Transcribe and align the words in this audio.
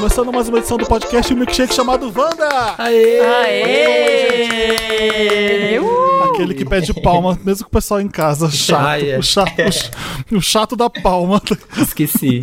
Começando 0.00 0.32
mais 0.32 0.48
uma 0.48 0.56
edição 0.56 0.78
do 0.78 0.86
podcast 0.86 1.34
um 1.34 1.36
Milkshake 1.36 1.74
chamado 1.74 2.06
Wanda! 2.06 2.74
Aê! 2.78 3.20
Aê! 4.48 5.78
Uh! 5.78 6.22
Aquele 6.32 6.54
que 6.54 6.64
pede 6.64 6.94
palma, 7.02 7.38
mesmo 7.44 7.64
com 7.64 7.68
o 7.68 7.72
pessoal 7.72 8.00
em 8.00 8.08
casa. 8.08 8.50
Chato. 8.50 8.86
Ah, 8.86 8.98
é. 8.98 9.18
o, 9.18 9.22
chato 9.22 9.52
o 10.32 10.36
o 10.36 10.40
chato 10.40 10.74
da 10.74 10.88
palma. 10.88 11.42
Esqueci. 11.76 12.40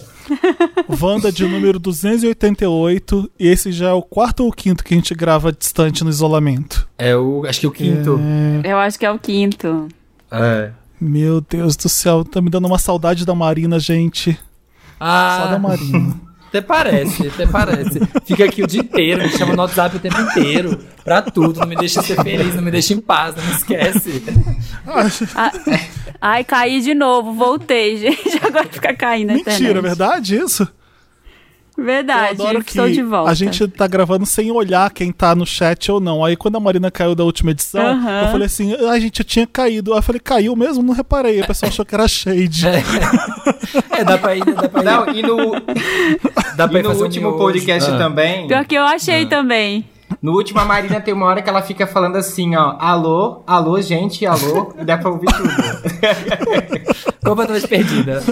Wanda 0.98 1.30
de 1.30 1.46
número 1.46 1.78
288. 1.78 3.30
E 3.38 3.48
esse 3.48 3.70
já 3.70 3.90
é 3.90 3.92
o 3.92 4.00
quarto 4.00 4.42
ou 4.42 4.50
quinto 4.50 4.82
que 4.82 4.94
a 4.94 4.96
gente 4.96 5.14
grava 5.14 5.52
distante 5.52 6.02
no 6.02 6.08
isolamento. 6.08 6.88
É 6.96 7.14
o. 7.14 7.44
Acho 7.46 7.60
que 7.60 7.66
o 7.66 7.70
quinto. 7.70 8.18
Eu 8.64 8.78
acho 8.78 8.98
que 8.98 9.04
é 9.04 9.10
o 9.12 9.18
quinto. 9.18 9.88
É. 10.30 10.70
Meu 10.98 11.42
Deus 11.42 11.76
do 11.76 11.90
céu, 11.90 12.24
tá 12.24 12.40
me 12.40 12.48
dando 12.48 12.64
uma 12.64 12.78
saudade 12.78 13.26
da 13.26 13.34
Marina, 13.34 13.78
gente. 13.78 14.32
Só 14.98 15.04
da 15.48 15.56
Ah, 15.56 15.58
Marina. 15.58 16.18
até 16.52 16.60
parece, 16.60 17.28
até 17.28 17.46
parece. 17.46 17.98
Fica 18.26 18.44
aqui 18.44 18.62
o 18.62 18.66
dia 18.66 18.82
inteiro, 18.82 19.22
me 19.22 19.30
chama 19.30 19.56
no 19.56 19.62
WhatsApp 19.62 19.96
o 19.96 19.98
tempo 19.98 20.20
inteiro. 20.20 20.78
Pra 21.02 21.22
tudo, 21.22 21.58
não 21.58 21.66
me 21.66 21.74
deixa 21.74 22.02
ser 22.02 22.22
feliz, 22.22 22.54
não 22.54 22.62
me 22.62 22.70
deixa 22.70 22.92
em 22.92 23.00
paz, 23.00 23.34
não 23.34 23.42
me 23.42 23.52
esquece. 23.52 24.22
Ah, 25.34 25.50
ai, 26.20 26.44
caí 26.44 26.82
de 26.82 26.92
novo, 26.92 27.32
voltei, 27.32 27.96
gente. 27.98 28.38
Agora 28.44 28.66
fica 28.70 28.94
caindo 28.94 29.32
Mentira, 29.32 29.50
é 29.50 29.56
internet. 29.56 29.80
verdade 29.82 30.36
isso? 30.36 30.68
Verdade, 31.82 32.38
Eu 32.40 32.46
adoro 32.46 32.64
que 32.64 32.70
estou 32.70 32.88
de 32.88 33.02
volta. 33.02 33.30
a 33.30 33.34
gente 33.34 33.66
tá 33.68 33.86
gravando 33.86 34.24
sem 34.24 34.50
olhar 34.50 34.90
quem 34.90 35.10
tá 35.12 35.34
no 35.34 35.44
chat 35.46 35.90
ou 35.90 36.00
não. 36.00 36.24
Aí 36.24 36.36
quando 36.36 36.56
a 36.56 36.60
Marina 36.60 36.90
caiu 36.90 37.14
da 37.14 37.24
última 37.24 37.50
edição, 37.50 37.84
Aham. 37.84 38.22
eu 38.22 38.28
falei 38.28 38.46
assim, 38.46 38.74
a 38.74 38.98
gente 38.98 39.20
eu 39.20 39.24
tinha 39.24 39.46
caído. 39.46 39.92
Aí 39.92 39.98
eu 39.98 40.02
falei, 40.02 40.20
caiu 40.20 40.54
mesmo? 40.56 40.82
Não 40.82 40.94
reparei. 40.94 41.40
O 41.40 41.46
pessoal 41.46 41.70
achou 41.70 41.84
que 41.84 41.94
era 41.94 42.06
shade. 42.08 42.66
É, 43.98 44.04
dá 44.04 44.18
pra 44.18 44.36
ir, 44.36 44.44
dá 44.44 44.68
pra 44.68 44.80
ir. 44.80 44.84
Não, 44.84 45.08
e 45.14 45.22
no, 45.22 45.52
dá 46.56 46.68
pra 46.68 46.78
e 46.78 46.80
ir 46.80 46.84
no 46.84 46.92
último 47.02 47.32
podcast 47.36 47.90
Ah. 47.90 47.98
também. 47.98 48.46
Pior 48.46 48.64
que 48.64 48.74
eu 48.74 48.82
achei 48.84 49.26
também. 49.26 49.84
No 50.20 50.32
último, 50.32 50.60
a 50.60 50.64
Marina 50.64 51.00
tem 51.00 51.14
uma 51.14 51.26
hora 51.26 51.42
que 51.42 51.48
ela 51.48 51.62
fica 51.62 51.86
falando 51.86 52.16
assim, 52.16 52.54
ó. 52.56 52.76
Alô, 52.78 53.42
alô, 53.46 53.80
gente, 53.80 54.26
alô. 54.26 54.74
E 54.78 54.84
dá 54.84 54.98
pra 54.98 55.10
ouvir 55.10 55.26
tudo. 55.26 55.48
Completamente 57.24 57.68
perdida. 57.68 58.22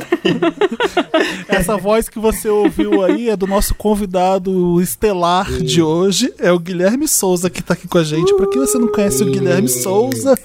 Essa 1.49 1.77
voz 1.77 2.09
que 2.09 2.19
você 2.19 2.49
ouviu 2.49 3.05
aí 3.05 3.31
é 3.31 3.37
do 3.37 3.47
nosso 3.47 3.75
convidado 3.75 4.81
estelar 4.81 5.51
de 5.51 5.81
hoje. 5.81 6.33
É 6.39 6.51
o 6.51 6.59
Guilherme 6.59 7.07
Souza 7.07 7.49
que 7.49 7.63
tá 7.63 7.75
aqui 7.75 7.87
com 7.87 7.99
a 7.99 8.05
gente. 8.05 8.35
Pra 8.35 8.49
quem 8.49 8.61
você 8.61 8.79
não 8.79 8.89
conhece 8.89 9.23
o 9.23 9.31
Guilherme 9.31 9.69
Souza, 9.69 10.37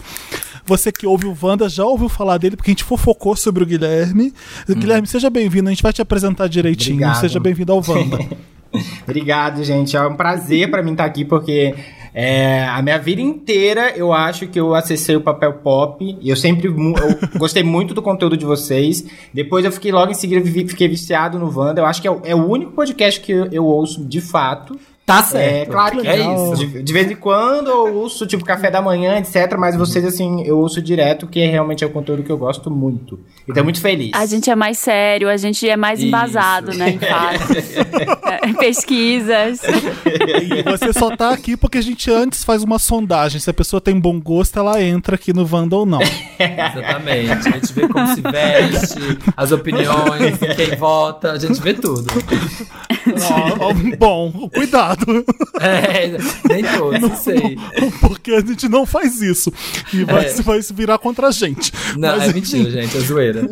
você 0.66 0.92
que 0.92 1.06
ouve 1.06 1.28
o 1.28 1.38
Wanda 1.40 1.68
já 1.68 1.86
ouviu 1.86 2.10
falar 2.10 2.38
dele, 2.38 2.56
porque 2.56 2.72
a 2.72 2.74
gente 2.74 2.84
fofocou 2.84 3.36
sobre 3.36 3.64
o 3.64 3.68
Guilherme. 3.68 4.34
Guilherme, 4.68 5.08
seja 5.08 5.30
bem-vindo. 5.30 5.68
A 5.68 5.72
gente 5.72 5.84
vai 5.84 5.94
te 5.94 6.02
apresentar 6.02 6.48
direitinho. 6.48 6.98
Obrigado. 6.98 7.22
Seja 7.22 7.40
bem-vindo 7.40 7.72
ao 7.72 7.84
Wanda. 7.88 8.20
Obrigado, 9.04 9.64
gente. 9.64 9.96
É 9.96 10.02
um 10.02 10.16
prazer 10.16 10.70
pra 10.70 10.82
mim 10.84 10.92
estar 10.92 11.06
aqui, 11.06 11.24
porque 11.26 11.74
é, 12.14 12.66
a 12.66 12.82
minha 12.82 12.98
vida 12.98 13.22
inteira 13.22 13.92
eu 13.96 14.14
acho 14.14 14.48
que 14.48 14.60
eu 14.60 14.74
acessei 14.74 15.16
o 15.16 15.22
papel 15.22 15.54
pop. 15.54 16.18
E 16.22 16.30
eu 16.30 16.36
sempre 16.36 16.68
eu 16.68 16.76
gostei 17.38 17.64
muito 17.64 17.94
do 17.94 18.02
conteúdo 18.02 18.38
de 18.38 18.46
vocês. 18.46 19.06
Depois 19.34 19.66
eu 19.66 19.72
fiquei 19.72 19.92
logo 19.92 20.12
em 20.12 20.16
seguida, 20.16 20.46
fiquei 20.68 20.88
viciado 20.88 21.38
no 21.40 21.52
Wanda. 21.58 21.82
Eu 21.82 21.86
acho 21.86 22.02
que 22.02 22.08
é, 22.08 22.12
o- 22.12 22.22
é 22.24 22.34
o 22.36 22.46
único 22.48 22.72
podcast 22.72 23.20
que 23.20 23.32
eu, 23.32 23.46
eu 23.52 23.66
ouço 23.66 24.04
de 24.06 24.22
fato. 24.22 24.80
Tá 25.06 25.20
É, 25.20 25.24
certo. 25.24 25.72
claro 25.72 26.02
que 26.02 26.08
É 26.08 26.18
isso. 26.18 26.56
De, 26.56 26.82
de 26.82 26.94
vez 26.94 27.12
em 27.12 27.16
quando 27.16 27.68
eu 27.70 27.96
ouço, 27.96 28.26
tipo, 28.26 28.44
café 28.44 28.72
da 28.72 28.82
manhã, 28.82 29.18
etc. 29.20 29.56
Mas 29.58 29.76
vocês, 29.76 30.04
assim, 30.04 30.44
eu 30.44 30.58
ouço 30.58 30.82
direto, 30.82 31.28
que 31.28 31.46
realmente 31.46 31.84
é 31.84 31.88
o 31.88 31.92
conteúdo 31.92 32.24
que 32.24 32.32
eu 32.32 32.38
gosto 32.40 32.72
muito. 32.72 33.20
E 33.48 33.54
tô 33.54 33.64
muito 33.64 33.80
feliz. 33.80 34.10
A 34.16 34.26
gente 34.26 34.50
é 34.50 34.56
mais 34.56 34.80
sério, 34.80 35.30
a 35.30 35.38
gente 35.38 35.70
é 35.70 35.78
mais 35.78 36.00
Isso. 36.00 36.08
embasado, 36.08 36.74
né, 36.74 36.90
em 36.90 36.98
fatos. 37.00 37.56
É, 38.26 38.54
pesquisas. 38.54 39.62
E 39.64 40.64
você 40.64 40.92
só 40.92 41.16
tá 41.16 41.30
aqui 41.30 41.56
porque 41.56 41.78
a 41.78 41.82
gente 41.82 42.10
antes 42.12 42.44
faz 42.44 42.64
uma 42.64 42.80
sondagem. 42.80 43.40
Se 43.40 43.50
a 43.50 43.54
pessoa 43.54 43.80
tem 43.80 44.00
bom 44.00 44.20
gosto, 44.20 44.58
ela 44.58 44.82
entra 44.82 45.16
aqui 45.16 45.32
no 45.32 45.48
Wanda 45.50 45.76
ou 45.76 45.86
não. 45.86 46.00
Exatamente. 46.02 47.32
A 47.32 47.52
gente 47.52 47.74
vê 47.74 47.88
como 47.88 48.08
se 48.16 48.22
veste, 48.22 49.00
as 49.38 49.52
opiniões, 49.52 50.38
quem 50.56 50.76
vota, 50.76 51.34
a 51.34 51.40
gente 51.40 51.62
vê 51.62 51.74
tudo. 51.76 52.08
Ó, 53.60 53.74
bom, 53.98 54.50
cuidado. 54.50 54.95
É, 55.62 56.18
nem 56.48 56.64
todos, 56.78 57.00
não 57.02 57.16
sei. 57.16 57.58
Porque 58.02 58.32
a 58.32 58.42
gente 58.42 58.68
não 58.70 58.86
faz 58.86 59.22
isso. 59.22 59.52
E 59.94 60.04
vai, 60.04 60.26
É. 60.26 60.30
se, 60.30 60.42
vai 60.42 60.62
se 60.62 60.74
virar 60.74 60.98
contra 60.98 61.28
a 61.28 61.32
gente. 61.32 61.72
Não, 61.98 62.18
Mas, 62.18 62.30
é 62.30 62.34
mentira, 62.34 62.70
gente, 62.72 62.98
é 62.98 63.00
zoeira. 63.00 63.50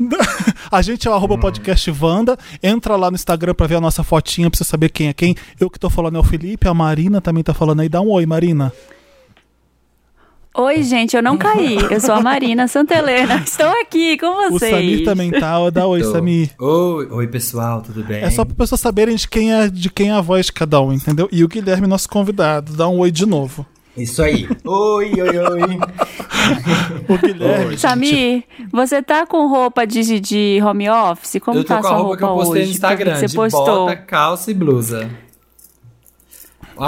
A 0.70 0.82
gente 0.82 1.06
é 1.06 1.10
o 1.10 1.14
arroba 1.14 1.38
podcast 1.38 1.88
Wanda. 2.00 2.36
Entra 2.62 2.96
lá 2.96 3.08
no 3.10 3.14
Instagram 3.14 3.54
pra 3.54 3.66
ver 3.68 3.76
a 3.76 3.80
nossa 3.80 4.02
fotinha 4.02 4.50
pra 4.50 4.58
você 4.58 4.64
saber 4.64 4.88
quem 4.88 5.08
é 5.08 5.12
quem. 5.12 5.36
Eu 5.60 5.70
que 5.70 5.78
tô 5.78 5.88
falando 5.88 6.16
é 6.16 6.18
o 6.18 6.24
Felipe, 6.24 6.66
a 6.66 6.74
Marina 6.74 7.20
também 7.20 7.44
tá 7.44 7.54
falando 7.54 7.80
aí. 7.80 7.88
Dá 7.88 8.00
um 8.00 8.08
oi, 8.08 8.26
Marina. 8.26 8.72
Oi, 10.54 10.82
gente, 10.82 11.16
eu 11.16 11.22
não 11.22 11.38
caí. 11.38 11.78
Eu 11.90 11.98
sou 11.98 12.14
a 12.14 12.20
Marina 12.20 12.68
Santelena. 12.68 13.36
Estou 13.46 13.68
aqui 13.80 14.18
com 14.18 14.26
O 14.26 14.50
vocês. 14.50 14.70
Samir 14.70 15.04
também 15.04 15.30
tá. 15.30 15.70
Dá 15.70 15.86
oi, 15.86 16.02
Tô. 16.02 16.12
Samir. 16.12 16.50
Oi, 16.60 17.06
oi, 17.10 17.26
pessoal, 17.26 17.80
tudo 17.80 18.04
bem? 18.04 18.22
É 18.22 18.30
só 18.30 18.44
pra 18.44 18.54
pessoas 18.54 18.80
saberem 18.80 19.16
de 19.16 19.26
quem 19.26 19.50
é 19.52 19.68
de 19.68 19.88
quem 19.88 20.10
é 20.10 20.12
a 20.12 20.20
voz 20.20 20.46
de 20.46 20.52
cada 20.52 20.78
um, 20.82 20.92
entendeu? 20.92 21.26
E 21.32 21.42
o 21.42 21.48
Guilherme, 21.48 21.86
nosso 21.86 22.06
convidado. 22.08 22.74
Dá 22.76 22.86
um 22.86 22.98
oi 22.98 23.10
de 23.10 23.24
novo. 23.24 23.64
Isso 23.96 24.22
aí. 24.22 24.46
Oi, 24.64 25.12
oi, 25.22 25.38
oi. 25.38 25.78
O 27.08 27.18
Guilherme. 27.18 27.78
Samir, 27.78 28.44
você 28.70 29.02
tá 29.02 29.26
com 29.26 29.48
roupa 29.48 29.86
de, 29.86 30.20
de 30.20 30.60
home 30.62 30.88
office? 30.90 31.40
Como 31.42 31.58
Eu 31.60 31.64
tô 31.64 31.68
tá 31.68 31.78
a 31.78 31.80
com 31.80 31.86
a 31.86 31.90
sua 31.90 31.98
roupa 31.98 32.16
que 32.18 32.24
eu 32.24 32.28
postei 32.28 32.52
hoje? 32.62 32.64
no 32.66 32.70
Instagram, 32.72 33.14
Que 33.20 33.28
você 33.28 33.36
postou. 33.36 33.86
bota, 33.86 33.96
calça 33.96 34.50
e 34.50 34.54
blusa. 34.54 35.10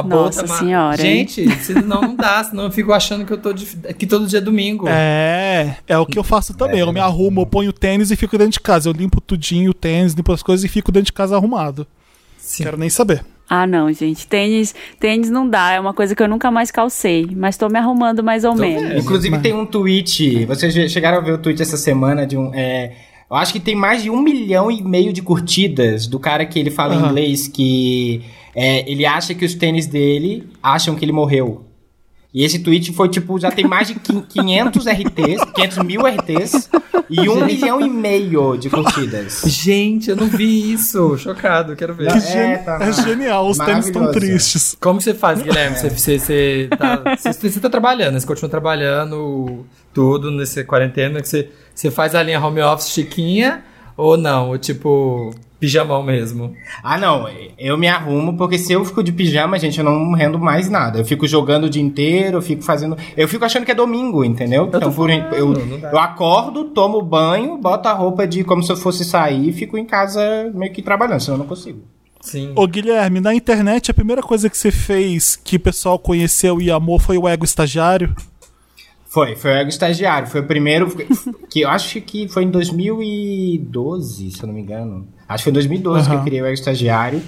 Uma 0.03 0.17
Nossa 0.17 0.43
bota 0.43 0.55
senhora? 0.59 0.97
Gente, 0.97 1.49
senão 1.63 2.01
não 2.03 2.17
dá, 2.17 2.43
senão 2.45 2.65
eu 2.65 2.71
fico 2.71 2.93
achando 2.93 3.25
que 3.25 3.33
eu 3.33 3.39
tô 3.39 3.53
de... 3.53 3.67
que 3.99 4.07
todo 4.07 4.27
dia 4.27 4.39
é 4.39 4.43
domingo. 4.43 4.87
É, 4.89 5.77
é 5.87 5.99
o 5.99 6.07
que 6.07 6.19
eu 6.19 6.25
faço 6.25 6.55
também. 6.55 6.81
Eu 6.81 6.93
me 6.93 7.01
arrumo, 7.01 7.43
eu 7.43 7.47
ponho 7.47 7.71
o 7.71 7.73
tênis 7.73 8.11
e 8.11 8.17
fico 8.17 8.37
dentro 8.37 8.53
de 8.53 8.61
casa. 8.61 8.89
Eu 8.89 8.93
limpo 8.93 9.21
tudinho 9.21 9.71
o 9.71 9.75
tênis, 9.75 10.13
limpo 10.15 10.33
as 10.33 10.43
coisas 10.43 10.65
e 10.65 10.69
fico 10.69 10.91
dentro 10.93 11.07
de 11.07 11.13
casa 11.13 11.37
arrumado. 11.37 11.87
Sim. 12.39 12.65
Quero 12.65 12.77
nem 12.77 12.91
saber. 12.91 13.25
Ah, 13.49 13.67
não, 13.67 13.93
gente. 13.93 14.27
Tênis, 14.27 14.75
tênis 14.99 15.29
não 15.31 15.49
dá. 15.49 15.73
É 15.73 15.81
uma 15.81 15.93
coisa 15.93 16.15
que 16.15 16.23
eu 16.23 16.29
nunca 16.29 16.51
mais 16.51 16.71
calcei. 16.71 17.29
Mas 17.37 17.57
tô 17.59 17.69
me 17.69 17.79
arrumando 17.79 18.23
mais 18.25 18.43
ou 18.45 18.53
Tô 18.55 18.61
menos. 18.61 18.83
vendo. 18.83 18.99
Inclusive 19.01 19.39
tem 19.41 19.53
um 19.53 19.67
tweet, 19.67 20.47
vocês 20.47 20.73
che- 20.73 20.89
chegaram 20.89 21.19
a 21.19 21.21
ver 21.21 21.33
o 21.33 21.39
tweet 21.39 21.61
essa 21.61 21.77
semana 21.77 22.27
de 22.27 22.37
um. 22.39 22.51
é, 22.55 22.93
eu 23.31 23.37
acho 23.37 23.53
que 23.53 23.61
tem 23.61 23.75
mais 23.75 24.03
de 24.03 24.11
um 24.11 24.21
milhão 24.21 24.71
e 24.71 24.83
meio 24.83 25.13
de 25.13 25.21
curtidas 25.23 26.07
do 26.07 26.19
cara 26.19 26.45
que 26.47 26.59
ele 26.59 26.71
fala 26.71 26.95
em 26.95 26.99
Aham. 26.99 27.09
inglês 27.11 27.49
que 27.49 28.23
é, 28.55 28.91
ele 28.91 29.05
acha 29.07 29.35
que 29.35 29.45
os 29.45 29.55
tênis 29.55 29.87
dele 29.87 30.49
acham 30.63 30.95
que 30.95 31.05
ele 31.05 31.13
morreu. 31.13 31.67
E 32.33 32.43
esse 32.45 32.59
tweet 32.59 32.93
foi 32.93 33.09
tipo, 33.09 33.39
já 33.39 33.49
tem 33.53 33.65
mais 33.65 33.87
de 33.87 33.95
quin- 33.95 34.21
500 34.29 34.87
RTs, 34.87 35.45
500 35.55 35.79
mil 35.85 36.01
RTs 36.05 36.69
e 37.09 37.29
um 37.29 37.45
milhão 37.45 37.81
e 37.81 37.89
meio 37.89 38.57
de 38.57 38.69
curtidas. 38.69 39.43
Gente, 39.47 40.11
eu 40.11 40.17
não 40.17 40.27
vi 40.27 40.73
isso. 40.73 41.17
Chocado, 41.17 41.77
quero 41.77 41.95
ver. 41.95 42.11
Que 42.11 42.29
É, 42.37 42.57
tá 42.59 42.79
é 42.83 42.93
genial, 42.93 43.49
os 43.49 43.57
tênis 43.57 43.87
estão 43.87 44.11
tristes. 44.11 44.77
Como 44.81 44.99
que 44.99 45.05
você 45.05 45.15
faz, 45.15 45.41
Guilherme? 45.43 45.77
Você, 45.77 45.89
você, 45.91 46.19
você, 46.19 46.69
tá, 46.77 47.17
você, 47.17 47.51
você 47.51 47.61
tá 47.61 47.71
trabalhando, 47.71 48.19
você 48.19 48.27
continua 48.27 48.51
trabalhando 48.51 49.65
tudo 49.93 50.29
nessa 50.33 50.65
quarentena, 50.65 51.21
que 51.23 51.29
você, 51.29 51.49
você 51.73 51.89
faz 51.89 52.17
a 52.17 52.23
linha 52.25 52.45
home 52.45 52.61
office 52.63 52.91
chiquinha 52.91 53.63
ou 53.97 54.17
não? 54.17 54.49
Ou 54.49 54.59
tipo, 54.59 55.33
pijamão 55.65 56.03
mesmo? 56.03 56.55
Ah, 56.83 56.99
não, 56.99 57.27
eu 57.59 57.79
me 57.79 57.89
arrumo, 57.89 58.37
porque 58.37 58.59
se 58.59 58.73
eu 58.73 58.85
fico 58.85 59.03
de 59.03 59.13
pijama, 59.13 59.59
gente, 59.59 59.79
eu 59.79 59.85
não 59.85 60.13
rendo 60.13 60.39
mais 60.39 60.69
nada. 60.69 60.99
Eu 60.99 61.05
fico 61.05 61.27
jogando 61.27 61.65
o 61.65 61.71
dia 61.71 61.83
inteiro, 61.83 62.39
eu 62.39 62.43
fico 62.43 62.63
fazendo. 62.63 62.97
Eu 63.17 63.27
fico 63.27 63.45
achando 63.45 63.65
que 63.65 63.73
é 63.73 63.75
domingo, 63.75 64.25
entendeu? 64.25 64.67
tô 64.67 64.77
Então, 64.77 64.93
por, 64.93 65.11
eu, 65.11 65.55
eu 65.91 65.99
acordo, 65.99 66.65
tomo 66.67 67.01
banho, 67.01 67.57
boto 67.57 67.89
a 67.89 67.93
roupa 67.93 68.27
de 68.27 68.45
como 68.45 68.63
se 68.63 68.71
eu 68.71 68.77
fosse 68.77 69.05
sair 69.05 69.49
e 69.49 69.53
fico 69.53 69.79
em 69.79 69.87
casa 69.87 70.51
meio 70.55 70.73
que 70.73 70.83
trabalhando, 70.83 71.21
senão 71.21 71.37
eu 71.37 71.41
não 71.41 71.47
consigo. 71.47 71.81
Sim. 72.21 72.53
Ô 72.57 72.67
Guilherme, 72.67 73.21
na 73.21 73.35
internet 73.35 73.91
a 73.91 73.95
primeira 73.95 74.23
coisa 74.23 74.49
que 74.49 74.57
você 74.57 74.71
fez 74.71 75.37
que 75.37 75.57
o 75.57 75.61
pessoal 75.61 75.99
conheceu 75.99 76.61
e 76.61 76.71
amou 76.71 76.99
foi 76.99 77.19
o 77.19 77.29
ego 77.29 77.45
estagiário? 77.45 78.15
Foi, 79.15 79.37
foi 79.37 79.53
o 79.53 79.55
Ego 79.55 79.69
Estagiário. 79.69 80.27
Foi 80.27 80.41
o 80.41 80.45
primeiro 80.45 80.89
que 81.49 81.61
eu 81.61 81.69
acho 81.69 82.01
que 82.01 82.27
foi 82.27 82.43
em 82.43 82.51
2012, 82.51 84.33
se 84.33 84.43
eu 84.43 84.49
não 84.49 84.55
me 84.55 84.61
engano. 84.61 85.07
Acho 85.29 85.45
que 85.45 85.45
foi 85.45 85.51
em 85.53 85.55
2012 85.55 86.09
que 86.09 86.11
Aham. 86.11 86.21
eu 86.21 86.25
criei 86.25 86.43
o 86.43 86.47
Ego 86.47 86.55
Estagiário. 86.55 87.23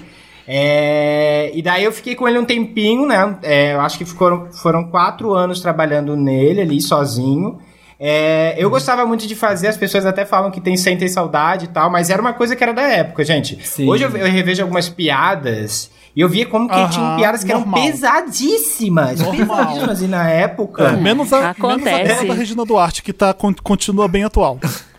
É, 0.49 1.53
e 1.55 1.63
daí 1.63 1.85
eu 1.85 1.93
fiquei 1.93 2.17
com 2.17 2.27
ele 2.27 2.41
um 2.41 2.45
tempinho, 2.45 3.07
né? 3.07 3.39
É, 3.41 3.75
eu 3.75 3.81
acho 3.81 3.99
que 3.99 4.05
foram, 4.05 4.51
foram 4.53 4.91
quatro 4.91 5.33
anos 5.33 5.61
trabalhando 5.61 6.17
nele 6.17 6.61
ali, 6.61 6.81
sozinho. 6.81 7.61
É, 8.01 8.57
eu 8.59 8.69
gostava 8.69 9.07
muito 9.07 9.25
de 9.25 9.37
fazer, 9.37 9.69
as 9.69 9.77
pessoas 9.77 10.05
até 10.05 10.25
falam 10.25 10.51
que 10.51 10.61
tem 10.61 10.77
sentem 10.77 11.07
saudade 11.07 11.67
e 11.67 11.69
tal, 11.69 11.89
mas 11.89 12.11
era 12.11 12.21
uma 12.21 12.33
coisa 12.33 12.57
que 12.57 12.65
era 12.65 12.75
da 12.75 12.83
época, 12.83 13.25
gente. 13.25 13.65
Sim. 13.65 13.89
Hoje 13.89 14.03
eu, 14.03 14.11
eu 14.11 14.27
revejo 14.27 14.61
algumas 14.61 14.89
piadas 14.89 15.91
e 16.17 16.21
eu 16.23 16.29
via 16.29 16.47
como 16.47 16.67
que 16.69 16.75
Aham, 16.75 16.89
tinham 16.89 17.17
piadas 17.17 17.45
que 17.45 17.53
normal. 17.53 17.79
eram 17.81 17.93
pesadíssimas. 17.93 19.21
Normal. 19.21 19.57
Pesadíssimas. 19.67 20.03
E 20.03 20.07
na 20.07 20.29
época. 20.31 20.85
É, 20.89 20.97
menos 20.97 21.33
a, 21.33 21.51
Acontece. 21.51 21.85
menos 22.05 22.19
a 22.21 22.25
da 22.25 22.35
Regina 22.35 22.65
Duarte, 22.65 23.03
que 23.03 23.13
tá, 23.13 23.35
con- 23.35 23.55
continua 23.63 24.09
bem 24.09 24.25
atual. 24.25 24.59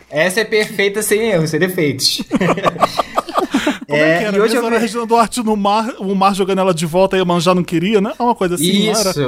Essa 0.09 0.41
é 0.41 0.45
perfeita 0.45 1.01
sem 1.01 1.19
erros, 1.21 1.49
sem 1.49 1.59
defeitos. 1.59 2.21
Como 3.87 3.97
é, 3.97 4.17
que 4.17 4.23
era? 4.25 4.37
e 4.37 4.39
hoje 4.41 4.55
eu 4.55 4.65
era 4.65 4.75
a 4.75 4.79
vi- 4.79 4.85
Regina 4.85 5.05
Duarte 5.05 5.41
no 5.43 5.55
mar, 5.55 5.93
o 5.99 6.13
mar 6.13 6.35
jogando 6.35 6.59
ela 6.59 6.73
de 6.73 6.85
volta 6.85 7.17
e 7.17 7.21
a 7.21 7.25
Manjá 7.25 7.55
não 7.55 7.63
queria, 7.63 8.01
né? 8.01 8.11
É 8.19 8.21
uma 8.23 8.35
coisa 8.35 8.55
assim, 8.55 8.89
não 8.91 8.99
era? 8.99 9.09
Isso. 9.09 9.21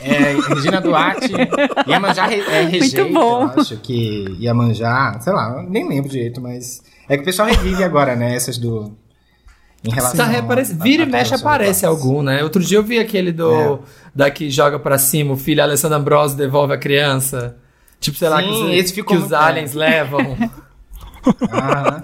É, 0.00 0.54
Regina 0.54 0.80
Duarte. 0.80 1.30
Iemanjá 1.88 2.26
re, 2.26 2.40
é, 2.40 2.62
rejeita, 2.64 3.04
bom. 3.04 3.42
eu 3.54 3.60
acho 3.60 3.76
que 3.78 4.24
Iemanjá, 4.40 5.18
sei 5.20 5.32
lá, 5.32 5.56
eu 5.62 5.70
nem 5.70 5.88
lembro 5.88 6.10
direito, 6.10 6.40
mas 6.40 6.82
é 7.08 7.16
que 7.16 7.22
o 7.22 7.24
pessoal 7.24 7.48
revive 7.48 7.82
agora, 7.84 8.16
né, 8.16 8.34
essas 8.34 8.58
do... 8.58 8.92
Em 9.84 9.90
relação 9.92 10.16
Tá, 10.16 10.24
a- 10.24 10.26
reaparece, 10.26 10.72
a- 10.72 10.82
vira 10.82 11.04
a 11.04 11.06
e 11.06 11.10
mexe 11.10 11.34
aparece 11.34 11.86
algum, 11.86 12.22
né? 12.22 12.42
Outro 12.42 12.62
dia 12.62 12.78
eu 12.78 12.82
vi 12.82 12.98
aquele 12.98 13.30
do 13.32 13.52
É. 13.54 13.78
da 14.14 14.30
que 14.30 14.50
joga 14.50 14.78
pra 14.78 14.98
cima, 14.98 15.32
o 15.32 15.36
filho 15.36 15.62
Alessandro 15.62 15.96
Ambrosio 15.98 16.36
devolve 16.36 16.72
a 16.72 16.78
criança. 16.78 17.56
Tipo, 18.00 18.16
sei 18.18 18.28
lá, 18.28 18.40
Sim, 18.42 18.46
que, 18.48 18.52
os- 18.52 18.70
esse 18.72 18.92
ficou 18.92 19.16
que 19.16 19.22
os 19.22 19.32
aliens 19.32 19.74
levam. 19.74 20.36
Aham. 21.52 22.00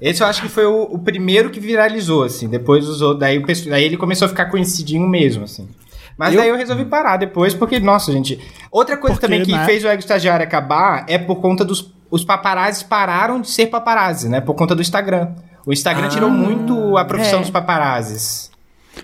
Esse 0.00 0.22
eu 0.22 0.26
acho 0.26 0.42
que 0.42 0.48
foi 0.48 0.66
o, 0.66 0.82
o 0.84 0.98
primeiro 0.98 1.50
que 1.50 1.60
viralizou, 1.60 2.24
assim. 2.24 2.48
Depois 2.48 2.86
usou. 2.88 3.14
Daí, 3.16 3.38
o 3.38 3.46
pessoal- 3.46 3.70
daí 3.70 3.84
ele 3.84 3.96
começou 3.96 4.26
a 4.26 4.28
ficar 4.28 4.46
conhecidinho 4.46 5.06
mesmo, 5.08 5.44
assim. 5.44 5.68
Mas 6.16 6.34
Eu- 6.34 6.40
daí 6.40 6.48
eu 6.48 6.56
resolvi 6.56 6.84
parar 6.84 7.16
depois, 7.16 7.54
porque, 7.54 7.78
nossa, 7.78 8.10
gente. 8.12 8.38
Outra 8.70 8.96
coisa 8.96 9.14
Porque, 9.16 9.26
também 9.26 9.44
que 9.44 9.52
né? 9.52 9.64
fez 9.64 9.84
o 9.84 9.88
Ego 9.88 10.00
Estagiário 10.00 10.44
acabar 10.44 11.04
é 11.08 11.18
por 11.18 11.36
conta 11.36 11.64
dos. 11.64 11.92
Os 12.10 12.24
paparazzi 12.24 12.84
pararam 12.84 13.40
de 13.40 13.48
ser 13.50 13.66
paparazzi, 13.68 14.28
né? 14.28 14.40
Por 14.40 14.54
conta 14.54 14.74
do 14.74 14.82
Instagram. 14.82 15.30
O 15.66 15.72
Instagram 15.72 16.06
Ah, 16.06 16.10
tirou 16.10 16.30
muito 16.30 16.96
a 16.96 17.04
profissão 17.04 17.38
é. 17.38 17.42
dos 17.42 17.50
paparazzis. 17.50 18.50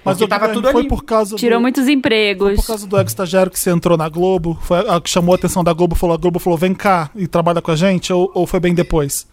Mas 0.04 0.20
o 0.20 0.28
tava 0.28 0.50
tudo 0.50 0.70
foi 0.70 0.80
ali. 0.82 0.88
por 0.88 1.02
causa 1.04 1.34
Tirou 1.36 1.58
do, 1.58 1.62
muitos 1.62 1.84
foi 1.84 1.92
empregos. 1.94 2.56
por 2.56 2.66
causa 2.66 2.86
do 2.86 2.96
ex-estagiário 2.98 3.50
que 3.50 3.58
você 3.58 3.70
entrou 3.70 3.96
na 3.96 4.08
Globo? 4.08 4.58
Foi 4.60 4.78
a 4.86 5.00
que 5.00 5.08
chamou 5.08 5.32
a 5.32 5.36
atenção 5.36 5.64
da 5.64 5.72
Globo, 5.72 5.94
falou, 5.94 6.14
a 6.14 6.18
Globo 6.18 6.38
falou, 6.38 6.58
vem 6.58 6.74
cá 6.74 7.10
e 7.14 7.26
trabalha 7.26 7.62
com 7.62 7.70
a 7.70 7.76
gente? 7.76 8.12
Ou, 8.12 8.30
ou 8.34 8.46
foi 8.46 8.60
bem 8.60 8.74
depois? 8.74 9.26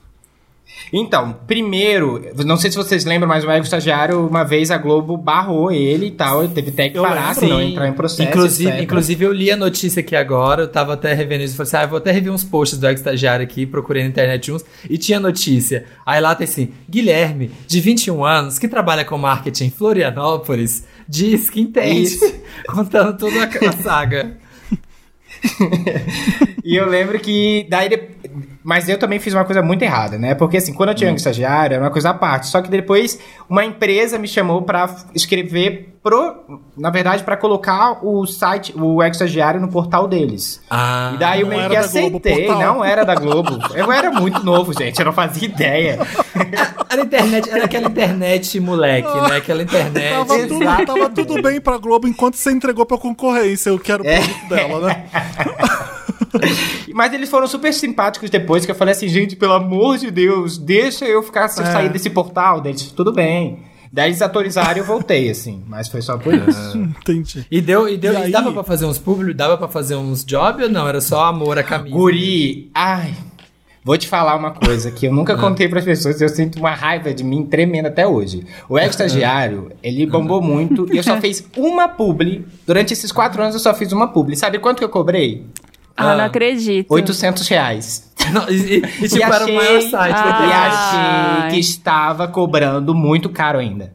Então, 0.91 1.35
primeiro, 1.45 2.21
não 2.45 2.57
sei 2.57 2.71
se 2.71 2.77
vocês 2.77 3.05
lembram, 3.05 3.27
mas 3.27 3.43
o 3.43 3.49
Ego 3.49 3.63
Estagiário, 3.63 4.25
uma 4.27 4.43
vez 4.43 4.71
a 4.71 4.77
Globo 4.77 5.17
barrou 5.17 5.71
ele 5.71 6.07
e 6.07 6.11
tal, 6.11 6.43
ele 6.43 6.53
teve 6.53 6.69
até 6.69 6.89
que 6.89 6.99
parar, 6.99 7.29
lembro. 7.29 7.39
senão 7.39 7.61
entrar 7.61 7.87
em 7.87 7.93
processo. 7.93 8.29
inclusive, 8.29 8.69
etc. 8.69 8.83
inclusive, 8.83 9.25
eu 9.25 9.33
li 9.33 9.51
a 9.51 9.57
notícia 9.57 9.99
aqui 9.99 10.15
agora, 10.15 10.63
eu 10.63 10.67
tava 10.67 10.93
até 10.93 11.13
revendo 11.13 11.43
isso, 11.43 11.55
falei 11.55 11.67
assim, 11.67 11.77
ah, 11.77 11.83
eu 11.83 11.89
vou 11.89 11.97
até 11.97 12.11
rever 12.11 12.31
uns 12.31 12.43
posts 12.43 12.79
do 12.79 12.87
ex-estagiário 12.87 13.43
aqui, 13.43 13.65
procurei 13.65 14.03
na 14.03 14.09
internet 14.09 14.51
uns, 14.51 14.63
e 14.89 14.97
tinha 14.97 15.19
notícia. 15.19 15.85
Aí 16.05 16.21
lá 16.21 16.35
tem 16.35 16.45
assim, 16.45 16.69
Guilherme, 16.89 17.51
de 17.67 17.81
21 17.81 18.23
anos, 18.23 18.59
que 18.59 18.67
trabalha 18.67 19.03
com 19.03 19.17
marketing 19.17 19.65
em 19.65 19.71
Florianópolis, 19.71 20.85
diz 21.07 21.49
que 21.49 21.59
entende, 21.59 22.17
contando 22.67 23.17
toda 23.17 23.43
a 23.43 23.71
saga. 23.83 24.37
E 26.63 26.75
eu 26.75 26.89
lembro 26.89 27.19
que 27.19 27.67
daí. 27.69 27.89
Mas 28.67 28.89
eu 28.89 28.97
também 28.97 29.19
fiz 29.19 29.31
uma 29.31 29.45
coisa 29.45 29.61
muito 29.61 29.83
errada, 29.83 30.17
né? 30.17 30.33
Porque 30.33 30.57
assim, 30.57 30.73
quando 30.73 30.89
eu 30.89 30.95
tinha 30.95 31.11
um 31.11 31.15
estagiário, 31.15 31.75
era 31.75 31.83
uma 31.83 31.91
coisa 31.91 32.09
à 32.09 32.13
parte. 32.15 32.47
Só 32.47 32.63
que 32.63 32.67
depois 32.69 33.19
uma 33.47 33.63
empresa 33.63 34.17
me 34.17 34.27
chamou 34.27 34.63
pra 34.63 34.89
escrever 35.13 35.99
pro. 36.01 36.61
Na 36.75 36.89
verdade, 36.89 37.23
pra 37.23 37.37
colocar 37.37 38.03
o 38.03 38.25
site, 38.25 38.73
o 38.75 39.03
estagiário 39.03 39.61
no 39.61 39.67
portal 39.67 40.07
deles. 40.07 40.59
Ah, 40.67 41.11
E 41.13 41.17
daí 41.19 41.41
eu 41.41 41.47
meio 41.47 41.61
que 41.61 41.67
Globo, 41.69 41.79
aceitei, 41.85 42.47
portal. 42.47 42.59
não 42.75 42.83
era 42.83 43.05
da 43.05 43.13
Globo. 43.15 43.59
Eu 43.75 43.91
era 43.91 44.09
muito 44.09 44.43
novo, 44.43 44.73
gente, 44.73 44.97
eu 44.97 45.05
não 45.05 45.13
fazia 45.13 45.47
ideia. 45.47 45.99
Era 46.89 47.01
internet, 47.03 47.49
era 47.49 47.65
aquela 47.65 47.87
internet 47.87 48.59
moleque, 48.59 49.07
né? 49.29 49.37
Aquela 49.37 49.63
internet. 49.63 50.09
Tava 50.13 50.47
tudo, 50.47 50.59
tava 50.85 51.09
tudo 51.09 51.41
bem 51.41 51.59
pra 51.59 51.77
Globo 51.77 52.07
enquanto 52.07 52.35
você 52.35 52.51
entregou 52.51 52.85
pra 52.85 52.97
concorrência, 52.97 53.69
eu 53.69 53.77
quero 53.79 54.01
o 54.03 54.07
É. 54.07 54.19
produto 54.21 54.47
dela, 54.49 54.87
né? 54.87 55.05
Mas 56.93 57.13
eles 57.13 57.29
foram 57.29 57.47
super 57.47 57.73
simpáticos 57.73 58.29
depois, 58.29 58.65
que 58.65 58.71
eu 58.71 58.75
falei 58.75 58.93
assim, 58.93 59.07
gente, 59.07 59.35
pelo 59.35 59.53
amor 59.53 59.97
de 59.97 60.11
Deus, 60.11 60.57
deixa 60.57 61.05
eu 61.05 61.21
ficar 61.23 61.47
se 61.47 61.61
eu 61.61 61.65
É. 61.65 61.71
sair 61.71 61.89
desse 61.89 62.09
portal. 62.09 62.61
Daí 62.61 62.71
eles, 62.71 62.83
tudo 62.91 63.11
bem. 63.11 63.59
Daí 63.91 64.09
eles 64.09 64.21
atualizaram 64.21 64.75
e 64.77 64.79
eu 64.79 64.85
voltei, 64.85 65.29
assim. 65.29 65.63
Mas 65.67 65.87
foi 65.87 66.01
só 66.01 66.17
por 66.17 66.33
isso. 66.33 66.77
Entendi. 66.77 67.45
E 67.49 67.61
deu, 67.61 67.87
e 67.87 67.97
deu, 67.97 68.13
E 68.13 68.15
e 68.15 68.23
aí- 68.23 68.31
dava 68.31 68.51
pra 68.51 68.63
fazer 68.63 68.85
uns 68.85 68.97
públicos, 68.97 69.35
dava 69.35 69.57
pra 69.57 69.67
fazer 69.67 69.95
uns 69.95 70.25
jobs 70.25 70.63
ou 70.63 70.69
não? 70.69 70.87
Era 70.87 70.99
só 70.99 71.23
amor 71.25 71.57
a 71.57 71.63
camisa. 71.63 71.95
Guri, 71.95 72.69
ai. 72.73 73.13
Vou 73.85 73.95
te 73.99 74.07
falar 74.07 74.35
uma 74.35 74.49
coisa 74.49 74.89
que 74.89 75.05
eu 75.05 75.13
nunca 75.13 75.37
contei 75.37 75.69
pras 75.69 75.85
pessoas, 75.85 76.19
eu 76.19 76.27
sinto 76.27 76.57
uma 76.57 76.73
raiva 76.73 77.13
de 77.13 77.23
mim 77.23 77.45
tremenda 77.45 77.87
até 77.87 78.05
hoje. 78.07 78.43
O 78.67 78.79
ex-estagiário, 78.79 79.71
ele 79.83 80.07
bombou 80.07 80.41
muito 80.41 80.91
e 80.91 80.97
eu 80.97 81.03
só 81.03 81.21
fiz 81.21 81.47
uma 81.55 81.87
publi. 81.87 82.43
Durante 82.65 82.93
esses 82.93 83.11
quatro 83.11 83.41
anos 83.43 83.53
eu 83.53 83.59
só 83.61 83.75
fiz 83.75 83.91
uma 83.91 84.07
publi. 84.07 84.35
Sabe 84.35 84.57
quanto 84.57 84.79
que 84.79 84.83
eu 84.83 84.89
cobrei? 84.89 85.45
Ah, 85.97 86.11
Ah. 86.11 86.17
não 86.17 86.25
acredito. 86.25 86.91
800 86.91 87.47
reais. 87.47 88.11
Não, 88.33 88.49
e, 88.49 88.53
e- 88.53 88.77
e, 88.77 88.81
tipo, 89.07 89.17
E 89.17 89.21
era 89.23 89.45
o 89.45 89.53
maior 89.53 89.81
site 89.81 90.15
Ah. 90.15 90.47
E 90.47 90.51
achei 91.47 91.51
que 91.51 91.59
estava 91.59 92.27
cobrando 92.27 92.93
muito 92.93 93.29
caro 93.29 93.59
ainda. 93.59 93.93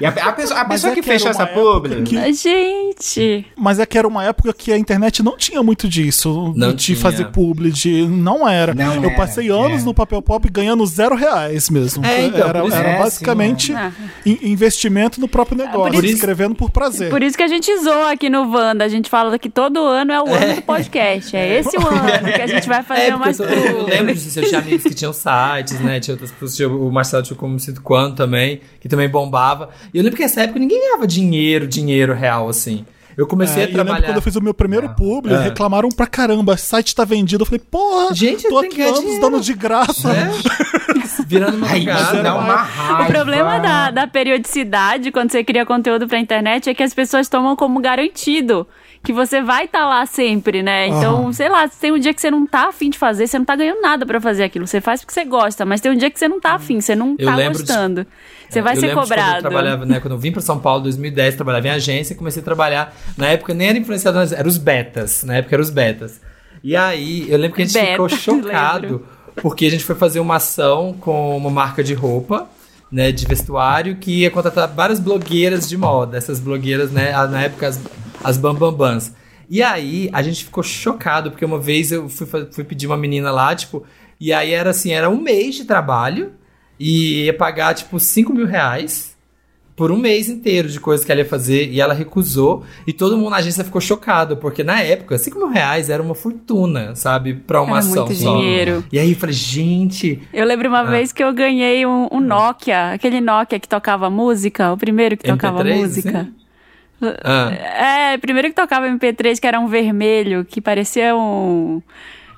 E 0.00 0.06
a, 0.06 0.08
a 0.08 0.32
pessoa, 0.32 0.60
a 0.60 0.64
Mas 0.64 0.80
pessoa 0.80 0.92
é 0.92 0.94
que 0.94 1.02
fechou 1.02 1.30
essa 1.30 1.46
publi. 1.46 2.02
que- 2.02 2.32
Gente. 2.32 3.46
Mas 3.56 3.78
é 3.78 3.86
que 3.86 3.98
era 3.98 4.06
uma 4.08 4.24
época 4.24 4.52
que 4.52 4.72
a 4.72 4.78
internet 4.78 5.22
não 5.22 5.36
tinha 5.36 5.62
muito 5.62 5.88
disso. 5.88 6.52
Não 6.56 6.70
de 6.72 6.76
tinha. 6.76 6.98
fazer 6.98 7.26
publi, 7.26 7.70
de. 7.70 8.06
Não 8.06 8.48
era. 8.48 8.74
Não 8.74 8.94
eu 8.94 9.04
era, 9.04 9.16
passei 9.16 9.48
anos 9.50 9.82
é. 9.82 9.84
no 9.84 9.94
papel 9.94 10.22
pop 10.22 10.48
ganhando 10.50 10.84
zero 10.86 11.14
reais 11.14 11.68
mesmo. 11.70 12.04
É, 12.04 12.22
então, 12.26 12.48
era 12.48 12.58
era 12.60 12.88
É, 12.90 12.98
basicamente 12.98 13.66
sim, 13.68 13.76
é. 13.76 13.92
in- 14.26 14.38
investimento 14.50 15.20
no 15.20 15.28
próprio 15.28 15.56
negócio, 15.58 15.92
por 15.92 16.04
isso- 16.04 16.14
escrevendo 16.14 16.54
por 16.54 16.70
prazer. 16.70 17.10
Por 17.10 17.22
isso 17.22 17.36
que 17.36 17.42
a 17.42 17.48
gente 17.48 17.70
zoa 17.78 18.12
aqui 18.12 18.28
no 18.30 18.50
Wanda. 18.50 18.84
A 18.84 18.88
gente 18.88 19.08
fala 19.10 19.38
que 19.38 19.48
todo 19.50 19.78
ano 19.80 20.12
é 20.12 20.20
o 20.22 20.26
ano 20.32 20.54
do 20.54 20.62
podcast. 20.62 21.36
É 21.36 21.58
esse 21.58 21.76
o 21.76 21.80
ano 21.86 22.32
que 22.32 22.40
a 22.42 22.46
gente 22.46 22.68
vai 22.68 22.82
fazer 22.82 23.08
É, 23.10 23.14
umas 23.14 23.38
eu, 23.38 23.86
lembro 23.86 24.14
disso, 24.14 24.38
eu 24.40 24.48
tinha 24.48 24.60
amigos 24.60 24.82
que 24.82 24.94
tinham 24.94 25.12
sites, 25.12 25.78
né? 25.80 26.00
Tinha 26.00 26.14
outras 26.14 26.30
pessoas, 26.30 26.56
tinha 26.56 26.68
o 26.68 26.90
Marcelo 26.90 27.22
tinha 27.22 27.36
como 27.36 27.58
sinto 27.58 27.82
quanto 27.82 28.16
também, 28.16 28.60
que 28.80 28.88
também 28.88 29.08
bombava. 29.08 29.70
E 29.92 29.98
eu 29.98 30.02
lembro 30.02 30.16
que 30.16 30.22
nessa 30.22 30.42
época 30.42 30.58
ninguém 30.58 30.78
ganhava 30.80 31.06
dinheiro, 31.06 31.66
dinheiro 31.66 32.14
real, 32.14 32.48
assim. 32.48 32.84
Eu 33.16 33.26
comecei 33.26 33.62
É, 33.62 33.66
a 33.66 33.68
e 33.68 33.72
eu 33.72 33.76
lembro 33.76 33.84
trabalhar. 33.86 34.06
quando 34.06 34.16
eu 34.16 34.22
fiz 34.22 34.36
o 34.36 34.40
meu 34.40 34.54
primeiro 34.54 34.88
publi, 34.94 35.34
É. 35.34 35.42
reclamaram 35.42 35.88
pra 35.90 36.06
caramba, 36.06 36.54
o 36.54 36.56
site 36.56 36.94
tá 36.94 37.04
vendido. 37.04 37.42
Eu 37.42 37.46
falei, 37.46 37.60
porra, 37.70 38.14
Gente, 38.14 38.48
tô 38.48 38.58
aqui 38.58 38.80
anos 38.80 39.00
dinheiro. 39.00 39.20
dando 39.20 39.40
de 39.40 39.52
graça. 39.52 40.10
É, 40.12 40.30
virando 41.30 41.56
uma 41.58 41.66
Ai, 41.68 41.84
dá 42.22 42.34
uma 42.34 42.56
raiva. 42.56 43.02
O 43.04 43.06
problema 43.12 43.58
da, 43.60 43.90
da 43.90 44.06
periodicidade, 44.06 45.10
quando 45.12 45.30
você 45.30 45.44
cria 45.44 45.64
conteúdo 45.64 46.08
pra 46.08 46.18
internet, 46.18 46.68
é 46.68 46.74
que 46.74 46.82
as 46.82 46.92
pessoas 46.92 47.28
tomam 47.28 47.54
como 47.54 47.80
garantido 47.80 48.66
que 49.02 49.12
você 49.12 49.40
vai 49.40 49.64
estar 49.64 49.86
lá 49.86 50.04
sempre, 50.04 50.62
né? 50.62 50.88
Então, 50.88 51.32
sei 51.32 51.48
lá, 51.48 51.66
tem 51.68 51.90
um 51.92 51.98
dia 51.98 52.12
que 52.12 52.20
você 52.20 52.30
não 52.30 52.46
tá 52.46 52.68
afim 52.68 52.90
de 52.90 52.98
fazer, 52.98 53.26
você 53.26 53.38
não 53.38 53.44
tá 53.46 53.56
ganhando 53.56 53.80
nada 53.80 54.04
pra 54.04 54.20
fazer 54.20 54.42
aquilo. 54.44 54.66
Você 54.66 54.80
faz 54.80 55.00
porque 55.00 55.14
você 55.14 55.24
gosta, 55.24 55.64
mas 55.64 55.80
tem 55.80 55.90
um 55.90 55.96
dia 55.96 56.10
que 56.10 56.18
você 56.18 56.28
não 56.28 56.38
tá 56.40 56.52
afim, 56.54 56.80
você 56.80 56.94
não 56.94 57.14
Eu 57.18 57.26
tá 57.28 57.34
lembro 57.36 57.54
de- 57.62 57.64
gostando. 57.66 58.06
Você 58.48 58.60
vai 58.60 58.76
eu 58.76 58.80
ser 58.80 58.86
Quando 58.88 58.96
eu 58.96 59.02
cobrado. 59.02 59.40
trabalhava, 59.40 59.86
né, 59.86 60.00
quando 60.00 60.12
eu 60.14 60.18
vim 60.18 60.32
pra 60.32 60.42
São 60.42 60.58
Paulo 60.58 60.80
em 60.80 60.84
2010, 60.84 61.34
trabalhava 61.36 61.68
em 61.68 61.70
agência, 61.70 62.14
comecei 62.16 62.42
a 62.42 62.44
trabalhar. 62.44 62.92
Na 63.16 63.28
época 63.28 63.54
nem 63.54 63.68
era 63.68 63.78
influenciador, 63.78 64.26
eram 64.36 64.48
os 64.48 64.58
betas. 64.58 65.22
Na 65.24 65.36
época 65.36 65.54
eram 65.54 65.62
os 65.62 65.70
betas. 65.70 66.20
E 66.62 66.76
aí, 66.76 67.24
eu 67.30 67.38
lembro 67.38 67.56
que 67.56 67.62
a 67.62 67.64
gente 67.64 67.72
Beta, 67.72 67.92
ficou 67.92 68.08
chocado, 68.10 68.82
lembro. 68.82 69.06
Porque 69.36 69.66
a 69.66 69.70
gente 69.70 69.84
foi 69.84 69.94
fazer 69.94 70.20
uma 70.20 70.36
ação 70.36 70.94
com 71.00 71.36
uma 71.36 71.50
marca 71.50 71.82
de 71.82 71.94
roupa. 71.94 72.48
Né, 72.92 73.12
de 73.12 73.24
vestuário, 73.24 73.98
que 73.98 74.22
ia 74.22 74.32
contratar 74.32 74.66
várias 74.66 74.98
blogueiras 74.98 75.68
de 75.68 75.76
moda. 75.76 76.18
Essas 76.18 76.40
blogueiras, 76.40 76.90
né, 76.90 77.12
na 77.28 77.42
época, 77.42 77.68
as, 77.68 77.80
as 78.24 78.36
bambambãs. 78.36 79.14
E 79.48 79.62
aí, 79.62 80.10
a 80.12 80.20
gente 80.22 80.44
ficou 80.44 80.60
chocado, 80.60 81.30
porque 81.30 81.44
uma 81.44 81.56
vez 81.56 81.92
eu 81.92 82.08
fui, 82.08 82.26
fui 82.50 82.64
pedir 82.64 82.88
uma 82.88 82.96
menina 82.96 83.30
lá, 83.30 83.54
tipo, 83.54 83.84
e 84.18 84.32
aí 84.32 84.50
era 84.50 84.70
assim, 84.70 84.90
era 84.90 85.08
um 85.08 85.20
mês 85.20 85.54
de 85.54 85.66
trabalho, 85.66 86.32
e 86.80 87.26
ia 87.26 87.32
pagar, 87.32 87.74
tipo, 87.74 88.00
5 88.00 88.32
mil 88.32 88.46
reais 88.46 89.09
por 89.80 89.90
um 89.90 89.96
mês 89.96 90.28
inteiro 90.28 90.68
de 90.68 90.78
coisa 90.78 91.02
que 91.06 91.10
ela 91.10 91.22
ia 91.22 91.26
fazer 91.26 91.70
e 91.70 91.80
ela 91.80 91.94
recusou 91.94 92.62
e 92.86 92.92
todo 92.92 93.16
mundo 93.16 93.30
na 93.30 93.38
agência 93.38 93.64
ficou 93.64 93.80
chocado 93.80 94.36
porque 94.36 94.62
na 94.62 94.82
época 94.82 95.16
5 95.16 95.38
mil 95.38 95.48
reais 95.48 95.88
era 95.88 96.02
uma 96.02 96.14
fortuna, 96.14 96.94
sabe, 96.94 97.32
pra 97.32 97.62
uma 97.62 97.78
Era 97.78 97.78
ação 97.78 98.04
muito 98.04 98.14
só. 98.14 98.36
dinheiro. 98.36 98.84
E 98.92 98.98
aí 98.98 99.12
eu 99.12 99.16
falei, 99.16 99.34
gente, 99.34 100.20
Eu 100.34 100.44
lembro 100.44 100.68
uma 100.68 100.84
vez 100.84 101.14
que 101.14 101.24
eu 101.24 101.32
ganhei 101.32 101.86
um, 101.86 102.08
um 102.12 102.20
Nokia, 102.20 102.92
aquele 102.92 103.22
Nokia 103.22 103.58
que 103.58 103.66
tocava 103.66 104.10
música, 104.10 104.70
o 104.70 104.76
primeiro 104.76 105.16
que 105.16 105.24
tocava 105.24 105.64
MP3, 105.64 105.76
música. 105.78 106.20
assim? 107.00 107.16
ah, 107.24 107.50
É, 108.12 108.18
primeiro 108.18 108.48
que 108.48 108.54
tocava 108.54 108.86
MP3, 108.86 109.40
que 109.40 109.46
era 109.46 109.58
um 109.58 109.66
vermelho, 109.66 110.44
que 110.44 110.60
parecia 110.60 111.16
um. 111.16 111.80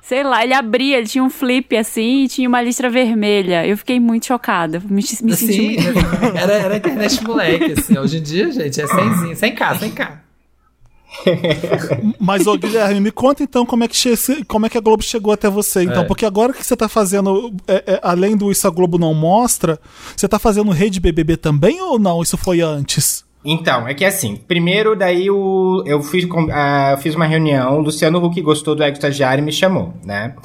Sei 0.05 0.21
lá, 0.21 0.43
ele 0.43 0.53
abria, 0.53 0.97
ele 0.97 1.07
tinha 1.07 1.23
um 1.23 1.29
flip 1.29 1.75
assim 1.77 2.23
e 2.25 2.27
tinha 2.27 2.47
uma 2.49 2.61
listra 2.61 2.89
vermelha. 2.89 3.65
Eu 3.65 3.77
fiquei 3.77 3.99
muito 4.01 4.25
chocada. 4.25 4.79
Me, 4.85 4.95
me 5.21 5.35
senti 5.35 5.61
muito. 5.61 5.81
era, 6.37 6.53
era 6.53 6.75
internet 6.77 7.23
moleque, 7.23 7.71
assim. 7.79 7.97
Hoje 7.97 8.17
em 8.17 8.21
dia, 8.21 8.51
gente, 8.51 8.81
é 8.81 8.85
100zinho, 8.85 9.31
100k, 9.33 9.79
100k. 9.79 10.11
Mas, 12.19 12.47
ô 12.47 12.57
Guilherme, 12.57 12.99
me 12.99 13.11
conta 13.11 13.43
então 13.43 13.65
como 13.65 13.83
é 13.83 13.87
que, 13.87 13.95
che- 13.95 14.43
como 14.47 14.65
é 14.65 14.69
que 14.69 14.77
a 14.77 14.81
Globo 14.81 15.03
chegou 15.03 15.31
até 15.33 15.49
você. 15.49 15.83
Então, 15.83 16.01
É. 16.03 16.05
porque 16.05 16.25
agora 16.25 16.51
que 16.53 16.65
você 16.65 16.75
tá 16.75 16.89
fazendo, 16.89 17.53
é, 17.67 17.83
é, 17.93 17.99
além 18.03 18.35
do 18.35 18.51
Isso 18.51 18.67
a 18.67 18.71
Globo 18.71 18.97
Não 18.97 19.13
Mostra, 19.13 19.79
você 20.15 20.27
tá 20.27 20.39
fazendo 20.39 20.71
Rede 20.71 20.99
BBB 20.99 21.37
também 21.37 21.81
ou 21.81 21.97
não? 21.99 22.21
Isso 22.21 22.35
foi 22.37 22.61
antes? 22.61 23.23
Então, 23.45 23.87
é 23.87 23.93
que 23.93 24.05
assim, 24.05 24.35
primeiro 24.35 24.95
daí 24.95 25.29
o, 25.29 25.83
eu 25.85 26.01
fiz, 26.01 26.25
eu 26.25 26.97
fiz 26.97 27.13
uma 27.13 27.25
reunião, 27.25 27.77
o 27.77 27.81
Luciano 27.81 28.23
Huck 28.23 28.41
gostou 28.41 28.75
do 28.75 28.83
Ego 28.83 28.93
Estagiário 28.93 29.41
e 29.41 29.45
me 29.45 29.51
chamou, 29.51 29.93
né? 30.03 30.35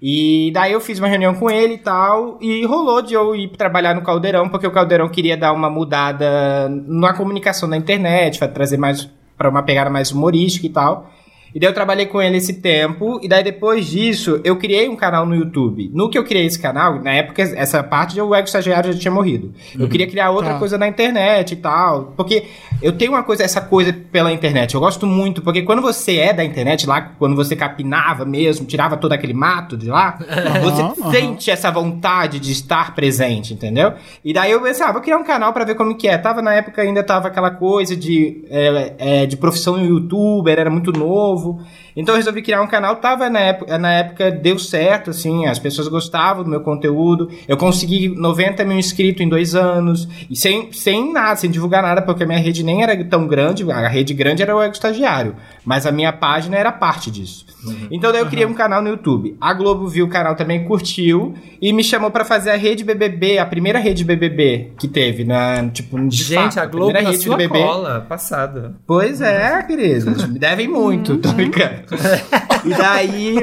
E 0.00 0.50
daí 0.52 0.72
eu 0.72 0.80
fiz 0.80 0.98
uma 0.98 1.08
reunião 1.08 1.34
com 1.34 1.50
ele 1.50 1.74
e 1.74 1.78
tal, 1.78 2.38
e 2.40 2.64
rolou 2.64 3.02
de 3.02 3.14
eu 3.14 3.34
ir 3.34 3.48
trabalhar 3.48 3.94
no 3.94 4.02
Caldeirão, 4.02 4.48
porque 4.48 4.66
o 4.66 4.70
Caldeirão 4.70 5.08
queria 5.08 5.36
dar 5.36 5.52
uma 5.52 5.70
mudada 5.70 6.68
na 6.86 7.12
comunicação 7.12 7.68
na 7.68 7.76
internet, 7.76 8.38
para 8.38 8.48
trazer 8.48 8.76
mais 8.76 9.08
para 9.36 9.50
uma 9.50 9.62
pegada 9.62 9.90
mais 9.90 10.10
humorística 10.12 10.66
e 10.66 10.70
tal. 10.70 11.10
E 11.54 11.58
daí 11.60 11.68
eu 11.70 11.74
trabalhei 11.74 12.06
com 12.06 12.20
ele 12.20 12.36
esse 12.36 12.54
tempo, 12.54 13.18
e 13.22 13.28
daí 13.28 13.42
depois 13.42 13.86
disso 13.86 14.40
eu 14.44 14.56
criei 14.56 14.88
um 14.88 14.96
canal 14.96 15.24
no 15.24 15.34
YouTube. 15.34 15.90
No 15.94 16.10
que 16.10 16.18
eu 16.18 16.24
criei 16.24 16.44
esse 16.46 16.58
canal, 16.58 17.00
na 17.02 17.12
época 17.12 17.40
essa 17.42 17.82
parte 17.82 18.14
de 18.14 18.20
o 18.20 18.34
ego 18.34 18.46
estagiário 18.46 18.92
já 18.92 18.98
tinha 18.98 19.10
morrido. 19.12 19.52
Eu 19.78 19.88
queria 19.88 20.06
criar 20.06 20.30
outra 20.30 20.52
Tá. 20.54 20.58
coisa 20.58 20.76
na 20.78 20.86
internet 20.86 21.52
e 21.52 21.56
tal, 21.56 22.12
porque 22.16 22.44
eu 22.82 22.92
tenho 22.92 23.12
uma 23.12 23.22
coisa, 23.22 23.42
essa 23.42 23.60
coisa 23.60 23.92
pela 23.92 24.30
internet, 24.32 24.74
eu 24.74 24.80
gosto 24.80 25.06
muito, 25.06 25.40
porque 25.42 25.62
quando 25.62 25.80
você 25.82 26.16
é 26.18 26.32
da 26.32 26.44
internet 26.44 26.86
lá, 26.86 27.00
quando 27.00 27.34
você 27.34 27.56
capinava 27.56 28.24
mesmo, 28.24 28.66
tirava 28.66 28.96
todo 28.96 29.12
aquele 29.12 29.32
mato 29.34 29.76
de 29.76 29.88
lá, 29.88 30.18
você 30.62 30.82
aham. 30.82 31.10
sente 31.10 31.50
essa 31.50 31.70
vontade 31.70 32.38
de 32.38 32.52
estar 32.52 32.94
presente, 32.94 33.54
entendeu? 33.54 33.92
E 34.24 34.32
daí 34.32 34.50
eu 34.52 34.60
pensei, 34.60 34.84
ah, 34.84 34.92
vou 34.92 35.00
criar 35.00 35.16
um 35.18 35.24
canal 35.24 35.52
pra 35.52 35.64
ver 35.64 35.74
como 35.74 35.96
que 35.96 36.06
é. 36.06 36.16
Tava 36.18 36.42
na 36.42 36.52
época 36.54 36.82
ainda 36.82 37.02
tava 37.02 37.28
aquela 37.28 37.50
coisa 37.50 37.96
de, 37.96 38.44
é, 38.50 38.94
é, 38.98 39.26
de 39.26 39.36
profissão 39.36 39.78
youtuber, 39.82 40.58
era 40.58 40.70
muito 40.70 40.92
novo. 40.92 41.35
Então 41.96 42.14
eu 42.14 42.16
resolvi 42.18 42.42
criar 42.42 42.60
um 42.60 42.66
canal, 42.66 42.96
tava 42.96 43.30
na 43.30 43.40
época, 43.40 43.78
na 43.78 43.92
época 43.92 44.30
deu 44.30 44.58
certo, 44.58 45.10
assim, 45.10 45.46
as 45.46 45.58
pessoas 45.58 45.88
gostavam 45.88 46.44
do 46.44 46.50
meu 46.50 46.60
conteúdo. 46.60 47.30
Eu 47.48 47.56
consegui 47.56 48.08
90 48.08 48.64
mil 48.64 48.78
inscritos 48.78 49.22
em 49.22 49.28
dois 49.28 49.54
anos, 49.54 50.06
e 50.28 50.36
sem, 50.36 50.70
sem 50.72 51.12
nada, 51.12 51.36
sem 51.36 51.50
divulgar 51.50 51.82
nada, 51.82 52.02
porque 52.02 52.24
a 52.24 52.26
minha 52.26 52.38
rede 52.38 52.62
nem 52.62 52.82
era 52.82 53.02
tão 53.04 53.26
grande, 53.26 53.70
a 53.70 53.88
rede 53.88 54.12
grande 54.12 54.42
era 54.42 54.54
o 54.54 54.62
Ego 54.62 54.74
Estagiário, 54.74 55.36
mas 55.64 55.86
a 55.86 55.92
minha 55.92 56.12
página 56.12 56.56
era 56.56 56.70
parte 56.70 57.10
disso. 57.10 57.46
Então 57.90 58.12
daí 58.12 58.20
eu 58.20 58.26
criei 58.26 58.46
um 58.46 58.54
canal 58.54 58.80
no 58.82 58.88
YouTube. 58.90 59.36
A 59.40 59.52
Globo 59.54 59.88
viu 59.88 60.06
o 60.06 60.08
canal 60.08 60.36
também, 60.36 60.64
curtiu, 60.64 61.34
e 61.60 61.72
me 61.72 61.82
chamou 61.82 62.10
pra 62.10 62.24
fazer 62.24 62.50
a 62.50 62.56
rede 62.56 62.84
BBB, 62.84 63.38
a 63.38 63.46
primeira 63.46 63.78
rede 63.78 64.04
BBB 64.04 64.72
que 64.78 64.86
teve, 64.86 65.24
na, 65.24 65.68
tipo, 65.70 65.98
de 66.06 66.16
Gente, 66.16 66.54
fato, 66.54 66.60
a 66.60 66.66
Globo 66.66 66.86
primeira 66.86 67.08
na 67.08 67.10
rede 67.12 67.24
sua 67.24 67.36
BBB. 67.36 67.58
cola, 67.58 68.06
passada. 68.08 68.74
Pois 68.86 69.20
é, 69.20 69.62
queridos. 69.62 70.26
Me 70.28 70.38
devem 70.38 70.68
muito, 70.68 71.16
tô 71.26 71.32
brincando. 71.34 71.84
E 72.64 72.70
daí. 72.70 73.36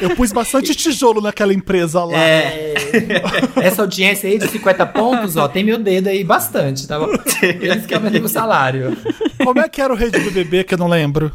Eu 0.00 0.10
pus 0.16 0.32
bastante 0.32 0.74
tijolo 0.74 1.20
naquela 1.20 1.52
empresa 1.52 2.04
lá. 2.04 2.18
É, 2.18 2.74
Essa 3.62 3.82
audiência 3.82 4.28
aí 4.28 4.38
de 4.38 4.48
50 4.48 4.86
pontos, 4.86 5.36
ó, 5.36 5.48
tem 5.48 5.64
meu 5.64 5.78
dedo 5.78 6.08
aí 6.08 6.22
bastante, 6.24 6.86
tá 6.86 6.98
bom? 6.98 7.08
Eles 7.42 7.86
que 7.86 7.94
aumentam 7.94 8.22
o 8.24 8.28
salário. 8.28 8.96
Como 9.42 9.60
é 9.60 9.68
que 9.68 9.80
era 9.80 9.92
o 9.92 9.96
Rede 9.96 10.20
do 10.20 10.30
Bebê 10.30 10.64
que 10.64 10.74
eu 10.74 10.78
não 10.78 10.88
lembro? 10.88 11.32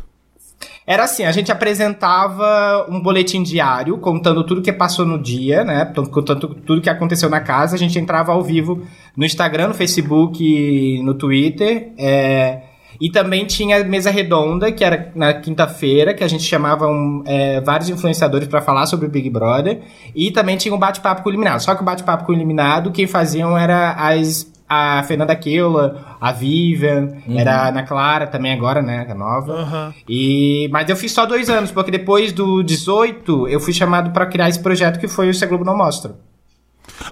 Era 0.85 1.03
assim, 1.03 1.23
a 1.23 1.31
gente 1.31 1.51
apresentava 1.51 2.85
um 2.89 2.99
boletim 2.99 3.43
diário, 3.43 3.97
contando 3.99 4.43
tudo 4.43 4.61
que 4.61 4.73
passou 4.73 5.05
no 5.05 5.21
dia, 5.21 5.63
né? 5.63 5.87
Então, 5.89 6.05
Contando 6.05 6.47
tudo 6.55 6.81
que 6.81 6.89
aconteceu 6.89 7.29
na 7.29 7.39
casa. 7.39 7.75
A 7.75 7.79
gente 7.79 7.97
entrava 7.97 8.31
ao 8.31 8.43
vivo 8.43 8.83
no 9.15 9.25
Instagram, 9.25 9.69
no 9.69 9.73
Facebook, 9.73 10.43
e 10.43 11.01
no 11.03 11.13
Twitter. 11.13 11.91
é, 11.97 12.61
E 13.01 13.09
também 13.09 13.47
tinha 13.47 13.83
mesa 13.83 14.11
redonda, 14.11 14.71
que 14.71 14.83
era 14.83 15.11
na 15.15 15.33
quinta-feira, 15.33 16.13
que 16.13 16.23
a 16.23 16.27
gente 16.27 16.43
chamava 16.43 16.85
um, 16.87 17.23
é, 17.25 17.59
vários 17.59 17.89
influenciadores 17.89 18.47
para 18.47 18.61
falar 18.61 18.85
sobre 18.85 19.07
o 19.07 19.09
Big 19.09 19.27
Brother. 19.27 19.81
E 20.15 20.29
também 20.29 20.55
tinha 20.55 20.73
um 20.73 20.77
bate-papo 20.77 21.23
com 21.23 21.29
o 21.29 21.31
eliminado. 21.31 21.59
Só 21.61 21.73
que 21.73 21.81
o 21.81 21.85
bate-papo 21.85 22.25
com 22.25 22.31
o 22.31 22.35
eliminado, 22.35 22.91
quem 22.91 23.07
faziam 23.07 23.57
era 23.57 23.93
as 23.93 24.51
a 24.73 25.03
Fernanda 25.03 25.35
Keula, 25.35 26.15
a 26.21 26.31
Vivian, 26.31 27.17
era 27.35 27.57
a 27.57 27.67
Ana 27.67 27.83
Clara 27.83 28.25
também 28.25 28.53
agora, 28.53 28.81
né, 28.81 29.05
a 29.09 29.13
nova. 29.13 29.51
Aham. 29.51 29.93
E 30.07 30.69
mas 30.71 30.87
eu 30.87 30.95
fiz 30.95 31.11
só 31.11 31.25
dois 31.25 31.49
anos, 31.49 31.71
porque 31.71 31.91
depois 31.91 32.31
do 32.31 32.63
18 32.63 33.49
eu 33.49 33.59
fui 33.59 33.73
chamado 33.73 34.11
pra 34.11 34.25
criar 34.25 34.47
esse 34.47 34.61
projeto 34.61 34.97
que 34.97 35.09
foi 35.09 35.29
o 35.29 35.33
Se 35.33 35.43
a 35.43 35.47
Globo 35.47 35.65
Não 35.65 35.75
Mostra. 35.75 36.15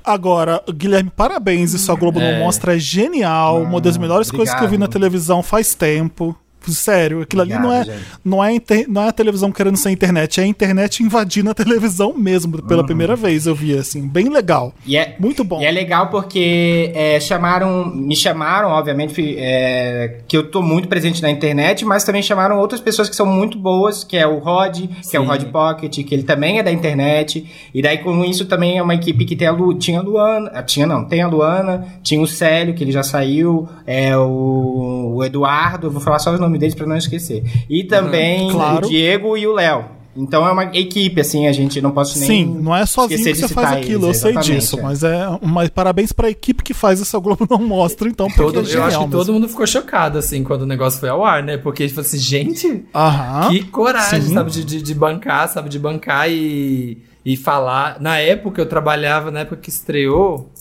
Agora, 0.03 0.63
Guilherme, 0.73 1.11
parabéns. 1.15 1.73
Isso 1.73 1.91
a 1.91 1.95
Globo 1.95 2.19
não 2.19 2.39
mostra 2.39 2.75
é 2.75 2.79
genial. 2.79 3.61
uma 3.61 3.81
das 3.81 3.97
melhores 3.97 4.29
coisas 4.31 4.53
que 4.53 4.63
eu 4.63 4.67
vi 4.69 4.77
na 4.77 4.85
obrigado. 4.85 4.91
televisão 5.01 5.41
faz 5.43 5.73
tempo. 5.73 6.35
Sério, 6.73 7.21
aquilo 7.21 7.41
ali 7.41 7.53
não 7.53 7.71
é, 7.71 7.81
Obrigado, 7.81 7.97
gente. 7.97 8.07
não, 8.23 8.43
é 8.43 8.53
inter- 8.53 8.85
não 8.89 9.03
é 9.03 9.07
a 9.09 9.11
televisão 9.11 9.51
querendo 9.51 9.77
ser 9.77 9.89
internet, 9.91 10.39
é 10.39 10.43
a 10.43 10.47
internet 10.47 11.01
invadindo 11.03 11.49
a 11.49 11.53
televisão 11.53 12.13
mesmo, 12.15 12.61
pela 12.63 12.85
primeira 12.85 13.15
vez 13.15 13.45
eu 13.47 13.55
vi, 13.55 13.77
assim, 13.77 14.07
bem 14.07 14.29
legal. 14.29 14.73
E 14.85 14.97
é, 14.97 15.15
Muito 15.19 15.43
bom. 15.43 15.61
E 15.61 15.65
é 15.65 15.71
legal 15.71 16.07
porque 16.09 16.91
é, 16.95 17.19
chamaram, 17.19 17.85
me 17.95 18.15
chamaram, 18.15 18.69
obviamente, 18.69 19.35
é, 19.37 20.19
que 20.27 20.35
eu 20.37 20.49
tô 20.49 20.61
muito 20.61 20.87
presente 20.87 21.21
na 21.21 21.29
internet, 21.29 21.85
mas 21.85 22.03
também 22.03 22.21
chamaram 22.21 22.59
outras 22.59 22.81
pessoas 22.81 23.09
que 23.09 23.15
são 23.15 23.25
muito 23.25 23.57
boas, 23.57 24.03
que 24.03 24.17
é 24.17 24.25
o 24.27 24.37
Rod, 24.39 24.79
que 25.09 25.15
é 25.15 25.19
o. 25.19 25.23
Rod 25.29 25.43
Pocket, 25.45 26.03
que 26.05 26.13
ele 26.15 26.23
também 26.23 26.59
é 26.59 26.63
da 26.63 26.71
internet. 26.71 27.45
E 27.73 27.81
daí 27.81 27.99
com 27.99 28.23
isso 28.25 28.45
também 28.45 28.77
é 28.77 28.83
uma 28.83 28.95
equipe 28.95 29.25
que 29.25 29.35
tem 29.35 29.47
a 29.47 29.51
Lu, 29.51 29.73
tinha 29.75 29.99
a 29.99 30.01
Luana, 30.01 30.51
ah, 30.53 30.63
tinha 30.63 30.87
não, 30.87 31.05
tem 31.05 31.21
a 31.21 31.27
Luana, 31.27 31.85
tinha 32.01 32.19
o 32.21 32.27
Célio, 32.27 32.73
que 32.73 32.83
ele 32.83 32.91
já 32.91 33.03
saiu, 33.03 33.67
é 33.85 34.17
o, 34.17 35.13
o 35.15 35.23
Eduardo, 35.23 35.87
eu 35.87 35.91
vou 35.91 36.01
falar 36.01 36.19
só 36.19 36.33
os 36.33 36.39
nomes 36.39 36.58
deles 36.59 36.75
pra 36.75 36.85
não 36.85 36.97
esquecer. 36.97 37.43
E 37.69 37.83
também 37.83 38.51
claro. 38.51 38.85
o 38.85 38.89
Diego 38.89 39.37
e 39.37 39.47
o 39.47 39.53
Léo. 39.53 39.99
Então 40.15 40.45
é 40.45 40.51
uma 40.51 40.65
equipe, 40.75 41.21
assim, 41.21 41.47
a 41.47 41.51
gente 41.51 41.79
não 41.79 41.91
posso 41.91 42.19
nem. 42.19 42.27
Sim, 42.27 42.59
não 42.61 42.75
é 42.75 42.85
sozinho 42.85 43.23
que 43.23 43.35
você 43.35 43.47
faz 43.47 43.71
aquilo, 43.71 44.07
eles, 44.07 44.23
eu 44.23 44.33
sei 44.33 44.37
disso, 44.41 44.77
é. 44.77 44.81
mas 44.81 45.03
é 45.03 45.27
uma 45.41 45.69
parabéns 45.69 46.11
pra 46.11 46.29
equipe 46.29 46.63
que 46.63 46.73
faz 46.73 46.99
isso 46.99 47.15
a 47.15 47.19
Globo 47.19 47.47
não 47.49 47.59
mostra, 47.59 48.09
então, 48.09 48.27
porque 48.27 48.41
Todo, 48.41 48.69
é 48.69 48.75
eu 48.75 48.83
acho 48.83 48.97
que 48.97 49.05
mesmo. 49.05 49.17
todo 49.17 49.31
mundo 49.31 49.47
ficou 49.47 49.65
chocado, 49.65 50.17
assim, 50.17 50.43
quando 50.43 50.63
o 50.63 50.65
negócio 50.65 50.99
foi 50.99 51.09
ao 51.09 51.23
ar, 51.23 51.43
né? 51.43 51.57
Porque, 51.57 51.87
tipo 51.87 52.01
assim, 52.01 52.17
gente, 52.17 52.85
Aham. 52.93 53.49
que 53.49 53.63
coragem, 53.65 54.21
Sim. 54.23 54.33
sabe? 54.33 54.51
De, 54.51 54.65
de, 54.65 54.81
de 54.81 54.93
bancar, 54.93 55.47
sabe? 55.47 55.69
De 55.69 55.79
bancar 55.79 56.29
e, 56.29 56.97
e 57.23 57.37
falar. 57.37 58.01
Na 58.01 58.17
época, 58.17 58.61
eu 58.61 58.65
trabalhava, 58.65 59.31
na 59.31 59.41
época 59.41 59.57
que 59.57 59.69
estreou, 59.69 60.51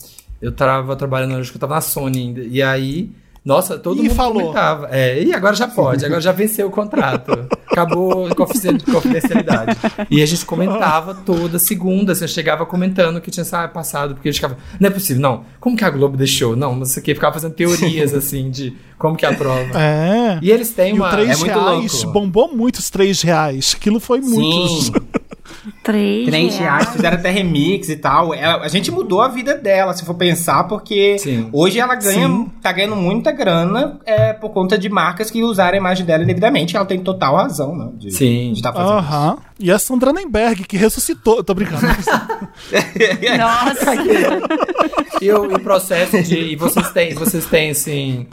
eu 0.41 0.53
tava 0.53 0.95
trabalhando, 0.95 1.37
acho 1.37 1.51
que 1.51 1.57
eu 1.57 1.61
tava 1.61 1.75
na 1.75 1.81
Sony 1.81 2.19
ainda. 2.19 2.43
E 2.43 2.63
aí, 2.63 3.11
nossa, 3.49 3.79
todo 3.79 3.99
Ih, 3.99 4.03
mundo 4.03 4.15
falou. 4.15 4.43
comentava. 4.43 4.89
É, 4.93 5.23
e 5.23 5.33
agora 5.33 5.57
já 5.57 5.67
pode, 5.67 6.05
agora 6.05 6.21
já 6.21 6.33
venceu 6.33 6.67
o 6.67 6.71
contrato. 6.71 7.49
Acabou 7.67 8.27
a 8.27 8.35
confidencial- 8.35 9.01
confidencialidade. 9.01 9.75
E 10.11 10.23
a 10.23 10.27
gente 10.27 10.45
comentava 10.45 11.15
toda 11.15 11.59
segunda, 11.59 12.13
assim, 12.13 12.25
eu 12.25 12.29
chegava 12.29 12.67
comentando 12.67 13.23
que 13.23 13.31
tinha 13.31 13.47
ah, 13.53 13.67
passado, 13.67 14.15
porque 14.15 14.29
a 14.29 14.33
gente 14.33 14.43
ficava, 14.43 14.59
não 14.79 14.89
é 14.89 14.93
possível, 14.93 15.23
não. 15.23 15.45
Como 15.59 15.75
que 15.79 15.83
a 15.83 15.89
Globo 15.89 16.15
deixou? 16.15 16.55
Não, 16.55 16.77
não 16.77 16.85
sei 16.85 17.01
o 17.01 17.05
que, 17.05 17.15
ficava 17.15 17.33
fazendo 17.33 17.55
teorias, 17.55 18.13
assim, 18.13 18.51
de 18.51 18.77
como 18.99 19.17
que 19.17 19.25
é 19.25 19.31
a 19.31 19.35
prova. 19.35 19.81
É. 19.81 20.39
E 20.43 20.51
eles 20.51 20.71
têm 20.75 20.91
E 20.91 20.93
o 20.93 20.97
uma. 20.97 21.09
3 21.11 21.31
é 21.31 21.37
muito 21.37 21.59
reais 21.59 21.93
louco. 21.95 22.13
bombou 22.13 22.55
muito 22.55 22.77
os 22.81 22.91
3 22.91 23.23
reais. 23.23 23.75
Aquilo 23.79 23.99
foi 23.99 24.21
muito. 24.21 24.93
Três, 25.83 26.27
3 26.27 26.59
reais, 26.59 26.89
fizeram 26.91 27.17
até 27.17 27.31
remix 27.31 27.89
e 27.89 27.97
tal. 27.97 28.33
Ela- 28.35 28.63
a 28.65 28.69
gente 28.69 28.91
mudou 28.91 29.21
a 29.23 29.29
vida 29.29 29.55
dela, 29.55 29.93
se 29.95 30.05
for 30.05 30.15
pensar, 30.15 30.65
porque 30.65 31.19
Sim. 31.19 31.49
hoje 31.53 31.79
ela 31.79 31.95
ganha, 31.95 32.27
Sim. 32.29 32.51
tá 32.63 32.73
ganhando 32.73 32.97
muita 32.97 33.33
grana 33.33 33.99
é, 34.05 34.33
por 34.33 34.51
conta 34.51 34.77
de 34.79 34.89
marcas 34.89 35.31
que 35.31 35.43
usaram 35.43 35.75
a 35.75 35.81
imagem 35.81 36.05
dela 36.07 36.23
indevidamente. 36.23 36.77
Ela 36.77 36.85
tem 36.87 36.99
total 37.01 37.37
razão, 37.37 37.77
né? 37.77 37.89
De, 37.95 38.11
Sim. 38.11 38.53
De 38.53 38.63
tá 38.63 38.73
fazendo 38.73 38.93
Aham. 38.99 39.39
E 39.61 39.73
a 39.73 39.79
Sandra 39.79 40.13
Nemberg, 40.13 40.65
que 40.65 40.77
ressuscitou. 40.77 41.43
Tô 41.43 41.53
brincando. 41.55 41.83
Nossa, 43.39 43.93
E 45.21 45.33
o, 45.33 45.51
e 45.51 45.55
o 45.55 45.61
processo 45.61 46.23
de. 46.23 46.37
E 46.39 46.57
vocês 46.57 46.91
têm, 46.93 47.15
vocês 47.15 47.45
têm 47.47 47.71
assim. 47.71 48.27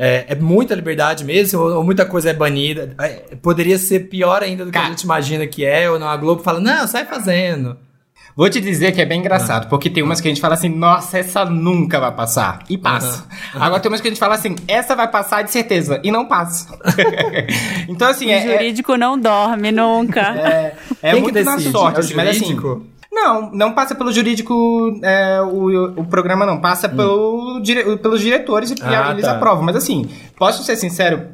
É, 0.00 0.26
é 0.28 0.34
muita 0.36 0.76
liberdade 0.76 1.24
mesmo, 1.24 1.60
ou, 1.60 1.78
ou 1.78 1.84
muita 1.84 2.06
coisa 2.06 2.30
é 2.30 2.32
banida? 2.32 2.94
É, 3.00 3.34
poderia 3.42 3.76
ser 3.76 4.08
pior 4.08 4.44
ainda 4.44 4.64
do 4.64 4.70
que 4.70 4.78
a 4.78 4.82
Cara. 4.82 4.92
gente 4.92 5.02
imagina 5.02 5.44
que 5.44 5.64
é, 5.64 5.90
ou 5.90 5.98
não? 5.98 6.08
A 6.08 6.16
Globo 6.16 6.40
fala, 6.40 6.60
não, 6.60 6.86
sai 6.86 7.04
fazendo. 7.04 7.76
Vou 8.36 8.48
te 8.48 8.60
dizer 8.60 8.92
que 8.92 9.00
é 9.00 9.04
bem 9.04 9.18
engraçado, 9.18 9.68
porque 9.68 9.90
tem 9.90 10.00
umas 10.00 10.20
que 10.20 10.28
a 10.28 10.30
gente 10.30 10.40
fala 10.40 10.54
assim, 10.54 10.68
nossa, 10.68 11.18
essa 11.18 11.44
nunca 11.44 11.98
vai 11.98 12.12
passar. 12.12 12.60
E 12.70 12.78
passa. 12.78 13.26
Agora 13.52 13.80
tem 13.80 13.90
umas 13.90 14.00
que 14.00 14.06
a 14.06 14.10
gente 14.12 14.20
fala 14.20 14.36
assim, 14.36 14.54
essa 14.68 14.94
vai 14.94 15.10
passar 15.10 15.42
de 15.42 15.50
certeza. 15.50 16.00
E 16.04 16.12
não 16.12 16.24
passa. 16.26 16.78
então, 17.88 18.06
assim, 18.06 18.26
o 18.26 18.30
é, 18.30 18.36
é, 18.36 18.52
jurídico 18.52 18.96
não 18.96 19.18
dorme 19.18 19.72
nunca. 19.72 20.20
é, 20.20 20.76
é 21.02 21.14
muito 21.16 21.42
na 21.42 21.58
sorte, 21.58 21.96
É 21.96 21.98
o 21.98 22.04
assim, 22.04 22.14
mas 22.14 22.28
assim. 22.28 22.56
Não, 23.24 23.50
não 23.52 23.72
passa 23.72 23.94
pelo 23.94 24.12
jurídico, 24.12 24.54
é, 25.02 25.40
o, 25.42 26.00
o 26.00 26.04
programa 26.04 26.46
não, 26.46 26.60
passa 26.60 26.88
pelo, 26.88 27.60
dire- 27.60 27.96
pelos 27.98 28.20
diretores 28.20 28.70
e 28.70 28.74
Hum. 28.74 28.76
Ah, 28.86 29.10
eles 29.10 29.24
tá. 29.24 29.32
aprovam. 29.32 29.64
Mas 29.64 29.76
assim, 29.76 30.06
posso 30.36 30.62
ser 30.62 30.76
sincero, 30.76 31.28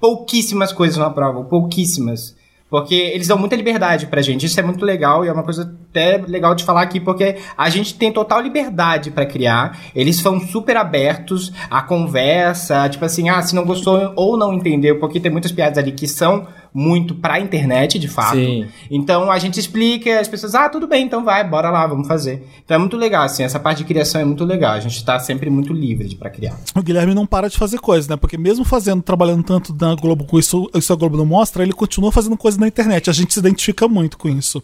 pouquíssimas 0.00 0.72
coisas 0.72 0.96
não 0.96 1.06
aprovam, 1.06 1.44
pouquíssimas. 1.44 2.36
Porque 2.70 2.94
eles 2.94 3.28
dão 3.28 3.38
muita 3.38 3.54
liberdade 3.54 4.06
pra 4.06 4.20
gente, 4.22 4.46
isso 4.46 4.58
é 4.58 4.62
muito 4.62 4.84
legal 4.84 5.24
e 5.24 5.28
é 5.28 5.32
uma 5.32 5.44
coisa 5.44 5.62
até 5.90 6.16
legal 6.26 6.56
de 6.56 6.64
falar 6.64 6.82
aqui, 6.82 6.98
porque 6.98 7.36
a 7.56 7.68
gente 7.70 7.94
tem 7.94 8.10
total 8.10 8.40
liberdade 8.40 9.12
pra 9.12 9.24
criar, 9.24 9.78
eles 9.94 10.16
são 10.16 10.40
super 10.40 10.76
abertos 10.76 11.52
à 11.70 11.82
conversa, 11.82 12.88
tipo 12.88 13.04
assim, 13.04 13.28
ah, 13.28 13.40
se 13.42 13.54
não 13.54 13.64
gostou 13.64 14.12
ou 14.16 14.36
não 14.36 14.52
entendeu, 14.52 14.98
porque 14.98 15.20
tem 15.20 15.30
muitas 15.30 15.52
piadas 15.52 15.78
ali 15.78 15.92
que 15.92 16.08
são 16.08 16.48
muito 16.74 17.14
pra 17.14 17.38
internet, 17.38 17.98
de 18.00 18.08
fato. 18.08 18.34
Sim. 18.36 18.66
Então 18.90 19.30
a 19.30 19.38
gente 19.38 19.60
explica, 19.60 20.18
as 20.18 20.26
pessoas, 20.26 20.56
ah, 20.56 20.68
tudo 20.68 20.88
bem, 20.88 21.04
então 21.06 21.24
vai, 21.24 21.44
bora 21.48 21.70
lá, 21.70 21.86
vamos 21.86 22.08
fazer. 22.08 22.44
Então 22.64 22.74
é 22.74 22.78
muito 22.78 22.96
legal, 22.96 23.22
assim, 23.22 23.44
essa 23.44 23.60
parte 23.60 23.78
de 23.78 23.84
criação 23.84 24.20
é 24.20 24.24
muito 24.24 24.44
legal. 24.44 24.72
A 24.72 24.80
gente 24.80 25.04
tá 25.04 25.18
sempre 25.20 25.48
muito 25.48 25.72
livre 25.72 26.12
pra 26.16 26.28
criar. 26.28 26.56
O 26.74 26.82
Guilherme 26.82 27.14
não 27.14 27.26
para 27.26 27.48
de 27.48 27.56
fazer 27.56 27.78
coisas, 27.78 28.08
né? 28.08 28.16
Porque 28.16 28.36
mesmo 28.36 28.64
fazendo, 28.64 29.02
trabalhando 29.02 29.44
tanto 29.44 29.72
na 29.80 29.94
Globo 29.94 30.24
com 30.24 30.36
isso, 30.38 30.68
isso 30.74 30.92
a 30.92 30.96
Globo 30.96 31.16
não 31.16 31.24
mostra, 31.26 31.62
ele 31.62 31.72
continua 31.72 32.10
fazendo 32.10 32.36
coisas 32.36 32.58
na 32.58 32.66
internet. 32.66 33.08
A 33.08 33.12
gente 33.12 33.32
se 33.32 33.38
identifica 33.38 33.86
muito 33.86 34.18
com 34.18 34.28
isso. 34.28 34.60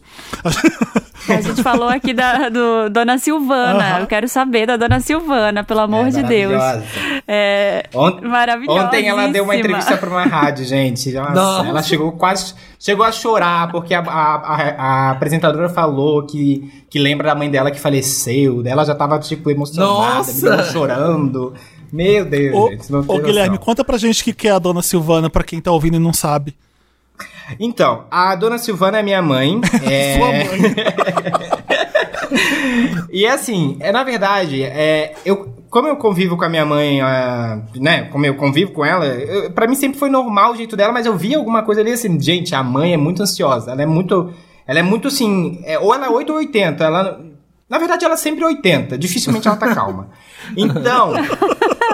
A 1.28 1.40
gente 1.40 1.62
falou 1.62 1.88
aqui 1.88 2.12
da 2.12 2.48
do 2.48 2.88
Dona 2.90 3.18
Silvana. 3.18 3.84
Aham. 3.84 4.00
Eu 4.00 4.06
quero 4.06 4.26
saber 4.28 4.66
da 4.66 4.76
Dona 4.76 4.98
Silvana, 5.00 5.62
pelo 5.62 5.80
amor 5.80 6.06
É 6.08 6.10
de 6.10 6.22
Deus. 6.22 6.52
maravilhosa. 6.54 6.84
É 7.28 7.86
Ont- 7.94 8.22
maravilhosa. 8.22 8.86
Ontem 8.86 9.06
ela 9.08 9.28
deu 9.28 9.44
uma 9.44 9.54
entrevista 9.54 9.96
pra 9.96 10.08
uma 10.10 10.24
rádio, 10.24 10.64
gente. 10.64 11.12
Nossa, 11.12 11.32
Nossa. 11.34 11.68
ela 11.68 11.82
chegou 11.82 12.00
quase. 12.12 12.54
Chegou 12.78 13.04
a 13.04 13.12
chorar, 13.12 13.71
porque 13.71 13.92
a, 13.95 14.00
a- 14.00 14.35
a- 14.37 14.75
a 14.78 15.11
apresentadora 15.11 15.69
falou 15.69 16.25
que, 16.26 16.85
que 16.88 16.99
lembra 16.99 17.28
da 17.28 17.35
mãe 17.35 17.50
dela 17.50 17.71
que 17.71 17.80
faleceu. 17.80 18.62
Ela 18.64 18.85
já 18.85 18.95
tava, 18.95 19.19
tipo, 19.19 19.50
emocionada, 19.50 20.16
Nossa. 20.19 20.62
chorando. 20.73 21.52
Meu 21.92 22.25
Deus, 22.25 22.54
Ô, 22.57 22.71
gente, 22.71 22.92
não 22.92 23.00
ô, 23.00 23.19
Guilherme, 23.19 23.50
noção. 23.50 23.64
conta 23.64 23.85
pra 23.85 23.99
gente 23.99 24.23
o 24.23 24.25
que 24.25 24.33
que 24.33 24.47
é 24.49 24.52
a 24.52 24.59
Dona 24.61 24.80
Silvana, 24.83 25.28
pra 25.28 25.42
quem 25.42 25.61
tá 25.61 25.73
ouvindo 25.73 25.97
e 25.97 26.00
não 26.00 26.12
sabe. 26.12 26.54
Então, 27.59 28.04
a 28.11 28.35
dona 28.37 28.59
Silvana 28.59 29.00
é 29.00 29.02
minha 29.02 29.21
mãe. 29.21 29.61
é- 29.83 30.16
Sua 30.16 30.26
mãe. 30.28 30.47
E 33.12 33.26
assim, 33.26 33.76
é 33.80 33.90
na 33.90 34.04
verdade, 34.04 34.62
é, 34.62 35.14
eu, 35.25 35.52
como 35.68 35.88
eu 35.88 35.96
convivo 35.96 36.37
com 36.37 36.44
a 36.44 36.49
minha 36.49 36.64
mãe, 36.64 37.00
ah, 37.00 37.60
né? 37.76 38.04
Como 38.04 38.25
eu 38.26 38.34
convivo 38.34 38.72
com 38.72 38.84
ela, 38.84 39.06
eu, 39.06 39.50
pra 39.50 39.66
mim 39.66 39.75
sempre 39.75 39.99
foi 39.99 40.10
normal 40.10 40.52
o 40.52 40.56
jeito 40.56 40.76
dela, 40.76 40.92
mas 40.92 41.06
eu 41.06 41.16
vi 41.16 41.34
alguma 41.34 41.62
coisa 41.62 41.80
ali 41.80 41.92
assim, 41.92 42.20
gente, 42.20 42.54
a 42.54 42.62
mãe 42.62 42.92
é 42.92 42.96
muito 42.96 43.22
ansiosa, 43.22 43.70
ela 43.72 43.82
é 43.82 43.87
muito. 43.87 44.32
Ela 44.66 44.78
é 44.78 44.82
muito 44.82 45.08
assim, 45.08 45.60
é, 45.64 45.78
ou 45.78 45.92
ela 45.92 46.06
é 46.06 46.08
8 46.08 46.30
ou 46.30 46.38
80, 46.38 46.84
ela. 46.84 47.20
Na 47.68 47.78
verdade, 47.78 48.04
ela 48.04 48.16
sempre 48.16 48.42
é 48.42 48.46
80, 48.46 48.99
dificilmente 48.99 49.46
ela 49.46 49.56
tá 49.56 49.75
calma. 49.75 50.10
Então, 50.56 51.12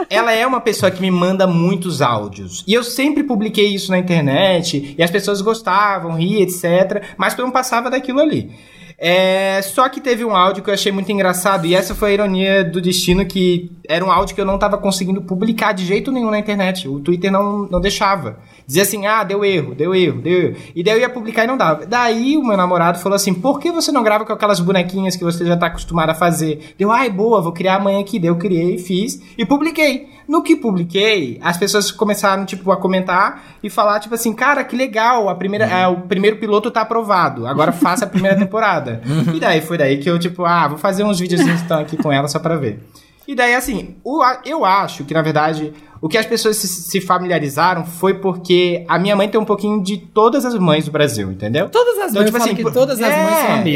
ela 0.09 0.33
é 0.33 0.47
uma 0.47 0.61
pessoa 0.61 0.91
que 0.91 1.03
me 1.03 1.11
manda 1.11 1.47
muitos 1.47 2.01
áudios. 2.01 2.65
E 2.67 2.73
eu 2.73 2.83
sempre 2.83 3.23
publiquei 3.25 3.67
isso 3.75 3.91
na 3.91 3.99
internet, 3.99 4.95
e 4.97 5.03
as 5.03 5.11
pessoas 5.11 5.41
gostavam, 5.41 6.15
ria, 6.15 6.43
etc. 6.43 7.03
Mas 7.19 7.37
eu 7.37 7.45
não 7.45 7.53
passava 7.53 7.91
daquilo 7.91 8.21
ali. 8.21 8.51
É, 8.99 9.61
só 9.63 9.89
que 9.89 10.01
teve 10.01 10.25
um 10.25 10.35
áudio 10.35 10.63
que 10.63 10.71
eu 10.71 10.75
achei 10.75 10.91
muito 10.91 11.13
engraçado, 11.13 11.67
e 11.67 11.75
essa 11.75 11.95
foi 11.95 12.11
a 12.11 12.15
ironia 12.15 12.65
do 12.65 12.81
destino, 12.81 13.27
que 13.27 13.71
era 13.87 14.05
um 14.05 14.11
áudio 14.11 14.35
que 14.35 14.41
eu 14.41 14.47
não 14.47 14.59
tava 14.59 14.79
conseguindo 14.79 15.21
publicar 15.21 15.73
de 15.73 15.85
jeito 15.85 16.11
nenhum 16.11 16.31
na 16.31 16.39
internet. 16.39 16.89
O 16.89 17.01
Twitter 17.01 17.31
não, 17.31 17.69
não 17.69 17.81
deixava. 17.81 18.39
Dizia 18.67 18.83
assim, 18.83 19.07
ah, 19.07 19.23
deu 19.23 19.45
erro, 19.45 19.75
deu 19.75 19.95
erro, 19.95 20.21
deu 20.21 20.43
erro. 20.43 20.57
E 20.75 20.83
daí 20.83 20.95
eu 20.95 21.01
ia 21.01 21.09
publicar 21.09 21.45
e 21.45 21.47
não 21.47 21.57
dava. 21.57 21.87
Daí 21.87 22.37
o 22.37 22.45
meu 22.45 22.57
namorado 22.57 22.99
falou 22.99 23.15
assim, 23.15 23.33
por 23.33 23.61
que 23.61 23.71
você 23.71 23.93
não 23.93 24.03
grava 24.03 24.25
com 24.25 24.33
aquelas 24.33 24.59
bonequinhas 24.59 25.15
que 25.15 25.23
você 25.23 25.45
já 25.45 25.57
tá 25.57 25.67
acostumado 25.67 26.11
a 26.11 26.15
fazer? 26.15 26.75
Deu, 26.77 26.91
ai, 26.91 27.09
boa, 27.09 27.41
vou 27.41 27.53
criar 27.53 27.77
amanhã 27.77 28.01
aqui. 28.01 28.19
Daí 28.19 28.29
eu 28.29 28.37
criei, 28.37 28.77
fiz 28.79 29.23
e 29.39 29.47
publiquei. 29.47 30.09
No 30.27 30.43
que 30.43 30.57
publiquei, 30.57 31.39
as 31.41 31.57
pessoas 31.57 31.93
começaram, 31.93 32.45
tipo, 32.45 32.73
a 32.73 32.77
comentar 32.77 33.45
e 33.63 33.71
falar, 33.71 34.01
tipo 34.01 34.17
assim, 34.17 34.33
cara, 34.33 34.65
que 34.65 34.77
legal, 34.77 35.29
a 35.29 35.35
primeira, 35.37 35.67
é, 35.67 35.87
o 35.87 36.01
primeiro 36.01 36.39
piloto 36.39 36.69
tá 36.69 36.81
aprovado, 36.81 37.47
agora 37.47 37.71
faça 37.71 38.05
a 38.05 38.09
primeira 38.09 38.37
temporada. 38.37 39.01
e 39.33 39.39
daí 39.39 39.61
foi 39.61 39.79
daí 39.79 39.99
que 39.99 40.11
eu, 40.11 40.19
tipo, 40.19 40.45
ah, 40.45 40.67
vou 40.67 40.79
fazer 40.79 41.05
uns 41.05 41.21
videozinhos 41.21 41.63
então 41.63 41.79
aqui 41.79 41.97
com 41.97 42.11
ela 42.11 42.27
só 42.27 42.41
pra 42.41 42.57
ver. 42.57 42.81
E 43.29 43.35
daí, 43.35 43.55
assim, 43.55 43.97
eu 44.45 44.65
acho 44.65 45.05
que, 45.05 45.13
na 45.13 45.21
verdade, 45.21 45.73
o 46.01 46.09
que 46.09 46.19
as 46.19 46.27
pessoas 46.27 46.57
se, 46.57 46.67
se 46.69 47.01
familiarizaram 47.01 47.85
foi 47.85 48.15
porque 48.15 48.85
a 48.89 48.99
minha 48.99 49.17
mãe 49.17 49.29
tem 49.29 49.41
um 49.41 49.45
pouquinho 49.45 49.83
de 49.83 49.97
todas 49.97 50.45
as 50.45 50.55
mães 50.59 50.85
do 50.85 50.91
Brasil, 50.91 51.31
entendeu? 51.31 51.69
Todas 51.69 51.99
as 51.99 52.13
mães, 52.13 52.27
eu 52.27 52.33
falei 52.33 52.55
que 52.55 52.63
todas 52.71 53.01
as 53.01 53.09
mães 53.17 53.39
são 53.39 53.55
a 53.55 53.57
mesma, 53.59 53.65
né, 53.65 53.71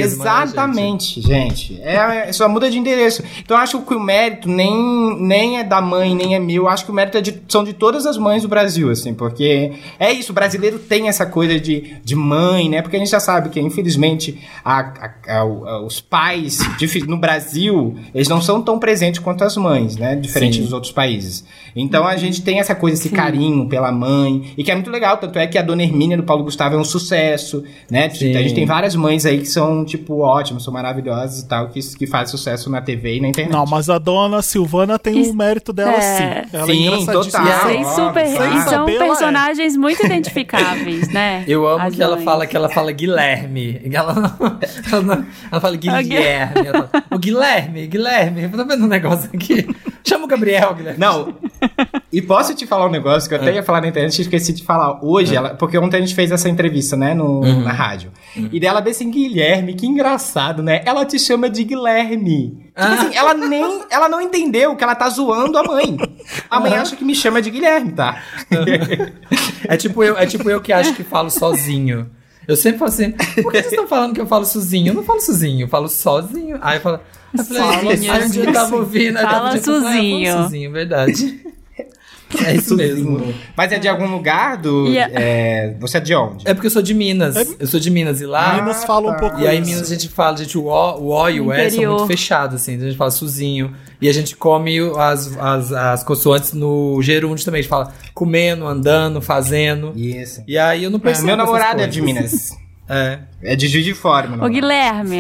Exatamente, 0.44 1.20
gente. 1.20 1.80
É, 1.82 2.28
é, 2.28 2.32
só 2.32 2.48
muda 2.48 2.70
de 2.70 2.78
endereço. 2.78 3.22
Então 3.40 3.56
eu 3.56 3.62
acho 3.62 3.80
que 3.82 3.94
o 3.94 4.00
mérito 4.00 4.48
nem, 4.48 5.16
nem 5.20 5.58
é 5.58 5.64
da 5.64 5.80
mãe, 5.80 6.14
nem 6.14 6.34
é 6.34 6.38
meu. 6.38 6.64
Eu 6.64 6.68
acho 6.68 6.84
que 6.84 6.90
o 6.90 6.94
mérito 6.94 7.16
é 7.18 7.20
de- 7.20 7.42
são 7.48 7.64
de 7.64 7.72
todas 7.72 8.06
as 8.06 8.16
mães 8.18 8.42
do 8.42 8.48
Brasil, 8.48 8.90
assim, 8.90 9.14
porque 9.14 9.72
é 9.98 10.12
isso, 10.12 10.32
o 10.32 10.34
brasileiro 10.34 10.78
tem 10.78 11.08
essa 11.08 11.24
coisa 11.26 11.58
de, 11.58 11.96
de 12.04 12.14
mãe, 12.16 12.68
né? 12.68 12.82
Porque 12.82 12.96
a 12.96 12.98
gente 12.98 13.10
já 13.10 13.20
sabe 13.20 13.48
que, 13.48 13.60
infelizmente, 13.60 14.40
a- 14.64 15.14
a- 15.26 15.38
a- 15.40 15.80
os 15.84 16.00
pais 16.00 16.58
difi- 16.78 17.06
no 17.06 17.16
Brasil, 17.16 17.96
eles 18.14 18.28
não 18.28 18.40
são 18.40 18.60
tão 18.62 18.78
presentes 18.78 19.20
quanto 19.20 19.42
as 19.44 19.56
mães, 19.56 19.96
né? 19.96 20.16
Diferente 20.16 20.56
Sim. 20.56 20.62
dos 20.62 20.72
outros 20.72 20.92
países. 20.92 21.44
Então 21.74 22.06
a 22.10 22.16
gente 22.16 22.42
tem 22.42 22.60
essa 22.60 22.74
coisa, 22.74 22.96
esse 22.98 23.08
carinho 23.10 23.68
pela 23.68 23.90
mãe, 23.92 24.52
e 24.56 24.64
que 24.64 24.70
é 24.70 24.74
muito 24.74 24.90
legal. 24.90 25.16
Tanto 25.16 25.38
é 25.38 25.46
que 25.46 25.56
a 25.58 25.62
Dona 25.62 25.82
Hermínia 25.82 26.16
do 26.16 26.22
Paulo 26.22 26.44
Gustavo 26.44 26.74
é 26.76 26.78
um 26.78 26.84
sucesso, 26.84 27.64
né? 27.90 28.08
Sim. 28.10 28.36
A 28.36 28.42
gente 28.42 28.54
tem 28.54 28.66
várias 28.66 28.94
mães 28.94 29.24
aí 29.24 29.38
que 29.38 29.46
são, 29.46 29.84
tipo, 29.84 30.20
ótimas, 30.20 30.62
são 30.62 30.72
maravilhosas 30.72 31.40
e 31.40 31.48
tal, 31.48 31.68
que, 31.68 31.80
que 31.96 32.06
fazem 32.06 32.28
sucesso 32.28 32.70
na 32.70 32.80
TV 32.80 33.16
e 33.16 33.20
na 33.20 33.28
internet. 33.28 33.52
Não, 33.52 33.64
mas 33.66 33.88
a 33.88 33.98
Dona 33.98 34.42
Silvana 34.42 34.98
tem 34.98 35.30
o 35.30 35.34
mérito 35.34 35.72
dela 35.72 35.92
é. 35.92 36.00
sim. 36.00 36.50
Ela 36.52 36.66
Sim, 36.66 36.88
é 36.88 37.12
total. 37.12 37.46
Ah, 37.46 37.84
super, 37.94 38.24
e 38.26 38.62
são 38.64 38.74
ela 38.74 38.90
é. 38.90 38.98
personagens 38.98 39.76
muito 39.76 40.04
identificáveis, 40.04 41.08
né? 41.08 41.44
Eu 41.48 41.66
amo 41.66 41.84
As 41.86 41.94
que 41.94 42.02
ela 42.02 42.16
mães. 42.16 42.24
fala 42.24 42.46
que 42.46 42.56
ela 42.56 42.68
fala 42.68 42.92
Guilherme. 42.92 43.80
Ela, 43.92 44.14
não, 44.14 44.58
ela, 44.92 45.02
não- 45.02 45.26
ela 45.50 45.60
fala 45.60 45.76
Guilherme. 45.76 46.66
Ela 46.66 46.90
o 47.10 47.18
Guilherme, 47.18 47.86
Guilherme. 47.86 48.42
Eu 48.44 48.50
tô 48.50 48.64
vendo 48.64 48.84
um 48.84 48.88
negócio 48.88 49.28
aqui. 49.34 49.66
Chama 50.06 50.24
o 50.24 50.28
Gabriel, 50.28 50.74
Guilherme. 50.74 50.98
Não. 50.98 51.34
E 52.12 52.20
posso 52.22 52.54
te 52.54 52.66
falar 52.66 52.86
um 52.86 52.90
negócio 52.90 53.28
que 53.28 53.34
eu 53.34 53.40
até 53.40 53.54
ia 53.54 53.62
falar 53.62 53.80
na 53.82 53.88
internet 53.88 54.18
e 54.18 54.22
esqueci 54.22 54.52
de 54.52 54.64
falar 54.64 55.04
hoje, 55.04 55.36
ela, 55.36 55.50
porque 55.50 55.76
ontem 55.78 55.98
a 55.98 56.00
gente 56.00 56.14
fez 56.14 56.30
essa 56.32 56.48
entrevista, 56.48 56.96
né, 56.96 57.14
no, 57.14 57.40
na 57.62 57.72
rádio. 57.72 58.10
E 58.34 58.58
dela 58.58 58.80
disse 58.80 59.02
assim, 59.02 59.10
Guilherme, 59.10 59.74
que 59.74 59.86
engraçado, 59.86 60.62
né? 60.62 60.82
Ela 60.84 61.04
te 61.04 61.18
chama 61.18 61.48
de 61.50 61.62
Guilherme. 61.64 62.50
Tipo 62.50 62.72
Ah. 62.76 62.94
assim, 62.94 63.14
ela 63.16 63.34
nem, 63.34 63.82
ela 63.90 64.08
não 64.08 64.20
entendeu 64.20 64.74
que 64.74 64.82
ela 64.82 64.94
tá 64.94 65.08
zoando 65.10 65.58
a 65.58 65.62
mãe. 65.62 65.96
A 66.48 66.58
mãe 66.58 66.74
acha 66.74 66.96
que 66.96 67.04
me 67.04 67.14
chama 67.14 67.42
de 67.42 67.50
Guilherme, 67.50 67.92
tá? 67.92 68.22
É 69.68 69.76
tipo 69.76 70.02
eu, 70.02 70.16
é 70.16 70.26
tipo 70.26 70.48
eu 70.50 70.60
que 70.60 70.72
acho 70.72 70.94
que 70.94 71.02
falo 71.04 71.30
sozinho. 71.30 72.10
Eu 72.50 72.56
sempre 72.56 72.78
falo 72.80 72.88
assim, 72.90 73.12
por 73.12 73.52
que 73.52 73.58
vocês 73.62 73.66
estão 73.72 73.86
falando 73.86 74.12
que 74.12 74.20
eu 74.20 74.26
falo 74.26 74.44
sozinho? 74.44 74.88
Eu 74.88 74.94
não 74.94 75.04
falo 75.04 75.20
sozinho, 75.20 75.64
eu 75.64 75.68
falo 75.68 75.88
sozinho. 75.88 76.58
Aí 76.60 76.78
eu 76.78 76.80
falo, 76.80 77.00
eu 77.38 77.44
falei, 77.44 77.62
Sozinho. 77.96 78.12
aí 78.12 78.24
um 78.24 78.28
dia 78.30 78.44
eu 78.44 78.52
tava 78.52 78.76
ouvindo, 78.76 79.16
aí 79.18 79.22
eu 79.24 79.28
tava 79.30 79.46
Fala 79.46 79.58
tipo, 79.58 79.70
ah, 79.70 79.74
eu 79.74 79.80
falo 79.82 79.92
sozinho. 79.94 80.32
sozinho, 80.32 80.72
verdade. 80.72 81.40
É 82.46 82.54
isso 82.54 82.76
mesmo. 82.76 83.34
Mas 83.56 83.72
é 83.72 83.78
de 83.78 83.88
algum 83.88 84.06
lugar 84.06 84.56
do. 84.56 84.86
E 84.88 84.98
a- 84.98 85.08
é, 85.12 85.74
você 85.80 85.96
é 85.96 86.00
de 86.00 86.14
onde? 86.14 86.46
É 86.48 86.54
porque 86.54 86.66
eu 86.68 86.70
sou 86.70 86.80
de 86.82 86.94
Minas. 86.94 87.34
Eu 87.58 87.66
sou 87.66 87.80
de 87.80 87.90
Minas 87.90 88.20
e 88.20 88.26
lá. 88.26 88.54
Minas 88.54 88.84
fala 88.84 89.08
um 89.08 89.12
tá. 89.14 89.18
pouco 89.18 89.40
E 89.40 89.48
aí, 89.48 89.58
em 89.58 89.62
isso. 89.62 89.70
Minas, 89.70 89.86
a 89.90 89.94
gente 89.94 90.08
fala, 90.08 90.36
gente, 90.36 90.56
o 90.56 90.66
O, 90.66 90.98
o 91.00 91.08
o 91.22 91.28
e 91.28 91.40
o 91.40 91.52
E 91.52 91.70
são 91.70 91.84
muito 91.86 92.06
fechados, 92.06 92.56
assim. 92.62 92.74
Então 92.74 92.86
a 92.86 92.90
gente 92.90 92.98
fala 92.98 93.10
sozinho. 93.10 93.74
E 94.00 94.08
a 94.08 94.12
gente 94.12 94.36
come 94.36 94.80
o- 94.80 94.96
as, 94.98 95.36
as, 95.38 95.72
as 95.72 96.04
consoantes 96.04 96.52
no 96.52 97.00
gerúndio 97.02 97.44
também. 97.44 97.58
A 97.58 97.62
gente 97.62 97.70
fala 97.70 97.92
comendo, 98.14 98.66
andando, 98.66 99.20
fazendo. 99.20 99.92
Isso. 99.96 100.42
E 100.46 100.56
aí 100.56 100.84
eu 100.84 100.90
não 100.90 100.98
Ah, 100.98 101.02
percebo. 101.02 101.26
meu 101.26 101.34
essas 101.34 101.46
namorado 101.46 101.82
é 101.82 101.86
de 101.86 102.00
Minas. 102.00 102.50
É. 102.92 103.20
É 103.40 103.54
de 103.54 103.68
Juiz 103.68 103.84
de 103.84 103.94
Fora, 103.94 104.26
meu 104.26 104.38
Ô, 104.38 104.48
namorado. 104.48 104.54
Guilherme. 104.60 105.18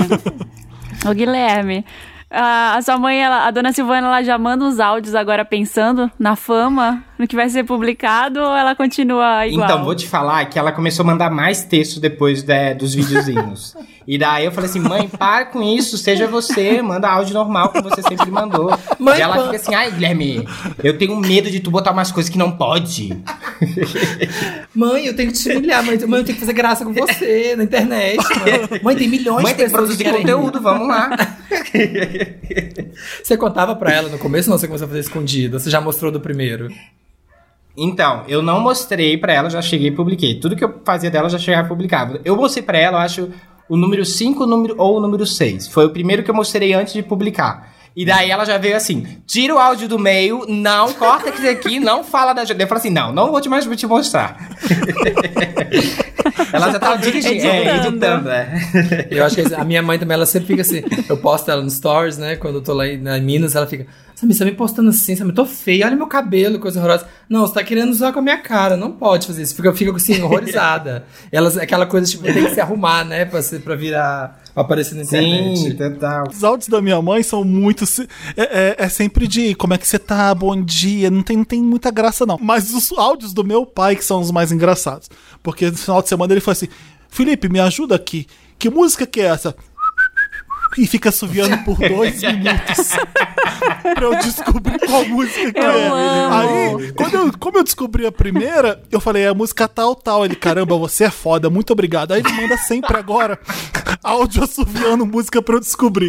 Ô, 1.08 1.14
Guilherme. 1.14 1.84
A, 2.30 2.80
sua 2.82 2.96
mãe, 2.98 3.20
ela- 3.22 3.46
a 3.46 3.50
dona 3.50 3.72
Silvana, 3.72 4.06
ela 4.06 4.22
já 4.22 4.38
manda 4.38 4.64
os 4.64 4.78
áudios 4.78 5.14
agora 5.14 5.44
pensando 5.44 6.10
na 6.18 6.36
fama, 6.36 7.02
no 7.20 7.28
que 7.28 7.36
vai 7.36 7.50
ser 7.50 7.64
publicado, 7.64 8.40
ou 8.40 8.56
ela 8.56 8.74
continua 8.74 9.46
igual? 9.46 9.68
Então, 9.68 9.84
vou 9.84 9.94
te 9.94 10.08
falar 10.08 10.46
que 10.46 10.58
ela 10.58 10.72
começou 10.72 11.02
a 11.02 11.06
mandar 11.06 11.30
mais 11.30 11.62
texto 11.62 12.00
depois 12.00 12.42
né, 12.42 12.72
dos 12.72 12.94
videozinhos. 12.94 13.76
e 14.08 14.16
daí 14.16 14.46
eu 14.46 14.52
falei 14.52 14.70
assim, 14.70 14.80
mãe, 14.80 15.06
para 15.06 15.44
com 15.44 15.62
isso, 15.62 15.98
seja 15.98 16.26
você, 16.26 16.80
manda 16.80 17.10
áudio 17.10 17.34
normal 17.34 17.68
como 17.68 17.90
você 17.90 18.00
sempre 18.02 18.30
mandou. 18.30 18.74
Mãe, 18.98 19.18
e 19.18 19.20
ela 19.20 19.44
fica 19.44 19.56
assim, 19.56 19.74
ai, 19.74 19.90
Guilherme, 19.90 20.48
eu 20.82 20.96
tenho 20.96 21.14
medo 21.16 21.50
de 21.50 21.60
tu 21.60 21.70
botar 21.70 21.92
umas 21.92 22.10
coisas 22.10 22.30
que 22.30 22.38
não 22.38 22.52
pode. 22.52 23.10
Mãe, 24.74 25.04
eu 25.04 25.14
tenho 25.14 25.30
que 25.30 25.38
te 25.38 25.50
humilhar. 25.50 25.84
Mãe, 25.84 25.98
mãe, 26.06 26.20
eu 26.20 26.24
tenho 26.24 26.36
que 26.36 26.40
fazer 26.40 26.54
graça 26.54 26.86
com 26.86 26.92
você 26.94 27.54
na 27.54 27.64
internet. 27.64 28.16
Mãe, 28.16 28.80
mãe 28.82 28.96
tem 28.96 29.08
milhões 29.08 29.42
Mãe, 29.42 29.52
de 29.52 29.58
tem 29.58 29.66
que 29.66 29.72
pessoas 29.72 29.94
que 29.94 30.04
produzir 30.04 30.22
conteúdo, 30.22 30.60
vamos 30.62 30.88
lá. 30.88 31.10
Você 33.22 33.36
contava 33.36 33.76
pra 33.76 33.92
ela 33.92 34.08
no 34.08 34.18
começo 34.18 34.48
ou 34.48 34.52
não? 34.52 34.58
Você 34.58 34.66
começou 34.66 34.86
a 34.86 34.88
fazer 34.88 35.00
escondido? 35.00 35.58
Você 35.58 35.68
já 35.68 35.80
mostrou 35.80 36.10
do 36.10 36.20
primeiro? 36.20 36.68
Então, 37.76 38.24
eu 38.28 38.42
não 38.42 38.60
mostrei 38.60 39.16
pra 39.16 39.32
ela, 39.32 39.48
já 39.48 39.62
cheguei 39.62 39.88
e 39.88 39.94
publiquei. 39.94 40.34
Tudo 40.38 40.56
que 40.56 40.64
eu 40.64 40.80
fazia 40.84 41.10
dela, 41.10 41.28
já 41.28 41.38
chegava 41.38 41.66
e 41.66 41.68
publicava. 41.68 42.20
Eu 42.24 42.36
mostrei 42.36 42.62
pra 42.62 42.78
ela, 42.78 42.98
eu 42.98 43.02
acho, 43.02 43.30
o 43.68 43.76
número 43.76 44.04
5 44.04 44.42
o 44.42 44.46
número, 44.46 44.74
ou 44.76 44.98
o 44.98 45.00
número 45.00 45.26
6. 45.26 45.68
Foi 45.68 45.86
o 45.86 45.90
primeiro 45.90 46.22
que 46.22 46.30
eu 46.30 46.34
mostrei 46.34 46.72
antes 46.72 46.92
de 46.92 47.02
publicar. 47.02 47.72
E 47.94 48.04
daí 48.04 48.30
ela 48.30 48.44
já 48.44 48.56
veio 48.56 48.76
assim, 48.76 49.04
tira 49.26 49.54
o 49.54 49.58
áudio 49.58 49.88
do 49.88 49.98
meio, 49.98 50.44
não, 50.48 50.92
corta 50.92 51.28
aqui 51.28 51.42
daqui, 51.42 51.80
não 51.80 52.04
fala 52.04 52.32
da... 52.32 52.42
Eu 52.42 52.46
falei 52.46 52.66
assim, 52.72 52.90
não, 52.90 53.12
não 53.12 53.30
vou 53.30 53.40
te 53.40 53.48
mais 53.48 53.66
te 53.66 53.86
mostrar. 53.86 54.36
ela 56.52 56.70
já 56.70 56.78
tava 56.78 56.98
dirigindo, 56.98 57.46
é, 57.46 57.76
Editando. 57.78 58.30
é. 58.30 59.08
Eu 59.10 59.24
acho 59.24 59.36
que 59.36 59.54
a 59.54 59.64
minha 59.64 59.82
mãe 59.82 59.98
também, 59.98 60.14
ela 60.14 60.26
sempre 60.26 60.46
fica 60.48 60.62
assim. 60.62 60.82
Eu 61.08 61.16
posto 61.16 61.50
ela 61.50 61.62
no 61.62 61.70
stories, 61.70 62.16
né? 62.16 62.36
Quando 62.36 62.56
eu 62.56 62.62
tô 62.62 62.74
lá 62.74 62.86
em, 62.86 62.96
na 62.96 63.18
Minas, 63.18 63.56
ela 63.56 63.66
fica. 63.66 63.86
Samir, 64.20 64.34
você 64.36 64.44
tá 64.44 64.50
me 64.50 64.56
postando 64.56 64.90
assim, 64.90 65.16
Samir, 65.16 65.34
tô 65.34 65.46
feia, 65.46 65.86
olha 65.86 65.96
meu 65.96 66.06
cabelo, 66.06 66.58
coisa 66.58 66.78
horrorosa. 66.78 67.06
Não, 67.28 67.40
você 67.46 67.54
tá 67.54 67.64
querendo 67.64 67.92
zoar 67.94 68.12
com 68.12 68.18
a 68.18 68.22
minha 68.22 68.38
cara, 68.38 68.76
não 68.76 68.92
pode 68.92 69.26
fazer 69.26 69.42
isso. 69.42 69.54
Fica, 69.54 69.72
fica 69.72 69.94
assim, 69.96 70.20
horrorizada. 70.20 71.04
Elas, 71.32 71.56
aquela 71.56 71.86
coisa, 71.86 72.06
tipo, 72.10 72.22
tem 72.24 72.44
que 72.44 72.54
se 72.54 72.60
arrumar, 72.60 73.04
né, 73.04 73.24
pra, 73.24 73.40
ser, 73.42 73.60
pra 73.60 73.74
virar, 73.74 74.42
pra 74.52 74.62
aparecer 74.62 74.94
na 74.94 75.02
internet. 75.02 75.58
Sim, 75.58 75.74
total. 75.76 76.24
Os 76.30 76.44
áudios 76.44 76.68
da 76.68 76.82
minha 76.82 77.00
mãe 77.00 77.22
são 77.22 77.42
muito. 77.44 77.84
É, 78.36 78.42
é- 78.42 78.76
é 78.84 78.88
sempre 78.88 79.26
de 79.26 79.54
como 79.54 79.72
é 79.74 79.78
que 79.78 79.88
você 79.88 79.98
tá, 79.98 80.34
bom 80.34 80.60
dia. 80.62 81.10
Não 81.10 81.22
tem, 81.22 81.36
não 81.38 81.44
tem 81.44 81.62
muita 81.62 81.90
graça, 81.90 82.26
não. 82.26 82.38
Mas 82.40 82.74
os 82.74 82.92
áudios 82.92 83.32
do 83.32 83.42
meu 83.44 83.64
pai 83.64 83.96
que 83.96 84.04
são 84.04 84.20
os 84.20 84.30
mais 84.30 84.52
engraçados. 84.52 85.08
Porque 85.42 85.70
no 85.70 85.76
final 85.76 86.02
de 86.02 86.08
semana 86.08 86.32
ele 86.34 86.40
falou 86.40 86.52
assim: 86.52 86.68
Felipe, 87.08 87.48
me 87.48 87.58
ajuda 87.60 87.94
aqui. 87.94 88.26
Que 88.58 88.68
música 88.68 89.06
que 89.06 89.20
é 89.22 89.24
essa? 89.24 89.54
E 90.78 90.86
fica 90.86 91.08
assoviando 91.08 91.58
por 91.64 91.76
dois 91.78 92.22
minutos 92.22 92.90
pra 93.94 94.04
eu 94.04 94.14
descobrir 94.16 94.78
qual 94.80 95.04
música 95.06 95.52
que 95.52 95.58
Eu 95.58 95.70
é. 95.70 95.86
amo. 95.88 96.34
Aí, 96.78 96.92
quando 96.92 97.14
eu, 97.14 97.32
como 97.38 97.58
eu 97.58 97.64
descobri 97.64 98.06
a 98.06 98.12
primeira, 98.12 98.80
eu 98.90 99.00
falei, 99.00 99.24
é 99.24 99.28
a 99.28 99.34
música 99.34 99.66
tal, 99.66 99.94
tal. 99.94 100.24
Ele, 100.24 100.36
caramba, 100.36 100.76
você 100.78 101.04
é 101.04 101.10
foda, 101.10 101.50
muito 101.50 101.72
obrigado. 101.72 102.12
Aí 102.12 102.20
ele 102.20 102.32
manda 102.32 102.56
sempre 102.56 102.96
agora 102.96 103.38
áudio 104.02 104.44
assoviando 104.44 105.04
música 105.04 105.42
pra 105.42 105.56
eu 105.56 105.60
descobrir. 105.60 106.08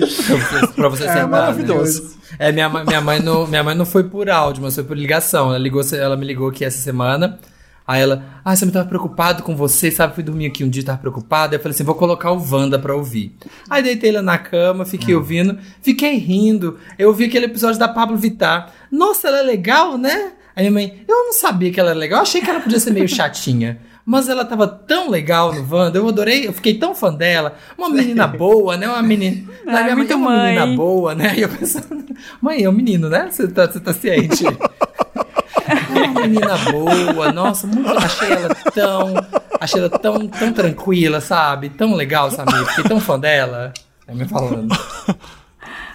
Pra 0.76 0.89
você, 0.89 1.04
você 1.04 1.08
sentar, 1.10 1.28
maravilhoso. 1.28 2.04
né? 2.04 2.10
É, 2.39 2.52
minha, 2.52 2.69
mãe- 2.69 2.86
minha, 2.86 3.02
mãe 3.02 3.19
não, 3.19 3.45
minha 3.47 3.63
mãe 3.63 3.76
não 3.76 3.86
foi 3.86 4.04
por 4.04 4.30
áudio, 4.30 4.63
mas 4.63 4.76
foi 4.76 4.84
por 4.84 4.95
ligação. 4.97 5.47
Ela, 5.50 5.58
ligou, 5.58 5.82
ela 5.93 6.15
me 6.15 6.26
ligou 6.26 6.50
aqui 6.50 6.63
essa 6.63 6.78
semana. 6.78 7.39
Aí 7.91 8.01
ela, 8.01 8.23
ah, 8.45 8.56
você 8.56 8.65
me 8.65 8.71
tava 8.71 8.88
preocupado 8.88 9.43
com 9.43 9.54
você, 9.54 9.91
sabe? 9.91 10.15
Fui 10.15 10.23
dormir 10.23 10.45
aqui 10.45 10.63
um 10.63 10.69
dia, 10.69 10.82
tava 10.82 10.99
preocupado. 10.99 11.54
Aí 11.54 11.60
eu 11.60 11.62
falei 11.62 11.75
assim, 11.75 11.84
vou 11.84 11.95
colocar 11.95 12.32
o 12.32 12.41
Wanda 12.41 12.80
pra 12.80 12.95
ouvir. 12.95 13.36
Aí 13.69 13.84
deitei 13.84 14.12
ela 14.12 14.21
na 14.21 14.38
cama, 14.38 14.86
fiquei 14.86 15.13
ouvindo, 15.13 15.58
fiquei 15.82 16.17
rindo. 16.17 16.80
Eu 16.97 17.10
ouvi 17.10 17.25
aquele 17.25 17.47
episódio 17.47 17.77
da 17.77 17.89
Pablo 17.89 18.15
Vittar. 18.15 18.71
Nossa, 18.89 19.27
ela 19.27 19.39
é 19.39 19.43
legal, 19.43 19.97
né? 19.97 20.32
Aí 20.56 20.63
minha 20.63 20.71
mãe, 20.71 21.04
eu 21.06 21.25
não 21.25 21.34
sabia 21.34 21.69
que 21.69 21.80
ela 21.80 21.89
era 21.89 21.99
legal, 21.99 22.21
achei 22.21 22.39
que 22.39 22.49
ela 22.49 22.62
podia 22.62 22.80
ser 22.80 22.91
meio 22.91 23.10
chatinha. 23.10 23.80
Mas 24.06 24.30
ela 24.30 24.43
tava 24.45 24.67
tão 24.67 25.10
legal 25.10 25.54
no 25.54 25.75
Wanda, 25.75 25.99
eu 25.99 26.08
adorei, 26.08 26.47
eu 26.47 26.54
fiquei 26.54 26.75
tão 26.75 26.95
fã 26.95 27.13
dela. 27.13 27.56
Uma 27.77 27.89
menina 27.89 28.25
boa, 28.25 28.77
né? 28.77 28.88
Uma 28.88 29.01
menina. 29.01 29.51
Ah, 29.67 29.84
minha 29.84 29.84
mãe 29.84 29.95
muito 29.95 30.12
é 30.12 30.15
uma 30.15 30.30
mãe. 30.32 30.56
menina 30.56 30.75
boa, 30.75 31.13
né? 31.13 31.34
E 31.38 31.41
eu 31.41 31.49
pensando, 31.49 32.04
mãe, 32.41 32.63
é 32.63 32.69
um 32.69 32.73
menino, 32.73 33.10
né? 33.10 33.30
Você 33.30 33.47
tá, 33.47 33.67
você 33.67 33.80
tá 33.80 33.93
ciente. 33.93 34.43
Uma 35.90 36.22
menina 36.22 36.58
boa, 36.72 37.32
nossa, 37.32 37.68
muito, 37.68 37.90
achei 37.98 38.32
ela 38.32 38.56
tão, 38.74 39.14
achei 39.60 39.80
ela 39.80 39.90
tão, 39.90 40.28
tão 40.28 40.54
tranquila, 40.54 41.22
sabe? 41.22 41.70
Tão 41.70 41.96
legal, 41.96 42.32
sabe? 42.32 42.52
Fiquei 42.68 42.84
tão 42.86 43.00
fã 43.00 43.20
dela. 43.20 43.74
É 44.08 44.14
me 44.14 44.26
falando. 44.28 44.76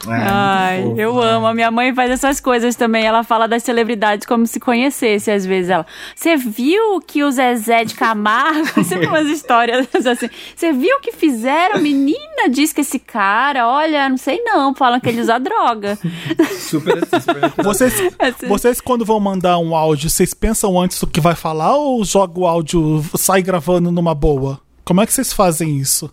É, 0.07 0.27
Ai, 0.29 0.83
fofo, 0.83 1.01
eu 1.01 1.15
né? 1.15 1.27
amo. 1.31 1.47
A 1.47 1.55
minha 1.55 1.71
mãe 1.71 1.95
faz 1.95 2.11
essas 2.11 2.41
coisas 2.41 2.75
também. 2.77 3.05
Ela 3.05 3.23
fala 3.25 3.47
das 3.49 3.63
celebridades 3.63 4.27
como 4.27 4.47
se 4.47 4.61
conhecesse, 4.61 5.31
às 5.31 5.47
vezes. 5.47 5.71
Ela, 5.71 5.87
você 6.15 6.37
viu 6.37 7.01
que 7.01 7.23
o 7.25 7.31
Zezé 7.31 7.85
de 7.85 7.95
Camargo. 7.95 8.67
Sempre 8.85 9.07
umas 9.07 9.27
histórias 9.29 9.87
assim. 10.07 10.29
Você 10.55 10.73
viu 10.73 11.01
que 11.01 11.13
fizeram? 11.13 11.81
Menina 11.81 12.49
diz 12.51 12.73
que 12.73 12.81
esse 12.81 12.99
cara, 12.99 13.69
olha, 13.69 14.09
não 14.09 14.17
sei 14.17 14.43
não. 14.43 14.75
Falam 14.75 15.01
que 15.01 15.09
ele 15.09 15.21
usa 15.21 15.39
droga. 15.39 15.99
Super 16.59 16.99
assim, 16.99 17.21
super 17.21 17.41
natural. 17.41 17.65
Vocês, 17.65 17.95
Assim. 18.19 18.47
vocês, 18.47 18.81
quando 18.81 19.05
vão 19.05 19.21
mandar 19.21 19.59
um 19.59 19.75
áudio, 19.75 20.11
vocês 20.11 20.35
pensam 20.35 20.79
antes 20.81 21.01
do 21.01 21.07
que 21.07 21.21
vai 21.21 21.35
falar 21.35 21.77
ou 21.77 22.05
joga 22.05 22.39
o 22.41 22.47
áudio, 22.47 23.05
sai 23.17 23.43
gravando 23.43 23.91
numa 23.91 24.15
boa? 24.15 24.61
Como 24.85 25.01
é 25.01 25.07
que 25.07 25.13
vocês 25.13 25.33
fazem 25.33 25.79
isso? 25.79 26.11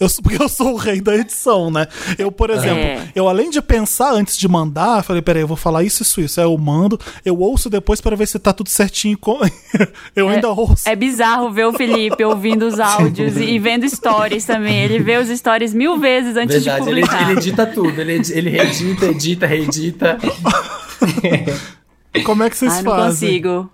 Eu, 0.00 0.08
porque 0.22 0.42
eu 0.42 0.48
sou 0.48 0.72
o 0.72 0.76
rei 0.76 1.00
da 1.00 1.14
edição, 1.16 1.70
né? 1.70 1.86
Eu, 2.18 2.30
por 2.32 2.50
exemplo, 2.50 2.78
É. 2.78 3.08
eu 3.14 3.28
além 3.28 3.50
de 3.50 3.60
pensar 3.62 4.12
antes 4.12 4.36
de 4.36 4.48
mandar, 4.48 5.02
falei, 5.04 5.22
peraí, 5.22 5.42
eu 5.42 5.48
vou 5.48 5.56
falar 5.56 5.82
isso, 5.84 6.02
isso, 6.02 6.20
isso. 6.20 6.40
Aí 6.40 6.46
eu 6.46 6.56
mando, 6.58 6.98
eu 7.24 7.38
ouço 7.38 7.70
depois 7.70 8.00
para 8.00 8.16
ver 8.16 8.26
se 8.26 8.38
tá 8.38 8.52
tudo 8.52 8.68
certinho. 8.68 9.16
com- 9.18 9.40
eu 10.16 10.28
ainda 10.28 10.48
ouço. 10.50 10.88
É 10.88 10.96
bizarro 10.96 11.50
ver 11.52 11.66
o 11.66 11.72
Felipe 11.72 12.22
ouvindo 12.24 12.66
os 12.66 12.78
áudios 12.80 13.36
e, 13.36 13.44
e 13.44 13.58
vendo 13.58 13.88
stories 13.88 14.44
também. 14.44 14.82
Ele 14.82 14.98
vê 14.98 15.16
os 15.18 15.28
stories 15.28 15.72
mil 15.74 15.98
vezes 15.98 16.36
antes 16.36 16.56
Verdade, 16.64 16.84
de 16.84 16.90
ele, 16.90 17.00
publicar. 17.02 17.30
ele 17.30 17.38
edita 17.40 17.66
tudo. 17.66 18.00
Ele, 18.00 18.20
ele 18.30 18.50
reedita, 18.50 19.06
edita, 19.06 19.46
reedita. 19.46 20.18
Como 22.24 22.42
é 22.42 22.50
que 22.50 22.56
vocês 22.56 22.72
Ai, 22.72 22.82
não 22.82 22.92
fazem? 22.92 23.28
consigo. 23.42 23.70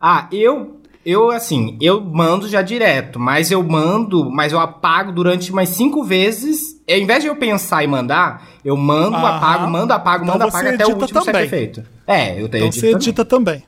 Ah, 0.00 0.28
eu. 0.32 0.79
Eu, 1.04 1.30
assim, 1.30 1.78
eu 1.80 2.00
mando 2.00 2.46
já 2.46 2.60
direto, 2.60 3.18
mas 3.18 3.50
eu 3.50 3.62
mando, 3.62 4.30
mas 4.30 4.52
eu 4.52 4.60
apago 4.60 5.10
durante 5.12 5.50
umas 5.50 5.70
cinco 5.70 6.04
vezes. 6.04 6.78
Ao 6.88 6.96
invés 6.96 7.22
de 7.22 7.28
eu 7.28 7.36
pensar 7.36 7.82
e 7.82 7.86
mandar, 7.86 8.46
eu 8.64 8.76
mando, 8.76 9.16
Aham. 9.16 9.28
apago, 9.28 9.70
mando, 9.70 9.92
apago, 9.94 10.24
Então 10.24 10.34
mando, 10.34 10.48
apago 10.48 10.68
até 10.68 10.86
o 10.86 10.90
último 10.90 11.22
ser 11.22 11.32
também. 11.32 11.48
perfeito. 11.48 11.82
É, 12.06 12.40
eu 12.40 12.48
tenho 12.48 12.66
Então 12.66 12.72
você 12.80 12.90
edita 12.90 13.24
também. 13.24 13.62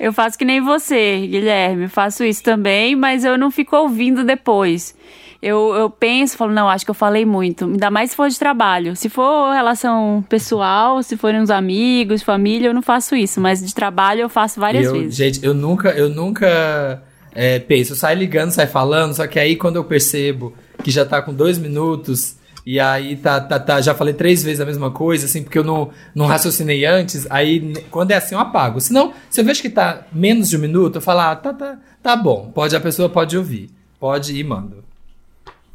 Eu 0.00 0.12
faço 0.12 0.38
que 0.38 0.44
nem 0.44 0.60
você, 0.60 1.26
Guilherme. 1.26 1.86
Faço 1.88 2.24
isso 2.24 2.42
também, 2.42 2.96
mas 2.96 3.24
eu 3.24 3.36
não 3.36 3.50
fico 3.50 3.76
ouvindo 3.76 4.24
depois. 4.24 4.94
Eu, 5.42 5.74
eu 5.74 5.90
penso, 5.90 6.36
falo, 6.36 6.52
não, 6.52 6.68
acho 6.68 6.84
que 6.84 6.90
eu 6.92 6.94
falei 6.94 7.26
muito. 7.26 7.64
Ainda 7.64 7.90
mais 7.90 8.10
se 8.10 8.16
for 8.16 8.28
de 8.28 8.38
trabalho. 8.38 8.94
Se 8.94 9.08
for 9.08 9.52
relação 9.52 10.24
pessoal, 10.28 11.02
se 11.02 11.16
forem 11.16 11.40
uns 11.40 11.50
amigos, 11.50 12.22
família, 12.22 12.68
eu 12.68 12.74
não 12.74 12.82
faço 12.82 13.16
isso. 13.16 13.40
Mas 13.40 13.60
de 13.60 13.74
trabalho 13.74 14.20
eu 14.20 14.28
faço 14.28 14.60
várias 14.60 14.86
eu, 14.86 14.92
vezes. 14.92 15.16
Gente, 15.16 15.44
eu 15.44 15.52
nunca, 15.52 15.90
eu 15.90 16.08
nunca 16.08 17.02
é, 17.34 17.58
penso, 17.58 17.92
eu 17.92 17.96
saio 17.96 18.18
ligando, 18.18 18.50
saio 18.50 18.68
falando, 18.68 19.14
só 19.14 19.26
que 19.26 19.38
aí 19.38 19.56
quando 19.56 19.76
eu 19.76 19.84
percebo 19.84 20.52
que 20.84 20.90
já 20.90 21.04
tá 21.04 21.20
com 21.22 21.32
dois 21.32 21.58
minutos 21.58 22.36
e 22.64 22.78
aí 22.78 23.16
tá, 23.16 23.40
tá, 23.40 23.58
tá, 23.58 23.80
já 23.80 23.94
falei 23.94 24.14
três 24.14 24.42
vezes 24.42 24.60
a 24.60 24.66
mesma 24.66 24.90
coisa, 24.90 25.26
assim, 25.26 25.42
porque 25.42 25.58
eu 25.58 25.64
não, 25.64 25.90
não 26.14 26.26
raciocinei 26.26 26.84
antes, 26.84 27.26
aí 27.28 27.72
quando 27.90 28.12
é 28.12 28.16
assim 28.16 28.34
eu 28.34 28.40
apago. 28.40 28.80
Senão, 28.80 29.12
se 29.28 29.40
eu 29.40 29.44
vejo 29.44 29.60
que 29.60 29.70
tá 29.70 30.06
menos 30.12 30.48
de 30.48 30.56
um 30.56 30.60
minuto, 30.60 30.96
eu 30.96 31.02
falo, 31.02 31.20
ah, 31.20 31.34
tá, 31.34 31.52
tá, 31.52 31.78
tá 32.00 32.16
bom, 32.16 32.52
pode, 32.54 32.76
a 32.76 32.80
pessoa 32.80 33.08
pode 33.08 33.36
ouvir, 33.36 33.70
pode 33.98 34.34
ir 34.34 34.40
e 34.40 34.44
mando. 34.44 34.84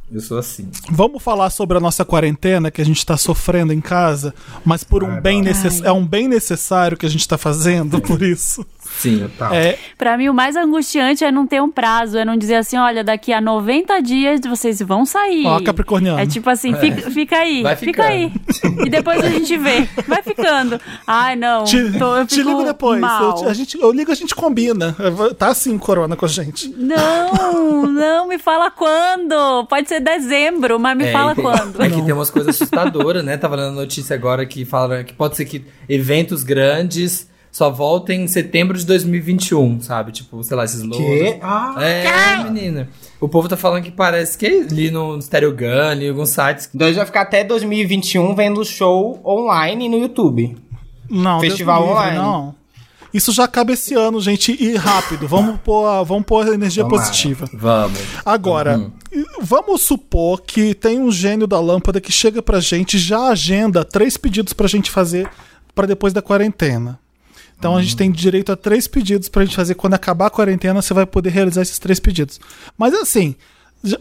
Eu 0.09 0.21
sou 0.21 0.37
assim. 0.37 0.69
Vamos 0.89 1.21
falar 1.21 1.49
sobre 1.49 1.77
a 1.77 1.81
nossa 1.81 2.05
quarentena 2.05 2.71
que 2.71 2.81
a 2.81 2.85
gente 2.85 3.05
tá 3.05 3.17
sofrendo 3.17 3.73
em 3.73 3.81
casa, 3.81 4.33
mas 4.63 4.83
por 4.83 5.03
um 5.03 5.19
bem 5.19 5.41
necess... 5.41 5.81
é 5.81 5.91
um 5.91 6.05
bem 6.05 6.29
necessário 6.29 6.95
que 6.95 7.05
a 7.05 7.09
gente 7.09 7.27
tá 7.27 7.37
fazendo 7.37 8.01
por 8.01 8.21
isso. 8.21 8.65
Sim, 8.99 9.29
Tá. 9.37 9.55
É, 9.55 9.77
Pra 9.97 10.17
mim, 10.17 10.29
o 10.29 10.33
mais 10.33 10.55
angustiante 10.55 11.23
é 11.23 11.31
não 11.31 11.45
ter 11.45 11.61
um 11.61 11.69
prazo, 11.71 12.17
é 12.17 12.25
não 12.25 12.35
dizer 12.37 12.55
assim, 12.55 12.77
olha, 12.77 13.03
daqui 13.03 13.31
a 13.33 13.39
90 13.41 14.01
dias 14.01 14.39
vocês 14.47 14.79
vão 14.81 15.05
sair. 15.05 15.45
Ó, 15.45 15.59
Capricorniano. 15.61 16.19
É 16.19 16.25
tipo 16.25 16.49
assim, 16.49 16.73
fica, 16.75 17.09
fica 17.11 17.37
aí, 17.37 17.61
Vai 17.63 17.75
fica 17.75 18.03
aí. 18.05 18.31
E 18.85 18.89
depois 18.89 19.23
a 19.23 19.29
gente 19.29 19.55
vê. 19.57 19.87
Vai 20.07 20.21
ficando. 20.23 20.79
Ai, 21.05 21.35
não. 21.35 21.63
te, 21.63 21.91
tô, 21.97 22.15
eu 22.17 22.25
te 22.25 22.41
ligo 22.41 22.63
depois. 22.63 22.99
Mal. 22.99 23.43
Eu, 23.43 23.49
a 23.49 23.53
gente, 23.53 23.79
eu 23.79 23.91
ligo, 23.91 24.11
a 24.11 24.15
gente 24.15 24.33
combina. 24.35 24.95
Tá 25.37 25.47
assim, 25.49 25.77
Corona, 25.77 26.15
com 26.15 26.25
a 26.25 26.29
gente. 26.29 26.69
Não, 26.77 27.85
não, 27.85 28.27
me 28.27 28.37
fala 28.37 28.69
quando. 28.71 29.65
Pode 29.67 29.87
ser 29.89 29.99
dezembro, 29.99 30.79
mas 30.79 30.97
me 30.97 31.05
É, 31.05 31.11
fala 31.11 31.35
tem- 31.35 31.43
quando. 31.43 31.81
É 31.81 31.89
que 31.89 32.01
tem 32.01 32.13
umas 32.13 32.29
coisas 32.29 32.55
assustadoras, 32.55 33.23
né? 33.23 33.37
Tava 33.37 33.55
lendo 33.55 33.75
notícia 33.75 34.15
agora 34.15 34.45
que 34.45 34.65
fala 34.65 35.03
que 35.03 35.13
pode 35.13 35.35
ser 35.35 35.45
que 35.45 35.63
eventos 35.89 36.43
grandes 36.43 37.29
só 37.51 37.69
voltem 37.71 38.23
em 38.23 38.27
setembro 38.27 38.77
de 38.77 38.85
2021, 38.85 39.81
sabe? 39.81 40.11
Tipo, 40.11 40.43
sei 40.43 40.55
lá, 40.57 40.63
esses 40.65 40.81
louros. 40.83 41.07
Que? 41.07 41.39
Ah, 41.41 41.75
É, 41.79 42.43
menina. 42.43 42.89
O 43.19 43.27
povo 43.27 43.47
tá 43.49 43.57
falando 43.57 43.83
que 43.83 43.91
parece 43.91 44.37
que 44.37 44.45
ali 44.69 44.91
no 44.91 45.19
Stereo 45.21 45.51
Gun, 45.55 45.99
em 46.01 46.09
alguns 46.09 46.29
sites. 46.29 46.69
Então 46.73 46.85
a 46.85 46.89
gente 46.91 46.97
vai 46.97 47.05
ficar 47.07 47.21
até 47.21 47.43
2021 47.43 48.35
vendo 48.35 48.63
show 48.63 49.19
online 49.25 49.89
no 49.89 49.97
YouTube. 49.97 50.55
Não, 51.09 51.39
Festival 51.39 51.79
livre, 51.81 51.93
online. 51.95 52.17
Não. 52.17 52.55
Isso 53.13 53.31
já 53.31 53.45
acaba 53.45 53.71
esse 53.71 53.93
ano, 53.95 54.19
gente, 54.19 54.55
e 54.61 54.75
rápido. 54.75 55.27
Vamos 55.27 55.59
pôr, 55.61 55.85
a- 55.87 56.03
vamos 56.03 56.25
pôr 56.25 56.45
energia 56.53 56.83
Tomara. 56.83 57.01
positiva. 57.07 57.49
Vamos. 57.53 57.99
Agora, 58.23 58.77
Uhum. 58.77 58.91
vamos 59.41 59.81
supor 59.81 60.41
que 60.41 60.75
tem 60.75 60.99
um 60.99 61.09
gênio 61.09 61.47
da 61.47 61.59
lâmpada 61.59 62.01
que 62.01 62.11
chega 62.11 62.41
pra 62.43 62.59
gente 62.59 62.95
e 62.95 62.99
já 62.99 63.29
agenda 63.29 63.83
três 63.85 64.17
pedidos 64.17 64.51
pra 64.53 64.67
gente 64.67 64.91
fazer 64.91 65.27
pra 65.73 65.87
depois 65.87 66.11
da 66.13 66.21
quarentena. 66.21 66.99
Então 67.57 67.75
a 67.75 67.81
gente 67.81 67.91
Uhum. 67.91 67.97
tem 67.97 68.11
direito 68.11 68.51
a 68.51 68.55
três 68.55 68.87
pedidos 68.87 69.29
pra 69.29 69.43
gente 69.43 69.55
fazer. 69.55 69.75
Quando 69.75 69.93
acabar 69.95 70.27
a 70.27 70.29
quarentena, 70.29 70.81
você 70.81 70.93
vai 70.93 71.05
poder 71.05 71.29
realizar 71.31 71.61
esses 71.63 71.79
três 71.79 71.99
pedidos. 71.99 72.39
Mas 72.77 72.93
assim, 72.93 73.35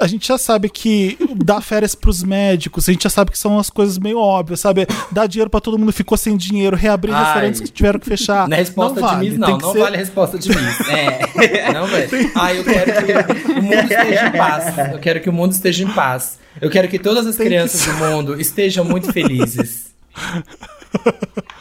a 0.00 0.06
gente 0.06 0.26
já 0.28 0.36
sabe 0.38 0.68
que 0.68 1.16
dar 1.44 1.60
férias 1.62 1.94
pros 1.94 2.22
médicos, 2.22 2.88
a 2.88 2.92
gente 2.92 3.04
já 3.04 3.10
sabe 3.10 3.30
que 3.30 3.38
são 3.38 3.58
as 3.58 3.70
coisas 3.70 3.98
meio 3.98 4.18
óbvias, 4.18 4.60
sabe? 4.60 4.86
Dar 5.10 5.26
dinheiro 5.26 5.48
pra 5.50 5.60
todo 5.60 5.78
mundo 5.78 5.90
que 5.92 5.96
ficou 5.98 6.18
sem 6.18 6.36
dinheiro, 6.36 6.76
reabrir 6.76 7.14
Ai. 7.14 7.24
restaurantes 7.24 7.60
que 7.62 7.68
tiveram 7.70 7.98
que 7.98 8.06
fechar. 8.06 8.46
Não 8.48 8.56
é 8.56 8.60
resposta 8.60 9.00
vale, 9.00 9.24
de 9.24 9.30
Miss, 9.30 9.38
não. 9.38 9.58
que 9.58 9.64
Não 9.64 9.72
ser- 9.72 9.78
vale 9.80 9.96
a 9.96 9.98
resposta 9.98 10.38
de 10.38 10.48
Miss. 10.48 10.80
É. 10.88 11.72
Não, 11.72 11.86
velho. 11.86 12.30
Ah, 12.34 12.54
eu 12.54 12.64
quero 12.64 12.92
que 13.44 13.52
o 13.52 13.62
mundo 13.62 13.74
esteja 13.82 14.26
em 14.28 14.32
paz. 14.32 14.78
Eu 14.92 14.98
quero 14.98 15.20
que 15.20 15.28
o 15.30 15.32
mundo 15.32 15.52
esteja 15.52 15.84
em 15.84 15.88
paz. 15.88 16.38
Eu 16.60 16.70
quero 16.70 16.88
que 16.88 16.98
todas 16.98 17.26
as 17.26 17.36
Tem 17.36 17.44
que 17.44 17.50
crianças 17.50 17.80
ser- 17.80 17.92
do 17.92 17.98
mundo 17.98 18.40
estejam 18.40 18.84
muito 18.84 19.12
felizes. 19.12 19.86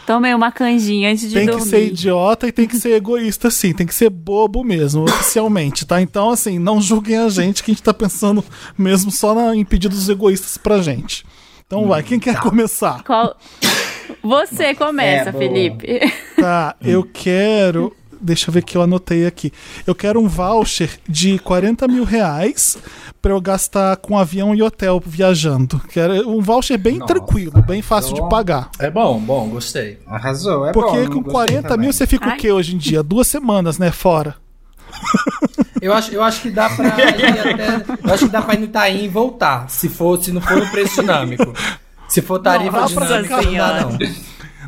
Tomei 0.05 0.33
uma 0.33 0.51
canjinha 0.51 1.11
antes 1.11 1.27
de 1.29 1.33
Tem 1.33 1.45
dormir. 1.45 1.63
que 1.63 1.69
ser 1.69 1.87
idiota 1.87 2.47
e 2.47 2.51
tem 2.51 2.67
que 2.67 2.77
ser 2.77 2.91
egoísta, 2.93 3.49
sim. 3.49 3.73
Tem 3.73 3.87
que 3.87 3.95
ser 3.95 4.09
bobo 4.09 4.63
mesmo, 4.63 5.03
oficialmente, 5.09 5.85
tá? 5.85 6.01
Então, 6.01 6.29
assim, 6.29 6.59
não 6.59 6.79
julguem 6.79 7.17
a 7.17 7.29
gente 7.29 7.63
que 7.63 7.71
a 7.71 7.73
gente 7.73 7.83
tá 7.83 7.93
pensando 7.93 8.43
mesmo 8.77 9.11
só 9.11 9.33
na, 9.33 9.55
em 9.55 9.65
pedidos 9.65 10.07
egoístas 10.09 10.57
pra 10.57 10.79
gente. 10.79 11.25
Então 11.65 11.87
vai, 11.87 12.03
quem 12.03 12.19
quer 12.19 12.39
começar? 12.39 13.03
Qual... 13.03 13.35
Você 14.21 14.75
começa, 14.75 15.29
É. 15.29 15.33
Felipe. 15.33 15.99
Tá, 16.35 16.75
eu 16.83 17.03
quero. 17.03 17.95
Deixa 18.21 18.49
eu 18.49 18.53
ver 18.53 18.63
que 18.63 18.75
eu 18.77 18.81
anotei 18.81 19.25
aqui. 19.25 19.51
Eu 19.85 19.93
quero 19.95 20.19
um 20.21 20.27
voucher 20.27 20.89
de 21.07 21.37
40 21.39 21.87
mil 21.87 22.03
reais 22.03 22.77
pra 23.21 23.31
eu 23.31 23.41
gastar 23.41 23.97
com 23.97 24.17
avião 24.17 24.53
e 24.55 24.61
hotel 24.61 25.01
viajando. 25.05 25.81
Quero 25.89 26.29
um 26.29 26.41
voucher 26.41 26.77
bem 26.77 26.97
Nossa, 26.99 27.13
tranquilo, 27.13 27.61
bem 27.61 27.81
fácil 27.81 28.13
de 28.13 28.19
arrasou. 28.21 28.29
pagar. 28.29 28.69
É 28.79 28.89
bom, 28.89 29.19
bom, 29.19 29.49
gostei. 29.49 29.99
Arrasou, 30.07 30.65
é 30.67 30.71
Porque 30.71 30.97
bom. 31.05 31.07
com 31.07 31.21
gostei 31.21 31.31
40 31.31 31.67
também. 31.67 31.85
mil 31.85 31.93
você 31.93 32.05
fica 32.07 32.27
o 32.27 32.31
Ai. 32.31 32.37
quê 32.37 32.51
hoje 32.51 32.75
em 32.75 32.77
dia? 32.77 33.01
Duas 33.03 33.27
semanas, 33.27 33.77
né? 33.77 33.91
Fora. 33.91 34.35
Eu 35.81 35.93
acho, 35.93 36.11
eu 36.13 36.23
acho 36.23 36.41
que 36.41 36.49
dá 36.49 36.67
pra 36.69 36.85
ir 36.87 37.25
até. 37.39 37.85
Eu 38.07 38.13
acho 38.13 38.25
que 38.25 38.31
dá 38.31 38.41
pra 38.41 38.55
ir 38.55 38.59
no 38.59 38.65
Itaim 38.65 39.03
e 39.03 39.07
voltar. 39.07 39.69
Se 39.69 39.87
for, 39.87 40.17
se 40.23 40.31
não 40.31 40.41
for 40.41 40.57
no 40.57 40.67
preço 40.71 41.01
dinâmico. 41.01 41.53
Se 42.07 42.21
for 42.21 42.39
tarifa 42.39 42.79
Não, 42.81 42.87
dinâmica, 42.87 43.41
não 43.41 43.53
dá, 43.53 43.81
não. 43.81 43.97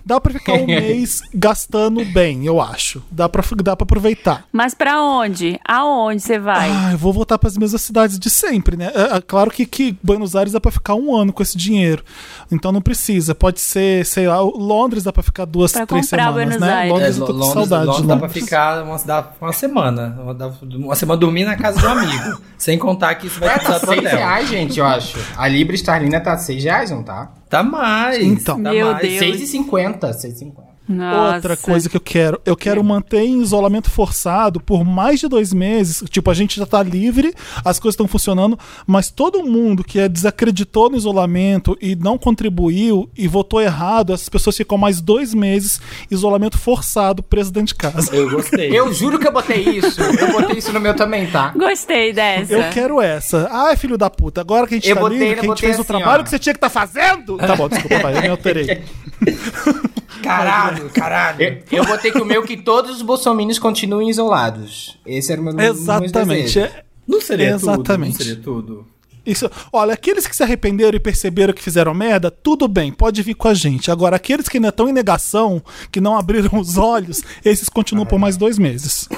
Dá 0.08 0.22
pra 0.22 0.32
ficar 0.32 0.54
um 0.54 0.66
mês 0.68 1.22
gastando 1.34 2.06
bem, 2.06 2.46
eu 2.46 2.62
acho. 2.62 3.04
Dá 3.12 3.28
pra, 3.28 3.44
dá 3.58 3.76
pra 3.76 3.84
aproveitar. 3.84 4.46
Mas 4.54 4.74
pra 4.74 5.02
onde? 5.02 5.60
Aonde 5.68 6.22
você 6.22 6.40
vai? 6.40 6.72
Ah, 6.72 6.92
eu 6.94 6.98
vou 6.98 7.12
voltar 7.12 7.38
para 7.38 7.50
as 7.50 7.58
mesmas 7.58 7.82
cidades 7.82 8.18
de 8.18 8.30
sempre, 8.30 8.78
né? 8.78 8.90
É, 8.96 9.18
é 9.18 9.22
claro 9.22 9.52
que, 9.52 9.66
que 9.66 9.98
Buenos 10.02 10.34
Aires 10.34 10.54
dá 10.54 10.62
para 10.62 10.72
ficar 10.72 10.96
um 10.96 11.14
ano 11.14 11.34
com 11.34 11.44
esse 11.44 11.58
dinheiro. 11.58 12.02
Então 12.50 12.72
não 12.72 12.82
precisa. 12.82 13.36
Pode 13.36 13.60
ser, 13.60 14.06
sei 14.06 14.28
lá, 14.30 14.40
Londres 14.40 15.04
dá 15.04 15.12
para 15.12 15.24
ficar 15.24 15.44
duas, 15.44 15.74
Pra 15.74 15.86
três 15.86 16.10
comprar 16.10 16.28
semanas, 16.28 16.46
Buenos 16.48 16.62
né? 16.62 16.74
Aires. 16.74 16.94
Londres 16.94 17.18
É, 17.18 17.22
eu 17.22 17.26
tô 17.26 17.34
com 17.34 17.40
Londres, 17.40 17.54
saudade. 17.54 17.86
Londres 17.88 18.08
dá 18.08 18.16
pra 18.16 18.28
Londres. 18.28 18.44
ficar 18.44 18.84
uma, 18.84 18.98
dá 19.00 19.32
uma 19.42 19.54
semana. 19.54 20.20
Uma, 20.62 20.96
semana 20.96 21.20
dormir 21.20 21.44
na 21.44 21.58
casa 21.58 21.80
de 21.80 21.86
um 21.86 21.90
amigo. 21.90 22.42
sem 22.58 22.78
contar 22.80 23.16
que 23.16 23.28
isso 23.28 23.40
vai 23.42 23.50
precisar 23.56 23.80
tá 23.82 23.86
do 23.86 23.94
6 23.94 24.00
hotel. 24.00 24.18
reais, 24.18 24.48
gente, 24.50 24.80
eu 24.80 24.86
acho. 24.86 25.18
A 25.36 25.48
Libra 25.50 25.76
esterlina 25.76 26.22
tá 26.22 26.38
6 26.38 26.64
reais, 26.64 26.92
não 26.92 27.04
tá? 27.04 27.30
Tá 27.50 27.64
mais. 27.64 28.22
Então. 28.24 28.62
tá 28.62 28.72
Meu 28.72 28.92
mais. 28.92 29.02
Deus. 29.20 29.42
6,50, 29.42 30.00
6,50. 30.00 30.77
Nossa. 30.88 31.36
Outra 31.36 31.58
coisa 31.58 31.90
que 31.90 31.98
eu 31.98 32.02
quero, 32.02 32.40
eu 32.46 32.56
quero 32.56 32.84
manter 32.84 33.22
em 33.22 33.42
isolamento 33.42 33.90
forçado 33.90 34.60
por 34.60 34.86
mais 34.86 35.20
de 35.20 35.28
dois 35.28 35.52
meses. 35.52 36.04
Tipo, 36.10 36.32
a 36.32 36.34
gente 36.34 36.58
já 36.58 36.66
tá 36.66 36.82
livre, 36.82 37.34
as 37.64 37.80
coisas 37.80 37.94
estão 37.94 38.08
funcionando, 38.08 38.58
mas 38.86 39.10
todo 39.10 39.44
mundo 39.44 39.84
que 39.84 40.00
é 40.00 40.08
desacreditou 40.08 40.90
no 40.90 40.98
isolamento 40.98 41.78
e 41.82 41.96
não 41.96 42.18
contribuiu 42.18 43.10
e 43.18 43.28
votou 43.28 43.62
errado, 43.62 44.14
essas 44.14 44.30
pessoas 44.30 44.56
ficam 44.56 44.78
mais 44.78 45.02
dois 45.02 45.34
meses 45.34 45.82
isolamento 46.10 46.58
forçado, 46.58 47.22
preso 47.22 47.52
dentro 47.52 47.68
de 47.68 47.76
casa. 47.76 48.16
Eu 48.16 48.30
gostei. 48.30 48.70
Eu 48.78 48.94
juro 48.94 49.20
que 49.20 49.28
eu 49.28 49.32
botei 49.32 49.62
isso. 49.64 50.02
Eu 50.02 50.32
botei 50.32 50.58
isso 50.58 50.72
no 50.72 50.80
meu 50.80 50.96
também, 50.96 51.28
tá? 51.28 51.54
Gostei 51.56 52.14
dessa. 52.14 52.54
Eu 52.54 52.70
quero 52.72 53.02
essa. 53.02 53.48
Ai, 53.52 53.76
filho 53.76 53.98
da 53.98 54.10
puta, 54.10 54.42
agora 54.42 54.66
que 54.68 54.76
a 54.76 54.78
gente 54.78 54.90
Eu 54.90 54.96
tá 54.96 55.02
botei, 55.02 55.18
livre, 55.18 55.34
eu 55.34 55.40
que 55.40 55.46
a 55.46 55.50
gente 55.50 55.60
fez 55.60 55.78
o 55.78 55.82
assim, 55.82 55.88
trabalho 55.88 56.22
ó. 56.22 56.24
que 56.24 56.30
você 56.30 56.40
tinha 56.40 56.54
que 56.54 56.60
tá 56.60 56.70
fazendo. 56.70 57.38
Tá 57.38 57.56
bom, 57.56 57.68
desculpa, 57.68 58.00
pai, 58.00 58.18
eu 58.18 58.22
me 58.22 58.30
alterei. 58.30 58.84
Caralho, 60.22 60.90
caralho. 60.90 61.42
Eu, 61.72 61.80
eu 61.80 61.86
botei 61.86 62.12
que 62.12 62.22
o 62.22 62.26
meu 62.26 62.44
que 62.44 62.58
todos 62.58 62.92
os 62.98 63.02
bolsominions 63.02 63.60
continuem 63.60 64.10
isolados. 64.10 64.98
Esse 65.06 65.32
era 65.32 65.42
o 65.42 65.44
meu 65.44 65.60
Exatamente. 65.60 66.60
É- 66.60 66.84
Não 67.08 67.22
seria 67.22 67.52
Exatamente. 67.52 68.18
tudo. 68.18 68.20
Não 68.20 68.26
seria 68.26 68.44
tudo. 68.44 68.98
Isso, 69.26 69.50
olha, 69.74 69.94
aqueles 69.94 70.26
que 70.26 70.34
se 70.34 70.42
arrependeram 70.42 70.96
e 70.96 71.02
perceberam 71.02 71.54
que 71.54 71.62
fizeram 71.62 71.94
merda, 71.94 72.32
tudo 72.32 72.66
bem, 72.66 72.94
pode 72.94 73.22
vir 73.22 73.34
com 73.34 73.50
a 73.50 73.54
gente. 73.54 73.92
Agora, 73.92 74.16
aqueles 74.16 74.48
que 74.48 74.56
ainda 74.56 74.70
estão 74.70 74.88
em 74.88 74.94
negação, 74.94 75.62
que 75.92 76.00
não 76.00 76.18
abriram 76.18 76.58
os 76.58 76.78
olhos, 76.78 77.22
esses 77.44 77.68
continuam 77.68 78.06
por 78.06 78.18
mais 78.18 78.38
dois 78.38 78.58
meses. 78.58 79.10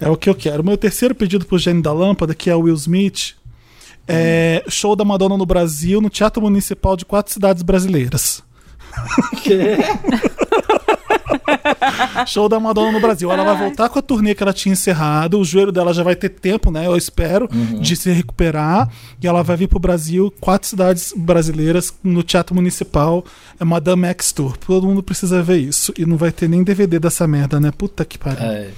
É 0.00 0.10
o 0.10 0.16
que 0.16 0.28
eu 0.28 0.34
quero. 0.34 0.64
Meu 0.64 0.76
terceiro 0.76 1.14
pedido 1.14 1.46
pro 1.46 1.56
Gênio 1.56 1.80
da 1.80 1.92
Lâmpada, 1.92 2.34
que 2.34 2.50
é 2.50 2.56
o 2.56 2.62
Will 2.62 2.74
Smith, 2.74 3.36
é 4.08 4.64
show 4.68 4.96
da 4.96 5.04
Madonna 5.04 5.36
no 5.36 5.46
Brasil, 5.46 6.00
no 6.00 6.10
Teatro 6.10 6.42
Municipal 6.42 6.96
de 6.96 7.04
quatro 7.04 7.32
cidades 7.32 7.62
brasileiras. 7.62 8.42
Show 12.26 12.48
da 12.48 12.58
Madonna 12.60 12.92
no 12.92 13.00
Brasil. 13.00 13.30
Ela 13.30 13.44
vai 13.44 13.56
voltar 13.56 13.88
com 13.88 13.98
a 13.98 14.02
turnê 14.02 14.34
que 14.34 14.42
ela 14.42 14.52
tinha 14.52 14.72
encerrado. 14.72 15.38
O 15.38 15.44
joelho 15.44 15.72
dela 15.72 15.92
já 15.92 16.02
vai 16.02 16.16
ter 16.16 16.28
tempo, 16.28 16.70
né? 16.70 16.86
Eu 16.86 16.96
espero, 16.96 17.48
de 17.80 17.96
se 17.96 18.10
recuperar. 18.10 18.88
E 19.22 19.26
ela 19.26 19.42
vai 19.42 19.56
vir 19.56 19.68
pro 19.68 19.78
Brasil, 19.78 20.32
quatro 20.40 20.68
cidades 20.68 21.12
brasileiras, 21.16 21.94
no 22.02 22.22
Teatro 22.22 22.54
Municipal. 22.54 23.24
É 23.58 23.64
Madame 23.64 24.06
X 24.08 24.32
Tour. 24.32 24.56
Todo 24.56 24.86
mundo 24.86 25.02
precisa 25.02 25.42
ver 25.42 25.58
isso. 25.58 25.92
E 25.98 26.04
não 26.06 26.16
vai 26.16 26.32
ter 26.32 26.48
nem 26.48 26.62
DVD 26.62 26.98
dessa 26.98 27.26
merda, 27.26 27.60
né? 27.60 27.70
Puta 27.76 28.04
que 28.04 28.18
pariu. 28.18 28.44
É. 28.44 28.68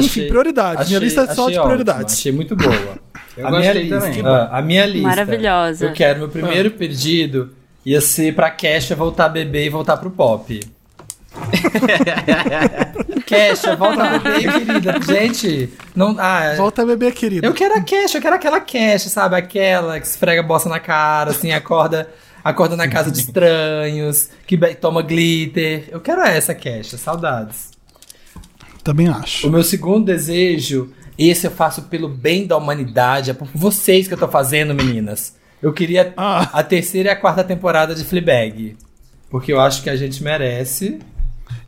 Enfim, 0.00 0.28
prioridades. 0.28 0.88
Minha 0.88 1.00
lista 1.00 1.22
é 1.22 1.26
só 1.26 1.32
achei 1.32 1.44
de 1.54 1.58
ótimo, 1.58 1.64
prioridades. 1.64 2.14
achei 2.14 2.32
muito 2.32 2.54
boa. 2.54 2.98
Eu 3.36 3.46
a 3.48 3.50
gostei 3.50 3.84
minha 3.84 3.98
também. 3.98 4.12
lista, 4.14 4.28
ah, 4.28 4.58
a 4.58 4.62
minha 4.62 4.86
lista. 4.86 5.08
Maravilhosa. 5.08 5.86
Eu 5.86 5.92
quero 5.92 6.18
meu 6.18 6.28
primeiro 6.28 6.70
pedido 6.72 7.50
ia 7.84 8.00
ser 8.00 8.34
pra 8.34 8.50
Kesha 8.50 8.94
voltar 8.96 9.26
a 9.26 9.28
beber 9.28 9.66
e 9.66 9.70
voltar 9.70 9.96
pro 9.96 10.10
pop. 10.10 10.60
Kesha, 13.26 13.76
volta 13.76 14.02
a 14.02 14.18
beber, 14.18 14.52
querida. 14.64 15.00
Gente, 15.02 15.70
não. 15.94 16.16
Ah, 16.18 16.54
Volta 16.56 16.82
a 16.82 16.86
beber, 16.86 17.12
querida. 17.12 17.46
eu 17.46 17.52
quero 17.54 17.74
a 17.74 17.80
Kesha, 17.80 18.18
eu 18.18 18.22
quero 18.22 18.34
aquela 18.36 18.60
Kesha, 18.60 19.08
sabe? 19.08 19.36
Aquela 19.36 20.00
que 20.00 20.06
esfrega 20.06 20.42
bosta 20.42 20.68
na 20.68 20.80
cara, 20.80 21.30
assim, 21.30 21.52
acorda, 21.52 22.08
acorda 22.42 22.76
na 22.76 22.88
casa 22.88 23.10
de 23.10 23.20
estranhos, 23.20 24.30
que 24.46 24.56
toma 24.74 25.02
glitter. 25.02 25.88
Eu 25.90 26.00
quero 26.00 26.22
essa 26.22 26.54
Kesha, 26.54 26.96
saudades. 26.96 27.70
Também 28.82 29.08
O 29.08 29.14
acho. 29.14 29.50
meu 29.50 29.62
segundo 29.62 30.06
desejo, 30.06 30.92
esse 31.18 31.46
eu 31.46 31.50
faço 31.50 31.82
pelo 31.82 32.08
bem 32.08 32.46
da 32.46 32.56
humanidade, 32.56 33.30
é 33.30 33.34
por 33.34 33.48
vocês 33.54 34.08
que 34.08 34.14
eu 34.14 34.18
tô 34.18 34.28
fazendo, 34.28 34.74
meninas. 34.74 35.36
Eu 35.62 35.72
queria 35.72 36.12
Ah. 36.16 36.48
a 36.52 36.62
terceira 36.62 37.08
e 37.08 37.12
a 37.12 37.16
quarta 37.16 37.42
temporada 37.42 37.94
de 37.94 38.04
Fleabag. 38.04 38.76
Porque 39.30 39.52
eu 39.52 39.60
acho 39.60 39.82
que 39.82 39.90
a 39.90 39.96
gente 39.96 40.22
merece. 40.22 40.98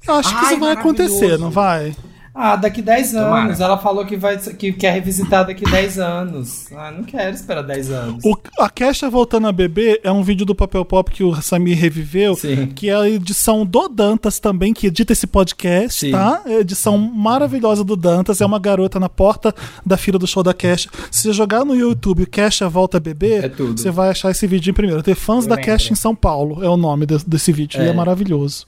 Eu 0.06 0.14
acho 0.14 0.30
que 0.30 0.34
Ai, 0.44 0.52
isso 0.52 0.60
vai 0.60 0.72
acontecer, 0.72 1.38
não 1.38 1.50
vai? 1.50 1.94
Ah, 2.34 2.54
daqui 2.56 2.80
10 2.80 3.12
Tomara. 3.12 3.44
anos. 3.46 3.60
Ela 3.60 3.76
falou 3.76 4.06
que, 4.06 4.16
vai, 4.16 4.38
que 4.38 4.72
quer 4.72 4.92
revisitar 4.92 5.46
daqui 5.46 5.64
10 5.68 5.98
anos. 5.98 6.66
Ah, 6.72 6.90
não 6.90 7.02
quero 7.04 7.34
esperar 7.34 7.62
10 7.62 7.90
anos. 7.90 8.24
O, 8.24 8.36
a 8.60 8.70
Kesha 8.70 9.10
voltando 9.10 9.48
a 9.48 9.52
beber 9.52 10.00
é 10.04 10.12
um 10.12 10.22
vídeo 10.22 10.46
do 10.46 10.54
Papel 10.54 10.84
Pop 10.84 11.10
que 11.10 11.24
o 11.24 11.34
Samir 11.42 11.76
reviveu, 11.76 12.34
Sim. 12.36 12.66
que 12.68 12.88
é 12.88 12.94
a 12.94 13.08
edição 13.08 13.66
do 13.66 13.88
Dantas 13.88 14.38
também, 14.38 14.72
que 14.72 14.86
edita 14.86 15.12
esse 15.12 15.26
podcast, 15.26 16.06
Sim. 16.06 16.12
tá? 16.12 16.42
É 16.46 16.56
a 16.56 16.60
edição 16.60 16.96
maravilhosa 16.96 17.82
do 17.82 17.96
Dantas, 17.96 18.40
é 18.40 18.46
uma 18.46 18.58
garota 18.60 19.00
na 19.00 19.08
porta 19.08 19.52
da 19.84 19.96
fila 19.96 20.18
do 20.18 20.26
show 20.26 20.42
da 20.42 20.54
Kesha. 20.54 20.88
Se 21.10 21.22
você 21.22 21.32
jogar 21.32 21.64
no 21.64 21.74
YouTube 21.74 22.26
Kesha 22.26 22.68
volta 22.68 22.98
a 22.98 23.00
beber, 23.00 23.44
É 23.44 23.48
tudo. 23.48 23.78
você 23.80 23.90
vai 23.90 24.08
achar 24.10 24.30
esse 24.30 24.46
vídeo 24.46 24.70
em 24.70 24.74
primeiro. 24.74 25.02
Tem 25.02 25.14
fãs 25.14 25.44
Eu 25.44 25.50
da 25.50 25.56
lembro. 25.56 25.70
Kesha 25.72 25.92
em 25.92 25.96
São 25.96 26.14
Paulo, 26.14 26.64
é 26.64 26.68
o 26.68 26.76
nome 26.76 27.06
de- 27.06 27.24
desse 27.26 27.52
vídeo, 27.52 27.82
e 27.82 27.86
É. 27.86 27.88
é 27.88 27.92
maravilhoso. 27.92 28.66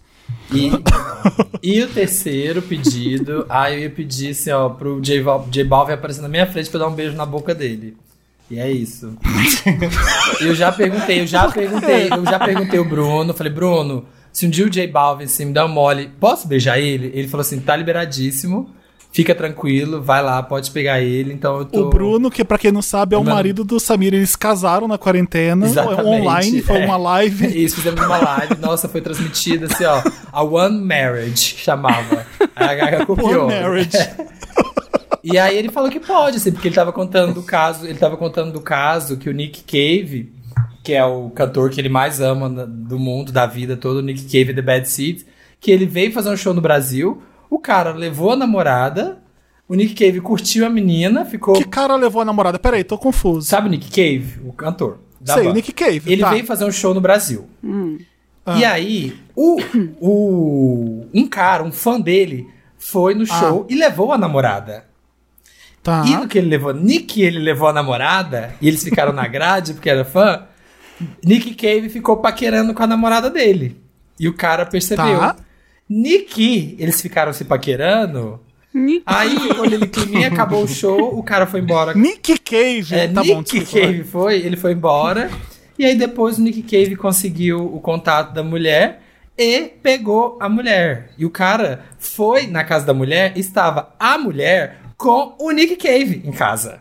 E, 0.52 0.70
e 1.62 1.82
o 1.82 1.88
terceiro 1.88 2.60
pedido, 2.60 3.46
ah, 3.48 3.70
eu 3.70 3.80
ia 3.80 3.90
pedir 3.90 4.30
assim, 4.30 4.50
ó, 4.50 4.68
pro 4.68 5.00
J, 5.00 5.22
J 5.50 5.64
Balvin 5.64 5.92
aparecer 5.92 6.22
na 6.22 6.28
minha 6.28 6.46
frente 6.46 6.68
pra 6.68 6.78
eu 6.78 6.84
dar 6.84 6.90
um 6.90 6.94
beijo 6.94 7.16
na 7.16 7.24
boca 7.24 7.54
dele. 7.54 7.96
E 8.50 8.58
é 8.58 8.70
isso. 8.70 9.16
eu 10.40 10.54
já 10.54 10.70
perguntei, 10.70 11.20
eu 11.20 11.26
já 11.26 11.50
perguntei, 11.50 12.08
eu 12.12 12.24
já 12.24 12.38
perguntei 12.38 12.78
o 12.78 12.84
Bruno, 12.84 13.32
falei, 13.32 13.52
Bruno, 13.52 14.04
se 14.32 14.46
um 14.46 14.50
dia 14.50 14.66
o 14.66 14.70
J 14.70 14.86
Balvin 14.86 15.24
assim, 15.24 15.46
me 15.46 15.52
dá 15.52 15.64
um 15.64 15.68
mole, 15.68 16.10
posso 16.20 16.46
beijar 16.46 16.78
ele? 16.78 17.10
Ele 17.14 17.28
falou 17.28 17.42
assim, 17.42 17.60
tá 17.60 17.74
liberadíssimo, 17.74 18.70
fica 19.12 19.34
tranquilo, 19.34 20.00
vai 20.00 20.22
lá, 20.22 20.42
pode 20.42 20.70
pegar 20.70 21.00
ele, 21.00 21.34
então 21.34 21.64
tô... 21.66 21.86
O 21.86 21.90
Bruno, 21.90 22.30
que 22.30 22.42
pra 22.42 22.56
quem 22.56 22.72
não 22.72 22.80
sabe, 22.80 23.14
é 23.14 23.18
o 23.18 23.22
Mano. 23.22 23.36
marido 23.36 23.62
do 23.62 23.78
Samir, 23.78 24.14
eles 24.14 24.34
casaram 24.34 24.88
na 24.88 24.96
quarentena, 24.96 25.66
Exatamente, 25.66 26.02
online, 26.02 26.62
foi 26.62 26.80
é. 26.80 26.84
uma 26.86 26.96
live. 26.96 27.46
Isso, 27.64 27.76
fizemos 27.76 28.00
uma 28.00 28.16
live. 28.16 28.56
Nossa, 28.58 28.88
foi 28.88 29.02
transmitida 29.02 29.66
assim, 29.66 29.84
ó. 29.84 30.02
A 30.32 30.42
One 30.42 30.80
Marriage 30.80 31.56
chamava. 31.58 32.26
A 32.56 32.74
Gaga 32.74 33.04
copiou. 33.06 33.46
One 33.46 33.54
Marriage. 33.54 33.98
E 35.24 35.38
aí 35.38 35.56
ele 35.56 35.70
falou 35.70 35.88
que 35.88 36.00
pode, 36.00 36.38
assim, 36.38 36.50
porque 36.50 36.66
ele 36.66 36.74
tava 36.74 36.92
contando 36.92 37.34
do 37.34 37.44
caso. 37.44 37.86
Ele 37.86 37.96
tava 37.96 38.16
contando 38.16 38.50
do 38.50 38.60
caso 38.60 39.16
que 39.16 39.30
o 39.30 39.32
Nick 39.32 39.62
Cave, 39.62 40.32
que 40.82 40.92
é 40.94 41.04
o 41.04 41.30
cantor 41.30 41.70
que 41.70 41.80
ele 41.80 41.88
mais 41.88 42.20
ama 42.20 42.48
do 42.66 42.98
mundo, 42.98 43.30
da 43.30 43.46
vida 43.46 43.76
toda, 43.76 44.00
o 44.00 44.02
Nick 44.02 44.24
Cave 44.24 44.52
The 44.52 44.60
Bad 44.62 44.88
Seeds, 44.88 45.24
que 45.60 45.70
ele 45.70 45.86
veio 45.86 46.12
fazer 46.12 46.28
um 46.28 46.36
show 46.36 46.52
no 46.52 46.60
Brasil. 46.60 47.22
O 47.52 47.58
cara 47.58 47.92
levou 47.92 48.32
a 48.32 48.36
namorada. 48.36 49.18
O 49.68 49.74
Nick 49.74 49.94
Cave 49.94 50.22
curtiu 50.22 50.64
a 50.64 50.70
menina, 50.70 51.26
ficou. 51.26 51.54
Que 51.54 51.64
cara 51.66 51.94
levou 51.96 52.22
a 52.22 52.24
namorada? 52.24 52.58
Peraí, 52.58 52.82
tô 52.82 52.96
confuso. 52.96 53.46
Sabe 53.46 53.68
o 53.68 53.70
Nick 53.70 53.90
Cave? 53.90 54.40
O 54.46 54.54
cantor. 54.54 55.00
da 55.20 55.34
Sei, 55.34 55.46
o? 55.48 55.52
Nick 55.52 55.70
Cave. 55.70 56.00
Ele 56.10 56.22
tá. 56.22 56.30
veio 56.30 56.46
fazer 56.46 56.64
um 56.64 56.72
show 56.72 56.94
no 56.94 57.00
Brasil. 57.00 57.46
Ah. 58.46 58.58
E 58.58 58.64
aí, 58.64 59.14
o, 59.36 59.58
o, 60.00 61.06
um 61.12 61.26
cara, 61.26 61.62
um 61.62 61.70
fã 61.70 62.00
dele, 62.00 62.48
foi 62.78 63.14
no 63.14 63.24
Ah. 63.24 63.38
show 63.38 63.66
e 63.68 63.74
levou 63.74 64.14
a 64.14 64.18
namorada. 64.18 64.86
Tá. 65.82 66.04
E 66.06 66.16
no 66.16 66.26
que 66.26 66.38
ele 66.38 66.48
levou, 66.48 66.72
Nick 66.72 67.20
ele 67.20 67.38
levou 67.38 67.68
a 67.68 67.72
namorada, 67.72 68.54
e 68.62 68.68
eles 68.68 68.82
ficaram 68.82 69.12
na 69.12 69.26
grade 69.28 69.74
porque 69.74 69.90
era 69.90 70.06
fã, 70.06 70.46
Nick 71.22 71.54
Cave 71.54 71.90
ficou 71.90 72.16
paquerando 72.16 72.72
com 72.72 72.82
a 72.82 72.86
namorada 72.86 73.28
dele. 73.28 73.78
E 74.18 74.26
o 74.26 74.32
cara 74.32 74.64
percebeu. 74.64 75.18
Tá. 75.18 75.36
Nick, 75.88 76.76
eles 76.78 77.00
ficaram 77.00 77.32
se 77.32 77.44
paquerando. 77.44 78.40
Nick. 78.72 79.02
Aí, 79.04 79.54
quando 79.54 79.72
ele 79.74 79.86
climinha, 79.86 80.28
acabou 80.28 80.62
o 80.62 80.68
show, 80.68 81.18
o 81.18 81.22
cara 81.22 81.46
foi 81.46 81.60
embora 81.60 81.92
Nick 81.94 82.38
Cave. 82.38 82.94
é, 82.94 83.06
tá 83.08 83.20
Nick 83.20 83.34
bom, 83.34 83.42
desculpa. 83.42 83.70
vai. 83.72 83.80
Cave 83.82 84.04
foi, 84.04 84.36
ele 84.36 84.56
foi 84.56 84.72
embora. 84.72 85.30
E 85.78 85.84
aí 85.84 85.94
depois 85.94 86.38
o 86.38 86.42
Nick 86.42 86.62
Cave 86.62 86.96
conseguiu 86.96 87.64
o 87.74 87.80
contato 87.80 88.32
da 88.32 88.42
mulher 88.42 89.02
e 89.36 89.62
pegou 89.82 90.38
a 90.40 90.48
mulher. 90.48 91.10
E 91.18 91.26
o 91.26 91.30
cara 91.30 91.84
foi 91.98 92.46
na 92.46 92.64
casa 92.64 92.86
da 92.86 92.94
mulher, 92.94 93.32
estava 93.36 93.94
a 93.98 94.16
mulher 94.16 94.78
com 94.96 95.34
o 95.38 95.50
Nick 95.50 95.76
Cave 95.76 96.22
em 96.24 96.32
casa. 96.32 96.80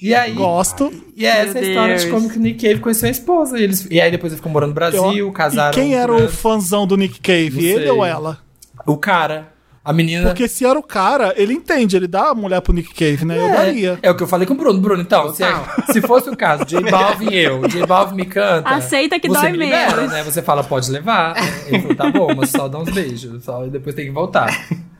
E 0.00 0.14
aí. 0.14 0.32
Gosto. 0.32 0.92
E 1.16 1.24
é 1.24 1.42
essa 1.44 1.54
Meu 1.54 1.62
história 1.68 1.96
de 1.96 2.06
como 2.10 2.28
que 2.28 2.36
o 2.38 2.40
Nick 2.40 2.66
Cave 2.68 2.80
conheceu 2.80 3.08
a 3.08 3.10
esposa. 3.10 3.58
E, 3.58 3.62
eles, 3.62 3.86
e 3.90 4.00
aí 4.00 4.10
depois 4.10 4.32
ele 4.32 4.36
ficou 4.38 4.52
morando 4.52 4.68
no 4.70 4.74
Brasil, 4.74 5.12
Eu- 5.12 5.32
casaram. 5.32 5.70
E 5.70 5.74
quem 5.82 5.94
era 5.94 6.12
o 6.14 6.28
fãzão 6.28 6.86
do 6.86 6.96
Nick 6.96 7.18
Cave? 7.20 7.50
Não 7.52 7.60
Ele 7.62 7.80
sei. 7.80 7.90
ou 7.90 8.04
ela? 8.04 8.38
O 8.86 8.96
cara. 8.96 9.54
A 9.82 9.92
menina. 9.92 10.26
Porque 10.30 10.48
se 10.48 10.66
era 10.66 10.76
o 10.76 10.82
cara, 10.82 11.32
ele 11.36 11.52
entende, 11.54 11.96
ele 11.96 12.08
dá 12.08 12.30
a 12.30 12.34
mulher 12.34 12.60
pro 12.60 12.72
Nick 12.72 12.92
Cave, 12.92 13.24
né? 13.24 13.38
Eu 13.38 13.48
daria. 13.52 13.98
É, 14.02 14.08
é 14.08 14.10
o 14.10 14.16
que 14.16 14.22
eu 14.24 14.26
falei 14.26 14.44
com 14.44 14.52
o 14.54 14.56
Bruno. 14.56 14.80
Bruno, 14.80 15.00
então, 15.00 15.32
se, 15.32 15.44
se 15.92 16.02
fosse 16.02 16.28
o 16.28 16.36
caso, 16.36 16.64
J 16.64 16.90
Balvin 16.90 17.30
e 17.30 17.36
eu, 17.38 17.66
J 17.68 17.86
Balvin 17.86 18.16
me 18.16 18.26
canta. 18.26 18.68
Aceita 18.68 19.20
que 19.20 19.28
você 19.28 19.42
dói 19.42 19.52
me 19.52 19.58
libera, 19.58 19.96
menos. 19.98 20.12
né? 20.12 20.24
Você 20.24 20.42
fala, 20.42 20.64
pode 20.64 20.90
levar. 20.90 21.36
Ele 21.68 21.78
falou, 21.82 21.96
tá 21.96 22.10
bom, 22.10 22.34
mas 22.36 22.50
só 22.50 22.66
dá 22.66 22.80
uns 22.80 22.90
beijos. 22.90 23.44
Só, 23.44 23.64
e 23.64 23.70
depois 23.70 23.94
tem 23.94 24.06
que 24.06 24.10
voltar. 24.10 24.48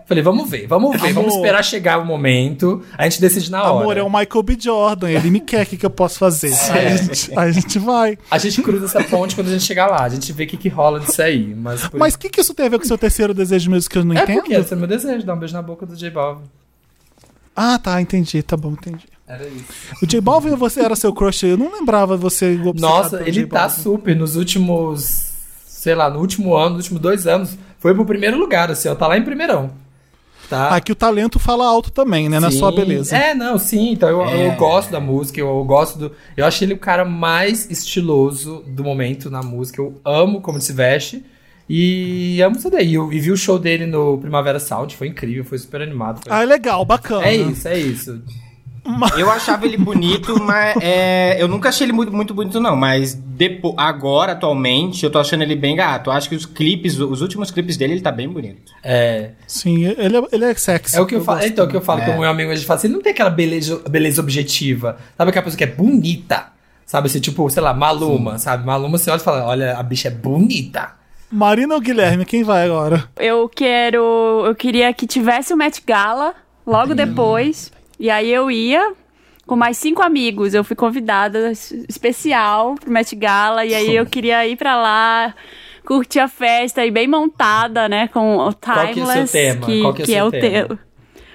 Falei, 0.07 0.23
vamos 0.23 0.49
ver, 0.49 0.69
vamos 0.69 0.93
ver, 0.93 1.13
vamos 1.13 1.33
Amor. 1.33 1.45
esperar 1.45 1.65
chegar 1.65 1.99
o 1.99 2.05
momento. 2.07 2.81
A 2.97 3.03
gente 3.09 3.21
decide 3.21 3.51
na 3.51 3.65
hora. 3.65 3.83
Amor, 3.83 3.97
é 3.97 4.03
o 4.05 4.09
Michael 4.09 4.43
B. 4.45 4.57
Jordan, 4.59 5.11
ele 5.11 5.31
me 5.31 5.41
quer, 5.41 5.67
o 5.67 5.69
que, 5.69 5.77
que 5.77 5.85
eu 5.85 5.91
posso 5.91 6.17
fazer? 6.17 6.55
Aí, 6.71 6.87
a 6.87 6.97
gente, 6.97 7.39
a 7.39 7.51
gente 7.51 7.79
vai. 7.81 8.17
A 8.31 8.39
gente 8.39 8.63
cruza 8.63 8.85
essa 8.85 9.03
ponte 9.03 9.35
quando 9.35 9.49
a 9.49 9.51
gente 9.51 9.65
chegar 9.65 9.89
lá. 9.89 10.05
A 10.05 10.09
gente 10.09 10.33
vê 10.33 10.45
o 10.45 10.47
que, 10.47 10.57
que 10.57 10.69
rola 10.69 11.01
disso 11.01 11.21
aí. 11.21 11.53
Mas, 11.57 11.89
por 11.89 11.99
Mas 11.99 12.15
o 12.15 12.19
que, 12.21 12.31
que 12.31 12.41
isso 12.41 12.55
tem 12.55 12.67
a 12.67 12.69
ver 12.69 12.79
com 12.79 12.85
o 12.85 12.87
seu 12.87 12.97
terceiro 12.97 13.35
desejo 13.35 13.69
mesmo 13.69 13.91
que 13.91 13.99
eu 13.99 14.05
não 14.05 14.15
É 14.17 14.23
entendo? 14.23 14.37
porque 14.43 14.55
esse 14.55 14.73
é 14.73 14.77
o 14.77 14.79
meu 14.79 14.89
desejo, 14.89 15.27
dar 15.27 15.35
um 15.35 15.39
beijo 15.39 15.55
na 15.55 15.63
boca 15.63 15.85
do 15.85 15.97
J 15.97 16.09
Balvin. 16.11 16.45
Ah, 17.57 17.77
tá, 17.79 18.01
entendi, 18.01 18.43
tá 18.45 18.57
bom, 18.57 18.73
entendi. 18.73 19.07
Era 19.27 19.45
isso. 19.49 19.65
O 20.01 20.07
J 20.07 20.21
Balvin 20.21 20.51
você 20.55 20.83
era 20.83 20.95
seu 20.95 21.13
crush, 21.13 21.43
eu 21.43 21.57
não 21.57 21.73
lembrava 21.73 22.17
você 22.17 22.57
Nossa, 22.77 23.23
ele 23.27 23.45
tá 23.47 23.69
super 23.69 24.15
nos 24.15 24.37
últimos. 24.37 25.33
Sei 25.67 25.97
lá, 25.97 26.09
no 26.09 26.21
último 26.21 26.55
ano, 26.55 26.77
nos 26.77 26.85
últimos 26.85 27.03
dois 27.03 27.27
anos. 27.27 27.59
Foi 27.81 27.93
pro 27.93 28.05
primeiro 28.05 28.39
lugar, 28.39 28.71
assim, 28.71 28.89
ó. 28.89 28.95
Tá 28.95 29.07
lá 29.09 29.19
em 29.19 29.25
primeirão. 29.25 29.71
Tá? 30.49 30.69
Aqui 30.69 30.93
o 30.93 30.95
talento 30.95 31.39
fala 31.39 31.67
alto 31.67 31.91
também, 31.91 32.29
né? 32.29 32.39
Não 32.39 32.49
é 32.49 32.51
só 32.53 32.69
a 32.69 32.73
beleza. 32.73 33.17
É, 33.17 33.35
não, 33.35 33.59
sim. 33.59 33.91
Então 33.91 34.09
eu, 34.09 34.25
É. 34.25 34.47
eu 34.49 34.53
gosto 34.53 34.91
da 34.93 35.01
música, 35.01 35.41
eu, 35.41 35.65
gosto 35.65 35.99
do. 35.99 36.13
Eu 36.37 36.45
achei 36.47 36.67
ele 36.67 36.75
o 36.75 36.79
cara 36.79 37.05
mais 37.05 37.69
estiloso 37.71 38.63
do 38.67 38.85
momento 38.85 39.29
na 39.31 39.43
música. 39.43 39.81
Eu 39.83 40.01
amo 40.05 40.41
como 40.41 40.59
ele 40.59 40.65
se 40.65 40.73
veste. 40.73 41.25
E 41.69 42.41
amo 42.43 42.57
isso 42.57 42.71
daí. 42.71 42.95
Eu, 42.95 43.13
e 43.13 43.19
vi 43.19 43.33
o 43.33 43.37
show 43.37 43.59
dele 43.59 43.87
no 43.87 44.19
Primavera 44.19 44.61
Sound, 44.61 44.95
foi 44.97 45.09
incrível, 45.09 45.45
foi 45.45 45.59
super 45.59 45.83
animado. 45.83 46.23
foi- 46.23 46.33
Ah, 46.33 46.43
é 46.43 46.47
legal, 46.47 46.85
bacana. 46.85 47.27
É 47.27 47.35
isso, 47.35 47.67
é 47.67 47.77
isso. 47.79 48.23
Eu 49.19 49.31
achava 49.31 49.65
ele 49.67 49.77
bonito, 49.77 50.41
mas 50.43 50.77
é, 50.81 51.41
eu 51.43 51.49
nunca 51.49 51.69
achei 51.71 51.85
ele 51.87 51.93
muito, 51.93 52.13
muito 52.13 52.33
bonito, 52.35 52.61
não. 52.61 52.77
Mas 52.77 53.15
depo, 53.15 53.75
agora, 53.77 54.33
atualmente, 54.33 55.05
eu 55.05 55.11
tô 55.11 55.19
achando 55.19 55.43
ele 55.43 55.57
bem 55.57 55.77
gato. 55.77 56.11
Eu 56.11 56.15
acho 56.15 56.29
que 56.29 56.35
os 56.35 56.47
clipes, 56.47 56.99
os 56.99 57.21
últimos 57.21 57.51
clipes 57.51 57.77
dele, 57.77 57.95
ele 57.95 58.01
tá 58.01 58.13
bem 58.13 58.29
bonito. 58.29 58.73
É, 58.83 59.31
Sim, 59.47 59.85
ele 59.87 60.17
é, 60.17 60.23
ele 60.33 60.45
é 60.45 60.55
sexy. 60.55 60.97
é 60.97 61.01
o 61.01 61.07
que 61.07 61.15
eu, 61.15 61.25
falo. 61.25 61.39
gosto 61.39 61.51
Então, 61.51 61.67
o 61.67 61.69
que 61.69 61.77
eu 61.77 61.81
falo 61.81 62.01
É. 62.01 62.07
com 62.07 62.13
o 62.13 62.21
meu 62.21 62.31
amigo, 62.31 62.51
a 62.51 62.55
gente 62.55 62.67
fala 62.67 62.79
assim, 62.79 62.87
ele 62.89 62.95
não 62.95 63.03
tem 63.03 63.13
aquela 63.13 63.31
beleza, 63.31 63.81
beleza 63.89 64.21
objetiva. 64.21 64.99
Sabe 65.17 65.31
aquela 65.31 65.45
pessoa 65.45 65.59
que 65.59 65.65
é 65.65 65.67
bonita? 65.67 66.47
Sabe 66.85 67.09
assim, 67.09 67.19
tipo, 67.21 67.49
sei 67.51 67.63
lá, 67.63 67.75
Maluma, 67.75 68.39
sabe? 68.39 68.65
Maluma, 68.65 68.97
você 68.97 69.11
olha 69.11 69.19
e 69.21 69.23
fala, 69.25 69.45
olha, 69.45 69.77
a 69.77 69.83
bicha 69.83 70.09
é 70.09 70.11
bonita. 70.11 70.95
Marina 71.31 71.75
ou 71.75 71.81
Guilherme, 71.81 72.25
quem 72.25 72.45
vai 72.45 72.65
agora? 72.67 73.09
Eu 73.19 73.49
quero. 73.49 74.45
Eu 74.47 74.55
queria 74.55 74.93
que 74.95 75.07
tivesse 75.09 75.53
o 75.53 75.57
Met 75.57 75.83
Gala 75.85 76.33
logo 76.65 76.95
depois. 76.95 77.73
E 77.99 78.11
aí 78.11 78.31
eu 78.33 78.51
ia 78.51 78.93
com 79.47 79.57
mais 79.57 79.77
cinco 79.79 80.03
amigos. 80.03 80.55
Eu 80.55 80.65
fui 80.65 80.77
convidada 80.77 81.51
es- 81.51 81.73
especial 81.89 82.75
pro 82.75 82.91
Met 82.91 83.15
Gala. 83.17 83.65
E 83.65 83.75
aí 83.75 83.95
eu 83.97 84.05
queria 84.07 84.47
ir 84.47 84.57
pra 84.57 84.77
lá. 84.77 85.35
Curtir 85.85 86.19
a 86.19 86.27
festa 86.29 86.85
e 86.85 86.91
bem 86.91 87.07
montada, 87.07 87.89
né? 87.89 88.09
Com 88.09 88.39
o 88.39 88.53
Qual 88.53 88.55
que 88.55 88.71
é 88.71 88.93
Timeless. 88.93 89.31
Que, 89.67 89.83
que 90.03 90.15
é 90.15 90.25
o 90.25 90.31
tema? 90.33 90.69
te- 90.77 90.79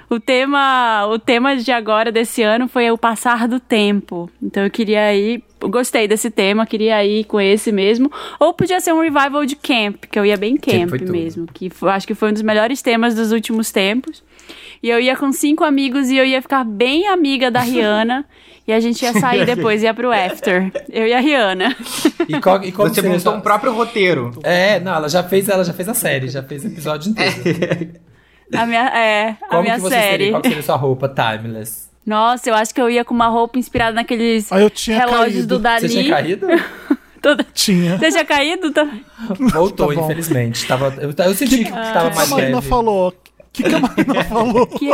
O 0.10 0.19
tema, 0.19 1.08
o 1.08 1.17
tema 1.17 1.56
de 1.56 1.71
agora 1.71 2.12
desse 2.12 2.43
ano 2.43 2.67
foi 2.67 2.91
o 2.91 2.97
passar 2.97 3.47
do 3.47 3.62
tempo. 3.62 4.30
Então 4.43 4.62
eu 4.65 4.69
queria 4.69 5.15
ir, 5.15 5.41
eu 5.62 5.69
gostei 5.69 6.06
desse 6.06 6.30
tema, 6.30 6.65
queria 6.65 7.02
ir 7.06 7.24
com 7.24 7.39
esse 7.39 7.71
mesmo. 7.71 8.12
Ou 8.41 8.54
podia 8.54 8.82
ser 8.82 8.91
um 8.93 9.00
revival 9.00 9.45
de 9.45 9.56
camp, 9.56 10.04
que 10.12 10.19
eu 10.19 10.26
ia 10.26 10.36
bem 10.36 10.58
camp 10.58 10.89
mesmo, 11.13 11.47
que 11.54 11.69
foi- 11.69 11.89
acho 11.91 12.06
que 12.06 12.13
foi 12.13 12.32
um 12.32 12.34
dos 12.34 12.41
melhores 12.41 12.82
temas 12.82 13.15
dos 13.15 13.32
últimos 13.32 13.71
tempos. 13.71 14.21
E 14.84 14.89
eu 14.89 14.99
ia 14.99 15.15
com 15.15 15.32
cinco 15.32 15.63
amigos 15.63 16.10
e 16.10 16.17
eu 16.17 16.25
ia 16.25 16.41
ficar 16.41 16.63
bem 16.63 17.08
amiga 17.08 17.51
da 17.51 17.60
Rihanna. 17.62 18.25
e 18.67 18.73
a 18.73 18.80
gente 18.80 19.01
ia 19.04 19.13
sair 19.13 19.45
depois, 19.45 19.84
ia 19.84 19.93
pro 19.93 20.12
after. 20.12 20.71
Eu 20.89 21.06
e 21.08 21.13
a 21.13 21.19
Rihanna. 21.19 21.75
E, 22.27 22.39
qual, 22.39 22.63
e 22.63 22.71
como 22.71 22.89
Você 22.89 23.01
montou 23.01 23.19
sua- 23.19 23.36
um 23.36 23.41
próprio 23.41 23.73
roteiro. 23.73 24.32
É, 24.43 24.80
não, 24.80 24.93
ela 24.95 25.10
já 25.10 25.23
fez, 25.23 25.47
ela 25.49 25.63
já 25.63 25.73
fez 25.73 25.88
a 25.89 25.93
série, 25.93 26.27
já 26.30 26.41
fez 26.43 26.63
o 26.63 26.67
episódio 26.67 27.10
inteiro. 27.12 27.91
A 28.54 28.65
minha, 28.65 28.82
é, 28.89 29.30
a 29.43 29.47
Como 29.47 29.62
minha 29.63 29.75
que 29.75 29.82
você 29.82 29.95
seria? 29.95 30.10
série. 30.12 30.30
Qual 30.32 30.41
que 30.41 30.47
seria 30.49 30.63
sua 30.63 30.75
roupa 30.75 31.08
timeless? 31.08 31.89
Nossa, 32.06 32.49
eu 32.49 32.54
acho 32.56 32.75
que 32.75 32.82
eu 32.82 32.89
ia 32.89 33.06
com 33.06 33.13
uma 33.13 33.27
roupa 33.30 33.58
inspirada 33.58 33.93
naqueles 33.93 34.51
Ah, 34.51 34.60
eu 34.60 34.69
tinha 34.69 34.97
relógios 34.99 35.34
caído. 35.36 35.47
do 35.47 35.60
Dali. 35.60 35.88
Você 35.88 35.88
tinha 36.01 36.10
caído? 36.13 36.47
Toda- 37.21 37.45
Tinha. 37.54 37.97
Você 37.97 38.10
tinha 38.12 38.25
caído? 38.25 38.71
Tá- 38.71 38.89
Voltou, 39.54 39.93
Tá 39.93 40.01
infelizmente. 40.01 40.67
Tava, 40.67 40.93
eu, 40.99 41.13
eu 41.25 41.34
senti 41.34 41.60
que, 41.60 41.71
tava 41.71 42.08
O 42.08 42.12
que 42.12 42.13
a 42.13 42.15
mais 42.15 42.30
Marina 42.30 42.56
leve. 42.56 42.67
falou? 42.67 43.13
O 43.51 43.53
que, 43.53 43.63
que 43.63 43.75
a 43.75 43.79
Marina 43.79 44.23
falou? 44.29 44.65
que, 44.65 44.91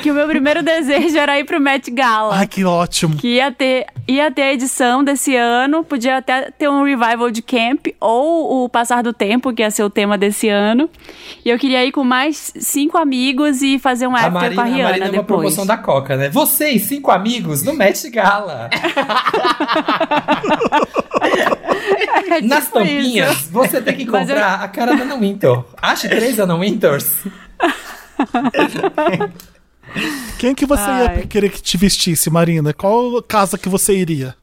que 0.00 0.10
o 0.10 0.14
meu 0.14 0.28
primeiro 0.28 0.62
desejo 0.62 1.18
era 1.18 1.36
ir 1.38 1.42
pro 1.44 1.60
Met 1.60 1.90
Gala. 1.90 2.36
Ai, 2.36 2.46
que 2.46 2.64
ótimo. 2.64 3.16
Que 3.16 3.34
ia 3.36 3.50
ter, 3.50 3.86
ia 4.06 4.30
ter 4.30 4.42
a 4.42 4.52
edição 4.52 5.02
desse 5.02 5.34
ano, 5.34 5.82
podia 5.82 6.18
até 6.18 6.50
ter 6.52 6.68
um 6.68 6.84
revival 6.84 7.28
de 7.28 7.42
camp, 7.42 7.86
ou 8.00 8.64
o 8.64 8.68
Passar 8.68 9.02
do 9.02 9.12
Tempo, 9.12 9.52
que 9.52 9.62
ia 9.62 9.70
ser 9.72 9.82
o 9.82 9.90
tema 9.90 10.16
desse 10.16 10.48
ano. 10.48 10.88
E 11.44 11.50
eu 11.50 11.58
queria 11.58 11.84
ir 11.84 11.90
com 11.90 12.04
mais 12.04 12.52
cinco 12.56 12.96
amigos 12.98 13.60
e 13.62 13.80
fazer 13.80 14.06
um 14.06 14.14
A 14.14 14.20
after 14.20 14.32
Marina, 14.32 14.54
com 14.54 14.60
a 14.60 14.64
a 14.64 14.66
Rihanna 14.68 14.88
Marina 14.88 15.06
é 15.06 15.08
uma 15.08 15.16
depois. 15.22 15.26
promoção 15.40 15.66
da 15.66 15.76
Coca, 15.76 16.16
né? 16.16 16.28
Vocês, 16.28 16.82
cinco 16.82 17.10
amigos, 17.10 17.64
no 17.64 17.72
Met 17.74 18.08
Gala. 18.10 18.70
É 22.28 22.36
tipo 22.40 22.48
Nas 22.48 22.68
tampinhas, 22.68 23.36
isso. 23.36 23.52
você 23.52 23.80
tem 23.80 23.96
que 23.96 24.04
Mas 24.04 24.28
eu- 24.28 24.34
comprar 24.34 24.54
a 24.62 24.68
cara 24.68 24.94
da 24.96 25.04
Ana 25.04 25.16
Winter. 25.16 25.60
Ache 25.80 26.08
três 26.08 26.38
Ana 26.38 26.54
Winters. 26.56 27.08
Quem 30.38 30.54
que 30.54 30.66
você 30.66 30.82
ia 30.82 31.10
Ai. 31.10 31.26
querer 31.26 31.50
que 31.50 31.62
te 31.62 31.76
vestisse, 31.76 32.28
Marina? 32.28 32.72
Qual 32.74 33.22
casa 33.22 33.56
que 33.56 33.68
você 33.68 33.96
iria? 33.96 34.34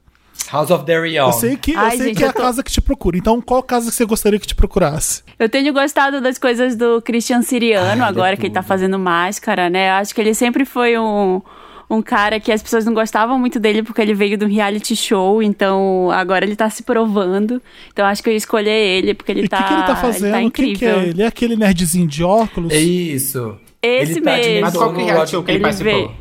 House 0.51 0.71
of 0.71 0.85
Darion. 0.85 1.27
Eu 1.27 1.33
sei 1.33 1.57
que, 1.57 1.73
eu 1.73 1.79
Ai, 1.79 1.97
sei 1.97 2.07
gente, 2.07 2.17
que 2.17 2.23
é 2.23 2.27
eu 2.27 2.31
a 2.31 2.33
tô- 2.33 2.41
casa 2.41 2.63
que 2.63 2.71
te 2.71 2.81
procura. 2.81 3.17
Então, 3.17 3.41
qual 3.41 3.61
casa 3.61 3.89
que 3.89 3.95
você 3.95 4.05
gostaria 4.05 4.39
que 4.39 4.47
te 4.47 4.55
procurasse? 4.55 5.21
Eu 5.37 5.49
tenho 5.49 5.71
gostado 5.73 6.21
das 6.21 6.37
coisas 6.37 6.75
do 6.75 7.01
Christian 7.01 7.41
Siriano, 7.41 7.91
ele 7.93 8.01
é 8.01 8.05
agora 8.05 8.37
que 8.37 8.47
ele 8.47 8.53
tá 8.53 8.63
fazendo 8.63 8.97
máscara, 8.97 9.69
né? 9.69 9.89
Eu 9.89 9.93
acho 9.93 10.13
que 10.13 10.21
ele 10.21 10.33
sempre 10.33 10.65
foi 10.65 10.97
um, 10.97 11.41
um 11.89 12.01
cara 12.01 12.39
que 12.39 12.51
as 12.51 12.61
pessoas 12.61 12.85
não 12.85 12.93
gostavam 12.93 13.37
muito 13.39 13.59
dele 13.59 13.83
porque 13.83 14.01
ele 14.01 14.13
veio 14.13 14.37
do 14.37 14.45
reality 14.47 14.95
show, 14.95 15.41
então 15.41 16.09
agora 16.11 16.45
ele 16.45 16.55
tá 16.55 16.69
se 16.69 16.83
provando. 16.83 17.61
Então 17.91 18.05
acho 18.05 18.21
que 18.23 18.29
eu 18.29 18.33
ia 18.33 18.37
escolher 18.37 18.97
ele 18.97 19.13
porque 19.13 19.31
ele 19.31 19.41
e 19.41 19.45
o 19.45 19.49
tá, 19.49 19.57
que, 19.57 19.67
que 19.67 19.73
ele 19.73 19.83
tá 19.83 19.95
fazendo? 19.95 20.31
tá 20.31 20.39
Quem 20.39 20.49
que 20.49 20.63
incrível. 20.71 20.99
é 20.99 21.05
ele? 21.07 21.21
É 21.21 21.27
aquele 21.27 21.55
nerdzinho 21.55 22.07
de 22.07 22.23
óculos? 22.23 22.73
É 22.73 22.79
isso. 22.79 23.55
Esse 23.83 24.13
ele 24.13 24.21
tá 24.21 24.31
mesmo. 24.37 24.61
Mas 24.61 24.73
qual 24.75 24.93
que 24.93 24.99
é 25.01 25.03
o 25.03 25.05
reality 25.07 25.31
show 25.31 25.43
que 25.43 25.51
ele, 25.51 25.57
Ele 25.57 25.63
participou? 25.63 25.93
veio- 25.93 26.11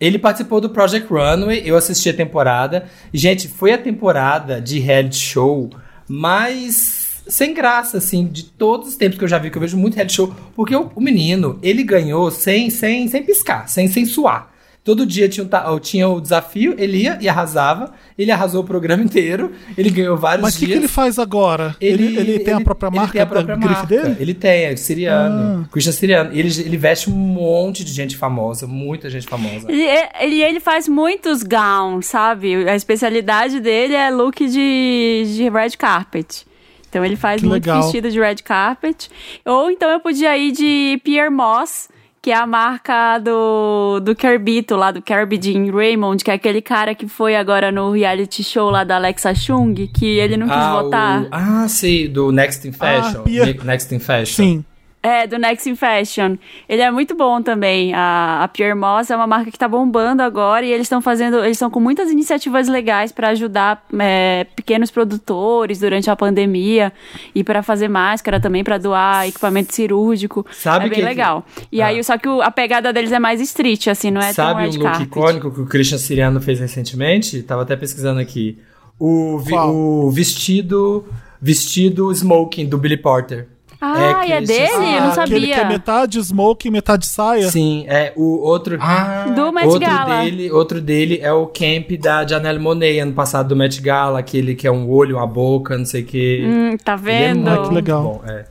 Ele 0.00 0.18
participou 0.18 0.60
do 0.60 0.70
Project 0.70 1.08
Runway, 1.12 1.62
eu 1.64 1.76
assisti 1.76 2.08
a 2.10 2.14
temporada. 2.14 2.86
Gente, 3.12 3.46
foi 3.48 3.72
a 3.72 3.78
temporada 3.78 4.60
de 4.60 4.78
reality 4.78 5.16
show 5.16 5.70
mais 6.08 7.22
sem 7.26 7.54
graça, 7.54 7.98
assim, 7.98 8.26
de 8.26 8.44
todos 8.44 8.88
os 8.88 8.96
tempos 8.96 9.16
que 9.18 9.24
eu 9.24 9.28
já 9.28 9.38
vi, 9.38 9.50
que 9.50 9.56
eu 9.56 9.60
vejo 9.60 9.76
muito 9.78 9.94
reality 9.94 10.14
show. 10.16 10.34
Porque 10.54 10.74
o, 10.76 10.90
o 10.94 11.00
menino, 11.00 11.58
ele 11.62 11.82
ganhou 11.82 12.30
sem, 12.30 12.68
sem, 12.70 13.08
sem 13.08 13.22
piscar, 13.22 13.68
sem, 13.68 13.88
sem 13.88 14.04
suar. 14.04 14.52
Todo 14.84 15.06
dia 15.06 15.26
tinha, 15.30 15.42
um 15.44 15.48
ta- 15.48 15.64
tinha 15.80 16.06
o 16.06 16.20
desafio, 16.20 16.74
ele 16.76 16.98
ia 16.98 17.16
e 17.18 17.26
arrasava. 17.26 17.94
Ele 18.18 18.30
arrasou 18.30 18.62
o 18.62 18.66
programa 18.66 19.02
inteiro, 19.02 19.50
ele 19.78 19.88
ganhou 19.88 20.14
vários 20.14 20.42
Mas 20.42 20.56
o 20.56 20.58
que, 20.58 20.70
ele 20.70 20.86
faz 20.86 21.18
agora? 21.18 21.74
Ele, 21.80 22.16
ele, 22.18 22.38
tem 22.40 22.52
a 22.52 22.60
própria 22.60 22.88
ele 22.88 22.96
marca 22.96 23.12
tem 23.12 23.22
a 23.22 23.26
própria 23.26 23.56
marca. 23.56 23.86
dele? 23.86 24.16
Ele 24.20 24.34
tem, 24.34 24.64
é 24.66 24.76
siriano. 24.76 25.66
Christian 25.72 25.92
Siriano. 25.92 26.34
E 26.34 26.38
ele, 26.38 26.48
ele 26.60 26.76
veste 26.76 27.08
um 27.08 27.14
monte 27.14 27.82
de 27.82 27.92
gente 27.92 28.14
famosa, 28.14 28.66
muita 28.66 29.08
gente 29.08 29.26
famosa. 29.26 29.72
Ele, 29.72 29.86
ele, 30.20 30.42
ele 30.42 30.60
faz 30.60 30.86
muitos 30.86 31.42
gowns, 31.42 32.04
sabe? 32.06 32.68
A 32.68 32.76
especialidade 32.76 33.60
dele 33.60 33.94
é 33.94 34.10
look 34.10 34.46
de, 34.46 35.24
de 35.34 35.48
red 35.48 35.70
carpet. 35.78 36.44
Então 36.90 37.04
ele 37.04 37.16
faz 37.16 37.40
Que 37.40 37.48
muito 37.48 37.64
legal. 37.66 37.82
vestido 37.82 38.10
de 38.10 38.20
red 38.20 38.36
carpet. 38.36 39.08
Ou 39.46 39.70
então 39.70 39.88
eu 39.90 39.98
podia 39.98 40.36
ir 40.38 40.52
de 40.52 41.00
Pierre 41.02 41.30
Moss, 41.30 41.88
que 42.24 42.30
é 42.30 42.34
a 42.34 42.46
marca 42.46 43.18
do, 43.18 44.00
do 44.00 44.16
Kerbito, 44.16 44.76
lá 44.76 44.90
do 44.90 45.02
Kirby 45.02 45.38
Jean 45.42 45.70
Raymond, 45.70 46.24
que 46.24 46.30
é 46.30 46.34
aquele 46.34 46.62
cara 46.62 46.94
que 46.94 47.06
foi 47.06 47.36
agora 47.36 47.70
no 47.70 47.92
reality 47.92 48.42
show 48.42 48.70
lá 48.70 48.82
da 48.82 48.96
Alexa 48.96 49.34
Chung, 49.34 49.74
que 49.92 50.06
ele 50.06 50.38
não 50.38 50.46
quis 50.48 50.56
ah, 50.56 50.82
votar. 50.82 51.22
o- 51.24 51.28
ah, 51.30 51.66
sim, 51.68 52.08
do 52.08 52.32
Next 52.32 52.66
in 52.66 52.72
Fashion. 52.72 53.24
Pia- 53.24 53.44
Ne- 53.44 53.60
Next 53.62 53.94
in 53.94 53.98
Fashion. 53.98 54.24
Sim. 54.42 54.64
É, 55.06 55.26
do 55.26 55.36
Next 55.38 55.68
in 55.68 55.76
Fashion. 55.76 56.36
Ele 56.66 56.80
é 56.80 56.90
muito 56.90 57.14
bom 57.14 57.42
também. 57.42 57.92
A, 57.92 58.44
a 58.44 58.48
Pierre 58.48 58.74
Moss 58.74 59.10
é 59.10 59.16
uma 59.16 59.26
marca 59.26 59.50
que 59.50 59.58
tá 59.58 59.68
bombando 59.68 60.22
agora 60.22 60.64
e 60.64 60.70
eles 60.72 60.86
estão 60.86 61.02
fazendo. 61.02 61.36
Eles 61.40 61.52
estão 61.58 61.70
com 61.70 61.78
muitas 61.78 62.10
iniciativas 62.10 62.68
legais 62.68 63.12
para 63.12 63.28
ajudar 63.28 63.84
é, 63.98 64.46
pequenos 64.56 64.90
produtores 64.90 65.78
durante 65.80 66.08
a 66.10 66.16
pandemia 66.16 66.90
e 67.34 67.44
para 67.44 67.62
fazer 67.62 67.86
máscara 67.88 68.40
também, 68.40 68.64
para 68.64 68.78
doar 68.78 69.28
equipamento 69.28 69.74
cirúrgico. 69.74 70.46
Sabe 70.50 70.86
é 70.86 70.88
bem 70.88 70.98
que- 71.00 71.04
legal. 71.04 71.44
E 71.70 71.82
Ah. 71.82 71.88
aí, 71.88 72.02
só 72.02 72.16
que 72.16 72.26
o- 72.26 72.40
a 72.40 72.50
pegada 72.50 72.90
deles 72.90 73.12
é 73.12 73.18
mais 73.18 73.42
street, 73.42 73.88
assim, 73.88 74.10
não 74.10 74.22
é 74.22 74.32
tão 74.32 74.46
Sabe 74.46 74.62
um 74.62 74.70
look 74.70 74.82
carpet. 74.82 75.02
icônico 75.02 75.50
que 75.50 75.60
o 75.60 75.66
Christian 75.66 75.98
Siriano 75.98 76.40
fez 76.40 76.58
recentemente? 76.58 77.42
Tava 77.42 77.60
até 77.60 77.76
pesquisando 77.76 78.20
aqui. 78.20 78.58
O, 78.98 79.38
vi- 79.38 79.54
o 79.54 80.10
vestido 80.10 81.04
vestido 81.42 82.10
smoking 82.10 82.66
do 82.66 82.78
Billy 82.78 82.96
Porter. 82.96 83.48
Ah, 83.84 84.26
é, 84.26 84.36
Christian 84.36 84.42
dele? 84.42 84.62
Eu 84.64 84.70
não 84.78 84.78
Siriano. 85.12 85.20
Aquele 85.22 85.46
que 85.46 85.52
é 85.52 85.56
sabia. 85.56 85.68
metade 85.68 86.22
smoke 86.24 86.68
e 86.68 86.70
metade 86.70 87.06
saia. 87.06 87.50
Sim, 87.50 87.84
é 87.88 88.12
o 88.16 88.40
outro 88.40 88.78
Ah, 88.80 89.26
Do 89.34 89.52
Met 89.52 89.66
outro 89.66 89.80
Gala. 89.88 90.22
dele, 90.24 90.50
outro 90.52 90.80
dele 90.80 91.18
é 91.22 91.32
o 91.32 91.46
camp 91.46 91.90
da 92.00 92.26
Janelle 92.26 92.58
Monáe 92.58 92.98
ano 93.00 93.12
passado 93.12 93.48
do 93.48 93.56
Met 93.56 93.80
Gala, 93.80 94.18
aquele 94.20 94.54
que 94.54 94.66
é 94.66 94.70
um 94.72 94.88
olho, 94.90 95.16
uma 95.16 95.26
boca, 95.26 95.76
não 95.76 95.84
sei 95.84 96.02
o 96.02 96.06
que. 96.06 96.44
Hum, 96.46 96.76
tá 96.82 96.92
é 96.92 96.96
vendo? 96.96 97.40
muito 97.48 97.60
Ah, 97.60 97.68
que 97.68 97.74
legal. 97.74 98.02
bom, 98.02 98.22
é. 98.30 98.44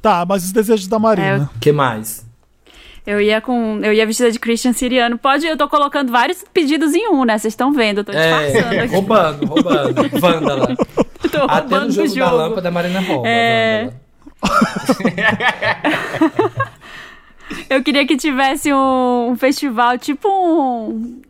Tá, 0.00 0.24
mas 0.26 0.44
os 0.44 0.52
desejos 0.52 0.86
da 0.88 0.98
Marina. 0.98 1.50
que 1.60 1.72
mais? 1.72 2.24
Eu 3.06 3.20
ia 3.20 3.40
com. 3.40 3.80
Eu 3.82 3.92
ia 3.92 4.06
vestida 4.06 4.30
de 4.30 4.38
Christian 4.38 4.72
Siriano. 4.74 5.16
Pode, 5.18 5.46
eu 5.46 5.56
tô 5.56 5.66
colocando 5.68 6.12
vários 6.12 6.44
pedidos 6.52 6.94
em 6.94 7.08
um, 7.08 7.24
né? 7.24 7.38
Vocês 7.38 7.52
estão 7.52 7.72
vendo, 7.72 7.98
eu 7.98 8.04
tô 8.04 8.12
disfarçando 8.12 8.74
É, 8.74 8.80
aqui. 8.80 8.94
roubando, 8.94 9.46
roubando. 9.46 10.08
Vândala. 10.20 10.76
Tô 11.32 11.38
Até 11.48 11.60
roubando 11.76 11.86
no 11.86 11.92
jogo, 11.92 12.08
jogo. 12.08 12.20
da 12.20 12.30
lâmpada 12.30 12.70
Marina 12.70 13.00
rouba. 13.00 13.26
É. 13.26 13.78
Vândala. 13.84 14.00
Eu 17.68 17.82
queria 17.82 18.06
que 18.06 18.16
tivesse 18.16 18.72
um, 18.72 19.30
um 19.30 19.36
festival, 19.36 19.98
tipo 19.98 20.28
um. 20.28 21.20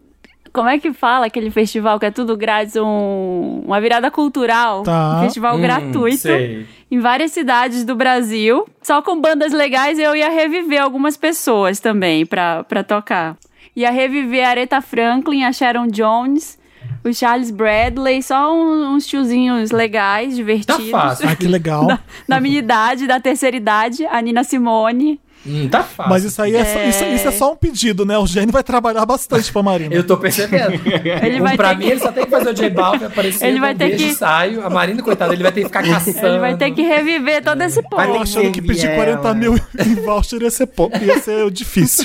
Como 0.52 0.68
é 0.68 0.78
que 0.78 0.92
fala 0.92 1.26
aquele 1.26 1.50
festival 1.50 1.98
que 2.00 2.06
é 2.06 2.10
tudo 2.10 2.36
grátis? 2.36 2.74
Um, 2.76 3.62
uma 3.64 3.80
virada 3.80 4.10
cultural. 4.10 4.82
Tá. 4.82 5.18
Um 5.18 5.20
festival 5.24 5.56
Hum, 5.56 5.60
gratuito. 5.60 6.18
sei. 6.18 6.66
Em 6.90 6.98
várias 6.98 7.30
cidades 7.30 7.84
do 7.84 7.94
Brasil. 7.94 8.66
Só 8.82 9.00
com 9.00 9.20
bandas 9.20 9.52
legais 9.52 9.98
eu 9.98 10.14
ia 10.16 10.28
reviver 10.28 10.82
algumas 10.82 11.16
pessoas 11.16 11.78
também 11.78 12.26
pra, 12.26 12.64
pra 12.64 12.82
tocar. 12.82 13.36
Ia 13.76 13.90
reviver 13.92 14.44
a 14.44 14.50
Aretha 14.50 14.80
Franklin, 14.82 15.44
a 15.44 15.52
Sharon 15.52 15.86
Jones, 15.86 16.58
o 17.04 17.12
Charles 17.14 17.50
Bradley, 17.50 18.22
só 18.22 18.54
um- 18.54 18.94
uns 18.94 19.06
tiozinhos 19.06 19.70
legais, 19.70 20.30
Tá 20.30 20.36
divertidos. 20.36 20.90
fácil. 20.90 21.28
Ah, 21.28 21.36
que 21.36 21.46
legal. 21.46 21.86
Da, 21.88 21.98
da 22.28 22.40
minha 22.40 22.58
idade, 22.58 23.06
da 23.06 23.18
terceira 23.20 23.56
idade, 23.56 24.04
a 24.06 24.20
Nina 24.20 24.44
Simone. 24.44 25.20
Hum, 25.46 25.68
tá 25.70 25.82
fácil. 25.82 26.10
Mas 26.10 26.22
isso 26.24 26.42
aí 26.42 26.54
é, 26.54 26.62
Só, 26.66 26.82
isso, 26.82 27.04
isso 27.14 27.28
é 27.28 27.30
só 27.30 27.52
um 27.52 27.56
pedido, 27.56 28.04
né? 28.04 28.18
O 28.18 28.26
Gênio 28.26 28.52
vai 28.52 28.62
trabalhar 28.62 29.06
bastante 29.06 29.50
pra 29.50 29.62
Marina. 29.62 29.94
Eu 29.94 30.04
tô 30.06 30.18
percebendo. 30.18 30.72
Ele 31.24 31.40
Um, 31.40 31.42
vai 31.44 31.56
pra 31.56 31.70
ter 31.70 31.76
mim, 31.76 31.84
que- 31.86 31.90
ele 31.92 32.00
só 32.00 32.12
tem 32.12 32.24
que 32.26 32.30
fazer 32.30 32.50
o 32.50 32.52
J 32.54 32.68
Balvin 32.68 33.06
aparecer, 33.06 33.46
Ele 33.48 33.58
vai 33.58 33.72
um 33.72 33.76
ter 33.78 33.88
beijo 33.88 34.04
que- 34.04 34.14
saio. 34.16 34.62
A 34.62 34.68
Marina, 34.68 35.02
coitada, 35.02 35.32
ele 35.32 35.42
vai 35.42 35.50
ter 35.50 35.60
que 35.62 35.66
ficar 35.68 35.82
caçando. 35.82 36.18
Ele 36.28 36.38
vai 36.40 36.56
ter 36.58 36.70
que 36.72 36.82
reviver 36.82 37.42
todo 37.42 37.62
esse 37.62 37.80
Vai 37.90 38.04
Eu 38.06 38.12
povo. 38.12 38.12
ter 38.12 38.22
achando 38.22 38.52
que 38.52 38.60
pedir 38.60 38.80
Serviela. 38.80 39.16
40 39.16 39.34
mil 39.34 39.54
em 39.86 39.94
voucher 39.94 40.42
ia 40.42 40.50
ser, 40.50 40.68
ia 41.00 41.18
ser 41.20 41.50
difícil. 41.50 42.04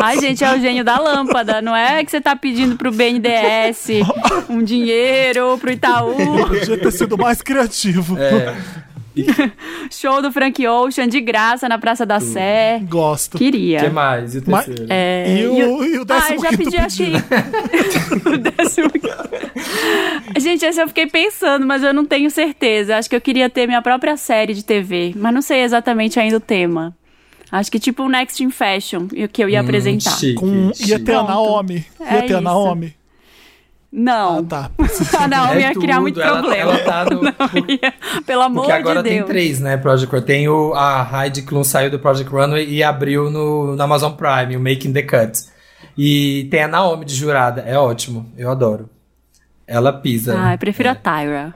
Ai, 0.00 0.18
gente, 0.20 0.44
é 0.44 0.54
o 0.54 0.60
gênio 0.60 0.84
da 0.84 0.98
lâmpada. 0.98 1.60
Não 1.60 1.74
é 1.74 2.04
que 2.04 2.10
você 2.10 2.20
tá 2.20 2.36
pedindo 2.36 2.76
pro 2.76 2.90
BNDES 2.92 3.86
um 4.48 4.62
dinheiro, 4.62 5.58
pro 5.58 5.70
Itaú, 5.72 6.14
Podia 6.46 6.78
ter 6.78 6.92
sido 6.92 7.18
mais 7.18 7.42
criativo. 7.42 8.16
É, 8.18 8.54
show 9.90 10.22
do 10.22 10.30
Frank 10.30 10.64
Ocean 10.64 11.08
de 11.08 11.20
graça 11.20 11.68
na 11.68 11.76
Praça 11.78 12.06
da 12.06 12.20
Sé. 12.20 12.80
Gosto. 12.88 13.34
o 13.34 13.38
que 13.38 13.50
Queria. 13.50 13.90
mais? 13.90 14.36
E 14.36 14.38
o 14.38 14.42
Mas- 14.46 14.66
terceiro? 14.66 14.86
É, 14.92 15.36
E 15.40 15.46
o- 15.46 15.84
e 15.84 15.98
o 15.98 16.02
Ah, 16.02 16.04
décimo 16.04 16.34
eu 16.38 16.42
já 16.50 16.56
pedi 16.56 16.76
aqui. 16.76 17.12
o 18.24 18.38
décimo 18.38 18.90
quinto. 18.90 19.08
Gente, 20.38 20.64
essa 20.64 20.82
eu 20.82 20.88
fiquei 20.88 21.06
pensando, 21.06 21.66
mas 21.66 21.82
eu 21.82 21.92
não 21.92 22.04
tenho 22.04 22.30
certeza. 22.30 22.96
Acho 22.96 23.10
que 23.10 23.16
eu 23.16 23.20
queria 23.20 23.50
ter 23.50 23.66
minha 23.66 23.82
própria 23.82 24.16
série 24.16 24.54
de 24.54 24.64
TV, 24.64 25.12
mas 25.16 25.34
não 25.34 25.42
sei 25.42 25.62
exatamente 25.62 26.20
ainda 26.20 26.36
o 26.36 26.40
tema. 26.40 26.94
Acho 27.50 27.70
que 27.70 27.78
tipo 27.78 28.02
o 28.04 28.08
Next 28.08 28.42
in 28.42 28.50
Fashion, 28.50 29.08
e 29.14 29.24
o 29.24 29.28
que 29.28 29.42
eu 29.42 29.48
ia 29.48 29.60
apresentar. 29.60 30.10
Hum, 30.12 30.16
Chique, 30.18 30.34
Com, 30.34 30.70
ia 30.86 30.98
ter 31.00 31.12
a 31.12 31.24
Pronto. 31.24 31.28
Naomi. 31.28 31.86
Ia 32.00 32.06
É 32.18 32.22
ter 32.22 32.34
a. 32.34 32.40
Naomi. 32.40 32.94
Não. 33.90 34.40
Ah, 34.40 34.42
tá. 34.42 34.70
A 35.18 35.26
Naomi 35.28 35.60
ia 35.62 35.68
É 35.70 35.74
criar 35.74 35.94
tudo, 35.94 36.02
muito 36.02 36.20
ela- 36.20 36.38
problema. 36.40 36.72
ela 36.72 36.78
tá 36.84 37.04
no- 37.08 37.22
Não 37.22 37.30
ia. 37.66 37.94
Pelo 38.26 38.42
amor 38.42 38.60
Porque 38.64 38.72
agora 38.72 39.02
de 39.02 39.08
tem 39.08 39.18
Deus. 39.18 39.28
três, 39.30 39.60
né, 39.60 39.78
Project 39.78 40.12
Runway. 40.12 40.26
Tem 40.26 40.46
o, 40.48 40.74
a 40.74 41.08
Heidi 41.24 41.40
Klum 41.40 41.64
saiu 41.64 41.90
do 41.90 41.98
Project 41.98 42.30
Runway 42.30 42.68
e 42.68 42.82
abriu 42.82 43.30
no, 43.30 43.74
no 43.74 43.82
Amazon 43.82 44.12
Prime, 44.12 44.56
o 44.56 44.60
Making 44.60 44.92
the 44.92 45.02
Cut. 45.02 45.42
E 45.96 46.46
tem 46.50 46.64
a 46.64 46.68
Naomi 46.68 47.06
de 47.06 47.14
jurada. 47.14 47.62
É 47.62 47.78
ótimo, 47.78 48.30
eu 48.36 48.50
adoro. 48.50 48.90
Ela 49.66 49.90
pisa. 49.92 50.34
Ah, 50.38 50.52
eu 50.54 50.58
prefiro 50.58 50.90
a 50.90 50.94
Tyra. 50.94 51.54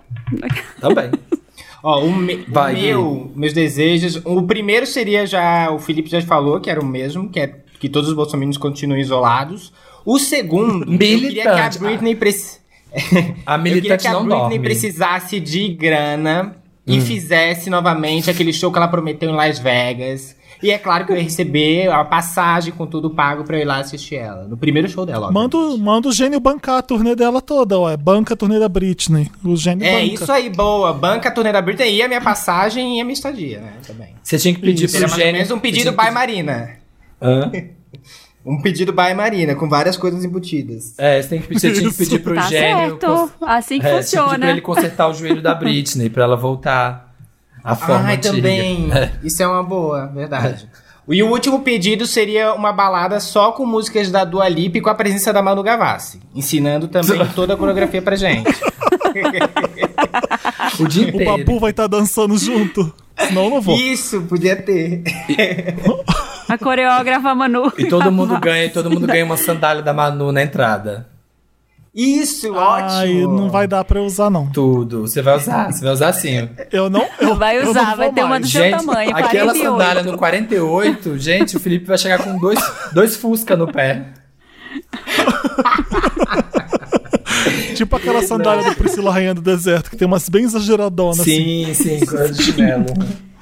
Também. 0.81 1.11
Ó, 1.83 2.01
o, 2.05 2.13
me- 2.15 2.35
o 2.37 2.45
Vai, 2.49 2.75
meu, 2.75 3.31
meus 3.35 3.53
desejos. 3.53 4.21
O 4.25 4.43
primeiro 4.45 4.87
seria 4.87 5.27
já. 5.27 5.71
O 5.71 5.79
Felipe 5.79 6.09
já 6.09 6.21
falou 6.23 6.61
que 6.61 6.71
era 6.71 6.81
o 6.81 6.85
mesmo, 6.87 7.29
que 7.29 7.41
é 7.41 7.55
que 7.81 7.89
todos 7.89 8.09
os 8.09 8.15
bolsominions 8.15 8.57
continuem 8.57 9.01
isolados. 9.01 9.73
O 10.05 10.19
segundo, 10.19 10.85
eu 10.93 10.99
queria 10.99 11.31
que 11.43 11.49
a 11.49 11.55
Militante. 11.55 11.79
Britney 11.79 12.15
preci- 12.15 12.61
A 13.47 13.57
militante 13.59 14.03
que 14.03 14.09
a 14.09 14.13
não 14.13 14.25
Britney 14.25 14.39
dorme. 14.41 14.59
precisasse 14.61 15.41
de 15.41 15.69
grana 15.69 16.57
e 16.87 17.01
fizesse 17.01 17.71
novamente 17.71 18.31
aquele 18.31 18.53
show 18.53 18.71
que 18.71 18.77
ela 18.79 18.89
prometeu 18.89 19.31
em 19.31 19.35
Las 19.35 19.59
Vegas. 19.59 20.37
E 20.63 20.71
é 20.71 20.79
claro 20.79 21.05
que 21.05 21.13
eu 21.13 21.17
ia 21.17 21.23
receber 21.23 21.89
a 21.91 22.05
passagem 22.05 22.73
com 22.73 22.87
tudo 22.87 23.11
pago 23.11 23.43
pra 23.45 23.57
eu 23.57 23.63
ir 23.63 23.65
lá 23.65 23.79
assistir 23.79 24.15
ela. 24.17 24.45
No 24.45 24.57
primeiro 24.57 24.89
show 24.89 25.05
dela, 25.05 25.31
Manda, 25.33 25.57
obviamente. 25.57 25.83
manda 25.83 26.09
o 26.09 26.13
gênio 26.13 26.39
bancar 26.39 26.77
a 26.79 26.83
turnê 26.83 27.17
dela 27.17 27.41
toda, 27.43 27.79
ué. 27.81 27.97
Banca 27.97 28.35
a 28.35 28.37
turnê 28.37 28.59
da 28.61 28.69
Britney. 28.69 29.31
O 29.45 29.57
gênio 29.57 29.85
É 29.87 30.01
banca. 30.03 30.15
isso 30.15 30.31
aí, 30.33 30.49
boa. 30.51 30.93
Banca 30.93 31.29
a 31.29 31.33
turnê 31.33 31.51
da 31.53 31.61
Britney 31.61 31.97
e 31.97 32.03
a 32.03 32.07
minha 32.09 32.21
passagem 32.21 32.99
e 32.99 33.01
a 33.01 33.05
minha 33.05 33.15
estadia, 33.15 33.61
né? 33.61 33.73
Também. 33.87 34.15
Você 34.23 34.39
tinha 34.39 34.55
que 34.55 34.61
pedir 34.61 34.85
Isso. 34.85 34.93
pro 34.95 35.01
mais 35.03 35.13
ou 35.13 35.19
gênio. 35.19 35.33
menos 35.35 35.51
um 35.51 35.59
pedido 35.59 35.91
by 35.93 36.11
Marina. 36.13 36.71
Hã? 37.21 37.51
Um 38.45 38.61
pedido 38.61 38.93
by 38.93 39.15
Marina, 39.15 39.55
com 39.55 39.69
várias 39.69 39.97
coisas 39.97 40.25
embutidas. 40.25 40.95
É, 40.99 41.23
você, 41.23 41.29
tem 41.29 41.41
que, 41.43 41.55
você 41.61 41.71
tinha 41.73 41.89
que 41.89 41.97
pedir 41.97 42.19
pro 42.19 42.35
Tá 42.35 42.41
gênio. 42.49 42.77
certo. 42.99 43.07
cons- 43.07 43.31
Assim 43.41 43.79
que 43.79 43.87
é, 43.87 44.03
você 44.03 44.11
tinha 44.11 44.23
que 44.25 44.29
pedir 44.29 44.33
funciona. 44.33 44.39
pra 44.39 44.51
ele 44.51 44.61
consertar 44.61 45.09
o 45.09 45.15
joelho 45.15 45.41
da 45.41 45.55
Britney, 45.55 46.11
pra 46.11 46.25
ela 46.25 46.35
voltar 46.37 47.12
à 47.65 47.75
forma 47.77 48.09
Ai, 48.09 48.17
antiga. 48.17 48.35
também. 48.35 48.91
É. 48.95 49.11
Isso 49.23 49.43
é 49.43 49.47
uma 49.47 49.63
boa, 49.63 50.07
verdade. 50.07 50.69
E 51.09 51.23
o 51.23 51.29
último 51.31 51.61
pedido 51.63 52.07
seria 52.07 52.55
uma 52.55 52.73
balada 52.73 53.19
só 53.19 53.51
com 53.53 53.67
músicas 53.67 54.11
da 54.11 54.25
Dua 54.25 54.49
Lipa 54.49 54.79
e 54.79 54.81
com 54.81 54.89
a 54.89 54.95
presença 54.95 55.33
da 55.33 55.43
Manu 55.43 55.63
Gavassi, 55.63 56.21
ensinando 56.35 56.87
também 56.87 57.27
toda 57.35 57.55
a 57.55 57.57
coreografia 57.57 58.01
pra 58.01 58.15
gente. 58.17 58.49
O 60.79 60.87
dia 60.89 61.07
O 61.07 61.09
inteiro. 61.11 61.39
Babu 61.39 61.61
vai 61.61 61.71
estar 61.71 61.87
dançando 61.87 62.37
junto. 62.39 62.93
Senão 63.19 63.45
eu 63.45 63.51
não 63.51 63.61
vou. 63.61 63.77
Isso, 63.77 64.23
podia 64.23 64.57
ter. 64.57 65.03
A 66.49 66.57
coreógrafa 66.57 67.35
Manu. 67.35 67.71
E 67.77 67.87
todo 67.87 68.11
mundo 68.11 68.39
ganha, 68.41 68.65
e 68.65 68.71
todo 68.71 68.91
mundo 68.91 69.07
ganha 69.07 69.25
uma 69.25 69.37
sandália 69.37 69.83
da 69.83 69.93
Manu 69.93 70.33
na 70.33 70.43
entrada. 70.43 71.07
Isso, 71.95 72.55
Ai, 72.57 73.19
ótimo. 73.23 73.37
não 73.37 73.51
vai 73.51 73.69
dar 73.69 73.85
pra 73.85 74.01
eu 74.01 74.05
usar, 74.05 74.31
não. 74.31 74.47
Tudo. 74.51 75.03
Você 75.03 75.21
vai 75.21 75.37
usar, 75.37 75.71
você 75.71 75.85
vai 75.85 75.93
usar 75.93 76.13
sim. 76.15 76.49
Eu 76.73 76.89
não. 76.89 77.07
Eu, 77.21 77.37
Vai 77.37 77.63
usar, 77.63 77.91
não 77.91 77.97
vai 77.99 78.11
ter 78.13 78.25
uma 78.25 78.41
do 78.41 78.47
seu 78.47 78.71
tamanho, 78.71 79.11
aquela 79.11 79.53
48. 79.53 79.63
sandália 79.63 80.03
no 80.03 80.17
48, 80.17 81.19
gente, 81.19 81.57
o 81.57 81.61
Felipe 81.61 81.85
vai 81.87 81.99
chegar 81.99 82.23
com 82.25 82.39
dois, 82.39 82.59
dois 82.95 83.15
Fusca 83.17 83.55
no 83.57 83.71
pé. 83.71 84.07
Tipo 87.75 87.97
aquela 87.97 88.23
sandália 88.23 88.71
do 88.71 88.77
Priscila 88.77 89.13
Rainha 89.13 89.35
do 89.35 89.43
Deserto, 89.43 89.91
que 89.91 89.97
tem 89.97 90.07
umas 90.07 90.29
bem 90.29 90.45
exageradonas. 90.45 91.21
assim. 91.21 91.75
Sim, 91.75 91.99
sim, 91.99 92.07
coisa 92.07 92.33
de 92.33 92.43
chinelo. 92.43 92.87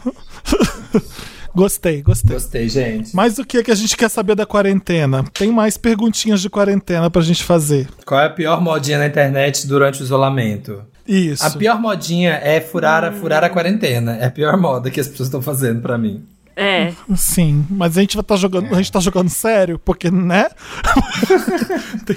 Gostei, 1.54 2.02
gostei. 2.02 2.34
Gostei, 2.34 2.68
gente. 2.68 3.14
Mas 3.14 3.38
o 3.38 3.44
que 3.44 3.58
é 3.58 3.62
que 3.62 3.70
a 3.70 3.74
gente 3.74 3.96
quer 3.96 4.08
saber 4.08 4.34
da 4.34 4.46
quarentena? 4.46 5.24
Tem 5.32 5.50
mais 5.50 5.76
perguntinhas 5.76 6.40
de 6.40 6.48
quarentena 6.50 7.10
pra 7.10 7.22
gente 7.22 7.42
fazer. 7.44 7.88
Qual 8.06 8.20
é 8.20 8.26
a 8.26 8.30
pior 8.30 8.60
modinha 8.60 8.98
na 8.98 9.06
internet 9.06 9.66
durante 9.66 10.00
o 10.00 10.04
isolamento? 10.04 10.82
Isso. 11.06 11.44
A 11.44 11.50
pior 11.50 11.80
modinha 11.80 12.34
é 12.42 12.60
furar 12.60 13.04
a, 13.04 13.12
furar 13.12 13.42
a 13.42 13.50
quarentena. 13.50 14.16
É 14.16 14.26
a 14.26 14.30
pior 14.30 14.56
moda 14.56 14.90
que 14.90 15.00
as 15.00 15.08
pessoas 15.08 15.26
estão 15.28 15.42
fazendo 15.42 15.80
pra 15.80 15.98
mim. 15.98 16.24
É. 16.56 16.92
Sim, 17.16 17.64
mas 17.70 17.96
a 17.96 18.00
gente 18.02 18.16
vai 18.16 18.24
tá 18.24 18.36
jogando, 18.36 18.70
a 18.72 18.76
gente 18.76 18.92
tá 18.92 19.00
jogando 19.00 19.30
sério, 19.30 19.78
porque, 19.78 20.10
né? 20.10 20.46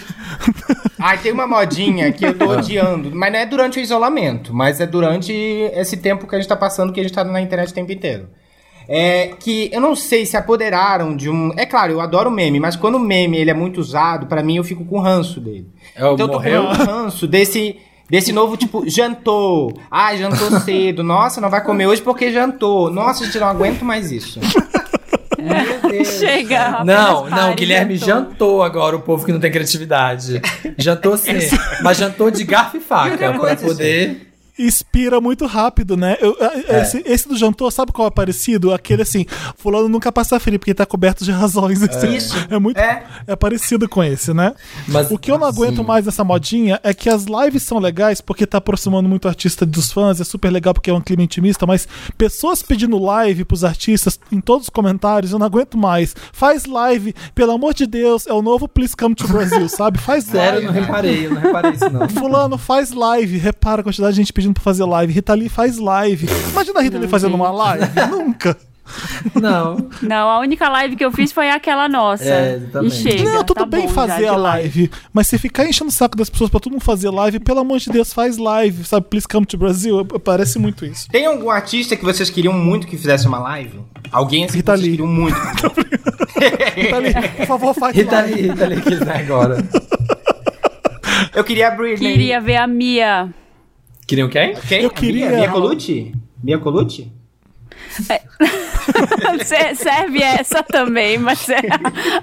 Ai, 1.00 1.18
tem 1.20 1.32
uma 1.32 1.48
modinha 1.48 2.12
que 2.12 2.26
eu 2.26 2.38
tô 2.38 2.52
Ah. 2.52 2.58
odiando, 2.58 3.12
mas 3.16 3.32
não 3.32 3.40
é 3.40 3.46
durante 3.46 3.80
o 3.80 3.82
isolamento, 3.82 4.54
mas 4.54 4.82
é 4.82 4.88
durante 4.88 5.32
esse 5.32 5.98
tempo 5.98 6.28
que 6.28 6.36
a 6.36 6.40
gente 6.40 6.48
tá 6.48 6.56
passando, 6.56 6.92
que 6.92 7.00
a 7.00 7.04
gente 7.04 7.14
tá 7.14 7.24
na 7.24 7.42
internet 7.42 7.72
o 7.72 7.74
tempo 7.74 7.92
inteiro. 7.92 8.28
É 8.88 9.32
que 9.40 9.70
eu 9.72 9.80
não 9.80 9.96
sei 9.96 10.26
se 10.26 10.36
apoderaram 10.36 11.16
de 11.16 11.30
um. 11.30 11.52
É 11.58 11.66
claro, 11.66 11.94
eu 11.94 12.02
adoro 12.02 12.30
meme, 12.30 12.60
mas 12.60 12.76
quando 12.76 12.96
o 12.96 13.00
meme 13.00 13.38
ele 13.38 13.50
é 13.50 13.54
muito 13.54 13.80
usado, 13.80 14.28
pra 14.28 14.44
mim 14.44 14.58
eu 14.58 14.64
fico 14.64 14.84
com 14.84 15.00
ranço 15.00 15.40
dele. 15.40 15.68
É 15.96 16.06
o 16.06 16.14
então 16.14 16.26
eu 16.26 16.32
tô 16.32 16.34
morreu? 16.34 16.66
com 16.66 16.84
ranço 16.84 17.28
desse, 17.28 17.78
Desse 18.10 18.32
novo, 18.32 18.58
tipo, 18.58 18.88
jantou. 18.88 19.74
Ah, 19.90 20.16
jantou 20.16 20.52
cedo. 20.62 21.04
Nossa, 21.04 21.40
não 21.40 21.50
vai 21.50 21.64
comer 21.64 21.88
hoje 21.88 22.02
porque 22.02 22.32
jantou. 22.32 22.92
Nossa, 22.92 23.26
gente, 23.26 23.40
não 23.40 23.48
aguento 23.48 23.84
mais 23.84 24.12
isso. 24.12 24.40
Meu 25.42 25.92
Deus. 25.92 26.08
Chega. 26.20 26.84
Não, 26.84 27.24
não, 27.24 27.30
pare, 27.30 27.56
Guilherme 27.56 27.98
jantou. 27.98 28.30
jantou 28.30 28.64
agora, 28.64 28.96
o 28.96 29.02
povo 29.02 29.26
que 29.26 29.32
não 29.32 29.40
tem 29.40 29.52
criatividade. 29.52 30.42
Jantou 30.78 31.18
sim, 31.18 31.32
mas 31.82 31.98
jantou 31.98 32.32
de 32.32 32.44
garfo 32.46 32.78
e 32.78 32.80
faca, 32.80 33.34
coisa, 33.34 33.58
poder... 33.58 34.33
Expira 34.58 35.20
muito 35.20 35.46
rápido, 35.46 35.98
né? 35.98 36.16
Eu- 36.22 36.38
É. 36.68 36.82
esse, 36.82 37.04
esse 37.06 37.28
do 37.28 37.36
jantou, 37.36 37.70
sabe 37.72 37.92
qual 37.92 38.08
é 38.08 38.12
parecido? 38.12 38.72
Aquele 38.74 39.02
assim, 39.02 39.26
fulano 39.58 39.90
nunca 39.90 40.12
passa 40.12 40.40
frio, 40.40 40.60
porque 40.60 40.74
tá 40.74 40.86
coberto 40.86 41.24
de 41.26 41.32
razões. 41.32 41.82
assim. 41.82 42.16
Isso. 42.16 42.36
É 42.50 42.60
muito. 42.60 42.78
É. 42.78 43.04
É. 43.28 43.36
parecido 43.36 43.90
com 43.90 44.04
esse, 44.04 44.34
né? 44.34 44.54
Mas, 44.88 45.10
O 45.10 45.18
que 45.18 45.32
eu 45.32 45.38
não 45.40 45.48
aguento 45.48 45.78
sim. 45.78 45.84
mais 45.84 46.06
dessa 46.06 46.24
modinha 46.24 46.80
é 46.84 46.94
que 46.94 47.10
as 47.10 47.26
lives 47.26 47.64
são 47.64 47.80
legais 47.80 48.22
porque 48.22 48.46
tá 48.46 48.60
aproximando 48.60 49.10
muito 49.10 49.26
o 49.26 49.28
artista 49.28 49.66
dos 49.66 49.92
fãs, 49.92 50.22
é 50.22 50.24
super 50.24 50.52
legal 50.52 50.74
porque 50.74 50.90
é 50.90 50.94
um 50.94 51.02
clima 51.02 51.24
intimista, 51.24 51.66
mas 51.66 51.88
pessoas 52.18 52.62
pedindo 52.62 52.98
live 53.00 53.44
pros 53.46 53.64
artistas 53.64 54.20
em 54.32 54.40
todos 54.40 54.68
os 54.68 54.70
comentários, 54.70 55.32
eu 55.32 55.40
não 55.40 55.46
aguento 55.48 55.78
mais. 55.78 56.16
Faz 56.32 56.66
live, 56.66 57.14
pelo 57.34 57.52
amor 57.54 57.74
de 57.74 57.86
Deus, 57.88 58.28
é 58.28 58.34
o 58.34 58.42
novo 58.42 58.68
Please 58.68 58.96
Come 58.96 59.16
to 59.16 59.28
Brasil, 59.28 59.68
sabe? 59.68 59.98
Faz 60.00 60.26
Sério, 60.26 60.60
eu 60.60 60.64
live. 60.66 60.80
não 60.80 60.86
reparei, 60.88 61.26
eu 61.26 61.34
não 61.34 61.42
reparei 61.42 61.72
isso 61.72 61.90
não. 61.90 62.08
Fulano 62.10 62.58
faz 62.58 62.92
live, 62.92 63.38
repara 63.38 63.82
a 63.82 63.84
quantidade 63.84 64.14
de 64.14 64.22
gente 64.22 64.32
pedindo 64.34 64.43
pra 64.52 64.64
fazer 64.64 64.84
live. 64.84 65.14
Rita 65.14 65.34
Lee 65.34 65.48
faz 65.50 65.78
live. 65.78 66.28
Imagina 66.50 66.80
a 66.80 66.82
Rita 66.84 66.98
Lee 66.98 67.08
fazendo 67.08 67.36
uma 67.36 67.52
live. 67.52 67.86
Nunca. 68.12 68.58
Não, 69.34 69.90
Não, 70.02 70.30
a 70.30 70.40
única 70.40 70.68
live 70.68 70.98
que 70.98 71.06
eu 71.06 71.12
fiz 71.12 71.32
foi 71.32 71.50
aquela 71.50 71.88
nossa. 71.88 72.26
É, 72.26 72.52
e 72.52 72.56
exatamente. 72.56 72.96
chega. 72.96 73.24
Não, 73.24 73.44
tudo 73.44 73.60
tá 73.60 73.66
bem 73.66 73.88
fazer 73.88 74.28
a 74.28 74.36
live, 74.36 74.92
mas 75.14 75.28
se 75.28 75.38
ficar 75.38 75.66
enchendo 75.66 75.90
o 75.90 75.94
saco 75.94 76.18
das 76.18 76.30
pessoas 76.30 76.50
pra 76.50 76.60
todo 76.60 76.74
mundo 76.74 76.84
fazer 76.84 77.10
live, 77.10 77.40
pelo 77.40 77.60
amor 77.60 77.80
de 77.80 77.90
Deus, 77.90 78.12
faz 78.12 78.38
live, 78.38 78.84
sabe? 78.84 79.06
Please 79.10 79.26
come 79.26 79.46
to 79.46 79.58
Brasil. 79.58 80.04
Parece 80.06 80.60
muito 80.60 80.86
isso. 80.86 81.08
Tem 81.10 81.26
algum 81.26 81.50
artista 81.50 81.96
que 81.96 82.04
vocês 82.04 82.30
queriam 82.30 82.54
muito 82.54 82.86
que 82.86 82.98
fizesse 82.98 83.26
uma 83.26 83.40
live? 83.40 83.80
Alguém 84.12 84.44
assim 84.44 84.52
que 84.52 84.58
Rita 84.58 84.72
vocês 84.74 84.82
Lee. 84.82 84.92
queriam 84.92 85.08
muito? 85.08 85.38
Rita 86.76 86.98
Lee, 86.98 87.14
por 87.38 87.48
favor, 87.48 87.74
faz 87.74 87.96
Rita 87.96 88.16
live. 88.16 88.34
Lee, 88.34 88.50
Rita 88.50 88.68
Lee 88.68 88.82
quis 88.82 89.00
né, 89.00 89.18
agora. 89.18 89.58
Eu 91.34 91.44
queria 91.44 91.70
a 91.70 91.72
Britney. 91.72 92.12
Queria 92.12 92.42
ver 92.42 92.58
a 92.58 92.68
Mia. 92.68 93.34
Queriam 94.14 94.30
quem? 94.30 94.54
Quem? 94.68 94.82
Eu 94.84 94.92
queria- 94.92 95.28
Mia, 95.28 95.40
Mia 95.40 95.50
Colucci? 95.50 96.14
Mia 96.44 96.60
Colucci? 96.60 97.12
Se- 99.44 99.76
Serve 99.76 100.22
essa 100.22 100.62
também, 100.62 101.18
mas 101.18 101.50
é 101.50 101.62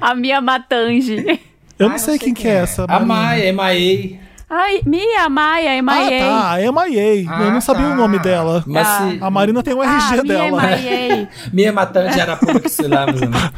a 0.01 0.15
Mia 0.15 0.41
Matange. 0.41 1.41
Eu 1.77 1.87
Ah, 1.87 1.91
não 1.91 1.99
sei 1.99 2.17
quem 2.17 2.33
que 2.33 2.47
é 2.47 2.59
essa. 2.59 2.85
A. 2.89 3.01
Maia, 3.01 3.53
MIA. 3.53 4.21
Ai, 4.49 4.81
Mia, 4.87 5.29
Maia, 5.29 5.79
Ah, 5.79 5.83
MIA. 5.83 6.19
tá, 6.21 6.53
a 6.55 6.59
MIA. 6.73 7.23
eu 7.23 7.29
Ah, 7.29 7.51
não 7.51 7.61
sabia 7.61 7.87
tá. 7.87 7.93
o 7.93 7.97
nome 7.97 8.19
dela. 8.21 8.63
Mas 8.69 8.87
Ah. 8.87 9.09
se... 9.11 9.19
A 9.21 9.31
Marina 9.31 9.61
tem 9.63 9.75
o 9.75 9.83
RG 9.83 10.21
ah, 10.21 10.23
dela. 10.23 10.63
Mia, 10.77 10.77
MIA. 10.77 11.29
Minha 11.53 11.73
matante 11.73 12.21
era 12.21 12.37
puta 12.37 12.61
que 12.61 12.69
se 12.69 12.83
lá, 12.87 13.05
meus 13.07 13.21
amigos. 13.23 13.51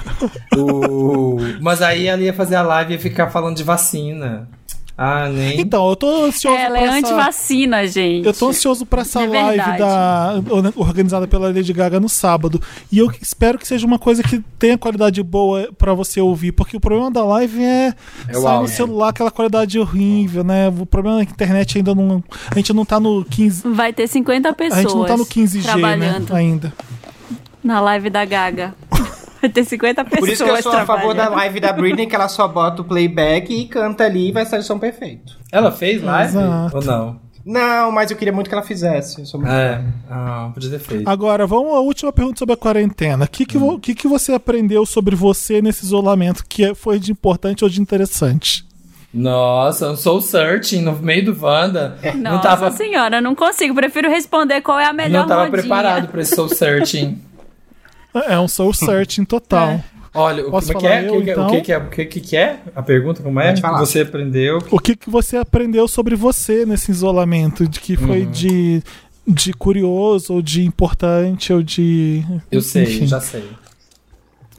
O... 0.56 1.36
Mas 1.60 1.82
aí 1.82 2.06
ela 2.06 2.22
ia 2.22 2.32
fazer 2.32 2.56
a 2.56 2.62
live 2.62 2.92
e 2.92 2.96
ia 2.96 3.00
ficar 3.00 3.28
falando 3.30 3.56
de 3.56 3.62
vacina. 3.64 4.48
Ah, 4.96 5.28
nem. 5.28 5.60
Então, 5.60 5.88
eu 5.88 5.96
tô 5.96 6.24
ansioso 6.24 6.56
Ela 6.56 6.78
pra 6.78 6.80
é 6.80 6.84
essa... 6.84 6.98
antivacina, 6.98 7.86
gente. 7.86 8.26
Eu 8.26 8.34
tô 8.34 8.48
ansioso 8.48 8.84
pra 8.84 9.02
essa 9.02 9.22
É 9.22 9.26
live 9.26 9.78
da, 9.78 10.42
organizada 10.76 11.26
pela 11.26 11.48
Lady 11.48 11.72
Gaga 11.72 11.98
no 11.98 12.08
sábado. 12.08 12.60
E 12.90 12.98
eu 12.98 13.10
espero 13.20 13.58
que 13.58 13.66
seja 13.66 13.86
uma 13.86 13.98
coisa 13.98 14.22
que 14.22 14.40
tenha 14.58 14.76
qualidade 14.76 15.22
boa 15.22 15.70
pra 15.78 15.94
você 15.94 16.20
ouvir. 16.20 16.52
Porque 16.52 16.76
o 16.76 16.80
problema 16.80 17.10
da 17.10 17.24
live 17.24 17.62
é, 17.62 17.94
É 18.28 18.34
sair 18.34 18.60
no 18.60 18.68
celular 18.68 19.08
aquela 19.08 19.30
qualidade 19.30 19.78
horrível, 19.78 20.44
né? 20.44 20.68
O 20.68 20.86
problema 20.86 21.22
é 21.22 21.24
que 21.24 21.32
a 21.32 21.34
internet 21.34 21.78
ainda 21.78 21.94
não. 21.94 22.22
A 22.50 22.54
gente 22.54 22.72
não 22.72 22.84
tá 22.84 23.00
no 23.00 23.24
15. 23.24 23.68
Vai 23.68 23.92
ter 23.92 24.06
50 24.06 24.52
pessoas 24.52 24.78
A 24.78 24.82
gente 24.82 24.94
não 24.94 25.04
tá 25.04 25.16
no 25.16 25.26
15G, 25.26 25.96
né? 25.96 26.22
Ainda. 26.30 26.72
na 27.64 27.80
live 27.80 28.10
da 28.10 28.24
Gaga. 28.24 28.74
Vai 29.42 29.50
ter 29.50 29.64
50 29.64 30.04
pessoas 30.04 30.20
Por 30.20 30.28
isso 30.32 30.44
que 30.44 30.50
eu 30.50 30.62
sou 30.62 30.72
a 30.72 30.86
favor 30.86 31.12
da 31.14 31.28
live 31.28 31.58
da 31.60 31.72
Britney, 31.72 32.06
que 32.06 32.14
ela 32.14 32.28
só 32.28 32.46
bota 32.48 32.80
o 32.80 32.84
playback 32.84 33.52
e 33.52 33.66
canta 33.66 34.04
ali 34.04 34.28
e 34.28 34.32
vai 34.32 34.46
sair 34.46 34.60
o 34.60 34.62
som 34.62 34.78
perfeito. 34.78 35.36
Ela 35.50 35.72
fez 35.72 36.00
live? 36.00 36.36
Exato. 36.38 36.76
Ou 36.76 36.84
não? 36.84 37.20
Não, 37.44 37.90
mas 37.90 38.08
eu 38.12 38.16
queria 38.16 38.32
muito 38.32 38.48
que 38.48 38.54
ela 38.54 38.62
fizesse. 38.62 39.18
Eu 39.20 39.26
sou 39.26 39.40
muito 39.40 39.52
É. 39.52 39.82
Ah, 40.08 40.50
podia 40.54 40.70
ter 40.70 40.78
feito. 40.78 41.08
Agora, 41.10 41.44
vamos 41.44 41.74
à 41.74 41.80
última 41.80 42.12
pergunta 42.12 42.38
sobre 42.38 42.54
a 42.54 42.56
quarentena. 42.56 43.24
O 43.24 43.28
que, 43.28 43.44
que, 43.44 43.58
vo- 43.58 43.80
que, 43.80 43.96
que 43.96 44.06
você 44.06 44.32
aprendeu 44.32 44.86
sobre 44.86 45.16
você 45.16 45.60
nesse 45.60 45.84
isolamento 45.84 46.44
que 46.48 46.64
é- 46.66 46.74
foi 46.74 47.00
de 47.00 47.10
importante 47.10 47.64
ou 47.64 47.68
de 47.68 47.80
interessante? 47.80 48.64
Nossa, 49.12 49.90
um 49.90 49.96
soul 49.96 50.20
searching 50.20 50.82
no 50.82 50.92
meio 50.92 51.24
do 51.34 51.44
Wanda. 51.44 51.98
não 52.14 52.32
Nossa 52.34 52.42
tava, 52.48 52.70
senhora, 52.70 53.20
não 53.20 53.34
consigo. 53.34 53.74
Prefiro 53.74 54.08
responder 54.08 54.60
qual 54.62 54.78
é 54.78 54.86
a 54.86 54.92
melhor 54.92 55.22
não 55.22 55.26
tava 55.28 55.40
modinha. 55.42 55.60
preparado 55.62 56.08
pra 56.08 56.22
esse 56.22 56.34
soul 56.36 56.48
searching. 56.48 57.20
É 58.14 58.38
um 58.38 58.48
soul 58.48 58.72
searching 58.74 59.24
total. 59.24 59.80
Olha, 60.14 60.46
o 60.46 60.50
Posso 60.50 60.72
como 60.74 60.86
é 60.86 61.00
que 61.00 61.06
é? 61.06 61.08
eu, 61.08 61.14
O 61.18 61.24
que, 61.24 61.30
então? 61.30 61.46
o 61.46 61.50
que, 61.50 61.60
que 61.62 61.72
é? 61.72 61.78
O 61.78 61.88
que, 61.88 62.04
que, 62.04 62.20
que 62.20 62.36
é? 62.36 62.60
A 62.76 62.82
pergunta 62.82 63.22
como 63.22 63.40
é? 63.40 63.56
Falar. 63.56 63.78
Você 63.78 64.00
aprendeu? 64.00 64.58
O 64.70 64.78
que, 64.78 64.94
que 64.94 65.08
você 65.08 65.38
aprendeu 65.38 65.88
sobre 65.88 66.14
você 66.14 66.66
nesse 66.66 66.90
isolamento? 66.90 67.66
De 67.66 67.80
que 67.80 67.94
Uhum. 67.96 68.06
foi 68.08 68.26
de, 68.26 68.82
de 69.26 69.54
curioso, 69.54 70.34
ou 70.34 70.42
de 70.42 70.64
importante, 70.64 71.50
ou 71.52 71.62
de. 71.62 72.22
Eu 72.50 72.60
sei, 72.60 72.82
enfim. 72.82 73.06
já 73.06 73.20
sei. 73.20 73.48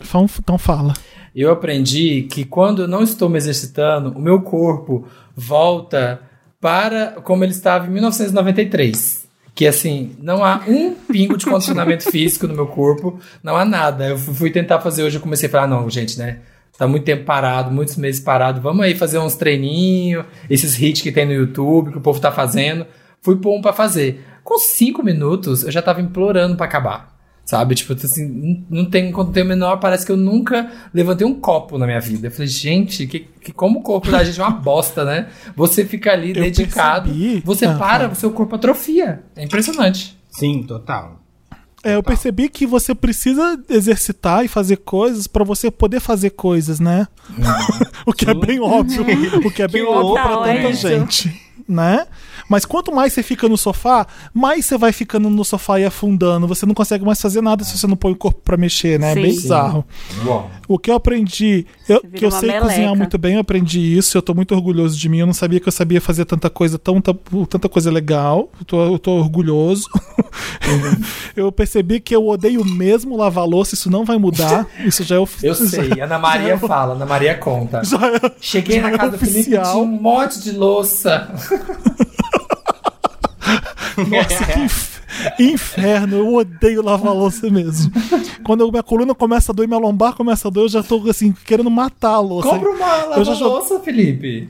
Então, 0.01 0.25
então 0.39 0.57
fala. 0.57 0.93
Eu 1.35 1.51
aprendi 1.51 2.23
que 2.31 2.43
quando 2.45 2.83
eu 2.83 2.87
não 2.87 3.03
estou 3.03 3.29
me 3.29 3.37
exercitando, 3.37 4.09
o 4.17 4.19
meu 4.19 4.41
corpo 4.41 5.05
volta 5.35 6.19
para 6.59 7.21
como 7.23 7.43
ele 7.43 7.51
estava 7.51 7.85
em 7.85 7.91
1993. 7.91 9.22
Que 9.55 9.67
assim, 9.67 10.15
não 10.19 10.43
há 10.43 10.63
um 10.67 10.95
pingo 10.95 11.37
de 11.37 11.45
condicionamento 11.45 12.09
físico 12.09 12.47
no 12.47 12.55
meu 12.55 12.65
corpo, 12.65 13.19
não 13.43 13.55
há 13.55 13.63
nada. 13.63 14.07
Eu 14.07 14.17
fui 14.17 14.49
tentar 14.49 14.79
fazer 14.79 15.03
hoje, 15.03 15.17
eu 15.17 15.21
comecei 15.21 15.47
a 15.47 15.51
falar, 15.51 15.67
não, 15.67 15.89
gente, 15.89 16.17
né? 16.17 16.39
Tá 16.75 16.87
muito 16.87 17.03
tempo 17.03 17.23
parado, 17.23 17.69
muitos 17.69 17.95
meses 17.95 18.19
parado. 18.19 18.59
Vamos 18.59 18.83
aí 18.83 18.95
fazer 18.95 19.19
uns 19.19 19.35
treininhos, 19.35 20.25
esses 20.49 20.79
hits 20.81 21.01
que 21.01 21.11
tem 21.11 21.25
no 21.25 21.33
YouTube, 21.33 21.91
que 21.91 21.97
o 21.99 22.01
povo 22.01 22.19
tá 22.19 22.31
fazendo. 22.31 22.87
Fui 23.21 23.35
pôr 23.35 23.55
um 23.55 23.61
pra 23.61 23.73
fazer. 23.73 24.25
Com 24.43 24.57
cinco 24.57 25.03
minutos, 25.03 25.63
eu 25.63 25.71
já 25.71 25.81
tava 25.81 26.01
implorando 26.01 26.57
pra 26.57 26.65
acabar. 26.65 27.12
Sabe? 27.45 27.75
Tipo, 27.75 27.91
assim, 27.93 28.63
não- 28.69 28.85
tem 28.85 29.11
quando 29.11 29.33
tem 29.33 29.43
o 29.43 29.45
menor, 29.45 29.77
parece 29.77 30.05
que 30.05 30.11
eu 30.11 30.17
nunca 30.17 30.71
levantei 30.93 31.27
um 31.27 31.35
copo 31.35 31.77
na 31.77 31.85
minha 31.85 31.99
vida. 31.99 32.27
Eu 32.27 32.31
falei, 32.31 32.47
gente, 32.47 33.05
que, 33.05 33.19
que 33.19 33.51
como 33.51 33.79
o 33.79 33.83
corpo 33.83 34.09
da 34.09 34.23
gente 34.23 34.39
é 34.39 34.43
uma 34.43 34.51
bosta, 34.51 35.03
né? 35.03 35.27
Você 35.55 35.83
fica 35.83 36.11
ali 36.13 36.29
Eu 36.29 36.35
dedicado, 36.35 37.09
percebi- 37.09 37.41
você 37.45 37.65
Ah, 37.65 37.75
para, 37.75 38.09
o 38.09 38.15
seu 38.15 38.31
corpo 38.31 38.55
atrofia. 38.55 39.23
É 39.35 39.43
impressionante. 39.43 40.17
Sim, 40.31 40.63
total. 40.63 41.19
É, 41.83 41.95
eu 41.95 42.01
percebi 42.01 42.47
que 42.47 42.65
você 42.65 42.95
precisa 42.95 43.61
exercitar 43.69 44.45
e 44.45 44.47
fazer 44.47 44.77
coisas 44.77 45.27
pra 45.27 45.43
você 45.43 45.69
poder 45.69 45.99
fazer 45.99 46.29
coisas, 46.29 46.79
né? 46.79 47.05
o 48.07 48.13
que 48.13 48.29
é 48.29 48.33
bem 48.33 48.61
óbvio. 48.61 49.03
O 49.45 49.51
que 49.51 49.61
é 49.61 49.67
bem 49.67 49.83
Que 49.83 49.89
óbvio 49.89 50.45
é 50.45 50.55
tanta 50.55 50.69
isso. 50.69 50.87
gente. 50.87 51.41
Né? 51.67 52.05
Mas 52.49 52.65
quanto 52.65 52.93
mais 52.93 53.13
você 53.13 53.23
fica 53.23 53.47
no 53.47 53.57
sofá, 53.57 54.05
mais 54.33 54.65
você 54.65 54.77
vai 54.77 54.91
ficando 54.91 55.29
no 55.29 55.43
sofá 55.45 55.79
e 55.79 55.85
afundando. 55.85 56.47
Você 56.47 56.65
não 56.65 56.73
consegue 56.73 57.05
mais 57.05 57.21
fazer 57.21 57.41
nada 57.41 57.63
se 57.63 57.77
você 57.77 57.87
não 57.87 57.95
põe 57.95 58.11
o 58.11 58.15
corpo 58.15 58.41
pra 58.43 58.57
mexer, 58.57 58.99
né? 58.99 59.11
É 59.11 59.13
Sim. 59.13 59.21
bem 59.21 59.31
Sim. 59.31 59.41
bizarro. 59.41 59.85
Uau. 60.25 60.51
O 60.67 60.79
que 60.79 60.89
eu 60.89 60.95
aprendi, 60.95 61.65
eu, 61.87 62.01
que 62.01 62.25
eu 62.25 62.31
sei 62.31 62.49
meleca. 62.49 62.67
cozinhar 62.67 62.95
muito 62.95 63.17
bem, 63.17 63.35
eu 63.35 63.41
aprendi 63.41 63.79
isso. 63.97 64.17
Eu 64.17 64.21
tô 64.21 64.33
muito 64.33 64.53
orgulhoso 64.53 64.97
de 64.97 65.09
mim. 65.09 65.19
Eu 65.19 65.25
não 65.25 65.33
sabia 65.33 65.59
que 65.59 65.67
eu 65.67 65.71
sabia 65.71 65.99
fazer 66.01 66.25
tanta 66.25 66.49
coisa, 66.49 66.77
tão, 66.79 67.01
tanta 67.01 67.69
coisa 67.69 67.91
legal. 67.91 68.49
Eu 68.59 68.65
tô, 68.65 68.83
eu 68.85 68.99
tô 68.99 69.11
orgulhoso. 69.11 69.87
eu 71.35 71.51
percebi 71.51 71.99
que 71.99 72.15
eu 72.15 72.27
odeio 72.27 72.63
mesmo 72.65 73.17
lavar 73.17 73.45
louça. 73.45 73.75
Isso 73.75 73.89
não 73.89 74.05
vai 74.05 74.17
mudar. 74.17 74.67
Isso 74.79 75.03
já 75.03 75.15
é 75.15 75.17
Eu 75.17 75.23
oficial. 75.23 75.55
sei, 75.55 76.01
Ana 76.01 76.19
Maria 76.19 76.57
fala, 76.57 76.93
Ana 76.95 77.05
Maria 77.05 77.35
conta. 77.35 77.83
Já 77.83 77.97
é, 78.15 78.31
Cheguei 78.39 78.77
já 78.77 78.83
na 78.83 78.89
é 78.89 78.97
casa 78.97 79.11
do 79.11 79.17
Felipe 79.17 79.39
e 79.39 79.43
tinha 79.43 79.75
um 79.75 79.85
monte 79.85 80.41
de 80.41 80.51
louça. 80.51 81.29
Nossa, 84.09 84.45
que 84.45 84.59
inf- 84.59 85.01
inferno. 85.39 86.17
Eu 86.17 86.33
odeio 86.35 86.81
lavar 86.81 87.13
louça 87.13 87.49
mesmo. 87.49 87.91
Quando 88.43 88.61
eu- 88.61 88.71
minha 88.71 88.83
coluna 88.83 89.13
começa 89.15 89.51
a 89.51 89.55
doer, 89.55 89.67
minha 89.67 89.79
lombar 89.79 90.13
começa 90.15 90.47
a 90.47 90.51
doer, 90.51 90.65
eu 90.65 90.69
já 90.69 90.83
tô 90.83 91.09
assim, 91.09 91.33
querendo 91.45 91.69
matar 91.69 92.15
a 92.15 92.19
louça. 92.19 92.49
Compra 92.49 92.69
uma 92.69 93.15
Eu 93.17 93.23
já 93.23 93.33
lava-louça, 93.33 93.79
Felipe. 93.79 94.49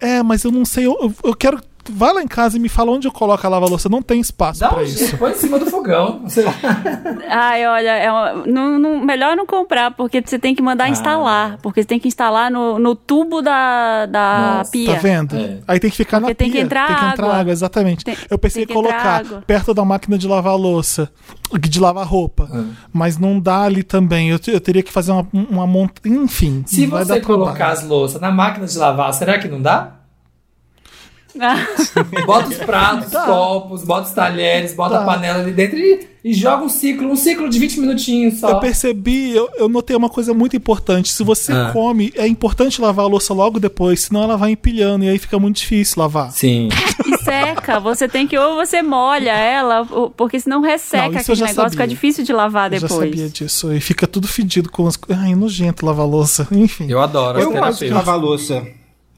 É, 0.00 0.22
mas 0.22 0.44
eu 0.44 0.50
não 0.50 0.64
sei. 0.64 0.86
Eu, 0.86 0.96
eu- 1.00 1.14
eu 1.24 1.34
quero. 1.34 1.60
Vai 1.92 2.12
lá 2.12 2.22
em 2.22 2.26
casa 2.28 2.56
e 2.56 2.60
me 2.60 2.68
fala 2.68 2.90
onde 2.92 3.06
eu 3.06 3.12
coloco 3.12 3.46
a 3.46 3.50
lava-louça. 3.50 3.88
Não 3.88 4.00
tem 4.02 4.20
espaço 4.20 4.60
Dá 4.60 4.68
pra 4.68 4.78
um 4.80 4.82
isso. 4.82 5.16
põe 5.18 5.32
em 5.32 5.34
cima 5.34 5.58
do 5.58 5.66
fogão. 5.66 6.22
Lá. 6.36 6.54
Ai, 7.28 7.66
olha, 7.66 7.90
é 7.90 8.10
uma- 8.10 8.32
não, 8.46 8.78
não- 8.78 9.04
melhor 9.04 9.36
não 9.36 9.46
comprar, 9.46 9.90
porque 9.92 10.22
você 10.24 10.38
tem 10.38 10.54
que 10.54 10.62
mandar 10.62 10.84
Ah. 10.84 10.88
instalar. 10.88 11.58
Porque 11.62 11.82
você 11.82 11.86
tem 11.88 11.98
que 11.98 12.08
instalar 12.08 12.50
no, 12.50 12.78
no 12.78 12.94
tubo 12.94 13.42
da, 13.42 14.06
da 14.06 14.54
Nossa, 14.58 14.70
pia. 14.70 14.94
Tá 14.94 15.00
vendo? 15.00 15.36
É. 15.36 15.58
Aí 15.68 15.78
tem 15.80 15.90
que 15.90 15.96
ficar 15.96 16.20
Porque 16.20 16.32
na 16.32 16.34
tem 16.34 16.50
pia. 16.50 16.60
que 16.60 16.64
entrar 16.66 16.86
tem 16.86 16.96
que 16.96 17.04
entrar 17.04 17.26
água. 17.26 17.38
água, 17.40 17.52
exatamente. 17.52 18.04
Tem- 18.04 18.16
eu 18.30 18.38
pensei 18.38 18.64
em 18.64 18.66
colocar 18.66 19.20
água. 19.20 19.42
perto 19.46 19.74
da 19.74 19.84
máquina 19.84 20.16
de 20.18 20.26
lavar 20.26 20.56
louça, 20.56 21.10
de 21.60 21.80
lavar 21.80 22.06
roupa. 22.06 22.48
Ah. 22.52 22.64
Mas 22.92 23.18
não 23.18 23.38
dá 23.38 23.62
ali 23.62 23.82
também. 23.82 24.30
Eu, 24.30 24.38
eu 24.48 24.60
teria 24.60 24.82
que 24.82 24.92
fazer 24.92 25.12
uma, 25.12 25.26
uma 25.32 25.66
montanha. 25.66 26.16
Enfim. 26.16 26.62
Se 26.66 26.86
vai 26.86 27.04
você 27.04 27.20
dar 27.20 27.26
colocar 27.26 27.68
as 27.72 27.84
louças 27.86 28.20
na 28.20 28.30
máquina 28.30 28.66
de 28.66 28.76
lavar, 28.78 29.12
será 29.14 29.38
que 29.38 29.48
não 29.48 29.60
dá? 29.60 29.92
Bota 32.26 32.48
os 32.48 32.56
pratos, 32.56 33.10
Tá. 33.10 33.24
copos, 33.26 33.82
bota 33.84 34.08
os 34.08 34.14
talheres, 34.14 34.74
bota 34.74 34.94
Tá. 34.96 35.02
a 35.02 35.04
panela 35.04 35.40
ali 35.40 35.52
dentro 35.52 35.76
e, 35.78 36.06
e 36.24 36.32
joga 36.32 36.64
um 36.64 36.68
ciclo, 36.68 37.08
um 37.10 37.16
ciclo 37.16 37.48
de 37.48 37.58
20 37.58 37.80
minutinhos 37.80 38.38
só. 38.40 38.50
Eu 38.50 38.60
percebi, 38.60 39.30
eu, 39.34 39.48
eu 39.56 39.68
notei 39.68 39.96
uma 39.96 40.08
coisa 40.08 40.32
muito 40.32 40.56
importante. 40.56 41.10
Se 41.12 41.22
você 41.24 41.52
Ah. 41.52 41.70
come, 41.72 42.12
é 42.16 42.26
importante 42.26 42.80
lavar 42.80 43.04
a 43.04 43.08
louça 43.08 43.34
logo 43.34 43.58
depois, 43.58 44.00
senão 44.02 44.22
ela 44.22 44.36
vai 44.36 44.52
empilhando 44.52 45.04
e 45.04 45.08
aí 45.08 45.18
fica 45.18 45.38
muito 45.38 45.56
difícil 45.56 46.00
lavar. 46.02 46.30
Sim. 46.32 46.68
E 47.06 47.16
seca. 47.24 47.80
Você 47.80 48.06
tem 48.08 48.26
que, 48.26 48.38
ou 48.38 48.54
você 48.56 48.80
molha 48.82 49.32
ela, 49.32 49.84
porque 50.16 50.38
senão 50.40 50.60
resseca 50.60 51.10
Não, 51.10 51.18
aquele 51.18 51.40
negócio, 51.40 51.54
fica 51.70 51.82
sabia. 51.82 51.86
difícil 51.88 52.24
de 52.24 52.32
lavar 52.32 52.72
Eu 52.72 52.80
já 52.80 52.86
depois. 52.86 53.10
sabia 53.10 53.28
disso. 53.28 53.72
E 53.72 53.80
fica 53.80 54.06
tudo 54.06 54.28
fedido 54.28 54.70
com 54.70 54.86
as 54.86 54.96
coisas. 54.96 55.22
Ai, 55.24 55.34
nojento 55.34 55.84
lavar 55.84 56.06
louça. 56.06 56.46
Enfim. 56.52 56.86
Eu 56.88 57.00
adoro 57.00 57.38
Eu 57.40 57.50
as 57.50 57.54
gosto 57.60 57.84
de 57.84 57.90
lavar 57.92 58.18
louça. 58.18 58.64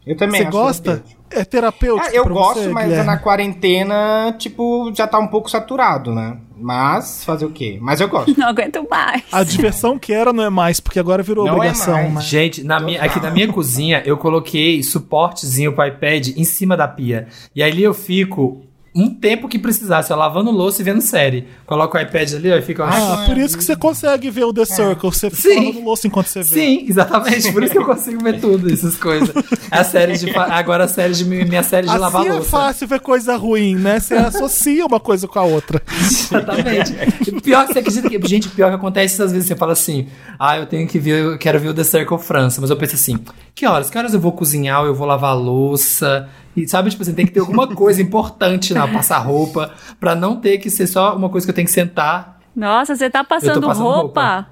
Eu 0.07 0.17
também 0.17 0.41
Você 0.43 0.47
acho 0.47 0.57
gosta? 0.57 1.05
É 1.31 1.45
terapêutico? 1.45 2.07
Ah, 2.09 2.15
eu 2.15 2.25
pra 2.25 2.33
gosto, 2.33 2.61
você, 2.63 2.69
mas 2.69 2.85
Guilherme? 2.85 3.07
na 3.07 3.17
quarentena, 3.19 4.35
tipo, 4.39 4.93
já 4.95 5.07
tá 5.07 5.19
um 5.19 5.27
pouco 5.27 5.51
saturado, 5.51 6.15
né? 6.15 6.37
Mas, 6.59 7.23
fazer 7.25 7.45
o 7.45 7.51
quê? 7.51 7.79
Mas 7.83 8.01
eu 8.01 8.09
gosto. 8.09 8.33
Não 8.39 8.49
aguento 8.49 8.87
mais. 8.89 9.23
A 9.31 9.43
diversão 9.45 9.99
que 9.99 10.13
era 10.13 10.33
não 10.33 10.43
é 10.45 10.49
mais, 10.51 10.81
porque 10.81 10.99
agora 10.99 11.23
virou 11.23 11.45
Não 11.45 11.53
é 11.53 11.57
obrigação. 11.57 11.95
mais. 11.95 12.13
mas- 12.15 12.25
Gente, 12.25 12.65
na 12.65 12.81
minha, 12.81 13.03
aqui 13.03 13.21
na 13.21 13.31
minha 13.31 13.53
cozinha, 13.53 14.03
eu 14.07 14.17
coloquei 14.17 14.83
suportezinho 14.83 15.73
pro 15.75 15.87
iPad 15.87 16.29
em 16.29 16.45
cima 16.45 16.77
da 16.77 16.89
pia. 16.89 17.29
E 17.55 17.63
ali 17.63 17.83
eu 17.83 17.93
fico 17.93 18.63
um 18.97 19.11
tempo 19.11 19.47
que 19.47 19.59
precisasse, 19.59 20.11
eu 20.11 20.17
lavando 20.17 20.51
louça 20.51 20.81
e 20.81 20.85
vendo 20.85 21.03
série. 21.03 21.47
Coloco 21.67 21.99
o 21.99 22.01
iPad 22.01 22.33
ali, 22.33 22.51
ó, 22.51 22.57
e 22.57 22.63
fico... 22.63 22.83
Ah, 22.83 23.25
por 23.27 23.37
isso 23.37 23.59
que 23.59 23.63
você 23.63 23.77
consegue 23.77 24.31
ver 24.31 24.45
o 24.45 24.55
The 24.55 24.65
Circle. 24.65 25.11
Você 25.13 25.29
fica 25.29 25.43
Sim. 25.43 25.67
lavando 25.67 25.85
louça 25.85 26.07
enquanto 26.07 26.29
você 26.29 26.41
vê. 26.41 26.45
Sim, 26.45 26.87
exatamente. 26.89 27.53
Por 27.53 27.63
isso 27.63 27.73
que 27.73 27.79
eu 27.79 27.85
consigo 27.85 28.25
ver 28.25 28.41
tudo, 28.41 28.73
essas 28.73 28.97
coisas. 28.97 29.31
É 29.71 29.79
a 29.79 29.85
série 29.85 30.17
de. 30.17 30.35
Agora 30.35 30.85
a 30.85 30.89
série 30.89 31.13
de 31.13 31.25
minha 31.27 31.63
série 31.63 31.87
de 31.87 31.99
lavar 31.99 32.23
Assim 32.23 32.31
é 32.31 32.35
louça. 32.35 32.49
fácil 32.49 32.89
ver 32.89 33.01
coisa 33.01 33.37
ruim, 33.37 33.75
né? 33.75 34.01
Você 34.01 34.15
associa 34.15 34.87
uma 34.87 34.99
coisa 34.99 35.29
com 35.29 35.39
a 35.39 35.43
outra. 35.43 35.83
Exatamente. 36.01 36.95
E 37.27 37.41
pior 37.41 37.67
que 37.67 37.75
você 37.75 37.81
acredita 37.81 38.09
que. 38.09 38.27
Gente, 38.27 38.49
pior 38.49 38.71
que 38.71 38.77
acontece 38.77 39.21
às 39.21 39.31
vezes 39.33 39.47
você 39.47 39.57
fala 39.57 39.73
assim: 39.73 40.07
ah, 40.39 40.57
eu 40.57 40.67
tenho 40.67 40.87
que 40.89 40.99
ver, 40.99 41.23
eu 41.23 41.39
quero 41.39 41.61
ver 41.61 41.69
o 41.69 41.75
The 41.75 41.85
Circle 41.85 42.19
França. 42.19 42.61
Mas 42.61 42.71
eu 42.71 42.77
penso 42.77 42.95
assim: 42.95 43.19
que 43.55 43.67
horas? 43.67 43.91
Que 43.91 43.99
horas 43.99 44.15
eu 44.15 44.21
vou 44.21 44.33
cozinhar 44.33 44.81
ou 44.81 44.87
eu 44.87 44.95
vou 44.95 45.07
lavar 45.07 45.31
a 45.31 45.35
louça? 45.35 46.29
E 46.57 46.67
sabe, 46.67 46.89
tipo 46.91 47.03
assim, 47.03 47.13
tem 47.13 47.27
que 47.27 47.33
ter 47.33 47.41
alguma 47.41 47.67
coisa 47.69 48.01
importante 48.01 48.73
na 48.73 48.89
passar 48.89 49.19
roupa, 49.19 49.73
pra 50.01 50.15
não 50.15 50.37
ter 50.41 50.59
que 50.59 50.71
ser 50.71 50.87
só 50.87 51.15
uma 51.15 51.29
coisa 51.29 51.47
que 51.47 51.51
eu 51.51 51.55
tenho 51.55 51.67
que 51.67 51.73
sentar. 51.73 52.41
Nossa, 52.55 52.97
você 52.97 53.11
tá 53.11 53.23
passando, 53.23 53.61
passando 53.67 53.83
roupa? 53.85 53.99
roupa. 54.01 54.47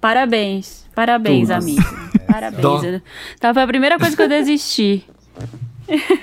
Parabéns. 0.00 0.86
Parabéns, 0.94 1.48
Tudo. 1.48 1.52
amigo. 1.58 1.82
Parabéns. 2.26 2.62
Dó. 2.62 2.80
Tá, 3.38 3.52
foi 3.52 3.62
a 3.62 3.66
primeira 3.66 3.98
coisa 3.98 4.16
que 4.16 4.22
eu 4.22 4.28
desisti. 4.28 5.04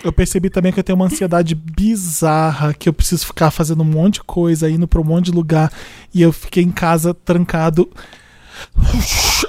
Eu 0.03 0.11
percebi 0.13 0.49
também 0.49 0.71
que 0.71 0.79
eu 0.79 0.83
tenho 0.83 0.95
uma 0.95 1.05
ansiedade 1.05 1.53
bizarra, 1.53 2.73
que 2.73 2.87
eu 2.89 2.93
preciso 2.93 3.25
ficar 3.27 3.51
fazendo 3.51 3.81
um 3.81 3.85
monte 3.85 4.15
de 4.15 4.23
coisa, 4.23 4.69
indo 4.69 4.87
pra 4.87 4.99
um 5.01 5.03
monte 5.03 5.25
de 5.25 5.31
lugar, 5.31 5.71
e 6.13 6.21
eu 6.21 6.31
fiquei 6.31 6.63
em 6.63 6.71
casa 6.71 7.13
trancado. 7.13 7.87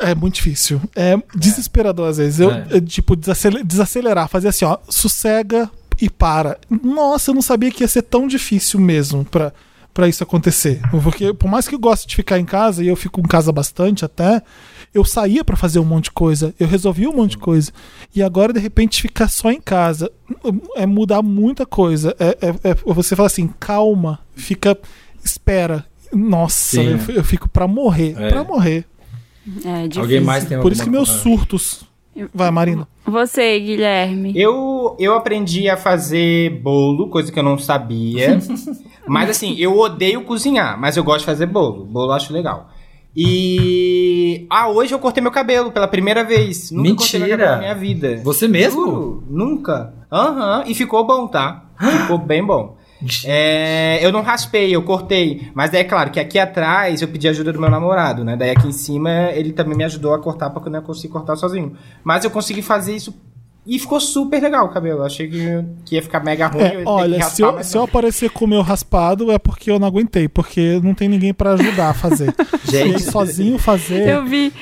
É 0.00 0.14
muito 0.14 0.34
difícil. 0.34 0.80
É 0.94 1.16
desesperador 1.34 2.08
às 2.08 2.18
vezes. 2.18 2.40
Eu, 2.40 2.50
É. 2.50 2.66
eu, 2.70 2.80
tipo, 2.80 3.16
desacele- 3.16 3.64
desacelerar, 3.64 4.28
fazer 4.28 4.48
assim, 4.48 4.64
ó, 4.64 4.76
sossega 4.88 5.70
e 6.00 6.08
para. 6.10 6.58
Nossa, 6.82 7.30
eu 7.30 7.34
não 7.34 7.42
sabia 7.42 7.70
que 7.70 7.82
ia 7.82 7.88
ser 7.88 8.02
tão 8.02 8.26
difícil 8.26 8.78
mesmo 8.80 9.24
pra, 9.24 9.52
pra 9.92 10.08
isso 10.08 10.22
acontecer. 10.22 10.80
Porque, 11.02 11.32
por 11.34 11.48
mais 11.50 11.66
que 11.68 11.74
eu 11.74 11.78
goste 11.78 12.06
de 12.06 12.16
ficar 12.16 12.38
em 12.38 12.44
casa, 12.44 12.82
e 12.84 12.88
eu 12.88 12.96
fico 12.96 13.20
em 13.20 13.24
casa 13.24 13.50
bastante 13.52 14.04
até, 14.04 14.42
eu 14.94 15.04
saía 15.04 15.44
pra 15.44 15.56
fazer 15.56 15.78
um 15.80 15.84
monte 15.84 16.04
de 16.04 16.12
coisa, 16.12 16.54
eu 16.58 16.66
resolvia 16.66 17.10
um 17.10 17.14
monte 17.16 17.32
de 17.32 17.38
coisa. 17.38 17.70
E 18.14 18.22
agora, 18.22 18.52
de 18.52 18.60
repente, 18.60 19.02
ficar 19.02 19.28
só 19.28 19.50
em 19.50 19.60
casa 19.60 20.10
é 20.76 20.86
mudar 20.86 21.20
muita 21.22 21.66
coisa. 21.66 22.14
É, 22.18 22.38
é- 22.40 22.70
é- 22.70 22.74
você 22.86 23.14
fala 23.16 23.26
assim, 23.26 23.48
calma, 23.60 24.18
fica, 24.34 24.78
espera. 25.24 25.84
Nossa, 26.12 26.80
eu, 26.80 26.98
eu 27.16 27.24
fico 27.24 27.48
pra 27.50 27.68
morrer, 27.68 28.14
É. 28.18 28.28
pra 28.30 28.42
morrer. 28.44 28.86
É 29.64 29.82
difícil. 29.82 30.02
Alguém 30.02 30.20
mais 30.20 30.44
tem 30.44 30.58
Por 30.60 30.72
isso 30.72 30.82
que 30.82 30.90
meus 30.90 31.08
coisa? 31.08 31.22
surtos. 31.22 31.84
Vai, 32.34 32.50
Marina. 32.50 32.88
Você, 33.06 33.58
Guilherme. 33.58 34.32
Eu, 34.36 34.96
eu 34.98 35.14
aprendi 35.14 35.68
a 35.68 35.76
fazer 35.76 36.60
bolo, 36.60 37.08
coisa 37.08 37.32
que 37.32 37.38
eu 37.38 37.42
não 37.42 37.58
sabia. 37.58 38.38
mas 39.06 39.30
assim, 39.30 39.54
eu 39.58 39.78
odeio 39.78 40.22
cozinhar, 40.22 40.78
mas 40.78 40.96
eu 40.96 41.04
gosto 41.04 41.20
de 41.20 41.26
fazer 41.26 41.46
bolo. 41.46 41.84
Bolo 41.84 42.10
eu 42.10 42.16
acho 42.16 42.32
legal. 42.32 42.70
E. 43.16 44.46
Ah, 44.48 44.68
hoje 44.68 44.94
eu 44.94 44.98
cortei 44.98 45.22
meu 45.22 45.32
cabelo 45.32 45.72
pela 45.72 45.88
primeira 45.88 46.22
vez. 46.22 46.70
Nunca 46.70 46.96
cortei 46.96 47.18
meu 47.18 47.28
Mentira! 47.28 47.44
cabelo 47.48 47.62
na 47.62 47.74
minha 47.74 47.74
vida. 47.74 48.20
Você 48.22 48.46
mesmo? 48.46 48.86
Juro, 48.86 49.24
nunca. 49.28 49.92
Aham, 50.12 50.64
e 50.66 50.74
ficou 50.74 51.06
bom, 51.06 51.26
tá? 51.26 51.64
Ficou 51.78 52.18
bem 52.18 52.44
bom. 52.44 52.76
É, 53.24 53.98
eu 54.04 54.10
não 54.10 54.22
raspei, 54.22 54.74
eu 54.74 54.82
cortei. 54.82 55.50
Mas 55.54 55.70
daí 55.70 55.82
é 55.82 55.84
claro 55.84 56.10
que 56.10 56.18
aqui 56.18 56.38
atrás 56.38 57.00
eu 57.00 57.08
pedi 57.08 57.28
ajuda 57.28 57.52
do 57.52 57.60
meu 57.60 57.70
namorado, 57.70 58.24
né? 58.24 58.36
Daí 58.36 58.50
aqui 58.50 58.66
em 58.66 58.72
cima 58.72 59.30
ele 59.32 59.52
também 59.52 59.76
me 59.76 59.84
ajudou 59.84 60.14
a 60.14 60.18
cortar 60.18 60.50
porque 60.50 60.68
eu 60.68 60.72
não 60.72 60.82
consegui 60.82 61.08
cortar 61.08 61.36
sozinho. 61.36 61.76
Mas 62.02 62.24
eu 62.24 62.30
consegui 62.30 62.62
fazer 62.62 62.96
isso 62.96 63.14
e 63.68 63.78
ficou 63.78 64.00
super 64.00 64.42
legal 64.42 64.64
o 64.64 64.70
cabelo. 64.70 65.00
Eu 65.00 65.04
achei 65.04 65.28
que, 65.28 65.64
que 65.84 65.94
ia 65.94 66.02
ficar 66.02 66.24
mega 66.24 66.46
ruim. 66.46 66.62
É, 66.62 66.82
olha, 66.86 67.18
raspar, 67.18 67.34
se 67.34 67.42
eu, 67.42 67.64
se 67.64 67.76
eu 67.76 67.82
aparecer 67.82 68.30
com 68.30 68.46
o 68.46 68.48
meu 68.48 68.62
raspado 68.62 69.30
é 69.30 69.38
porque 69.38 69.70
eu 69.70 69.78
não 69.78 69.86
aguentei, 69.86 70.26
porque 70.26 70.80
não 70.82 70.94
tem 70.94 71.06
ninguém 71.06 71.34
pra 71.34 71.52
ajudar 71.52 71.90
a 71.90 71.94
fazer. 71.94 72.34
Gente. 72.64 73.02
Sozinho 73.02 73.58
fazer. 73.58 74.08
Eu 74.08 74.24
vi. 74.24 74.52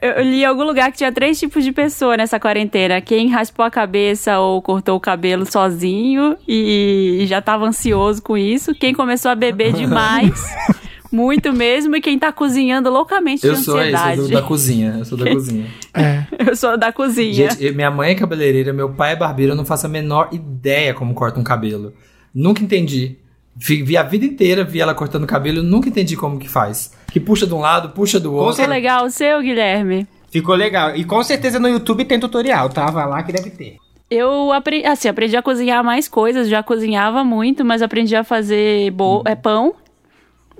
Eu, 0.00 0.10
eu 0.10 0.22
li 0.22 0.42
em 0.42 0.44
algum 0.44 0.64
lugar 0.64 0.90
que 0.90 0.98
tinha 0.98 1.10
três 1.12 1.38
tipos 1.38 1.64
de 1.64 1.72
pessoa 1.72 2.16
nessa 2.16 2.38
quarentena. 2.38 3.00
Quem 3.00 3.28
raspou 3.28 3.64
a 3.64 3.70
cabeça 3.70 4.38
ou 4.38 4.60
cortou 4.62 4.96
o 4.96 5.00
cabelo 5.00 5.50
sozinho 5.50 6.36
e, 6.46 7.18
e 7.22 7.26
já 7.26 7.40
tava 7.42 7.64
ansioso 7.66 8.22
com 8.22 8.36
isso. 8.36 8.74
Quem 8.74 8.94
começou 8.94 9.30
a 9.30 9.34
beber 9.34 9.72
demais, 9.72 10.42
muito 11.10 11.52
mesmo. 11.52 11.96
E 11.96 12.00
quem 12.00 12.18
tá 12.18 12.30
cozinhando 12.32 12.90
loucamente 12.90 13.46
Eu 13.46 13.54
de 13.54 13.60
sou 13.62 13.80
esse, 13.80 13.92
eu 13.92 13.96
ansiedade. 13.98 14.20
sou 14.22 14.30
da 14.30 14.42
cozinha. 14.42 14.94
Eu 14.98 15.04
sou 15.04 15.18
da 15.18 15.30
cozinha. 15.32 15.66
É. 15.94 16.22
Eu 16.50 16.56
sou 16.56 16.78
da 16.78 16.92
cozinha. 16.92 17.32
Gente, 17.50 17.64
eu- 17.64 17.74
minha 17.74 17.90
mãe 17.90 18.12
é 18.12 18.14
cabeleireira, 18.14 18.72
meu 18.72 18.90
pai 18.90 19.12
é 19.12 19.16
barbeiro, 19.16 19.52
eu 19.52 19.56
não 19.56 19.64
faço 19.64 19.86
a 19.86 19.88
menor 19.88 20.28
ideia 20.32 20.94
como 20.94 21.14
corta 21.14 21.40
um 21.40 21.44
cabelo. 21.44 21.92
Nunca 22.34 22.62
entendi. 22.62 23.16
Vi, 23.54 23.96
a 23.96 24.02
vida 24.02 24.24
inteira, 24.24 24.64
vi 24.64 24.80
ela 24.80 24.94
cortando 24.94 25.26
cabelo, 25.26 25.62
nunca 25.62 25.88
entendi 25.88 26.16
como 26.16 26.38
que 26.38 26.48
faz. 26.48 26.92
Que 27.12 27.18
puxa 27.20 27.46
de 27.46 27.52
um 27.54 27.58
lado, 27.58 27.90
puxa 27.90 28.18
do 28.20 28.32
outro. 28.34 28.56
Ficou 28.56 28.70
legal 28.70 29.04
o 29.04 29.10
seu, 29.10 29.40
Guilherme? 29.42 30.06
Ficou 30.30 30.54
legal. 30.54 30.94
E 30.96 31.04
com 31.04 31.22
certeza 31.22 31.58
no 31.58 31.68
YouTube 31.68 32.04
tem 32.04 32.18
tutorial, 32.20 32.68
tá? 32.70 32.86
Vai 32.90 33.06
lá 33.08 33.22
que 33.22 33.32
deve 33.32 33.50
ter. 33.50 33.76
Eu 34.08 34.52
aprendi, 34.52 34.86
assim, 34.86 35.08
aprendi 35.08 35.36
a 35.36 35.42
cozinhar 35.42 35.84
mais 35.84 36.08
coisas, 36.08 36.48
já 36.48 36.62
cozinhava 36.62 37.22
muito, 37.24 37.64
mas 37.64 37.82
aprendi 37.82 38.14
a 38.16 38.24
fazer 38.24 38.90
bo 38.92 39.22
é, 39.24 39.34
pão. 39.34 39.74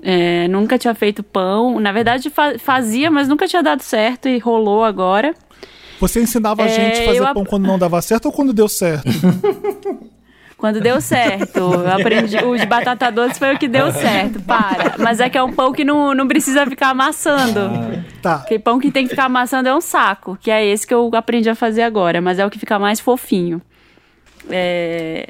É, 0.03 0.47
nunca 0.47 0.77
tinha 0.77 0.93
feito 0.95 1.21
pão. 1.23 1.79
Na 1.79 1.91
verdade, 1.91 2.29
fa- 2.29 2.57
fazia, 2.59 3.09
mas 3.11 3.27
nunca 3.27 3.47
tinha 3.47 3.61
dado 3.63 3.81
certo 3.81 4.27
e 4.27 4.37
rolou 4.39 4.83
agora. 4.83 5.33
Você 5.99 6.21
ensinava 6.21 6.63
a 6.63 6.65
É, 6.65 6.69
gente 6.69 7.01
a 7.01 7.05
fazer 7.05 7.33
pão 7.33 7.45
quando 7.45 7.67
não 7.67 7.77
dava 7.79 8.01
certo 8.01 8.25
ou 8.25 8.31
quando 8.31 8.51
deu 8.53 8.67
certo? 8.67 9.07
Quando 10.61 10.79
deu 10.79 11.01
certo. 11.01 11.57
Eu 11.57 11.91
aprendi. 11.91 12.37
O 12.37 12.55
de 12.55 12.67
batata 12.67 13.11
doce 13.11 13.39
foi 13.39 13.55
o 13.55 13.57
que 13.57 13.67
deu 13.67 13.91
certo. 13.91 14.39
Para. 14.43 14.93
Mas 14.99 15.19
é 15.19 15.27
que 15.27 15.35
é 15.35 15.41
um 15.41 15.51
pão 15.51 15.73
que 15.73 15.83
não, 15.83 16.13
não 16.13 16.27
precisa 16.27 16.67
ficar 16.67 16.89
amassando. 16.89 17.71
Tá. 18.21 18.37
Porque 18.37 18.59
pão 18.59 18.79
que 18.79 18.91
tem 18.91 19.05
que 19.05 19.09
ficar 19.09 19.25
amassando 19.25 19.67
é 19.67 19.75
um 19.75 19.81
saco, 19.81 20.37
que 20.39 20.51
é 20.51 20.63
esse 20.63 20.85
que 20.85 20.93
eu 20.93 21.09
aprendi 21.15 21.49
a 21.49 21.55
fazer 21.55 21.81
agora, 21.81 22.21
mas 22.21 22.37
é 22.37 22.45
o 22.45 22.49
que 22.51 22.59
fica 22.59 22.77
mais 22.77 22.99
fofinho. 22.99 23.59
É... 24.51 25.29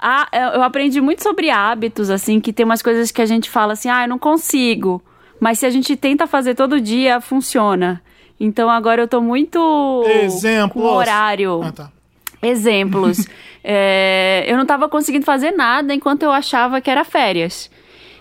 Ah, 0.00 0.28
eu 0.54 0.62
aprendi 0.62 1.00
muito 1.00 1.24
sobre 1.24 1.50
hábitos, 1.50 2.08
assim, 2.08 2.38
que 2.38 2.52
tem 2.52 2.64
umas 2.64 2.80
coisas 2.80 3.10
que 3.10 3.20
a 3.20 3.26
gente 3.26 3.50
fala 3.50 3.72
assim, 3.72 3.88
ah, 3.88 4.04
eu 4.04 4.08
não 4.08 4.18
consigo. 4.18 5.02
Mas 5.40 5.58
se 5.58 5.66
a 5.66 5.70
gente 5.70 5.96
tenta 5.96 6.24
fazer 6.24 6.54
todo 6.54 6.80
dia, 6.80 7.20
funciona. 7.20 8.00
Então 8.38 8.70
agora 8.70 9.02
eu 9.02 9.08
tô 9.08 9.20
muito 9.20 10.04
Exemplos. 10.06 10.80
com 10.80 10.88
horário. 10.88 11.62
Ah, 11.64 11.72
tá. 11.72 11.90
Exemplos. 12.42 13.26
É, 13.70 14.44
eu 14.46 14.56
não 14.56 14.64
tava 14.64 14.88
conseguindo 14.88 15.26
fazer 15.26 15.50
nada 15.50 15.92
enquanto 15.92 16.22
eu 16.22 16.30
achava 16.30 16.80
que 16.80 16.88
era 16.88 17.04
férias. 17.04 17.68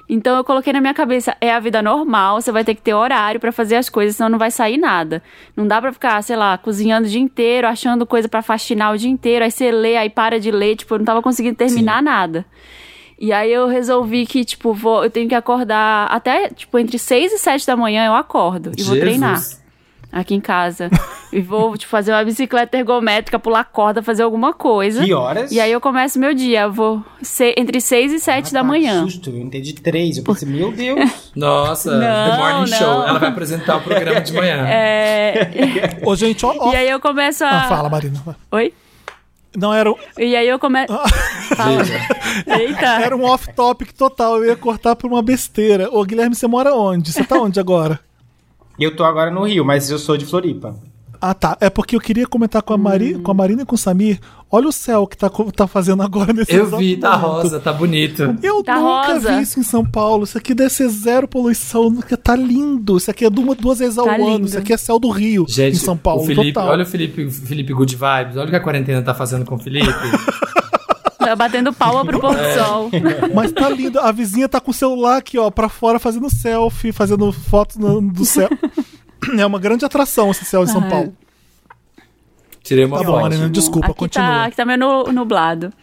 Então 0.09 0.37
eu 0.37 0.43
coloquei 0.43 0.71
na 0.71 0.79
minha 0.81 0.93
cabeça, 0.93 1.37
é 1.39 1.53
a 1.53 1.59
vida 1.59 1.81
normal, 1.81 2.41
você 2.41 2.51
vai 2.51 2.63
ter 2.63 2.75
que 2.75 2.81
ter 2.81 2.93
horário 2.93 3.39
pra 3.39 3.51
fazer 3.51 3.75
as 3.75 3.89
coisas, 3.89 4.15
senão 4.15 4.29
não 4.29 4.39
vai 4.39 4.49
sair 4.51 4.77
nada. 4.77 5.21
Não 5.55 5.67
dá 5.67 5.81
pra 5.81 5.93
ficar, 5.93 6.21
sei 6.23 6.35
lá, 6.35 6.57
cozinhando 6.57 7.07
o 7.07 7.09
dia 7.09 7.21
inteiro, 7.21 7.67
achando 7.67 8.05
coisa 8.05 8.27
pra 8.27 8.41
faxinar 8.41 8.93
o 8.93 8.97
dia 8.97 9.09
inteiro, 9.09 9.43
aí 9.45 9.51
você 9.51 9.69
lê, 9.71 9.97
aí 9.97 10.09
para 10.09 10.39
de 10.39 10.49
ler, 10.49 10.77
tipo, 10.77 10.95
eu 10.95 10.99
não 10.99 11.05
tava 11.05 11.21
conseguindo 11.21 11.55
terminar 11.55 12.01
nada. 12.01 12.45
E 13.19 13.33
aí 13.33 13.51
eu 13.51 13.67
resolvi 13.67 14.25
que, 14.25 14.45
tipo, 14.45 14.73
vou, 14.73 15.03
eu 15.03 15.09
tenho 15.09 15.27
que 15.27 15.35
acordar 15.35 16.07
até, 16.07 16.49
tipo, 16.49 16.77
entre 16.79 16.97
6 16.97 17.33
e 17.33 17.37
7 17.37 17.65
da 17.65 17.75
manhã 17.75 18.05
eu 18.05 18.13
acordo 18.13 18.71
e 18.77 18.83
vou 18.83 18.95
Jesus. 18.95 18.99
treinar 18.99 19.41
aqui 20.11 20.33
em 20.35 20.39
casa. 20.41 20.89
e 21.31 21.41
vou, 21.41 21.77
tipo, 21.77 21.89
fazer 21.89 22.11
uma 22.11 22.23
bicicleta 22.23 22.77
ergométrica, 22.77 23.37
pular 23.37 23.63
corda, 23.65 24.01
fazer 24.01 24.23
alguma 24.23 24.53
coisa. 24.53 25.03
Que 25.03 25.13
horas? 25.13 25.51
E 25.51 25.59
aí 25.59 25.71
eu 25.71 25.81
começo 25.81 26.17
meu 26.19 26.33
dia, 26.33 26.61
eu 26.61 26.71
vou 26.71 27.03
ser 27.21 27.53
entre 27.57 27.79
6 27.81 28.13
e 28.13 28.19
7 28.19 28.53
da 28.53 28.59
Ah, 28.59 28.63
tá, 28.63 28.67
manhã. 28.67 29.05
Que 29.05 29.11
susto, 29.11 29.29
eu 29.29 29.37
entendi 29.37 29.73
três. 29.73 30.17
Eu 30.17 30.23
pensei, 30.23 30.47
meu 30.47 30.71
Deus. 30.71 31.31
Nossa, 31.35 31.91
Não, 31.91 32.31
The 32.31 32.37
Morning 32.37 32.71
não. 32.71 32.77
Show. 32.77 33.03
Ela 33.07 33.19
vai 33.19 33.29
apresentar 33.29 33.77
o 33.77 33.81
programa 33.81 34.21
de 34.21 34.33
manhã. 34.33 34.65
É, 34.67 35.99
Ô, 36.05 36.15
gente, 36.15 36.45
ó. 36.45 36.53
ó. 36.57 36.71
e 36.71 36.75
aí 36.75 36.89
eu 36.89 36.99
começo 36.99 37.43
a. 37.43 37.49
Ah, 37.65 37.67
fala, 37.67 37.89
Marina. 37.89 38.21
Oi? 38.51 38.73
Não, 39.55 39.73
era, 39.73 39.91
um- 39.91 39.95
E 40.17 40.35
aí 40.35 40.47
eu 40.47 40.59
começo. 40.59 40.93
Eita! 42.47 42.85
era 43.01 43.15
um 43.15 43.23
off-topic 43.23 43.91
total. 43.93 44.37
Eu 44.37 44.45
ia 44.45 44.55
cortar 44.55 44.95
por 44.95 45.09
uma 45.11 45.21
besteira. 45.21 45.89
Ô, 45.91 46.03
Guilherme, 46.03 46.35
você 46.35 46.47
mora 46.47 46.73
onde? 46.75 47.11
Você 47.11 47.23
tá 47.23 47.37
onde 47.37 47.59
agora? 47.59 47.99
Eu 48.79 48.95
tô 48.95 49.03
agora 49.03 49.31
no 49.31 49.43
Rio, 49.43 49.65
mas 49.65 49.89
eu 49.89 49.97
sou 49.99 50.17
de 50.17 50.25
Floripa. 50.25 50.75
Ah, 51.19 51.33
tá. 51.33 51.57
É 51.59 51.67
porque 51.67 51.95
eu 51.95 51.99
queria 51.99 52.27
comentar 52.27 52.61
com 52.61 52.73
a, 52.73 52.77
Mari, 52.77 53.15
com 53.15 53.31
a 53.31 53.33
Marina 53.33 53.63
e 53.63 53.65
com 53.65 53.73
o 53.73 53.77
Samir. 53.77 54.19
Olha 54.51 54.67
o 54.67 54.71
céu 54.71 55.07
que 55.07 55.17
tá, 55.17 55.27
tá 55.55 55.65
fazendo 55.65 56.03
agora 56.03 56.31
nesse 56.31 56.53
Eu 56.53 56.67
vi, 56.77 56.95
tá 56.95 57.17
momento. 57.17 57.41
rosa, 57.41 57.59
tá 57.59 57.73
bonito. 57.73 58.37
Eu 58.43 58.63
Tá 58.63 58.75
nunca 58.75 59.13
rosa. 59.13 59.35
vi 59.35 59.41
isso 59.41 59.59
em 59.59 59.63
São 59.63 59.83
Paulo. 59.83 60.25
Isso 60.25 60.37
aqui 60.37 60.53
deve 60.53 60.69
ser 60.69 60.87
zero 60.89 61.27
poluição. 61.27 61.95
que 61.95 62.15
Tá 62.15 62.35
lindo. 62.35 62.97
Isso 62.97 63.09
aqui 63.09 63.25
é 63.25 63.31
duas, 63.31 63.57
duas 63.57 63.79
vezes 63.79 63.97
ao 63.97 64.05
Tá 64.05 64.13
ano. 64.13 64.29
lindo. 64.29 64.45
Isso 64.45 64.59
aqui 64.59 64.71
é 64.71 64.77
céu 64.77 64.99
do 64.99 65.09
Rio 65.09 65.45
Gente, 65.49 65.77
em 65.77 65.79
São 65.79 65.97
Paulo. 65.97 66.21
o 66.21 66.25
Felipe, 66.25 66.53
total. 66.53 66.69
olha 66.69 66.83
o 66.83 66.85
Felipe, 66.85 67.23
o 67.25 67.31
Felipe 67.31 67.73
Good 67.73 67.95
Vibes, 67.95 68.37
olha 68.37 68.45
o 68.45 68.49
que 68.51 68.55
a 68.55 68.59
quarentena 68.61 69.01
tá 69.01 69.15
fazendo 69.15 69.43
com 69.43 69.55
o 69.55 69.59
Felipe. 69.59 69.87
Tá 71.27 71.35
batendo 71.35 71.73
palma 71.73 72.05
pro 72.05 72.19
pôr 72.21 72.33
do 72.35 72.53
sol. 72.53 72.89
Mas 73.35 73.51
tá 73.51 73.67
lindo. 73.69 73.99
A 73.99 74.11
vizinha 74.13 74.47
tá 74.47 74.61
com 74.61 74.71
o 74.71 74.73
celular 74.73 75.17
aqui, 75.17 75.37
ó, 75.37 75.49
pra 75.51 75.67
fora, 75.67 75.99
fazendo 75.99 76.29
selfie, 76.29 76.91
fazendo 76.93 77.31
fotos 77.33 77.75
do 77.75 78.23
céu. 78.25 78.49
É 79.37 79.45
uma 79.45 79.59
grande 79.59 79.83
atração 79.83 80.31
esse 80.31 80.45
céu 80.45 80.63
em 80.63 80.67
São 80.67 80.87
Paulo. 80.87 81.13
Tirei 82.63 82.85
uma 82.85 82.99
Tá 82.99 83.03
bom. 83.03 83.21
Marina, 83.21 83.49
desculpa, 83.49 83.87
aqui 83.87 83.95
continua. 83.99 84.27
Tá, 84.27 84.45
aqui 84.45 84.55
tá 84.55 84.65
meio 84.65 84.79
nu- 84.79 85.11
nublado. 85.11 85.73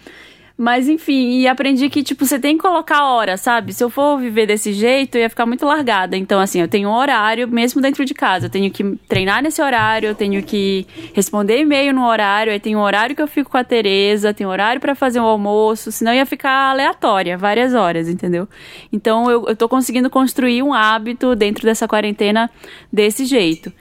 Mas 0.57 0.89
enfim, 0.89 1.41
e 1.41 1.49
aprendi 1.49 1.91
que, 1.91 2.01
tipo, 2.01 2.25
você 2.25 2.39
tem 2.39 2.57
que 2.57 2.63
colocar 2.63 3.05
hora, 3.07 3.37
sabe? 3.37 3.73
Se 3.73 3.83
eu 3.83 3.91
for 3.91 4.17
viver 4.19 4.47
desse 4.47 4.73
jeito, 4.73 5.17
eu 5.17 5.23
ia 5.23 5.29
ficar 5.29 5.47
muito 5.47 5.67
largada. 5.67 6.17
Então, 6.17 6.39
assim, 6.39 6.61
eu 6.61 6.69
tenho 6.69 6.89
um 6.89 6.95
horário 6.95 7.49
mesmo 7.49 7.83
dentro 7.83 8.05
de 8.05 8.15
casa. 8.15 8.47
Eu 8.47 8.51
tenho 8.51 8.71
que 8.71 8.85
treinar 9.09 9.43
nesse 9.43 9.61
horário, 9.61 10.07
eu 10.09 10.15
tenho 10.15 10.41
que 10.45 10.87
responder 11.13 11.59
e-mail 11.59 11.93
no 11.93 12.07
horário, 12.07 12.53
aí 12.53 12.61
tem 12.61 12.77
um 12.77 12.81
horário 12.81 13.17
que 13.17 13.23
eu 13.23 13.27
fico 13.27 13.51
com 13.51 13.59
a 13.59 13.65
Tereza, 13.65 14.33
tem 14.33 14.47
um 14.47 14.51
horário 14.51 14.81
pra 14.81 14.95
fazer 14.95 15.19
o 15.19 15.25
almoço, 15.25 15.91
senão 15.91 16.15
ia 16.15 16.25
ficar 16.25 16.71
aleatória, 16.71 17.37
várias 17.37 17.75
horas, 17.75 18.09
entendeu? 18.09 18.49
Então, 18.93 19.29
eu, 19.29 19.47
eu 19.49 19.57
tô 19.57 19.69
conseguindo 19.69 20.09
construir 20.09 20.63
um 20.63 20.73
hábito 20.73 21.35
dentro 21.35 21.65
dessa 21.65 21.89
quarentena 21.89 22.49
desse 22.93 23.25
jeito. 23.25 23.73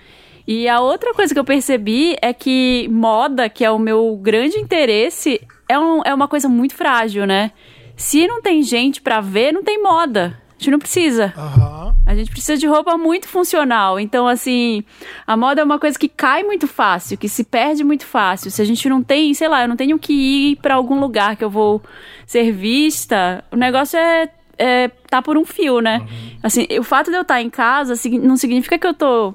E 0.48 0.68
a 0.68 0.80
outra 0.80 1.14
coisa 1.14 1.34
que 1.34 1.40
eu 1.40 1.46
percebi 1.46 2.16
é 2.22 2.34
que 2.34 2.88
moda, 2.92 3.50
que 3.50 3.64
é 3.64 3.72
o 3.72 3.80
meu 3.80 4.18
grande 4.22 4.58
interesse, 4.58 5.42
é, 5.70 5.80
um, 5.80 6.02
é 6.04 6.14
uma 6.14 6.28
coisa 6.28 6.50
muito 6.50 6.76
frágil, 6.76 7.26
né? 7.26 7.52
Se 7.96 8.28
não 8.28 8.42
tem 8.42 8.62
gente 8.62 9.02
pra 9.02 9.22
ver, 9.22 9.54
não 9.54 9.64
tem 9.64 9.82
moda. 9.82 10.38
A 10.50 10.60
gente 10.60 10.72
não 10.72 10.80
precisa. 10.80 11.34
Aham. 11.38 11.96
A 12.06 12.16
gente 12.16 12.32
precisa 12.32 12.58
de 12.58 12.68
roupa 12.68 12.98
muito 12.98 13.28
funcional. 13.28 14.00
Então, 14.00 14.28
assim, 14.28 14.84
a 15.26 15.38
moda 15.38 15.62
é 15.62 15.64
uma 15.64 15.80
coisa 15.80 15.98
que 15.98 16.10
cai 16.10 16.44
muito 16.44 16.68
fácil, 16.68 17.18
que 17.18 17.30
se 17.30 17.44
perde 17.46 17.84
muito 17.84 18.06
fácil. 18.06 18.52
Se 18.52 18.62
a 18.62 18.66
gente 18.66 18.88
não 18.90 19.02
tem, 19.02 19.34
sei 19.34 19.48
lá, 19.48 19.62
eu 19.62 19.70
não 19.70 19.78
tenho 19.78 19.98
que 19.98 20.14
ir 20.14 20.56
pra 20.58 20.76
algum 20.76 21.00
lugar 21.00 21.38
que 21.38 21.44
eu 21.44 21.50
vou 21.50 21.82
ser 22.26 22.52
vista, 22.52 23.44
o 23.52 23.56
negócio 23.56 23.98
é, 23.98 24.30
é 24.58 24.90
tá 25.10 25.22
por 25.22 25.38
um 25.38 25.46
fio, 25.46 25.80
né? 25.80 26.06
Assim, 26.42 26.68
o 26.78 26.84
fato 26.84 27.10
de 27.10 27.16
eu 27.16 27.22
estar 27.22 27.42
em 27.42 27.50
casa 27.50 27.94
não 28.22 28.36
significa 28.36 28.78
que 28.78 28.88
eu 28.88 28.94
tô 28.94 29.34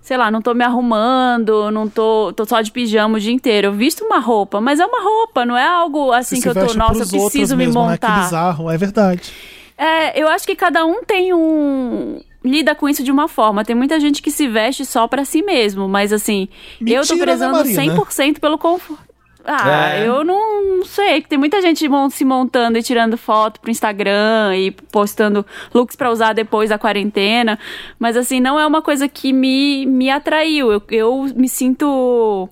sei 0.00 0.16
lá, 0.16 0.30
não 0.30 0.40
tô 0.42 0.54
me 0.54 0.64
arrumando, 0.64 1.70
não 1.70 1.88
tô, 1.88 2.32
tô 2.34 2.44
só 2.44 2.60
de 2.60 2.72
pijama 2.72 3.16
o 3.16 3.20
dia 3.20 3.32
inteiro. 3.32 3.68
Eu 3.68 3.72
visto 3.72 4.04
uma 4.04 4.18
roupa, 4.18 4.60
mas 4.60 4.80
é 4.80 4.86
uma 4.86 5.02
roupa, 5.02 5.44
não 5.44 5.56
é 5.56 5.66
algo 5.66 6.12
assim 6.12 6.36
Você 6.36 6.42
que 6.42 6.48
eu 6.48 6.66
tô, 6.66 6.74
nossa, 6.74 7.02
eu 7.02 7.08
preciso 7.08 7.56
me 7.56 7.66
mesmo, 7.66 7.86
né? 7.86 7.98
Que 7.98 8.06
montar. 8.06 8.22
bizarro, 8.24 8.70
é 8.70 8.76
verdade. 8.76 9.32
É, 9.76 10.20
eu 10.20 10.28
acho 10.28 10.46
que 10.46 10.54
cada 10.54 10.84
um 10.84 11.02
tem 11.04 11.32
um. 11.32 12.20
lida 12.44 12.74
com 12.74 12.88
isso 12.88 13.02
de 13.02 13.10
uma 13.10 13.28
forma. 13.28 13.64
Tem 13.64 13.74
muita 13.74 13.98
gente 13.98 14.20
que 14.20 14.30
se 14.30 14.46
veste 14.46 14.84
só 14.84 15.08
pra 15.08 15.24
si 15.24 15.42
mesmo, 15.42 15.88
mas 15.88 16.12
assim, 16.12 16.48
eu 16.80 17.02
tô 17.06 17.14
Mentira, 17.14 17.16
né, 17.16 17.22
prezando 17.22 17.56
Marina? 17.56 17.96
100% 17.96 18.38
pelo 18.40 18.58
conforto. 18.58 19.09
Ah, 19.44 19.90
É. 19.94 20.06
eu 20.06 20.22
não, 20.24 20.76
não 20.78 20.84
sei. 20.84 21.22
Tem 21.22 21.38
muita 21.38 21.60
gente 21.60 21.88
se 22.10 22.24
montando 22.24 22.78
e 22.78 22.82
tirando 22.82 23.16
foto 23.16 23.60
pro 23.60 23.70
Instagram 23.70 24.54
e 24.56 24.70
postando 24.70 25.44
looks 25.74 25.96
pra 25.96 26.10
usar 26.10 26.32
depois 26.32 26.70
da 26.70 26.78
quarentena. 26.78 27.58
Mas 27.98 28.16
assim, 28.16 28.40
não 28.40 28.58
é 28.58 28.66
uma 28.66 28.82
coisa 28.82 29.08
que 29.08 29.32
me, 29.32 29.86
me 29.86 30.10
atraiu. 30.10 30.70
Eu, 30.72 30.82
eu 30.90 31.26
me 31.34 31.48
sinto 31.48 32.48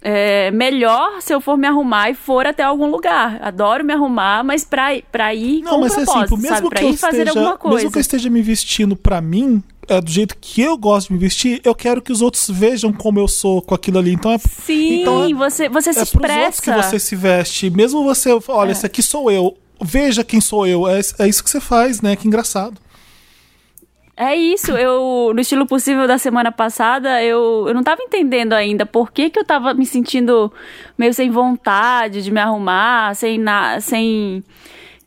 é, 0.00 0.50
melhor 0.50 1.20
se 1.20 1.32
eu 1.34 1.40
for 1.40 1.56
me 1.56 1.66
arrumar 1.66 2.10
e 2.10 2.14
for 2.14 2.46
até 2.46 2.62
algum 2.62 2.86
lugar. 2.90 3.38
Adoro 3.42 3.84
me 3.84 3.92
arrumar, 3.92 4.44
mas 4.44 4.64
pra, 4.64 4.88
pra 5.10 5.34
ir 5.34 5.62
Não, 5.62 5.72
com 5.72 5.80
mas 5.80 5.92
assim, 5.92 6.04
propósito, 6.04 6.36
mesmo 6.36 6.56
sabe? 6.56 6.68
Pra 6.68 6.78
que 6.80 6.86
ir 6.86 6.96
fazer 6.96 7.18
esteja, 7.22 7.38
alguma 7.38 7.58
coisa. 7.58 7.76
mesmo 7.76 7.90
que 7.92 7.98
eu 7.98 8.00
esteja 8.00 8.30
me 8.30 8.42
vestindo 8.42 8.94
pra 8.96 9.20
mim, 9.20 9.62
é, 9.88 10.00
do 10.00 10.10
jeito 10.10 10.36
que 10.40 10.60
eu 10.62 10.76
gosto 10.76 11.08
de 11.08 11.14
me 11.14 11.18
vestir, 11.18 11.60
eu 11.64 11.74
quero 11.74 12.00
que 12.02 12.12
os 12.12 12.20
outros 12.22 12.48
vejam 12.50 12.92
como 12.92 13.18
eu 13.18 13.26
sou 13.26 13.62
com 13.62 13.74
aquilo 13.74 13.98
ali. 13.98 14.12
Então 14.12 14.32
é 14.32 14.38
Sim, 14.38 15.00
então 15.02 15.24
é- 15.24 15.34
você, 15.34 15.68
você 15.68 15.92
se 15.92 16.00
é 16.00 16.02
expressa. 16.02 16.62
que 16.62 16.70
você 16.70 16.98
se 16.98 17.16
veste. 17.16 17.70
Mesmo 17.70 18.04
você, 18.04 18.30
olha, 18.48 18.72
esse 18.72 18.84
aqui 18.86 19.02
sou 19.02 19.30
eu. 19.30 19.56
Veja 19.80 20.22
quem 20.24 20.40
sou 20.40 20.66
eu. 20.66 20.86
É, 20.88 21.00
é 21.18 21.28
isso 21.28 21.42
que 21.42 21.50
você 21.50 21.60
faz, 21.60 22.00
né? 22.00 22.16
Que 22.16 22.26
engraçado. 22.26 22.78
É 24.20 24.34
isso, 24.34 24.72
eu, 24.72 25.30
no 25.32 25.40
estilo 25.40 25.64
possível 25.64 26.08
da 26.08 26.18
semana 26.18 26.50
passada, 26.50 27.22
eu, 27.22 27.66
eu 27.68 27.72
não 27.72 27.84
tava 27.84 28.02
entendendo 28.02 28.52
ainda 28.52 28.84
por 28.84 29.12
que, 29.12 29.30
que 29.30 29.38
eu 29.38 29.44
tava 29.44 29.72
me 29.74 29.86
sentindo 29.86 30.52
meio 30.98 31.14
sem 31.14 31.30
vontade 31.30 32.20
de 32.24 32.30
me 32.32 32.40
arrumar, 32.40 33.14
sem 33.14 33.38
na, 33.38 33.80
sem 33.80 34.42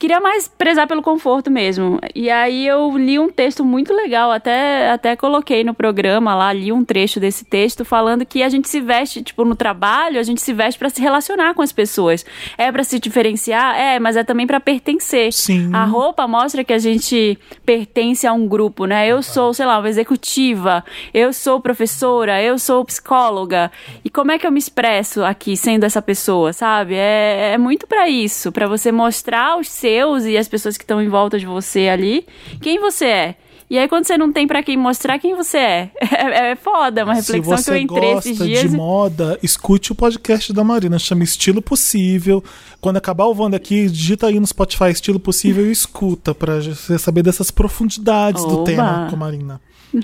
queria 0.02 0.20
mais 0.20 0.48
prezar 0.48 0.88
pelo 0.88 1.04
conforto 1.04 1.52
mesmo. 1.52 2.00
E 2.16 2.28
aí 2.28 2.66
eu 2.66 2.98
li 2.98 3.20
um 3.20 3.30
texto 3.30 3.64
muito 3.64 3.94
legal, 3.94 4.32
até 4.32 4.90
até 4.90 5.16
coloquei 5.16 5.64
no 5.64 5.76
programa 5.76 6.34
lá, 6.34 6.52
li 6.52 6.72
um 6.72 6.84
trecho 6.84 7.20
desse 7.20 7.46
texto 7.46 7.86
falando 7.86 8.26
que 8.26 8.42
a 8.42 8.50
gente 8.50 8.68
se 8.68 8.82
veste, 8.82 9.22
tipo, 9.22 9.46
no 9.46 9.56
trabalho, 9.56 10.20
a 10.20 10.24
gente 10.24 10.42
se 10.42 10.54
veste 10.54 10.80
pra 10.80 10.90
se 10.90 11.00
relacionar 11.00 11.54
com 11.54 11.62
as 11.62 11.72
pessoas. 11.72 12.26
É 12.58 12.72
pra 12.72 12.84
se 12.84 12.98
diferenciar, 12.98 13.80
é, 13.80 14.00
mas 14.00 14.18
é 14.18 14.24
também 14.24 14.48
pra 14.48 14.60
pertencer. 14.60 15.32
Sim. 15.32 15.70
A 15.72 15.86
roupa 15.86 16.28
mostra 16.28 16.64
que 16.64 16.74
a 16.74 16.80
gente 16.80 17.38
pertence 17.64 18.26
a 18.26 18.34
um 18.34 18.48
grupo, 18.48 18.86
né? 18.86 19.08
Eu 19.08 19.22
sou, 19.22 19.54
sei 19.54 19.68
lá, 19.68 19.78
uma 19.78 19.90
executiva, 19.90 20.84
eu 21.14 21.32
sou 21.32 21.62
professora, 21.62 22.42
eu 22.42 22.58
sou 22.58 22.84
psicóloga. 22.84 23.72
E 24.04 24.10
como 24.10 24.32
é 24.32 24.40
que 24.40 24.48
eu 24.48 24.52
me 24.52 24.58
expresso 24.58 25.24
aqui 25.24 25.56
sendo 25.56 25.84
essa 25.84 26.02
pessoa, 26.02 26.54
sabe? 26.54 26.96
É, 26.96 27.52
é 27.54 27.58
muito 27.60 27.86
pra 27.86 28.10
isso, 28.10 28.52
pra 28.52 28.66
você 28.66 28.92
mostrar 28.92 29.52
aos 29.52 29.70
seus 29.70 29.91
e 30.26 30.38
as 30.38 30.48
pessoas 30.48 30.78
que 30.78 30.84
estão 30.84 31.02
em 31.02 31.10
volta 31.10 31.38
de 31.40 31.46
você 31.46 31.90
ali 31.90 32.26
quem 32.62 32.80
você 32.80 33.06
é. 33.06 33.36
E 33.72 33.78
aí, 33.78 33.88
quando 33.88 34.04
você 34.06 34.18
não 34.18 34.34
tem 34.34 34.46
pra 34.46 34.62
quem 34.62 34.76
mostrar 34.76 35.18
quem 35.18 35.34
você 35.34 35.58
é, 35.58 35.92
é, 36.12 36.52
é 36.52 36.56
foda, 36.58 37.00
é 37.00 37.04
uma 37.06 37.14
reflexão 37.14 37.58
Se 37.58 37.64
que 37.64 37.70
eu 37.70 37.74
você 37.76 37.80
entrei 37.80 38.14
gosta 38.16 38.30
esses 38.30 38.46
dias. 38.46 38.62
de 38.70 38.76
moda, 38.76 39.40
escute 39.42 39.94
o 39.94 39.96
podcast 39.96 40.52
da 40.52 40.62
Marina, 40.62 41.00
chama 41.00 41.24
Estilo 41.24 41.62
Possível. 41.62 42.44
Quando 42.82 42.98
acabar 42.98 43.28
o 43.28 43.34
Wanda 43.34 43.56
aqui, 43.56 43.88
digita 43.88 44.28
aí 44.28 44.42
no 44.42 44.46
Spotify 44.46 44.90
Estilo 44.90 45.22
Possível 45.22 45.66
e 45.68 45.72
escuta 45.72 46.36
pra 46.36 46.60
você 46.60 47.00
saber 47.00 47.24
dessas 47.24 47.50
profundidades 47.50 48.44
do 48.44 48.56
Oba. 48.56 48.66
tema 48.66 49.08
com 49.10 49.16
a 49.16 49.20
Marina. 49.20 49.62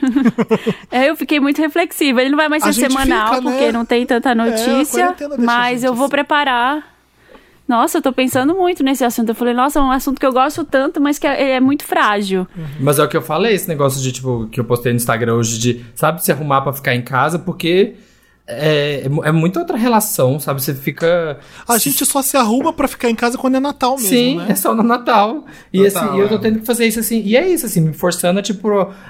É, 0.90 1.10
eu 1.10 1.16
fiquei 1.18 1.40
muito 1.40 1.62
reflexiva. 1.62 2.22
Ele 2.22 2.30
não 2.30 2.38
vai 2.38 2.48
mais 2.48 2.64
ser 2.64 2.74
semanal, 2.74 3.36
fica, 3.36 3.42
né? 3.42 3.52
porque 3.52 3.72
não 3.72 3.86
tem 3.86 4.06
tanta 4.06 4.34
notícia. 4.34 5.08
quarentena 5.08 5.38
deixa 5.38 5.42
a 5.42 5.46
mas 5.46 5.84
eu 5.84 5.94
vou 5.94 6.08
preparar. 6.08 6.97
Nossa, 7.68 7.98
eu 7.98 8.02
tô 8.02 8.14
pensando 8.14 8.56
muito 8.56 8.82
nesse 8.84 9.04
assunto. 9.04 9.30
Eu 9.30 9.36
falei, 9.36 9.54
nossa, 9.54 9.80
é 9.80 9.82
um 9.82 9.92
assunto 9.92 10.20
que 10.20 10.26
eu 10.26 10.32
gosto 10.32 10.64
tanto, 10.64 11.02
mas 11.02 11.20
que 11.20 11.28
é, 11.28 11.52
é 11.56 11.60
muito 11.60 11.84
frágil. 11.84 12.48
Mas 12.80 12.98
é 13.00 13.04
o 13.04 13.08
que 13.10 13.18
eu 13.18 13.22
falei, 13.22 13.54
esse 13.54 13.68
negócio 13.68 14.02
de, 14.02 14.12
tipo, 14.12 14.48
que 14.52 14.60
eu 14.60 14.64
postei 14.66 14.92
no 14.94 14.98
Instagram 14.98 15.34
hoje 15.36 15.58
de, 15.60 15.86
sabe, 15.94 16.24
se 16.24 16.32
arrumar 16.32 16.62
pra 16.62 16.72
ficar 16.72 16.96
em 16.96 17.02
casa, 17.02 17.38
porque 17.38 17.96
é, 18.50 19.02
é, 19.04 19.10
mu- 19.10 19.26
é 19.26 19.32
muita 19.34 19.60
outra 19.60 19.76
relação, 19.76 20.40
sabe? 20.40 20.62
Você 20.64 20.74
fica. 20.74 21.38
A 21.68 21.78
gente 21.78 22.06
só 22.06 22.22
se 22.22 22.38
arruma 22.38 22.72
pra 22.72 22.88
ficar 22.88 23.10
em 23.10 23.16
casa 23.16 23.38
quando 23.38 23.56
é 23.56 23.60
Natal 23.60 23.96
mesmo, 23.98 24.08
Sim, 24.08 24.38
né? 24.38 24.46
é 24.50 24.56
só 24.56 24.74
no 24.74 24.82
Natal. 24.84 25.44
E 25.74 25.84
Total, 25.84 26.04
assim, 26.06 26.20
eu 26.20 26.30
tô 26.30 26.36
é. 26.36 26.38
tendo 26.38 26.60
que 26.62 26.66
fazer 26.66 26.86
isso 26.88 27.02
assim. 27.02 27.22
E 27.22 27.36
é 27.36 27.46
isso, 27.46 27.66
assim, 27.66 27.82
me 27.82 27.92
forçando 27.92 28.40
a, 28.40 28.42
tipo, 28.42 28.70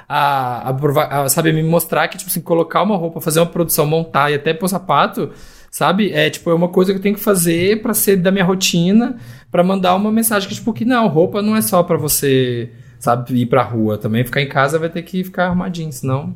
a, 0.10 0.70
a, 0.70 0.74
provar- 0.74 1.14
a, 1.14 1.30
sabe, 1.30 1.54
me 1.54 1.62
mostrar 1.62 2.08
que, 2.08 2.18
tipo 2.18 2.32
assim, 2.32 2.42
colocar 2.42 2.82
uma 2.82 2.98
roupa, 2.98 3.22
fazer 3.22 3.40
uma 3.40 3.46
produção, 3.46 3.86
montar 3.86 4.32
e 4.32 4.34
até 4.34 4.52
pôr 4.56 4.68
sapato, 4.68 5.30
sabe? 5.70 6.12
É, 6.12 6.30
tipo, 6.30 6.50
é 6.50 6.54
uma 6.54 6.70
coisa 6.70 6.92
que 6.92 7.00
eu 7.00 7.02
tenho 7.02 7.16
que 7.16 7.24
fazer 7.24 7.82
pra 7.82 7.94
ser 7.94 8.18
da 8.18 8.32
minha 8.32 8.46
rotina, 8.46 9.18
pra 9.52 9.64
mandar 9.64 9.96
uma 9.96 10.12
mensagem 10.12 10.48
que, 10.48 10.56
tipo, 10.56 10.74
que 10.74 10.86
não, 10.86 11.08
roupa 11.08 11.42
não 11.42 11.56
é 11.56 11.62
só 11.62 11.84
pra 11.84 11.98
você, 11.98 12.72
sabe, 13.00 13.34
ir 13.42 13.46
pra 13.46 13.64
rua. 13.64 13.98
Também 13.98 14.24
ficar 14.24 14.42
em 14.42 14.50
casa 14.50 14.80
vai 14.80 14.90
ter 14.90 15.02
que 15.04 15.24
ficar 15.24 15.48
arrumadinho, 15.48 15.92
senão. 15.92 16.36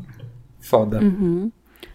Foda. 0.60 1.00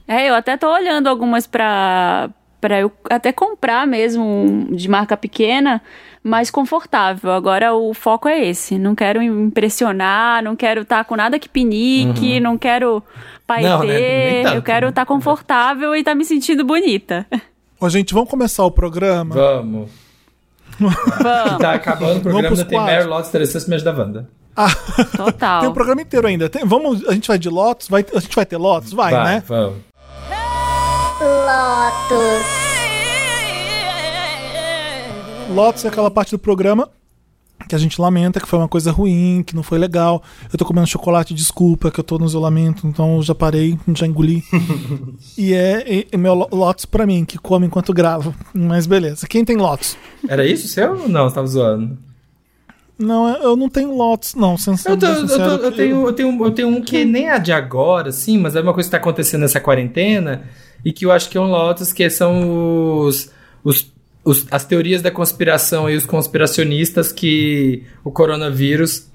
É, 0.09 0.29
eu 0.29 0.35
até 0.35 0.57
tô 0.57 0.73
olhando 0.73 1.09
algumas 1.09 1.47
pra, 1.47 2.31
pra 2.61 2.81
eu 2.81 2.93
até 3.09 3.33
comprar 3.33 3.87
mesmo 3.87 4.69
de 4.71 4.89
marca 4.89 5.17
pequena, 5.17 5.81
mais 6.23 6.51
confortável. 6.51 7.31
Agora 7.31 7.75
o 7.75 7.95
foco 7.95 8.29
é 8.29 8.45
esse. 8.45 8.79
Não 8.79 8.95
quero 8.95 9.23
impressionar, 9.23 10.43
não 10.43 10.57
quero 10.57 10.83
estar 10.83 11.05
com 11.05 11.17
nada 11.17 11.39
que 11.39 11.49
pinique, 11.49 12.41
não 12.41 12.59
quero 12.59 13.03
paetê. 13.47 13.69
Não, 13.69 13.83
né? 13.85 14.57
Eu 14.57 14.63
quero 14.63 14.87
né? 14.87 14.91
estar 14.91 15.07
confortável 15.07 15.95
e 15.95 16.01
estar 16.01 16.15
me 16.15 16.25
sentindo 16.25 16.65
bonita. 16.65 17.27
Ó, 17.81 17.89
gente, 17.89 18.13
vamos 18.13 18.29
começar 18.31 18.65
o 18.65 18.71
programa? 18.71 19.35
Vamos. 19.35 19.91
Vamos, 20.79 21.59
Tá 21.59 21.73
acabando 21.73 22.19
o 22.19 22.23
programa, 22.23 22.49
ainda 22.49 22.65
tem. 22.65 22.79
Mary 22.79 23.05
Lotus 23.05 23.29
Interessantes 23.29 23.69
Me 23.69 23.81
da 23.83 23.93
Wanda. 23.93 24.29
total. 25.17 25.61
Tem 25.61 25.69
o 25.69 25.73
programa 25.73 26.03
inteiro 26.03 26.27
ainda. 26.27 26.49
Tem- 26.49 26.65
vamos, 26.65 27.07
a 27.09 27.13
gente 27.13 27.29
vai 27.29 27.39
de 27.39 27.49
Lotus? 27.49 27.89
Vai, 27.89 28.05
a 28.15 28.21
gente 28.21 28.35
vai 28.35 28.45
ter 28.45 28.57
Lotus? 28.57 28.93
Vai, 28.93 29.13
né? 29.13 29.43
vamos. 29.47 29.79
Lotus. 31.21 32.47
Lotus 35.55 35.85
é 35.85 35.89
aquela 35.89 36.11
parte 36.11 36.33
do 36.33 36.39
programa 36.39 36.91
que 37.69 37.75
a 37.75 37.79
gente 37.79 38.01
lamenta, 38.01 38.39
que 38.41 38.47
foi 38.47 38.59
uma 38.59 38.69
coisa 38.69 38.93
ruim, 38.93 39.43
que 39.45 39.55
não 39.57 39.63
foi 39.63 39.79
legal. 39.79 40.23
Eu 40.53 40.59
tô 40.59 40.65
comendo 40.65 40.87
chocolate, 40.87 41.35
desculpa, 41.35 41.91
que 41.91 41.99
eu 41.99 42.05
tô 42.05 42.19
no 42.19 42.27
isolamento, 42.27 42.87
então 42.87 43.17
eu 43.17 43.23
já 43.23 43.35
parei, 43.35 43.79
já 43.95 44.07
engoli. 44.07 44.43
e 45.37 45.53
é, 45.53 46.07
é 46.13 46.17
meu 46.17 46.35
lo- 46.35 46.49
Lotus 46.53 46.85
pra 46.85 47.07
mim, 47.07 47.25
que 47.25 47.39
come 47.39 47.67
enquanto 47.67 47.93
gravo. 47.93 48.35
Mas 48.55 48.87
beleza. 48.87 49.27
Quem 49.27 49.45
tem 49.45 49.57
Lotus? 49.57 49.97
Era 50.29 50.47
isso 50.47 50.69
seu? 50.69 51.09
Não, 51.09 51.29
você 51.29 51.35
tava 51.35 51.47
zoando. 51.47 51.99
Não, 52.99 53.29
eu 53.43 53.57
não 53.57 53.69
tenho 53.69 53.95
Lotus, 53.95 54.35
não, 54.35 54.57
sendo 54.57 54.79
Eu, 54.87 54.97
tô- 54.97 55.07
eu, 55.07 55.29
sincero, 55.29 55.59
tô- 55.59 55.65
eu 55.65 55.73
tenho, 55.73 56.07
eu, 56.07 56.13
tenho, 56.15 56.45
eu 56.45 56.51
tenho 56.51 56.69
um 56.69 56.81
que 56.81 57.05
nem 57.05 57.29
é 57.29 57.39
de 57.39 57.53
agora, 57.53 58.09
assim, 58.09 58.39
mas 58.39 58.57
é 58.57 58.61
uma 58.61 58.73
coisa 58.73 58.87
que 58.89 58.91
tá 58.93 58.97
acontecendo 58.97 59.43
nessa 59.43 59.61
quarentena 59.61 60.45
e 60.85 60.93
que 60.93 61.05
eu 61.05 61.13
acho 61.13 61.29
que 61.29 61.37
é 61.37 61.41
um 61.41 61.51
Lotus, 61.51 61.93
que 61.93 62.09
são 62.09 63.01
os, 63.05 63.31
os, 63.63 63.93
os- 64.27 64.45
as 64.51 64.65
teorias 64.65 65.01
da 65.01 65.11
conspiração 65.11 65.89
e 65.89 65.97
os 65.97 66.05
conspiracionistas 66.05 67.13
que 67.13 67.85
o 68.05 68.11
coronavírus 68.11 69.07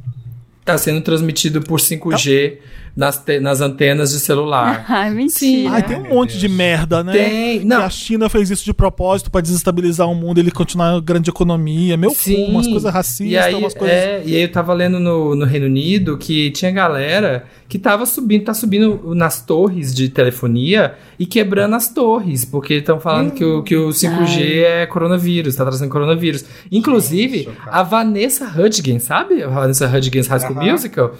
tá 0.66 0.78
sendo 0.78 1.01
transmitido 1.01 1.62
por 1.62 1.80
5G 1.80 2.57
nas, 2.96 3.18
te- 3.18 3.39
nas 3.39 3.62
antenas 3.62 4.12
de 4.12 4.20
celular. 4.20 4.86
Ai, 4.89 5.10
mentira. 5.12 5.72
Ai, 5.72 5.84
tem 5.84 5.98
um 5.98 6.10
monte 6.10 6.38
de 6.38 6.48
merda, 6.48 7.04
né? 7.04 7.12
Tem, 7.14 7.66
não. 7.66 7.82
a 7.84 7.89
China 7.89 8.30
fez 8.30 8.50
isso 8.50 8.66
de 8.66 8.74
propósito 8.74 9.32
pra 9.32 9.42
desestabilizar 9.42 10.10
o 10.10 10.16
mundo, 10.16 10.39
ele 10.39 10.52
continuar 10.52 11.00
grande 11.02 11.30
economia. 11.30 11.96
Meu 11.98 12.12
cu, 12.14 12.30
umas 12.50 12.68
coisas 12.68 12.94
racistas, 12.94 13.28
e 13.28 13.38
aí, 13.38 13.56
umas 13.56 13.74
coisas. 13.74 13.96
É, 13.96 14.22
e 14.26 14.36
aí 14.36 14.42
eu 14.42 14.52
tava 14.52 14.74
lendo 14.74 15.00
no, 15.00 15.36
no 15.36 15.46
Reino 15.46 15.66
Unido 15.66 16.18
que 16.18 16.52
tinha 16.52 16.72
galera 16.72 17.46
que 17.68 17.80
tava 17.80 18.06
subindo, 18.06 18.44
tá 18.44 18.54
subindo 18.54 19.16
nas 19.16 19.42
torres 19.46 19.94
de 19.96 20.10
telefonia 20.10 20.96
e 21.18 21.26
quebrando 21.26 21.76
as 21.76 21.88
torres, 21.94 22.44
porque 22.44 22.74
estão 22.76 23.00
falando 23.00 23.32
que, 23.32 23.46
o, 23.46 23.64
que 23.64 23.76
o 23.78 23.89
5G 23.89 24.64
é 24.64 24.86
coronavírus, 24.86 25.56
tá 25.56 25.64
trazendo 25.64 25.89
coronavírus. 25.89 26.44
Inclusive, 26.70 27.48
a 27.68 27.82
Vanessa 27.84 28.46
Hudgens, 28.46 29.04
sabe? 29.04 29.42
A 29.44 29.48
Vanessa 29.48 29.88
Hudgens 29.88 30.28
High 30.28 30.39
School. 30.42 30.56
Musical. 30.64 31.16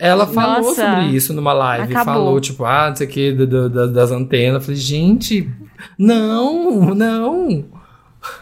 Ela 0.00 0.26
falou 0.26 0.62
Nossa. 0.62 0.74
sobre 0.82 1.06
isso 1.14 1.32
numa 1.34 1.52
live. 1.52 1.92
Acabou. 1.94 2.14
Falou, 2.14 2.40
tipo, 2.40 2.64
ah, 2.64 2.88
não 2.88 2.96
sei 2.96 3.06
o 3.06 3.10
que, 3.10 3.32
do- 3.32 3.46
do- 3.46 3.68
da- 3.68 3.86
das 3.86 4.10
antenas. 4.10 4.54
Eu 4.54 4.60
falei, 4.62 4.76
gente, 4.80 5.48
não, 5.98 6.94
não. 6.94 7.64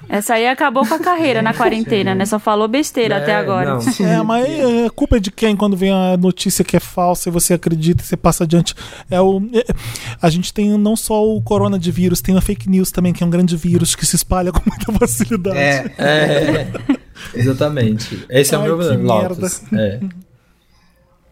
Essa 0.08 0.34
aí 0.34 0.46
acabou 0.48 0.84
com 0.86 0.94
a 0.94 0.98
carreira 0.98 1.40
na 1.40 1.54
quarentena, 1.54 2.12
né? 2.14 2.26
Só 2.26 2.38
falou 2.40 2.66
besteira 2.66 3.16
É, 3.16 3.22
até 3.22 3.34
agora. 3.36 3.74
não. 3.74 4.06
É, 4.06 4.22
mas 4.24 4.44
é, 4.50 4.86
a 4.86 4.90
culpa 4.90 5.16
é 5.16 5.20
de 5.20 5.30
quem 5.30 5.54
quando 5.56 5.76
vem 5.76 5.92
a 5.92 6.16
notícia 6.16 6.64
que 6.64 6.76
é 6.76 6.80
falsa 6.80 7.28
e 7.28 7.32
você 7.32 7.54
acredita 7.54 8.02
e 8.02 8.06
você 8.06 8.16
passa 8.16 8.42
adiante? 8.44 8.74
É 9.10 9.20
o, 9.20 9.40
é, 9.52 9.64
a 10.20 10.30
gente 10.30 10.52
tem 10.52 10.76
não 10.78 10.96
só 10.96 11.24
o 11.24 11.40
corona 11.42 11.78
de 11.78 11.90
vírus, 11.92 12.20
tem 12.20 12.36
a 12.36 12.40
fake 12.40 12.68
news 12.68 12.90
também, 12.90 13.12
que 13.12 13.22
é 13.22 13.26
um 13.26 13.30
grande 13.30 13.56
vírus 13.56 13.94
que 13.94 14.04
se 14.06 14.16
espalha 14.16 14.50
com 14.52 14.62
muita 14.68 14.92
facilidade. 14.92 15.58
É, 15.58 15.92
É, 15.98 16.68
exatamente. 17.34 18.26
Esse 18.28 18.54
é 18.54 18.58
o 18.58 18.62
Ai, 18.62 18.68
meu 18.68 18.78
que 18.78 18.96
Lotus. 18.96 19.62
É. 19.72 20.00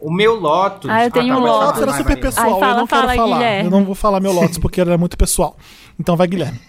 o 0.00 0.12
meu 0.12 0.34
Lotus. 0.34 0.90
Ah, 0.90 1.04
eu 1.04 1.10
tenho 1.10 1.34
tá, 1.34 1.40
um 1.40 1.44
Lotus 1.44 1.66
Lotus. 1.66 1.82
era 1.82 1.92
super 1.92 2.20
pessoal, 2.20 2.54
Ai, 2.54 2.60
fala, 2.60 2.72
eu 2.72 2.76
não 2.76 2.86
quero 2.86 3.02
fala, 3.02 3.14
falar. 3.14 3.36
Guilherme. 3.36 3.64
Eu 3.64 3.70
não 3.70 3.84
vou 3.84 3.94
falar 3.94 4.20
meu 4.20 4.32
Lotus 4.32 4.58
porque 4.58 4.80
era 4.80 4.98
muito 4.98 5.16
pessoal. 5.16 5.56
Então 5.98 6.16
vai, 6.16 6.26
Guilherme. 6.26 6.60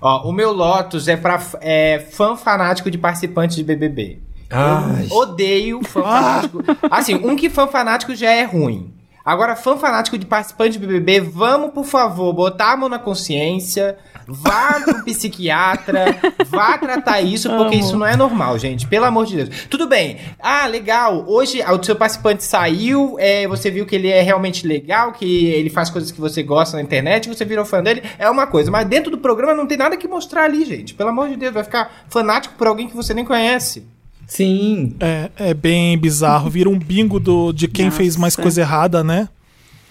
Ó, 0.00 0.28
o 0.28 0.32
meu 0.32 0.52
Lotus 0.52 1.08
é 1.08 1.16
pra 1.16 1.40
é, 1.60 2.06
fã 2.10 2.36
fanático 2.36 2.90
de 2.90 2.98
participantes 2.98 3.56
de 3.56 3.64
BBB. 3.64 4.20
Ai. 4.50 5.08
Eu 5.10 5.16
odeio 5.16 5.82
fã 5.82 6.02
fanático. 6.02 6.58
Assim, 6.90 7.14
um 7.14 7.34
que 7.34 7.48
fã 7.48 7.66
fanático 7.66 8.14
já 8.14 8.30
é 8.30 8.44
ruim. 8.44 8.92
Agora, 9.24 9.56
fã 9.56 9.78
fanático 9.78 10.18
de 10.18 10.26
participante 10.26 10.72
de 10.72 10.86
BBB, 10.86 11.20
vamos, 11.20 11.70
por 11.72 11.86
favor, 11.86 12.30
botar 12.34 12.72
a 12.72 12.76
mão 12.76 12.90
na 12.90 12.98
consciência, 12.98 13.96
vá 14.28 14.78
pro 14.84 15.02
psiquiatra, 15.06 16.16
vá 16.46 16.76
tratar 16.76 17.22
isso, 17.22 17.48
porque 17.48 17.76
isso 17.76 17.96
não 17.96 18.04
é 18.04 18.16
normal, 18.16 18.58
gente. 18.58 18.86
Pelo 18.86 19.06
amor 19.06 19.24
de 19.24 19.36
Deus. 19.36 19.64
Tudo 19.70 19.88
bem. 19.88 20.18
Ah, 20.38 20.66
legal. 20.66 21.24
Hoje 21.26 21.62
o 21.62 21.82
seu 21.82 21.96
participante 21.96 22.44
saiu, 22.44 23.16
é, 23.18 23.48
você 23.48 23.70
viu 23.70 23.86
que 23.86 23.94
ele 23.94 24.08
é 24.08 24.20
realmente 24.20 24.66
legal, 24.66 25.12
que 25.12 25.46
ele 25.46 25.70
faz 25.70 25.88
coisas 25.88 26.12
que 26.12 26.20
você 26.20 26.42
gosta 26.42 26.76
na 26.76 26.82
internet, 26.82 27.26
você 27.26 27.46
virou 27.46 27.64
fã 27.64 27.82
dele, 27.82 28.02
é 28.18 28.28
uma 28.28 28.46
coisa. 28.46 28.70
Mas 28.70 28.86
dentro 28.86 29.10
do 29.10 29.16
programa 29.16 29.54
não 29.54 29.66
tem 29.66 29.78
nada 29.78 29.96
que 29.96 30.06
mostrar 30.06 30.44
ali, 30.44 30.66
gente. 30.66 30.92
Pelo 30.92 31.08
amor 31.08 31.30
de 31.30 31.36
Deus, 31.36 31.54
vai 31.54 31.64
ficar 31.64 31.90
fanático 32.10 32.56
por 32.58 32.66
alguém 32.66 32.88
que 32.88 32.94
você 32.94 33.14
nem 33.14 33.24
conhece. 33.24 33.93
Sim. 34.26 34.94
É, 35.00 35.30
é 35.36 35.54
bem 35.54 35.96
bizarro. 35.98 36.48
Vira 36.50 36.68
um 36.68 36.78
bingo 36.78 37.18
do, 37.20 37.52
de 37.52 37.68
quem 37.68 37.86
Nossa. 37.86 37.96
fez 37.98 38.16
mais 38.16 38.34
coisa 38.36 38.60
errada, 38.60 39.02
né? 39.04 39.28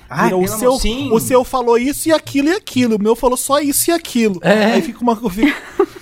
Ai, 0.10 0.26
Vira, 0.30 0.38
o, 0.38 0.48
seu, 0.48 0.74
sim. 0.74 1.10
o 1.12 1.20
seu 1.20 1.44
falou 1.44 1.78
isso 1.78 2.08
e 2.10 2.12
aquilo 2.12 2.50
e 2.50 2.52
aquilo. 2.52 2.98
O 2.98 3.02
meu 3.02 3.16
falou 3.16 3.36
só 3.38 3.60
isso 3.60 3.90
e 3.90 3.94
aquilo. 3.94 4.40
É. 4.44 4.66
Aí 4.74 4.82
fica 4.82 5.00
uma. 5.02 5.16
Fica, 5.16 5.56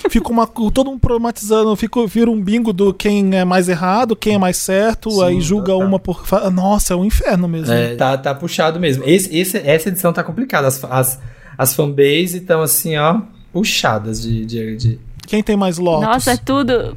fica 0.09 0.29
uma. 0.29 0.45
Todo 0.47 0.85
mundo 0.89 0.99
problematizando. 0.99 1.73
Fica, 1.77 2.05
vira 2.07 2.29
um 2.29 2.41
bingo 2.41 2.73
do 2.73 2.93
quem 2.93 3.33
é 3.37 3.45
mais 3.45 3.69
errado, 3.69 4.15
quem 4.15 4.35
é 4.35 4.37
mais 4.37 4.57
certo. 4.57 5.09
Sim, 5.11 5.23
aí 5.23 5.39
julga 5.41 5.71
total. 5.71 5.87
uma 5.87 5.97
por. 5.99 6.23
Nossa, 6.51 6.93
é 6.93 6.97
um 6.97 7.05
inferno 7.05 7.47
mesmo. 7.47 7.71
É, 7.73 7.95
tá, 7.95 8.17
tá 8.17 8.35
puxado 8.35 8.79
mesmo. 8.81 9.03
Esse, 9.05 9.33
esse- 9.37 9.57
essa 9.59 9.87
edição 9.87 10.11
tá 10.11 10.23
complicada. 10.23 10.67
As, 10.67 10.83
as, 10.83 11.19
as 11.57 11.73
fanbase 11.73 12.37
estão 12.39 12.61
assim, 12.61 12.97
ó, 12.97 13.21
puxadas 13.53 14.21
de. 14.21 14.45
de, 14.45 14.75
de- 14.75 14.99
Quem 15.27 15.41
tem 15.41 15.55
mais 15.55 15.77
Lotus? 15.77 16.05
Nossa, 16.05 16.31
é 16.31 16.37
tudo. 16.37 16.93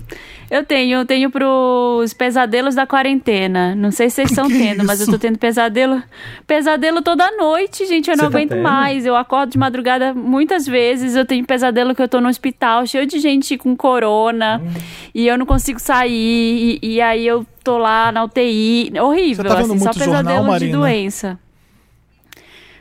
Eu 0.50 0.62
tenho, 0.64 0.98
eu 0.98 1.06
tenho 1.06 1.30
pros 1.30 2.12
pesadelos 2.12 2.74
da 2.74 2.86
quarentena. 2.86 3.74
Não 3.74 3.90
sei 3.90 4.08
se 4.10 4.16
vocês 4.16 4.30
estão 4.32 4.46
tendo, 4.48 4.84
mas 4.84 5.00
eu 5.00 5.06
tô 5.06 5.12
isso? 5.12 5.20
tendo 5.20 5.38
pesadelo. 5.38 6.02
Pesadelo 6.46 7.00
toda 7.02 7.30
noite, 7.36 7.86
gente. 7.86 8.10
Eu 8.10 8.16
não 8.16 8.26
Você 8.26 8.30
tá 8.30 8.36
aguento 8.38 8.50
tendo? 8.50 8.62
mais. 8.62 9.06
Eu 9.06 9.16
acordo 9.16 9.50
de 9.50 9.58
madrugada 9.58 10.12
muitas 10.14 10.66
vezes. 10.66 11.16
Eu 11.16 11.24
tenho 11.24 11.44
pesadelo 11.44 11.94
que 11.94 12.02
eu 12.02 12.08
tô 12.08 12.20
no 12.20 12.28
hospital, 12.28 12.86
cheio 12.86 13.06
de 13.06 13.18
gente 13.18 13.56
com 13.56 13.74
corona. 13.76 14.60
Hum. 14.62 14.68
E 15.14 15.26
eu 15.26 15.38
não 15.38 15.46
consigo 15.46 15.80
sair. 15.80 16.78
E, 16.82 16.94
e 16.96 17.00
aí 17.00 17.26
eu 17.26 17.46
tô 17.62 17.78
lá 17.78 18.12
na 18.12 18.24
UTI. 18.24 18.92
Horrível, 19.00 19.44
Você 19.44 19.48
tá 19.48 19.54
vendo 19.62 19.72
assim, 19.74 19.78
só 19.78 19.84
muito 19.86 19.98
jornal, 19.98 20.22
pesadelo 20.22 20.42
de 20.44 20.50
Marina? 20.50 20.78
doença. 20.78 21.38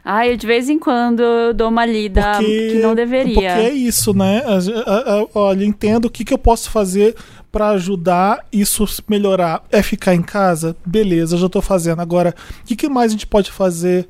Ai, 0.05 0.33
eu 0.33 0.37
de 0.37 0.45
vez 0.45 0.69
em 0.69 0.77
quando 0.77 1.21
eu 1.21 1.53
dou 1.53 1.69
uma 1.69 1.85
lida 1.85 2.39
que 2.39 2.79
não 2.81 2.93
deveria. 2.93 3.33
Porque 3.33 3.47
é 3.47 3.71
isso, 3.71 4.13
né? 4.13 4.43
Olha, 5.33 5.63
entendo 5.63 6.05
o 6.05 6.09
que, 6.09 6.25
que 6.25 6.33
eu 6.33 6.37
posso 6.37 6.69
fazer 6.69 7.15
pra 7.51 7.69
ajudar 7.69 8.45
isso 8.51 8.85
melhorar. 9.07 9.63
É 9.71 9.81
ficar 9.81 10.13
em 10.13 10.21
casa? 10.21 10.75
Beleza, 10.85 11.37
já 11.37 11.47
tô 11.47 11.61
fazendo. 11.61 12.01
Agora, 12.01 12.35
o 12.61 12.65
que, 12.65 12.75
que 12.75 12.89
mais 12.89 13.11
a 13.11 13.13
gente 13.13 13.27
pode 13.27 13.51
fazer? 13.51 14.07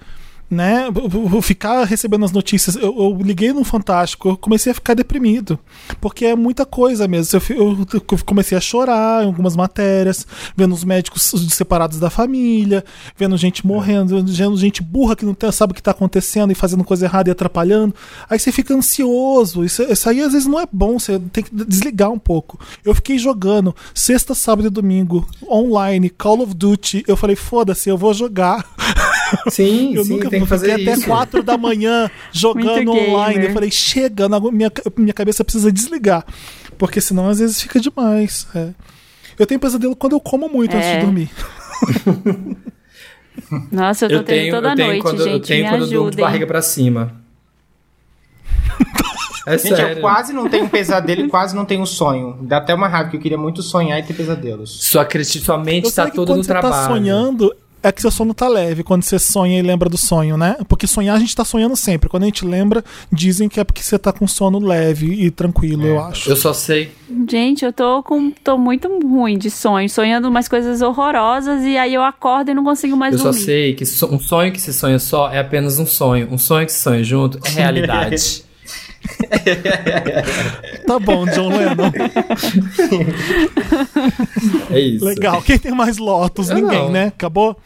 Né? 0.50 0.88
Eu- 0.88 1.30
eu 1.34 1.42
Ficar 1.42 1.84
recebendo 1.86 2.24
as 2.26 2.32
notícias. 2.32 2.76
Eu, 2.76 2.96
eu 2.96 3.18
liguei 3.22 3.52
no 3.52 3.64
Fantástico, 3.64 4.30
eu 4.30 4.38
comecei 4.38 4.72
a 4.72 4.76
ficar 4.76 4.94
deprimido. 4.94 5.58
Porque 6.00 6.26
é 6.26 6.36
muita 6.36 6.66
coisa 6.66 7.08
mesmo. 7.08 7.42
Eu, 7.50 7.88
eu- 7.92 8.18
comecei 8.26 8.56
a 8.58 8.62
chorar 8.62 9.24
em 9.24 9.28
algumas 9.28 9.56
matérias, 9.56 10.26
vendo 10.56 10.74
os 10.74 10.84
médicos 10.84 11.34
separados 11.50 12.00
da 12.00 12.10
família, 12.10 12.84
vendo 13.18 13.36
gente 13.36 13.66
morrendo, 13.66 14.16
vendo 14.24 14.58
gente 14.58 14.82
burra 14.84 15.16
que 15.16 15.26
não 15.26 15.34
tem- 15.34 15.52
sabe 15.52 15.72
o 15.72 15.74
que 15.74 15.82
está 15.82 15.92
acontecendo 15.92 16.52
e 16.52 16.56
fazendo 16.56 16.84
coisa 16.84 17.06
errada 17.06 17.30
e 17.30 17.32
atrapalhando. 17.32 17.96
Aí 18.30 18.38
você 18.38 18.52
fica 18.52 18.74
ansioso. 18.76 19.64
Isso, 19.66 19.82
isso 19.84 20.08
aí 20.10 20.22
às 20.22 20.34
vezes 20.34 20.48
não 20.48 20.60
é 20.60 20.68
bom, 20.72 21.00
você 21.00 21.20
tem 21.32 21.44
que 21.44 21.54
desligar 21.66 22.12
um 22.12 22.20
pouco. 22.20 22.60
Eu 22.86 22.94
fiquei 22.94 23.18
jogando 23.18 23.76
sexta, 23.94 24.36
sábado 24.36 24.68
e 24.68 24.70
domingo, 24.70 25.28
online, 25.50 26.10
Call 26.10 26.42
of 26.42 26.54
Duty. 26.54 27.04
Eu 27.08 27.18
falei, 27.18 27.36
foda-se, 27.36 27.90
eu 27.90 27.98
vou 27.98 28.14
jogar. 28.14 28.66
Sim, 29.50 29.96
Eu 29.96 30.04
sim, 30.04 30.14
nunca 30.14 30.30
tem 30.30 30.42
que 30.42 30.48
fazer 30.48 30.70
fiquei 30.72 30.84
até 30.86 30.94
isso. 30.98 31.08
quatro 31.08 31.44
da 31.44 31.58
manhã 31.58 32.10
jogando 32.32 32.92
online. 32.92 33.46
Eu 33.48 33.54
falei, 33.54 33.72
chega, 33.72 34.28
minha, 34.52 34.72
minha 34.98 35.14
cabeça 35.14 35.44
precisa 35.44 35.72
desligar. 35.72 36.26
Porque 36.78 37.00
senão 37.02 37.28
às 37.30 37.40
vezes 37.40 37.62
fica 37.62 37.80
demais. 37.80 38.48
é. 38.56 38.70
Eu 39.38 39.48
tenho 39.48 39.60
pesadelo 39.60 39.96
quando 39.96 40.14
eu 40.14 40.20
como 40.20 40.48
muito 40.48 40.76
antes 40.76 40.88
É. 40.88 41.00
de 41.00 41.06
dormir. 41.06 41.30
Nossa, 43.72 44.06
eu 44.06 44.10
tô 44.10 44.16
Eu 44.18 44.24
tendo 44.24 44.38
tenho, 44.40 44.54
toda 44.54 44.70
eu 44.70 44.76
tenho 44.76 44.88
noite, 44.90 45.02
quando, 45.02 45.20
eu 45.22 45.26
gente. 45.26 45.48
tenho 45.48 45.64
me 45.64 45.70
quando 45.70 45.82
eu 45.84 45.88
durmo 45.90 46.04
de 46.12 46.18
ajudem. 46.18 46.26
barriga 46.26 46.48
pra 46.48 46.62
cima. 46.62 47.14
É 49.46 49.58
Gente, 49.58 49.76
sério. 49.76 49.98
eu 49.98 50.02
quase 50.02 50.32
não 50.32 50.48
tenho 50.48 50.70
pesadelo 50.70 51.26
e 51.26 51.28
quase 51.28 51.54
não 51.54 51.66
tenho 51.66 51.86
sonho. 51.86 52.38
Dá 52.44 52.60
até 52.60 52.74
uma 52.74 52.88
raiva 52.88 53.10
que 53.10 53.18
eu 53.18 53.20
queria 53.20 53.38
muito 53.38 53.62
sonhar 53.62 54.00
e 54.00 54.04
ter 54.04 54.14
pesadelos. 54.14 54.86
Sua, 54.86 55.06
sua 55.26 55.58
mente 55.58 55.88
Eu 55.88 55.92
tá 55.92 56.10
que 56.10 56.16
toda 56.16 56.34
no 56.34 56.42
você 56.42 56.48
trabalho. 56.48 56.74
tá 56.74 56.88
sonhando, 56.88 57.54
é 57.84 57.92
que 57.92 58.02
seu 58.02 58.10
sono 58.10 58.34
tá 58.34 58.48
leve. 58.48 58.82
Quando 58.84 59.04
você 59.04 59.20
sonha 59.20 59.60
e 59.60 59.62
lembra 59.62 59.90
do 59.90 59.98
sonho, 59.98 60.38
né? 60.38 60.56
Porque 60.68 60.88
sonhar 60.88 61.16
a 61.16 61.20
gente 61.20 61.36
tá 61.36 61.44
sonhando 61.46 61.76
sempre. 61.76 62.10
Quando 62.10 62.24
a 62.24 62.26
gente 62.26 62.46
lembra, 62.46 62.84
dizem 63.12 63.50
que 63.50 63.60
é 63.60 63.64
porque 63.64 63.84
você 63.84 64.00
tá 64.00 64.12
com 64.14 64.26
sono 64.28 64.60
leve 64.60 65.08
e 65.26 65.30
tranquilo, 65.30 65.86
eu 65.86 66.00
acho. 66.04 66.30
Eu 66.30 66.36
só 66.36 66.54
sei. 66.54 66.92
Gente, 67.30 67.64
eu 67.66 67.72
tô 67.74 68.02
com 68.02 68.32
tô 68.32 68.58
muito 68.58 68.88
ruim 69.06 69.38
de 69.38 69.52
sonho, 69.52 69.90
sonhando 69.90 70.28
umas 70.30 70.48
coisas 70.48 70.82
horrorosas 70.82 71.64
e 71.64 71.78
aí 71.78 71.94
eu 71.94 72.02
acordo 72.04 72.50
e 72.52 72.54
não 72.54 72.64
consigo 72.64 72.96
mais 72.98 73.14
Eu 73.14 73.20
só 73.20 73.26
dormir. 73.26 73.40
sei 73.46 73.74
que 73.76 73.86
so- 73.86 74.08
um 74.14 74.20
sonho 74.20 74.52
que 74.52 74.62
se 74.62 74.74
sonha 74.74 74.98
só 74.98 75.30
é 75.30 75.40
apenas 75.40 75.78
um 75.78 75.86
sonho. 75.86 76.28
Um 76.32 76.38
sonho 76.38 76.66
que 76.66 76.72
se 76.72 76.80
sonha 76.82 77.04
junto 77.04 77.38
é 77.46 77.50
realidade. 77.52 78.44
Tá 80.88 81.00
bom, 81.00 81.26
John 81.26 81.50
Lennon. 81.50 81.92
é 84.70 84.80
isso. 84.80 85.06
Legal. 85.06 85.42
Quem 85.42 85.58
tem 85.58 85.72
mais 85.74 85.98
Lotus? 85.98 86.50
Eu 86.50 86.56
Ninguém, 86.58 86.80
não. 86.84 86.92
né? 86.92 87.08
Acabou? 87.08 87.58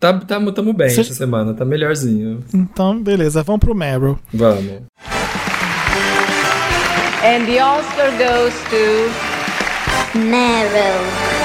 Tá, 0.00 0.12
tá, 0.18 0.40
tamo 0.52 0.72
bem 0.72 0.90
Cê- 0.90 1.00
essa 1.00 1.14
semana, 1.14 1.54
tá 1.54 1.64
melhorzinho. 1.64 2.44
Então, 2.52 3.00
beleza. 3.02 3.42
Vamos 3.42 3.60
pro 3.60 3.74
Meryl. 3.74 4.18
Vamos. 4.32 4.82
And 7.24 7.46
the 7.46 7.62
Oscar 7.64 8.10
goes 8.18 8.54
to 8.70 10.18
Meryl. 10.18 11.43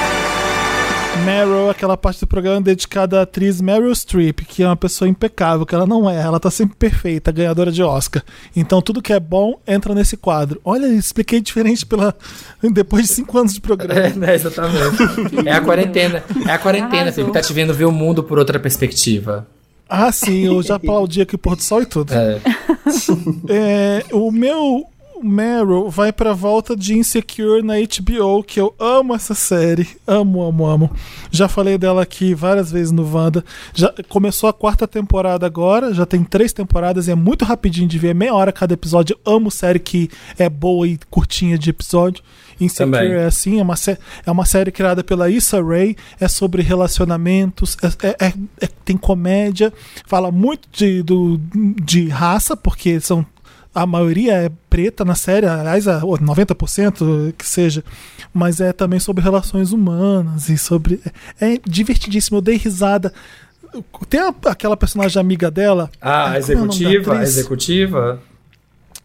Meryl, 1.20 1.70
aquela 1.70 1.98
parte 1.98 2.20
do 2.20 2.28
programa 2.28 2.62
dedicada 2.62 3.20
à 3.20 3.24
atriz 3.24 3.62
Meryl 3.62 3.94
Streep, 3.94 4.40
que 4.42 4.64
é 4.64 4.68
uma 4.68 4.76
pessoa 4.76 5.08
impecável, 5.08 5.66
que 5.66 5.76
ela 5.76 5.86
não 5.86 6.10
é, 6.10 6.22
ela 6.22 6.40
tá 6.40 6.50
sempre 6.50 6.76
perfeita, 6.76 7.32
ganhadora 7.32 7.72
de 7.72 7.84
Oscar. 7.84 8.24
Então 8.56 8.82
tudo 8.82 9.02
que 9.02 9.14
é 9.14 9.20
bom 9.20 9.60
entra 9.68 9.94
nesse 9.94 10.18
quadro. 10.18 10.60
Olha, 10.64 10.88
expliquei 10.88 11.42
diferente 11.42 11.86
pela 11.86 12.16
depois 12.74 13.08
de 13.08 13.14
cinco 13.14 13.38
anos 13.38 13.54
de 13.54 13.62
programa. 13.62 14.00
É, 14.00 14.10
né, 14.14 14.36
exatamente. 14.36 14.98
É 15.46 15.54
a 15.54 15.62
quarentena. 15.62 16.24
É 16.48 16.52
a 16.52 16.60
quarentena. 16.60 17.12
Felipe. 17.12 17.34
Tá 17.34 17.42
te 17.42 17.54
vendo 17.54 17.74
ver 17.74 17.86
o 17.86 17.92
mundo 17.92 18.24
por 18.24 18.40
outra 18.40 18.60
perspectiva. 18.60 19.48
Ah, 19.90 20.12
sim, 20.12 20.46
eu 20.46 20.62
já 20.62 20.76
aplaudi 20.76 21.22
aqui 21.22 21.34
o 21.36 21.38
pôr 21.38 21.56
do 21.56 21.64
sol 21.64 21.82
e 21.82 21.86
tudo. 21.86 22.14
É. 22.14 22.40
É, 23.50 24.06
o 24.12 24.32
meu 24.32 24.86
Meryl 25.24 25.90
vai 25.90 26.12
pra 26.12 26.34
volta 26.34 26.76
de 26.76 26.94
Insecure 26.98 27.62
na 27.62 27.76
HBO, 27.76 28.44
que 28.44 28.60
eu 28.60 28.74
amo 28.80 29.14
essa 29.16 29.34
série. 29.34 29.88
Amo, 30.08 30.42
amo, 30.44 30.66
amo. 30.66 30.92
Já 31.32 31.48
falei 31.48 31.78
dela 31.78 32.02
aqui 32.02 32.34
várias 32.34 32.72
vezes 32.72 32.92
no 32.92 33.04
Wanda. 33.12 33.44
Já 33.74 33.94
começou 34.08 34.50
a 34.50 34.54
quarta 34.54 34.88
temporada 34.88 35.46
agora, 35.46 35.94
já 35.94 36.06
tem 36.06 36.24
três 36.24 36.54
temporadas 36.54 37.08
e 37.08 37.12
é 37.12 37.16
muito 37.16 37.46
rapidinho 37.46 37.88
de 37.88 37.98
ver, 38.00 38.14
meia 38.16 38.34
hora 38.34 38.52
cada 38.52 38.74
episódio. 38.74 39.18
Eu 39.26 39.34
amo 39.36 39.52
série 39.52 39.80
que 39.80 40.10
é 40.38 40.50
boa 40.50 40.88
e 40.88 40.98
curtinha 41.10 41.58
de 41.58 41.70
episódio. 41.70 42.24
Insecure 42.60 42.92
Também. 42.92 43.12
é 43.14 43.26
assim, 43.26 43.60
é 43.60 43.64
uma, 43.64 43.76
é 44.26 44.32
uma 44.32 44.44
série 44.46 44.70
criada 44.72 45.02
pela 45.02 45.30
Issa 45.30 45.64
Rae, 45.64 45.96
é 46.20 46.28
sobre 46.28 46.62
relacionamentos, 46.62 47.78
é- 47.82 48.08
é- 48.10 48.26
é- 48.28 48.34
é- 48.62 48.70
tem 48.84 48.98
comédia, 48.98 49.72
fala 50.06 50.30
muito 50.30 50.68
de, 50.72 51.02
do, 51.02 51.40
de 51.82 52.10
raça, 52.10 52.58
porque 52.58 53.00
são 53.00 53.26
a 53.74 53.86
maioria 53.86 54.34
é 54.34 54.52
preta 54.70 55.06
na 55.06 55.16
série, 55.16 55.46
aliás, 55.46 55.88
a 55.88 56.02
90% 56.02 57.34
que 57.38 57.46
seja, 57.46 57.84
mas 58.34 58.60
é 58.60 58.72
também 58.74 59.00
sobre 59.00 59.24
relações 59.24 59.72
humanas 59.72 60.50
e 60.50 60.58
sobre. 60.58 61.00
É, 61.40 61.54
é 61.56 61.60
divertidíssimo, 61.66 62.38
eu 62.38 62.42
dei 62.42 62.58
risada. 62.58 63.14
Tem 64.10 64.20
a- 64.20 64.34
aquela 64.46 64.76
personagem 64.76 65.20
amiga 65.20 65.52
dela. 65.52 65.90
Ah, 66.02 66.26
a 66.26 66.30
é 66.30 66.32
da 66.32 66.38
executiva? 66.40 67.12
A 67.12 67.16
atriz? 67.18 67.30
executiva? 67.38 68.20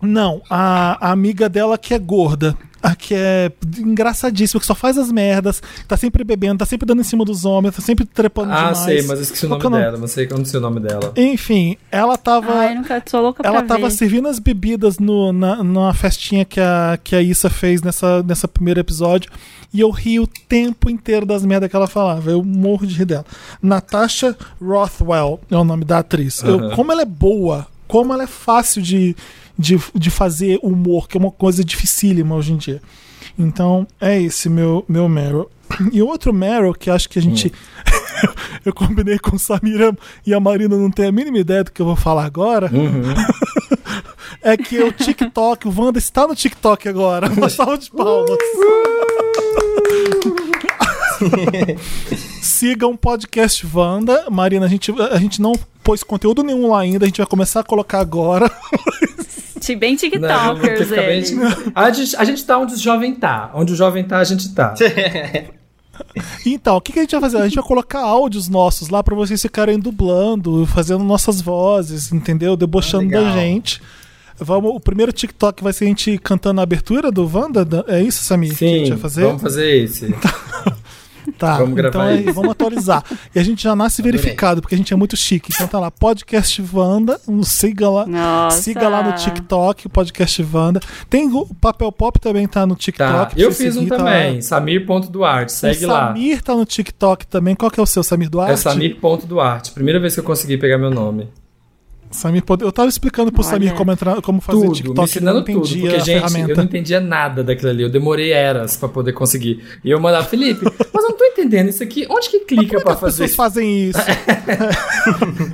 Não, 0.05 0.43
a, 0.49 1.09
a 1.09 1.13
amiga 1.13 1.49
dela 1.49 1.77
que 1.79 1.95
é 1.95 1.99
gorda. 1.99 2.57
A 2.83 2.95
que 2.95 3.15
é 3.15 3.51
engraçadíssima, 3.79 4.61
que 4.61 4.67
só 4.67 4.75
faz 4.75 4.99
as 4.99 5.11
merdas, 5.11 5.63
tá 5.89 5.97
sempre 5.97 6.23
bebendo, 6.23 6.59
tá 6.59 6.67
sempre 6.67 6.85
dando 6.87 7.01
em 7.01 7.05
cima 7.05 7.25
dos 7.25 7.47
homens, 7.47 7.75
tá 7.77 7.81
sempre 7.81 8.05
trepando 8.05 8.53
Ah, 8.53 8.57
demais. 8.57 8.79
sei, 8.79 9.03
mas 9.05 9.17
eu 9.19 9.23
esqueci 9.23 9.47
o 9.47 9.49
nome 9.49 9.65
é 9.65 9.67
o 9.67 9.71
nome? 9.71 9.83
dela. 9.85 9.97
Não 9.97 10.07
sei, 10.07 10.29
eu 10.31 10.37
não 10.37 10.45
sei 10.45 10.59
o 10.59 10.63
nome 10.63 10.81
dela. 10.81 11.13
Enfim, 11.17 11.79
ela 11.91 12.19
tava. 12.19 12.53
Ai, 12.53 12.75
nunca 12.75 13.03
sou 13.07 13.23
louca 13.23 13.43
Ela 13.43 13.61
pra 13.63 13.69
tava 13.77 13.89
ver. 13.89 13.95
servindo 13.95 14.29
as 14.29 14.39
bebidas 14.39 14.99
no, 14.99 15.33
na, 15.33 15.65
numa 15.65 15.95
festinha 15.95 16.45
que 16.45 16.61
a, 16.61 16.99
que 17.03 17.17
a 17.17 17.23
Issa 17.23 17.49
fez 17.49 17.81
nessa, 17.81 18.23
nessa 18.23 18.47
primeiro 18.47 18.81
episódio. 18.81 19.31
E 19.73 19.81
eu 19.81 19.89
ri 19.91 20.21
o 20.21 20.27
tempo 20.27 20.91
inteiro 20.91 21.25
das 21.25 21.43
merdas 21.43 21.71
que 21.71 21.77
ela 21.77 21.87
falava. 21.87 22.31
Eu 22.31 22.45
morro 22.45 22.87
de 22.87 22.95
rir 22.99 23.07
dela. 23.07 23.25
Natasha 23.63 24.37
Rothwell 24.61 25.41
é 25.51 25.57
o 25.57 25.65
nome 25.65 25.87
da 25.87 26.01
atriz. 26.01 26.43
Eu- 26.43 26.59
Aham. 26.59 26.77
como 26.77 26.93
ela 26.93 27.01
é 27.01 27.07
boa, 27.07 27.67
como 27.89 28.13
ela 28.13 28.25
é 28.25 28.27
fácil 28.27 28.83
de, 28.83 29.17
de, 29.59 29.79
de 29.95 30.11
fazer 30.11 30.59
humor, 30.63 31.09
que 31.09 31.17
é 31.17 31.21
uma 31.21 31.31
coisa 31.31 31.65
dificílima 31.65 32.35
hoje 32.35 32.53
em 32.53 32.57
dia. 32.57 32.83
Então, 33.39 33.87
é 34.01 34.21
esse 34.21 34.49
meu, 34.49 34.85
meu 34.89 35.09
Meryl. 35.09 35.51
E 35.93 36.03
outro 36.03 36.33
Meryl 36.33 36.75
que 36.75 36.91
acho 36.91 37.09
que 37.09 37.19
a 37.19 37.23
gente. 37.23 37.53
eu 38.65 38.73
combinei 38.73 39.19
com 39.19 39.37
o 39.37 39.39
Samira 39.39 39.97
e 40.27 40.33
a 40.33 40.41
Marina 40.41 40.77
não 40.77 40.91
tem 40.91 41.07
a 41.07 41.13
mínima 41.13 41.39
ideia 41.39 41.65
do 41.65 41.73
que 41.73 41.83
eu 41.83 41.87
vou 41.87 41.97
falar 41.97 42.25
agora. 42.25 42.71
é 44.43 44.57
que 44.57 44.79
o 44.81 44.93
TikTok, 44.93 45.67
o 45.67 45.75
Wanda 45.77 45.99
está 45.99 46.27
no 46.27 46.35
TikTok 46.35 46.89
agora. 46.89 47.31
Uma 47.33 47.49
salva 47.49 47.79
de 47.79 47.91
palmas. 47.91 48.39
Sigam 52.43 52.93
o 52.93 52.99
podcast 52.99 53.67
Wanda. 53.73 54.27
Marina, 54.31 54.67
a 54.67 54.69
gente, 54.69 54.93
a 55.11 55.19
gente 55.19 55.41
não 55.41 55.55
pôs 55.83 56.03
conteúdo 56.03 56.43
nenhum 56.43 56.71
lá 56.71 56.81
ainda, 56.81 57.05
a 57.05 57.09
gente 57.09 57.19
vai 57.19 57.27
começar 57.27 57.61
a 57.61 57.65
colocar 57.65 58.01
agora. 58.01 58.51
Ti- 59.65 59.77
Bem 59.77 59.93
Não, 59.93 59.99
TikTokers 59.99 60.89
praticamente- 60.89 61.33
ele. 61.33 61.73
a, 61.75 61.91
gente, 61.91 62.17
a 62.17 62.25
gente 62.25 62.45
tá 62.45 62.59
onde 62.59 62.75
o 62.75 62.79
jovem 62.79 63.15
tá. 63.15 63.51
Onde 63.55 63.73
o 63.73 63.77
jovem 63.77 64.05
tá, 64.05 64.19
a 64.19 64.25
gente 64.25 64.53
tá. 64.55 64.75
Então, 66.45 66.77
o 66.77 66.81
que, 66.81 66.93
que 66.93 66.99
a 66.99 67.03
gente 67.03 67.13
vai 67.13 67.21
fazer? 67.21 67.37
A 67.39 67.45
gente 67.45 67.55
vai 67.55 67.65
colocar 67.65 68.01
áudios 68.01 68.49
nossos 68.49 68.89
lá 68.89 69.01
pra 69.03 69.15
vocês 69.15 69.41
ficarem 69.41 69.79
dublando, 69.79 70.67
fazendo 70.67 71.05
nossas 71.05 71.41
vozes, 71.41 72.13
entendeu? 72.13 72.57
Debochando 72.57 73.17
Ah, 73.17 73.21
da 73.23 73.31
gente. 73.31 73.81
Vamos, 74.37 74.73
o 74.75 74.81
primeiro 74.81 75.13
TikTok 75.13 75.63
vai 75.63 75.73
ser 75.73 75.85
a 75.85 75.89
gente 75.89 76.19
cantando 76.19 76.59
a 76.61 76.65
abertura 76.65 77.13
do 77.13 77.25
Wanda? 77.33 77.65
Da- 77.65 77.85
É 77.87 78.03
isso, 78.03 78.25
Samir? 78.25 78.57
que 78.57 78.65
a 78.65 78.69
gente 78.69 78.85
Sim, 78.87 78.91
vai 78.91 78.99
fazer? 78.99 79.23
vamos 79.25 79.43
fazer 79.43 79.85
esse. 79.85 80.13
Tá, 81.33 81.59
Vamos 81.59 81.75
gravar 81.75 81.89
então 81.89 82.03
aí, 82.03 82.33
vamos 82.33 82.51
atualizar. 82.51 83.03
E 83.35 83.39
a 83.39 83.43
gente 83.43 83.63
já 83.63 83.75
nasce 83.75 84.01
verificado, 84.03 84.61
porque 84.61 84.75
a 84.75 84.79
gente 84.79 84.93
é 84.93 84.97
muito 84.97 85.17
chique. 85.17 85.51
Então 85.55 85.67
tá 85.67 85.79
lá, 85.81 85.91
podcast 85.91 86.63
Wanda, 86.73 87.21
um, 87.27 87.43
siga 87.43 87.89
lá. 87.89 88.07
Nossa. 88.07 88.63
Siga 88.63 88.89
lá 88.89 89.03
no 89.03 89.13
TikTok, 89.15 89.87
o 89.87 89.91
podcast 89.91 90.47
Wanda. 90.53 90.81
Tem 91.09 91.27
o 91.33 91.47
Papel 91.55 91.91
Pop 91.93 92.19
também 92.21 92.47
tá 92.47 92.67
no 92.67 92.75
Tá. 92.75 92.81
TikTok. 92.81 93.35
pra 93.35 93.43
Eu 93.43 93.53
fiz 93.53 93.77
um 93.77 93.81
seguir, 93.81 93.89
tá 93.91 93.97
lá. 93.97 94.05
também. 94.05 94.41
Samir.duarte. 94.43 95.53
Segue 95.53 95.85
o 95.85 95.89
lá. 95.89 96.09
Samir 96.09 96.43
tá 96.43 96.55
no 96.55 96.65
TikTok 96.65 97.27
também. 97.27 97.55
Qual 97.55 97.71
que 97.71 97.81
é 97.81 97.83
o 97.83 97.87
seu, 97.87 98.03
Samir 98.03 98.29
Duarte? 98.31 98.53
É 98.53 98.57
Samir.duarte. 98.57 99.73
Primeira 99.73 99.99
vez 100.01 100.15
que 100.15 100.21
eu 100.21 100.25
consegui 100.25 100.57
pegar 100.57 100.79
meu 100.79 100.91
nome. 100.91 101.29
Samir, 102.15 102.43
pode- 102.45 102.65
eu 102.65 102.71
tava 102.73 102.89
explicando 102.89 103.31
pro 103.33 103.43
Olha. 103.43 103.51
Samir 103.51 103.75
como, 103.75 103.93
entrar, 103.93 104.21
como 104.23 104.41
fazer 104.41 104.61
tudo, 104.61 104.73
TikTok, 104.75 104.97
me 104.99 105.03
ele 105.03 105.11
ensinando 105.11 105.39
não 105.39 105.45
tudo. 105.45 105.59
entendia 105.59 105.81
Porque, 105.83 105.97
a 105.97 105.99
gente, 105.99 106.07
ferramenta. 106.31 106.53
eu 106.53 106.57
não 106.57 106.65
entendia 106.65 107.01
nada 107.01 107.45
daquilo 107.45 107.71
ali. 107.71 107.83
Eu 107.83 107.91
demorei 107.91 108.33
eras 108.33 108.77
pra 108.77 108.89
poder 108.89 109.13
conseguir. 109.13 109.63
E 109.85 109.91
eu 109.91 110.01
mandava, 110.01 110.25
Felipe, 110.27 110.65
mas 110.93 111.05
eu 111.05 111.11
não 111.11 111.17
tô 111.17 111.25
entendendo 111.25 111.69
isso 111.69 111.83
aqui. 111.83 112.07
Onde 112.09 112.31
que 112.31 112.41
clica 112.41 112.77
é 112.77 112.79
que 112.79 112.85
pra 112.85 112.95
as 112.95 113.01
fazer 113.01 113.23
pessoas 113.25 113.37
fazem 113.37 113.89
isso? 113.91 113.99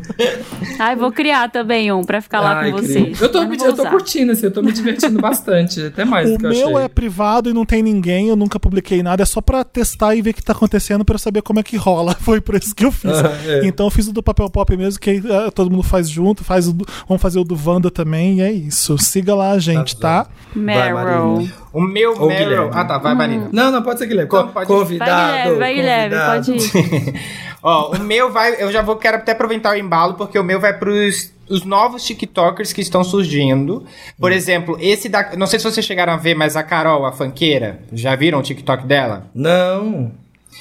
Ai, 0.79 0.97
vou 0.97 1.13
criar 1.13 1.51
também 1.51 1.93
um 1.93 2.03
pra 2.05 2.21
ficar 2.21 2.41
lá 2.41 2.59
Ai, 2.61 2.73
com 2.73 2.79
vocês. 2.79 3.21
Eu 3.21 3.29
tô, 3.31 3.43
me, 3.47 3.57
eu 3.59 3.75
tô 3.75 3.87
curtindo, 3.87 4.33
assim, 4.33 4.47
eu 4.47 4.51
tô 4.53 4.63
me 4.63 4.73
divertindo 4.73 5.21
bastante. 5.21 5.83
Até 5.87 6.05
mais 6.05 6.29
do 6.29 6.35
o 6.35 6.39
que 6.39 6.47
eu 6.47 6.51
meu 6.51 6.69
achei. 6.77 6.85
é 6.85 6.89
privado 6.89 7.51
e 7.51 7.53
não 7.53 7.65
tem 7.65 7.83
ninguém, 7.83 8.29
eu 8.29 8.37
nunca 8.37 8.59
publiquei 8.59 9.03
nada, 9.03 9.23
é 9.23 9.27
só 9.27 9.41
pra 9.41 9.65
testar 9.65 10.15
e 10.15 10.23
ver 10.23 10.31
o 10.31 10.35
que 10.35 10.43
tá 10.43 10.53
acontecendo 10.53 11.05
pra 11.05 11.15
eu 11.15 11.19
saber 11.19 11.43
como 11.43 11.61
é 11.61 11.63
que 11.63 11.77
rola. 11.77 12.15
Foi 12.21 12.41
por 12.41 12.55
isso 12.55 12.75
que 12.75 12.85
eu 12.85 12.93
fiz. 12.93 13.11
Ah, 13.13 13.33
é. 13.47 13.67
Então 13.67 13.87
eu 13.87 13.91
fiz 13.91 14.07
o 14.09 14.13
do 14.13 14.23
papel 14.23 14.49
pop 14.51 14.77
mesmo, 14.77 15.01
que 15.01 15.11
eh, 15.25 15.51
todo 15.55 15.71
mundo 15.71 15.83
faz 15.83 16.09
junto, 16.09 16.45
faz 16.51 16.67
o 16.67 16.77
vamos 17.07 17.23
fazer 17.23 17.39
o 17.39 17.45
do 17.45 17.57
Wanda 17.65 17.93
também, 17.93 18.39
e 18.39 18.41
é 18.43 18.51
isso. 18.51 18.99
Siga 18.99 19.37
lá 19.37 19.53
a 19.53 19.59
gente, 19.61 19.95
tá? 19.97 20.27
Vai, 20.53 20.93
Meryl. 20.93 21.49
O 21.73 21.81
meu 21.81 22.11
Ou 22.21 22.27
Meryl. 22.27 22.45
Guilherme. 22.49 22.71
Ah, 22.75 22.85
tá, 22.85 22.99
vai, 22.99 23.15
Marina. 23.15 23.49
Não, 23.53 23.71
não, 23.71 23.81
pode 23.85 24.01
ser 24.01 24.07
Guilherme. 24.07 24.29
Co- 24.29 24.49
pode- 24.49 24.67
Convidado. 24.67 25.57
Vai, 25.59 25.75
Guilherme, 25.75 26.17
vai, 26.17 26.41
Guilherme, 26.41 26.45
pode 26.45 26.53
ir. 26.57 27.21
Ó, 27.63 27.93
o 27.95 28.01
meu 28.01 28.33
vai. 28.33 28.61
Eu 28.61 28.73
já 28.73 28.83
vou 28.83 28.97
quero 28.97 29.19
até 29.19 29.31
aproveitar 29.31 29.75
o 29.75 29.79
embalo, 29.79 30.15
porque 30.15 30.37
o 30.37 30.43
meu 30.43 30.59
vai 30.59 30.77
pros 30.77 31.33
os 31.49 31.65
novos 31.65 32.03
TikTokers 32.05 32.73
que 32.73 32.81
estão 32.81 33.05
surgindo. 33.05 33.85
Por 34.19 34.33
exemplo, 34.33 34.77
esse 34.81 35.09
da. 35.09 35.37
Não 35.37 35.47
sei 35.47 35.61
se 35.61 35.65
vocês 35.71 35.87
chegaram 35.87 36.13
a 36.15 36.17
ver, 36.17 36.35
mas 36.35 36.57
a 36.57 36.65
Carol, 36.65 37.07
a 37.07 37.13
fanqueira, 37.13 37.79
já 37.93 38.17
viram 38.17 38.41
o 38.41 38.43
TikTok 38.43 38.85
dela? 38.87 39.27
Não. 39.33 40.11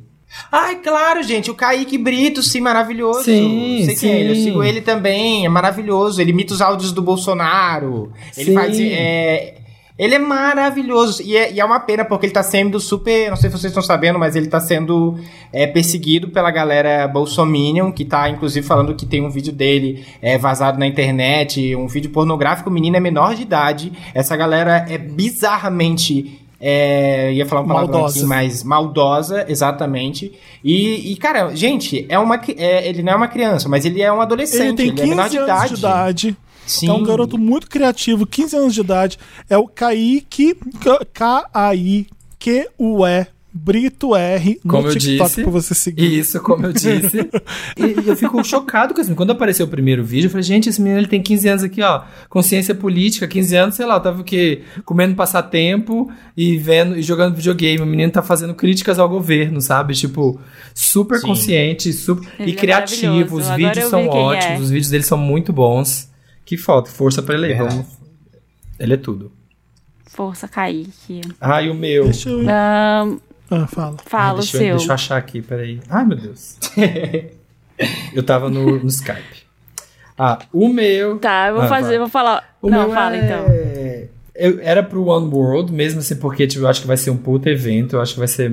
Ai, 0.52 0.76
claro, 0.78 1.24
gente, 1.24 1.50
o 1.50 1.56
Kaique 1.56 1.98
Brito, 1.98 2.42
sim, 2.44 2.62
maravilhoso. 2.62 3.24
Sim, 3.24 3.84
Sei 3.86 3.96
quem 3.96 4.12
é 4.12 4.20
ele, 4.20 4.32
eu 4.32 4.36
sim. 4.36 4.44
sigo 4.46 4.64
ele 4.64 4.82
também, 4.82 5.46
é 5.46 5.50
maravilhoso. 5.50 6.22
Ele 6.22 6.32
imita 6.32 6.54
os 6.54 6.62
áudios 6.62 6.92
do 6.92 7.02
Bolsonaro. 7.02 8.12
Ele 8.38 8.46
Sim. 8.52 8.54
faz. 8.54 8.80
é, 8.80 9.56
Ele 9.98 10.16
é 10.16 10.20
maravilhoso. 10.20 11.22
E 11.24 11.36
é, 11.36 11.52
e 11.52 11.60
é 11.60 11.66
uma 11.66 11.80
pena 11.80 12.06
porque 12.06 12.26
ele 12.28 12.34
tá 12.34 12.44
sendo 12.44 12.80
super. 12.80 13.30
Não 13.30 13.36
sei 13.36 13.50
se 13.50 13.58
vocês 13.58 13.72
estão 13.72 13.82
sabendo, 13.84 14.18
mas 14.20 14.36
ele 14.36 14.48
tá 14.48 14.60
sendo 14.60 15.18
é, 15.52 15.66
perseguido 15.68 16.30
pela 16.30 16.52
galera 16.52 17.08
Bolsominion, 17.08 17.92
que 17.92 18.06
tá 18.06 18.30
inclusive 18.30 18.66
falando 18.66 18.96
que 18.96 19.06
tem 19.06 19.22
um 19.26 19.30
vídeo 19.30 19.52
dele 19.52 20.06
é, 20.22 20.38
vazado 20.38 20.80
na 20.80 20.88
internet, 20.88 21.76
um 21.76 21.88
vídeo 21.88 22.12
pornográfico. 22.12 22.70
O 22.70 22.74
menino 22.74 22.96
é 22.96 23.00
menor 23.00 23.36
de 23.36 23.42
idade. 23.42 23.92
Essa 24.14 24.38
galera 24.38 24.86
é 24.88 24.98
bizarramente. 24.98 26.40
É, 26.62 27.32
ia 27.34 27.46
falar 27.46 27.62
uma 27.62 27.74
palavra 27.74 27.94
Maldosa. 27.94 28.20
aqui, 28.20 28.28
mas 28.28 28.64
maldosa, 28.64 29.46
exatamente. 29.48 30.34
E, 30.64 31.14
e, 31.14 31.16
cara, 31.16 31.56
gente, 31.56 32.06
é 32.10 32.20
uma, 32.20 32.36
é, 32.58 32.88
ele 32.88 33.02
não 33.02 33.14
é 33.14 33.16
uma 33.16 33.28
criança, 33.30 33.70
mas 33.70 33.86
ele 33.86 34.02
é 34.02 34.12
um 34.12 34.20
adolescente. 34.20 34.82
Ele 34.82 34.92
tem 34.92 35.06
é 35.06 35.08
menor 35.08 35.24
15 35.24 35.30
de 35.30 35.38
anos 35.38 35.50
idade. 35.50 35.74
de 35.74 35.80
idade. 35.80 36.38
Sim. 36.66 36.90
É 36.90 36.94
um 36.94 37.04
garoto 37.04 37.38
muito 37.38 37.68
criativo, 37.68 38.28
15 38.28 38.58
anos 38.58 38.74
de 38.74 38.82
idade. 38.82 39.18
É 39.50 39.58
o 39.58 39.68
Kaique, 39.68 40.56
K-A-I-Q-U-E, 41.14 42.08
Brito 43.52 44.16
R, 44.16 44.60
no 44.64 44.72
Como 44.72 44.88
eu 44.88 44.94
TikTok 44.94 45.30
disse. 45.30 45.42
pra 45.42 45.52
você 45.52 45.74
seguir. 45.74 46.20
Isso, 46.20 46.40
como 46.40 46.68
eu 46.68 46.74
disse. 46.74 47.18
e 47.78 48.08
eu 48.08 48.16
fico 48.16 48.44
chocado 48.44 48.94
com 48.94 49.02
isso. 49.02 49.16
Quando 49.16 49.32
apareceu 49.32 49.66
o 49.66 49.70
primeiro 49.70 50.04
vídeo, 50.04 50.28
eu 50.28 50.30
falei, 50.30 50.44
gente, 50.44 50.70
esse 50.70 50.80
menino 50.80 51.00
ele 51.00 51.08
tem 51.08 51.22
15 51.22 51.48
anos 51.48 51.64
aqui, 51.64 51.82
ó. 51.82 52.04
Consciência 52.30 52.76
política, 52.76 53.28
15 53.28 53.56
anos, 53.56 53.76
sei 53.76 53.88
lá, 53.88 53.96
eu 53.96 54.00
tava 54.00 54.22
o 54.22 54.24
quê? 54.24 54.62
Comendo 54.86 55.16
passatempo 55.16 56.12
e 56.38 56.58
vendo 56.58 56.96
e 56.96 57.02
jogando 57.02 57.36
videogame. 57.36 57.82
O 57.82 57.88
menino 57.88 58.12
tá 58.12 58.22
fazendo 58.22 58.54
críticas 58.54 59.00
ao 59.00 59.10
governo, 59.10 59.60
sabe? 59.60 59.96
Tipo, 59.96 60.40
super 60.76 61.20
Sim. 61.20 61.28
consciente, 61.28 61.92
super. 61.92 62.30
Ele 62.38 62.52
e 62.52 62.54
é 62.54 62.58
criativo. 62.58 63.38
Os 63.38 63.50
vídeos 63.50 63.78
eu 63.78 63.90
são 63.90 64.02
quem 64.08 64.20
ótimos, 64.20 64.60
é. 64.60 64.64
os 64.64 64.70
vídeos 64.70 64.90
dele 64.92 65.04
são 65.04 65.18
muito 65.18 65.52
bons. 65.52 66.08
Que 66.46 66.56
falta, 66.56 66.92
força 66.92 67.24
pra 67.24 67.36
ele. 67.36 67.48
Verdade. 67.48 67.76
Vamos. 67.76 67.88
Ele 68.80 68.94
é 68.94 68.98
tudo. 68.98 69.32
Força, 70.06 70.48
Kaique. 70.48 71.22
Ah, 71.40 71.62
e 71.62 71.70
o 71.70 71.76
meu. 71.76 72.06
Deixa 72.06 72.30
eu... 72.30 72.42
Ahn, 72.50 73.18
Ah, 73.52 73.66
fala. 73.68 73.98
fala 74.06 74.30
Ah, 74.30 74.34
o 74.34 74.38
deixa, 74.38 74.58
eu, 74.58 74.62
seu. 74.62 74.76
deixa 74.78 74.90
eu 74.92 74.94
achar 74.96 75.18
aqui, 75.18 75.42
peraí. 75.42 75.80
Ai, 75.90 76.06
meu 76.06 76.18
Deus. 76.18 76.58
eu 78.14 78.24
tava 78.24 78.50
no, 78.50 78.80
no 78.80 78.88
Skype. 78.88 79.44
Ah, 80.18 80.40
o 80.52 80.68
meu. 80.70 81.18
Tá, 81.20 81.48
eu 81.48 81.56
vou 81.56 81.64
Ah, 81.64 81.68
fazer, 81.68 81.90
vai. 81.90 82.00
vou 82.00 82.10
falar. 82.10 82.44
O 82.62 82.70
Não, 82.70 82.86
meu 82.88 82.92
fala 82.94 83.16
é- 83.16 83.26
então. 83.26 84.10
Eu, 84.36 84.60
era 84.62 84.82
pro 84.82 85.06
One 85.06 85.28
World, 85.34 85.72
mesmo 85.74 86.00
assim, 86.00 86.16
porque 86.16 86.48
tipo, 86.48 86.64
eu 86.64 86.70
acho 86.70 86.82
que 86.82 86.88
vai 86.88 86.96
ser 86.98 87.10
um 87.10 87.18
puto 87.18 87.50
evento, 87.50 87.96
eu 87.98 88.02
acho 88.02 88.14
que 88.14 88.20
vai 88.20 88.28
ser 88.28 88.50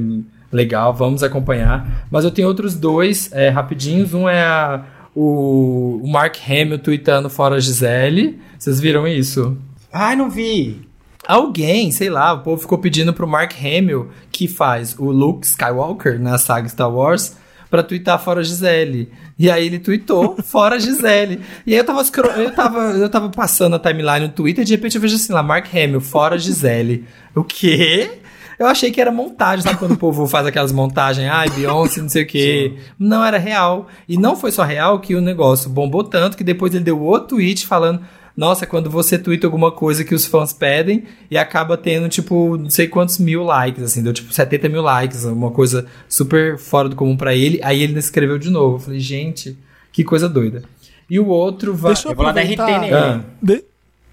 legal, 0.50 0.92
vamos 0.92 1.22
acompanhar. 1.22 2.06
Mas 2.10 2.24
eu 2.24 2.30
tenho 2.30 2.48
outros 2.48 2.74
dois 2.74 3.30
é, 3.32 3.48
rapidinhos. 3.50 4.12
Um 4.14 4.28
é 4.28 4.42
a- 4.42 4.84
o, 5.14 6.00
o 6.02 6.08
Mark 6.08 6.36
Hamill 6.48 6.78
tweetando 6.78 7.28
fora 7.30 7.56
a 7.56 7.60
Gisele. 7.60 8.38
Vocês 8.58 8.80
viram 8.80 9.06
isso? 9.06 9.56
Ai, 9.92 10.14
não 10.16 10.28
vi. 10.30 10.85
Alguém, 11.26 11.90
sei 11.90 12.08
lá, 12.08 12.32
o 12.32 12.40
povo 12.40 12.62
ficou 12.62 12.78
pedindo 12.78 13.12
pro 13.12 13.26
Mark 13.26 13.52
Hamill, 13.58 14.10
que 14.30 14.46
faz 14.46 14.94
o 14.98 15.10
Luke 15.10 15.46
Skywalker 15.46 16.20
na 16.20 16.38
saga 16.38 16.68
Star 16.68 16.90
Wars, 16.90 17.36
pra 17.68 17.82
twittar 17.82 18.22
fora 18.22 18.44
Gisele. 18.44 19.10
E 19.38 19.50
aí 19.50 19.66
ele 19.66 19.78
tweetou 19.78 20.36
fora 20.44 20.78
Gisele. 20.78 21.40
E 21.66 21.72
aí 21.72 21.78
eu 21.78 21.84
tava, 21.84 22.02
eu 22.36 22.54
tava, 22.54 22.78
eu 22.92 23.08
tava 23.08 23.28
passando 23.28 23.74
a 23.74 23.78
timeline 23.78 24.26
no 24.26 24.32
Twitter 24.32 24.62
e 24.62 24.66
de 24.66 24.74
repente 24.74 24.94
eu 24.94 25.00
vejo 25.00 25.16
assim 25.16 25.32
lá, 25.32 25.42
Mark 25.42 25.66
Hamill, 25.74 26.00
fora 26.00 26.38
Gisele. 26.38 27.04
O 27.34 27.42
quê? 27.42 28.20
Eu 28.58 28.66
achei 28.66 28.90
que 28.90 29.00
era 29.00 29.12
montagem, 29.12 29.62
sabe 29.62 29.78
quando 29.78 29.92
o 29.92 29.98
povo 29.98 30.26
faz 30.26 30.46
aquelas 30.46 30.72
montagens, 30.72 31.28
ai, 31.30 31.50
Beyoncé, 31.50 32.00
não 32.00 32.08
sei 32.08 32.22
o 32.22 32.26
quê. 32.26 32.78
Não 32.98 33.22
era 33.22 33.36
real. 33.36 33.86
E 34.08 34.16
não 34.16 34.34
foi 34.34 34.50
só 34.50 34.62
real 34.62 34.98
que 34.98 35.14
o 35.14 35.20
negócio 35.20 35.68
bombou 35.68 36.02
tanto 36.02 36.36
que 36.36 36.44
depois 36.44 36.74
ele 36.74 36.84
deu 36.84 36.98
outro 37.02 37.36
tweet 37.36 37.66
falando 37.66 38.00
nossa, 38.36 38.66
quando 38.66 38.90
você 38.90 39.18
twitta 39.18 39.46
alguma 39.46 39.72
coisa 39.72 40.04
que 40.04 40.14
os 40.14 40.26
fãs 40.26 40.52
pedem 40.52 41.04
e 41.30 41.38
acaba 41.38 41.76
tendo, 41.76 42.08
tipo, 42.08 42.56
não 42.58 42.68
sei 42.68 42.86
quantos 42.86 43.16
mil 43.18 43.42
likes, 43.42 43.82
assim, 43.82 44.02
deu 44.02 44.12
tipo 44.12 44.32
70 44.32 44.68
mil 44.68 44.82
likes, 44.82 45.24
uma 45.24 45.50
coisa 45.50 45.86
super 46.08 46.58
fora 46.58 46.88
do 46.88 46.94
comum 46.96 47.16
pra 47.16 47.34
ele. 47.34 47.58
Aí 47.62 47.82
ele 47.82 47.98
escreveu 47.98 48.38
de 48.38 48.50
novo. 48.50 48.76
Eu 48.76 48.80
falei, 48.80 49.00
gente, 49.00 49.56
que 49.92 50.04
coisa 50.04 50.28
doida. 50.28 50.62
E 51.08 51.18
o 51.18 51.28
outro 51.28 51.72
vai. 51.74 51.92
Deixa 51.94 52.08
eu 52.08 52.12
Eu 52.12 52.16
vou 52.16 52.24
lá 52.26 52.30
aproveitar. 52.32 52.66
RT 52.68 52.80
nele. 52.80 52.94
Ah. 52.94 53.20
De- 53.42 53.64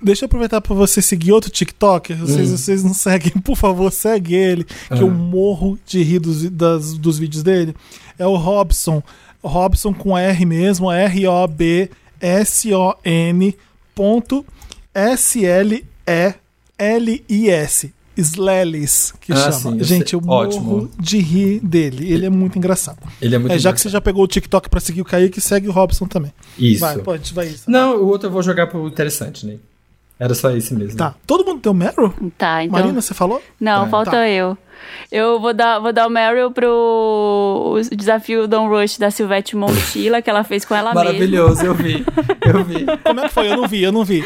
Deixa 0.05 0.26
eu 0.26 0.28
aproveitar 0.28 0.59
pra 0.59 0.76
você 0.76 1.01
seguir 1.01 1.32
outro 1.32 1.49
TikTok. 1.49 2.13
Vocês, 2.13 2.51
Hum. 2.51 2.57
vocês 2.57 2.84
não 2.84 2.93
seguem, 2.93 3.32
por 3.41 3.55
favor, 3.55 3.89
segue 3.89 4.36
ele. 4.36 4.65
Que 4.65 4.76
Ah. 4.89 4.97
eu 4.97 5.09
morro 5.09 5.80
de 5.86 6.03
rir 6.03 6.19
dos, 6.19 6.49
das- 6.49 6.97
dos 6.97 7.17
vídeos 7.17 7.41
dele. 7.41 7.74
É 8.19 8.28
o 8.28 8.36
Robson. 8.36 9.01
Robson 9.41 9.93
com 9.93 10.17
R 10.17 10.45
mesmo, 10.45 10.91
R-O-B-S-O-N 12.32 13.55
ponto 13.96 14.46
S-L-E-L-I-S. 16.78 17.94
Slelis, 18.16 19.12
que 19.20 19.34
Ah, 19.34 19.36
chama. 19.38 19.54
sim, 19.54 19.80
eu 19.80 19.84
Gente, 19.84 20.12
sei. 20.12 20.20
eu 20.20 20.22
morro 20.24 20.46
Ótimo. 20.48 20.91
de 21.00 21.18
rir 21.18 21.60
dele. 21.62 22.14
Ele 22.14 22.28
é 22.28 22.30
muito 22.30 22.60
engraçado. 22.60 23.00
Ele 23.20 23.34
é 23.34 23.39
muito 23.39 23.52
É, 23.52 23.58
já 23.58 23.74
que 23.74 23.82
você 23.82 23.89
já 23.89 24.00
pegou 24.00 24.24
o 24.24 24.28
TikTok 24.28 24.70
pra 24.70 24.80
seguir 24.80 25.02
o 25.02 25.06
Kaique, 25.06 25.41
segue 25.41 25.68
o 25.68 25.72
Robson 25.72 26.06
também. 26.06 26.32
Isso. 26.60 26.80
Vai, 26.80 27.00
pode, 27.00 27.34
vai 27.34 27.48
isso. 27.48 27.64
Não, 27.68 27.98
o 27.98 28.06
outro 28.06 28.28
eu 28.28 28.32
vou 28.32 28.44
jogar 28.44 28.68
pro 28.68 28.88
interessante, 28.88 29.48
né? 29.48 29.56
Era 30.24 30.34
só 30.34 30.51
esse 30.51 30.74
mesmo. 30.74 30.97
Tá. 30.97 31.15
Todo 31.28 31.43
mundo 31.43 31.59
tem 31.59 31.69
o 31.69 31.76
Meryl? 31.76 32.13
Tá, 32.38 32.63
então. 32.63 32.80
Marina, 32.80 33.01
você 33.01 33.13
falou? 33.13 33.41
Não, 33.59 33.86
É. 33.86 33.89
falta 33.89 34.11
Tá. 34.11 34.30
eu. 34.30 34.57
Eu 35.11 35.39
vou 35.39 35.53
dar, 35.53 35.80
vou 35.80 35.91
dar 35.91 36.07
o 36.07 36.09
Meryl 36.09 36.49
pro 36.51 37.76
o 37.78 37.95
desafio 37.95 38.47
Don't 38.47 38.69
Rush 38.74 38.97
da 38.97 39.11
Silvete 39.11 39.55
Montilla, 39.55 40.21
que 40.21 40.30
ela 40.30 40.43
fez 40.45 40.63
com 40.63 40.74
ela 40.76 40.93
mesma. 40.93 41.03
Maravilhoso, 41.11 41.65
eu 41.65 41.74
vi. 41.74 42.05
Eu 42.41 42.63
vi. 42.63 42.86
Como 43.03 43.19
é 43.19 43.24
que 43.28 43.34
foi? 43.34 43.51
Eu 43.51 43.57
não 43.57 43.67
vi, 43.67 43.84
eu 43.84 43.91
não 43.91 44.03
vi. 44.05 44.24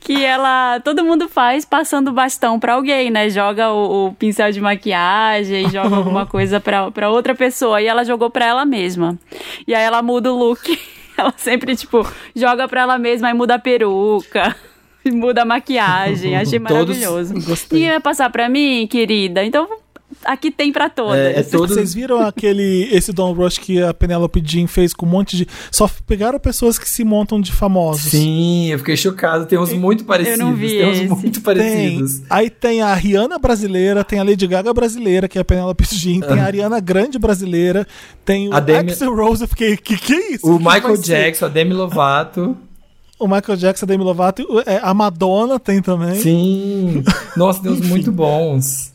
Que 0.00 0.24
ela. 0.24 0.80
Todo 0.80 1.04
mundo 1.04 1.28
faz 1.28 1.64
passando 1.64 2.12
bastão 2.12 2.58
pra 2.60 2.74
alguém, 2.74 3.10
né? 3.10 3.28
Joga 3.30 3.70
o, 3.72 4.06
o 4.08 4.12
pincel 4.14 4.50
de 4.52 4.60
maquiagem, 4.60 5.68
joga 5.70 5.96
alguma 5.96 6.26
coisa 6.26 6.60
pra, 6.60 6.90
pra 6.90 7.08
outra 7.10 7.34
pessoa. 7.34 7.80
E 7.82 7.86
ela 7.86 8.04
jogou 8.04 8.30
pra 8.30 8.46
ela 8.46 8.64
mesma. 8.64 9.18
E 9.66 9.74
aí 9.74 9.82
ela 9.84 10.02
muda 10.02 10.32
o 10.32 10.36
look. 10.38 10.78
Ela 11.20 11.34
sempre, 11.36 11.74
tipo, 11.76 12.06
joga 12.34 12.68
pra 12.68 12.82
ela 12.82 12.98
mesma 12.98 13.30
e 13.30 13.34
muda 13.34 13.56
a 13.56 13.58
peruca. 13.58 14.54
e 15.04 15.10
Muda 15.10 15.42
a 15.42 15.44
maquiagem. 15.44 16.36
Achei 16.36 16.60
Todos- 16.60 16.96
maravilhoso. 16.96 17.34
Gostei. 17.34 17.78
Ninguém 17.78 17.90
vai 17.92 18.00
passar 18.00 18.30
pra 18.30 18.48
mim, 18.48 18.86
querida. 18.86 19.44
Então, 19.44 19.68
aqui 20.24 20.50
tem 20.50 20.72
pra 20.72 20.88
todas. 20.90 21.16
É, 21.18 21.40
é 21.40 21.42
todo- 21.42 21.68
Vocês 21.68 21.92
viram 21.94 22.20
aquele 22.20 22.88
esse 22.92 23.12
Don 23.12 23.32
Rush 23.32 23.58
que 23.58 23.82
a 23.82 23.92
Penelope 23.94 24.42
Jean 24.44 24.66
fez 24.66 24.92
com 24.92 25.06
um 25.06 25.08
monte 25.08 25.36
de. 25.36 25.46
Só 25.70 25.88
pegaram 26.06 26.38
pessoas 26.38 26.78
que 26.78 26.88
se 26.88 27.04
montam 27.04 27.40
de 27.40 27.52
famosos. 27.52 28.10
Sim, 28.10 28.68
eu 28.70 28.78
fiquei 28.78 28.96
chocado. 28.96 29.46
Tem 29.46 29.58
uns 29.58 29.72
muito 29.72 30.04
parecidos. 30.04 30.38
não 30.38 30.54
vi 30.54 30.68
tem 30.78 30.86
uns 30.90 30.96
esse. 30.98 31.08
muito 31.08 31.32
Tem. 31.34 31.42
parecidos. 31.42 32.22
Aí 32.30 32.50
tem 32.50 32.82
a 32.82 32.94
Rihanna 32.94 33.38
brasileira, 33.38 34.02
tem 34.04 34.18
a 34.18 34.22
Lady 34.22 34.46
Gaga 34.46 34.72
brasileira, 34.74 35.28
que 35.28 35.38
é 35.38 35.40
a 35.40 35.44
Penelope 35.44 35.84
Jean, 35.92 36.20
tem 36.20 36.38
a 36.38 36.44
Ariana 36.44 36.80
Grande 36.80 37.18
brasileira, 37.18 37.86
tem 38.24 38.48
o 38.48 38.54
A 38.54 38.60
Demi- 38.60 38.92
Axel 38.92 39.14
Rose, 39.14 39.42
eu 39.42 39.48
fiquei, 39.48 39.76
que 39.76 39.96
que 39.96 40.12
é 40.14 40.32
isso? 40.34 40.46
O 40.50 40.58
Que 40.58 40.64
Michael 40.64 40.96
ser? 40.96 41.02
Jackson, 41.02 41.44
a 41.46 41.48
Demi 41.48 41.74
Lovato. 41.74 42.56
O 43.20 43.26
Michael 43.26 43.56
Jackson, 43.58 43.84
a 43.84 43.88
Demi 43.88 44.04
Lovato, 44.04 44.46
é, 44.64 44.78
a 44.80 44.94
Madonna 44.94 45.58
tem 45.58 45.82
também. 45.82 46.14
Sim. 46.20 47.02
Nossa, 47.36 47.60
tem 47.60 47.72
uns 47.72 47.80
muito 47.80 48.12
bons. 48.12 48.92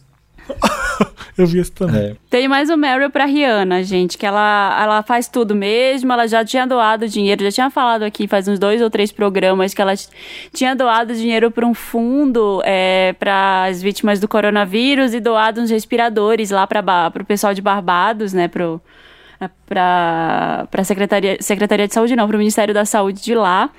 Eu 1.37 1.47
vi 1.47 1.59
esse 1.59 1.71
também. 1.71 2.11
É. 2.11 2.15
Tem 2.29 2.47
mais 2.47 2.69
o 2.69 2.77
Meryl 2.77 3.09
pra 3.09 3.25
Rihanna, 3.25 3.83
gente, 3.83 4.17
que 4.17 4.25
ela, 4.25 4.77
ela 4.79 5.03
faz 5.03 5.27
tudo 5.27 5.55
mesmo, 5.55 6.11
ela 6.13 6.27
já 6.27 6.45
tinha 6.45 6.67
doado 6.67 7.07
dinheiro, 7.07 7.43
já 7.43 7.51
tinha 7.51 7.69
falado 7.71 8.03
aqui 8.03 8.27
faz 8.27 8.47
uns 8.47 8.59
dois 8.59 8.81
ou 8.81 8.89
três 8.89 9.11
programas 9.11 9.73
que 9.73 9.81
ela 9.81 9.93
tinha 10.53 10.75
doado 10.75 11.13
dinheiro 11.15 11.49
para 11.49 11.65
um 11.65 11.73
fundo 11.73 12.61
é, 12.63 13.13
para 13.17 13.65
as 13.65 13.81
vítimas 13.81 14.19
do 14.19 14.27
coronavírus 14.27 15.13
e 15.13 15.19
doado 15.19 15.59
uns 15.59 15.71
respiradores 15.71 16.51
lá 16.51 16.67
para 16.67 17.11
o 17.19 17.25
pessoal 17.25 17.53
de 17.53 17.61
Barbados, 17.61 18.31
né, 18.33 18.47
pro 18.47 18.79
para 19.67 20.67
a 20.71 20.83
Secretaria, 20.83 21.37
Secretaria 21.41 21.87
de 21.87 21.93
Saúde, 21.93 22.15
não, 22.15 22.27
para 22.27 22.35
o 22.35 22.39
Ministério 22.39 22.73
da 22.73 22.85
Saúde 22.85 23.21
de 23.21 23.35
lá. 23.35 23.69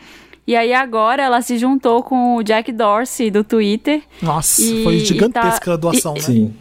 E 0.46 0.54
aí 0.54 0.74
agora 0.74 1.22
ela 1.22 1.40
se 1.40 1.56
juntou 1.58 2.02
com 2.02 2.36
o 2.36 2.42
Jack 2.42 2.70
Dorsey 2.70 3.30
do 3.30 3.42
Twitter. 3.42 4.02
Nossa, 4.20 4.60
E- 4.62 4.82
foi 4.84 4.94
e 4.96 5.00
gigantesca 5.04 5.64
tá- 5.66 5.72
a 5.72 5.76
doação, 5.76 6.12
e- 6.12 6.18
né? 6.20 6.24
Sim. 6.24 6.54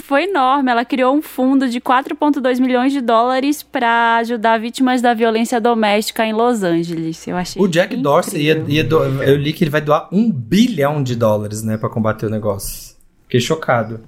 Foi 0.00 0.24
enorme. 0.24 0.70
Ela 0.70 0.84
criou 0.84 1.14
um 1.14 1.20
fundo 1.20 1.68
de 1.68 1.80
4,2 1.80 2.60
milhões 2.60 2.92
de 2.92 3.00
dólares 3.00 3.62
para 3.62 4.16
ajudar 4.18 4.58
vítimas 4.58 5.02
da 5.02 5.12
violência 5.12 5.60
doméstica 5.60 6.24
em 6.24 6.32
Los 6.32 6.62
Angeles. 6.62 7.26
Eu 7.26 7.36
achei. 7.36 7.60
O 7.60 7.66
Jack 7.66 7.96
Dorsey 7.96 8.42
ia, 8.42 8.52
incrível. 8.52 8.74
ia 8.74 8.84
do- 8.84 9.22
eu 9.24 9.36
li 9.36 9.52
que 9.52 9.64
ele 9.64 9.70
vai 9.70 9.80
doar 9.80 10.08
um 10.12 10.30
bilhão 10.30 11.02
de 11.02 11.16
dólares, 11.16 11.62
né, 11.64 11.76
pra 11.76 11.88
combater 11.90 12.26
o 12.26 12.30
negócio. 12.30 12.94
Fiquei 13.24 13.40
chocado. 13.40 14.00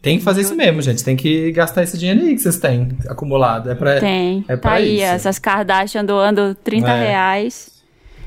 Tem 0.00 0.18
que 0.18 0.24
fazer 0.24 0.40
isso 0.40 0.54
mesmo, 0.56 0.80
gente. 0.80 1.04
Tem 1.04 1.14
que 1.16 1.52
gastar 1.52 1.82
esse 1.82 1.98
dinheiro 1.98 2.22
aí 2.22 2.34
que 2.34 2.40
vocês 2.40 2.58
têm 2.58 2.96
acumulado. 3.08 3.70
É 3.70 3.74
pra, 3.74 4.00
Tem. 4.00 4.44
É 4.48 4.56
tá 4.56 4.62
pra 4.62 4.72
aí, 4.74 4.96
isso. 4.96 5.04
essas 5.04 5.38
Kardashian 5.38 6.04
doando 6.04 6.54
30 6.54 6.90
É. 6.90 7.08
reais. 7.08 7.75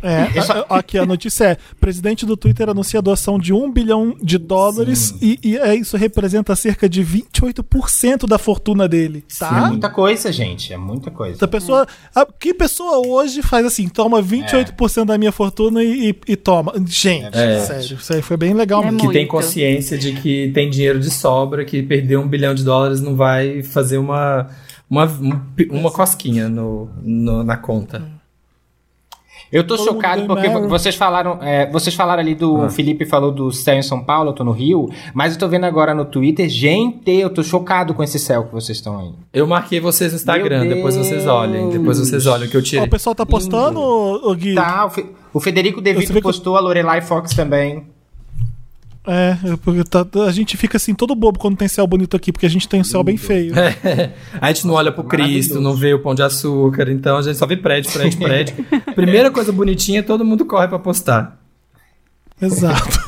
É, 0.01 0.29
Eu 0.37 0.43
só- 0.43 0.65
a- 0.69 0.77
aqui 0.79 0.97
a 0.97 1.05
notícia 1.05 1.43
é: 1.45 1.57
presidente 1.79 2.25
do 2.25 2.35
Twitter 2.37 2.69
anuncia 2.69 2.99
a 2.99 3.01
doação 3.01 3.37
de 3.39 3.53
um 3.53 3.71
bilhão 3.71 4.15
de 4.21 4.37
dólares 4.37 5.13
e, 5.21 5.39
e 5.43 5.57
é, 5.57 5.75
isso 5.75 5.97
representa 5.97 6.55
cerca 6.55 6.87
de 6.87 7.03
28% 7.03 8.27
da 8.27 8.37
fortuna 8.37 8.87
dele, 8.87 9.23
É 9.29 9.39
tá? 9.39 9.67
muita 9.67 9.89
coisa, 9.89 10.31
gente. 10.31 10.73
É 10.73 10.77
muita 10.77 11.11
coisa. 11.11 11.43
A 11.43 11.47
pessoa, 11.47 11.87
a- 12.15 12.25
que 12.25 12.53
pessoa 12.53 13.05
hoje 13.05 13.41
faz 13.41 13.65
assim, 13.65 13.87
toma 13.87 14.21
28% 14.21 15.05
da 15.05 15.17
minha 15.17 15.31
fortuna 15.31 15.83
e, 15.83 16.09
e- 16.11 16.15
e 16.29 16.35
toma? 16.35 16.73
Gente, 16.85 17.37
É. 17.37 17.59
sério, 17.59 17.97
isso 17.97 18.13
aí 18.13 18.21
foi 18.21 18.37
bem 18.37 18.53
legal 18.53 18.81
É 18.83 18.85
mesmo. 18.91 18.99
Que 18.99 19.13
tem 19.13 19.27
consciência 19.27 19.97
de 19.97 20.13
que 20.13 20.51
tem 20.53 20.69
dinheiro 20.69 20.99
de 20.99 21.09
sobra, 21.09 21.65
que 21.65 21.81
perder 21.83 22.17
um 22.17 22.27
bilhão 22.27 22.53
de 22.53 22.63
dólares 22.63 23.01
não 23.01 23.15
vai 23.15 23.61
fazer 23.63 23.97
uma, 23.97 24.47
uma, 24.89 25.05
um- 25.05 25.41
uma 25.71 25.91
cosquinha 25.91 26.47
no, 26.49 26.89
no- 27.03 27.43
na 27.43 27.57
conta. 27.57 28.18
Eu 29.51 29.65
tô 29.65 29.75
Todo 29.75 29.87
chocado 29.87 30.27
ganha 30.35 30.51
porque 30.51 30.67
vocês 30.67 30.93
falaram, 30.95 31.39
é, 31.41 31.69
vocês 31.71 31.95
falaram 31.95 32.21
ali 32.21 32.35
do 32.35 32.61
Ah. 32.63 32.69
Felipe 32.69 33.03
falou 33.05 33.31
do 33.31 33.51
céu 33.51 33.75
em 33.75 33.81
São 33.81 34.03
Paulo, 34.03 34.29
eu 34.29 34.33
tô 34.33 34.43
no 34.43 34.51
Rio, 34.51 34.89
mas 35.13 35.33
eu 35.33 35.39
tô 35.39 35.47
vendo 35.47 35.65
agora 35.65 35.93
no 35.93 36.05
Twitter, 36.05 36.47
gente, 36.47 37.09
eu 37.09 37.29
tô 37.31 37.41
chocado 37.43 37.93
com 37.93 38.03
esse 38.03 38.19
céu 38.19 38.43
que 38.45 38.53
vocês 38.53 38.77
estão 38.77 38.99
aí. 38.99 39.11
Eu 39.33 39.47
marquei 39.47 39.79
vocês 39.79 40.11
no 40.11 40.17
Instagram, 40.17 40.65
Meu 40.65 40.75
depois 40.75 40.95
vocês 40.95 41.25
olhem. 41.25 41.69
Depois 41.69 41.97
vocês 41.99 42.27
olhem 42.27 42.47
o 42.47 42.51
que 42.51 42.57
eu 42.57 42.61
tirei. 42.63 42.85
o 42.85 42.89
pessoal 42.89 43.15
tá 43.15 43.25
postando, 43.25 43.79
ô, 43.79 44.35
Gui? 44.35 44.53
Tá, 44.53 44.85
o, 44.85 44.89
Fe- 44.91 45.05
o 45.33 45.39
Federico 45.39 45.81
De 45.81 45.93
Você 45.93 45.99
Vito 46.01 46.13
vê 46.13 46.19
que- 46.19 46.23
postou, 46.23 46.55
a 46.55 46.59
Lorelai 46.59 47.01
Fox 47.01 47.33
também. 47.33 47.83
É, 49.11 49.57
porque 49.63 49.83
tá- 49.83 50.05
a 50.27 50.31
gente 50.31 50.55
fica 50.55 50.77
assim 50.77 50.93
todo 50.93 51.15
bobo 51.15 51.39
quando 51.39 51.57
tem 51.57 51.67
céu 51.67 51.87
bonito 51.87 52.15
aqui, 52.15 52.31
porque 52.31 52.45
a 52.45 52.49
gente 52.49 52.69
tem 52.69 52.81
um 52.81 52.83
céu 52.83 53.03
bem 53.03 53.17
feio. 53.17 53.53
a 54.39 54.47
gente 54.53 54.67
não 54.67 54.75
olha 54.75 54.91
pro 54.91 55.03
Cristo, 55.03 55.59
não 55.59 55.73
vê 55.73 55.95
o 55.95 55.99
pão 55.99 56.13
de 56.13 56.21
açúcar, 56.21 56.87
então 56.91 57.17
a 57.17 57.21
gente 57.23 57.35
só 57.35 57.47
vê 57.47 57.57
prédio, 57.57 57.91
prédio, 57.91 58.19
prédio. 58.21 58.65
Primeira 58.93 59.31
coisa 59.31 59.51
bonitinha, 59.51 60.03
todo 60.03 60.23
mundo 60.23 60.45
corre 60.45 60.67
pra 60.67 60.77
postar. 60.77 61.39
Exato. 62.39 62.99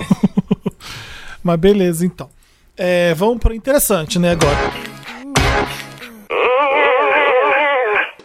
Mas 1.43 1.59
beleza, 1.59 2.03
então. 2.03 2.29
É, 2.75 3.13
vamos 3.13 3.37
para 3.37 3.53
interessante, 3.55 4.17
né, 4.17 4.31
agora. 4.31 4.57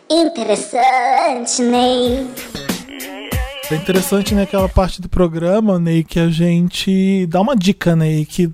Interessante, 0.08 1.60
Ney. 1.62 2.26
É 3.68 3.74
interessante, 3.74 4.32
né, 4.32 4.42
aquela 4.42 4.68
parte 4.68 5.02
do 5.02 5.08
programa, 5.08 5.76
Ney, 5.76 6.04
que 6.04 6.20
a 6.20 6.28
gente 6.28 7.26
dá 7.26 7.40
uma 7.40 7.56
dica, 7.56 7.96
Ney, 7.96 8.24
que 8.24 8.46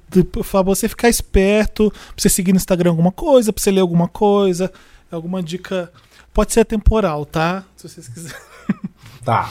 pra 0.51 0.63
você 0.63 0.89
ficar 0.89 1.11
esperto, 1.11 1.91
pra 1.91 2.01
você 2.17 2.31
seguir 2.31 2.53
no 2.53 2.57
Instagram 2.57 2.91
alguma 2.91 3.13
coisa, 3.13 3.53
pra 3.53 3.63
você 3.63 3.71
ler 3.71 3.81
alguma 3.81 4.09
coisa, 4.09 4.73
alguma 5.11 5.43
dica. 5.43 5.93
Pode 6.33 6.55
ser 6.55 6.65
temporal, 6.65 7.27
tá? 7.27 7.63
Se 7.77 7.89
vocês 7.89 8.09
quiserem. 8.09 8.39
Tá. 9.23 9.51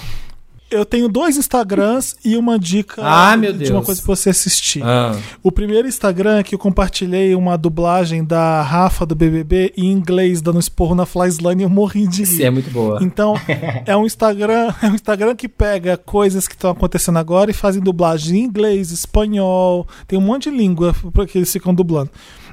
Eu 0.72 0.86
tenho 0.86 1.10
dois 1.10 1.36
Instagrams 1.38 2.16
e 2.24 2.38
uma 2.38 2.58
dica 2.58 3.02
Ah, 3.04 3.36
de 3.36 3.72
uma 3.72 3.82
coisa 3.84 4.02
pra 4.02 4.16
você 4.16 4.30
assistir. 4.30 4.82
Ah, 4.84 5.16
O 5.44 5.52
primeiro 5.52 5.88
Instagram 5.88 6.38
é 6.40 6.44
que 6.44 6.56
eu 6.56 6.60
compartilhei 6.60 7.36
uma 7.36 7.58
dublagem 7.58 8.24
da 8.24 8.62
Rafa 8.62 9.06
do 9.06 9.14
BBB 9.14 9.74
em 9.76 9.92
inglês, 9.92 10.42
dando 10.42 10.60
esporro 10.60 10.96
na 10.96 11.06
Flyslane 11.06 11.64
e 11.64 11.66
eu 11.66 11.70
morri 11.70 12.08
de 12.08 12.24
rir. 12.24 12.44
é 12.44 12.50
muito 12.50 12.72
boa. 12.72 13.00
Então, 13.02 13.36
é 13.86 13.96
um 13.98 14.06
Instagram, 14.06 14.74
é 14.82 14.88
um 14.88 14.96
Instagram 14.96 15.36
que 15.36 15.50
pega 15.50 15.98
coisas 15.98 16.48
que 16.48 16.56
estão 16.56 16.72
acontecendo 16.72 17.20
agora 17.20 17.52
e 17.52 17.54
fazem 17.54 17.82
dublagem 17.82 18.40
em 18.40 18.44
inglês, 18.46 18.92
espanhol, 18.92 19.88
tem 20.08 20.18
um 20.18 20.22
monte 20.22 20.50
de 20.50 20.56
língua 20.56 20.96
que 21.30 21.38
eles 21.38 21.52
ficam 21.52 21.74
dublando. 21.74 22.10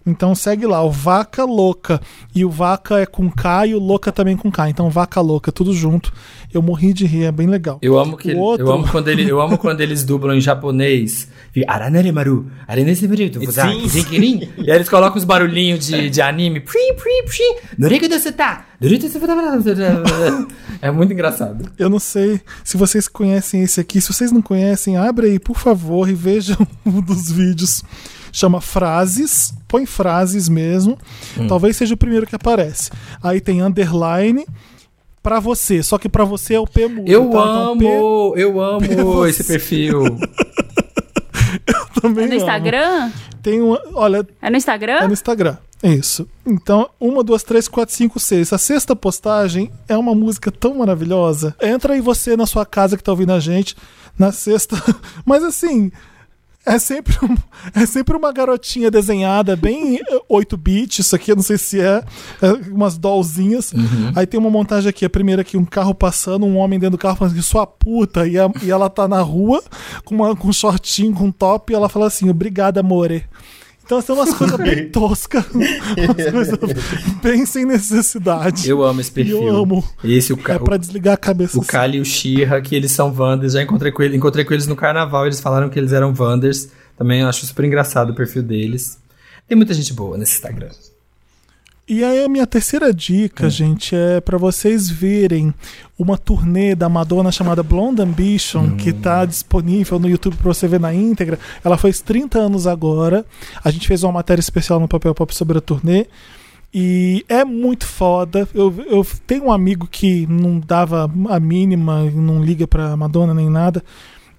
Então 0.09 0.35
segue 0.35 0.67
lá, 0.67 0.83
o 0.83 0.91
Vaca 0.91 1.45
Louca. 1.45 2.01
E 2.35 2.45
o 2.45 2.51
Vaca 2.51 2.99
é 2.99 3.07
com 3.07 3.31
K 3.31 3.67
e 3.67 3.75
o 3.75 3.79
Louca 3.79 4.11
também 4.11 4.37
com 4.37 4.51
K. 4.51 4.71
Então 4.71 4.91
Vaca 4.91 5.21
Louca, 5.21 5.53
tudo 5.53 5.73
junto. 5.73 6.13
Eu 6.53 6.63
morri 6.63 6.93
de 6.93 7.07
rir, 7.07 7.25
é 7.25 7.33
bem 7.33 7.47
legal. 7.47 7.79
Eu 7.83 7.99
amo 7.99 8.17
que 8.17 8.33
outro- 8.35 8.67
eu 8.67 8.73
amo 8.73 8.89
quando 8.89 9.09
ele, 9.09 9.29
eu 9.31 9.41
amo 9.41 9.57
quando 9.59 9.81
eles 9.81 10.03
dublam 10.05 10.37
em 10.37 10.41
japonês. 10.41 11.29
Fica, 11.53 11.71
"Aranere 11.71 12.11
maru, 12.13 12.47
aranese 12.67 13.07
maru, 13.07 13.31
tu 13.31 13.41
fuzaki, 13.45 13.81
Sim. 13.83 13.89
zinkirin." 13.89 14.49
E 14.59 14.71
aí 14.71 14.77
eles 14.77 14.89
colocam 14.89 15.19
os 15.19 15.25
barulhinhos 15.25 15.87
de, 15.87 16.11
de 16.11 16.21
anime. 16.23 16.61
Prim, 16.61 16.95
prim, 16.95 17.25
prim. 17.27 18.09
Desu 18.09 18.33
ta. 18.33 18.65
É 20.81 20.91
muito 20.91 21.13
engraçado. 21.13 21.71
Eu 21.79 21.91
não 21.91 21.99
sei 21.99 22.41
se 22.63 22.77
vocês 22.77 23.09
conhecem 23.09 23.63
esse 23.63 23.81
aqui. 23.81 24.01
Se 24.01 24.13
vocês 24.13 24.31
não 24.33 24.41
conhecem, 24.41 24.97
abre 24.97 25.27
aí, 25.27 25.39
por 25.39 25.59
favor, 25.59 26.09
e 26.09 26.15
vejam 26.15 26.57
um 26.87 27.01
dos 27.01 27.31
vídeos. 27.31 27.83
Chama 28.33 28.61
Frases. 28.61 29.55
Põe 29.67 29.87
frases 29.87 30.49
mesmo. 30.49 30.99
Talvez 31.49 31.77
seja 31.77 31.95
o 31.95 31.97
primeiro 31.97 32.27
que 32.27 32.35
aparece. 32.37 32.91
Aí 33.23 33.41
tem 33.41 33.63
underline 33.63 34.47
pra 35.23 35.41
você. 35.41 35.83
Só 35.83 35.99
que 35.99 36.09
pra 36.09 36.25
você 36.25 36.55
é 36.55 36.61
o 36.61 36.67
P 36.67 36.87
mudo. 36.89 37.09
Eu 37.11 37.31
tá? 37.31 37.39
Então, 37.39 37.79
P 37.79 37.87
amo, 37.87 38.35
eu 38.37 38.61
amo 38.61 38.81
você. 39.05 39.31
esse 39.31 39.45
perfil. 39.45 40.03
também 42.01 42.25
É 42.25 42.29
no 42.29 42.33
amo. 42.35 42.41
Instagram? 42.43 43.13
Tem 43.43 43.61
uma, 43.63 43.81
olha, 43.95 44.27
É 44.43 44.51
no 44.51 44.57
Instagram? 44.57 44.93
É 45.01 45.07
no 45.07 45.13
Instagram. 45.13 45.57
Isso. 45.83 46.29
Então, 46.45 46.91
uma, 46.99 47.23
duas, 47.23 47.43
três, 47.45 47.69
quatro, 47.69 47.95
cinco, 47.95 48.19
seis. 48.19 48.53
A 48.53 48.59
sexta 48.59 48.97
postagem 48.97 49.71
é 49.87 49.97
uma 49.97 50.13
música 50.15 50.51
tão 50.51 50.75
maravilhosa. 50.75 51.55
Entra 51.63 51.95
aí 51.95 52.01
você 52.01 52.37
na 52.37 52.47
sua 52.47 52.67
casa 52.67 52.97
que 52.97 53.03
tá 53.03 53.13
ouvindo 53.13 53.33
a 53.33 53.39
gente 53.39 53.77
na 54.19 54.33
sexta. 54.33 54.77
Mas 55.25 55.45
assim. 55.45 55.93
É 56.67 56.79
sempre, 56.79 57.17
um- 57.25 57.37
é 57.75 57.87
sempre 57.87 58.15
uma 58.15 58.31
garotinha 58.31 58.91
desenhada, 58.91 59.57
bem 59.57 59.97
eh, 59.97 60.21
8-bit, 60.29 61.01
isso 61.01 61.17
aqui 61.17 61.33
eu 61.33 61.37
não 61.37 61.43
sei 61.43 61.57
se 61.57 61.81
é, 61.81 62.05
é 62.43 62.53
umas 62.71 62.99
dollzinhas. 62.99 63.73
Aí 64.15 64.27
tem 64.27 64.39
uma 64.39 64.51
montagem 64.51 64.91
aqui, 64.91 65.05
a 65.05 65.09
primeira 65.11 65.41
aqui, 65.43 65.57
um 65.57 65.65
carro 65.65 65.95
passando, 65.95 66.45
um 66.45 66.59
homem 66.59 66.79
dentro 66.79 66.99
do 66.99 67.01
carro 67.01 67.17
falando 67.17 67.35
que 67.35 67.43
sua 67.43 67.67
puta, 67.67 68.27
e, 68.27 68.39
a- 68.39 68.51
e 68.63 68.71
ela 68.71 68.91
tá 68.91 69.09
na 69.09 69.21
rua 69.23 69.63
com, 70.05 70.15
uma, 70.17 70.37
com 70.37 70.49
um 70.49 70.53
shortinho, 70.53 71.15
com 71.15 71.25
um 71.25 71.33
top, 71.33 71.73
e 71.73 71.77
ela 71.77 71.89
fala 71.89 72.07
assim, 72.07 72.29
obrigada, 72.29 72.81
amore. 72.81 73.25
Então 73.89 74.03
são 74.03 74.17
umas 74.17 74.35
coisas 74.35 74.59
bem 74.59 74.87
toscas, 74.93 75.47
umas 75.55 76.49
coisas 76.59 76.85
bem 77.23 77.47
sem 77.47 77.65
necessidade. 77.65 78.69
Eu 78.69 78.85
amo 78.85 79.01
esse 79.01 79.11
perfil. 79.11 79.43
Eu 79.45 79.57
amo. 79.57 79.83
Esse, 80.05 80.31
o, 80.31 80.37
ca- 80.37 80.57
É 80.57 80.59
pra 80.59 80.77
desligar 80.77 81.15
a 81.15 81.17
cabeça. 81.17 81.59
o 81.59 81.65
Kali 81.65 81.97
e 81.97 82.01
o 82.03 82.05
Shira, 82.05 82.61
que 82.61 82.75
eles 82.77 82.91
são 82.93 83.11
Wanders. 83.11 83.55
Já 83.55 83.63
encontrei 83.63 83.91
com, 83.91 84.03
ele, 84.03 84.15
encontrei 84.15 84.45
com 84.45 84.53
eles 84.53 84.67
no 84.67 84.77
carnaval, 84.77 85.25
eles 85.25 85.41
falaram 85.41 85.71
que 85.71 85.79
eles 85.79 85.93
eram 85.95 86.13
Wanders. 86.15 86.69
Também 86.99 87.23
acho 87.23 87.47
super 87.47 87.65
engraçado 87.65 88.11
o 88.11 88.15
perfil 88.15 88.43
deles. 88.43 88.99
Tem 89.49 89.57
muita 89.57 89.73
gente 89.73 89.95
boa 89.95 90.19
nesse 90.19 90.35
Instagram. 90.35 90.69
E 91.89 92.05
aí 92.05 92.23
a 92.23 92.29
minha 92.29 92.47
terceira 92.47 92.93
dica, 92.93 93.47
Hum. 93.47 93.51
gente, 93.51 93.97
é 93.97 94.21
pra 94.21 94.37
vocês 94.37 94.91
verem 94.91 95.55
uma 95.99 96.19
turnê 96.19 96.75
da 96.75 96.87
Madonna 96.89 97.33
chamada 97.33 97.63
Blonde 97.63 98.03
Ambition, 98.03 98.61
Hum. 98.65 98.77
que 98.77 98.93
tá 98.93 99.25
disponível 99.25 99.99
no 99.99 100.09
YouTube 100.09 100.37
pra 100.37 100.53
você 100.53 100.69
ver 100.69 100.79
na 100.81 100.93
íntegra. 100.93 101.39
Ela 101.65 101.79
fez 101.79 102.01
30 102.03 102.39
anos 102.39 102.67
agora. 102.67 103.25
A 103.65 103.71
gente 103.71 103.89
fez 103.89 104.03
uma 104.03 104.13
matéria 104.13 104.41
especial 104.41 104.79
no 104.79 104.87
Papel 104.87 105.15
Pop 105.15 105.35
sobre 105.35 105.57
a 105.57 105.61
turnê. 105.63 106.07
E 106.75 107.25
é 107.27 107.43
muito 107.47 107.87
foda. 107.87 108.47
Eu, 108.55 108.75
eu 108.91 109.07
tenho 109.27 109.45
um 109.47 109.53
amigo 109.53 109.89
que 109.91 110.27
não 110.27 110.61
dava 110.61 111.11
a 111.31 111.41
mínima, 111.41 112.03
não 112.11 112.45
liga 112.45 112.67
pra 112.67 112.95
Madonna 112.99 113.33
nem 113.33 113.49
nada. 113.49 113.83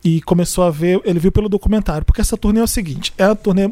E 0.04 0.22
começou 0.22 0.64
a 0.64 0.72
ver, 0.72 1.02
ele 1.04 1.20
viu 1.20 1.32
pelo 1.32 1.50
documentário. 1.50 2.06
Porque 2.06 2.22
essa 2.22 2.38
turnê 2.38 2.62
é 2.62 2.64
o 2.64 2.68
seguinte: 2.68 3.14
é 3.18 3.26
a 3.26 3.36
turnê 3.36 3.70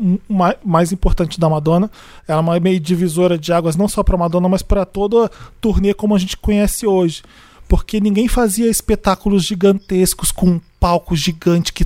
mais 0.64 0.92
importante 0.92 1.40
da 1.40 1.50
Madonna. 1.50 1.90
Ela 2.28 2.40
é 2.40 2.42
uma 2.42 2.60
meio 2.60 2.80
divisora 2.80 3.38
de 3.38 3.54
águas, 3.54 3.76
não 3.76 3.88
só 3.88 4.04
pra 4.04 4.18
Madonna, 4.18 4.50
mas 4.50 4.62
pra 4.62 4.86
toda 4.86 5.26
a 5.26 5.30
turnê 5.62 5.94
como 5.94 6.16
a 6.16 6.20
gente 6.20 6.36
conhece 6.36 6.86
hoje. 6.86 7.24
Porque 7.68 8.00
ninguém 8.00 8.28
fazia 8.28 8.70
espetáculos 8.70 9.44
gigantescos 9.44 10.32
com 10.32 10.60
palco 10.80 11.16
gigante, 11.16 11.72
que 11.74 11.86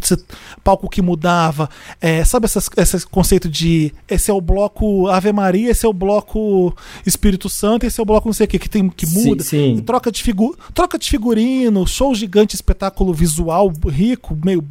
palco 0.64 0.90
que 0.90 1.02
mudava. 1.02 1.70
É, 2.02 2.24
sabe 2.26 2.46
essas- 2.46 2.70
esse 2.76 3.06
conceito 3.08 3.48
de 3.48 3.94
esse 4.10 4.30
é 4.32 4.34
o 4.34 4.42
bloco 4.42 5.08
Ave 5.08 5.32
Maria, 5.32 5.70
esse 5.72 5.86
é 5.86 5.90
o 5.90 5.94
bloco 5.94 6.76
Espírito 7.06 7.48
Santo, 7.50 7.86
esse 7.86 8.00
é 8.00 8.04
o 8.04 8.06
bloco 8.06 8.28
não 8.28 8.34
sei 8.34 8.46
o 8.46 8.48
que, 8.48 8.60
que, 8.60 8.70
tem, 8.70 8.90
que 8.90 9.06
Sim, 9.06 9.30
muda. 9.30 9.44
sim. 9.44 9.76
E 9.76 9.82
troca 9.82 10.12
de, 10.12 10.22
figu 10.24 10.58
troca 10.74 10.98
de 10.98 11.10
figurino, 11.10 11.86
show 11.88 12.14
gigante, 12.16 12.56
espetáculo 12.56 13.14
visual 13.14 13.72
rico, 13.88 14.38
meio. 14.44 14.62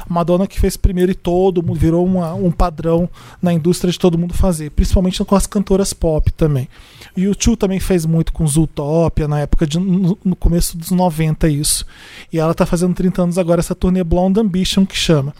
A 0.00 0.12
Madonna 0.12 0.46
que 0.46 0.58
fez 0.58 0.76
primeiro 0.76 1.12
e 1.12 1.14
todo 1.14 1.62
mundo 1.62 1.78
virou 1.78 2.04
uma- 2.04 2.34
um 2.34 2.50
padrão 2.50 3.08
na 3.40 3.52
indústria 3.52 3.92
de 3.92 3.98
todo 3.98 4.16
mundo 4.18 4.32
fazer, 4.34 4.70
principalmente 4.70 5.22
com 5.24 5.34
as 5.36 5.46
cantoras 5.46 5.92
pop 5.92 6.32
também. 6.32 6.68
E 7.16 7.26
o 7.28 7.34
Chu 7.38 7.56
também 7.56 7.78
fez 7.80 8.04
muito 8.06 8.32
com 8.32 8.46
Zootopia 8.46 9.28
na 9.28 9.40
época 9.40 9.66
de 9.66 9.78
no, 9.78 10.16
no 10.24 10.36
começo 10.36 10.76
dos 10.76 10.90
90 10.90 11.48
isso. 11.48 11.84
E 12.32 12.38
ela 12.38 12.54
tá 12.54 12.64
fazendo 12.66 12.94
30 12.94 13.22
anos 13.22 13.38
agora 13.38 13.45
essa 13.58 13.74
turnê 13.74 14.02
Blonde 14.04 14.40
Ambition 14.40 14.84
que 14.84 14.96
chama. 14.96 15.34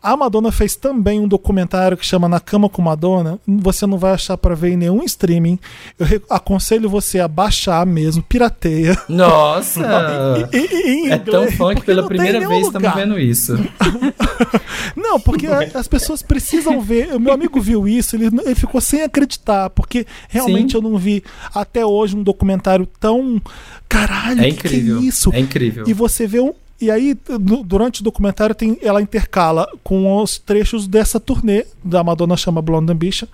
A 0.00 0.16
Madonna 0.16 0.52
fez 0.52 0.76
também 0.76 1.18
um 1.18 1.26
documentário 1.26 1.96
que 1.96 2.06
chama 2.06 2.28
Na 2.28 2.38
Cama 2.38 2.68
com 2.68 2.80
Madonna. 2.80 3.36
Você 3.44 3.84
não 3.84 3.98
vai 3.98 4.12
achar 4.12 4.36
para 4.38 4.54
ver 4.54 4.70
em 4.70 4.76
nenhum 4.76 5.02
streaming. 5.02 5.58
Eu 5.98 6.22
aconselho 6.30 6.88
você 6.88 7.18
a 7.18 7.26
baixar 7.26 7.84
mesmo, 7.84 8.22
pirateia. 8.22 8.96
Nossa! 9.08 9.80
E- 10.52 10.56
e- 10.56 11.06
em 11.08 11.10
é 11.10 11.18
tão 11.18 11.50
fã 11.50 11.74
que 11.74 11.82
pela 11.82 12.06
primeira 12.06 12.46
vez 12.46 12.66
estamos 12.66 12.94
vendo 12.94 13.18
isso. 13.18 13.56
Não, 14.96 15.18
porque 15.20 15.46
as 15.46 15.88
pessoas 15.88 16.22
precisam 16.22 16.80
ver. 16.80 17.14
O 17.14 17.20
meu 17.20 17.32
amigo 17.32 17.60
viu 17.60 17.86
isso, 17.88 18.16
ele, 18.16 18.26
ele 18.44 18.54
ficou 18.54 18.80
sem 18.80 19.02
acreditar, 19.02 19.70
porque 19.70 20.06
realmente 20.28 20.72
Sim. 20.72 20.76
eu 20.78 20.82
não 20.82 20.96
vi 20.96 21.22
até 21.54 21.84
hoje 21.84 22.16
um 22.16 22.22
documentário 22.22 22.86
tão. 23.00 23.40
Caralho, 23.88 24.40
É 24.42 24.50
que 24.50 24.56
que 24.56 24.66
incrível. 24.68 24.98
é 24.98 25.00
isso? 25.02 25.30
É 25.34 25.40
incrível. 25.40 25.84
E 25.88 25.92
você 25.92 26.26
vê 26.26 26.40
um, 26.40 26.52
E 26.80 26.90
aí, 26.90 27.14
du- 27.40 27.62
durante 27.64 28.00
o 28.00 28.04
documentário, 28.04 28.54
tem, 28.54 28.78
ela 28.82 29.02
intercala 29.02 29.66
com 29.82 30.16
os 30.22 30.38
trechos 30.38 30.86
dessa 30.86 31.18
turnê 31.18 31.66
da 31.84 32.04
Madonna 32.04 32.36
chama 32.36 32.62
Blonde 32.62 32.92
Ambition. 32.92 33.26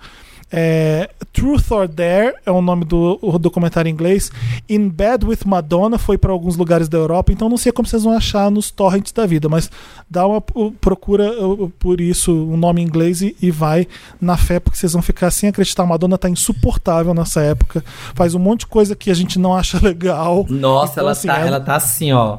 É, 0.51 1.09
Truth 1.33 1.71
or 1.71 1.87
Dare 1.87 2.35
é 2.45 2.51
o 2.51 2.61
nome 2.61 2.85
do 2.85 3.17
o 3.21 3.37
documentário 3.39 3.89
em 3.89 3.91
inglês. 3.91 4.31
In 4.69 4.87
Bed 4.89 5.25
with 5.25 5.39
Madonna 5.45 5.97
foi 5.97 6.17
para 6.19 6.31
alguns 6.31 6.55
lugares 6.55 6.87
da 6.87 6.97
Europa, 6.99 7.31
então 7.33 7.49
não 7.49 7.57
sei 7.57 7.71
como 7.71 7.87
vocês 7.87 8.03
vão 8.03 8.13
achar 8.13 8.49
nos 8.51 8.69
torrents 8.69 9.11
da 9.11 9.25
vida, 9.25 9.49
mas 9.49 9.69
dá 10.09 10.25
uma 10.25 10.39
procura 10.79 11.31
por 11.79 11.99
isso, 11.99 12.31
o 12.31 12.55
nome 12.55 12.81
em 12.81 12.85
inglês 12.85 13.21
e, 13.21 13.35
e 13.41 13.49
vai 13.49 13.87
na 14.21 14.37
fé, 14.37 14.59
porque 14.59 14.77
vocês 14.77 14.93
vão 14.93 15.01
ficar 15.01 15.31
sem 15.31 15.49
acreditar. 15.49 15.83
Madonna 15.85 16.17
tá 16.17 16.29
insuportável 16.29 17.13
nessa 17.13 17.41
época, 17.41 17.83
faz 18.13 18.35
um 18.35 18.39
monte 18.39 18.61
de 18.61 18.67
coisa 18.67 18.95
que 18.95 19.09
a 19.09 19.15
gente 19.15 19.39
não 19.39 19.55
acha 19.55 19.79
legal. 19.83 20.45
Nossa, 20.47 20.93
Então, 20.93 21.01
ela, 21.03 21.11
assim, 21.11 21.27
tá, 21.27 21.37
ela- 21.39 21.47
ela 21.47 21.59
tá 21.59 21.75
assim, 21.75 22.11
ó. 22.13 22.37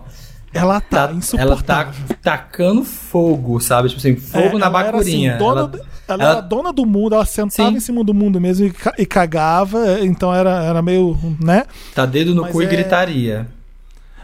Ela 0.52 0.80
tá, 0.80 0.88
Tá, 0.88 1.02
ela 1.04 1.14
insuportável. 1.14 1.92
tá 2.08 2.14
tacando 2.22 2.82
fogo, 2.84 3.60
sabe? 3.60 3.88
Tipo 3.88 3.98
assim, 4.00 4.16
fogo 4.16 4.56
É, 4.56 4.58
na 4.58 4.66
ela 4.66 4.80
era, 4.82 4.92
bacurinha. 4.92 5.30
assim, 5.34 5.38
dona, 5.44 5.60
Ela- 5.60 5.68
do- 5.68 5.78
ela 5.78 6.22
ela- 6.22 6.30
era 6.32 6.40
dona 6.40 6.72
do 6.72 6.86
mundo, 6.86 7.14
ela 7.14 7.26
sentava 7.26 7.70
Sim. 7.70 7.76
em 7.76 7.80
cima 7.80 8.02
do 8.02 8.14
mundo 8.14 8.40
mesmo 8.40 8.66
e, 8.66 8.74
e 8.98 9.04
cagava, 9.06 10.00
então 10.00 10.32
era, 10.34 10.62
era 10.64 10.80
meio, 10.80 11.18
né? 11.40 11.64
Tá 11.94 12.06
dedo 12.06 12.34
no 12.34 12.42
Mas 12.42 12.52
cu 12.52 12.62
e 12.62 12.64
é- 12.64 12.68
gritaria. 12.68 13.48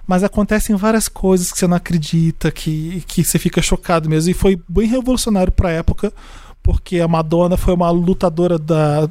Mas 0.07 0.24
acontecem 0.24 0.74
várias 0.74 1.07
coisas 1.09 1.53
que 1.53 1.59
você 1.59 1.66
não 1.66 1.77
acredita, 1.77 2.51
que, 2.51 3.05
que 3.07 3.23
você 3.23 3.39
fica 3.39 3.62
chocado 3.62 4.09
mesmo. 4.09 4.31
E 4.31 4.35
foi 4.35 4.61
bem 4.69 4.86
revolucionário 4.89 5.53
pra 5.53 5.70
época, 5.70 6.12
porque 6.62 6.99
a 7.01 7.07
Madonna 7.09 7.57
foi 7.57 7.73
uma 7.74 7.90
lutadora 7.90 8.59
da. 8.59 9.09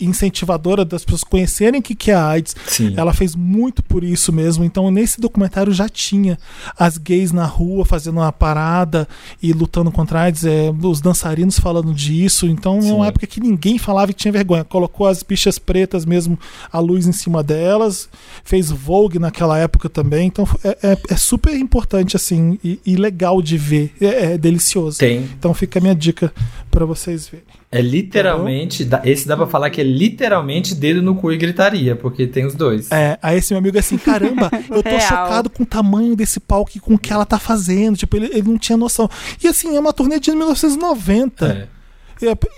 Incentivadora 0.00 0.84
das 0.84 1.04
pessoas 1.04 1.24
conhecerem 1.24 1.80
o 1.80 1.82
que, 1.82 1.94
que 1.94 2.10
é 2.10 2.14
a 2.14 2.26
AIDS. 2.26 2.54
Sim. 2.66 2.94
Ela 2.96 3.12
fez 3.12 3.34
muito 3.34 3.82
por 3.82 4.04
isso 4.04 4.32
mesmo. 4.32 4.64
Então, 4.64 4.90
nesse 4.90 5.20
documentário 5.20 5.72
já 5.72 5.88
tinha 5.88 6.38
as 6.78 6.98
gays 6.98 7.32
na 7.32 7.44
rua 7.44 7.84
fazendo 7.84 8.18
uma 8.18 8.32
parada 8.32 9.08
e 9.42 9.52
lutando 9.52 9.90
contra 9.90 10.20
a 10.20 10.22
AIDS, 10.24 10.44
é, 10.44 10.72
os 10.82 11.00
dançarinos 11.00 11.58
falando 11.58 11.94
disso. 11.94 12.46
Então, 12.46 12.78
é 12.80 12.92
uma 12.92 13.04
Sim. 13.04 13.08
época 13.08 13.26
que 13.26 13.40
ninguém 13.40 13.78
falava 13.78 14.08
que 14.12 14.18
tinha 14.18 14.32
vergonha. 14.32 14.64
Colocou 14.64 15.06
as 15.06 15.22
bichas 15.22 15.58
pretas 15.58 16.04
mesmo, 16.04 16.38
a 16.70 16.78
luz 16.78 17.06
em 17.06 17.12
cima 17.12 17.42
delas, 17.42 18.08
fez 18.44 18.70
Vogue 18.70 19.18
naquela 19.18 19.58
época 19.58 19.88
também. 19.88 20.26
Então, 20.26 20.46
é, 20.64 20.76
é- 20.82 20.98
é 21.10 21.16
super 21.16 21.56
importante, 21.56 22.16
assim, 22.16 22.58
e, 22.62 22.78
e 22.84 22.96
legal 22.96 23.40
de 23.40 23.56
ver. 23.56 23.92
É, 24.00 24.32
é 24.32 24.38
delicioso. 24.38 24.98
Tem. 24.98 25.18
Então, 25.38 25.54
fica 25.54 25.78
a 25.78 25.82
minha 25.82 25.94
dica 25.94 26.32
pra 26.70 26.84
vocês 26.84 27.28
verem. 27.28 27.44
É 27.74 27.80
literalmente. 27.80 28.84
dá- 28.84 29.00
Esse 29.02 29.26
dá 29.26 29.34
pra 29.34 29.46
falar 29.46 29.70
que 29.70 29.80
é 29.80 29.84
literalmente 29.84 30.74
dedo 30.74 31.00
no 31.00 31.14
cu 31.14 31.32
e 31.32 31.38
gritaria, 31.38 31.96
porque 31.96 32.26
tem 32.26 32.44
os 32.44 32.54
dois. 32.54 32.92
É, 32.92 33.18
aí 33.22 33.38
esse 33.38 33.52
meu 33.54 33.58
amigo 33.60 33.78
é 33.78 33.80
assim, 33.80 33.96
caramba, 33.96 34.50
eu 34.70 34.82
tô 34.82 34.88
Real. 34.90 35.00
chocado 35.00 35.48
com 35.48 35.62
o 35.62 35.66
tamanho 35.66 36.14
desse 36.14 36.38
palco 36.38 36.70
e 36.76 36.78
com 36.80 36.94
o 36.94 36.98
que 36.98 37.10
ela 37.10 37.24
tá 37.24 37.38
fazendo. 37.38 37.96
Tipo, 37.96 38.16
ele, 38.16 38.26
ele 38.26 38.42
não 38.42 38.58
tinha 38.58 38.76
noção. 38.76 39.08
E 39.42 39.48
assim, 39.48 39.74
é 39.74 39.80
uma 39.80 39.92
turnê 39.92 40.20
de 40.20 40.30
1990. 40.32 41.46
É. 41.46 41.82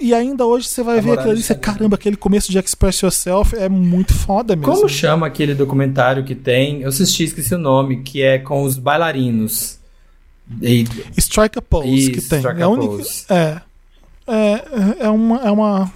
E, 0.02 0.08
e 0.08 0.14
ainda 0.14 0.44
hoje 0.44 0.66
você 0.68 0.82
vai 0.82 0.96
ver 0.96 1.02
Namorado 1.02 1.20
aquilo 1.20 1.32
ali 1.32 1.40
e 1.40 1.44
você, 1.44 1.54
caramba, 1.54 1.94
aquele 1.94 2.16
começo 2.16 2.50
de 2.52 2.58
Express 2.58 3.00
Yourself 3.00 3.56
é 3.56 3.68
muito 3.68 4.12
foda 4.12 4.54
mesmo. 4.56 4.74
Como 4.74 4.88
chama 4.88 5.26
aquele 5.28 5.54
documentário 5.54 6.22
que 6.24 6.34
tem? 6.34 6.82
Eu 6.82 6.88
assisti, 6.88 7.24
esqueci 7.24 7.54
o 7.54 7.58
nome, 7.58 8.02
que 8.02 8.20
é 8.20 8.38
com 8.38 8.62
os 8.64 8.76
bailarinos. 8.76 9.78
E- 10.60 10.84
Strike 11.16 11.58
a 11.58 11.62
Pose 11.62 11.88
Isso, 11.88 12.10
que 12.10 12.20
tem. 12.20 12.38
Strike 12.40 12.60
é 12.60 12.62
a 12.62 12.66
a 12.66 12.68
única- 12.68 12.96
Pose. 12.96 13.24
É. 13.30 13.60
É, 14.26 15.04
é 15.06 15.10
uma. 15.10 15.36
É 15.38 15.50
uma. 15.50 15.92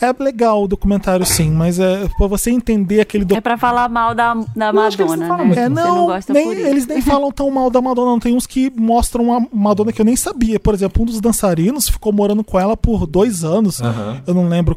É 0.00 0.14
legal 0.22 0.62
o 0.64 0.68
documentário, 0.68 1.26
sim, 1.26 1.50
mas 1.50 1.78
é 1.78 2.08
pra 2.16 2.26
você 2.26 2.50
entender 2.50 3.00
aquele 3.00 3.26
É 3.34 3.40
pra 3.40 3.58
falar 3.58 3.88
mal 3.88 4.14
da, 4.14 4.32
da 4.56 4.72
Madonna, 4.72 5.16
não 5.16 5.46
né? 5.48 5.56
É, 5.56 5.68
não, 5.68 5.94
não 5.96 6.06
gosta 6.06 6.32
nem, 6.32 6.46
eles 6.52 6.86
nem 6.86 7.02
falam 7.02 7.30
tão 7.32 7.50
mal 7.50 7.68
da 7.68 7.82
Madonna, 7.82 8.12
não. 8.12 8.20
Tem 8.20 8.34
uns 8.34 8.46
que 8.46 8.72
mostram 8.74 9.24
uma 9.24 9.46
Madonna 9.52 9.92
que 9.92 10.00
eu 10.00 10.04
nem 10.04 10.16
sabia. 10.16 10.58
Por 10.60 10.72
exemplo, 10.72 11.02
um 11.02 11.06
dos 11.06 11.20
dançarinos 11.20 11.88
ficou 11.88 12.12
morando 12.12 12.42
com 12.44 12.58
ela 12.58 12.76
por 12.76 13.06
dois 13.06 13.44
anos. 13.44 13.82
Aham. 13.82 14.22
Eu 14.26 14.32
não 14.34 14.48
lembro, 14.48 14.76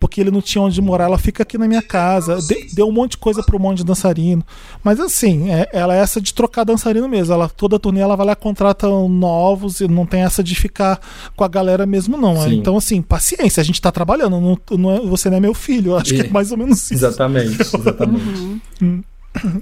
porque 0.00 0.20
ele 0.20 0.30
não 0.30 0.40
tinha 0.40 0.62
onde 0.62 0.80
morar. 0.80 1.04
Ela 1.04 1.18
fica 1.18 1.42
aqui 1.44 1.56
na 1.58 1.68
minha 1.68 1.82
casa. 1.82 2.38
De- 2.40 2.74
deu 2.74 2.88
um 2.88 2.92
monte 2.92 3.12
de 3.12 3.18
coisa 3.18 3.42
pro 3.44 3.60
monte 3.60 3.78
de 3.78 3.84
dançarino. 3.84 4.42
Mas 4.82 4.98
assim, 4.98 5.50
é- 5.50 5.68
ela 5.72 5.94
é 5.94 6.00
essa 6.00 6.20
de 6.20 6.32
trocar 6.34 6.64
dançarino 6.64 7.08
mesmo. 7.08 7.32
Ela, 7.34 7.48
toda 7.48 7.78
turnê 7.78 8.00
ela 8.00 8.16
vai 8.16 8.26
lá, 8.26 8.34
contrata 8.34 8.88
novos 8.88 9.80
e 9.80 9.86
não 9.86 10.06
tem 10.06 10.22
essa 10.22 10.42
de 10.42 10.54
ficar 10.54 10.98
com 11.36 11.44
a 11.44 11.48
galera 11.48 11.84
mesmo, 11.86 12.07
não. 12.16 12.36
Sim. 12.42 12.54
Então, 12.54 12.76
assim, 12.76 13.02
paciência, 13.02 13.60
a 13.60 13.64
gente 13.64 13.80
tá 13.82 13.90
trabalhando. 13.92 14.40
Não, 14.40 14.56
não 14.78 14.90
é- 14.96 15.00
você 15.00 15.28
não 15.28 15.36
é 15.36 15.40
meu 15.40 15.52
filho. 15.52 15.96
Acho 15.96 16.14
que 16.14 16.20
é 16.22 16.26
É. 16.26 16.30
mais 16.30 16.50
ou 16.52 16.56
menos 16.58 16.78
isso. 16.84 16.94
Exatamente, 16.94 17.60
exatamente. 17.60 18.62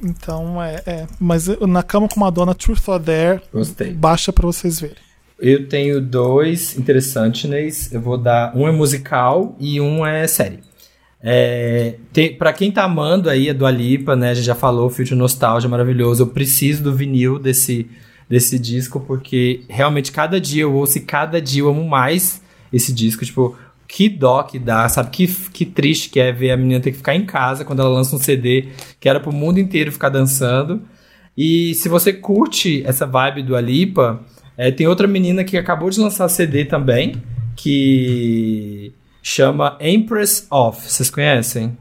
Então, 0.05 0.62
é, 0.62 0.82
é. 0.86 1.06
Mas 1.18 1.48
na 1.60 1.82
cama 1.82 2.09
com 2.09 2.20
Madonna, 2.20 2.55
Truth 2.55 2.86
or 2.89 2.98
Dare, 2.98 3.40
Gostei. 3.52 3.93
baixa 3.93 4.32
pra 4.32 4.47
vocês 4.47 4.81
verem. 4.81 4.97
Eu 5.39 5.68
tenho 5.68 6.01
dois 6.01 6.78
interessantes. 6.78 7.93
Eu 7.93 8.01
vou 8.01 8.16
dar. 8.16 8.56
Um 8.56 8.66
é 8.66 8.73
musical 8.73 9.55
e 9.60 9.81
um 9.81 10.05
é 10.06 10.27
série. 10.27 10.60
É, 11.23 11.97
tem, 12.12 12.35
pra 12.36 12.52
quem 12.52 12.70
tá 12.70 12.85
amando 12.85 13.28
aí 13.28 13.51
a 13.51 13.52
Dua 13.52 13.70
Lipa, 13.70 14.14
né? 14.14 14.31
A 14.31 14.35
gente 14.35 14.44
já 14.47 14.55
falou, 14.55 14.89
Future 14.89 15.14
Nostalgia 15.16 15.68
maravilhoso. 15.68 16.23
Eu 16.23 16.27
preciso 16.28 16.82
do 16.85 16.94
vinil 16.94 17.39
desse, 17.39 17.86
desse 18.28 18.58
disco, 18.58 19.00
porque 19.00 19.62
realmente 19.68 20.10
cada 20.12 20.40
dia 20.40 20.62
eu 20.62 20.74
ouço 20.74 20.98
e 20.98 21.02
cada 21.02 21.40
dia 21.40 21.62
eu 21.62 21.68
amo 21.68 21.86
mais 21.86 22.42
esse 22.72 22.92
disco. 22.92 23.24
Tipo, 23.24 23.56
que 23.88 24.08
dó 24.08 24.42
que 24.42 24.58
dá, 24.58 24.88
sabe? 24.88 25.10
Que, 25.10 25.26
que 25.26 25.64
triste 25.64 26.10
que 26.10 26.18
é 26.18 26.32
ver 26.32 26.50
a 26.50 26.56
menina 26.56 26.80
ter 26.80 26.90
que 26.90 26.98
ficar 26.98 27.14
em 27.14 27.24
casa 27.24 27.64
quando 27.64 27.80
ela 27.80 27.90
lança 27.90 28.16
um 28.16 28.18
CD 28.18 28.68
que 28.98 29.08
era 29.08 29.20
pro 29.20 29.32
mundo 29.32 29.58
inteiro 29.58 29.92
ficar 29.92 30.08
dançando. 30.08 30.82
E 31.36 31.74
se 31.74 31.88
você 31.88 32.12
curte 32.12 32.82
essa 32.86 33.06
vibe 33.06 33.42
do 33.42 33.54
Alipa, 33.54 34.20
é, 34.56 34.70
tem 34.70 34.86
outra 34.86 35.06
menina 35.06 35.44
que 35.44 35.56
acabou 35.56 35.90
de 35.90 36.00
lançar 36.00 36.28
CD 36.28 36.64
também, 36.64 37.22
que 37.54 38.92
chama 39.22 39.76
Empress 39.80 40.46
Of. 40.50 40.80
Vocês 40.88 41.10
conhecem? 41.10 41.76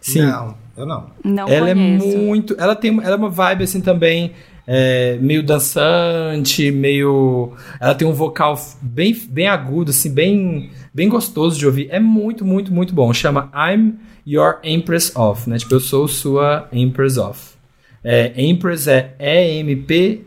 Sim. 0.00 0.22
Não, 0.22 0.54
eu 0.76 0.86
não. 0.86 1.10
Não 1.24 1.48
ela 1.48 1.74
conheço. 1.74 2.06
é 2.06 2.16
muito. 2.18 2.56
Ela 2.58 2.76
tem 2.76 2.98
ela 3.02 3.14
é 3.14 3.16
uma 3.16 3.30
vibe 3.30 3.64
assim 3.64 3.80
também. 3.80 4.32
É, 4.66 5.16
meio 5.20 5.42
dançante, 5.42 6.70
meio. 6.70 7.52
Ela 7.80 7.94
tem 7.94 8.06
um 8.06 8.12
vocal 8.12 8.58
bem, 8.80 9.14
bem 9.28 9.48
agudo, 9.48 9.90
assim, 9.90 10.12
bem, 10.12 10.70
bem 10.94 11.08
gostoso 11.08 11.58
de 11.58 11.66
ouvir. 11.66 11.88
É 11.90 11.98
muito, 11.98 12.44
muito, 12.44 12.72
muito 12.72 12.94
bom. 12.94 13.12
Chama 13.12 13.50
I'm 13.54 13.94
Your 14.26 14.58
Empress 14.62 15.14
Of, 15.16 15.50
né? 15.50 15.58
Tipo, 15.58 15.74
eu 15.74 15.80
sou 15.80 16.06
sua 16.06 16.68
Empress 16.72 17.18
Of. 17.18 17.52
É, 18.04 18.32
Empress 18.36 18.86
é 18.88 19.14
E-M-P-R-E-S-S-O-F. 19.18 20.22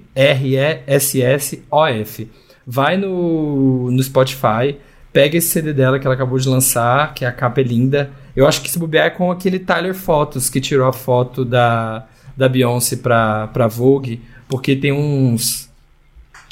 Vai 2.67 2.97
no, 2.97 3.91
no 3.91 4.01
Spotify, 4.01 4.75
pega 5.13 5.37
esse 5.37 5.49
CD 5.49 5.71
dela 5.71 5.99
que 5.99 6.07
ela 6.07 6.15
acabou 6.15 6.39
de 6.39 6.49
lançar, 6.49 7.13
que 7.13 7.23
a 7.23 7.31
capa 7.31 7.61
é 7.61 7.63
linda. 7.63 8.09
Eu 8.35 8.47
acho 8.47 8.61
que 8.61 8.69
se 8.69 8.79
bobear 8.79 9.05
é 9.07 9.09
com 9.09 9.31
aquele 9.31 9.59
Tyler 9.59 9.93
Photos 9.93 10.49
que 10.49 10.59
tirou 10.59 10.87
a 10.87 10.93
foto 10.93 11.45
da, 11.45 12.07
da 12.35 12.49
Beyoncé 12.49 12.97
pra, 12.97 13.47
pra 13.47 13.67
Vogue, 13.67 14.21
porque 14.47 14.75
tem 14.75 14.91
uns, 14.91 15.69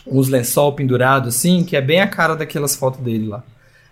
uns 0.05 0.27
lençol 0.27 0.73
pendurado 0.73 1.29
assim, 1.29 1.63
que 1.63 1.75
é 1.75 1.81
bem 1.81 2.01
a 2.01 2.07
cara 2.07 2.35
daquelas 2.35 2.75
fotos 2.75 3.01
dele 3.01 3.27
lá. 3.27 3.43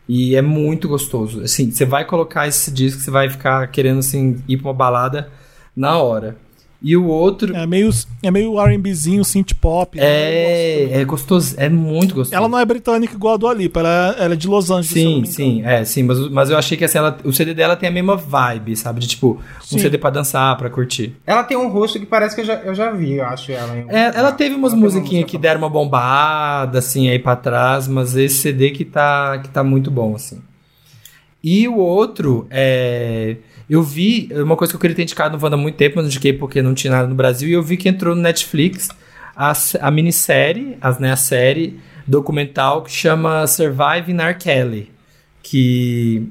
E 0.07 0.35
é 0.35 0.41
muito 0.41 0.87
gostoso. 0.87 1.41
Assim, 1.41 1.71
você 1.71 1.85
vai 1.85 2.05
colocar 2.05 2.47
esse 2.47 2.71
disco, 2.71 3.01
você 3.01 3.11
vai 3.11 3.29
ficar 3.29 3.67
querendo 3.67 3.99
assim 3.99 4.41
ir 4.47 4.57
pra 4.57 4.67
uma 4.67 4.73
balada 4.73 5.29
na 5.75 5.97
hora. 5.97 6.35
E 6.83 6.97
o 6.97 7.05
outro 7.05 7.55
É 7.55 7.67
meio, 7.67 7.91
é 8.23 8.31
meio 8.31 8.59
R&Bzinho, 8.59 9.23
synth 9.23 9.53
pop. 9.53 9.95
né? 9.99 10.03
Eu 10.03 10.87
gosto 10.87 10.95
é, 10.95 11.01
é 11.01 11.05
gostoso, 11.05 11.55
é 11.57 11.69
muito 11.69 12.15
gostoso. 12.15 12.35
Ela 12.35 12.49
não 12.49 12.57
é 12.57 12.65
britânica 12.65 13.13
igual 13.13 13.35
a 13.35 13.37
Dua 13.37 13.53
Lipa, 13.53 13.81
ela, 13.81 14.15
é- 14.17 14.23
ela 14.25 14.33
é 14.33 14.37
de 14.37 14.47
Los 14.47 14.71
Angeles. 14.71 14.89
Sim, 14.91 15.23
sim, 15.25 15.61
é, 15.63 15.85
sim, 15.85 16.01
mas, 16.01 16.17
mas 16.31 16.49
eu 16.49 16.57
achei 16.57 16.75
que 16.75 16.83
assim, 16.83 16.97
ela, 16.97 17.15
o 17.23 17.31
CD 17.31 17.53
dela 17.53 17.75
tem 17.75 17.87
a 17.87 17.91
mesma 17.91 18.15
vibe, 18.15 18.75
sabe? 18.75 18.99
De 18.99 19.07
tipo, 19.07 19.39
um 19.39 19.63
Sim. 19.63 19.77
CD 19.79 19.99
pra 19.99 20.09
dançar, 20.09 20.57
pra 20.57 20.71
curtir. 20.71 21.15
Ela 21.27 21.43
tem 21.43 21.55
um 21.55 21.67
rosto 21.69 21.99
que 21.99 22.05
parece 22.07 22.33
que 22.33 22.41
eu 22.41 22.45
já, 22.45 22.55
eu 22.55 22.73
já 22.73 22.89
vi, 22.91 23.13
eu 23.13 23.25
acho 23.25 23.51
ela. 23.51 23.77
em 23.77 23.85
É, 23.87 24.11
ela 24.15 24.31
teve 24.31 24.55
umas 24.55 24.73
Ela 24.73 24.81
musiquinhas 24.81 25.29
que 25.29 25.37
deram 25.37 25.59
uma 25.61 25.69
bombada, 25.69 26.79
assim, 26.79 27.09
aí 27.09 27.19
pra 27.19 27.35
trás, 27.35 27.87
mas 27.87 28.15
esse 28.15 28.37
CD 28.37 28.71
que 28.71 28.85
tá, 28.85 29.37
que 29.37 29.49
tá 29.49 29.63
muito 29.63 29.91
bom, 29.91 30.15
assim. 30.15 30.41
E 31.43 31.67
o 31.67 31.77
outro, 31.77 32.47
é... 32.49 33.37
Eu 33.71 33.81
vi, 33.81 34.27
uma 34.35 34.57
coisa 34.57 34.73
que 34.73 34.75
eu 34.75 34.81
queria 34.81 34.93
ter 34.97 35.03
indicado 35.03 35.37
no 35.37 35.41
Wanda 35.41 35.55
há 35.55 35.57
muito 35.57 35.75
tempo, 35.75 35.93
mas 35.95 36.03
não 36.03 36.09
indiquei 36.09 36.33
porque 36.33 36.61
não 36.61 36.73
tinha 36.73 36.91
nada 36.91 37.07
no 37.07 37.15
Brasil, 37.15 37.47
e 37.47 37.53
eu 37.53 37.63
vi 37.63 37.77
que 37.77 37.87
entrou 37.87 38.13
no 38.13 38.21
Netflix 38.21 38.89
a, 39.33 39.53
a 39.79 39.89
minissérie, 39.89 40.75
a, 40.81 40.91
né, 40.99 41.13
a 41.13 41.15
série 41.15 41.79
documental 42.05 42.81
que 42.83 42.91
chama 42.91 43.47
Surviving 43.47 44.17
R. 44.19 44.35
Kelly, 44.37 44.91
que... 45.41 46.27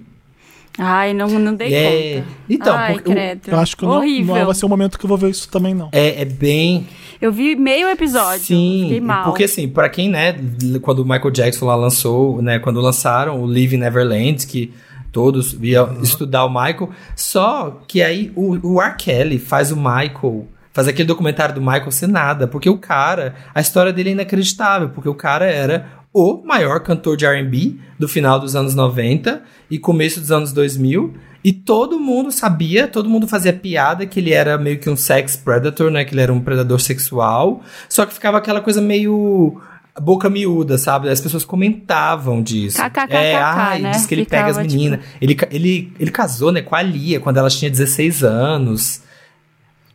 Ai, 0.78 1.14
não, 1.14 1.28
não 1.28 1.54
dei 1.54 1.72
É, 1.74 2.14
conta. 2.16 2.26
então, 2.48 2.76
Ai, 2.76 2.92
porque 2.92 3.10
credo. 3.10 3.40
Eu 3.48 3.58
acho 3.58 3.74
que 3.74 3.84
não, 3.86 3.92
Horrível. 3.92 4.34
não 4.34 4.44
vai 4.44 4.54
ser 4.54 4.66
o 4.66 4.68
momento 4.68 4.98
que 4.98 5.04
eu 5.06 5.08
vou 5.08 5.16
ver 5.16 5.30
isso 5.30 5.48
também, 5.48 5.72
não. 5.74 5.88
É, 5.92 6.20
é 6.20 6.24
bem... 6.26 6.86
Eu 7.22 7.32
vi 7.32 7.56
meio 7.56 7.88
episódio. 7.88 8.44
Sim, 8.44 8.82
Fiquei 8.84 9.00
mal. 9.00 9.24
porque 9.24 9.44
assim, 9.44 9.66
pra 9.66 9.88
quem, 9.88 10.10
né, 10.10 10.36
quando 10.82 10.98
o 10.98 11.04
Michael 11.04 11.30
Jackson 11.30 11.64
lá 11.64 11.74
lançou, 11.74 12.42
né, 12.42 12.58
quando 12.58 12.80
lançaram 12.82 13.40
o 13.42 13.46
Live 13.46 13.76
in 13.76 13.78
Neverland, 13.78 14.46
que 14.46 14.72
todos 15.12 15.56
iam 15.60 16.00
estudar 16.02 16.44
o 16.44 16.48
Michael, 16.48 16.90
só 17.16 17.82
que 17.86 18.02
aí 18.02 18.32
o, 18.34 18.74
o 18.74 18.82
R. 18.82 18.94
Kelly 18.96 19.38
faz 19.38 19.70
o 19.70 19.76
Michael 19.76 20.46
fazer 20.72 20.90
aquele 20.90 21.08
documentário 21.08 21.54
do 21.54 21.60
Michael 21.60 21.90
ser 21.90 22.06
nada, 22.06 22.46
porque 22.46 22.70
o 22.70 22.78
cara, 22.78 23.34
a 23.54 23.60
história 23.60 23.92
dele 23.92 24.10
é 24.10 24.12
inacreditável, 24.12 24.90
porque 24.90 25.08
o 25.08 25.14
cara 25.14 25.44
era 25.44 26.00
o 26.12 26.42
maior 26.44 26.80
cantor 26.80 27.16
de 27.16 27.24
R&B 27.24 27.76
do 27.98 28.08
final 28.08 28.38
dos 28.38 28.56
anos 28.56 28.74
90 28.74 29.42
e 29.70 29.78
começo 29.78 30.20
dos 30.20 30.32
anos 30.32 30.52
2000, 30.52 31.14
e 31.42 31.52
todo 31.52 31.98
mundo 31.98 32.30
sabia, 32.30 32.86
todo 32.86 33.08
mundo 33.08 33.26
fazia 33.26 33.52
piada 33.52 34.04
que 34.06 34.20
ele 34.20 34.32
era 34.32 34.58
meio 34.58 34.78
que 34.78 34.90
um 34.90 34.96
sex 34.96 35.36
predator, 35.36 35.90
né, 35.90 36.04
que 36.04 36.12
ele 36.12 36.20
era 36.20 36.32
um 36.32 36.40
predador 36.40 36.80
sexual, 36.80 37.62
só 37.88 38.04
que 38.04 38.12
ficava 38.12 38.38
aquela 38.38 38.60
coisa 38.60 38.80
meio 38.80 39.60
boca 40.00 40.28
miúda, 40.30 40.78
sabe? 40.78 41.08
As 41.08 41.20
pessoas 41.20 41.44
comentavam 41.44 42.42
disso. 42.42 42.78
KKKK, 42.78 43.14
é, 43.14 43.34
ai, 43.36 43.80
né? 43.80 43.90
diz 43.92 44.06
que 44.06 44.14
ele 44.14 44.24
pega 44.24 44.46
as 44.50 44.56
Ficava, 44.56 44.66
meninas. 44.68 45.00
Ele, 45.20 45.34
ca- 45.34 45.48
ele, 45.50 45.92
ele 46.00 46.10
casou, 46.10 46.50
né, 46.50 46.62
com 46.62 46.74
a 46.74 46.82
Lia 46.82 47.20
quando 47.20 47.36
ela 47.36 47.48
tinha 47.50 47.70
16 47.70 48.24
anos. 48.24 49.02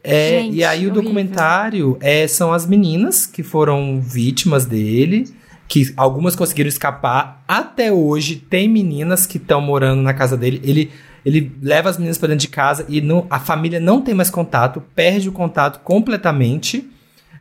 É, 0.04 0.42
Gente, 0.42 0.58
e 0.58 0.64
aí 0.64 0.80
o 0.80 0.92
horrível. 0.92 1.02
documentário 1.02 1.98
é, 2.00 2.28
são 2.28 2.54
as 2.54 2.66
meninas 2.68 3.26
que 3.26 3.42
foram 3.42 4.00
vítimas 4.00 4.64
dele, 4.66 5.26
que 5.68 5.92
algumas 5.98 6.36
conseguiram 6.36 6.68
escapar. 6.70 7.44
Até 7.48 7.92
hoje 7.92 8.36
tem 8.36 8.70
meninas 8.70 9.26
que 9.26 9.38
estão 9.38 9.60
morando 9.60 10.02
na 10.04 10.14
casa 10.14 10.38
dele. 10.38 10.62
Ele, 10.64 10.92
ele 11.26 11.52
leva 11.60 11.90
as 11.90 11.98
meninas 11.98 12.20
para 12.20 12.28
dentro 12.28 12.42
de 12.42 12.50
casa 12.50 12.86
e 12.88 13.02
não, 13.02 13.26
a 13.32 13.40
família 13.40 13.80
não 13.80 14.00
tem 14.00 14.14
mais 14.14 14.30
contato, 14.30 14.80
perde 14.96 15.28
o 15.28 15.32
contato 15.32 15.80
completamente. 15.84 16.88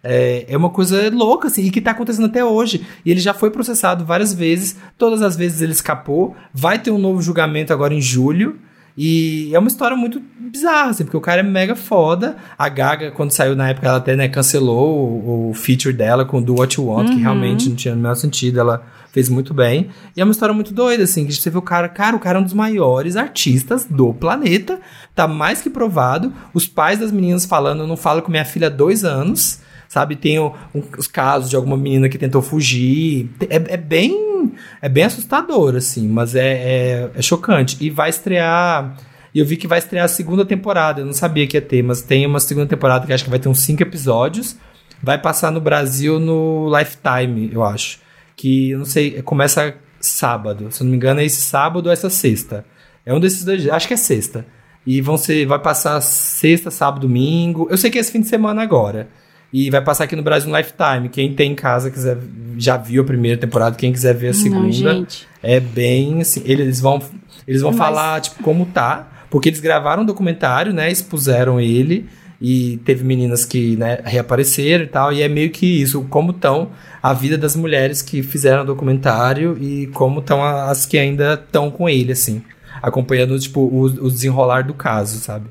É, 0.05 0.45
é 0.49 0.57
uma 0.57 0.71
coisa 0.71 1.11
louca, 1.11 1.49
assim, 1.49 1.63
e 1.63 1.71
que 1.71 1.81
tá 1.81 1.93
acontecendo 1.93 2.27
até 2.27 2.45
hoje. 2.45 2.87
E 3.05 3.11
ele 3.11 3.21
já 3.21 3.33
foi 3.33 3.51
processado 3.51 4.05
várias 4.05 4.33
vezes, 4.35 4.77
todas 4.99 5.23
as 5.23 5.35
vezes 5.35 5.63
ele 5.63 5.73
escapou. 5.73 6.37
Vai 6.53 6.79
ter 6.79 6.91
um 6.91 6.99
novo 6.99 7.23
julgamento 7.23 7.73
agora 7.73 7.95
em 7.95 8.01
julho. 8.01 8.59
E 8.97 9.51
é 9.53 9.59
uma 9.59 9.67
história 9.67 9.97
muito 9.97 10.23
bizarra, 10.39 10.91
assim, 10.91 11.03
porque 11.03 11.17
o 11.17 11.21
cara 11.21 11.41
é 11.41 11.43
mega 11.43 11.75
foda. 11.75 12.37
A 12.57 12.69
Gaga, 12.69 13.11
quando 13.11 13.33
saiu 13.33 13.57
na 13.57 13.71
época, 13.71 13.89
ela 13.89 13.97
até 13.97 14.15
né, 14.15 14.29
cancelou 14.29 14.97
o, 14.97 15.51
o 15.51 15.55
feature 15.55 15.93
dela 15.93 16.25
com 16.25 16.41
Do 16.41 16.55
What 16.55 16.79
You 16.79 16.87
Want, 16.87 17.11
que 17.11 17.21
realmente 17.21 17.69
não 17.69 17.75
tinha 17.75 17.93
o 17.93 17.97
menor 17.97 18.15
sentido. 18.15 18.61
Ela 18.61 18.87
fez 19.11 19.29
muito 19.29 19.53
bem. 19.53 19.91
E 20.17 20.21
é 20.21 20.25
uma 20.25 20.31
história 20.31 20.55
muito 20.55 20.73
doida, 20.73 21.03
assim, 21.03 21.27
que 21.27 21.33
você 21.33 21.51
vê 21.51 21.59
o 21.59 21.63
cara, 21.63 21.89
cara, 21.89 22.15
o 22.15 22.21
cara 22.21 22.39
é 22.39 22.41
um 22.41 22.45
dos 22.45 22.53
maiores 22.53 23.17
artistas 23.17 23.85
do 23.85 24.15
planeta. 24.15 24.79
Tá 25.13 25.27
mais 25.27 25.61
que 25.61 25.71
provado. 25.71 26.33
Os 26.53 26.69
pais 26.69 27.01
das 27.01 27.11
meninas 27.11 27.45
falando, 27.45 27.81
eu 27.81 27.87
não 27.89 27.97
falo 27.97 28.23
com 28.23 28.31
minha 28.31 28.45
filha 28.45 28.69
há 28.69 28.71
dois 28.71 29.05
anos. 29.05 29.61
Sabe, 29.95 30.17
tem 30.17 30.41
o- 30.41 30.53
um- 30.75 30.83
os 30.99 31.07
casos 31.07 31.49
de 31.49 31.55
alguma 31.55 31.77
menina 31.77 32.09
que 32.09 32.19
tentou 32.19 32.43
fugir. 32.43 33.31
É, 33.49 33.75
é 33.75 33.77
bem 33.77 34.53
é 34.83 34.89
bem 34.89 35.05
assustador, 35.05 35.77
assim, 35.77 36.09
mas 36.09 36.35
é, 36.35 36.49
é, 36.49 37.11
é 37.15 37.23
chocante. 37.23 37.77
E 37.81 37.91
vai 37.91 38.11
estrear. 38.11 38.97
Eu 39.33 39.47
vi 39.47 39.57
que 39.57 39.69
vai 39.69 39.79
estrear 39.79 40.05
a 40.07 40.09
segunda 40.09 40.45
temporada. 40.45 41.01
Eu 41.01 41.07
não 41.07 41.13
sabia 41.13 41.47
que 41.47 41.57
ia 41.57 41.63
ter, 41.63 41.81
mas 41.81 42.03
tem 42.03 42.27
uma 42.27 42.41
segunda 42.41 42.67
temporada 42.67 43.07
que 43.07 43.13
acho 43.13 43.23
que 43.23 43.31
vai 43.31 43.39
ter 43.39 43.49
uns 43.49 43.61
cinco 43.61 43.83
episódios. 43.85 44.57
Vai 45.01 45.17
passar 45.17 45.53
no 45.53 45.61
Brasil 45.61 46.19
no 46.19 46.69
Lifetime, 46.77 47.51
eu 47.53 47.63
acho. 47.63 48.01
Que 48.35 48.71
eu 48.71 48.79
não 48.81 48.85
sei, 48.87 49.23
começa 49.23 49.77
sábado. 50.01 50.73
Se 50.73 50.83
eu 50.83 50.87
não 50.87 50.91
me 50.91 50.97
engano, 50.97 51.21
é 51.21 51.25
esse 51.25 51.41
sábado 51.41 51.87
ou 51.87 51.93
essa 51.93 52.11
sexta. 52.11 52.65
É 53.07 53.15
um 53.15 53.21
desses 53.21 53.45
dois. 53.45 53.69
Acho 53.69 53.87
que 53.87 53.95
é 53.95 53.97
sexta. 53.97 54.45
E 54.85 55.01
vão 55.01 55.17
ser. 55.17 55.47
Vai 55.47 55.61
passar 55.61 56.01
sexta, 56.01 56.69
sábado, 56.71 57.03
domingo. 57.07 57.69
Eu 57.71 57.77
sei 57.79 57.91
que 57.93 57.99
é 57.99 58.01
esse 58.01 58.11
fim 58.11 58.21
de 58.21 58.27
semana 58.29 58.61
agora. 58.61 59.09
E 59.57 59.71
vai 59.71 59.81
passar 59.81 60.03
aqui 60.03 60.17
no 60.17 60.23
Brasil 60.23 60.51
no 60.51 60.57
Lifetime. 60.57 61.09
Quem 61.09 61.33
tem 61.33 61.53
em 61.53 61.55
casa 61.55 61.89
quiser 61.89 62.19
já 62.59 62.77
viu 62.77 63.03
a 63.03 63.05
primeira 63.05 63.41
temporada, 63.41 63.77
quem 63.77 63.93
quiser 63.93 64.13
ver 64.13 64.29
a 64.31 64.35
segunda, 64.35 64.95
Não, 64.95 65.07
é 65.41 65.61
bem 65.61 66.21
assim, 66.21 66.43
eles 66.45 66.81
vão 66.81 67.01
eles 67.47 67.63
vão 67.63 67.71
Mas- 67.71 67.79
falar 67.79 68.21
tipo 68.21 68.43
como 68.43 68.67
tá, 68.67 69.27
porque 69.31 69.49
eles 69.49 69.61
gravaram 69.61 70.03
um 70.03 70.07
documentário, 70.07 70.73
né, 70.73 70.91
expuseram 70.91 71.61
ele 71.61 72.09
e 72.41 72.79
teve 72.85 73.05
meninas 73.05 73.45
que, 73.45 73.77
né, 73.77 74.01
reapareceram 74.05 74.85
e 74.85 74.89
tal, 74.89 75.13
e 75.13 75.23
é 75.23 75.29
meio 75.29 75.51
que 75.51 75.67
isso, 75.67 76.03
como 76.11 76.33
estão 76.33 76.71
a 77.01 77.13
vida 77.13 77.39
das 77.39 77.55
mulheres 77.55 78.03
que 78.03 78.23
fizeram 78.25 78.63
o 78.63 78.67
documentário 78.67 79.57
e 79.61 79.87
como 79.89 80.19
estão 80.19 80.43
as 80.45 80.85
que 80.85 80.99
ainda 80.99 81.35
estão 81.35 81.71
com 81.71 81.89
ele 81.89 82.11
assim, 82.13 82.43
acompanhando 82.83 83.39
tipo 83.39 83.61
o, 83.61 83.83
o 83.85 84.11
desenrolar 84.11 84.63
do 84.63 84.75
caso, 84.75 85.19
sabe? 85.19 85.47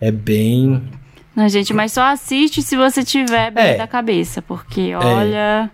É 0.00 0.10
bem 0.10 0.82
Não, 1.34 1.48
gente, 1.48 1.72
mas 1.72 1.92
só 1.92 2.02
assiste 2.02 2.60
se 2.62 2.76
você 2.76 3.02
tiver 3.04 3.50
bem 3.50 3.64
É. 3.64 3.76
da 3.76 3.86
cabeça, 3.86 4.42
porque 4.42 4.94
olha. 4.94 5.70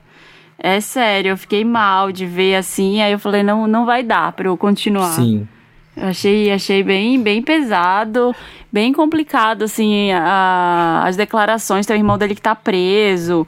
É 0.59 0.81
sério, 0.81 1.31
eu 1.31 1.37
fiquei 1.37 1.65
mal 1.65 2.11
de 2.11 2.25
ver 2.25 2.55
assim, 2.57 3.03
aí 3.03 3.13
eu 3.13 3.19
falei, 3.19 3.43
não, 3.43 3.67
não 3.67 3.85
vai 3.85 4.03
dar 4.03 4.33
pra 4.33 4.47
eu 4.49 4.57
continuar. 4.57 5.13
sim. 5.13 5.47
Eu 5.95 6.09
achei, 6.09 6.51
achei 6.53 6.83
bem, 6.83 7.19
bem 7.23 7.41
pesado, 7.43 8.35
bem 8.71 8.93
complicado, 8.93 9.63
assim, 9.65 10.13
a- 10.13 11.03
as 11.07 11.17
declarações. 11.17 11.87
Tem 11.87 11.97
o 11.97 11.99
irmão 12.01 12.19
dele 12.19 12.35
que 12.35 12.43
tá 12.43 12.55
preso. 12.55 13.47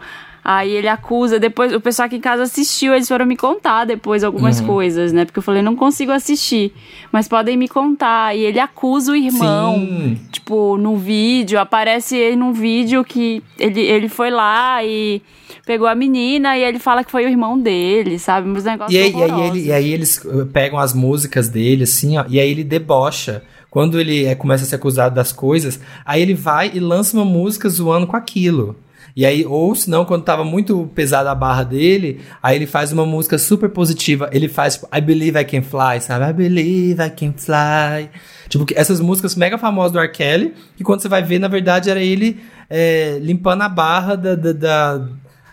Aí 0.50 0.70
ele 0.70 0.88
acusa, 0.88 1.38
depois 1.38 1.74
o 1.74 1.78
pessoal 1.80 2.06
aqui 2.06 2.16
em 2.16 2.20
casa 2.22 2.44
assistiu, 2.44 2.94
eles 2.94 3.06
foram 3.06 3.26
me 3.26 3.36
contar 3.36 3.84
depois 3.84 4.24
algumas 4.24 4.62
coisas, 4.66 5.12
né? 5.12 5.26
Porque 5.26 5.40
eu 5.40 5.42
falei, 5.42 5.60
não 5.60 5.76
consigo 5.76 6.10
assistir, 6.10 6.72
mas 7.12 7.28
podem 7.28 7.54
me 7.54 7.68
contar. 7.68 8.34
E 8.34 8.44
ele 8.46 8.58
acusa 8.58 9.12
o 9.12 9.14
irmão, 9.14 9.74
Sim. 9.78 10.18
tipo, 10.32 10.78
no 10.78 10.96
vídeo, 10.96 11.60
aparece 11.60 12.16
ele 12.16 12.36
num 12.36 12.54
vídeo 12.54 13.04
que 13.04 13.42
ele, 13.58 13.78
ele 13.82 14.08
foi 14.08 14.30
lá 14.30 14.82
e 14.82 15.20
pegou 15.66 15.86
a 15.86 15.94
menina 15.94 16.56
e 16.56 16.64
ele 16.64 16.78
fala 16.78 17.04
que 17.04 17.10
foi 17.10 17.26
o 17.26 17.28
irmão 17.28 17.58
dele, 17.58 18.18
sabe? 18.18 18.48
Uns 18.48 18.64
negócios 18.64 18.94
E 18.98 19.02
aí, 19.02 19.12
e, 19.12 19.22
aí 19.22 19.40
ele- 19.48 19.66
e 19.66 19.70
aí 19.72 19.92
eles 19.92 20.16
uh, 20.24 20.46
pegam 20.46 20.78
as 20.78 20.94
músicas 20.94 21.50
dele, 21.50 21.84
assim, 21.84 22.16
ó, 22.16 22.24
e 22.26 22.40
aí 22.40 22.50
ele 22.50 22.64
debocha. 22.64 23.42
Quando 23.70 24.00
ele 24.00 24.24
é, 24.24 24.34
começa 24.34 24.64
a 24.64 24.66
ser 24.66 24.76
acusado 24.76 25.14
das 25.14 25.30
coisas, 25.30 25.78
aí 26.06 26.22
ele 26.22 26.32
vai 26.32 26.70
e 26.72 26.80
lança 26.80 27.14
uma 27.14 27.26
música 27.26 27.68
zoando 27.68 28.06
com 28.06 28.16
aquilo. 28.16 28.74
E 29.16 29.26
aí, 29.26 29.44
ou 29.44 29.74
se 29.74 29.90
não, 29.90 30.04
quando 30.04 30.22
tava 30.22 30.44
muito 30.44 30.88
pesada 30.94 31.30
a 31.30 31.34
barra 31.34 31.64
dele, 31.64 32.20
aí 32.42 32.54
ele 32.56 32.66
faz 32.66 32.92
uma 32.92 33.04
música 33.04 33.36
super 33.38 33.68
positiva. 33.70 34.28
Ele 34.32 34.48
faz, 34.48 34.74
tipo, 34.74 34.88
I 34.96 35.00
Believe 35.00 35.38
I 35.40 35.44
Can 35.44 35.62
Fly, 35.62 36.00
sabe? 36.00 36.24
I 36.30 36.32
Believe 36.32 37.02
I 37.02 37.10
Can 37.10 37.32
Fly. 37.36 38.10
Tipo, 38.48 38.64
essas 38.74 39.00
músicas 39.00 39.34
mega 39.34 39.58
famosas 39.58 39.92
do 39.92 39.98
R. 39.98 40.08
Kelly, 40.12 40.54
que 40.76 40.84
quando 40.84 41.00
você 41.02 41.08
vai 41.08 41.22
ver, 41.22 41.38
na 41.38 41.48
verdade, 41.48 41.90
era 41.90 42.00
ele 42.00 42.38
é, 42.70 43.18
limpando 43.20 43.62
a 43.62 43.68
barra 43.68 44.14
da, 44.14 44.34
da- 44.34 44.52
da- 44.52 45.08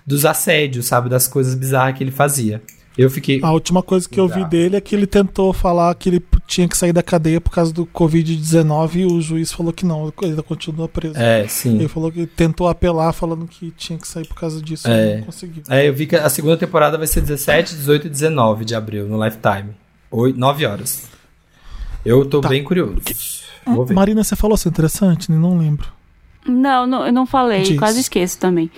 dos 0.06 0.26
assédios, 0.26 0.86
sabe? 0.86 1.10
Das 1.10 1.28
coisas 1.28 1.56
bizarras 1.56 1.98
que 1.98 2.04
ele 2.04 2.12
fazia. 2.12 2.62
Eu 2.98 3.10
fiquei. 3.10 3.42
A 3.44 3.52
última 3.52 3.84
coisa 3.84 4.08
que 4.08 4.18
eu 4.20 4.28
vi 4.28 4.46
dele 4.46 4.76
é 4.78 4.82
que 4.82 4.96
ele 4.96 5.06
tentou 5.06 5.52
falar 5.52 5.94
que 5.96 6.08
ele 6.08 6.24
tinha 6.48 6.68
que 6.68 6.78
sair 6.78 6.94
da 6.94 7.04
cadeia 7.04 7.42
por 7.42 7.52
causa 7.52 7.74
do 7.74 7.86
Covid-19 7.86 8.96
e 8.96 9.06
o 9.06 9.20
juiz 9.22 9.52
falou 9.52 9.74
que 9.74 9.86
não, 9.86 10.06
ele 10.06 10.14
ainda 10.32 10.42
continua 10.44 10.88
preso. 10.88 11.18
É, 11.18 11.46
sim. 11.48 11.76
Ele 11.76 11.88
falou 11.90 12.10
que 12.12 12.26
tentou 12.26 12.68
apelar 12.70 13.12
falando 13.12 13.46
que 13.48 13.72
tinha 13.72 14.00
que 14.00 14.08
sair 14.08 14.26
por 14.28 14.36
causa 14.36 14.62
disso 14.62 14.88
É. 14.88 15.16
e 15.16 15.18
não 15.18 15.26
conseguiu. 15.26 15.64
É, 15.70 15.88
eu 15.88 15.94
vi 15.94 16.08
que 16.08 16.16
a 16.16 16.30
segunda 16.30 16.56
temporada 16.56 16.98
vai 16.98 17.08
ser 17.08 17.20
17, 17.22 17.76
18 17.76 18.08
e 18.08 18.10
19 18.10 18.64
de 18.64 18.74
abril, 18.76 19.08
no 19.10 19.22
Lifetime. 19.24 19.72
8, 20.10 20.40
9 20.40 20.66
horas. 20.66 21.04
Eu 22.06 22.26
tô 22.26 22.40
Tá. 22.40 22.48
bem 22.50 22.64
curioso. 22.64 23.02
Vou 23.66 23.86
ver. 23.86 23.94
Marina, 23.94 24.24
você 24.24 24.36
falou 24.36 24.56
isso 24.56 24.70
interessante? 24.70 25.32
Não 25.32 25.58
lembro. 25.58 25.88
Não, 26.48 26.86
não, 26.86 27.06
eu 27.08 27.12
não 27.12 27.26
falei, 27.26 27.64
Diz. 27.64 27.80
quase 27.80 28.00
esqueço 28.00 28.38
também. 28.38 28.70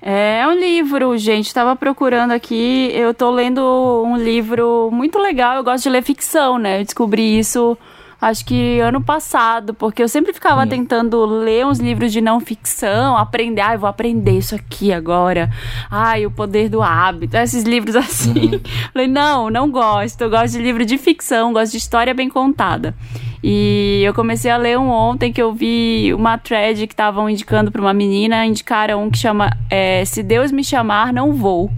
É 0.00 0.46
um 0.46 0.52
livro, 0.52 1.16
gente, 1.18 1.52
tava 1.52 1.74
procurando 1.74 2.30
aqui, 2.32 2.90
eu 2.92 3.12
tô 3.12 3.30
lendo 3.30 4.04
um 4.06 4.16
livro 4.16 4.90
muito 4.92 5.18
legal, 5.18 5.56
eu 5.56 5.64
gosto 5.64 5.84
de 5.84 5.90
ler 5.90 6.02
ficção, 6.02 6.58
né? 6.58 6.80
Eu 6.80 6.84
descobri 6.84 7.38
isso 7.38 7.76
acho 8.20 8.44
que 8.46 8.80
ano 8.80 9.00
passado, 9.02 9.74
porque 9.74 10.02
eu 10.02 10.08
sempre 10.08 10.32
ficava 10.32 10.62
Hum. 10.64 10.68
tentando 10.68 11.24
ler 11.24 11.66
uns 11.66 11.78
livros 11.78 12.12
de 12.12 12.20
não 12.20 12.40
ficção, 12.40 13.16
aprender, 13.16 13.60
ai, 13.60 13.76
vou 13.76 13.88
aprender 13.88 14.38
isso 14.38 14.54
aqui 14.54 14.92
agora. 14.92 15.50
Ai, 15.90 16.24
o 16.24 16.30
poder 16.30 16.68
do 16.68 16.82
hábito, 16.82 17.36
esses 17.36 17.62
livros 17.64 17.94
assim. 17.96 18.54
Uhum. 18.54 18.60
Falei, 18.92 19.08
não, 19.08 19.50
não 19.50 19.70
gosto, 19.70 20.22
eu 20.22 20.30
gosto 20.30 20.52
de 20.52 20.62
livro 20.62 20.84
de 20.84 20.96
ficção, 20.98 21.52
gosto 21.52 21.72
de 21.72 21.78
história 21.78 22.14
bem 22.14 22.28
contada. 22.28 22.94
E 23.42 24.02
eu 24.04 24.14
comecei 24.14 24.50
a 24.50 24.56
ler 24.56 24.78
um 24.78 24.88
ontem 24.88 25.32
que 25.32 25.40
eu 25.40 25.52
vi 25.52 26.12
uma 26.14 26.38
thread 26.38 26.86
que 26.86 26.92
estavam 26.92 27.28
indicando 27.28 27.70
para 27.70 27.80
uma 27.80 27.94
menina, 27.94 28.44
indicaram 28.44 29.04
um 29.04 29.10
que 29.10 29.18
chama 29.18 29.50
é, 29.70 30.04
Se 30.04 30.22
Deus 30.22 30.50
Me 30.50 30.64
Chamar, 30.64 31.12
Não 31.12 31.32
Vou. 31.32 31.70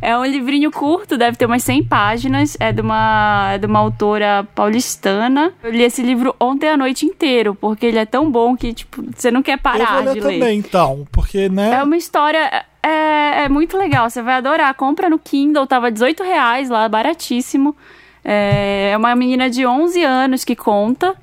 É 0.00 0.18
um 0.18 0.24
livrinho 0.24 0.68
curto, 0.72 1.16
deve 1.16 1.36
ter 1.36 1.46
umas 1.46 1.62
100 1.62 1.84
páginas, 1.84 2.56
é 2.58 2.72
de 2.72 2.80
uma, 2.80 3.50
é 3.52 3.58
de 3.58 3.66
uma 3.66 3.78
autora 3.78 4.44
paulistana. 4.52 5.52
Eu 5.62 5.70
li 5.70 5.84
esse 5.84 6.02
livro 6.02 6.34
ontem 6.40 6.68
à 6.68 6.76
noite 6.76 7.06
inteiro, 7.06 7.54
porque 7.54 7.86
ele 7.86 7.98
é 7.98 8.04
tão 8.04 8.28
bom 8.28 8.56
que, 8.56 8.72
tipo, 8.72 9.00
você 9.14 9.30
não 9.30 9.44
quer 9.44 9.54
eu 9.54 9.58
parar 9.58 10.02
vou 10.02 10.12
de 10.12 10.20
ler 10.20 10.26
ler. 10.26 10.40
também, 10.40 10.58
então, 10.58 11.06
porque, 11.12 11.48
né? 11.48 11.74
É 11.74 11.82
uma 11.84 11.96
história. 11.96 12.64
É, 12.82 13.44
é 13.44 13.48
muito 13.48 13.78
legal, 13.78 14.10
você 14.10 14.20
vai 14.20 14.34
adorar. 14.34 14.74
Compra 14.74 15.08
no 15.08 15.20
Kindle, 15.20 15.68
tava 15.68 15.88
18 15.88 16.24
reais 16.24 16.68
lá, 16.68 16.88
baratíssimo. 16.88 17.76
É 18.24 18.82
é 18.92 18.96
uma 18.96 19.16
menina 19.16 19.48
de 19.48 19.66
11 19.66 20.04
anos 20.04 20.44
que 20.44 20.54
conta. 20.54 21.16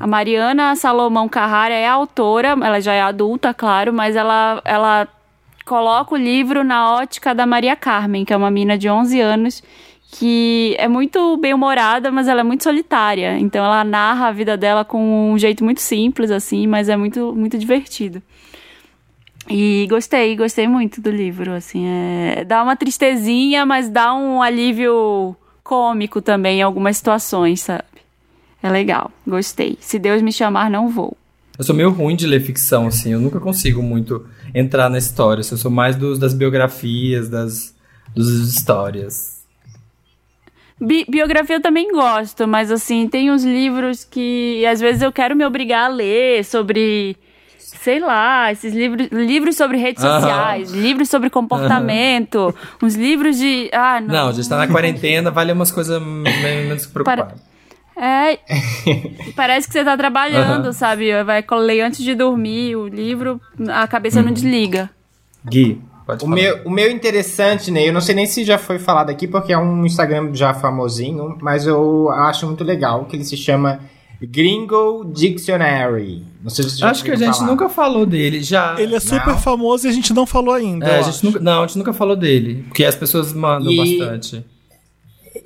A 0.00 0.06
Mariana 0.06 0.74
Salomão 0.74 1.28
Carrara 1.28 1.74
é 1.74 1.86
autora, 1.86 2.48
ela 2.48 2.80
já 2.80 2.94
é 2.94 3.02
adulta, 3.02 3.52
claro, 3.52 3.92
mas 3.92 4.16
ela, 4.16 4.60
ela 4.64 5.06
coloca 5.66 6.14
o 6.14 6.16
livro 6.16 6.64
na 6.64 6.94
ótica 6.94 7.34
da 7.34 7.46
Maria 7.46 7.76
Carmen, 7.76 8.24
que 8.24 8.32
é 8.32 8.36
uma 8.36 8.50
menina 8.50 8.76
de 8.78 8.88
11 8.88 9.20
anos 9.20 9.62
que 10.12 10.76
é 10.78 10.88
muito 10.88 11.36
bem-humorada, 11.36 12.10
mas 12.10 12.26
ela 12.26 12.40
é 12.40 12.44
muito 12.44 12.62
solitária. 12.62 13.38
Então 13.38 13.64
ela 13.64 13.84
narra 13.84 14.28
a 14.28 14.32
vida 14.32 14.56
dela 14.56 14.84
com 14.84 15.32
um 15.32 15.38
jeito 15.38 15.62
muito 15.62 15.80
simples, 15.80 16.30
assim, 16.30 16.66
mas 16.66 16.88
é 16.88 16.96
muito, 16.96 17.34
muito 17.34 17.58
divertido. 17.58 18.22
E 19.48 19.86
gostei, 19.90 20.34
gostei 20.36 20.66
muito 20.66 21.02
do 21.02 21.10
livro, 21.10 21.52
assim, 21.52 21.84
é... 21.86 22.44
dá 22.44 22.62
uma 22.62 22.76
tristezinha, 22.76 23.66
mas 23.66 23.90
dá 23.90 24.14
um 24.14 24.40
alívio 24.40 25.36
cômico 25.64 26.22
também 26.22 26.58
em 26.60 26.62
algumas 26.62 26.98
situações, 26.98 27.62
sabe? 27.62 27.82
É 28.62 28.70
legal, 28.70 29.10
gostei. 29.26 29.76
Se 29.80 29.98
Deus 29.98 30.22
me 30.22 30.30
chamar, 30.32 30.70
não 30.70 30.88
vou. 30.88 31.16
Eu 31.58 31.64
sou 31.64 31.74
meio 31.74 31.90
ruim 31.90 32.14
de 32.16 32.26
ler 32.26 32.40
ficção, 32.40 32.86
assim. 32.86 33.12
Eu 33.12 33.20
nunca 33.20 33.40
consigo 33.40 33.82
muito 33.82 34.26
entrar 34.54 34.88
na 34.88 34.98
história. 34.98 35.40
Eu 35.40 35.56
sou 35.56 35.70
mais 35.70 35.96
dos, 35.96 36.18
das 36.18 36.34
biografias, 36.34 37.28
das, 37.28 37.74
das 38.14 38.26
histórias. 38.28 39.44
Bi- 40.80 41.06
biografia 41.08 41.56
eu 41.56 41.62
também 41.62 41.92
gosto, 41.92 42.48
mas 42.48 42.70
assim, 42.70 43.06
tem 43.06 43.30
uns 43.30 43.44
livros 43.44 44.04
que 44.04 44.66
às 44.66 44.80
vezes 44.80 45.02
eu 45.02 45.12
quero 45.12 45.36
me 45.36 45.44
obrigar 45.46 45.84
a 45.84 45.94
ler 45.94 46.44
sobre, 46.44 47.16
sei 47.80 48.00
lá, 48.00 48.50
esses 48.52 48.72
livros, 48.74 49.08
livros 49.12 49.56
sobre 49.56 49.76
redes 49.78 50.02
Aham. 50.04 50.20
sociais, 50.20 50.70
livros 50.72 51.08
sobre 51.08 51.28
comportamento, 51.30 52.54
uns 52.82 52.94
livros 52.94 53.36
de. 53.38 53.68
Ah, 53.72 54.00
não. 54.00 54.14
Não, 54.14 54.28
a 54.28 54.32
gente 54.32 54.48
tá 54.48 54.56
na 54.56 54.68
quarentena, 54.68 55.30
vale 55.30 55.52
umas 55.52 55.70
coisas 55.70 56.00
menos 56.02 56.86
preocupar. 56.86 57.34
É. 57.96 58.38
parece 59.36 59.68
que 59.68 59.72
você 59.72 59.84
tá 59.84 59.96
trabalhando, 59.96 60.64
Aham. 60.64 60.72
sabe? 60.72 61.22
Vai 61.22 61.44
ler 61.60 61.82
antes 61.82 62.02
de 62.02 62.14
dormir 62.14 62.74
o 62.76 62.88
livro, 62.88 63.40
a 63.68 63.86
cabeça 63.86 64.18
Uhum. 64.18 64.26
não 64.26 64.32
desliga. 64.32 64.90
Gui, 65.46 65.80
pode 66.06 66.24
O 66.24 66.28
falar. 66.28 66.34
meu, 66.40 66.60
o 66.64 66.70
meu 66.70 66.90
interessante, 66.90 67.70
né? 67.70 67.86
Eu 67.88 67.92
não 67.92 68.00
sei 68.00 68.14
nem 68.14 68.26
se 68.26 68.44
já 68.44 68.58
foi 68.58 68.78
falado 68.78 69.10
aqui, 69.10 69.28
porque 69.28 69.52
é 69.52 69.58
um 69.58 69.84
Instagram 69.86 70.30
já 70.34 70.52
famosinho, 70.54 71.36
mas 71.40 71.66
eu 71.66 72.10
acho 72.10 72.46
muito 72.46 72.64
legal, 72.64 73.04
que 73.04 73.14
ele 73.14 73.24
se 73.24 73.36
chama 73.36 73.78
Gringo 74.26 75.04
Dictionary. 75.14 76.22
Não 76.42 76.50
sei 76.50 76.64
se 76.68 76.78
já 76.78 76.90
Acho 76.90 77.04
que 77.04 77.10
a 77.10 77.16
gente 77.16 77.36
falar. 77.38 77.46
nunca 77.50 77.68
falou 77.68 78.04
dele, 78.06 78.42
já. 78.42 78.74
Ele 78.78 78.94
é 78.94 79.00
super 79.00 79.28
Não. 79.28 79.38
famoso 79.38 79.86
e 79.86 79.90
a 79.90 79.92
gente 79.92 80.12
não 80.12 80.26
falou 80.26 80.54
ainda. 80.54 80.86
É, 80.86 80.98
a 80.98 81.02
gente 81.02 81.24
nunca, 81.24 81.40
não, 81.40 81.62
a 81.62 81.66
gente 81.66 81.78
nunca 81.78 81.92
falou 81.92 82.16
dele, 82.16 82.64
porque 82.68 82.84
as 82.84 82.94
pessoas 82.94 83.32
mandam 83.32 83.72
E- 83.72 83.98
bastante. 83.98 84.44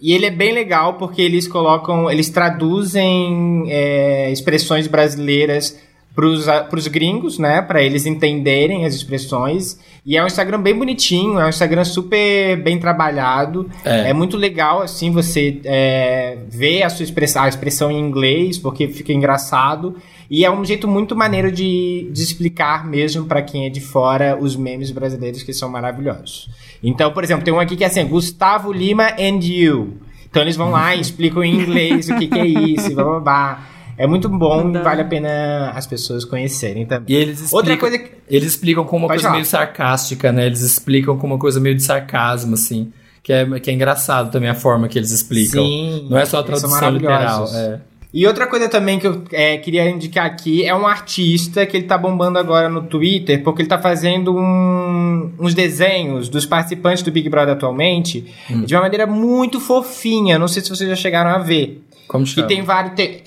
E 0.01 0.13
ele 0.13 0.27
é 0.27 0.31
bem 0.31 0.53
legal 0.53 0.95
porque 0.95 1.21
eles 1.23 1.49
colocam, 1.49 2.11
eles 2.11 2.29
traduzem 2.29 3.65
é, 3.69 4.31
expressões 4.31 4.87
brasileiras 4.87 5.77
para 6.19 6.79
os 6.79 6.87
gringos, 6.89 7.39
né? 7.39 7.63
Para 7.63 7.81
eles 7.81 8.05
entenderem 8.05 8.85
as 8.85 8.95
expressões. 8.95 9.79
E 10.05 10.17
é 10.17 10.23
um 10.23 10.27
Instagram 10.27 10.61
bem 10.61 10.75
bonitinho, 10.75 11.39
é 11.39 11.45
um 11.45 11.49
Instagram 11.49 11.85
super 11.85 12.57
bem 12.61 12.81
trabalhado. 12.81 13.71
É. 13.85 14.11
É, 14.11 14.13
muito 14.13 14.37
legal, 14.37 14.83
assim, 14.83 15.13
você 15.13 15.61
é, 15.65 16.39
ver 16.49 16.83
a 16.83 16.91
sua 16.91 17.05
expressão, 17.05 17.45
a 17.45 17.49
expressão 17.49 17.89
em 17.89 18.01
inglês, 18.01 18.59
porque 18.59 18.89
fica 18.89 19.13
engraçado. 19.13 19.95
E 20.29 20.45
é 20.45 20.51
um 20.51 20.65
jeito 20.65 20.89
muito 20.89 21.15
maneiro 21.15 21.53
de, 21.53 22.11
de 22.11 22.23
explicar 22.23 22.85
mesmo 22.85 23.27
para 23.27 23.41
quem 23.41 23.67
é 23.67 23.69
de 23.69 23.81
fora 23.81 24.37
os 24.41 24.57
memes 24.57 24.91
brasileiros 24.91 25.45
que 25.45 25.53
são 25.53 25.69
maravilhosos. 25.69 26.51
Então, 26.83 27.13
por 27.13 27.23
exemplo, 27.23 27.45
tem 27.45 27.55
um 27.55 27.61
aqui 27.61 27.77
que 27.77 27.85
é 27.85 27.87
assim, 27.87 28.05
Gustavo 28.05 28.73
Lima 28.73 29.15
and 29.19 29.39
you. 29.43 29.99
Então 30.29 30.43
eles 30.43 30.57
vão 30.57 30.71
lá 30.71 30.97
e 30.97 31.01
explicam 31.01 31.45
em 31.45 31.55
inglês 31.55 32.09
o 32.09 32.19
que, 32.19 32.27
que 32.27 32.39
é 32.39 32.47
isso, 32.47 32.93
blá, 32.95 33.05
blá, 33.05 33.21
blá. 33.21 33.78
É 33.99 34.07
muito 34.07 34.29
bom 34.29 34.71
e 34.71 34.79
vale 34.79 35.03
a 35.03 35.05
pena 35.05 35.73
as 35.75 35.87
pessoas 35.87 36.25
conhecerem 36.25 36.87
também. 36.87 37.15
E 37.15 37.19
eles 37.21 37.41
explicam, 37.41 37.59
Outra 37.59 37.77
coisa 37.77 37.99
que- 37.99 38.11
eles 38.31 38.49
explicam 38.49 38.85
com 38.85 38.97
uma 38.97 39.09
Pode 39.09 39.17
coisa 39.19 39.23
falar. 39.29 39.35
meio 39.35 39.45
sarcástica, 39.45 40.31
né? 40.33 40.47
Eles 40.47 40.61
explicam 40.61 41.19
com 41.19 41.27
uma 41.27 41.39
coisa 41.39 41.59
meio 41.59 41.75
de 41.75 41.83
sarcasmo, 41.83 42.55
assim. 42.55 42.93
Que 43.23 43.33
é, 43.33 43.61
que 43.61 43.71
é 43.71 43.75
engraçado 43.75 44.31
também 44.31 44.49
a 44.49 44.55
forma 44.55 44.89
que 44.89 44.99
eles 44.99 45.11
explicam. 45.11 45.63
Sim, 45.65 46.07
Não 46.09 46.17
é 46.17 46.25
só 46.25 46.39
a 46.39 46.43
tradução 46.43 46.91
literal. 46.91 47.47
É. 47.53 47.81
E 48.15 48.27
outra 48.27 48.47
coisa 48.47 48.71
também 48.71 48.99
que 48.99 49.07
eu 49.07 49.23
é, 49.33 49.59
queria 49.59 49.91
indicar 49.91 50.25
aqui 50.25 50.65
é 50.65 50.75
um 50.75 50.87
artista 50.87 51.67
que 51.67 51.77
ele 51.77 51.85
tá 51.87 51.99
bombando 51.99 52.39
agora 52.39 52.67
no 52.69 52.83
Twitter, 52.85 53.43
porque 53.43 53.61
ele 53.61 53.69
tá 53.69 53.79
fazendo 53.79 54.35
um- 54.35 55.31
uns 55.39 55.53
desenhos 55.53 56.29
dos 56.31 56.47
participantes 56.47 57.03
do 57.03 57.11
Big 57.13 57.29
Brother 57.29 57.53
atualmente 57.55 58.33
Hum. 58.51 58.63
de 58.63 58.75
uma 58.75 58.81
maneira 58.83 59.07
muito 59.07 59.61
fofinha. 59.61 60.39
Não 60.39 60.49
sei 60.49 60.63
se 60.63 60.71
vocês 60.71 60.89
já 60.89 60.97
chegaram 60.97 61.31
a 61.31 61.39
ver. 61.39 61.83
Como 62.07 62.25
chama? 62.25 62.47
tem 62.49 62.63
vários. 62.63 62.95
tem- 62.95 63.21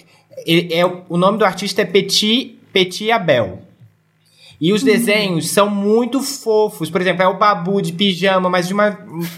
ele- 0.45 0.73
é, 0.73 0.85
o 0.85 1.17
nome 1.17 1.37
do 1.37 1.45
artista 1.45 1.81
é 1.81 1.85
Petit, 1.85 2.57
Petit 2.73 3.11
Abel. 3.11 3.59
E 4.63 4.71
os 4.73 4.83
desenhos 4.83 5.49
são 5.49 5.67
muito 5.67 6.21
fofos. 6.21 6.87
Por 6.87 7.01
exemplo, 7.01 7.23
é 7.23 7.27
o 7.27 7.35
Babu 7.35 7.81
de 7.81 7.91
pijama, 7.93 8.47
mas 8.47 8.67
de 8.67 8.75
uma. 8.75 8.89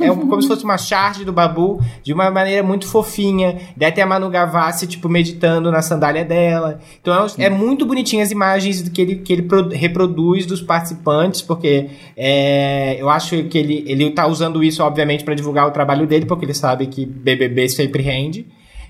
É 0.02 0.08
como 0.10 0.42
se 0.42 0.50
fosse 0.50 0.66
uma 0.66 0.78
charge 0.78 1.24
do 1.24 1.32
Babu, 1.32 1.80
de 2.04 2.12
uma 2.12 2.30
maneira 2.30 2.62
muito 2.62 2.86
fofinha. 2.86 3.58
Daí 3.78 3.90
tem 3.94 4.04
a 4.04 4.06
Manu 4.08 4.30
Gavassi, 4.30 4.86
tipo, 4.86 5.08
meditando 5.08 5.72
na 5.72 5.82
sandália 5.82 6.26
dela. 6.26 6.82
Então 7.02 7.14
é, 7.38 7.46
é 7.46 7.50
muito 7.50 7.86
bonitinho 7.86 8.22
as 8.22 8.32
imagens 8.32 8.90
que 8.90 9.02
ele, 9.02 9.16
que 9.16 9.32
ele 9.32 9.44
pro- 9.44 9.70
reproduz 9.70 10.46
dos 10.46 10.62
participantes, 10.62 11.42
porque 11.42 11.88
é, 12.18 12.98
eu 13.00 13.10
acho 13.10 13.46
que 13.46 13.58
ele, 13.58 13.86
ele 13.88 14.10
tá 14.12 14.28
usando 14.28 14.62
isso, 14.62 14.84
obviamente, 14.84 15.24
para 15.24 15.36
divulgar 15.36 15.66
o 15.66 15.72
trabalho 15.72 16.06
dele, 16.06 16.26
porque 16.26 16.44
ele 16.44 16.54
sabe 16.54 16.88
que 16.88 17.06
BBB 17.06 17.70
sempre 17.70 18.04
rende. 18.04 18.46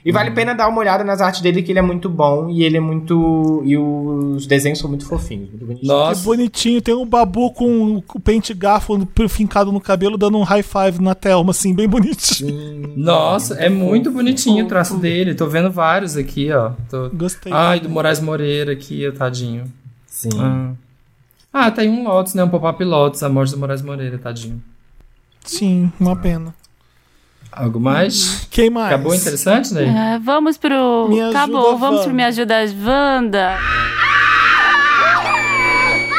E 0.06 0.12
vale 0.12 0.30
a 0.30 0.32
pena 0.34 0.54
dar 0.54 0.68
uma 0.68 0.80
olhada 0.80 1.02
nas 1.04 1.22
artes 1.22 1.40
dele, 1.40 1.64
que 1.64 1.72
ele 1.72 1.80
é 1.80 1.82
muito 1.82 2.10
bom 2.10 2.50
e 2.50 2.64
ele 2.64 2.76
é 2.76 2.80
muito. 2.80 3.62
E 3.66 3.78
os 3.78 4.46
desenhos 4.46 4.80
são 4.80 4.90
muito 4.90 5.06
fofinhos, 5.06 5.50
muito 5.50 5.66
bonitinhos. 5.66 5.80
Que 5.82 5.88
Nossa, 5.88 6.24
bonitinho. 6.24 6.82
Tem 6.82 6.94
um 6.94 7.06
babu 7.06 7.52
com 7.54 7.96
o 8.14 8.20
pente 8.20 8.54
garfo 8.54 9.08
fincado 9.30 9.72
no 9.72 9.80
cabelo, 9.80 10.18
dando 10.18 10.38
um 10.38 10.44
high 10.44 10.62
five 10.62 11.02
na 11.02 11.16
Thelma, 11.16 11.52
assim, 11.52 11.74
bem 11.74 11.88
bonitinho. 11.88 12.94
nossa, 12.98 13.54
é 13.56 13.70
muito 13.70 14.12
bonitinho 14.12 14.66
o 14.66 14.68
traço 14.68 14.98
dele. 14.98 15.36
Tô 15.36 15.48
vendo 15.48 15.72
vários 15.72 16.18
aqui, 16.18 16.52
ó. 16.52 16.72
Tô- 16.90 17.10
Gostei. 17.12 17.54
Ai, 17.54 17.80
do 17.80 17.90
Moraes 17.90 18.20
Moreira 18.20 18.74
aqui, 18.74 19.08
ó, 19.08 19.12
tadinho. 19.14 19.64
Sim. 20.06 20.30
Ah. 20.38 20.72
Ah, 21.54 21.72
tem 21.72 21.90
um 21.90 22.04
Lotus, 22.04 22.34
né? 22.34 22.44
Um 22.44 22.50
pop-up 22.50 22.84
Lotus, 22.84 23.24
a 23.24 23.30
morte 23.30 23.52
do 23.54 23.60
Moraes 23.60 23.82
Moreira, 23.82 24.18
tadinho. 24.18 24.62
Sim, 25.46 25.92
uma 26.00 26.16
pena. 26.16 26.54
Algo 27.56 27.80
mais? 27.80 28.48
Quem 28.50 28.70
mais? 28.70 28.94
Acabou 28.94 29.14
interessante, 29.14 29.74
né? 29.74 30.16
É, 30.16 30.20
vamos 30.20 30.58
pro. 30.58 31.08
Me 31.10 31.22
ajuda, 31.22 31.38
Acabou, 31.38 31.78
vamos 31.78 32.00
Wanda. 32.00 32.04
pro 32.04 32.14
Me 32.14 32.24
Ajuda 32.24 32.56
Wanda. 32.86 33.58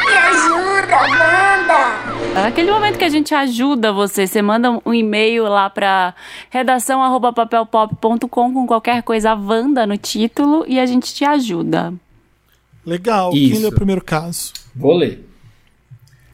Me 0.05 0.17
ajuda, 0.17 0.97
Wanda! 0.97 2.45
Aquele 2.47 2.71
momento 2.71 2.97
que 2.97 3.03
a 3.05 3.09
gente 3.09 3.33
ajuda 3.33 3.93
você, 3.93 4.27
você 4.27 4.41
manda 4.41 4.79
um 4.85 4.93
e-mail 4.93 5.45
lá 5.45 5.69
pra 5.69 6.13
redação@papelpop.com 6.49 8.53
com 8.53 8.67
qualquer 8.67 9.01
coisa 9.03 9.33
Wanda 9.33 9.87
no 9.87 9.97
título 9.97 10.65
e 10.67 10.77
a 10.79 10.85
gente 10.85 11.13
te 11.13 11.23
ajuda. 11.23 11.93
Legal. 12.85 13.31
Isso. 13.33 13.53
Quem 13.53 13.61
lê 13.61 13.67
o 13.67 13.71
primeiro 13.71 14.03
caso? 14.03 14.51
Vou 14.75 14.93
ler. 14.95 15.27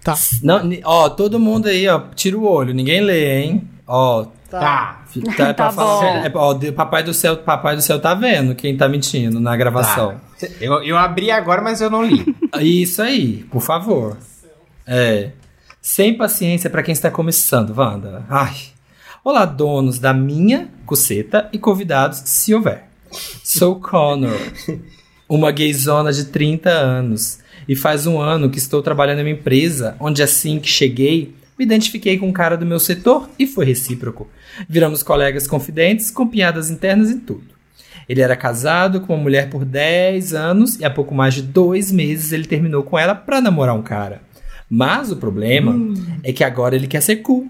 Tá. 0.04 0.16
Não, 0.42 0.62
ó, 0.84 1.10
todo 1.10 1.40
mundo 1.40 1.68
aí, 1.68 1.88
ó, 1.88 2.00
tira 2.16 2.36
o 2.38 2.44
olho, 2.46 2.74
ninguém 2.74 3.02
lê, 3.02 3.44
hein? 3.44 3.70
Ó, 3.88 4.26
Tá. 4.60 5.04
tá, 5.38 5.44
pra 5.46 5.54
Tá 5.54 5.72
falar- 5.72 6.02
bom. 6.02 6.06
é, 6.26 6.32
ó, 6.70 6.72
papai 6.74 7.04
do 7.04 7.14
céu, 7.14 7.38
papai 7.38 7.76
do 7.76 7.82
céu 7.82 8.00
tá 8.00 8.14
vendo 8.14 8.54
quem 8.54 8.76
tá 8.76 8.88
mentindo 8.90 9.40
na 9.40 9.56
gravação. 9.56 10.20
Tá. 10.40 10.48
Eu, 10.60 10.84
eu 10.84 10.98
abri 10.98 11.32
agora, 11.32 11.62
mas 11.62 11.80
eu 11.82 11.90
não 11.90 12.04
li. 12.04 12.26
Isso 12.60 13.02
aí, 13.02 13.46
por 13.52 13.62
favor. 13.62 14.18
É. 14.86 15.32
Sem 15.82 16.16
paciência 16.16 16.70
pra 16.70 16.84
quem 16.84 16.92
está 16.94 17.10
começando, 17.10 17.74
Wanda. 17.76 18.26
Ai. 18.30 18.54
Olá, 19.24 19.46
donos 19.46 20.00
da 20.00 20.14
minha 20.14 20.68
cuceta 20.86 21.48
e 21.54 21.58
convidados, 21.58 22.22
se 22.26 22.54
houver. 22.54 22.86
Sou 23.44 23.80
Connor, 23.80 24.36
uma 25.30 25.52
gayzona 25.52 26.12
de 26.12 26.26
30 26.26 26.70
anos. 26.70 27.40
E 27.68 27.76
faz 27.76 28.08
um 28.08 28.20
ano 28.20 28.50
que 28.50 28.58
estou 28.58 28.82
trabalhando 28.82 29.20
em 29.20 29.24
uma 29.24 29.30
empresa 29.30 29.96
onde, 30.00 30.22
assim 30.24 30.60
que 30.60 30.68
cheguei, 30.68 31.36
me 31.62 31.66
identifiquei 31.66 32.18
com 32.18 32.28
um 32.28 32.34
cara 32.34 32.58
do 32.58 32.66
meu 32.66 32.80
setor 32.80 33.30
e 33.38 33.46
foi 33.46 33.66
recíproco. 33.66 34.28
Viramos 34.68 35.04
colegas 35.04 35.46
confidentes, 35.46 36.10
com 36.10 36.28
piadas 36.28 36.72
internas 36.72 37.12
e 37.12 37.20
tudo. 37.20 37.44
Ele 38.10 38.20
era 38.20 38.36
casado 38.36 39.02
com 39.02 39.14
uma 39.14 39.22
mulher 39.22 39.48
por 39.48 39.64
10 39.64 40.34
anos 40.34 40.80
e 40.80 40.84
há 40.84 40.90
pouco 40.90 41.14
mais 41.14 41.36
de 41.36 41.44
dois 41.44 41.92
meses 41.92 42.32
ele 42.32 42.46
terminou 42.46 42.82
com 42.82 42.98
ela 42.98 43.14
pra 43.14 43.40
namorar 43.40 43.76
um 43.76 43.84
cara. 43.84 44.24
Mas 44.68 45.12
o 45.12 45.18
problema 45.18 45.78
é 46.24 46.34
que 46.34 46.44
agora 46.44 46.76
ele 46.76 46.88
quer 46.88 47.02
ser 47.02 47.18
cool. 47.18 47.48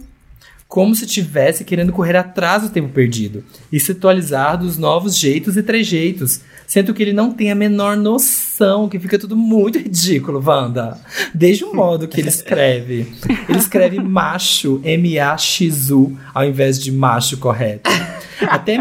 Como 0.72 0.96
se 0.96 1.04
estivesse 1.04 1.66
querendo 1.66 1.92
correr 1.92 2.16
atrás 2.16 2.64
do 2.64 2.70
tempo 2.70 2.88
perdido 2.88 3.44
e 3.70 3.78
se 3.78 3.92
atualizar 3.92 4.58
dos 4.58 4.78
novos 4.78 5.18
jeitos 5.18 5.58
e 5.58 5.64
trejeitos, 5.64 6.40
sendo 6.66 6.94
que 6.94 7.04
ele 7.04 7.12
não 7.12 7.34
tem 7.34 7.52
a 7.52 7.56
menor 7.56 7.98
noção, 7.98 8.88
que 8.88 8.98
fica 8.98 9.20
tudo 9.20 9.36
muito 9.36 9.76
ridículo, 9.84 10.42
Wanda. 10.42 10.98
Desde 11.36 11.66
o 11.66 11.76
modo 11.76 12.08
que 12.08 12.22
ele 12.22 12.30
escreve. 12.30 13.06
Ele 13.50 13.58
escreve 13.58 14.00
macho, 14.00 14.80
M-A-X-U, 14.82 16.18
ao 16.34 16.46
invés 16.46 16.80
de 16.80 16.90
macho 16.90 17.36
correto. 17.36 17.92
Até, 18.40 18.78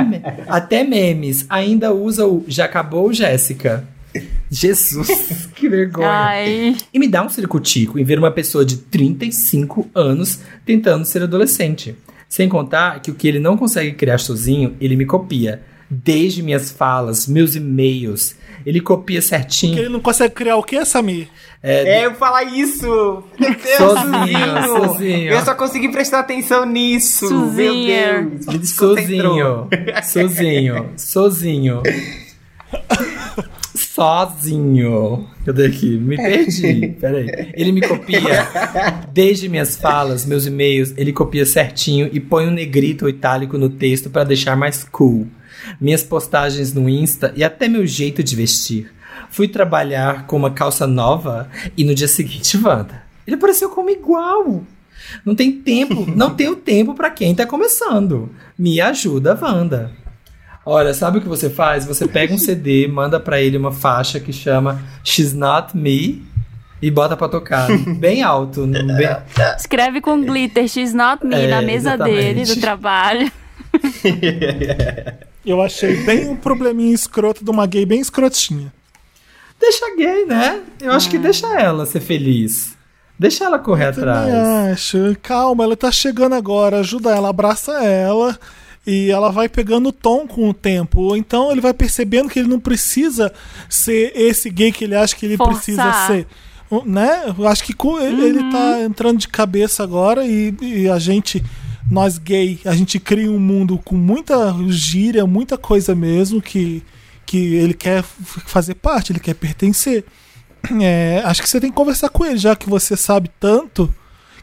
até 0.46 0.84
memes 0.84 1.44
ainda 1.50 1.92
usa 1.92 2.24
o 2.24 2.44
já 2.46 2.66
acabou, 2.66 3.12
Jéssica. 3.12 3.84
Jesus, 4.50 5.08
que 5.54 5.68
vergonha. 5.68 6.08
Ai, 6.08 6.76
E 6.92 6.98
me 6.98 7.06
dá 7.08 7.22
um 7.24 7.28
circutico 7.28 7.98
em 7.98 8.04
ver 8.04 8.18
uma 8.18 8.30
pessoa 8.30 8.64
de 8.64 8.76
35 8.78 9.88
anos 9.94 10.40
tentando 10.66 11.04
ser 11.04 11.22
adolescente. 11.22 11.94
Sem 12.28 12.48
contar 12.48 13.00
que 13.00 13.10
o 13.10 13.14
que 13.14 13.26
ele 13.26 13.38
não 13.40 13.56
consegue 13.56 13.92
criar 13.92 14.18
sozinho, 14.18 14.76
ele 14.80 14.96
me 14.96 15.04
copia. 15.06 15.62
desde 15.92 16.40
minhas 16.42 16.70
falas, 16.70 17.26
meus 17.26 17.56
e-mails. 17.56 18.36
Ele 18.64 18.80
copia 18.80 19.20
certinho. 19.20 19.74
Que 19.74 19.80
ele 19.80 19.88
não 19.88 19.98
consegue 19.98 20.32
criar 20.34 20.56
o 20.56 20.62
que, 20.62 20.84
Samir? 20.84 21.26
É, 21.62 22.06
eu 22.06 22.14
falar 22.14 22.44
isso. 22.44 22.86
Meu 23.38 23.50
Deus, 23.54 23.76
Sozinho, 23.76 24.66
sozinho. 24.66 25.32
Eu 25.32 25.44
só 25.44 25.54
consegui 25.54 25.88
prestar 25.90 26.20
atenção 26.20 26.64
nisso. 26.64 27.26
Suzinha. 27.26 28.20
Meu 28.22 28.30
Deus. 28.38 28.70
Sozinho, 28.70 29.68
sozinho, 30.04 30.90
sozinho. 30.96 31.82
Sozinho. 33.74 35.28
Cadê 35.44 35.66
aqui? 35.66 35.96
Me 35.96 36.16
perdi. 36.16 36.96
Peraí. 37.00 37.52
Ele 37.54 37.72
me 37.72 37.80
copia 37.80 38.46
desde 39.12 39.48
minhas 39.48 39.76
falas, 39.76 40.26
meus 40.26 40.46
e-mails, 40.46 40.92
ele 40.96 41.12
copia 41.12 41.46
certinho 41.46 42.08
e 42.12 42.20
põe 42.20 42.46
um 42.46 42.50
negrito 42.50 43.04
ou 43.04 43.08
itálico 43.08 43.56
no 43.56 43.68
texto 43.68 44.10
pra 44.10 44.24
deixar 44.24 44.56
mais 44.56 44.84
cool. 44.84 45.26
Minhas 45.80 46.02
postagens 46.02 46.72
no 46.72 46.88
Insta 46.88 47.32
e 47.36 47.44
até 47.44 47.68
meu 47.68 47.86
jeito 47.86 48.22
de 48.22 48.34
vestir. 48.34 48.90
Fui 49.30 49.46
trabalhar 49.46 50.26
com 50.26 50.36
uma 50.36 50.50
calça 50.50 50.86
nova 50.86 51.48
e 51.76 51.84
no 51.84 51.94
dia 51.94 52.08
seguinte, 52.08 52.56
Wanda, 52.56 53.02
ele 53.26 53.36
apareceu 53.36 53.70
como 53.70 53.90
igual. 53.90 54.64
Não 55.24 55.34
tem 55.34 55.52
tempo, 55.52 56.06
não 56.14 56.34
tenho 56.34 56.56
tempo 56.56 56.94
pra 56.94 57.10
quem 57.10 57.34
tá 57.34 57.46
começando. 57.46 58.30
Me 58.58 58.80
ajuda, 58.80 59.38
Wanda. 59.40 59.92
Olha, 60.64 60.92
sabe 60.94 61.18
o 61.18 61.20
que 61.20 61.28
você 61.28 61.48
faz? 61.48 61.84
Você 61.86 62.06
pega 62.06 62.34
um 62.34 62.38
CD, 62.38 62.86
manda 62.86 63.18
pra 63.18 63.40
ele 63.40 63.56
uma 63.56 63.72
faixa 63.72 64.20
que 64.20 64.32
chama 64.32 64.80
She's 65.02 65.32
Not 65.32 65.76
Me 65.76 66.22
e 66.82 66.90
bota 66.90 67.16
pra 67.16 67.28
tocar 67.28 67.68
bem 67.98 68.22
alto. 68.22 68.66
bem- 68.68 69.16
Escreve 69.58 70.00
com 70.00 70.20
glitter 70.22 70.68
X 70.68 70.92
not 70.94 71.24
me 71.26 71.34
É, 71.34 71.48
na 71.48 71.62
mesa 71.62 71.94
exatamente. 71.94 72.16
dele, 72.16 72.44
do 72.44 72.60
trabalho. 72.60 73.32
Eu 75.44 75.62
achei 75.62 75.96
bem 76.04 76.28
um 76.28 76.36
probleminha 76.36 76.94
escroto 76.94 77.42
de 77.44 77.50
uma 77.50 77.66
gay 77.66 77.86
bem 77.86 78.00
escrotinha. 78.00 78.72
Deixa 79.58 79.96
gay, 79.96 80.26
né? 80.26 80.60
Eu 80.80 80.92
acho 80.92 81.08
que 81.10 81.18
deixa 81.18 81.46
ela 81.58 81.84
ser 81.86 82.00
feliz. 82.00 82.76
Deixa 83.18 83.44
ela 83.44 83.58
correr 83.58 83.92
Também 83.94 84.10
atrás. 84.10 84.72
acho. 84.72 85.16
Calma, 85.22 85.64
ela 85.64 85.76
tá 85.76 85.90
chegando 85.92 86.34
agora. 86.34 86.80
Ajuda 86.80 87.10
ela, 87.14 87.28
abraça 87.30 87.72
ela. 87.84 88.38
E 88.90 89.08
ela 89.08 89.30
vai 89.30 89.48
pegando 89.48 89.90
o 89.90 89.92
tom 89.92 90.26
com 90.26 90.48
o 90.48 90.54
tempo. 90.54 91.00
Ou 91.00 91.16
então 91.16 91.52
ele 91.52 91.60
vai 91.60 91.72
percebendo 91.72 92.28
que 92.28 92.40
ele 92.40 92.48
não 92.48 92.58
precisa 92.58 93.32
ser 93.68 94.12
esse 94.16 94.50
gay 94.50 94.72
que 94.72 94.82
ele 94.82 94.96
acha 94.96 95.14
que 95.14 95.24
ele 95.24 95.36
Forçar. 95.36 95.54
precisa 95.54 96.06
ser. 96.08 96.26
Né? 96.84 97.32
Eu 97.38 97.46
acho 97.46 97.62
que 97.62 97.74
ele, 98.00 98.22
ele 98.22 98.50
tá 98.50 98.80
entrando 98.82 99.18
de 99.18 99.28
cabeça 99.28 99.84
agora 99.84 100.26
e, 100.26 100.52
e 100.60 100.88
a 100.88 100.98
gente, 100.98 101.40
nós 101.88 102.18
gay, 102.18 102.60
a 102.64 102.74
gente 102.74 102.98
cria 102.98 103.30
um 103.30 103.38
mundo 103.38 103.78
com 103.84 103.96
muita 103.96 104.54
gíria, 104.68 105.24
muita 105.24 105.56
coisa 105.56 105.94
mesmo 105.94 106.42
que, 106.42 106.82
que 107.24 107.54
ele 107.54 107.74
quer 107.74 108.02
fazer 108.02 108.74
parte, 108.74 109.12
ele 109.12 109.20
quer 109.20 109.34
pertencer. 109.34 110.04
É, 110.80 111.22
acho 111.24 111.42
que 111.42 111.48
você 111.48 111.60
tem 111.60 111.70
que 111.70 111.76
conversar 111.76 112.08
com 112.08 112.24
ele, 112.24 112.38
já 112.38 112.56
que 112.56 112.68
você 112.68 112.96
sabe 112.96 113.30
tanto. 113.38 113.92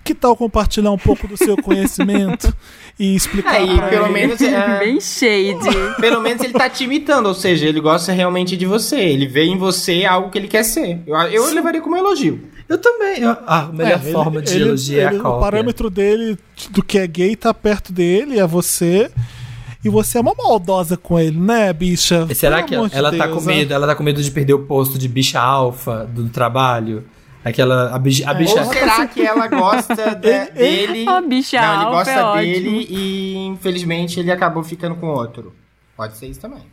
Que 0.08 0.16
tal 0.16 0.36
compartilhar 0.36 0.92
um 0.92 0.98
pouco 0.98 1.28
do 1.28 1.36
seu 1.38 1.56
conhecimento 1.62 2.54
e 2.98 3.16
explicar 3.16 3.52
Aí, 3.56 3.76
pra 3.76 3.88
pelo 3.90 4.06
ele? 4.06 4.14
menos, 4.14 4.42
é, 4.42 4.80
Bem 4.80 5.00
shade. 5.02 5.70
pelo 6.00 6.22
menos 6.22 6.42
ele 6.44 6.54
tá 6.54 6.70
te 6.70 6.86
imitando, 6.86 7.26
ou 7.28 7.34
seja, 7.34 7.68
ele 7.68 7.80
gosta 7.82 8.12
realmente 8.12 8.56
de 8.56 8.66
você. 8.66 8.96
Ele 8.98 9.28
vê 9.28 9.44
em 9.44 9.58
você 9.58 10.06
algo 10.06 10.30
que 10.30 10.38
ele 10.38 10.48
quer 10.48 10.64
ser. 10.64 11.02
Eu, 11.06 11.16
eu 11.16 11.54
levaria 11.54 11.82
como 11.82 11.96
um 11.96 12.00
elogio. 12.00 12.40
Eu 12.70 12.78
também. 12.78 13.20
eu- 13.22 13.38
a 13.48 13.70
melhor 13.72 14.00
É, 14.00 14.04
ele- 14.04 14.12
forma 14.12 14.42
de 14.42 14.56
ele- 14.56 14.64
elogiar 14.70 15.08
ele- 15.08 15.16
é 15.16 15.20
a 15.20 15.22
cópia. 15.22 15.38
O 15.38 15.40
parâmetro 15.40 15.90
dele 15.90 16.38
do 16.70 16.82
que 16.84 16.98
é 16.98 17.06
gay 17.08 17.36
tá 17.36 17.54
perto 17.54 17.94
dele, 17.94 18.40
é 18.40 18.48
você. 18.48 19.10
E 19.86 19.90
você 19.90 20.18
é 20.18 20.22
uma 20.22 20.34
maldosa 20.38 20.98
com 20.98 21.18
ele, 21.20 21.40
né, 21.40 21.72
bicha? 21.72 22.26
E 22.30 22.36
Será 22.36 22.58
Pelo 22.58 22.68
que 22.68 22.76
amor 22.76 22.90
de 22.90 22.96
ela 22.98 23.12
tá 23.16 23.26
Deus, 23.28 23.38
com 23.44 23.50
né? 23.50 23.56
medo? 23.58 23.74
Ela 23.74 23.88
tá 23.88 23.96
com 23.96 24.04
medo 24.04 24.22
de 24.22 24.32
perder 24.32 24.54
o 24.54 24.60
posto 24.66 24.98
de 24.98 25.08
bicha 25.08 25.40
alfa 25.40 26.06
do 26.06 26.28
trabalho? 26.30 27.06
Aquela. 27.46 27.96
A, 27.96 28.00
bicha- 28.00 28.30
a 28.30 28.34
bicha. 28.34 28.62
Ou 28.62 28.74
será 28.74 29.08
que 29.08 29.22
ela 29.26 29.48
gosta 29.48 30.14
de- 30.16 30.52
dele? 30.52 31.06
Ó, 31.08 31.22
bicha 31.22 31.62
Não, 31.62 31.82
ele 31.82 31.92
gosta 31.92 32.12
é 32.12 32.42
dele 32.42 32.80
ótimo. 32.80 32.98
e 33.00 33.36
infelizmente 33.48 34.20
ele 34.20 34.32
acabou 34.32 34.64
ficando 34.64 34.96
com 34.96 35.08
outro. 35.08 35.54
Pode 35.96 36.18
ser 36.18 36.28
isso 36.28 36.40
também. 36.42 36.64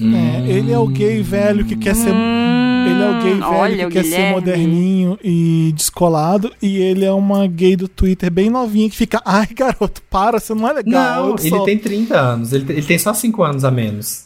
É, 0.00 0.50
ele 0.50 0.72
é 0.72 0.78
o 0.78 0.86
gay 0.86 1.22
velho 1.22 1.64
que 1.64 1.76
quer 1.76 1.94
ser. 1.94 2.08
Ele 2.10 3.02
é 3.02 3.08
o 3.10 3.22
gay 3.22 3.34
velho 3.34 3.44
Hum, 3.46 3.54
olha 3.54 3.86
que 3.86 3.92
quer 3.92 4.02
ser 4.04 4.10
Guilherme. 4.10 4.34
moderninho 4.34 5.18
e 5.22 5.72
descolado. 5.76 6.50
E 6.60 6.78
ele 6.78 7.04
é 7.04 7.12
uma 7.12 7.46
gay 7.46 7.76
do 7.76 7.86
Twitter 7.86 8.30
bem 8.30 8.48
novinha 8.50 8.88
que 8.90 8.96
fica. 8.96 9.20
Ai, 9.24 9.46
garoto, 9.54 10.02
para, 10.10 10.40
você 10.40 10.54
não 10.54 10.66
é 10.68 10.72
legal. 10.72 11.26
Não, 11.28 11.34
ele 11.38 11.50
sou." 11.50 11.64
tem 11.64 11.78
30 11.78 12.18
anos. 12.18 12.52
Ele, 12.52 12.72
ele 12.72 12.82
tem 12.82 12.98
só 12.98 13.12
5 13.14 13.42
anos 13.42 13.64
a 13.64 13.70
menos. 13.70 14.24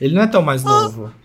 Ele 0.00 0.14
não 0.14 0.22
é 0.22 0.26
tão 0.26 0.40
Ah. 0.40 0.44
mais 0.44 0.62
novo. 0.64 1.10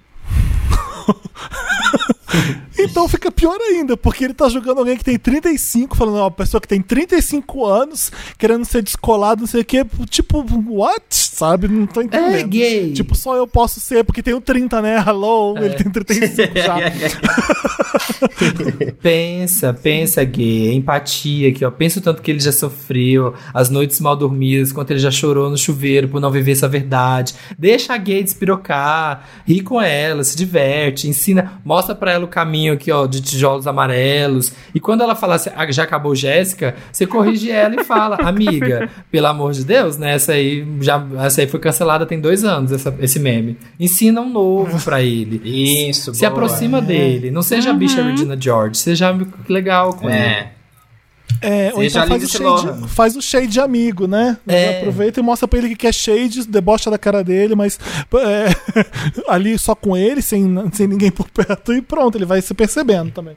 Então 2.80 3.08
fica 3.08 3.32
pior 3.32 3.58
ainda, 3.60 3.98
porque 3.98 4.24
ele 4.24 4.34
tá 4.34 4.48
jogando 4.50 4.80
alguém 4.80 4.98
que 4.98 5.04
tem 5.04 5.18
35, 5.18 5.96
falando, 5.96 6.18
uma 6.18 6.32
pessoa 6.32 6.62
que 6.62 6.68
tem 6.68 6.82
35 6.82 7.66
anos, 7.66 8.12
querendo 8.38 8.66
ser 8.66 8.82
descolado, 8.82 9.42
não 9.42 9.48
sei 9.48 9.62
o 9.62 9.66
que, 9.66 9.86
tipo, 10.10 10.46
what? 10.70 11.04
Sabe? 11.10 11.68
Não 11.68 11.86
tô 11.86 12.02
entendendo. 12.02 12.36
É 12.36 12.44
gay. 12.44 12.94
Tipo, 12.94 13.16
só 13.16 13.36
eu 13.36 13.48
posso 13.48 13.80
ser, 13.80 14.04
porque 14.04 14.24
tenho 14.24 14.42
30, 14.42 14.82
né? 14.82 15.04
Hello, 15.06 15.58
ele 15.58 15.76
tem 15.76 15.92
35 15.92 16.54
já. 16.56 16.78
Pensa, 19.02 19.74
pensa, 19.74 20.24
gay. 20.24 20.74
Empatia 20.74 21.50
aqui, 21.50 21.64
ó. 21.64 21.72
Pensa 21.72 22.00
o 22.00 22.02
tanto 22.02 22.22
que 22.22 22.32
ele 22.32 22.40
já 22.40 22.52
sofreu, 22.52 23.34
as 23.54 23.70
noites 23.70 24.00
mal 24.00 24.16
dormidas, 24.16 24.72
quanto 24.72 24.92
ele 24.92 25.00
já 25.00 25.12
chorou 25.12 25.50
no 25.50 25.58
chuveiro 25.58 26.08
por 26.08 26.20
não 26.20 26.32
viver 26.32 26.52
essa 26.52 26.68
verdade. 26.68 27.34
Deixa 27.58 27.94
a 27.94 27.98
gay 27.98 28.24
despirocar, 28.24 29.28
ri 29.48 29.62
com 29.62 29.82
ela, 29.82 30.24
se 30.24 30.36
diverte, 30.36 31.08
ensina, 31.08 31.60
mostra 31.64 31.96
pra 31.96 32.12
ela 32.12 32.26
o 32.26 32.28
caminho 32.28 32.67
aqui, 32.74 32.92
ó, 32.92 33.06
de 33.06 33.22
tijolos 33.22 33.68
amarelos. 33.68 34.52
E 34.74 34.80
quando 34.80 35.02
ela 35.02 35.16
falar 35.16 35.36
assim, 35.36 35.50
"Ah, 35.56 35.70
já 35.72 35.84
acabou 35.84 36.16
Jéssica, 36.16 36.76
você 36.92 37.06
corrige 37.08 37.50
ela 37.52 37.80
e 37.80 37.84
fala, 37.84 38.18
amiga, 38.18 38.90
pelo 39.12 39.28
amor 39.28 39.52
de 39.54 39.64
Deus, 39.66 39.98
né? 39.98 40.14
Essa 40.16 40.34
aí 40.34 40.66
já, 40.82 41.06
essa 41.24 41.42
aí 41.42 41.48
foi 41.48 41.60
cancelada 41.60 42.06
tem 42.06 42.20
dois 42.20 42.44
anos, 42.44 42.72
essa- 42.72 42.96
esse 43.00 43.20
meme. 43.20 43.58
Ensina 43.80 44.22
um 44.22 44.30
novo 44.30 44.80
pra 44.84 45.02
ele. 45.02 45.42
Isso, 45.90 46.14
Se 46.14 46.22
boa. 46.22 46.32
aproxima 46.32 46.82
dele. 46.82 47.32
Não 47.32 47.42
seja 47.42 47.70
a 47.72 47.74
bicha 47.74 48.02
Regina 48.02 48.38
George, 48.40 48.78
seja 48.78 49.16
legal 49.50 49.94
com 49.94 50.10
ele. 50.10 50.57
É. 51.42 51.72
Ou 51.74 51.82
Seja 51.82 52.00
então 52.00 52.08
faz 52.08 52.24
o, 52.24 52.28
shade, 52.28 52.88
faz 52.88 53.16
o 53.16 53.22
shade 53.22 53.48
de 53.48 53.60
amigo, 53.60 54.08
né? 54.08 54.38
É. 54.48 54.80
Aproveita 54.80 55.20
e 55.20 55.24
mostra 55.24 55.48
pra 55.48 55.60
ele 55.60 55.70
que 55.70 55.76
quer 55.76 55.94
shade, 55.94 56.48
debocha 56.48 56.90
da 56.90 56.98
cara 56.98 57.24
dele, 57.24 57.56
mas 57.56 57.80
é, 58.16 58.48
ali 59.28 59.58
só 59.58 59.76
com 59.76 59.96
ele, 59.96 60.22
sem, 60.22 60.48
sem 60.74 60.88
ninguém 60.88 61.12
por 61.12 61.30
perto, 61.30 61.74
e 61.74 61.82
pronto, 61.82 62.18
ele 62.18 62.26
vai 62.26 62.42
se 62.42 62.54
percebendo 62.54 63.12
também. 63.12 63.36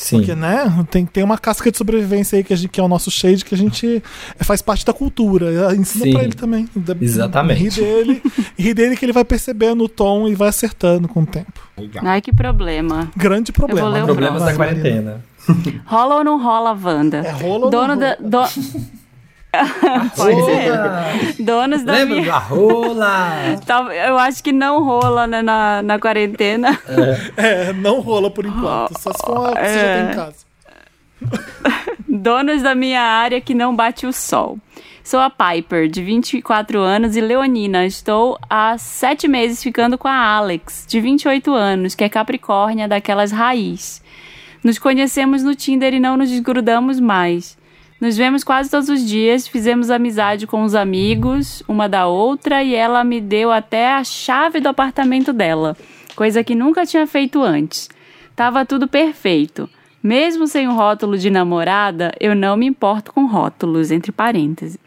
Sim. 0.00 0.16
Porque, 0.16 0.34
né, 0.34 0.86
tem, 0.90 1.04
tem 1.04 1.22
uma 1.22 1.36
casca 1.36 1.70
de 1.70 1.76
sobrevivência 1.76 2.38
aí 2.38 2.42
que, 2.42 2.54
a 2.54 2.56
gente, 2.56 2.70
que 2.70 2.80
é 2.80 2.82
o 2.82 2.88
nosso 2.88 3.10
shade, 3.10 3.44
que 3.44 3.54
a 3.54 3.58
gente 3.58 4.02
é, 4.38 4.44
faz 4.44 4.62
parte 4.62 4.84
da 4.84 4.94
cultura. 4.94 5.74
Ensina 5.74 6.04
Sim. 6.06 6.12
pra 6.12 6.24
ele 6.24 6.32
também. 6.32 6.66
Exatamente. 7.00 7.62
Ri 7.62 7.70
dele, 7.84 8.22
ri 8.58 8.74
dele 8.74 8.96
que 8.96 9.04
ele 9.04 9.12
vai 9.12 9.24
percebendo 9.26 9.84
o 9.84 9.88
tom 9.88 10.26
e 10.26 10.34
vai 10.34 10.48
acertando 10.48 11.06
com 11.06 11.20
o 11.20 11.26
tempo. 11.26 11.68
Legal. 11.76 12.02
Ai, 12.06 12.22
que 12.22 12.32
problema. 12.32 13.10
Grande 13.14 13.52
problema. 13.52 13.90
ler 13.90 13.98
o 13.98 14.06
né? 14.06 14.06
Problemas 14.06 14.42
da 14.42 14.54
Marina. 14.54 14.56
quarentena. 14.56 15.24
Rola 15.86 16.16
ou 16.16 16.24
não 16.24 16.42
rola, 16.42 16.76
Wanda? 16.80 17.18
É 17.18 17.30
rola 17.30 17.64
ou 17.66 17.70
Dono 17.70 17.88
não 17.88 17.98
da. 17.98 18.16
rola? 18.16 18.18
do- 18.20 18.90
Pode 20.16 20.44
ser. 20.44 21.42
Donos 21.42 21.82
da 21.82 21.92
Lembra 21.94 22.14
minha. 22.20 22.26
da 22.32 22.38
rola? 22.38 23.34
Eu 24.06 24.16
acho 24.16 24.44
que 24.44 24.52
não 24.52 24.84
rola 24.84 25.26
né, 25.26 25.42
na, 25.42 25.82
na 25.82 25.98
quarentena. 25.98 26.78
É, 27.36 27.72
não 27.72 28.00
rola 28.00 28.30
por 28.30 28.46
enquanto. 28.46 28.96
Só 29.00 29.12
se 29.12 29.18
for 29.26 29.38
uma 29.38 29.52
que 29.52 29.58
você 29.60 29.74
já 29.74 29.80
É. 29.80 30.02
tem 30.04 30.12
em 30.12 30.14
casa. 30.14 30.50
Donos 32.08 32.62
da 32.62 32.74
minha 32.74 33.02
área 33.02 33.40
que 33.40 33.54
não 33.54 33.74
bate 33.74 34.06
o 34.06 34.12
sol. 34.12 34.58
Sou 35.02 35.18
a 35.18 35.30
Piper, 35.30 35.88
de 35.88 36.02
24 36.02 36.78
anos, 36.78 37.16
e 37.16 37.20
leonina. 37.20 37.84
Estou 37.84 38.38
há 38.48 38.76
sete 38.78 39.26
meses 39.26 39.62
ficando 39.62 39.98
com 39.98 40.06
a 40.06 40.14
Alex, 40.36 40.84
de 40.88 41.00
28 41.00 41.52
anos, 41.52 41.94
que 41.94 42.04
é 42.04 42.08
capricórnia 42.08 42.86
daquelas 42.86 43.32
raiz. 43.32 44.00
Nos 44.62 44.78
conhecemos 44.78 45.42
no 45.42 45.54
Tinder 45.54 45.94
e 45.94 46.00
não 46.00 46.16
nos 46.16 46.28
desgrudamos 46.28 47.00
mais. 47.00 47.58
Nos 48.00 48.16
vemos 48.16 48.42
quase 48.42 48.70
todos 48.70 48.88
os 48.88 49.06
dias, 49.06 49.46
fizemos 49.46 49.90
amizade 49.90 50.46
com 50.46 50.62
os 50.62 50.74
amigos, 50.74 51.62
uma 51.68 51.88
da 51.88 52.06
outra, 52.06 52.62
e 52.62 52.74
ela 52.74 53.04
me 53.04 53.20
deu 53.20 53.52
até 53.52 53.92
a 53.92 54.02
chave 54.02 54.58
do 54.58 54.68
apartamento 54.68 55.32
dela, 55.32 55.76
coisa 56.16 56.42
que 56.42 56.54
nunca 56.54 56.86
tinha 56.86 57.06
feito 57.06 57.42
antes. 57.42 57.90
Tava 58.34 58.64
tudo 58.64 58.88
perfeito. 58.88 59.68
Mesmo 60.02 60.46
sem 60.46 60.66
o 60.66 60.72
rótulo 60.72 61.18
de 61.18 61.28
namorada, 61.28 62.10
eu 62.18 62.34
não 62.34 62.56
me 62.56 62.64
importo 62.64 63.12
com 63.12 63.26
rótulos, 63.26 63.90
entre 63.90 64.10
parênteses. 64.10 64.78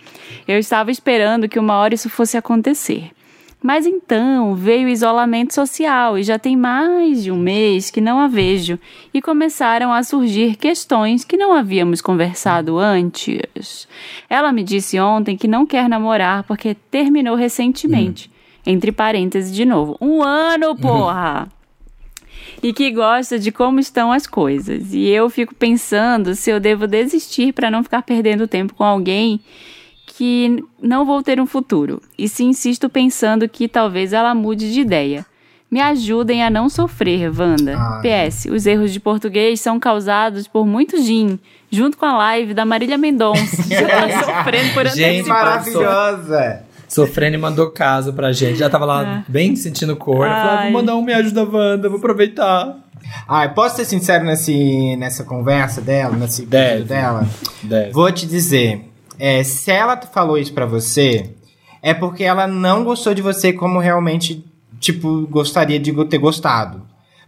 Eu 0.48 0.58
estava 0.58 0.90
esperando 0.90 1.48
que 1.48 1.60
uma 1.60 1.76
hora 1.78 1.94
isso 1.94 2.10
fosse 2.10 2.36
acontecer. 2.36 3.12
Mas 3.64 3.86
então 3.86 4.54
veio 4.56 4.88
o 4.88 4.92
isolamento 4.92 5.54
social 5.54 6.18
e 6.18 6.24
já 6.24 6.38
tem 6.38 6.58
mais 6.58 7.24
de 7.24 7.32
um 7.32 7.40
mês 7.40 7.90
que 7.90 8.02
não 8.02 8.20
a 8.20 8.28
vejo 8.28 8.78
e 9.14 9.22
começaram 9.22 9.94
a 9.94 10.04
surgir 10.04 10.58
questões 10.58 11.24
que 11.24 11.38
não 11.38 11.54
havíamos 11.54 12.02
conversado 12.02 12.78
antes. 12.78 13.88
Ela 14.30 14.52
me 14.52 14.64
disse 14.64 15.00
ontem 15.00 15.38
que 15.38 15.48
não 15.48 15.66
quer 15.66 15.88
namorar 15.88 16.44
porque 16.44 16.76
terminou 16.92 17.38
recentemente. 17.38 18.30
Entre 18.66 18.92
parênteses 18.92 19.54
de 19.54 19.64
novo. 19.64 19.98
Um 20.02 20.22
ano, 20.22 20.76
porra! 20.76 21.50
e 22.62 22.72
que 22.72 22.92
gosta 22.92 23.38
de 23.38 23.52
como 23.52 23.80
estão 23.80 24.12
as 24.12 24.26
coisas. 24.26 24.94
E 24.94 25.08
eu 25.08 25.30
fico 25.30 25.54
pensando 25.54 26.34
se 26.34 26.50
eu 26.50 26.60
devo 26.60 26.88
desistir 26.88 27.54
para 27.54 27.70
não 27.70 27.84
ficar 27.84 28.02
perdendo 28.04 28.48
tempo 28.48 28.74
com 28.74 28.84
alguém 28.86 29.42
que 30.18 30.64
não 30.82 31.06
vou 31.06 31.24
ter 31.24 31.40
um 31.40 31.46
futuro. 31.46 32.02
E 32.18 32.28
se 32.30 32.44
insisto 32.44 32.90
pensando 32.90 33.48
que 33.50 33.68
talvez 33.68 34.14
ela 34.14 34.36
mude 34.36 34.72
de 34.72 34.82
ideia. 34.82 35.26
Me 35.72 35.82
ajudem 35.82 36.44
a 36.44 36.52
não 36.52 36.70
sofrer, 36.70 37.32
Wanda. 37.36 37.76
Ai. 37.76 38.28
PS, 38.30 38.46
os 38.46 38.68
erros 38.68 38.94
de 38.94 39.00
português 39.00 39.60
são 39.60 39.80
causados 39.80 40.48
por 40.48 40.68
muito 40.68 41.02
gin, 41.02 41.40
junto 41.72 41.98
com 41.98 42.06
a 42.06 42.16
live 42.16 42.54
da 42.54 42.64
Marília 42.64 42.96
Mendonça. 42.96 43.64
Já 43.68 43.88
tá 43.88 44.22
sofrendo 44.24 44.74
por 44.76 44.88
Gente. 44.90 45.28
Maravilhosa! 45.28 46.62
Sofrene 46.88 47.38
mandou 47.38 47.72
caso 47.72 48.14
pra 48.14 48.32
gente. 48.32 48.60
Já 48.60 48.70
tava 48.70 48.86
lá 48.86 49.24
bem 49.28 49.56
sentindo 49.56 49.96
cor. 49.96 50.28
Ela 50.28 50.36
falou, 50.36 50.52
ah, 50.52 50.60
Ai. 50.60 50.72
vou 50.72 50.82
mandar 50.82 50.96
um 50.96 51.02
Me 51.02 51.12
Ajuda 51.12 51.44
Wanda, 51.44 51.90
vou 51.90 51.98
aproveitar. 51.98 52.78
Ai, 53.28 53.52
posso 53.52 53.78
ser 53.78 53.86
sincero 53.86 54.24
nesse, 54.24 54.96
nessa 54.98 55.24
conversa 55.24 55.82
dela, 55.82 56.16
nesse 56.16 56.46
Deve. 56.46 56.74
vídeo 56.74 56.88
dela? 56.90 57.28
Deve. 57.64 57.92
Vou 57.92 58.12
te 58.12 58.28
dizer, 58.28 58.93
é, 59.26 59.42
se 59.42 59.72
ela 59.72 59.96
falou 60.02 60.38
isso 60.38 60.54
pra 60.54 60.66
você, 60.66 61.30
é 61.82 61.94
porque 61.94 62.26
ela 62.26 62.46
não 62.46 62.84
gostou 62.84 63.14
de 63.14 63.22
você 63.22 63.54
como 63.54 63.80
realmente, 63.80 64.44
tipo, 64.82 65.26
gostaria 65.28 65.80
de 65.80 65.94
ter 66.08 66.18
gostado. 66.18 66.82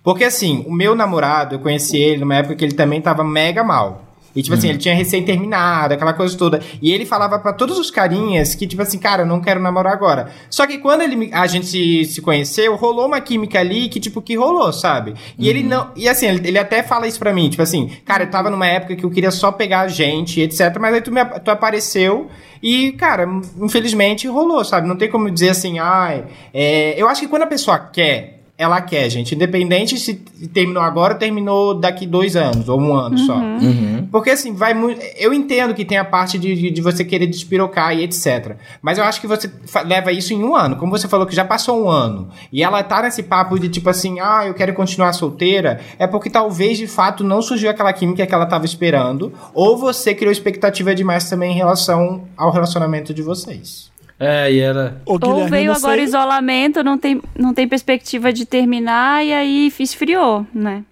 Porque 0.04 0.26
assim, 0.26 0.66
o 0.68 0.74
meu 0.74 0.94
namorado, 0.94 1.56
eu 1.56 1.60
conheci 1.60 1.96
ele 1.96 2.20
numa 2.20 2.36
época 2.36 2.56
que 2.58 2.66
ele 2.66 2.74
também 2.74 3.00
tava 3.00 3.24
mega 3.24 3.64
mal. 3.64 4.04
E, 4.36 4.44
tipo 4.44 4.54
assim, 4.54 4.70
ele 4.70 4.78
tinha 4.78 4.94
recém 4.94 5.24
terminado, 5.24 5.94
aquela 5.94 6.14
coisa 6.14 6.38
toda. 6.38 6.62
E 6.82 6.92
ele 6.92 7.06
falava 7.06 7.40
pra 7.40 7.54
todos 7.54 7.80
os 7.80 7.90
carinhas 7.90 8.54
que, 8.54 8.68
tipo 8.68 8.82
assim, 8.82 9.00
cara, 9.00 9.24
eu 9.24 9.26
não 9.26 9.40
quero 9.40 9.60
namorar 9.60 9.94
agora. 9.94 10.30
Só 10.50 10.68
que 10.68 10.78
quando 10.78 11.02
ele, 11.02 11.30
a 11.32 11.48
gente 11.48 11.66
se, 11.66 12.06
se 12.06 12.22
conheceu, 12.22 12.76
rolou 12.76 13.06
uma 13.06 13.22
química 13.22 13.60
ali 13.60 13.88
que, 13.88 14.00
tipo, 14.00 14.22
que 14.22 14.36
rolou, 14.36 14.74
sabe? 14.74 15.16
E 15.38 15.48
ele 15.48 15.64
não. 15.64 15.92
E 15.96 16.10
assim, 16.10 16.28
ele, 16.28 16.48
ele 16.48 16.60
até 16.60 16.84
fala 16.84 17.08
isso 17.08 17.20
pra 17.20 17.34
mim, 17.34 17.50
tipo 17.50 17.62
assim, 17.64 17.92
cara, 18.04 18.24
eu 18.24 18.30
tava 18.30 18.50
numa 18.50 18.68
época 18.68 18.96
que 18.96 19.06
eu 19.06 19.12
queria 19.12 19.32
só 19.32 19.52
pegar 19.52 19.82
a 19.82 19.88
gente, 19.88 20.42
etc. 20.42 20.78
Mas 20.80 20.94
aí 20.96 21.02
tu, 21.02 21.12
me, 21.12 21.24
tu 21.24 21.50
apareceu 21.50 22.30
e, 22.62 22.92
cara, 22.94 23.28
infelizmente 23.62 24.28
rolou, 24.28 24.66
sabe? 24.66 24.88
Não 24.88 24.96
tem 24.96 25.10
como 25.10 25.30
dizer 25.32 25.50
assim, 25.50 25.80
ai. 25.80 26.26
é, 26.54 27.00
eu 27.02 27.08
acho 27.08 27.22
que 27.22 27.28
quando 27.28 27.44
a 27.44 27.48
pessoa 27.48 27.80
quer, 27.80 28.35
ela 28.58 28.80
quer, 28.82 29.10
gente. 29.10 29.36
Independente 29.36 29.98
se 29.98 30.14
terminou 30.54 30.82
agora 30.82 31.14
ou 31.14 31.20
terminou 31.20 31.74
daqui 31.74 32.08
dois 32.08 32.38
anos, 32.38 32.70
ou 32.70 32.80
um 32.80 32.94
ano 32.94 33.18
só. 33.18 33.36
Uhum. 33.36 34.08
Porque 34.10 34.30
assim, 34.30 34.54
vai 34.54 34.74
muito. 34.74 35.02
Eu 35.18 35.34
entendo 35.34 35.74
que 35.74 35.84
tem 35.84 35.98
a 35.98 36.06
parte 36.06 36.40
de, 36.40 36.72
de, 36.72 36.82
você 36.82 37.04
querer 37.04 37.28
despirocar 37.28 37.94
e 37.94 38.04
etc. 38.04 38.56
Mas 38.82 38.98
eu 38.98 39.04
acho 39.04 39.20
que 39.20 39.28
você 39.28 39.52
leva 39.86 40.12
isso 40.14 40.34
em 40.34 40.42
um 40.42 40.56
ano. 40.56 40.78
Como 40.78 40.92
você 40.92 41.08
falou 41.08 41.26
que 41.28 41.36
já 41.36 41.44
passou 41.44 41.84
um 41.84 41.90
ano. 41.90 42.30
E 42.52 42.64
ela 42.64 42.82
tá 42.82 43.02
nesse 43.02 43.24
papo 43.24 43.60
de 43.60 43.68
tipo 43.68 43.90
assim, 43.90 44.20
ah, 44.22 44.46
eu 44.48 44.54
quero 44.54 44.74
continuar 44.74 45.12
solteira. 45.12 45.82
É 46.00 46.08
porque 46.08 46.30
talvez 46.30 46.78
de 46.78 46.88
fato 46.88 47.26
não 47.26 47.42
surgiu 47.42 47.70
aquela 47.70 47.92
química 47.92 48.26
que 48.26 48.34
ela 48.34 48.46
tava 48.46 48.64
esperando. 48.64 49.34
Ou 49.54 49.78
você 49.78 50.16
criou 50.16 50.32
expectativa 50.32 50.96
demais 50.96 51.30
também 51.30 51.52
em 51.52 51.56
relação 51.56 52.24
ao 52.38 52.52
relacionamento 52.52 53.14
de 53.14 53.22
vocês. 53.22 53.94
É, 54.20 54.52
e 54.52 54.60
era. 54.60 55.02
Ô, 55.06 55.14
Ou 55.22 55.48
veio 55.48 55.72
agora 55.74 55.96
sei- 55.96 56.06
isolamento, 56.06 56.84
não 56.84 56.98
tem, 56.98 57.22
não 57.38 57.54
tem 57.54 57.68
perspectiva 57.68 58.32
de 58.32 58.46
terminar 58.46 59.26
e 59.26 59.34
aí 59.34 59.74
esfriou, 59.80 60.46
né? 60.54 60.84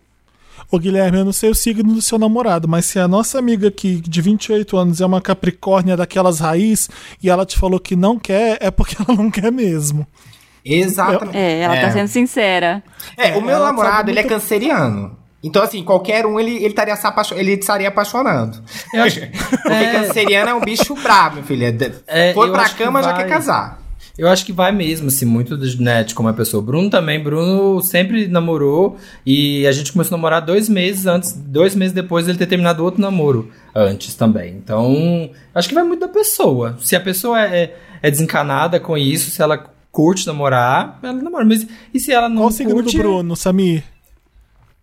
Ô 0.70 0.80
Guilherme, 0.80 1.20
eu 1.20 1.26
não 1.26 1.32
sei 1.32 1.50
o 1.50 1.56
signo 1.56 1.94
do 1.94 2.02
seu 2.02 2.18
namorado, 2.18 2.68
mas 2.68 2.86
se 2.86 3.00
a 3.00 3.08
nossa 3.08 3.38
amiga 3.38 3.68
aqui 3.68 4.02
de 4.02 4.22
28 4.22 4.76
anos 4.76 5.02
é 5.02 5.06
uma 5.06 5.22
capricórnia 5.22 5.95
daquelas 5.95 6.40
raiz 6.40 6.90
e 7.22 7.30
ela 7.30 7.45
te 7.45 7.58
falou 7.58 7.80
que 7.80 7.95
não 7.95 8.18
quer, 8.18 8.58
é 8.60 8.72
porque 8.72 8.95
ela 9.08 9.16
não 9.16 9.30
quer 9.30 9.52
mesmo. 9.52 10.06
Exatamente. 10.66 11.38
É, 11.38 11.60
ela 11.62 11.80
tá 11.80 11.91
sendo 11.91 12.08
sincera. 12.08 12.82
É, 13.18 13.36
o 13.36 13.41
meu 13.41 13.56
ela 13.56 13.68
namorado, 13.68 14.10
ele 14.10 14.20
é 14.20 14.24
canceriano. 14.24 15.18
Então, 15.44 15.61
assim, 15.61 15.84
qualquer 15.84 16.26
um, 16.26 16.40
ele, 16.40 16.56
ele, 16.56 16.68
estaria, 16.68 16.95
se 16.95 17.06
apaixo- 17.06 17.34
ele 17.36 17.52
estaria 17.53 17.88
apaixonando. 17.90 18.57
Eu 18.94 19.03
acho, 19.03 19.20
Porque 19.61 19.70
é, 19.74 19.91
canceriano 19.91 20.49
é 20.52 20.53
um 20.53 20.61
bicho 20.61 20.95
brabo, 20.95 21.36
meu 21.36 21.44
filho. 21.44 21.65
É 21.65 22.30
É, 22.30 22.34
Foi 22.34 22.49
pra 22.49 22.61
acho 22.61 22.76
que 22.78 22.84
cama, 22.84 23.03
já 23.03 23.11
vai. 23.11 23.24
quer 23.24 23.30
casar. 23.30 23.82
eu 24.18 24.30
acho 24.30 24.45
que 24.45 24.53
vai 24.53 24.72
mesmo, 24.72 25.07
assim, 25.07 25.26
muito 25.26 25.57
de, 25.57 25.82
né, 25.82 26.03
de 26.03 26.15
como 26.15 26.30
é 26.30 26.32
a 26.32 26.36
pessoa. 26.36 26.64
Bruno 26.64 26.90
também, 26.90 27.22
Bruno 27.22 27.82
sempre 27.82 28.28
namorou 28.28 28.95
e 29.26 29.68
a 29.68 29.72
gente 29.74 29.91
começou 29.91 30.15
a 30.15 30.18
namorar 30.18 30.41
dois 30.41 30.70
meses 30.70 31.06
antes, 31.07 31.34
dois 31.34 31.76
meses 31.76 31.94
depois 31.94 32.26
dele 32.26 32.38
ter 32.38 32.45
terminado 32.48 32.84
outro 32.84 33.02
namoro 33.02 33.52
antes 33.76 34.15
também. 34.15 34.52
Então, 34.56 35.30
acho 35.53 35.68
que 35.68 35.76
vai 35.76 35.84
muito 35.84 35.99
da 35.99 36.07
pessoa. 36.07 36.78
Se 36.82 36.95
a 36.95 36.99
pessoa 37.02 37.41
é, 37.41 37.76
é, 38.02 38.10
desencanada 38.11 38.80
com 38.80 38.98
isso, 38.98 39.30
se 39.32 39.41
ela 39.41 39.61
curte 39.91 40.26
namorar, 40.26 40.99
ela 41.03 41.14
namora. 41.14 41.44
Mas 41.44 41.68
e 41.94 41.99
se 41.99 42.11
ela 42.14 42.30
não 42.30 42.38
Qual 42.44 42.49
o 42.49 42.52
signo 42.52 42.74
curte? 42.76 42.95
do 42.95 43.03
Bruno, 43.03 43.36
Samir? 43.36 43.84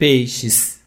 Peixes. 0.01 0.81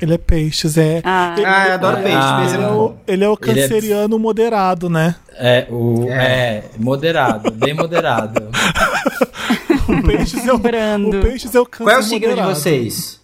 Ele 0.00 0.14
é 0.14 0.18
peixes, 0.18 0.76
é. 0.78 1.00
Ah, 1.04 1.34
Ele- 1.36 1.46
Ah, 1.46 1.66
eu 1.68 1.72
adoro 1.74 1.96
Ah. 1.98 2.02
peixe. 2.02 2.16
é 2.16 2.54
Ele 2.56 2.64
é 2.64 2.68
o, 2.68 2.94
ele 3.06 3.24
é 3.24 3.28
o 3.28 3.32
é- 3.34 3.36
canceriano 3.36 4.18
moderado, 4.18 4.88
né? 4.90 5.14
É, 5.34 5.66
o, 5.70 6.06
É. 6.10 6.14
é. 6.16 6.64
moderado, 6.78 7.50
bem 7.52 7.74
moderado. 7.74 8.48
O 9.88 10.02
peixes 10.02 10.44
é 10.48 10.52
o, 10.52 10.58
Brando. 10.58 11.18
o 11.18 11.22
peixes 11.22 11.54
é 11.54 11.60
o 11.60 11.64
câncer 11.66 11.84
Qual 11.84 11.96
é 11.96 11.98
o 12.00 12.02
signo 12.02 12.20
de 12.20 12.26
moderado. 12.28 12.54
vocês? 12.56 13.20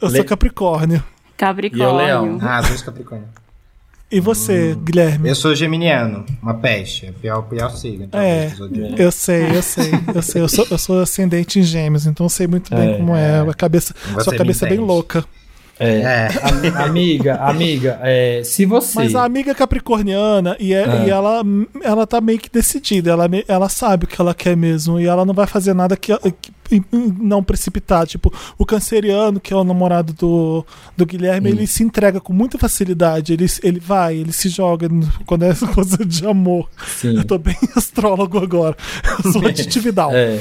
Eu 0.00 0.08
sou 0.08 0.18
Le- 0.18 0.24
Capricórnio. 0.24 1.02
Capricórnio. 1.36 1.88
E 1.88 1.92
o 1.92 1.96
leão. 1.96 2.38
Ah, 2.40 2.60
dois 2.60 2.82
Capricórnio. 2.82 3.26
E 4.10 4.20
você, 4.20 4.74
Guilherme? 4.82 5.28
Eu 5.28 5.34
sou 5.34 5.54
geminiano, 5.54 6.24
uma 6.42 6.54
peste. 6.54 7.06
É 7.06 7.10
o 7.10 7.12
pior, 7.12 7.42
pior 7.42 7.70
signo. 7.76 8.04
É, 8.12 8.46
talvez, 8.46 8.52
do 8.52 8.56
zodíaco. 8.56 9.02
eu 9.02 9.12
sei, 9.12 9.42
eu 9.56 9.62
sei, 9.62 9.90
eu 10.14 10.22
sei. 10.22 10.42
Eu 10.42 10.48
sou, 10.48 10.66
eu 10.70 10.78
sou 10.78 11.00
ascendente 11.00 11.58
em 11.58 11.62
gêmeos, 11.62 12.06
então 12.06 12.24
eu 12.24 12.30
sei 12.30 12.46
muito 12.46 12.74
bem 12.74 12.94
É, 12.94 12.96
como 12.96 13.14
é. 13.14 13.40
A 13.40 13.52
cabeça, 13.54 13.94
Você 14.14 14.24
sua 14.24 14.32
me 14.32 14.38
cabeça 14.38 14.66
é 14.66 14.70
bem 14.70 14.78
louca. 14.78 15.22
É. 15.78 16.00
É. 16.00 16.28
Am- 16.42 16.82
amiga, 16.86 17.34
amiga, 17.36 18.00
é, 18.02 18.42
se 18.44 18.64
você. 18.64 18.94
Mas 18.96 19.14
a 19.14 19.22
amiga 19.24 19.54
capricorniana, 19.54 20.56
e, 20.58 20.72
é- 20.72 20.84
Ah. 20.84 21.04
e 21.06 21.10
ela, 21.10 21.42
ela 21.82 22.06
tá 22.06 22.20
meio 22.20 22.38
que 22.38 22.50
decidida, 22.50 23.10
ela, 23.10 23.28
ela 23.46 23.68
sabe 23.68 24.04
o 24.04 24.08
que 24.08 24.20
ela 24.20 24.34
quer 24.34 24.56
mesmo, 24.56 24.98
e 24.98 25.06
ela 25.06 25.24
não 25.24 25.34
vai 25.34 25.46
fazer 25.46 25.74
nada 25.74 25.96
que, 25.96 26.12
que- 26.40 26.50
não 26.92 27.42
precipitar. 27.42 28.06
Tipo, 28.06 28.32
o 28.58 28.64
canceriano, 28.66 29.40
que 29.40 29.52
é 29.52 29.56
o 29.56 29.64
namorado 29.64 30.12
do, 30.12 30.64
do 30.96 31.06
Guilherme, 31.06 31.50
ele 31.50 31.66
se 31.66 31.82
entrega 31.82 32.20
com 32.20 32.32
muita 32.32 32.58
facilidade, 32.58 33.32
ele, 33.32 33.46
ele 33.62 33.80
vai, 33.80 34.16
ele 34.16 34.32
se 34.32 34.48
joga 34.48 34.88
quando 35.26 35.44
é 35.44 35.54
coisa 35.74 36.04
de 36.04 36.26
amor. 36.26 36.68
Sim. 36.86 37.16
Eu 37.16 37.24
tô 37.24 37.38
bem 37.38 37.56
astrólogo 37.76 38.38
agora, 38.38 38.76
eu 39.24 39.32
sou 39.32 39.46
atividade. 39.46 40.14
É, 40.14 40.40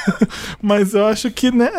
Mas 0.62 0.94
eu 0.94 1.06
acho 1.06 1.30
que, 1.30 1.50
né, 1.50 1.70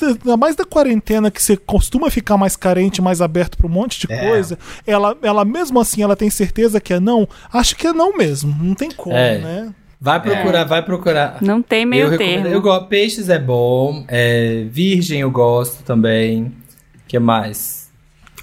ainda 0.00 0.36
mais 0.36 0.56
da 0.56 0.64
quarentena 0.64 1.30
que 1.30 1.42
você 1.42 1.56
costuma 1.56 2.10
ficar 2.10 2.36
mais 2.36 2.56
carente, 2.56 3.00
mais 3.02 3.20
aberto 3.20 3.56
pra 3.56 3.66
um 3.66 3.70
monte 3.70 4.06
de 4.06 4.12
É. 4.12 4.28
coisa, 4.28 4.58
ela, 4.86 5.16
ela 5.22 5.44
mesmo 5.44 5.80
assim, 5.80 6.02
ela 6.02 6.16
tem 6.16 6.30
certeza 6.30 6.80
que 6.80 6.92
é 6.92 7.00
não? 7.00 7.28
Acho 7.52 7.76
que 7.76 7.86
é 7.86 7.92
não 7.92 8.16
mesmo, 8.16 8.54
não 8.60 8.74
tem 8.74 8.90
como, 8.90 9.16
É. 9.16 9.38
né? 9.38 9.74
Vai 10.04 10.20
procurar, 10.20 10.64
vai 10.64 10.82
procurar. 10.82 11.38
Não 11.40 11.62
tem 11.62 11.86
meio 11.86 12.12
eu 12.12 12.18
termo. 12.18 12.46
Eu 12.46 12.60
gosto. 12.60 12.86
Peixes 12.88 13.30
é 13.30 13.38
bom. 13.38 14.04
é, 14.06 14.66
virgem 14.70 15.20
eu 15.20 15.30
gosto 15.30 15.82
também. 15.82 16.52
que 17.08 17.18
mais? 17.18 17.90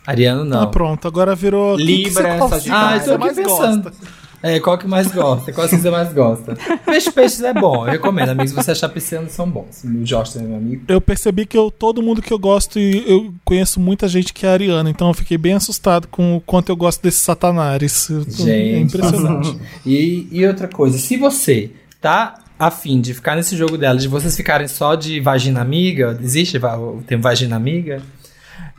Ariano 0.08 0.44
não. 0.44 0.64
Ah, 0.64 0.68
pronto, 0.68 1.08
agora 1.08 1.36
virou... 1.36 1.78
que 1.78 1.86
que 1.86 1.92
Libra, 2.10 2.38
você, 2.40 2.62
signo 2.62 2.76
Ah, 2.76 3.00
que 3.00 3.10
eu 3.10 3.14
tô 3.14 3.20
mais 3.20 3.38
aqui 3.38 3.48
pensando. 3.48 3.84
gosta? 3.84 4.21
É, 4.44 4.60
qual 4.60 4.78
que 4.78 4.88
mais 4.88 5.12
gosta? 5.12 5.54
Qual 5.54 5.68
que 5.68 5.78
você 5.78 5.90
mais 5.90 6.12
gosta? 6.14 6.58
Peixe, 6.86 7.12
peixes 7.12 7.42
é 7.42 7.54
bom, 7.54 7.86
eu 7.86 7.92
recomendo. 7.92 8.30
Amigos, 8.30 8.52
você 8.52 8.72
achar 8.72 8.90
piscianos 8.90 9.32
são 9.34 9.50
bons. 9.50 9.84
O 9.84 10.04
também 10.06 10.26
é 10.36 10.42
meu 10.42 10.58
amigo. 10.58 10.84
Eu 10.88 11.00
percebi 11.00 11.46
que 11.46 11.58
eu, 11.58 11.70
todo 11.70 12.02
mundo 12.02 12.22
que 12.22 12.34
eu 12.34 12.40
gosto, 12.40 12.80
e 12.80 13.04
eu 13.10 13.34
conheço 13.46 13.80
muita 13.80 14.08
gente 14.08 14.34
que 14.34 14.46
é 14.46 14.50
ariana, 14.50 14.90
então 14.90 15.08
eu 15.10 15.14
fiquei 15.14 15.38
bem 15.38 15.54
assustado 15.54 16.08
com 16.08 16.38
o 16.38 16.42
quanto 16.42 16.70
eu 16.70 16.76
gosto 16.76 17.04
desses 17.04 17.22
satanares. 17.22 18.10
É 18.10 18.32
Gente. 18.32 18.80
impressionante. 18.80 19.58
E, 19.86 20.28
e 20.32 20.46
outra 20.46 20.68
coisa, 20.68 20.98
se 20.98 21.18
você 21.18 21.72
tá 22.00 22.36
afim 22.58 23.02
de 23.02 23.14
ficar 23.14 23.36
nesse 23.36 23.58
jogo 23.58 23.78
dela, 23.78 23.98
de 23.98 24.08
vocês 24.08 24.36
ficarem 24.36 24.68
só 24.68 24.96
de 24.96 25.20
vagina 25.20 25.62
amiga, 25.62 26.18
existe 26.22 26.58
o 26.58 27.02
termo 27.06 27.24
vagina 27.24 27.56
amiga? 27.56 28.02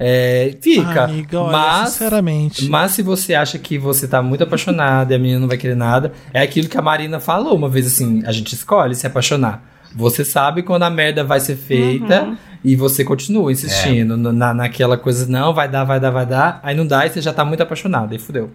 É, 0.05 0.57
fica. 0.61 1.05
Amiga, 1.05 1.41
olha, 1.41 1.53
mas, 1.53 1.91
sinceramente. 1.91 2.69
mas 2.69 2.91
se 2.91 3.03
você 3.03 3.35
acha 3.35 3.57
que 3.57 3.79
você 3.79 4.09
tá 4.09 4.21
muito 4.21 4.43
apaixonada 4.43 5.13
e 5.13 5.17
a 5.17 5.19
menina 5.19 5.39
não 5.39 5.47
vai 5.47 5.57
querer 5.57 5.77
nada, 5.77 6.13
é 6.35 6.43
aquilo 6.43 6.69
que 6.69 6.77
a 6.77 6.83
Marina 6.83 7.21
falou 7.21 7.55
uma 7.55 7.69
vez 7.69 7.87
assim: 7.87 8.21
a 8.27 8.33
gente 8.33 8.53
escolhe 8.53 8.97
se 8.97 9.07
apaixonar. 9.07 9.72
Você 9.95 10.25
sabe 10.25 10.63
quando 10.63 10.83
a 10.85 10.91
merda 10.91 11.23
vai 11.25 11.39
ser 11.41 11.57
feita 11.57 12.23
Uhum. 12.23 12.37
e 12.65 12.75
você 12.77 13.05
continua 13.05 13.51
insistindo 13.53 14.17
no- 14.17 14.33
na, 14.33 14.55
naquela 14.55 14.97
coisa, 14.97 15.27
não, 15.27 15.53
vai 15.53 15.69
dar, 15.69 15.85
vai 15.85 16.01
dar, 16.01 16.11
vai 16.11 16.25
dar, 16.27 16.61
aí 16.63 16.75
não 16.77 16.87
dá 16.87 17.07
e 17.07 17.11
você 17.11 17.21
já 17.21 17.33
tá 17.33 17.45
muito 17.45 17.63
apaixonado, 17.63 18.13
aí 18.13 18.19
fudeu. 18.19 18.51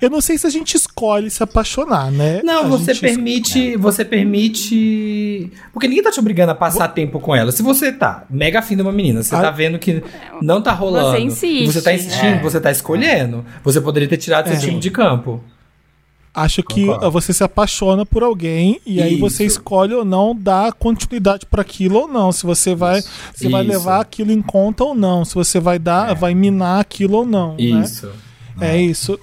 Eu 0.00 0.10
não 0.10 0.20
sei 0.20 0.36
se 0.38 0.46
a 0.46 0.50
gente 0.50 0.74
escolhe 0.76 1.30
se 1.30 1.42
apaixonar, 1.42 2.10
né? 2.10 2.40
Não, 2.42 2.64
A 2.64 2.68
você 2.68 2.94
permite. 2.94 3.76
Você 3.76 4.04
permite. 4.04 5.50
Porque 5.72 5.88
ninguém 5.88 6.02
tá 6.02 6.10
te 6.10 6.20
obrigando 6.20 6.52
a 6.52 6.54
passar 6.54 6.88
tempo 6.88 7.20
com 7.20 7.34
ela. 7.34 7.52
Se 7.52 7.62
você 7.62 7.92
tá 7.92 8.24
mega 8.28 8.58
afim 8.58 8.76
de 8.76 8.82
uma 8.82 8.92
menina, 8.92 9.22
você 9.22 9.34
Ah. 9.34 9.40
tá 9.40 9.50
vendo 9.50 9.78
que 9.78 10.02
não 10.40 10.60
tá 10.62 10.72
rolando. 10.72 11.10
Você 11.12 11.20
insiste. 11.20 11.64
e 11.64 11.72
Você 11.72 11.82
tá 11.82 11.92
insistindo, 11.94 12.36
É. 12.36 12.42
você 12.42 12.60
tá 12.60 12.70
escolhendo. 12.70 13.44
Você 13.64 13.80
poderia 13.80 14.08
ter 14.08 14.16
tirado 14.16 14.48
É. 14.48 14.52
esse 14.54 14.66
tipo 14.66 14.80
de 14.80 14.90
campo. 14.90 15.42
Acho 16.34 16.62
que 16.62 16.86
Concordo. 16.86 17.10
você 17.10 17.32
se 17.32 17.44
apaixona 17.44 18.06
por 18.06 18.22
alguém 18.22 18.80
e 18.86 19.02
aí 19.02 19.16
você 19.16 19.44
Isso. 19.44 19.58
escolhe 19.58 19.92
ou 19.92 20.02
não 20.04 20.34
dar 20.34 20.72
continuidade 20.72 21.44
para 21.44 21.60
aquilo 21.60 21.98
ou 22.00 22.08
não. 22.08 22.32
Se 22.32 22.44
você 22.46 22.74
vai, 22.74 23.02
se 23.34 23.48
vai 23.48 23.62
Isso. 23.62 23.70
levar 23.72 24.00
aquilo 24.00 24.32
em 24.32 24.40
conta 24.40 24.82
ou 24.82 24.94
não. 24.94 25.24
Se 25.26 25.34
você 25.34 25.60
vai 25.60 25.78
dar, 25.78 26.14
vai 26.14 26.34
minar 26.34 26.80
aquilo 26.80 27.18
ou 27.18 27.26
não. 27.26 27.50
né? 27.56 27.62
Isso. 27.62 28.10
É 28.60 28.80
isso. 28.80 29.18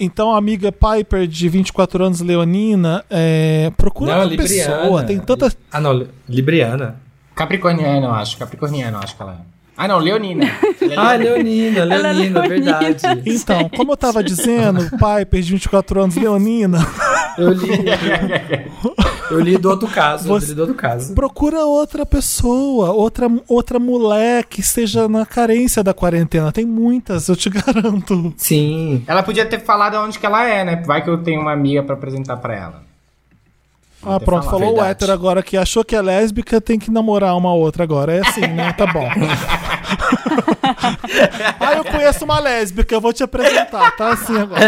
Então, 0.00 0.32
a 0.32 0.38
amiga 0.38 0.72
Piper, 0.72 1.26
de 1.26 1.48
24 1.48 2.04
anos, 2.04 2.20
Leonina, 2.20 3.04
é, 3.10 3.70
procura 3.76 4.12
Não, 4.14 4.20
outra 4.22 4.36
Libriana. 4.36 4.76
pessoa. 4.78 5.02
Tem 5.04 5.18
tanta. 5.18 5.52
Ah, 5.72 5.80
não, 5.80 5.92
Li- 5.92 6.08
Libriana. 6.28 7.00
Capricorniano, 7.34 8.06
eu 8.06 8.12
acho. 8.12 8.36
Capricorniano, 8.36 8.96
eu 8.96 9.00
acho 9.02 9.16
que 9.16 9.22
ela 9.22 9.32
é. 9.32 9.57
Ah, 9.80 9.86
não, 9.86 9.98
Leonina. 9.98 10.44
Ela 10.80 10.92
é 10.92 10.96
Ah, 10.96 11.16
Leonina. 11.16 11.84
Leonina, 11.84 11.94
Ela 11.94 11.94
é 11.94 12.12
Leonina, 12.12 12.40
Leonina. 12.40 12.78
verdade. 12.78 13.22
Então, 13.30 13.68
como 13.76 13.92
eu 13.92 13.96
tava 13.96 14.24
dizendo, 14.24 14.80
Piper, 14.90 15.40
de 15.40 15.52
24 15.52 16.02
anos, 16.02 16.16
Leonina, 16.16 16.78
Eu 17.38 17.52
li. 17.52 17.68
Eu 19.30 19.40
li 19.40 19.56
do 19.56 19.70
outro 19.70 19.86
caso. 19.86 20.26
Você- 20.26 20.46
Eu 20.46 20.48
li 20.48 20.54
do 20.54 20.60
outro 20.62 20.74
caso. 20.74 21.14
procura 21.14 21.64
outra 21.64 22.04
pessoa, 22.04 22.90
outra, 22.90 23.28
outra 23.46 23.78
mulher 23.78 24.44
que 24.44 24.60
esteja 24.60 25.08
na 25.08 25.24
carência 25.24 25.84
da 25.84 25.94
quarentena. 25.94 26.50
Tem 26.50 26.64
muitas, 26.66 27.28
eu 27.28 27.36
te 27.36 27.48
garanto. 27.48 28.34
Sim. 28.36 29.04
Ela 29.06 29.22
podia 29.22 29.46
ter 29.46 29.60
falado 29.60 29.94
onde 29.98 30.18
que 30.18 30.26
ela 30.26 30.44
é, 30.48 30.64
né? 30.64 30.82
Vai 30.84 31.02
que 31.04 31.08
eu 31.10 31.18
tenho 31.18 31.40
uma 31.40 31.52
amiga 31.52 31.82
pra 31.84 31.94
apresentar 31.94 32.36
pra 32.38 32.56
ela. 32.56 32.88
Ah, 34.00 34.18
pronto, 34.20 34.48
falou 34.48 34.78
o 34.78 34.84
hétero 34.84 35.12
agora 35.12 35.42
que 35.42 35.56
achou 35.56 35.84
que 35.84 35.94
é 35.94 36.00
lésbica, 36.00 36.60
tem 36.60 36.78
que 36.78 36.88
namorar 36.90 37.36
uma 37.36 37.52
outra 37.52 37.82
agora. 37.82 38.14
É 38.14 38.20
assim, 38.26 38.40
né? 38.42 38.72
Tá 38.72 38.86
bom. 38.86 39.08
ah, 41.60 41.74
eu 41.76 41.84
conheço 41.84 42.24
uma 42.24 42.38
lésbica, 42.40 42.94
eu 42.94 43.00
vou 43.00 43.12
te 43.12 43.22
apresentar, 43.22 43.96
tá 43.96 44.12
assim 44.12 44.36
agora. 44.36 44.60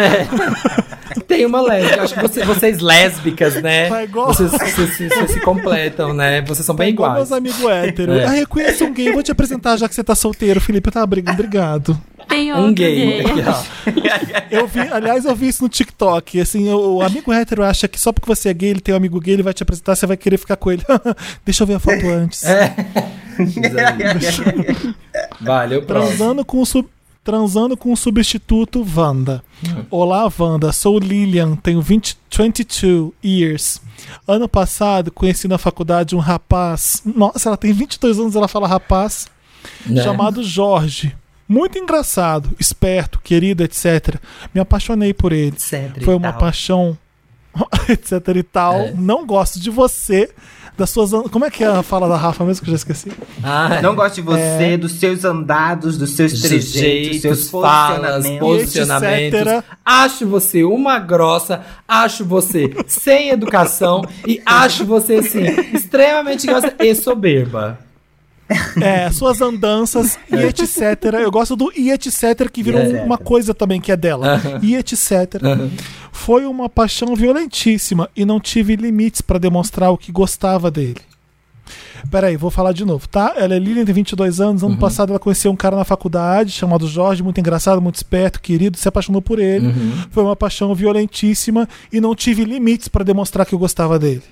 Tem 1.26 1.44
uma 1.46 1.60
lésbica. 1.60 2.02
Acho 2.02 2.14
que 2.14 2.22
você- 2.22 2.44
vocês 2.44 2.80
lésbicas, 2.80 3.60
né? 3.62 3.88
Tá 3.88 4.04
igual- 4.04 4.28
Vocês, 4.28 4.50
vocês- 4.50 4.96
vocês- 4.96 5.30
se 5.30 5.40
completam, 5.40 6.12
né? 6.12 6.40
Vocês 6.42 6.64
são 6.66 6.74
Tá 6.74 6.82
bem 6.84 6.92
igual 6.92 7.10
iguais. 7.10 7.28
meus 7.30 7.38
amigos 7.38 7.62
héteros. 7.70 8.16
É. 8.16 8.26
Ah, 8.26 8.36
eu 8.38 8.46
conheço 8.48 8.84
um 8.84 8.92
gay, 8.92 9.12
vou 9.12 9.22
te 9.22 9.30
apresentar 9.32 9.76
já 9.76 9.88
que 9.88 9.94
você 9.94 10.02
tá 10.04 10.14
solteiro, 10.14 10.60
Felipe. 10.60 10.90
Tá, 10.90 11.02
obrig- 11.02 11.28
obrigado. 11.28 12.00
Tem 12.28 12.52
outro 12.52 12.66
Um 12.68 12.74
gay. 12.74 13.22
gay. 13.22 13.24
Eu 14.50 14.66
vi, 14.66 14.80
aliás, 14.80 15.24
eu 15.24 15.34
vi 15.36 15.46
isso 15.48 15.62
no 15.62 15.68
TikTok. 15.68 16.40
Assim, 16.40 16.68
o, 16.68 16.96
o 16.96 17.02
amigo 17.02 17.32
hétero 17.32 17.62
acha 17.62 17.86
que 17.86 18.00
só 18.00 18.12
porque 18.12 18.26
você 18.28 18.48
é 18.48 18.54
gay, 18.54 18.70
ele 18.70 18.80
tem 18.80 18.92
um 18.92 18.96
amigo 18.96 19.20
gay, 19.20 19.34
ele 19.34 19.42
vai 19.44 19.54
te 19.54 19.62
apresentar, 19.62 19.94
você 19.94 20.06
vai 20.06 20.16
querer 20.16 20.38
ficar 20.38 20.56
com 20.56 20.72
ele. 20.72 20.82
Deixa 21.44 21.62
eu 21.62 21.66
ver 21.66 21.74
a 21.74 21.78
foto 21.80 22.06
antes. 22.08 22.42
É. 22.44 22.74
Valeu. 25.40 25.84
Transando 25.86 26.44
com 26.44 26.60
o 26.60 26.66
sub- 26.66 26.88
Transando 27.22 27.76
com 27.76 27.92
o 27.92 27.96
substituto 27.96 28.84
Wanda. 28.96 29.42
Olá, 29.90 30.30
Wanda. 30.38 30.72
Sou 30.72 30.98
Lilian, 30.98 31.54
tenho 31.54 31.82
20, 31.82 32.16
22 32.34 33.12
years. 33.22 33.80
Ano 34.26 34.48
passado, 34.48 35.12
conheci 35.12 35.46
na 35.46 35.58
faculdade 35.58 36.16
um 36.16 36.18
rapaz. 36.18 37.02
Nossa, 37.04 37.50
ela 37.50 37.58
tem 37.58 37.72
22 37.74 38.18
anos, 38.18 38.34
ela 38.34 38.48
fala 38.48 38.66
rapaz. 38.66 39.28
Né? 39.86 40.02
chamado 40.02 40.42
Jorge. 40.42 41.14
Muito 41.52 41.76
engraçado, 41.76 42.48
esperto, 42.60 43.18
querido, 43.24 43.64
etc. 43.64 44.14
Me 44.54 44.60
apaixonei 44.60 45.12
por 45.12 45.32
ele. 45.32 45.48
Etc 45.56 46.04
Foi 46.04 46.14
uma 46.14 46.30
tal. 46.30 46.40
paixão, 46.40 46.96
etc 47.90 48.12
e 48.36 48.42
tal. 48.44 48.74
É. 48.74 48.94
Não 48.96 49.26
gosto 49.26 49.58
de 49.58 49.68
você, 49.68 50.30
das 50.78 50.90
suas. 50.90 51.12
an- 51.12 51.24
Como 51.24 51.44
é 51.44 51.50
que 51.50 51.64
é 51.64 51.66
a 51.66 51.82
fala 51.82 52.08
da 52.08 52.16
Rafa 52.16 52.44
mesmo 52.44 52.62
que 52.64 52.70
eu 52.70 52.72
já 52.72 52.76
esqueci? 52.76 53.10
Ah, 53.42 53.80
Não 53.82 53.96
gosto 53.96 54.14
de 54.14 54.22
você, 54.22 54.40
É. 54.74 54.76
dos 54.78 54.92
seus 54.92 55.24
andados, 55.24 55.98
dos 55.98 56.10
seus 56.10 56.32
trejeitos, 56.40 56.68
jeitos, 56.72 57.20
seus 57.20 57.50
falas, 57.50 57.98
posicionamentos. 58.24 58.38
posicionamentos. 58.48 59.40
etc. 59.40 59.64
Acho 59.84 60.26
você 60.28 60.62
uma 60.62 60.98
grossa, 61.00 61.62
acho 61.88 62.24
você 62.24 62.70
sem 62.86 63.30
educação 63.30 64.02
e 64.26 64.40
acho 64.46 64.84
você, 64.86 65.14
assim, 65.16 65.42
extremamente 65.74 66.46
grossa 66.46 66.72
e 66.78 66.94
soberba. 66.94 67.78
É, 68.80 69.10
suas 69.12 69.40
andanças 69.40 70.18
e 70.30 70.34
etc. 70.36 71.04
Eu 71.20 71.30
gosto 71.30 71.54
do 71.54 71.72
e 71.76 71.90
etc. 71.90 72.48
que 72.52 72.62
virou 72.62 72.80
É. 72.80 73.02
uma 73.02 73.16
coisa 73.18 73.54
também 73.54 73.80
que 73.80 73.92
é 73.92 73.96
dela. 73.96 74.40
E 74.62 74.74
etc. 74.76 75.34
Foi 76.12 76.44
uma 76.46 76.68
paixão 76.68 77.14
violentíssima 77.14 78.08
e 78.16 78.24
não 78.24 78.40
tive 78.40 78.76
limites 78.76 79.20
pra 79.20 79.38
demonstrar 79.38 79.90
o 79.92 79.98
que 79.98 80.10
gostava 80.12 80.70
dele. 80.70 80.96
Peraí, 82.10 82.36
vou 82.36 82.50
falar 82.50 82.72
de 82.72 82.84
novo, 82.84 83.08
tá? 83.08 83.34
Ela 83.36 83.54
é 83.54 83.58
Lilian, 83.58 83.84
tem 83.84 83.94
22 83.94 84.40
anos. 84.40 84.62
Ano 84.62 84.76
passado 84.78 85.10
ela 85.10 85.18
conheceu 85.18 85.50
um 85.50 85.56
cara 85.56 85.76
na 85.76 85.84
faculdade 85.84 86.50
chamado 86.50 86.86
Jorge, 86.86 87.22
muito 87.22 87.38
engraçado, 87.38 87.80
muito 87.80 87.96
esperto, 87.96 88.40
querido, 88.40 88.78
se 88.78 88.88
apaixonou 88.88 89.22
por 89.22 89.38
ele. 89.38 89.72
Foi 90.10 90.22
uma 90.22 90.36
paixão 90.36 90.74
violentíssima 90.74 91.68
e 91.92 92.00
não 92.00 92.14
tive 92.14 92.44
limites 92.44 92.88
pra 92.88 93.04
demonstrar 93.04 93.46
que 93.46 93.54
eu 93.54 93.58
gostava 93.58 93.98
dele. 93.98 94.22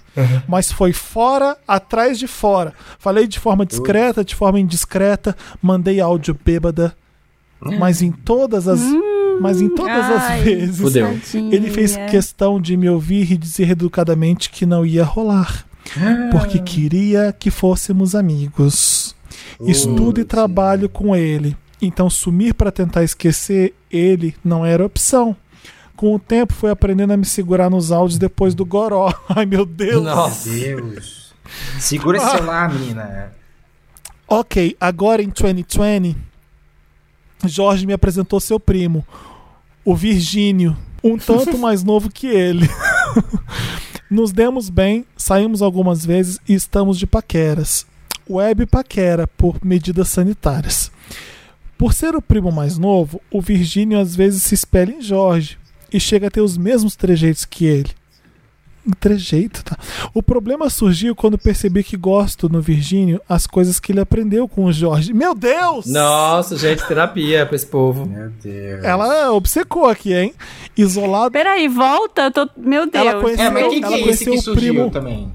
Mas 0.49 0.73
foi 0.73 0.93
fora, 0.93 1.57
atrás 1.67 2.19
de 2.19 2.27
fora. 2.27 2.73
Falei 2.99 3.27
de 3.27 3.39
forma 3.39 3.65
discreta, 3.65 4.25
de 4.25 4.35
forma 4.35 4.59
indiscreta, 4.59 5.37
mandei 5.63 6.01
áudio 6.01 6.37
bêbada. 6.45 6.95
Mas 7.61 8.03
em 8.03 8.13
todas 8.13 8.69
as. 8.69 8.81
Mas 9.41 9.61
em 9.61 9.69
todas 9.69 9.93
Ai, 9.95 10.39
as 10.39 10.45
vezes. 10.45 10.81
Fudeu. 10.81 11.19
Ele 11.53 11.71
fez 11.71 11.97
questão 12.11 12.61
de 12.61 12.77
me 12.77 12.89
ouvir 12.89 13.33
e 13.33 13.37
dizer 13.37 13.71
educadamente 13.71 14.51
que 14.51 14.67
não 14.67 14.85
ia 14.85 15.05
rolar. 15.05 15.65
Porque 16.31 16.59
queria 16.59 17.33
que 17.33 17.51
fôssemos 17.51 18.15
amigos. 18.15 19.15
Estudo 19.61 20.21
e 20.21 20.25
trabalho 20.25 20.89
com 20.89 21.15
ele. 21.15 21.57
Então 21.81 22.11
sumir 22.11 22.55
para 22.55 22.73
tentar 22.73 23.05
esquecer 23.05 23.75
ele 23.91 24.35
não 24.45 24.65
era 24.65 24.85
opção. 24.85 25.37
Com 25.97 26.15
o 26.15 26.19
tempo 26.19 26.53
foi 26.53 26.71
aprendendo 26.71 27.13
a 27.13 27.17
me 27.17 27.25
segurar 27.25 27.69
nos 27.71 27.91
áudios 27.91 28.19
depois 28.19 28.55
do 28.55 28.65
goró. 28.65 29.13
Ai 29.29 29.47
meu 29.47 29.67
Deus. 29.67 30.05
Nossa. 30.05 30.49
Deus. 30.51 31.35
Segura 31.79 32.19
esse 32.19 32.31
celular, 32.31 32.73
menina. 32.73 33.33
Ok, 34.27 34.77
agora 34.79 35.23
em 35.23 35.29
2020, 35.29 36.15
Jorge 37.47 37.87
me 37.87 37.95
apresentou 37.95 38.39
seu 38.39 38.61
primo, 38.61 39.07
o 39.83 39.97
Virgínio, 39.97 40.77
um 41.03 41.17
tanto 41.17 41.57
mais 41.59 41.83
novo 41.83 42.11
que 42.11 42.27
ele. 42.27 42.69
Nos 44.11 44.33
demos 44.33 44.71
bem, 44.71 45.05
saímos 45.19 45.61
algumas 45.61 46.07
vezes 46.07 46.41
e 46.49 46.55
estamos 46.55 46.99
de 46.99 47.07
paqueras. 47.07 47.87
Web 48.29 48.65
paquera 48.65 49.27
por 49.27 49.63
medidas 49.63 50.09
sanitárias. 50.09 50.91
Por 51.77 51.93
ser 51.93 52.17
o 52.17 52.23
primo 52.23 52.51
mais 52.51 52.79
novo, 52.79 53.21
o 53.31 53.43
Virgínio 53.43 54.01
às 54.01 54.17
vezes 54.17 54.43
se 54.43 54.55
espelha 54.55 54.93
em 54.93 55.03
Jorge 55.03 55.59
e 55.93 56.01
chega 56.01 56.29
a 56.29 56.31
ter 56.31 56.41
os 56.41 56.57
mesmos 56.57 56.97
trejeitos 56.97 57.45
que 57.45 57.67
ele. 57.67 57.91
Trejeito, 58.99 59.63
tá? 59.65 59.77
O 60.15 60.23
problema 60.23 60.69
surgiu 60.71 61.15
quando 61.15 61.37
percebi 61.39 61.83
que 61.85 61.97
gosto 61.97 62.49
no 62.49 62.61
Virgínio 62.61 63.21
as 63.29 63.47
coisas 63.47 63.79
que 63.81 63.93
ele 63.93 64.01
aprendeu 64.01 64.49
com 64.49 64.65
o 64.65 64.73
Jorge. 64.73 65.13
Meu 65.13 65.35
Deus! 65.35 65.87
Nossa, 65.87 66.57
gente, 66.57 66.87
terapia 66.87 67.45
pra 67.47 67.57
esse 67.57 67.67
povo. 67.67 68.07
Meu 68.07 68.31
Deus. 68.43 68.85
Ela 68.85 69.33
obcecou 69.33 69.87
aqui, 69.87 70.13
hein? 70.15 70.35
Isolado. 70.77 71.31
Peraí, 71.33 71.69
volta, 71.69 72.23
eu 72.23 72.31
tô. 72.31 72.49
Meu 72.57 72.91
Deus. 72.91 73.07
Ela 73.07 73.21
conheceu- 73.21 73.45
É, 73.47 73.51
mas 73.51 73.69
que, 73.69 73.85
Ela 73.85 73.95
é 73.95 74.01
esse 74.01 74.05
conheceu 74.25 74.33
que 74.33 74.39
o 74.39 74.43
surgiu 74.43 74.75
primo- 74.75 74.91
também? 74.91 75.33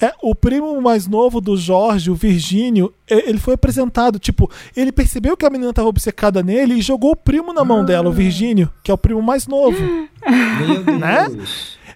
É, 0.00 0.12
o 0.22 0.34
primo 0.34 0.80
mais 0.80 1.06
novo 1.06 1.40
do 1.40 1.56
Jorge, 1.56 2.10
o 2.10 2.14
Virgínio, 2.16 2.92
ele 3.08 3.38
foi 3.38 3.54
apresentado. 3.54 4.18
Tipo, 4.18 4.50
ele 4.76 4.90
percebeu 4.90 5.36
que 5.36 5.46
a 5.46 5.50
menina 5.50 5.72
tava 5.72 5.88
obcecada 5.88 6.42
nele 6.42 6.74
e 6.74 6.82
jogou 6.82 7.12
o 7.12 7.16
primo 7.16 7.52
na 7.52 7.64
mão 7.64 7.84
dela, 7.84 8.08
o 8.08 8.12
Virgínio, 8.12 8.68
que 8.82 8.90
é 8.90 8.94
o 8.94 8.98
primo 8.98 9.22
mais 9.22 9.46
novo. 9.46 9.78
Meu 9.80 10.82
Deus. 10.82 10.98
Né? 10.98 11.28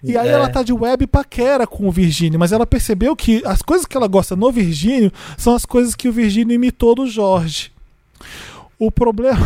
E 0.03 0.17
aí 0.17 0.27
É. 0.29 0.31
ela 0.31 0.49
tá 0.49 0.63
de 0.63 0.71
web 0.73 1.05
paquera 1.07 1.65
com 1.67 1.87
o 1.87 1.91
Virgínio, 1.91 2.39
mas 2.39 2.51
ela 2.51 2.65
percebeu 2.65 3.15
que 3.15 3.41
as 3.45 3.61
coisas 3.61 3.85
que 3.85 3.95
ela 3.97 4.07
gosta 4.07 4.35
no 4.35 4.51
Virgínio 4.51 5.11
são 5.37 5.53
as 5.55 5.65
coisas 5.65 5.95
que 5.95 6.07
o 6.07 6.11
Virgínio 6.13 6.53
imitou 6.55 6.95
do 6.95 7.07
Jorge. 7.07 7.71
O 8.79 8.89
problema, 8.89 9.37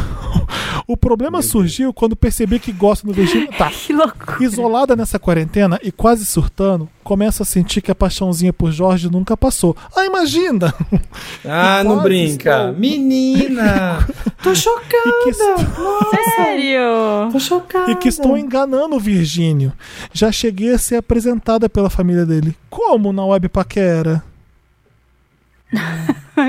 o 0.88 0.96
problema 0.96 1.42
surgiu 1.42 1.92
quando 1.92 2.16
percebi 2.16 2.60
que 2.60 2.72
gosta 2.72 3.08
do 3.08 3.12
Virgínio. 3.14 3.50
Tá. 3.58 3.72
Que 3.84 3.92
loucura. 3.92 4.44
Isolada 4.44 4.96
nessa 4.96 5.18
quarentena 5.18 5.80
e 5.82 5.92
quase 5.92 6.24
surtando, 6.26 6.88
começo 7.04 7.42
a 7.42 7.46
sentir 7.46 7.82
que 7.82 7.90
a 7.90 7.96
paixãozinha 7.96 8.54
por 8.54 8.72
Jorge 8.72 9.10
nunca 9.10 9.36
passou. 9.36 9.76
Ah, 9.96 10.06
imagina! 10.06 10.74
Ah, 11.46 11.84
não 11.84 11.96
quase 11.96 12.04
brinca. 12.04 12.58
estou. 12.68 12.74
Menina! 12.80 14.08
Tô 14.42 14.52
E 14.52 14.56
chocada! 14.56 15.24
que, 15.26 15.34
Sério? 15.34 17.30
Tô 17.32 17.40
chocada. 17.40 17.92
e 17.92 17.96
que 17.96 18.08
estou 18.08 18.38
enganando 18.38 18.96
o 18.96 19.00
Virgínio. 19.00 19.74
Já 20.14 20.32
cheguei 20.32 20.74
a 20.74 20.78
ser 20.78 20.98
apresentada 20.98 21.68
pela 21.68 21.90
família 21.90 22.26
dele. 22.26 22.56
Como 22.70 23.12
na 23.12 23.26
web 23.26 23.50
paquera? 23.50 24.24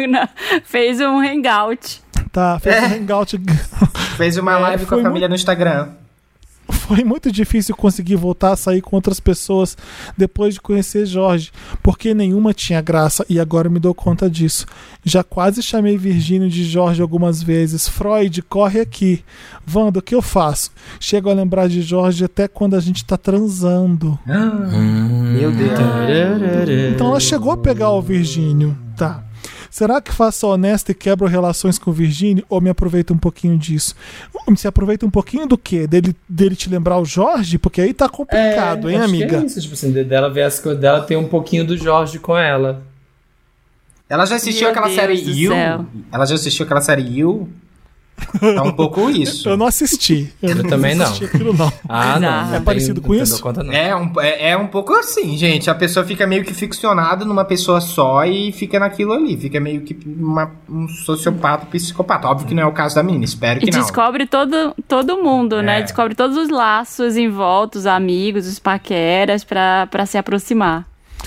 Não, 0.08 0.28
Fez 0.64 1.00
um 1.00 1.18
hangout. 1.18 2.03
Tá, 2.34 2.58
fez 2.58 2.74
É. 2.74 2.80
um 2.88 2.94
hangout. 3.02 3.40
Fez 4.18 4.36
uma 4.36 4.52
É, 4.52 4.56
live 4.58 4.84
com 4.86 4.90
foi 4.90 5.00
a 5.00 5.02
família 5.04 5.28
no 5.28 5.34
Instagram. 5.36 5.88
Foi 6.68 7.04
muito 7.04 7.30
difícil 7.30 7.76
conseguir 7.76 8.16
voltar 8.16 8.52
a 8.52 8.56
sair 8.56 8.80
com 8.80 8.96
outras 8.96 9.20
pessoas 9.20 9.76
depois 10.16 10.54
de 10.54 10.60
conhecer 10.60 11.04
Jorge, 11.06 11.52
porque 11.82 12.12
nenhuma 12.14 12.52
tinha 12.54 12.80
graça 12.80 13.24
e 13.28 13.38
agora 13.38 13.68
me 13.68 13.78
dou 13.78 13.94
conta 13.94 14.28
disso. 14.28 14.66
Já 15.04 15.22
quase 15.22 15.62
chamei 15.62 15.96
Virgínio 15.98 16.48
de 16.48 16.64
Jorge 16.64 17.00
algumas 17.02 17.42
vezes. 17.42 17.86
Freud, 17.88 18.40
corre 18.42 18.80
aqui. 18.80 19.22
Wanda, 19.72 19.98
o 19.98 20.02
que 20.02 20.14
eu 20.14 20.22
faço? 20.22 20.70
Chego 20.98 21.30
a 21.30 21.34
lembrar 21.34 21.68
de 21.68 21.82
Jorge 21.82 22.24
até 22.24 22.48
quando 22.48 22.74
a 22.74 22.80
gente 22.80 23.04
tá 23.04 23.16
transando. 23.16 24.18
Meu 24.26 25.52
Deus. 25.52 25.78
Então 26.94 27.08
ela 27.08 27.20
chegou 27.20 27.52
a 27.52 27.56
pegar 27.56 27.90
o 27.90 28.02
Virgínio. 28.02 28.76
Tá. 28.96 29.22
Será 29.74 30.00
que 30.00 30.12
faço 30.12 30.46
honesta 30.46 30.92
e 30.92 30.94
quebro 30.94 31.26
relações 31.26 31.80
com 31.80 31.90
o 31.90 31.92
Virgínio 31.92 32.44
ou 32.48 32.60
me 32.60 32.70
aproveita 32.70 33.12
um 33.12 33.18
pouquinho 33.18 33.58
disso? 33.58 33.92
Se 34.54 34.68
aproveita 34.68 35.04
um 35.04 35.10
pouquinho 35.10 35.48
do 35.48 35.58
quê? 35.58 35.84
Dele, 35.84 36.14
dele 36.28 36.54
te 36.54 36.70
lembrar 36.70 36.96
o 37.00 37.04
Jorge? 37.04 37.58
Porque 37.58 37.80
aí 37.80 37.92
tá 37.92 38.08
complicado, 38.08 38.88
hein, 38.88 38.98
acho 38.98 39.08
que 39.08 39.16
amiga? 39.16 39.38
É 39.38 39.46
isso, 39.46 39.60
tipo 39.60 39.74
assim, 39.74 39.90
dela 39.90 40.30
ver 40.30 40.42
as 40.42 40.60
coisas 40.60 40.80
dela, 40.80 41.02
tem 41.02 41.16
um 41.16 41.26
pouquinho 41.26 41.66
do 41.66 41.76
Jorge 41.76 42.20
com 42.20 42.38
ela. 42.38 42.84
Ela 44.08 44.24
já 44.26 44.36
assistiu 44.36 44.68
Meu 44.68 44.70
aquela 44.70 44.86
Deus 44.86 44.96
série 44.96 45.14
You? 45.14 45.50
céu. 45.50 45.86
Ela 46.12 46.24
já 46.24 46.34
assistiu 46.36 46.64
aquela 46.66 46.80
série 46.80 47.18
You? 47.18 47.48
É 48.40 48.60
um 48.62 48.72
pouco 48.72 49.08
isso. 49.10 49.48
Eu 49.48 49.56
não 49.56 49.66
assisti. 49.66 50.32
Eu, 50.42 50.66
também 50.68 50.94
não. 50.94 51.04
assisti 51.04 51.24
aquilo, 51.24 51.52
não. 51.52 51.72
Ah, 51.88 52.18
não. 52.18 52.28
É 52.28 52.40
não 52.42 52.50
tenho- 52.50 52.62
parecido 52.62 53.00
com 53.00 53.12
não 53.14 53.22
isso? 53.22 53.40
Conta, 53.42 53.62
não. 53.62 53.72
É 53.72 53.94
um, 53.94 54.12
é, 54.20 54.50
é 54.50 54.56
um 54.56 54.66
pouco 54.66 54.92
assim, 54.94 55.36
gente. 55.36 55.68
A 55.70 55.74
pessoa 55.74 56.04
fica 56.04 56.26
meio 56.26 56.44
que 56.44 56.52
ficcionada 56.54 57.24
numa 57.24 57.44
pessoa 57.44 57.80
só 57.80 58.24
e 58.24 58.52
fica 58.52 58.78
naquilo 58.78 59.12
ali. 59.12 59.36
Fica 59.36 59.58
meio 59.60 59.82
que 59.82 59.96
uma- 60.06 60.50
um 60.68 60.88
sociopata, 60.88 61.66
psicopata. 61.66 62.28
Óbvio 62.28 62.46
que 62.48 62.54
não 62.54 62.62
é 62.62 62.66
o 62.66 62.72
caso 62.72 62.94
da 62.94 63.02
menina, 63.02 63.24
espero 63.24 63.60
E 63.60 63.66
que 63.66 63.70
não. 63.70 63.80
descobre 63.80 64.26
todo, 64.26 64.74
todo 64.88 65.22
mundo, 65.22 65.60
né? 65.62 65.78
É. 65.80 65.82
Descobre 65.82 66.14
todos 66.14 66.36
os 66.36 66.48
laços 66.48 67.16
em 67.16 67.28
volta, 67.28 67.78
os 67.78 67.86
amigos, 67.86 68.46
os 68.46 68.58
paqueras, 68.58 69.44
pra, 69.44 69.86
pra 69.90 70.06
se 70.06 70.16
aproximar. 70.18 70.86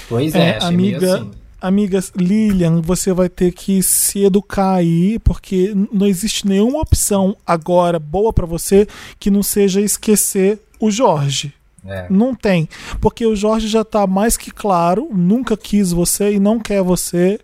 Pois 0.10 0.36
é, 0.36 0.58
É, 0.62 0.64
amiga, 0.64 1.16
assim. 1.16 1.32
Amigas, 1.62 2.12
Lilian, 2.16 2.82
você 2.82 3.14
vai 3.14 3.30
ter 3.30 3.52
que 3.52 3.82
se 3.82 4.24
educar 4.24 4.76
aí, 4.76 5.20
porque 5.20 5.74
não 5.92 6.08
existe 6.08 6.48
nenhuma 6.48 6.80
opção 6.80 7.36
agora 7.46 8.00
boa 8.00 8.32
pra 8.32 8.46
você 8.46 8.88
que 9.20 9.32
não 9.32 9.44
seja 9.44 9.82
esquecer 9.82 10.60
o 10.80 10.92
Jorge. 10.92 11.54
É. 11.86 12.08
Não 12.10 12.36
tem. 12.36 12.68
Porque 13.00 13.26
o 13.26 13.36
Jorge 13.36 13.68
já 13.68 13.84
tá 13.84 14.06
mais 14.06 14.36
que 14.36 14.52
claro, 14.52 15.10
nunca 15.14 15.56
quis 15.56 15.92
você 15.92 16.34
e 16.34 16.40
não 16.40 16.60
quer 16.60 16.84
você. 16.84 17.40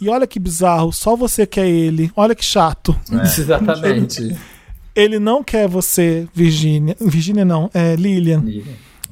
E 0.00 0.08
olha 0.08 0.26
que 0.26 0.38
bizarro, 0.38 0.92
só 0.92 1.16
você 1.16 1.46
quer 1.46 1.68
ele. 1.68 2.10
Olha 2.14 2.34
que 2.34 2.44
chato. 2.44 2.98
Exatamente. 3.10 4.36
Ele 4.94 5.18
não 5.18 5.42
quer 5.42 5.68
você, 5.68 6.26
Virgínia. 6.34 6.96
Virgínia 7.00 7.44
não, 7.44 7.70
é 7.72 7.94
Lilian. 7.96 8.44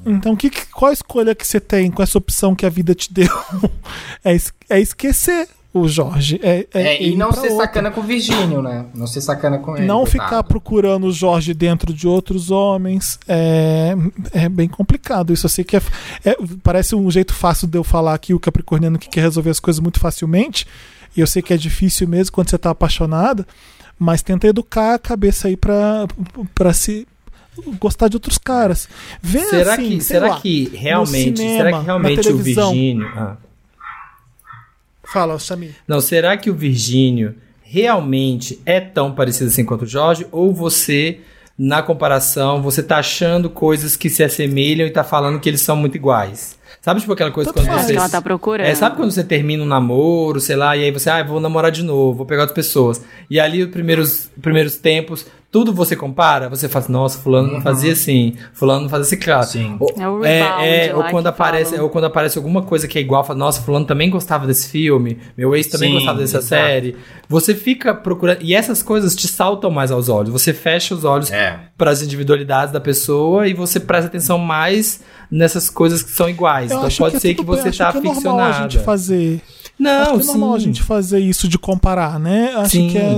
Então, 0.05 0.35
que, 0.35 0.49
qual 0.71 0.89
a 0.89 0.93
escolha 0.93 1.35
que 1.35 1.45
você 1.45 1.59
tem 1.59 1.91
com 1.91 2.01
essa 2.01 2.17
opção 2.17 2.55
que 2.55 2.65
a 2.65 2.69
vida 2.69 2.95
te 2.95 3.13
deu? 3.13 3.27
é, 4.23 4.35
é 4.69 4.79
esquecer 4.79 5.47
o 5.73 5.87
Jorge. 5.87 6.39
É, 6.41 6.65
é 6.73 6.81
É, 6.81 7.03
e 7.03 7.15
não 7.15 7.31
ser 7.31 7.49
outra. 7.51 7.57
sacana 7.57 7.91
com 7.91 8.01
o 8.01 8.03
Virgínio, 8.03 8.61
né? 8.61 8.85
Não 8.95 9.05
ser 9.05 9.21
sacana 9.21 9.59
com 9.59 9.77
ele. 9.77 9.85
Não 9.85 10.03
coitado. 10.03 10.11
ficar 10.23 10.43
procurando 10.43 11.07
o 11.07 11.11
Jorge 11.11 11.53
dentro 11.53 11.93
de 11.93 12.07
outros 12.07 12.49
homens. 12.49 13.19
É, 13.27 13.93
é 14.33 14.49
bem 14.49 14.67
complicado. 14.67 15.31
Isso 15.31 15.45
eu 15.45 15.49
sei 15.49 15.63
que 15.63 15.77
é, 15.77 15.81
é- 16.25 16.37
Parece 16.63 16.95
um 16.95 17.09
jeito 17.11 17.33
fácil 17.33 17.67
de 17.67 17.77
eu 17.77 17.83
falar 17.83 18.13
aqui 18.15 18.33
o 18.33 18.39
Capricorniano 18.39 18.97
que 18.97 19.09
quer 19.09 19.21
resolver 19.21 19.51
as 19.51 19.59
coisas 19.59 19.79
muito 19.79 19.99
facilmente. 19.99 20.65
E 21.15 21.19
eu 21.21 21.27
sei 21.27 21.41
que 21.41 21.53
é 21.53 21.57
difícil 21.57 22.07
mesmo 22.07 22.31
quando 22.31 22.49
você 22.49 22.57
tá 22.57 22.71
apaixonado. 22.71 23.45
Mas 23.97 24.21
tenta 24.23 24.47
educar 24.47 24.93
a 24.95 24.99
cabeça 24.99 25.49
aí 25.49 25.57
pra 25.57 26.73
se 26.73 27.05
gostar 27.79 28.07
de 28.07 28.15
outros 28.15 28.37
caras. 28.37 28.87
Vê 29.21 29.39
Será 29.45 29.73
assim, 29.73 29.97
que, 29.97 30.03
sei 30.03 30.15
será 30.15 30.27
lá, 30.29 30.39
que 30.39 30.69
realmente, 30.73 31.37
cinema, 31.37 31.57
será 31.57 31.79
que 31.79 31.85
realmente 31.85 32.29
o. 32.29 32.37
Virgínio, 32.37 33.07
ah. 33.15 33.37
Fala, 35.11 35.39
Samir. 35.39 35.75
Não, 35.87 35.99
será 36.01 36.37
que 36.37 36.51
o 36.51 36.53
Virgínio 36.53 37.35
realmente 37.63 38.59
é 38.65 38.79
tão 38.79 39.13
parecido 39.13 39.49
assim 39.49 39.65
quanto 39.65 39.83
o 39.83 39.87
Jorge? 39.87 40.27
Ou 40.31 40.53
você, 40.53 41.19
na 41.57 41.81
comparação, 41.81 42.61
você 42.61 42.83
tá 42.83 42.97
achando 42.97 43.49
coisas 43.49 43.95
que 43.95 44.09
se 44.09 44.23
assemelham 44.23 44.87
e 44.87 44.91
tá 44.91 45.03
falando 45.03 45.39
que 45.39 45.49
eles 45.49 45.61
são 45.61 45.75
muito 45.75 45.95
iguais? 45.95 46.59
Sabe, 46.81 47.01
tipo 47.01 47.11
aquela 47.11 47.31
coisa 47.31 47.51
Tanto 47.51 47.67
quando 47.67 47.81
você. 47.81 47.91
que 47.91 47.97
ela 47.97 48.07
tá 48.07 48.21
procurando. 48.21 48.65
É, 48.65 48.73
sabe 48.73 48.95
quando 48.95 49.11
você 49.11 49.23
termina 49.23 49.61
um 49.61 49.65
namoro, 49.65 50.39
sei 50.39 50.55
lá, 50.55 50.77
e 50.77 50.83
aí 50.85 50.91
você, 50.91 51.09
ah, 51.09 51.21
vou 51.23 51.39
namorar 51.39 51.71
de 51.71 51.83
novo, 51.83 52.17
vou 52.19 52.25
pegar 52.25 52.43
outras 52.43 52.55
pessoas. 52.55 53.01
E 53.29 53.39
ali, 53.39 53.63
os 53.63 53.69
primeiros, 53.69 54.29
primeiros 54.41 54.77
tempos, 54.77 55.25
tudo 55.51 55.73
você 55.73 55.95
compara, 55.95 56.47
você 56.47 56.69
fala 56.69 56.83
assim, 56.85 56.93
nossa, 56.93 57.17
fulano 57.19 57.51
não 57.53 57.61
fazia 57.61 57.93
assim, 57.93 58.35
fulano 58.53 58.81
não 58.81 58.89
fazia 58.89 59.05
assim, 59.07 59.15
claro. 59.17 59.47
Sim. 59.47 59.77
Ou, 59.79 59.93
É 59.97 60.07
o 60.07 60.23
é, 60.23 60.87
é, 60.89 60.95
ou 60.95 61.03
quando 61.05 61.23
que 61.23 61.29
aparece, 61.29 61.71
falam. 61.71 61.85
ou 61.85 61.89
quando 61.89 62.03
aparece 62.05 62.37
alguma 62.37 62.61
coisa 62.61 62.87
que 62.87 62.99
é 62.99 63.01
igual, 63.01 63.23
fala, 63.23 63.39
nossa, 63.39 63.61
fulano 63.61 63.83
também 63.85 64.09
gostava 64.11 64.45
desse 64.45 64.69
filme, 64.69 65.17
meu 65.35 65.55
ex 65.55 65.67
também 65.67 65.89
Sim, 65.89 65.95
gostava 65.95 66.19
dessa 66.19 66.37
exato. 66.37 66.45
série. 66.47 66.95
Você 67.27 67.55
fica 67.55 67.95
procurando, 67.95 68.39
e 68.41 68.53
essas 68.53 68.83
coisas 68.83 69.15
te 69.15 69.27
saltam 69.27 69.71
mais 69.71 69.91
aos 69.91 70.07
olhos. 70.07 70.29
Você 70.31 70.53
fecha 70.53 70.93
os 70.93 71.03
olhos 71.03 71.31
É. 71.31 71.59
para 71.77 71.89
as 71.89 72.01
individualidades 72.03 72.71
da 72.71 72.79
pessoa 72.79 73.47
e 73.47 73.53
você 73.53 73.79
presta 73.79 74.07
atenção 74.07 74.37
mais 74.37 75.01
nessas 75.31 75.67
coisas 75.69 76.03
que 76.03 76.11
são 76.11 76.29
iguais. 76.29 76.69
Eu 76.69 76.77
então 76.77 76.87
acho 76.87 76.97
pode 76.99 77.15
que 77.15 77.21
ser 77.21 77.29
é 77.29 77.31
que 77.31 77.37
tudo 77.37 77.53
bem, 77.53 77.61
você 77.63 77.69
acho 77.69 77.77
tá 77.79 77.91
que 77.91 77.97
é 77.97 78.01
normal 78.01 78.39
a 78.39 78.51
gente 78.51 78.79
fazer. 78.79 79.41
Não, 79.79 80.01
acho 80.01 80.13
que 80.17 80.21
é 80.23 80.25
normal 80.25 80.53
a 80.55 80.59
gente 80.59 80.83
fazer 80.83 81.19
isso 81.19 81.47
de 81.47 81.57
comparar, 81.57 82.19
né? 82.19 82.51
Acho 82.55 82.71
Sim. 82.71 82.89
que 82.89 82.97
é, 82.97 83.15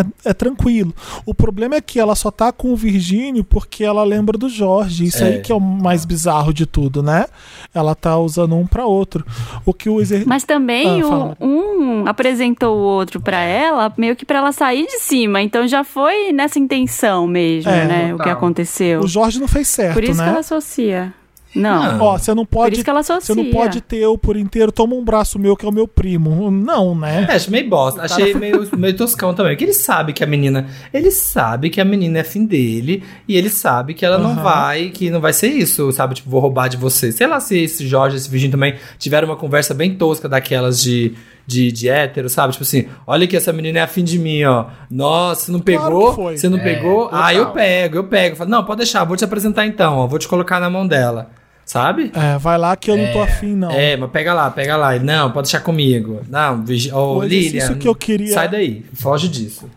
é- 0.00 0.30
é 0.30 0.32
tranquilo. 0.32 0.94
O 1.26 1.34
problema 1.34 1.74
é 1.74 1.80
que 1.80 1.98
ela 1.98 2.14
só 2.14 2.30
tá 2.30 2.52
com 2.52 2.72
o 2.72 2.76
Virgínio 2.76 3.42
porque 3.42 3.82
ela 3.82 4.04
lembra 4.04 4.38
do 4.38 4.48
Jorge. 4.48 5.04
Isso 5.04 5.24
É. 5.24 5.26
aí 5.26 5.40
que 5.40 5.50
é 5.50 5.54
o 5.54 5.60
mais 5.60 6.04
bizarro 6.04 6.54
de 6.54 6.66
tudo, 6.66 7.02
né? 7.02 7.26
Ela 7.74 7.94
tá 7.96 8.16
usando 8.16 8.54
um 8.54 8.64
pra 8.66 8.86
outro. 8.86 9.26
O 9.66 9.74
que 9.74 9.88
o 9.88 10.00
exer... 10.00 10.22
Mas 10.26 10.44
também 10.44 11.02
Ah, 11.02 11.34
o- 11.40 11.44
um 11.44 12.06
apresentou 12.06 12.76
o 12.76 12.80
outro 12.82 13.20
pra 13.20 13.40
ela, 13.40 13.92
meio 13.98 14.14
que 14.14 14.24
pra 14.24 14.38
ela 14.38 14.52
sair 14.52 14.86
de 14.86 14.98
cima. 15.00 15.42
Então 15.42 15.66
já 15.66 15.82
foi 15.82 16.30
nessa 16.32 16.58
intenção 16.60 17.26
mesmo, 17.26 17.70
É, 17.70 17.86
né? 17.86 18.14
O 18.14 18.18
que 18.18 18.28
aconteceu. 18.28 19.00
o 19.00 19.08
Jorge 19.08 19.40
não 19.40 19.48
fez 19.48 19.66
certo, 19.66 19.94
Por 19.94 20.04
isso 20.04 20.18
né? 20.18 20.24
que 20.24 20.30
ela 20.30 20.38
associa. 20.40 21.12
Não. 21.54 22.00
Ó, 22.00 22.18
você 22.18 22.34
não 22.34 22.44
pode. 22.44 22.70
Por 22.70 22.74
isso 22.74 22.84
que 22.84 22.90
ela 22.90 23.02
Você 23.02 23.34
não 23.34 23.50
pode 23.50 23.80
ter 23.80 23.98
eu 23.98 24.18
por 24.18 24.36
inteiro, 24.36 24.72
toma 24.72 24.94
um 24.96 25.04
braço 25.04 25.38
meu 25.38 25.56
que 25.56 25.64
é 25.64 25.68
o 25.68 25.72
meu 25.72 25.86
primo. 25.86 26.50
Não, 26.50 26.94
né? 26.94 27.26
É, 27.28 27.34
achei 27.36 27.50
meio 27.50 27.68
bosta. 27.68 28.02
Achei 28.02 28.34
meio, 28.34 28.68
meio 28.76 28.96
toscão 28.96 29.32
também. 29.34 29.52
Porque 29.52 29.64
ele 29.64 29.72
sabe 29.72 30.12
que 30.12 30.24
a 30.24 30.26
menina. 30.26 30.66
Ele 30.92 31.10
sabe 31.10 31.70
que 31.70 31.80
a 31.80 31.84
menina 31.84 32.18
é 32.18 32.24
fim 32.24 32.44
dele. 32.44 33.02
E 33.28 33.36
ele 33.36 33.48
sabe 33.48 33.94
que 33.94 34.04
ela 34.04 34.18
não 34.18 34.32
Aham. 34.32 34.42
vai. 34.42 34.90
Que 34.90 35.10
não 35.10 35.20
vai 35.20 35.32
ser 35.32 35.48
isso, 35.48 35.90
sabe? 35.92 36.14
Tipo, 36.14 36.30
vou 36.30 36.40
roubar 36.40 36.68
de 36.68 36.76
você. 36.76 37.12
Sei 37.12 37.26
lá 37.26 37.38
se 37.40 37.58
esse 37.58 37.86
Jorge, 37.86 38.16
esse 38.16 38.28
Virgínio 38.28 38.52
também 38.52 38.74
tiveram 38.98 39.28
uma 39.28 39.36
conversa 39.36 39.72
bem 39.74 39.94
tosca 39.94 40.28
daquelas 40.28 40.80
de. 40.82 41.14
De, 41.46 41.70
de 41.70 41.90
hétero, 41.90 42.26
sabe? 42.30 42.54
Tipo 42.54 42.62
assim, 42.64 42.86
olha 43.06 43.26
que 43.26 43.36
essa 43.36 43.52
menina 43.52 43.78
é 43.80 43.82
afim 43.82 44.02
de 44.02 44.18
mim, 44.18 44.44
ó. 44.44 44.64
Nossa, 44.90 45.42
você 45.44 45.52
não 45.52 45.60
Claro 45.60 45.82
pegou? 45.84 46.14
foi. 46.14 46.38
Você 46.38 46.48
não 46.48 46.56
É, 46.56 46.62
pegou? 46.62 47.04
total. 47.04 47.22
Ah, 47.22 47.34
eu 47.34 47.50
pego, 47.50 47.96
eu 47.98 48.04
pego. 48.04 48.34
Falo, 48.36 48.48
não, 48.48 48.64
pode 48.64 48.78
deixar, 48.78 49.04
vou 49.04 49.14
te 49.14 49.26
apresentar 49.26 49.66
então, 49.66 49.98
ó. 49.98 50.06
Vou 50.06 50.18
te 50.18 50.26
colocar 50.26 50.58
na 50.58 50.70
mão 50.70 50.86
dela. 50.86 51.28
Sabe? 51.64 52.12
É, 52.14 52.36
vai 52.38 52.58
lá 52.58 52.76
que 52.76 52.90
eu 52.90 52.96
não 52.96 53.12
tô 53.12 53.22
afim, 53.22 53.54
não. 53.54 53.70
É, 53.70 53.96
mas 53.96 54.10
pega 54.10 54.34
lá, 54.34 54.50
pega 54.50 54.76
lá. 54.76 54.98
Não, 54.98 55.30
pode 55.30 55.46
deixar 55.46 55.60
comigo. 55.60 56.20
Não, 56.28 56.62
Vigi... 56.62 56.92
Ô, 56.92 57.16
O 57.18 57.22
Lilian, 57.24 57.74
que 57.78 57.88
eu 57.88 57.94
queria- 57.94 58.34
sai 58.34 58.48
daí, 58.48 58.84
foge 58.94 59.28
disso. 59.28 59.68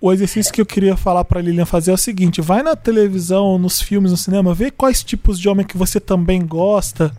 O 0.00 0.12
exercício 0.12 0.52
que 0.52 0.60
eu 0.60 0.66
queria 0.66 0.96
falar 0.96 1.24
pra 1.24 1.40
Lilian 1.40 1.64
fazer 1.64 1.90
é 1.90 1.94
o 1.94 1.96
seguinte: 1.98 2.42
vai 2.42 2.62
na 2.62 2.76
televisão, 2.76 3.56
nos 3.58 3.80
filmes, 3.80 4.10
no 4.10 4.16
cinema, 4.18 4.52
vê 4.52 4.70
quais 4.70 5.02
tipos 5.02 5.38
de 5.40 5.48
homem 5.48 5.64
que 5.64 5.78
você 5.78 5.98
também 5.98 6.44
gosta 6.44 7.10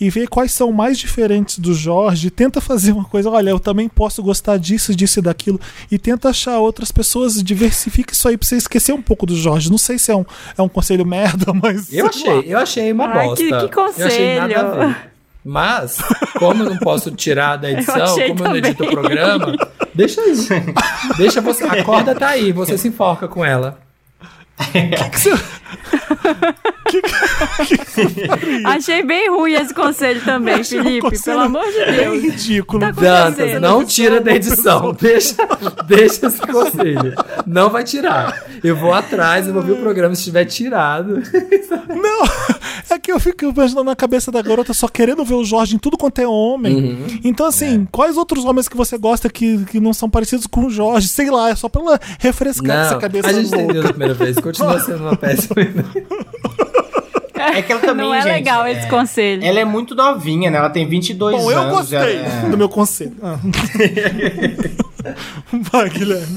e 0.00 0.10
vê 0.10 0.26
quais 0.26 0.52
são 0.52 0.72
mais 0.72 0.98
diferentes 0.98 1.58
do 1.58 1.72
Jorge. 1.74 2.30
Tenta 2.30 2.60
fazer 2.60 2.92
uma 2.92 3.04
coisa, 3.04 3.30
olha, 3.30 3.50
eu 3.50 3.60
também 3.60 3.88
posso 3.88 4.22
gostar 4.22 4.56
disso, 4.58 4.94
disso 4.94 5.18
e 5.20 5.22
daquilo. 5.22 5.60
E 5.90 5.98
tenta 5.98 6.28
achar 6.30 6.58
outras 6.58 6.90
pessoas, 6.92 7.42
diversifica 7.42 8.12
isso 8.12 8.26
aí 8.28 8.36
pra 8.36 8.46
você 8.48 8.56
esquecer 8.56 8.92
um 8.92 9.02
pouco 9.02 9.24
do 9.26 9.36
Jorge. 9.36 9.70
Não 9.70 9.78
sei 9.78 9.98
se 9.98 10.10
é 10.10 10.16
um, 10.16 10.24
é 10.58 10.62
um 10.62 10.68
conselho 10.68 11.06
merda, 11.06 11.52
mas. 11.62 11.92
Eu 11.92 12.06
achei, 12.06 12.44
eu 12.46 12.58
achei 12.58 12.92
uma 12.92 13.06
Ai, 13.06 13.26
bosta. 13.28 13.44
que- 13.44 13.68
que 13.68 13.78
Eu 13.78 14.06
achei 14.06 14.38
nada 14.40 14.54
a 14.60 14.64
conselho. 14.64 14.88
ver. 14.88 14.96
Mas, 15.46 15.98
como 16.38 16.62
eu 16.62 16.70
não 16.70 16.78
posso 16.78 17.10
tirar 17.10 17.56
da 17.56 17.70
edição, 17.72 18.02
achei 18.02 18.28
como 18.28 18.44
eu 18.44 18.48
não 18.48 18.56
edito 18.56 18.82
o 18.82 18.86
também. 18.86 18.94
programa, 18.94 19.56
deixa 19.94 20.22
aí. 20.22 20.34
Deixa 21.18 21.40
você. 21.42 21.64
A 21.64 21.84
corda 21.84 22.14
tá 22.14 22.28
aí, 22.28 22.50
você 22.50 22.78
se 22.78 22.88
enforca 22.88 23.28
com 23.28 23.44
ela. 23.44 23.78
Achei 28.64 29.02
bem 29.02 29.28
ruim 29.30 29.52
esse 29.54 29.74
conselho 29.74 30.20
também, 30.24 30.54
Achei 30.54 30.80
um 30.80 30.84
Felipe. 30.84 31.00
conselho 31.10 31.24
Pelo 31.24 31.40
amor 31.40 31.64
de 31.66 31.84
Deus. 31.96 32.22
ridículo. 32.22 32.80
Tá 32.80 32.88
acontecendo? 33.28 33.60
não 33.60 33.84
tira 33.84 34.20
da 34.20 34.34
edição. 34.34 34.92
Deixa, 35.00 35.36
deixa 35.86 36.26
esse 36.26 36.40
conselho. 36.40 37.14
Não 37.46 37.70
vai 37.70 37.84
tirar. 37.84 38.42
Eu 38.62 38.76
vou 38.76 38.92
atrás, 38.92 39.46
eu 39.46 39.52
vou 39.54 39.62
ver 39.62 39.72
o 39.72 39.76
programa 39.76 40.14
se 40.14 40.20
estiver 40.22 40.44
tirado. 40.44 41.22
Não, 41.88 42.24
é 42.90 42.98
que 42.98 43.10
eu 43.12 43.18
fico 43.20 43.44
imaginando 43.44 43.84
na 43.84 43.96
cabeça 43.96 44.30
da 44.30 44.40
garota 44.42 44.72
só 44.72 44.88
querendo 44.88 45.24
ver 45.24 45.34
o 45.34 45.44
Jorge 45.44 45.74
em 45.74 45.78
tudo 45.78 45.96
quanto 45.98 46.18
é 46.20 46.26
homem. 46.26 46.74
Uhum. 46.76 47.06
Então, 47.24 47.46
assim, 47.46 47.86
quais 47.90 48.16
outros 48.16 48.44
homens 48.44 48.68
que 48.68 48.76
você 48.76 48.96
gosta 48.96 49.28
que, 49.28 49.64
que 49.66 49.80
não 49.80 49.92
são 49.92 50.08
parecidos 50.08 50.46
com 50.46 50.66
o 50.66 50.70
Jorge? 50.70 51.08
Sei 51.08 51.30
lá, 51.30 51.50
é 51.50 51.54
só 51.56 51.68
pra 51.68 51.82
ela 51.82 52.00
refrescar 52.18 52.86
essa 52.86 52.96
cabeça 52.98 53.28
a 53.28 53.32
gente 53.32 53.46
louca. 53.50 53.62
entendeu 53.62 53.82
da 53.82 53.88
primeira 53.90 54.14
vez. 54.14 54.36
Continua 54.44 54.78
sendo 54.80 55.02
uma 55.04 55.16
péssima 55.16 55.56
É 57.36 57.60
que 57.62 57.72
ela 57.72 57.80
também, 57.80 58.06
Não 58.06 58.14
é 58.14 58.22
gente, 58.22 58.32
legal 58.32 58.64
é- 58.64 58.72
esse 58.72 58.86
conselho. 58.88 59.44
Ela 59.44 59.60
é 59.60 59.64
muito 59.64 59.94
novinha, 59.94 60.50
né? 60.50 60.58
Ela 60.58 60.70
tem 60.70 60.86
22 60.86 61.36
Bom, 61.36 61.50
anos. 61.50 61.64
eu 61.92 61.98
gostei 61.98 62.16
é. 62.18 62.48
do 62.48 62.56
meu 62.56 62.68
conselho. 62.68 63.14
Ah. 63.22 63.38
Vai, 65.70 65.90
Guilherme. 65.90 66.36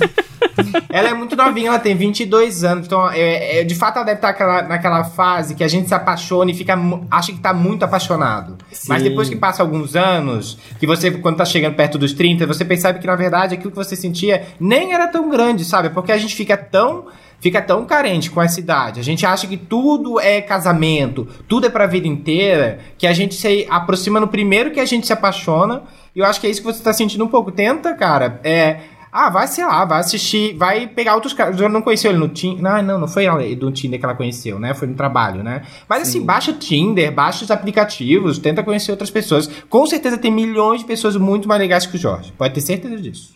Ela 0.89 1.09
é 1.09 1.13
muito 1.13 1.35
novinha, 1.35 1.69
ela 1.69 1.79
tem 1.79 1.95
22 1.95 2.63
anos. 2.63 2.85
Então, 2.87 3.09
é, 3.09 3.59
é- 3.59 3.63
de 3.63 3.75
fato, 3.75 3.97
ela 3.97 4.05
deve 4.05 4.17
estar 4.17 4.29
aquela- 4.29 4.61
naquela 4.63 5.03
fase 5.05 5.55
que 5.55 5.63
a 5.63 5.67
gente 5.67 5.87
se 5.87 5.93
apaixona 5.93 6.51
e 6.51 6.53
fica, 6.53 6.77
acha 7.09 7.31
que 7.31 7.39
tá 7.39 7.53
muito 7.53 7.83
apaixonado. 7.83 8.57
Mas 8.87 9.01
depois 9.03 9.29
que 9.29 9.35
passa 9.35 9.61
alguns 9.63 9.95
anos, 9.95 10.57
que 10.79 10.85
você, 10.87 11.11
quando 11.11 11.37
tá 11.37 11.45
chegando 11.45 11.75
perto 11.75 11.97
dos 11.97 12.11
30, 12.13 12.45
você 12.45 12.65
percebe 12.65 12.99
que, 12.99 13.07
na 13.07 13.15
verdade, 13.15 13.53
aquilo 13.55 13.71
que 13.71 13.77
você 13.77 13.95
sentia 13.95 14.43
nem 14.59 14.93
era 14.93 15.07
tão 15.07 15.29
grande, 15.29 15.63
sabe? 15.63 15.89
Porque 15.91 16.11
a 16.11 16.17
gente 16.17 16.35
fica 16.35 16.57
tão. 16.57 17.05
Fica 17.39 17.61
tão 17.61 17.85
carente 17.85 18.31
com 18.31 18.41
essa 18.41 18.59
idade. 18.59 18.99
A 18.99 19.03
gente 19.03 19.25
acha 19.25 19.45
que 19.45 19.57
tudo 19.57 20.19
é 20.19 20.41
casamento, 20.41 21.27
tudo 21.47 21.67
é 21.67 21.69
pra 21.69 21.85
vida 21.85 22.07
inteira, 22.07 22.79
que 22.97 23.05
a 23.05 23.13
gente 23.13 23.35
se 23.35 23.67
aproxima 23.69 24.19
no 24.19 24.27
primeiro 24.27 24.71
que 24.71 24.79
a 24.79 24.85
gente 24.85 25.05
se 25.05 25.13
apaixona. 25.13 25.83
E 26.15 26.19
eu 26.19 26.25
acho 26.25 26.41
que 26.41 26.47
é 26.47 26.49
isso 26.49 26.61
que 26.61 26.67
você 26.67 26.81
tá 26.81 26.91
sentindo 26.91 27.23
um 27.23 27.27
pouco. 27.27 27.51
Tenta, 27.51 27.93
cara, 27.93 28.39
é. 28.43 28.79
Ah, 29.11 29.29
vai, 29.29 29.47
sei 29.47 29.65
lá, 29.65 29.85
vai 29.85 29.99
assistir, 29.99 30.55
vai 30.55 30.85
pegar 30.87 31.15
outros 31.15 31.33
caras. 31.33 31.59
Eu 31.59 31.69
não 31.69 31.81
conheceu 31.81 32.11
ele 32.11 32.19
no 32.19 32.27
Tinder. 32.27 32.61
Não, 32.61 32.81
não, 32.81 32.99
não 32.99 33.07
foi 33.07 33.25
ela 33.25 33.43
do 33.55 33.71
Tinder 33.71 33.99
que 33.99 34.05
ela 34.05 34.13
conheceu, 34.13 34.59
né? 34.59 34.73
Foi 34.73 34.87
no 34.87 34.95
trabalho, 34.95 35.43
né? 35.43 35.61
Mas 35.87 36.03
assim, 36.03 36.23
baixa 36.23 36.51
o 36.51 36.55
Tinder, 36.55 37.11
baixa 37.11 37.43
os 37.43 37.49
aplicativos, 37.49 38.37
tenta 38.37 38.63
conhecer 38.63 38.91
outras 38.91 39.09
pessoas. 39.09 39.49
Com 39.69 39.85
certeza 39.85 40.17
tem 40.17 40.31
milhões 40.31 40.81
de 40.81 40.85
pessoas 40.85 41.15
muito 41.15 41.47
mais 41.47 41.61
legais 41.61 41.85
que 41.85 41.95
o 41.95 41.99
Jorge. 41.99 42.33
Pode 42.37 42.53
ter 42.53 42.61
certeza 42.61 42.97
disso. 42.97 43.33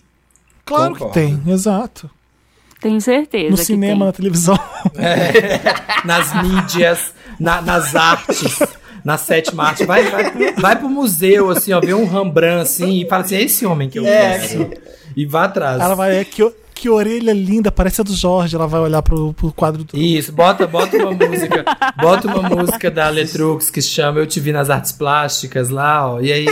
Claro 0.65 0.93
Concordo. 0.93 1.13
que 1.13 1.19
tem, 1.19 1.41
exato. 1.51 2.09
Tenho 2.81 2.99
certeza. 2.99 3.51
No 3.51 3.57
que 3.57 3.63
cinema, 3.65 3.97
tem. 3.97 4.05
na 4.07 4.11
televisão. 4.11 4.59
nas 6.03 6.33
mídias, 6.43 7.13
na- 7.39 7.61
nas 7.61 7.95
artes, 7.95 8.59
na 9.03 9.17
sétima 9.17 9.65
arte. 9.65 9.85
Vai, 9.85 10.03
vai, 10.09 10.53
vai 10.53 10.75
pro 10.75 10.89
museu, 10.89 11.49
assim, 11.49 11.71
ó, 11.73 11.79
vê 11.79 11.93
um 11.93 12.05
Rembrandt, 12.07 12.61
assim, 12.63 13.01
e 13.01 13.07
fala 13.07 13.23
assim, 13.23 13.35
é 13.35 13.41
esse 13.43 13.65
homem 13.65 13.89
que 13.89 13.99
eu 13.99 14.03
quero. 14.03 14.71
E 15.15 15.25
vá 15.25 15.43
atrás. 15.45 15.81
Ela 15.81 15.93
vai, 15.95 16.17
é, 16.17 16.23
que, 16.23 16.49
que 16.73 16.89
orelha 16.89 17.33
linda, 17.33 17.71
parece 17.71 18.01
a 18.01 18.03
do 18.03 18.13
Jorge. 18.15 18.55
Ela 18.55 18.65
vai 18.65 18.79
olhar 18.79 19.01
pro, 19.01 19.33
pro 19.33 19.51
quadro 19.53 19.83
do. 19.83 19.97
Isso, 19.97 20.31
bota, 20.31 20.65
bota 20.65 20.97
uma 20.97 21.11
música, 21.11 21.65
bota 22.01 22.27
uma 22.27 22.49
música 22.49 22.89
da 22.89 23.09
Letrux 23.09 23.69
que 23.69 23.81
se 23.81 23.89
chama 23.89 24.19
Eu 24.19 24.25
Te 24.25 24.39
Vi 24.39 24.51
nas 24.51 24.69
Artes 24.69 24.91
Plásticas 24.91 25.69
lá, 25.69 26.13
ó, 26.13 26.21
e 26.21 26.31
aí, 26.31 26.47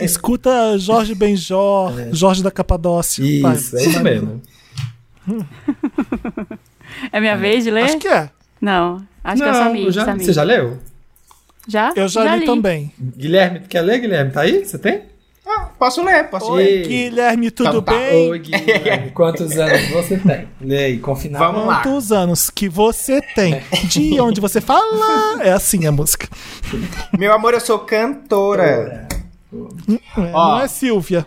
Escuta 0.00 0.78
Jorge 0.78 1.14
Benjor, 1.14 1.92
Jorge 2.12 2.42
da 2.42 2.50
Capadócia. 2.50 3.22
Vai. 3.42 3.54
isso, 3.56 3.76
é 3.76 3.84
isso 3.84 4.00
mesmo. 4.02 4.40
É 7.12 7.20
minha 7.20 7.36
vez 7.36 7.64
de 7.64 7.70
ler? 7.70 7.84
Acho 7.84 7.98
que 7.98 8.08
é. 8.08 8.30
Não, 8.60 9.02
acho 9.24 9.42
que 9.42 9.48
é 9.48 9.52
Samir. 9.52 9.90
já, 9.90 10.04
Samir. 10.04 10.26
você 10.26 10.32
já 10.32 10.42
leu? 10.42 10.78
Já? 11.68 11.92
Eu 11.94 12.08
já, 12.08 12.36
li, 12.36 12.44
também. 12.46 12.92
Guilherme, 12.98 13.60
quer 13.60 13.82
ler, 13.82 14.00
Guilherme? 14.00 14.32
Tá 14.32 14.40
aí? 14.42 14.64
Você 14.64 14.78
tem? 14.78 15.02
Ah, 15.46 15.68
posso 15.78 16.02
ler, 16.04 16.28
posso 16.28 16.50
Oi, 16.52 16.62
ler. 16.62 16.86
Guilherme, 16.86 17.50
tudo 17.50 17.68
Então 17.68 17.82
tá. 17.82 17.92
bem? 17.92 18.30
Oi, 18.30 18.38
Guilherme, 18.38 19.10
quantos 19.14 19.56
anos 19.58 19.88
você 19.88 20.18
tem? 20.18 20.48
Lei, 20.60 20.98
confinado. 20.98 21.44
Vamos 21.44 21.66
lá. 21.66 21.82
Quantos 21.82 22.12
anos 22.12 22.50
que 22.50 22.68
você 22.68 23.20
tem? 23.20 23.62
De 23.88 24.18
onde 24.20 24.40
você 24.40 24.60
fala? 24.60 25.42
É 25.42 25.52
assim 25.52 25.86
a 25.86 25.92
música. 25.92 26.28
Meu 27.18 27.32
amor, 27.32 27.54
eu 27.54 27.60
sou 27.60 27.78
cantora. 27.80 29.08
É, 29.52 30.32
Ó. 30.32 30.56
Não 30.56 30.60
é 30.60 30.68
Silvia. 30.68 31.26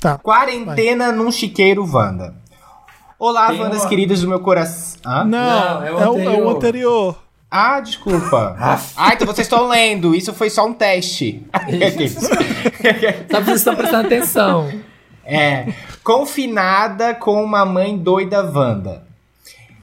Tá. 0.00 0.18
Quarentena 0.18 1.12
num 1.12 1.30
chiqueiro, 1.30 1.84
Wanda. 1.84 2.34
Olá, 3.20 3.48
Tem 3.48 3.60
Wandas 3.60 3.82
uma- 3.82 3.88
queridas 3.90 4.22
do 4.22 4.28
meu 4.28 4.40
coração. 4.40 4.98
Não, 5.04 5.24
Não, 5.26 5.84
é, 5.84 5.92
o, 6.10 6.18
é 6.20 6.42
o 6.42 6.48
anterior. 6.48 7.16
Ah, 7.50 7.78
desculpa. 7.80 8.56
ah, 8.96 9.12
então 9.12 9.26
vocês 9.26 9.46
estão 9.46 9.68
lendo. 9.68 10.14
Isso 10.14 10.32
foi 10.32 10.48
só 10.48 10.66
um 10.66 10.72
teste. 10.72 11.42
Só 13.30 13.40
vocês 13.40 13.56
estão 13.58 13.76
prestando 13.76 14.06
atenção. 14.06 14.70
é. 15.24 15.66
Confinada 16.02 17.12
com 17.14 17.44
uma 17.44 17.66
mãe 17.66 17.96
doida 17.98 18.42
Wanda. 18.42 19.02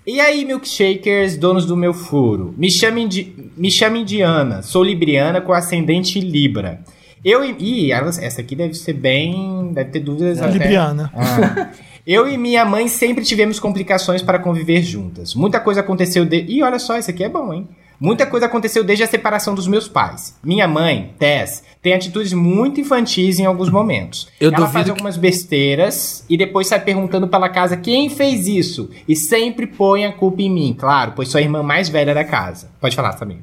E 0.05 0.19
aí, 0.19 0.43
milkshakers, 0.45 1.37
donos 1.37 1.65
do 1.65 1.77
meu 1.77 1.93
furo? 1.93 2.55
Me 2.57 2.71
chamem 2.71 3.07
de, 3.07 3.51
me 3.55 3.69
chamem 3.69 4.03
de 4.03 4.21
Ana. 4.21 4.63
Sou 4.63 4.83
libriana 4.83 5.39
com 5.41 5.53
ascendente 5.53 6.19
Libra. 6.19 6.79
Eu 7.23 7.43
e. 7.45 7.55
Ih, 7.59 7.91
essa 7.91 8.41
aqui 8.41 8.55
deve 8.55 8.73
ser 8.73 8.93
bem. 8.93 9.71
Deve 9.73 9.91
ter 9.91 9.99
dúvidas 9.99 10.41
até. 10.41 10.53
Libriana. 10.53 11.11
Ah. 11.13 11.69
Eu 12.07 12.25
e 12.25 12.37
minha 12.37 12.63
mãe 12.63 12.87
sempre 12.87 13.25
tivemos 13.25 13.59
complicações 13.59 14.21
para 14.21 14.39
conviver 14.39 14.81
juntas. 14.81 15.35
Muita 15.35 15.59
coisa 15.59 15.81
aconteceu 15.81 16.23
de... 16.23 16.37
Ih, 16.37 16.63
olha 16.63 16.79
só, 16.79 16.97
isso 16.97 17.09
aqui 17.11 17.21
é 17.21 17.27
bom, 17.27 17.53
hein? 17.53 17.67
Muita 17.99 18.25
coisa 18.25 18.45
aconteceu 18.45 18.81
desde 18.81 19.03
a 19.03 19.07
separação 19.07 19.53
dos 19.53 19.67
meus 19.67 19.89
pais. 19.89 20.37
Minha 20.41 20.69
mãe, 20.69 21.13
Tess, 21.19 21.63
tem 21.81 21.93
atitudes 21.93 22.31
muito 22.31 22.79
infantis 22.79 23.39
em 23.39 23.45
alguns 23.45 23.69
momentos. 23.69 24.29
Eu 24.39 24.53
Ela 24.53 24.69
faz 24.69 24.85
que- 24.85 24.91
algumas 24.91 25.17
besteiras 25.17 26.23
e 26.29 26.37
depois 26.37 26.67
sai 26.67 26.79
perguntando 26.79 27.27
pela 27.27 27.49
casa 27.49 27.75
quem 27.75 28.07
fez 28.09 28.47
isso. 28.47 28.89
E 29.05 29.13
sempre 29.13 29.67
põe 29.67 30.05
a 30.05 30.13
culpa 30.13 30.41
em 30.41 30.49
mim, 30.49 30.73
claro, 30.79 31.11
pois 31.13 31.27
sou 31.27 31.39
a 31.39 31.41
irmã 31.41 31.61
mais 31.61 31.89
velha 31.89 32.13
da 32.13 32.23
casa. 32.23 32.69
Pode 32.79 32.95
falar, 32.95 33.17
Samir. 33.17 33.39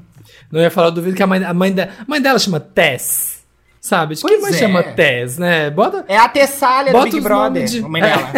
Não 0.50 0.60
ia 0.60 0.70
falar, 0.70 0.86
eu 0.86 0.92
duvido 0.92 1.16
que 1.16 1.22
a 1.22 1.26
mãe, 1.26 1.44
a 1.44 1.52
mãe, 1.52 1.70
da, 1.70 1.84
a 1.84 2.04
mãe 2.08 2.22
dela 2.22 2.38
chama 2.38 2.60
Tess. 2.60 3.33
Sabe? 3.84 4.14
De 4.14 4.22
Pois 4.22 4.40
mãe 4.40 4.50
é. 4.50 4.54
chama 4.54 4.82
Tess, 4.82 5.36
né? 5.36 5.68
Bota, 5.68 6.06
É 6.08 6.16
a 6.16 6.26
Tessália 6.26 6.90
do 6.90 7.02
Big 7.02 7.20
Brother, 7.20 7.66
de- 7.66 7.82
mãe 7.82 8.00
dela. 8.00 8.30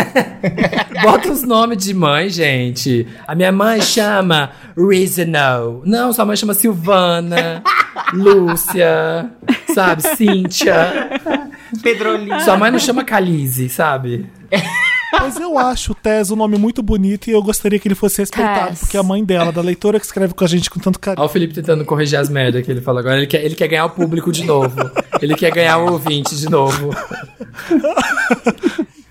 bota 1.05 1.31
os 1.31 1.44
nomes 1.44 1.78
de 1.85 1.94
mãe, 1.94 2.28
gente. 2.28 3.06
A 3.28 3.32
minha 3.32 3.52
mãe 3.52 3.81
chama 3.81 4.51
Reasonal. 4.77 5.82
Não, 5.85 6.12
sua 6.12 6.24
mãe 6.24 6.35
chama 6.35 6.52
Silvana, 6.52 7.62
Lúcia, 8.12 9.31
sabe? 9.73 10.02
Cíntia. 10.16 11.10
Pedrolinho. 11.81 12.40
Sua 12.40 12.56
mãe 12.56 12.73
não 12.73 12.81
chama 12.81 13.05
Calize, 13.05 13.68
sabe? 13.68 14.27
Mas 15.12 15.36
eu 15.38 15.58
acho 15.58 15.92
o 15.92 15.94
Tess 15.94 16.30
um 16.30 16.36
nome 16.36 16.58
muito 16.58 16.82
bonito 16.82 17.28
e 17.28 17.32
eu 17.32 17.42
gostaria 17.42 17.78
que 17.78 17.86
ele 17.88 17.94
fosse 17.94 18.18
respeitado, 18.20 18.68
Tess. 18.70 18.80
porque 18.80 18.96
a 18.96 19.02
mãe 19.02 19.24
dela, 19.24 19.50
da 19.52 19.60
leitora 19.62 19.98
que 20.00 20.06
escreve 20.06 20.34
com 20.34 20.44
a 20.44 20.48
gente 20.48 20.68
com 20.68 20.78
tanto 20.80 20.98
carinho. 20.98 21.20
Olha 21.22 21.28
o 21.30 21.32
Felipe 21.32 21.54
tentando 21.54 21.84
corrigir 21.84 22.18
as 22.18 22.28
merdas 22.28 22.64
que 22.64 22.70
ele 22.70 22.80
fala 22.80 23.00
agora. 23.00 23.16
Ele 23.16 23.26
quer, 23.26 23.44
ele 23.44 23.54
quer 23.54 23.68
ganhar 23.68 23.86
o 23.86 23.90
público 23.90 24.30
de 24.32 24.44
novo. 24.44 24.76
Ele 25.22 25.34
quer 25.34 25.52
ganhar 25.52 25.78
o 25.78 25.92
ouvinte 25.92 26.36
de 26.36 26.48
novo. 26.50 26.90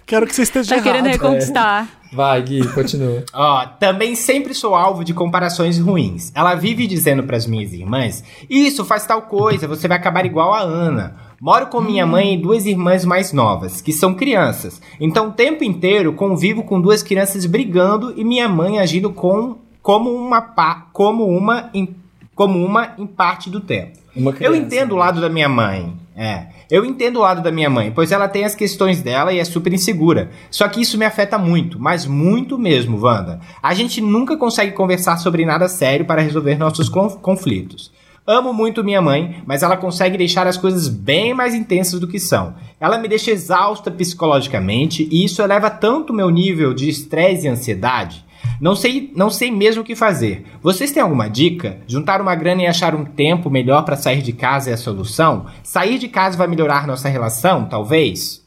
Quero 0.05 0.27
que 0.27 0.35
você 0.35 0.43
esteja 0.43 0.76
Tá 0.76 0.81
querendo 0.81 1.07
errado. 1.07 1.22
reconquistar. 1.22 1.88
Vai, 2.13 2.39
Gui, 2.43 2.67
continua. 2.73 3.23
Ó, 3.34 3.65
também 3.80 4.15
sempre 4.15 4.53
sou 4.53 4.76
alvo 4.76 5.03
de 5.03 5.13
comparações 5.15 5.80
ruins. 5.80 6.31
Ela 6.35 6.53
vive 6.53 6.85
dizendo 6.85 7.23
pras 7.23 7.47
minhas 7.47 7.73
irmãs: 7.73 8.23
Isso, 8.47 8.85
faz 8.85 9.05
tal 9.05 9.23
coisa, 9.23 9.67
você 9.67 9.88
vai 9.88 9.97
acabar 9.97 10.23
igual 10.26 10.53
a 10.53 10.59
Ana. 10.59 11.15
Moro 11.45 11.67
com 11.67 11.80
minha 11.80 12.07
mãe 12.07 12.34
e 12.34 12.38
duas 12.38 12.65
irmãs 12.65 13.05
mais 13.05 13.31
novas, 13.31 13.80
que 13.80 13.93
são 13.93 14.15
crianças. 14.15 14.81
Então 14.99 15.27
o 15.27 15.31
tempo 15.31 15.63
inteiro 15.63 16.11
convivo 16.13 16.63
com 16.63 16.81
duas 16.81 17.03
crianças 17.03 17.45
brigando 17.45 18.15
e 18.17 18.23
minha 18.23 18.49
mãe 18.49 18.80
agindo 18.80 19.11
com, 19.11 19.57
como 19.80 20.09
uma 20.11 20.41
pa, 20.41 20.88
como 20.91 21.23
uma 21.27 21.69
em, 21.72 21.95
como 22.34 22.57
uma 22.65 22.93
em 22.97 23.05
parte 23.05 23.47
do 23.51 23.59
tempo. 23.59 23.91
Uma 24.15 24.31
Eu 24.31 24.35
criança. 24.35 24.57
entendo 24.57 24.93
o 24.93 24.97
lado 24.97 25.22
da 25.22 25.30
minha 25.30 25.47
mãe. 25.47 25.93
É. 26.17 26.47
Eu 26.72 26.84
entendo 26.84 27.17
o 27.17 27.22
lado 27.22 27.43
da 27.43 27.51
minha 27.51 27.69
mãe, 27.69 27.91
pois 27.93 28.11
ela 28.11 28.27
tem 28.27 28.43
as 28.43 28.55
questões 28.55 29.03
dela 29.03 29.31
e 29.31 29.38
é 29.38 29.43
super 29.45 29.72
insegura. 29.72 30.31
Só 30.49 30.67
que 30.67 30.81
isso 30.81 30.97
me 30.97 31.05
afeta 31.05 31.38
muito, 31.38 31.80
mas 31.80 32.07
muito 32.07 32.57
mesmo, 32.57 32.99
Wanda. 32.99 33.39
A 33.61 33.72
gente 33.76 34.01
nunca 34.01 34.35
consegue 34.35 34.72
conversar 34.72 35.17
sobre 35.17 35.45
nada 35.45 35.67
sério 35.67 36.05
para 36.05 36.23
resolver 36.23 36.57
nossos 36.57 36.89
conf- 36.89 37.17
conflitos. 37.17 37.93
Amo 38.27 38.52
muito 38.52 38.84
minha 38.84 39.02
mãe, 39.02 39.43
mas 39.45 39.61
ela 39.61 39.77
consegue 39.77 40.18
deixar 40.18 40.47
as 40.47 40.57
coisas 40.57 40.88
bem 40.88 41.31
mais 41.31 41.53
intensas 41.53 41.99
do 41.99 42.07
que 42.07 42.19
são. 42.19 42.56
Ela 42.80 42.97
me 42.97 43.07
deixa 43.07 43.30
exausta 43.30 43.91
psicologicamente 43.91 45.07
e 45.11 45.23
isso 45.23 45.43
eleva 45.43 45.69
tanto 45.69 46.11
o 46.11 46.15
meu 46.15 46.31
nível 46.31 46.73
de 46.73 46.89
estresse 46.89 47.45
e 47.45 47.49
ansiedade. 47.49 48.26
Não 48.60 48.76
sei, 48.76 49.11
não 49.15 49.30
sei 49.30 49.52
mesmo 49.52 49.84
o 49.84 49.85
que 49.85 49.95
fazer. 49.95 50.45
Vocês 50.61 50.91
têm 50.91 51.03
alguma 51.03 51.27
dica? 51.27 51.80
Juntar 51.85 52.19
uma 52.19 52.34
grana 52.34 52.64
e 52.64 52.68
achar 52.68 52.95
um 52.95 53.06
tempo 53.06 53.47
melhor 53.49 53.84
para 53.84 53.95
sair 53.95 54.23
de 54.23 54.34
casa 54.34 54.72
é 54.72 54.73
a 54.73 54.77
solução? 54.77 55.45
Sair 55.61 55.99
de 55.99 56.07
casa 56.07 56.35
vai 56.35 56.47
melhorar 56.47 56.88
nossa 56.88 57.07
relação, 57.07 57.65
talvez? 57.65 58.43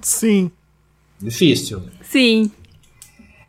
Sim. 0.00 0.50
Difícil. 1.20 1.82
Sim. 2.00 2.50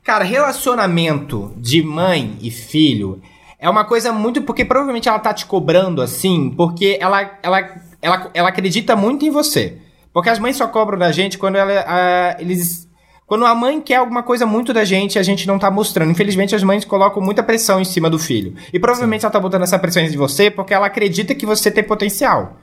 Cara, 0.04 0.26
relacionamento 0.26 1.54
de 1.56 1.82
mãe 1.82 2.38
e 2.42 2.52
filho 2.52 3.22
é 3.64 3.70
uma 3.70 3.86
coisa 3.86 4.12
muito. 4.12 4.42
Porque 4.42 4.66
provavelmente 4.66 5.08
ela 5.08 5.20
tá 5.20 5.34
te 5.34 5.46
cobrando 5.46 6.02
assim, 6.02 6.50
porque 6.50 6.98
ela, 7.00 7.40
ela, 7.42 7.76
ela, 8.02 8.32
ela 8.34 8.50
acredita 8.50 8.94
muito 8.94 9.26
em 9.26 9.30
você. 9.30 9.78
Porque 10.12 10.30
as 10.30 10.38
mães 10.38 10.58
só 10.58 10.68
cobram 10.68 11.00
da 11.00 11.14
gente 11.14 11.38
quando 11.38 11.56
ela, 11.56 11.86
ah, 11.88 12.36
eles. 12.40 12.90
Quando 13.26 13.46
a 13.46 13.56
mãe 13.56 13.80
quer 13.80 13.96
alguma 13.96 14.22
coisa 14.22 14.46
muito 14.46 14.74
da 14.74 14.84
gente, 14.84 15.18
a 15.18 15.24
gente 15.24 15.48
não 15.48 15.58
tá 15.58 15.72
mostrando. 15.72 16.12
Infelizmente, 16.12 16.54
as 16.54 16.62
mães 16.62 16.84
colocam 16.84 17.24
muita 17.24 17.42
pressão 17.42 17.80
em 17.80 17.86
cima 17.86 18.10
do 18.10 18.20
filho. 18.20 18.54
E 18.74 18.78
provavelmente 18.78 19.24
ela 19.24 19.32
tá 19.32 19.40
botando 19.40 19.64
essa 19.64 19.80
pressão 19.80 20.04
em 20.04 20.18
você 20.18 20.52
porque 20.52 20.74
ela 20.74 20.88
acredita 20.88 21.34
que 21.34 21.46
você 21.46 21.72
tem 21.72 21.86
potencial. 21.86 22.58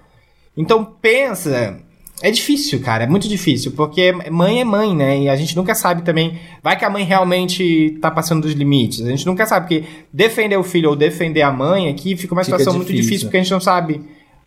Então 0.54 0.84
pensa 0.84 1.80
É 2.22 2.30
difícil, 2.30 2.80
cara, 2.80 3.04
é 3.04 3.06
muito 3.06 3.26
difícil, 3.26 3.72
porque 3.72 4.12
mãe 4.30 4.60
é 4.60 4.64
mãe, 4.64 4.94
né? 4.94 5.20
E 5.20 5.28
a 5.28 5.36
gente 5.36 5.56
nunca 5.56 5.74
sabe 5.74 6.02
também. 6.02 6.38
Vai 6.62 6.78
que 6.78 6.84
a 6.84 6.90
mãe 6.90 7.02
realmente 7.02 7.96
tá 8.00 8.10
passando 8.10 8.42
dos 8.42 8.52
limites. 8.52 9.00
A 9.00 9.08
gente 9.10 9.24
nunca 9.24 9.46
sabe, 9.46 9.66
porque 9.66 9.88
defender 10.12 10.58
o 10.58 10.62
filho 10.62 10.90
ou 10.90 10.96
defender 10.96 11.42
a 11.42 11.50
mãe 11.50 11.88
aqui 11.88 12.16
fica 12.16 12.34
uma 12.34 12.44
Fica 12.44 12.58
situação 12.58 12.74
muito 12.76 12.88
difícil. 12.88 13.04
difícil, 13.04 13.26
porque 13.28 13.36
a 13.38 13.42
gente 13.42 13.52
não 13.52 13.60
sabe. 13.60 14.02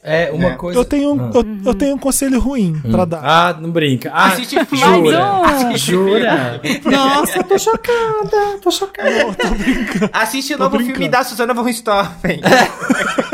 É, 0.06 0.30
uma 0.34 0.50
É. 0.50 0.56
coisa. 0.56 0.78
Eu 0.78 0.84
tenho, 0.84 1.14
um- 1.14 1.32
eu, 1.34 1.46
eu 1.68 1.74
tenho 1.74 1.96
um 1.96 1.98
conselho 1.98 2.38
ruim 2.40 2.78
pra 2.92 3.06
dar. 3.06 3.22
Ah, 3.24 3.58
não 3.58 3.72
brinca. 3.72 4.12
Ah, 4.14 4.28
Assiste 4.34 4.64
filme. 4.66 5.10
jura? 5.12 5.34
Um. 5.34 5.78
Jura? 5.78 6.62
Nossa, 6.86 7.38
eu 7.38 7.44
tô 7.46 7.58
chocada, 7.58 8.58
tô 8.62 8.70
chocada. 8.70 9.10
Assiste 10.12 10.54
o 10.56 10.58
novo 10.58 10.72
brincando. 10.76 10.98
filme 10.98 11.10
da 11.10 11.24
Susana 11.24 11.54
von 11.54 11.64
Richthofen. 11.64 12.42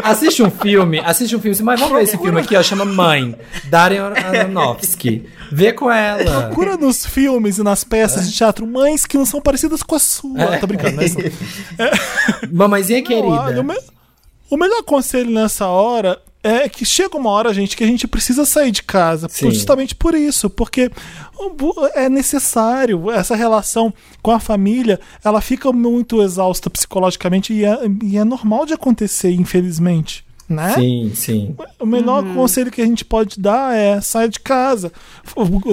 Assiste 0.03 0.43
um 0.43 0.51
filme, 0.51 0.99
assiste 0.99 1.35
um 1.35 1.39
filme, 1.41 1.57
mas 1.63 1.79
vamos 1.79 1.95
ver 1.97 2.03
esse 2.03 2.17
filme 2.17 2.39
aqui, 2.39 2.55
ó, 2.55 2.61
chama 2.61 2.85
Mãe, 2.85 3.35
Darren 3.65 3.99
Aronofsky. 3.99 5.27
Vê 5.51 5.73
com 5.73 5.91
ela. 5.91 6.43
Procura 6.49 6.77
nos 6.77 7.03
filmes 7.05 7.57
e 7.57 7.63
nas 7.63 7.83
peças 7.83 8.29
de 8.29 8.37
teatro 8.37 8.67
mães 8.67 9.05
que 9.07 9.17
não 9.17 9.25
são 9.25 9.41
parecidas 9.41 9.81
com 9.81 9.95
a 9.95 9.99
sua. 9.99 10.39
É. 10.55 10.57
Tô 10.57 10.67
brincando, 10.67 10.97
né? 10.97 11.05
Mamãezinha 12.51 13.01
Não, 13.01 13.27
olha, 13.29 13.43
querida. 13.45 13.61
o, 13.61 13.63
me- 13.63 13.79
o 14.51 14.57
melhor 14.57 14.83
conselho 14.83 15.31
nessa 15.31 15.65
hora 15.67 16.19
é 16.43 16.69
que 16.69 16.85
chega 16.85 17.17
uma 17.17 17.29
hora, 17.29 17.53
gente, 17.53 17.75
que 17.75 17.83
a 17.83 17.87
gente 17.87 18.07
precisa 18.07 18.45
sair 18.45 18.71
de 18.71 18.83
casa. 18.83 19.27
Sim. 19.29 19.51
Justamente 19.51 19.93
por 19.93 20.15
isso. 20.15 20.49
Porque 20.49 20.89
é 21.93 22.07
necessário. 22.07 23.11
Essa 23.11 23.35
relação 23.35 23.93
com 24.21 24.31
a 24.31 24.39
família, 24.39 24.99
ela 25.23 25.41
fica 25.41 25.71
muito 25.71 26.21
exausta 26.21 26.69
psicologicamente 26.69 27.53
e 27.53 27.65
é, 27.65 27.77
e 28.03 28.17
é 28.17 28.23
normal 28.23 28.65
de 28.65 28.73
acontecer, 28.73 29.31
infelizmente. 29.31 30.25
Né? 30.49 30.73
Sim, 30.73 31.11
sim. 31.13 31.55
O 31.79 31.85
melhor 31.85 32.23
conselho 32.33 32.71
que 32.71 32.81
a 32.81 32.85
gente 32.85 33.05
pode 33.05 33.39
dar 33.39 33.75
é 33.75 34.01
sair 34.01 34.29
de 34.29 34.39
casa. 34.39 34.91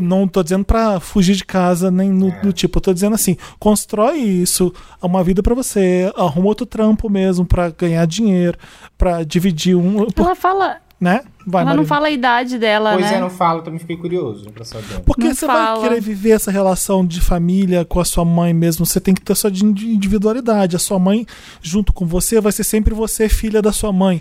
Não 0.02 0.28
tô 0.28 0.42
dizendo 0.42 0.66
pra 0.66 1.00
fugir 1.00 1.34
de 1.34 1.44
casa, 1.46 1.90
nem 1.90 2.10
no, 2.10 2.30
do 2.42 2.52
tipo. 2.52 2.76
Eu 2.76 2.82
tô 2.82 2.92
dizendo 2.92 3.14
assim: 3.14 3.38
constrói 3.58 4.18
isso, 4.18 4.70
uma 5.02 5.24
vida 5.24 5.42
pra 5.42 5.54
você, 5.54 6.12
arruma 6.14 6.48
outro 6.48 6.66
trampo 6.66 7.08
mesmo 7.08 7.46
pra 7.46 7.70
ganhar 7.70 8.06
dinheiro, 8.06 8.58
pra 8.98 9.22
dividir 9.24 9.74
um. 9.76 10.10
por- 10.10 10.26
Ela 10.26 10.34
fala. 10.36 10.76
né? 11.00 11.22
Vai, 11.46 11.62
ela 11.62 11.70
não 11.70 11.76
Marina. 11.78 11.86
fala 11.88 12.06
a 12.08 12.10
idade 12.10 12.58
dela, 12.58 12.92
Pois 12.94 13.06
né? 13.10 13.14
é, 13.16 13.20
não 13.20 13.30
falo, 13.30 13.62
também 13.62 13.78
fiquei 13.78 13.96
curioso 13.96 14.50
pra 14.50 14.64
saber. 14.64 15.00
Porque 15.06 15.24
não 15.28 15.34
você 15.34 15.46
fala. 15.46 15.80
vai 15.80 15.88
querer 15.88 16.00
viver 16.02 16.30
essa 16.32 16.50
relação 16.50 17.06
de 17.06 17.20
família 17.20 17.82
com 17.84 17.98
a 18.00 18.04
sua 18.04 18.24
mãe 18.26 18.52
mesmo. 18.52 18.84
Você 18.84 19.00
tem 19.00 19.14
que 19.14 19.22
ter 19.22 19.34
sua 19.36 19.48
indi- 19.48 19.88
individualidade. 19.94 20.76
A 20.76 20.78
sua 20.78 20.98
mãe, 20.98 21.24
junto 21.62 21.92
com 21.94 22.04
você, 22.04 22.40
vai 22.42 22.52
ser 22.52 22.64
sempre 22.64 22.92
você, 22.92 23.26
filha 23.28 23.62
da 23.62 23.72
sua 23.72 23.90
mãe. 23.92 24.20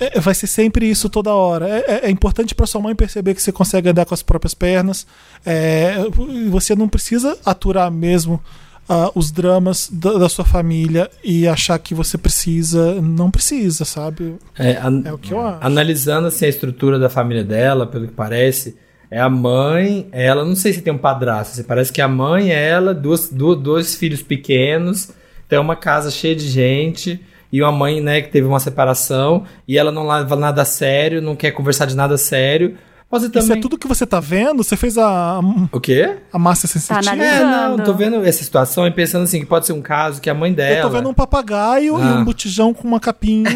É, 0.00 0.18
vai 0.18 0.34
ser 0.34 0.46
sempre 0.46 0.88
isso 0.88 1.08
toda 1.08 1.30
hora. 1.32 1.68
É, 1.68 1.84
é- 1.86 2.06
é 2.06 2.10
importante 2.10 2.54
para 2.54 2.66
sua 2.66 2.80
mãe 2.80 2.94
perceber 2.94 3.34
que 3.34 3.42
você 3.42 3.52
consegue 3.52 3.88
andar 3.88 4.04
com 4.06 4.14
as 4.14 4.22
próprias 4.22 4.54
pernas. 4.54 5.06
É, 5.44 5.96
você 6.48 6.74
não 6.74 6.88
precisa 6.88 7.36
aturar 7.44 7.90
mesmo 7.90 8.40
ah, 8.88 9.10
os 9.14 9.30
dramas 9.30 9.88
da, 9.92 10.14
da 10.14 10.28
sua 10.28 10.44
família 10.44 11.08
e 11.22 11.46
achar 11.46 11.78
que 11.78 11.94
você 11.94 12.18
precisa. 12.18 13.00
Não 13.00 13.30
precisa, 13.30 13.84
sabe? 13.84 14.34
É, 14.58 14.78
an- 14.78 15.02
É 15.04 15.12
o 15.12 15.18
que 15.18 15.32
eu 15.32 15.40
acho. 15.40 15.58
Analisando 15.64 16.26
assim, 16.28 16.46
a 16.46 16.48
estrutura 16.48 16.98
da 16.98 17.08
família 17.08 17.44
dela, 17.44 17.86
pelo 17.86 18.08
que 18.08 18.14
parece, 18.14 18.76
é 19.10 19.20
a 19.20 19.28
mãe, 19.28 20.08
ela, 20.12 20.44
não 20.44 20.56
sei 20.56 20.72
se 20.72 20.80
tem 20.82 20.92
um 20.92 20.98
padrasto, 20.98 21.52
assim, 21.54 21.62
parece 21.62 21.92
que 21.92 22.00
a 22.00 22.08
mãe, 22.08 22.50
ela, 22.50 22.92
duas, 22.94 23.28
du- 23.28 23.54
dois 23.56 23.94
filhos 23.94 24.22
pequenos, 24.22 25.10
tem 25.48 25.58
uma 25.58 25.76
casa 25.76 26.10
cheia 26.10 26.34
de 26.34 26.48
gente, 26.48 27.20
e 27.52 27.62
uma 27.62 27.72
mãe, 27.72 28.00
né, 28.00 28.20
que 28.20 28.28
teve 28.30 28.46
uma 28.46 28.60
separação, 28.60 29.44
e 29.66 29.78
ela 29.78 29.90
não 29.90 30.06
leva 30.06 30.36
nada 30.36 30.62
a 30.62 30.64
sério, 30.64 31.20
não 31.20 31.34
quer 31.34 31.50
conversar 31.50 31.86
de 31.86 31.96
nada 31.96 32.16
sério. 32.16 32.76
Pode 33.10 33.24
ser 33.24 33.30
Isso 33.38 33.48
também. 33.48 33.58
é 33.58 33.60
tudo 33.60 33.76
que 33.76 33.88
você 33.88 34.06
tá 34.06 34.20
vendo? 34.20 34.62
Você 34.62 34.76
fez 34.76 34.96
a, 34.96 35.40
O 35.72 35.80
quê? 35.80 36.18
a 36.32 36.38
massa 36.38 36.68
sensitiva? 36.68 37.00
analisando. 37.00 37.44
É, 37.44 37.68
não, 37.76 37.78
tô 37.84 37.92
vendo 37.92 38.24
essa 38.24 38.44
situação 38.44 38.86
e 38.86 38.90
pensando 38.92 39.24
assim, 39.24 39.40
que 39.40 39.46
pode 39.46 39.66
ser 39.66 39.72
um 39.72 39.82
caso 39.82 40.20
que 40.20 40.30
a 40.30 40.34
mãe 40.34 40.52
dela. 40.52 40.76
Eu 40.78 40.82
tô 40.82 40.90
vendo 40.90 41.08
um 41.08 41.14
papagaio 41.14 41.98
e 41.98 42.02
Ah. 42.02 42.14
um 42.20 42.24
botijão 42.24 42.72
com 42.72 42.86
uma 42.86 43.00
capinha. 43.00 43.50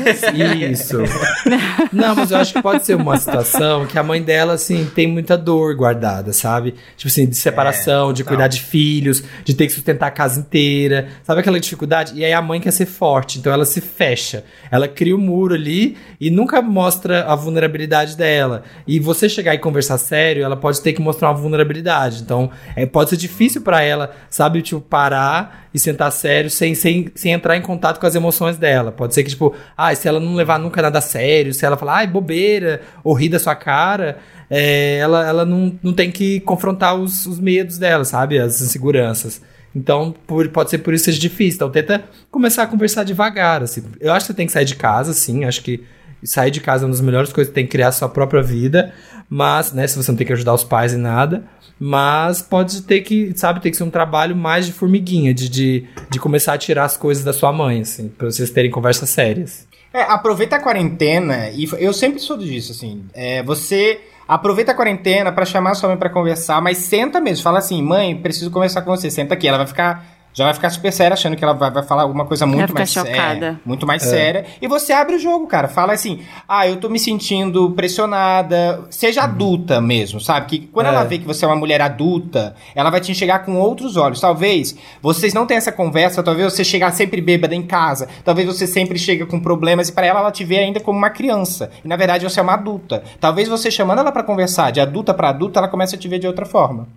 Isso. 0.72 0.98
Não, 1.93 2.16
mas 2.16 2.32
eu 2.32 2.39
acho 2.39 2.52
que 2.52 2.60
pode 2.62 2.85
ser 2.85 2.97
uma 2.97 3.16
situação 3.16 3.86
que 3.86 3.97
a 3.98 4.02
mãe 4.02 4.20
dela, 4.20 4.55
assim, 4.55 4.85
tem 4.93 5.06
muita 5.06 5.39
dor 5.39 5.74
guardada, 5.76 6.32
sabe? 6.32 6.74
Tipo 6.97 7.09
assim, 7.09 7.26
de 7.26 7.36
separação, 7.36 8.12
de 8.12 8.24
cuidar 8.24 8.48
de 8.48 8.60
filhos, 8.60 9.22
de 9.44 9.55
ter 9.55 9.66
que 9.68 9.72
sustentar 9.72 10.09
a 10.09 10.10
casa 10.10 10.40
inteira. 10.40 11.09
Sabe 11.22 11.40
aquela 11.40 11.60
dificuldade? 11.60 12.12
E 12.16 12.24
aí 12.24 12.32
a 12.32 12.43
mãe 12.43 12.60
quer 12.60 12.72
ser 12.72 12.86
forte, 12.86 13.39
então 13.39 13.52
ela 13.52 13.64
se 13.64 13.81
fecha. 13.81 14.44
Ela 14.70 14.89
cria 14.89 15.14
o 15.14 15.18
muro 15.18 15.55
ali 15.55 15.97
e 16.20 16.28
nunca 16.31 16.60
mostra 16.60 17.24
a 17.26 17.36
vulnerabilidade 17.36 18.16
dela. 18.16 18.64
E 18.86 18.98
você 18.98 19.28
chegar 19.44 19.54
e 19.54 19.58
conversar 19.58 19.98
sério, 19.98 20.42
ela 20.42 20.56
pode 20.56 20.80
ter 20.80 20.94
que 20.94 21.02
mostrar 21.02 21.28
uma 21.28 21.34
vulnerabilidade. 21.34 22.22
Então, 22.22 22.50
é, 22.74 22.86
pode 22.86 23.10
ser 23.10 23.16
difícil 23.18 23.60
pra 23.60 23.82
ela, 23.82 24.10
sabe, 24.30 24.62
tipo, 24.62 24.80
parar 24.80 25.68
e 25.74 25.78
sentar 25.78 26.10
sério 26.10 26.48
sem, 26.48 26.74
sem, 26.74 27.10
sem 27.14 27.32
entrar 27.32 27.56
em 27.56 27.60
contato 27.60 28.00
com 28.00 28.06
as 28.06 28.14
emoções 28.14 28.56
dela. 28.56 28.90
Pode 28.90 29.12
ser 29.12 29.22
que, 29.22 29.28
tipo, 29.30 29.54
ah, 29.76 29.94
se 29.94 30.08
ela 30.08 30.18
não 30.18 30.34
levar 30.34 30.58
nunca 30.58 30.80
nada 30.80 30.98
a 30.98 31.02
sério, 31.02 31.52
se 31.52 31.66
ela 31.66 31.76
falar, 31.76 31.96
ai, 31.96 32.06
bobeira, 32.06 32.80
ou 33.02 33.12
rir 33.12 33.28
da 33.28 33.38
sua 33.38 33.54
cara, 33.54 34.16
é, 34.48 34.96
ela, 34.96 35.26
ela 35.28 35.44
não, 35.44 35.78
não 35.82 35.92
tem 35.92 36.10
que 36.10 36.40
confrontar 36.40 36.94
os, 36.94 37.26
os 37.26 37.38
medos 37.38 37.76
dela, 37.76 38.04
sabe? 38.04 38.38
As 38.38 38.62
inseguranças. 38.62 39.42
Então, 39.76 40.14
por- 40.26 40.48
pode 40.48 40.70
ser 40.70 40.78
por 40.78 40.94
isso 40.94 41.04
que 41.04 41.10
seja 41.10 41.20
difícil. 41.20 41.56
Então, 41.56 41.70
tenta 41.70 42.04
começar 42.30 42.62
a 42.62 42.66
conversar 42.66 43.04
devagar, 43.04 43.62
assim. 43.62 43.82
Eu 44.00 44.12
acho 44.12 44.26
que 44.26 44.32
você 44.32 44.36
tem 44.36 44.46
que 44.46 44.52
sair 44.52 44.64
de 44.64 44.76
casa, 44.76 45.12
sim. 45.12 45.44
Acho 45.44 45.60
que 45.62 45.84
sair 46.24 46.51
de 46.51 46.60
casa 46.60 46.84
é 46.84 46.86
uma 46.86 46.92
das 46.92 47.01
melhores 47.01 47.32
coisas, 47.32 47.52
tem 47.52 47.64
que 47.64 47.72
criar 47.72 47.88
a 47.88 47.92
sua 47.92 48.09
própria 48.09 48.42
vida. 48.42 48.92
Mas, 49.28 49.72
né, 49.72 49.86
se 49.86 49.96
você 49.96 50.10
não 50.10 50.16
tem 50.16 50.26
que 50.26 50.32
ajudar 50.32 50.55
os 50.55 50.64
pais 50.64 50.92
em 50.92 50.98
nada. 50.98 51.44
Mas 51.78 52.40
pode 52.40 52.82
ter 52.82 53.01
que, 53.01 53.32
sabe, 53.36 53.60
ter 53.60 53.70
que 53.70 53.76
ser 53.76 53.82
um 53.82 53.90
trabalho 53.90 54.36
mais 54.36 54.64
de 54.66 54.72
formiguinha, 54.72 55.34
de, 55.34 55.48
de, 55.48 55.84
de 56.10 56.20
começar 56.20 56.55
a 56.55 56.59
tirar 56.59 56.84
as 56.84 56.96
coisas 56.96 57.24
da 57.24 57.32
sua 57.32 57.52
mãe, 57.52 57.80
assim, 57.80 58.09
pra 58.09 58.30
vocês 58.30 58.51
terem 58.51 58.70
conversas 58.70 59.09
sérias. 59.09 59.66
É, 59.92 60.02
aproveita 60.02 60.56
a 60.56 60.60
quarentena 60.60 61.51
e 61.51 61.68
eu 61.78 61.92
sempre 61.92 62.20
sou 62.20 62.36
disso, 62.36 62.72
assim. 62.72 63.05
É, 63.12 63.42
você 63.42 64.01
aproveita 64.26 64.72
a 64.72 64.74
quarentena 64.74 65.30
pra 65.30 65.44
chamar 65.44 65.74
sua 65.74 65.88
mãe 65.88 65.98
pra 65.98 66.10
conversar, 66.10 66.60
mas 66.60 66.78
senta 66.78 67.20
mesmo, 67.20 67.42
fala 67.42 67.59
assim, 67.59 67.82
mãe, 67.82 68.16
preciso 68.16 68.51
conversar 68.51 68.82
com 68.82 68.90
você, 68.90 69.10
senta 69.10 69.34
aqui. 69.34 69.46
Ela 69.46 69.59
vai 69.59 69.66
ficar, 69.66 70.14
já 70.35 70.44
vai 70.44 70.52
ficar 70.55 70.69
super 70.70 70.93
séria, 70.93 71.15
achando 71.15 71.36
que 71.36 71.44
ela 71.44 71.52
vai, 71.55 71.70
vai 71.70 71.82
falar 71.82 72.02
alguma 72.02 72.27
coisa 72.27 72.44
muito 72.44 72.74
mais 72.74 72.90
chocada. 72.93 73.47
é, 73.47 73.56
muito 73.65 73.86
mais 73.86 74.02
séria. 74.02 74.44
E 74.61 74.66
você 74.69 74.93
abre 74.93 75.15
o 75.15 75.19
jogo, 75.19 75.47
cara. 75.47 75.69
Fala 75.69 75.93
assim, 75.93 76.20
ah, 76.48 76.66
eu 76.69 76.77
tô 76.77 76.89
me 76.89 76.98
sentindo 76.98 77.70
pressionada. 77.70 78.85
Seja 78.90 79.23
adulta 79.23 79.81
mesmo, 79.81 80.20
sabe? 80.20 80.47
Que 80.47 80.59
quando 80.66 80.86
É. 80.86 80.89
ela 80.90 81.05
vê 81.05 81.19
que 81.19 81.27
você 81.27 81.44
é 81.44 81.48
uma 81.48 81.56
mulher 81.56 81.81
adulta, 81.81 82.55
ela 82.74 82.90
vai 82.90 83.01
te 83.01 83.11
enxergar 83.12 83.40
com 83.40 83.55
outros 83.59 83.97
olhos. 83.97 84.20
Talvez 84.20 84.77
vocês 85.01 85.32
não 85.32 85.47
tenham 85.47 85.59
essa 85.59 85.73
conversa, 85.73 86.23
talvez 86.23 86.52
você 86.52 86.65
chegar 86.65 86.90
sempre 86.93 87.20
bêbada 87.20 87.55
em 87.55 87.62
casa, 87.62 88.09
talvez 88.24 88.47
você 88.47 88.66
sempre 88.66 88.98
chega 88.98 89.24
com 89.27 89.39
problemas 89.40 89.89
e 89.89 89.93
pra 89.93 90.05
ela 90.06 90.20
ela 90.20 90.32
te 90.32 90.44
vê 90.44 90.59
ainda 90.59 90.81
como 90.81 90.98
uma 90.98 91.11
criança. 91.11 91.70
E 91.85 91.89
na 91.89 91.97
verdade 91.97 92.24
você 92.28 92.40
é 92.40 92.43
uma 92.43 92.55
adulta. 92.55 93.02
Talvez 93.20 93.48
você 93.48 93.70
chamando 93.70 94.01
ela 94.01 94.11
pra 94.12 94.23
conversar 94.23 94.70
de 94.73 94.81
adulta 94.81 95.15
pra 95.15 95.28
adulta, 95.28 95.61
ela 95.61 95.69
comece 95.69 95.94
a 95.94 95.98
te 95.98 96.09
ver 96.09 96.19
de 96.19 96.27
outra 96.27 96.44
forma. 96.44 96.89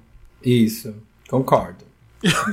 Isso, 0.43 0.93
concordo. 1.29 1.86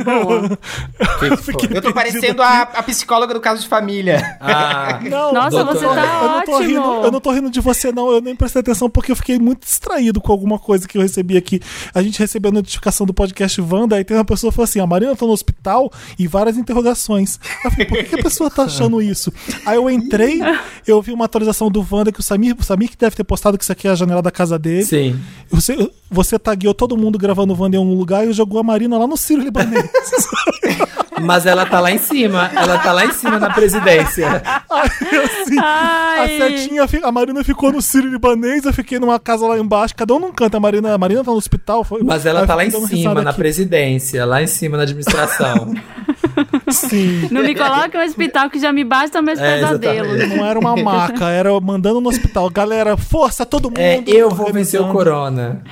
Boa. 0.05 0.59
Que 1.19 1.31
que 1.31 1.37
foi? 1.37 1.55
Eu 1.77 1.83
tô 1.83 1.93
parecendo 1.93 2.43
a, 2.43 2.63
a 2.63 2.83
psicóloga 2.83 3.33
do 3.35 3.41
caso 3.41 3.63
de 3.63 3.69
família. 3.69 4.37
Ah, 4.41 5.01
Não, 5.09 5.33
Nossa, 5.33 5.65
doutor. 5.65 5.75
você 5.77 5.87
tá 5.87 6.21
eu 6.23 6.29
não 6.29 6.45
tô 6.45 6.53
ótimo. 6.53 6.69
rindo, 6.69 7.05
eu 7.05 7.11
não 7.13 7.21
tô 7.21 7.31
rindo 7.33 7.51
de 7.51 7.61
você, 7.61 7.93
não. 7.93 8.11
Eu 8.11 8.21
nem 8.21 8.35
prestei 8.37 8.61
atenção 8.61 8.91
porque 8.91 9.13
eu 9.13 9.17
fiquei 9.17 9.39
muito 9.39 9.65
distraído 9.65 10.21
com 10.21 10.33
alguma 10.33 10.59
coisa 10.59 10.87
que 10.87 10.99
eu 10.99 11.03
recebi 11.03 11.37
aqui. 11.37 11.61
A 11.95 12.03
gente 12.03 12.19
recebeu 12.19 12.51
a 12.51 12.55
notificação 12.55 13.07
do 13.07 13.15
podcast 13.15 13.61
Wanda, 13.61 13.97
aí 13.97 14.05
tem 14.05 14.17
uma 14.17 14.25
pessoa 14.25 14.51
que 14.51 14.57
falou 14.57 14.65
assim: 14.65 14.81
a 14.81 14.87
Marina 14.87 15.15
tá 15.17 15.25
no 15.27 15.33
hospital 15.33 15.91
e 16.19 16.27
várias 16.27 16.57
interrogações. 16.57 17.39
Eu 17.65 17.71
falei, 17.71 17.87
por 17.87 17.99
que, 17.99 18.05
que 18.05 18.21
a 18.21 18.23
pessoa 18.23 18.51
tá 18.51 18.65
achando 18.65 19.01
isso? 19.01 19.33
Aí 19.65 19.77
eu 19.77 19.89
entrei, 19.91 20.41
eu 20.87 21.01
vi 21.01 21.13
uma 21.13 21.25
atualização 21.25 21.71
do 21.71 21.87
Wanda 21.91 22.13
que 22.13 22.21
o 22.21 22.23
Samir, 22.23 22.55
o 22.59 22.63
Samir 22.63 22.91
que 22.91 22.97
deve 22.97 23.17
ter 23.17 23.25
postado 23.25 23.57
que 23.57 23.65
isso 23.65 23.73
aqui 23.73 23.89
é 23.89 23.91
a 23.91 23.95
janela 23.95 24.21
da 24.23 24.31
casa 24.31 24.59
dele. 24.59 24.85
sim. 24.85 25.19
Você, 25.51 25.91
você 26.11 26.39
tagueou 26.39 26.75
todo 26.75 26.97
mundo 26.97 27.17
gravando 27.19 27.55
o 27.55 27.61
Wanda 27.61 27.77
em 27.77 27.81
um 27.81 27.95
lugar 27.95 28.27
e 28.27 28.33
jogou 28.33 28.59
a 28.59 28.63
Marina 28.63 28.99
lá 28.99 29.07
no 29.07 29.17
Ciro 29.17 29.43
Libanês. 29.63 29.91
Mas 31.21 31.47
ela 31.47 31.65
tá 31.65 31.81
lá 31.81 31.91
em 31.93 31.99
cima, 31.99 32.51
ela 32.55 32.77
tá 32.79 32.93
lá 32.93 33.07
em 33.07 33.13
cima 33.13 33.39
na 33.39 33.49
presidência. 33.51 34.43
Aí, 34.69 36.43
assim, 36.43 36.43
a 36.43 36.49
setinha, 36.49 36.87
a 37.05 37.13
Marina 37.13 37.43
ficou 37.45 37.73
no 37.73 37.81
Ciro 37.81 38.09
Libanês, 38.09 38.65
eu 38.65 38.73
fiquei 38.73 38.99
numa 38.99 39.19
casa 39.19 39.47
lá 39.47 39.57
embaixo, 39.59 39.95
cada 39.95 40.13
um 40.15 40.19
num 40.19 40.33
canto. 40.33 40.57
A 40.57 40.61
Marina, 40.61 40.93
a 40.93 40.99
Marina 40.99 41.23
tá 41.25 41.31
no 41.31 41.37
hospital. 41.37 41.85
Foi, 41.85 42.03
Mas 42.03 42.27
ela 42.27 42.41
Aí 42.41 42.47
tá 42.47 42.55
lá 42.55 42.65
em 42.65 42.71
cima, 42.71 43.23
na 43.23 43.31
aqui. 43.31 43.39
presidência, 43.39 44.25
lá 44.27 44.43
em 44.43 44.47
cima 44.47 44.77
na 44.77 44.83
administração. 44.83 45.73
Sim. 46.69 47.29
Não 47.31 47.43
me 47.43 47.55
coloque 47.55 47.97
no 47.97 48.03
hospital 48.05 48.51
que 48.51 48.59
já 48.59 48.73
me 48.73 48.83
bastam 48.85 49.23
meus 49.23 49.39
É, 49.39 49.61
pesadelos. 49.61 50.09
exatamente. 50.15 50.37
Não 50.37 50.45
era 50.47 50.59
uma 50.59 50.77
maca, 50.77 51.29
era 51.31 51.59
mandando 51.61 52.01
no 52.01 52.09
hospital. 52.09 52.51
Galera, 52.51 52.97
força 52.97 53.47
todo 53.47 53.67
mundo. 53.69 53.79
É, 53.79 54.03
eu 54.07 54.31
vou 54.31 54.53
vencer 54.53 54.81
o 54.81 54.89
corona. 54.91 55.63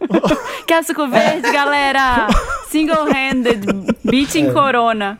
Quer 0.66 0.84
suco 0.84 1.06
verde, 1.08 1.50
galera? 1.52 2.28
Single-handed, 2.68 3.66
beating 4.04 4.46
É. 4.48 4.52
corona. 4.52 5.18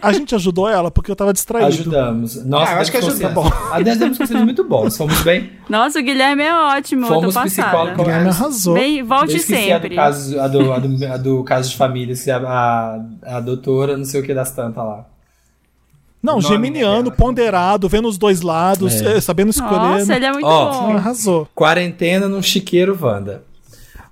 A 0.00 0.10
gente 0.10 0.34
ajudou 0.34 0.66
ela 0.66 0.90
porque 0.90 1.10
eu 1.10 1.16
tava 1.16 1.34
distraído. 1.34 1.68
Ajudamos. 1.68 2.42
Nossa, 2.46 2.72
Ah, 2.72 2.78
acho 2.80 2.90
que 2.90 3.02
ser- 3.02 3.18
Tá 3.20 3.28
bom. 3.28 3.50
A 3.70 3.78
Dez 3.82 3.98
demos 3.98 4.16
conselhos 4.16 4.42
muito 4.44 4.64
bons. 4.64 4.96
Fomos 4.96 5.20
bem. 5.20 5.50
Nossa, 5.68 5.98
o 6.00 6.02
Guilherme 6.02 6.44
é 6.44 6.54
ótimo, 6.54 7.06
Fomos 7.06 7.24
eu 7.24 7.28
tô 7.28 7.34
passada. 7.34 7.68
psicólogo. 7.68 8.02
Guilherme 8.02 8.28
arrasou. 8.30 8.72
Bem, 8.74 9.02
volte 9.02 9.38
sempre. 9.38 9.72
A 9.72 9.78
do, 9.88 9.94
caso, 10.12 10.40
a, 10.40 10.48
do, 10.48 10.72
a, 10.72 10.78
do, 10.78 11.06
a 11.12 11.16
do 11.18 11.44
caso 11.44 11.68
de 11.70 11.76
família, 11.76 12.16
se 12.16 12.30
a, 12.30 12.38
a, 12.38 13.36
a 13.36 13.40
doutora, 13.40 13.98
não 13.98 14.04
sei 14.06 14.20
o 14.20 14.24
que 14.24 14.32
das 14.32 14.50
tantas 14.50 14.82
lá. 14.82 15.04
Não, 16.22 16.38
O 16.38 16.40
geminiano, 16.40 17.04
dela. 17.04 17.14
ponderado, 17.16 17.86
vendo 17.86 18.08
os 18.08 18.16
dois 18.16 18.40
lados, 18.40 19.00
É. 19.02 19.18
eh, 19.18 19.20
sabendo 19.20 19.50
escolher. 19.50 19.98
Nossa, 20.00 20.16
ele 20.16 20.24
é 20.24 20.32
muito 20.32 20.46
Ó, 20.46 20.62
Ela 20.72 20.80
bom. 20.80 20.96
arrasou. 20.96 21.48
Quarentena 21.54 22.26
num 22.28 22.40
chiqueiro 22.42 22.98
Wanda. 23.00 23.44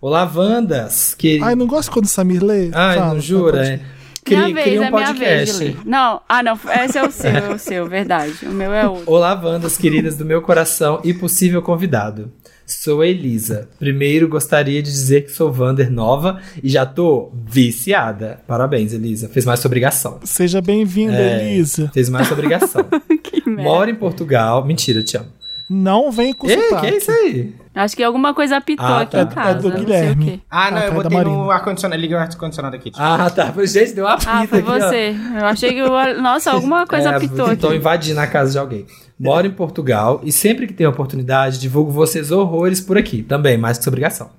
Olá, 0.04 0.30
Wandas. 0.36 1.14
Que... 1.14 1.40
Ai, 1.42 1.54
não 1.54 1.66
gosto 1.66 1.90
quando 1.90 2.04
o 2.04 2.08
Samir 2.08 2.44
lê. 2.44 2.68
Ai, 2.74 2.98
Fala, 2.98 3.14
não 3.14 3.20
jura? 3.22 3.66
é. 3.66 3.80
Cria, 4.22 4.40
minha 4.42 4.54
vez, 4.54 4.66
cria 4.66 4.80
um 4.82 4.84
é 4.84 4.90
minha 4.90 5.12
vez 5.14 5.16
de 5.16 5.52
podcast. 5.52 5.64
ler. 5.64 5.76
Não, 5.86 6.20
ah 6.28 6.42
não, 6.42 6.60
esse 6.84 6.98
é 6.98 7.06
o 7.06 7.10
seu, 7.10 7.30
é 7.30 7.54
o 7.54 7.58
seu, 7.58 7.88
verdade. 7.88 8.34
O 8.42 8.50
meu 8.50 8.70
é 8.70 8.86
outro. 8.86 9.10
Olá, 9.10 9.32
Wandas, 9.32 9.78
queridas 9.78 10.18
do 10.18 10.26
meu 10.26 10.42
coração 10.42 11.00
e 11.02 11.14
possível 11.14 11.62
convidado. 11.62 12.30
Sou 12.66 13.00
a 13.00 13.06
Elisa. 13.06 13.66
Primeiro, 13.78 14.28
gostaria 14.28 14.82
de 14.82 14.90
dizer 14.90 15.24
que 15.24 15.32
sou 15.32 15.50
Wander 15.50 15.90
nova 15.90 16.38
e 16.62 16.68
já 16.68 16.84
tô 16.84 17.32
viciada. 17.46 18.40
Parabéns, 18.46 18.92
Elisa. 18.92 19.30
Fez 19.30 19.46
mais 19.46 19.60
sua 19.60 19.68
obrigação. 19.68 20.20
Seja 20.22 20.60
bem-vinda, 20.60 21.16
É, 21.16 21.50
Elisa. 21.50 21.90
Fez 21.94 22.10
mais 22.10 22.26
sua 22.28 22.34
obrigação. 22.36 22.84
Que 23.24 23.48
merda. 23.48 23.62
Moro 23.62 23.90
em 23.90 23.94
Portugal. 23.94 24.66
Mentira, 24.66 24.98
eu 24.98 25.02
te 25.02 25.16
amo. 25.16 25.28
Não 25.68 26.12
vem 26.12 26.32
com 26.34 26.46
Ei, 26.48 26.60
sotaque. 26.60 26.80
que 26.80 26.86
é 26.94 26.96
isso 26.98 27.10
aí? 27.10 27.54
Acho 27.74 27.96
que 27.96 28.02
alguma 28.02 28.34
coisa 28.34 28.58
apitou 28.58 28.84
Ah, 28.86 29.00
aqui 29.00 29.12
tá. 29.12 29.22
em 29.22 29.26
casa. 29.28 29.50
É 29.50 29.54
do 29.54 29.68
não 29.70 29.76
sei 29.76 29.84
Guilherme. 29.84 30.22
o 30.22 30.26
quê. 30.26 30.40
Ah, 30.50 30.70
não, 30.70 30.78
Ah, 30.78 30.80
eu 30.84 30.88
tá, 30.90 30.96
da 30.96 31.02
botei 31.08 31.24
no 31.24 31.50
ar-condicionado. 31.50 32.00
Liguei 32.00 32.16
o 32.16 32.20
ar-condicionado 32.20 32.76
aqui. 32.76 32.92
Ah, 32.96 33.30
tá. 33.30 33.52
Gente, 33.64 33.92
deu 33.94 34.04
uma 34.04 34.14
Ah, 34.26 34.46
foi 34.46 34.58
aqui, 34.60 34.70
ó. 34.70 34.78
você. 34.78 35.16
Eu 35.38 35.46
achei 35.46 35.70
que. 35.72 35.78
eu- 35.78 36.22
Nossa, 36.22 36.50
alguma 36.52 36.86
coisa 36.86 37.10
É, 37.10 37.16
apitou 37.16 37.46
aqui. 37.46 37.56
Tô 37.56 37.72
invadindo 37.72 38.20
a 38.20 38.26
casa 38.26 38.52
de 38.52 38.58
alguém. 38.58 38.86
Moro 39.18 39.46
em 39.46 39.50
Portugal 39.50 40.20
e 40.22 40.30
sempre 40.30 40.66
que 40.66 40.74
tenho 40.74 40.90
oportunidade 40.90 41.58
divulgo 41.58 41.90
vocês 41.90 42.30
horrores 42.30 42.80
por 42.80 42.98
aqui. 42.98 43.22
Também, 43.22 43.56
mais 43.56 43.78
que 43.78 43.84
sua 43.84 43.90
obrigação. 43.90 44.30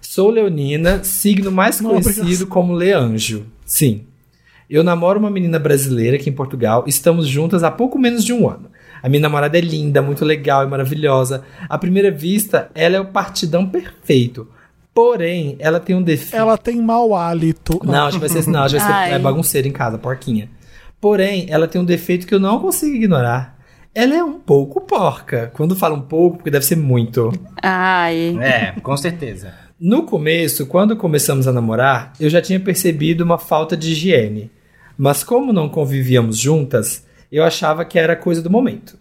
Sou 0.00 0.30
leonina, 0.30 1.02
signo 1.02 1.50
mais 1.50 1.80
Não, 1.80 1.90
conhecido 1.90 2.20
obrigação. 2.20 2.46
como 2.48 2.72
leanjo. 2.74 3.46
Sim. 3.64 4.04
Eu 4.68 4.84
namoro 4.84 5.18
uma 5.18 5.30
menina 5.30 5.58
brasileira 5.58 6.16
aqui 6.16 6.30
em 6.30 6.32
Portugal 6.32 6.84
estamos 6.86 7.26
juntas 7.26 7.62
há 7.64 7.70
pouco 7.70 7.98
menos 7.98 8.24
de 8.24 8.32
um 8.32 8.48
ano. 8.48 8.70
A 9.02 9.08
minha 9.08 9.20
namorada 9.20 9.56
é 9.56 9.60
linda, 9.60 10.02
muito 10.02 10.24
legal 10.24 10.64
e 10.64 10.68
maravilhosa. 10.68 11.44
À 11.68 11.78
primeira 11.78 12.10
vista, 12.10 12.70
ela 12.74 12.96
é 12.96 13.00
o 13.00 13.06
partidão 13.06 13.66
perfeito. 13.66 14.48
Porém, 14.94 15.56
ela 15.58 15.80
tem 15.80 15.94
um 15.96 16.02
defeito. 16.02 16.36
Ela 16.36 16.58
tem 16.58 16.80
mau 16.80 17.14
hálito. 17.14 17.80
Não, 17.84 18.06
acho 18.06 18.18
que 18.18 18.28
vai 18.28 18.28
ser, 18.28 18.50
não, 18.50 18.62
acho 18.62 18.76
que 18.76 18.82
vai 18.82 19.08
ser 19.08 19.14
é 19.14 19.18
bagunceira 19.18 19.68
em 19.68 19.72
casa, 19.72 19.98
porquinha. 19.98 20.50
Porém, 21.00 21.46
ela 21.48 21.66
tem 21.66 21.80
um 21.80 21.84
defeito 21.84 22.26
que 22.26 22.34
eu 22.34 22.40
não 22.40 22.58
consigo 22.58 22.94
ignorar. 22.94 23.58
Ela 23.94 24.14
é 24.14 24.22
um 24.22 24.38
pouco 24.38 24.80
porca. 24.80 25.50
Quando 25.54 25.74
falo 25.74 25.96
um 25.96 26.02
pouco, 26.02 26.36
porque 26.36 26.50
deve 26.50 26.64
ser 26.64 26.76
muito. 26.76 27.32
Ai. 27.62 28.36
É, 28.40 28.72
com 28.80 28.96
certeza. 28.96 29.54
No 29.80 30.02
começo, 30.02 30.66
quando 30.66 30.94
começamos 30.96 31.48
a 31.48 31.52
namorar, 31.52 32.12
eu 32.20 32.28
já 32.28 32.42
tinha 32.42 32.60
percebido 32.60 33.24
uma 33.24 33.38
falta 33.38 33.76
de 33.76 33.92
higiene. 33.92 34.50
Mas 34.96 35.24
como 35.24 35.52
não 35.52 35.68
convivíamos 35.68 36.38
juntas, 36.38 37.06
eu 37.30 37.44
achava 37.44 37.84
que 37.84 37.98
era 37.98 38.16
coisa 38.16 38.42
do 38.42 38.50
momento. 38.50 38.98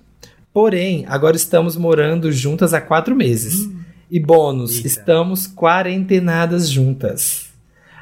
Porém, 0.53 1.05
agora 1.07 1.35
estamos 1.35 1.75
morando 1.75 2.31
juntas 2.31 2.73
há 2.73 2.81
quatro 2.81 3.15
meses. 3.15 3.69
E 4.11 4.19
bônus, 4.19 4.77
Eita. 4.77 4.87
estamos 4.87 5.47
quarentenadas 5.47 6.67
juntas. 6.69 7.49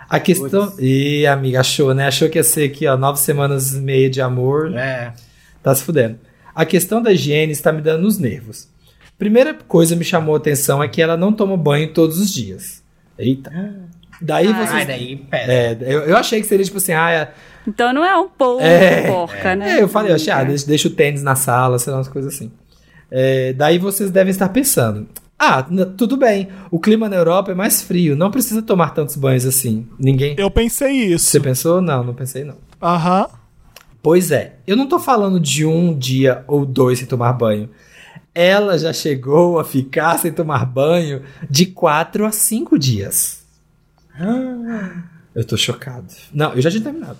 A 0.09 0.19
questão. 0.19 0.73
Ih, 0.79 1.27
amiga, 1.27 1.59
achou, 1.59 1.93
né? 1.93 2.07
Achou 2.07 2.29
que 2.29 2.37
ia 2.37 2.43
ser 2.43 2.69
aqui, 2.69 2.87
ó, 2.87 2.95
nove 2.95 3.19
semanas 3.19 3.73
e 3.73 3.81
meia 3.81 4.09
de 4.09 4.21
amor. 4.21 4.73
É. 4.73 5.13
Tá 5.61 5.75
se 5.75 5.83
fudendo. 5.83 6.17
A 6.55 6.65
questão 6.65 7.01
da 7.01 7.11
higiene 7.11 7.51
está 7.51 7.73
me 7.73 7.81
dando 7.81 8.03
nos 8.03 8.17
nervos. 8.17 8.69
Primeira 9.17 9.53
coisa 9.53 9.93
que 9.93 9.99
me 9.99 10.05
chamou 10.05 10.35
a 10.35 10.37
atenção 10.37 10.81
é 10.81 10.87
que 10.87 11.01
ela 11.01 11.17
não 11.17 11.33
toma 11.33 11.57
banho 11.57 11.91
todos 11.91 12.19
os 12.19 12.33
dias. 12.33 12.81
Eita. 13.19 13.51
Daí 14.21 14.47
Ai. 14.47 14.65
você. 14.65 14.73
Ai, 14.73 14.85
daí, 14.85 15.15
pera. 15.17 15.53
É, 15.53 15.77
eu, 15.81 16.01
eu 16.01 16.17
achei 16.17 16.39
que 16.39 16.47
seria 16.47 16.65
tipo 16.65 16.77
assim, 16.77 16.93
ah, 16.93 17.11
é, 17.11 17.31
Então 17.67 17.91
não 17.93 18.03
é 18.05 18.17
um 18.17 18.29
pouco 18.29 18.61
É. 18.63 19.07
porca, 19.11 19.55
né? 19.55 19.77
é, 19.77 19.81
eu 19.83 19.87
falei, 19.89 20.11
eu 20.11 20.15
achei, 20.15 20.31
ah, 20.31 20.43
deixa, 20.43 20.65
deixa 20.65 20.87
o 20.87 20.91
tênis 20.91 21.21
na 21.21 21.35
sala, 21.35 21.77
sei 21.77 21.91
lá, 21.91 21.99
umas 21.99 22.07
coisas 22.07 22.33
assim. 22.33 22.51
É, 23.11 23.51
daí 23.53 23.77
vocês 23.77 24.09
devem 24.09 24.31
estar 24.31 24.49
pensando, 24.49 25.07
ah, 25.37 25.61
tudo 25.97 26.15
bem, 26.17 26.49
o 26.71 26.79
clima 26.79 27.07
na 27.09 27.15
Europa 27.17 27.51
é 27.51 27.55
mais 27.55 27.81
frio, 27.81 28.15
não 28.15 28.31
precisa 28.31 28.61
tomar 28.61 28.91
tantos 28.93 29.15
banhos 29.15 29.45
assim. 29.45 29.87
Ninguém. 29.99 30.35
Eu 30.37 30.49
pensei 30.49 30.91
isso. 30.91 31.25
Você 31.25 31.39
pensou? 31.39 31.81
Não, 31.81 32.03
não 32.03 32.13
pensei 32.13 32.43
não. 32.43 32.55
Aham. 32.81 33.27
Pois 34.01 34.31
é, 34.31 34.55
eu 34.65 34.77
não 34.77 34.87
tô 34.87 34.97
falando 34.99 35.39
de 35.39 35.65
um 35.65 35.97
dia 35.97 36.43
ou 36.47 36.65
dois 36.65 36.99
sem 36.99 37.07
tomar 37.07 37.33
banho. 37.33 37.69
Ela 38.33 38.77
já 38.77 38.93
chegou 38.93 39.59
a 39.59 39.63
ficar 39.65 40.17
sem 40.19 40.31
tomar 40.31 40.63
banho 40.65 41.23
de 41.49 41.65
quatro 41.65 42.25
a 42.25 42.31
cinco 42.31 42.77
dias. 42.77 43.43
Eu 45.35 45.43
tô 45.45 45.57
chocado. 45.57 46.07
Não, 46.33 46.53
eu 46.53 46.61
já 46.61 46.69
tinha 46.71 46.83
terminado. 46.83 47.17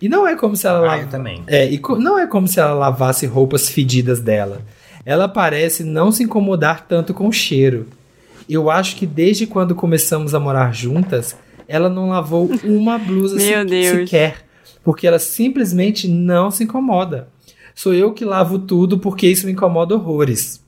E 0.00 0.08
não 0.08 0.26
é 0.26 0.36
como 0.36 0.56
se 0.56 0.66
ela 0.66 0.78
Ah, 0.78 0.82
lava- 0.82 1.02
eu 1.02 1.08
também. 1.08 1.42
É, 1.46 1.70
e 1.70 1.80
não 1.98 2.18
é 2.18 2.26
como 2.26 2.46
se 2.46 2.60
ela 2.60 2.74
lavasse 2.74 3.26
roupas 3.26 3.68
fedidas 3.68 4.20
dela. 4.20 4.62
Ela 5.04 5.28
parece 5.28 5.82
não 5.84 6.12
se 6.12 6.22
incomodar 6.22 6.86
tanto 6.86 7.12
com 7.14 7.28
o 7.28 7.32
cheiro. 7.32 7.86
Eu 8.48 8.70
acho 8.70 8.96
que 8.96 9.06
desde 9.06 9.46
quando 9.46 9.74
começamos 9.74 10.34
a 10.34 10.40
morar 10.40 10.72
juntas, 10.74 11.36
ela 11.66 11.88
não 11.88 12.08
lavou 12.10 12.48
uma 12.64 12.96
blusa 12.98 13.38
se- 13.40 13.46
sequer. 14.04 14.44
Porque 14.84 15.06
ela 15.06 15.18
simplesmente 15.18 16.06
não 16.08 16.50
se 16.50 16.64
incomoda. 16.64 17.28
Sou 17.74 17.92
eu 17.94 18.12
que 18.12 18.24
lavo 18.24 18.58
tudo 18.58 18.98
porque 18.98 19.26
isso 19.26 19.46
me 19.46 19.52
incomoda 19.52 19.94
horrores. 19.94 20.60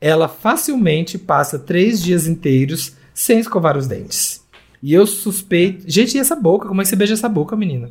Ela 0.00 0.26
facilmente 0.28 1.16
passa 1.18 1.58
três 1.58 2.02
dias 2.02 2.26
inteiros 2.26 2.94
sem 3.14 3.38
escovar 3.38 3.76
os 3.76 3.86
dentes. 3.86 4.42
E 4.82 4.92
eu 4.92 5.06
suspeito. 5.06 5.84
Gente, 5.86 6.16
e 6.16 6.20
essa 6.20 6.34
boca? 6.34 6.66
Como 6.66 6.80
é 6.80 6.84
que 6.84 6.88
você 6.90 6.96
beija 6.96 7.14
essa 7.14 7.28
boca, 7.28 7.54
menina? 7.54 7.90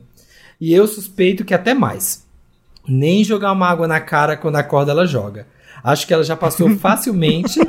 E 0.62 0.72
eu 0.74 0.88
suspeito 0.88 1.44
que 1.44 1.54
até 1.56 1.74
mais. 1.74 2.26
Nem 2.88 3.24
jogar 3.24 3.52
uma 3.52 3.68
água 3.68 3.88
na 3.88 4.00
cara 4.00 4.38
quando 4.38 4.56
acorda 4.58 4.92
ela 4.92 5.06
joga. 5.08 5.48
Acho 5.84 6.06
que 6.06 6.14
ela 6.14 6.24
já 6.24 6.38
passou 6.38 6.70
facilmente. 6.78 7.60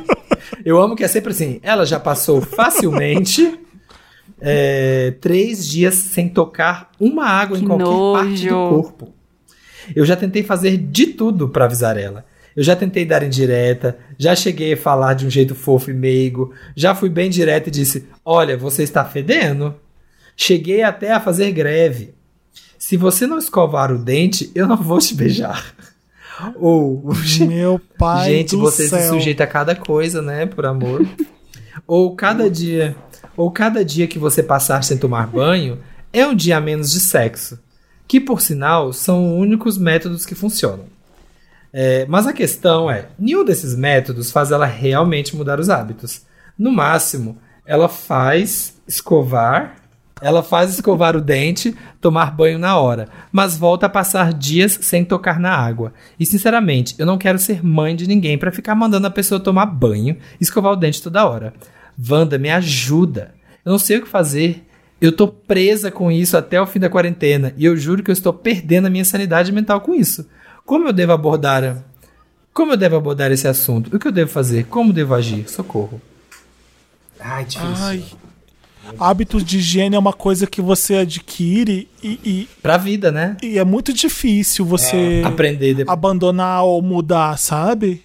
eu 0.63 0.79
amo 0.79 0.95
que 0.95 1.03
é 1.03 1.07
sempre 1.07 1.31
assim. 1.31 1.59
Ela 1.63 1.85
já 1.85 1.99
passou 1.99 2.39
facilmente 2.41 3.59
é, 4.39 5.15
três 5.19 5.67
dias 5.67 5.95
sem 5.95 6.29
tocar 6.29 6.91
uma 6.99 7.25
água 7.25 7.57
em 7.57 7.61
Que 7.61 7.65
qualquer 7.67 7.85
parte 8.29 8.47
do 8.47 8.53
nojo. 8.53 8.69
corpo. 8.83 9.13
Eu 9.95 10.05
já 10.05 10.15
tentei 10.15 10.43
fazer 10.43 10.77
de 10.77 11.07
tudo 11.07 11.49
pra 11.49 11.65
avisar 11.65 11.97
ela. 11.97 12.25
Eu 12.55 12.63
já 12.63 12.75
tentei 12.75 13.03
dar 13.03 13.23
indireta, 13.23 13.97
já 14.17 14.35
cheguei 14.35 14.73
a 14.73 14.77
falar 14.77 15.15
de 15.15 15.25
um 15.25 15.29
jeito 15.29 15.55
fofo 15.55 15.89
e 15.89 15.93
meigo, 15.93 16.53
já 16.75 16.93
fui 16.93 17.09
bem 17.09 17.27
direto 17.29 17.67
e 17.67 17.71
disse: 17.71 18.07
Olha, 18.23 18.55
você 18.55 18.83
está 18.83 19.03
fedendo. 19.03 19.73
Cheguei 20.37 20.83
até 20.83 21.11
a 21.11 21.19
fazer 21.19 21.51
greve. 21.51 22.13
Se 22.85 22.97
você 22.97 23.25
não 23.25 23.37
escovar 23.37 23.93
o 23.93 23.97
dente, 23.97 24.51
eu 24.53 24.67
não 24.67 24.75
vou 24.75 24.99
te 24.99 25.15
beijar. 25.15 25.73
Ou, 26.59 27.01
Meu 27.47 27.79
pai 27.97 28.29
gente, 28.29 28.57
do 28.57 28.59
você 28.59 28.83
se 28.83 28.89
céu. 28.89 29.13
sujeita 29.13 29.45
a 29.45 29.47
cada 29.47 29.73
coisa, 29.73 30.21
né, 30.21 30.45
por 30.45 30.65
amor. 30.65 31.07
ou 31.87 32.13
cada 32.13 32.49
dia, 32.49 32.93
ou 33.37 33.49
cada 33.51 33.85
dia 33.85 34.05
que 34.05 34.19
você 34.19 34.43
passar 34.43 34.83
sem 34.83 34.97
tomar 34.97 35.27
banho 35.27 35.79
é 36.11 36.27
um 36.27 36.35
dia 36.35 36.57
a 36.57 36.61
menos 36.61 36.91
de 36.91 36.99
sexo, 36.99 37.57
que 38.05 38.19
por 38.19 38.41
sinal 38.41 38.91
são 38.91 39.33
os 39.33 39.41
únicos 39.41 39.77
métodos 39.77 40.25
que 40.25 40.35
funcionam. 40.35 40.87
É, 41.71 42.05
mas 42.09 42.27
a 42.27 42.33
questão 42.33 42.91
é, 42.91 43.07
nenhum 43.17 43.45
desses 43.45 43.73
métodos 43.77 44.29
faz 44.29 44.51
ela 44.51 44.65
realmente 44.65 45.37
mudar 45.37 45.57
os 45.57 45.69
hábitos. 45.69 46.23
No 46.59 46.69
máximo, 46.69 47.37
ela 47.65 47.87
faz 47.87 48.75
escovar, 48.85 49.82
ela 50.21 50.41
faz 50.41 50.73
escovar 50.73 51.15
o 51.15 51.21
dente, 51.21 51.75
tomar 51.99 52.31
banho 52.31 52.57
na 52.57 52.77
hora, 52.77 53.09
mas 53.31 53.57
volta 53.57 53.87
a 53.87 53.89
passar 53.89 54.33
dias 54.33 54.77
sem 54.81 55.03
tocar 55.03 55.39
na 55.39 55.51
água. 55.51 55.93
E 56.19 56.25
sinceramente, 56.25 56.95
eu 56.97 57.05
não 57.05 57.17
quero 57.17 57.39
ser 57.39 57.65
mãe 57.65 57.95
de 57.95 58.07
ninguém 58.07 58.37
pra 58.37 58.51
ficar 58.51 58.75
mandando 58.75 59.07
a 59.07 59.11
pessoa 59.11 59.39
tomar 59.39 59.65
banho 59.65 60.17
e 60.39 60.43
escovar 60.43 60.71
o 60.73 60.77
dente 60.77 61.01
toda 61.01 61.25
hora. 61.25 61.53
Wanda, 62.09 62.37
me 62.37 62.49
ajuda. 62.49 63.33
Eu 63.65 63.71
não 63.71 63.79
sei 63.79 63.97
o 63.97 64.01
que 64.03 64.07
fazer. 64.07 64.65
Eu 65.01 65.11
tô 65.11 65.27
presa 65.27 65.91
com 65.91 66.09
isso 66.09 66.37
até 66.37 66.61
o 66.61 66.65
fim 66.65 66.79
da 66.79 66.89
quarentena 66.89 67.53
e 67.57 67.65
eu 67.65 67.75
juro 67.75 68.01
que 68.01 68.09
eu 68.09 68.13
estou 68.13 68.31
perdendo 68.31 68.87
a 68.87 68.89
minha 68.89 69.03
sanidade 69.03 69.51
mental 69.51 69.81
com 69.81 69.93
isso. 69.93 70.25
Como 70.65 70.87
eu 70.87 70.93
devo 70.93 71.11
abordar? 71.11 71.83
Como 72.53 72.71
eu 72.71 72.77
devo 72.77 72.95
abordar 72.95 73.29
esse 73.31 73.47
assunto? 73.47 73.93
O 73.93 73.99
que 73.99 74.07
eu 74.07 74.11
devo 74.11 74.31
fazer? 74.31 74.65
Como 74.67 74.93
devo 74.93 75.13
agir? 75.13 75.49
Socorro. 75.49 76.01
Ai, 77.19 77.43
difícil. 77.43 77.83
Ai. 77.83 78.05
Hábitos 78.99 79.43
de 79.43 79.57
higiene 79.57 79.95
é 79.95 79.99
uma 79.99 80.13
coisa 80.13 80.45
que 80.45 80.61
você 80.61 80.95
adquire 80.97 81.87
e, 82.03 82.19
e, 82.23 82.49
Pra 82.61 82.77
vida, 82.77 83.11
né? 83.11 83.37
e 83.41 83.57
é 83.57 83.63
muito 83.63 83.93
difícil 83.93 84.65
você 84.65 85.21
Aprender 85.25 85.73
depois. 85.73 85.93
abandonar 85.97 86.63
ou 86.63 86.81
mudar, 86.81 87.37
sabe? 87.37 88.03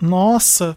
Nossa. 0.00 0.76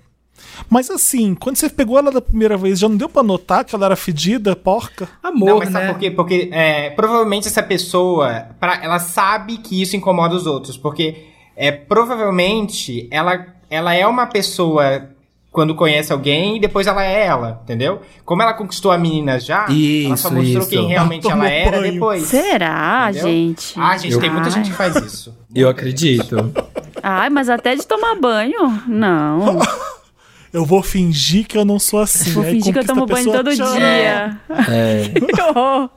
Mas 0.70 0.90
assim, 0.90 1.36
quando 1.36 1.58
você 1.58 1.70
pegou 1.70 1.98
ela 1.98 2.12
da 2.12 2.22
primeira 2.22 2.58
vez, 2.58 2.80
já 2.80 2.88
não 2.88 2.96
deu 2.98 3.10
pra 3.10 3.24
notar 3.24 3.66
que 3.66 3.74
ela 3.76 3.86
era 3.86 3.96
fedida, 3.96 4.56
porca? 4.56 5.08
Amor, 5.24 5.46
Não, 5.50 5.58
mas 5.60 5.70
né? 5.72 5.80
sabe 5.80 5.94
por 5.94 6.00
quê? 6.00 6.12
Porque 6.12 6.50
é, 6.52 6.90
provavelmente 6.92 7.48
essa 7.48 7.64
pessoa, 7.64 8.48
pra, 8.60 8.84
ela 8.84 9.00
sabe 9.00 9.58
que 9.58 9.82
isso 9.82 9.96
incomoda 9.96 10.36
os 10.36 10.46
outros. 10.46 10.78
Porque 10.78 11.26
é, 11.56 11.72
provavelmente 11.72 13.08
ela, 13.12 13.48
ela 13.70 13.94
é 13.94 14.06
uma 14.08 14.28
pessoa 14.28 15.10
quando 15.52 15.74
conhece 15.76 16.14
alguém 16.14 16.58
e 16.58 16.60
depois 16.60 16.86
ela 16.88 17.04
é 17.04 17.26
ela, 17.26 17.60
entendeu? 17.64 18.02
Como 18.24 18.42
ela 18.42 18.54
conquistou 18.54 18.92
a 18.92 18.98
menina 18.98 19.40
já, 19.40 19.62
ela 19.64 19.68
só 20.16 20.30
Isso, 20.30 20.32
mostrou 20.34 20.44
isso. 20.62 20.70
quem 20.70 20.88
realmente 20.88 21.30
Ela 21.30 21.50
era 21.50 21.80
banho. 21.80 21.94
depois. 21.94 22.24
Será, 22.24 23.08
Entendeu? 23.10 23.28
gente? 23.30 23.74
Ah, 23.80 23.98
gente, 23.98 24.20
tem 24.20 24.30
muita 24.30 24.48
Ai. 24.48 24.52
gente 24.52 24.70
que 24.70 24.76
faz 24.76 24.96
isso. 24.98 25.36
Eu 25.54 25.68
acredito. 25.70 26.52
Ai, 27.02 27.30
mas 27.30 27.50
até 27.50 27.76
de 27.76 27.86
tomar 27.88 28.16
banho? 28.16 28.82
Não. 28.88 29.60
Eu 30.52 30.66
vou 30.66 30.82
fingir 30.82 31.46
que 31.46 31.56
eu 31.56 31.64
não 31.64 31.78
sou 31.78 32.00
assim. 32.02 32.32
Vou 32.32 32.44
Aí 32.44 32.54
fingir 32.54 32.74
que 32.74 32.80
eu 32.80 32.84
tomo 32.86 33.06
banho 33.06 33.32
todo 33.32 33.52
tcharam. 33.56 33.72
dia. 33.78 34.40
É. 34.68 35.10
Que 35.36 35.42
horror. 35.44 35.90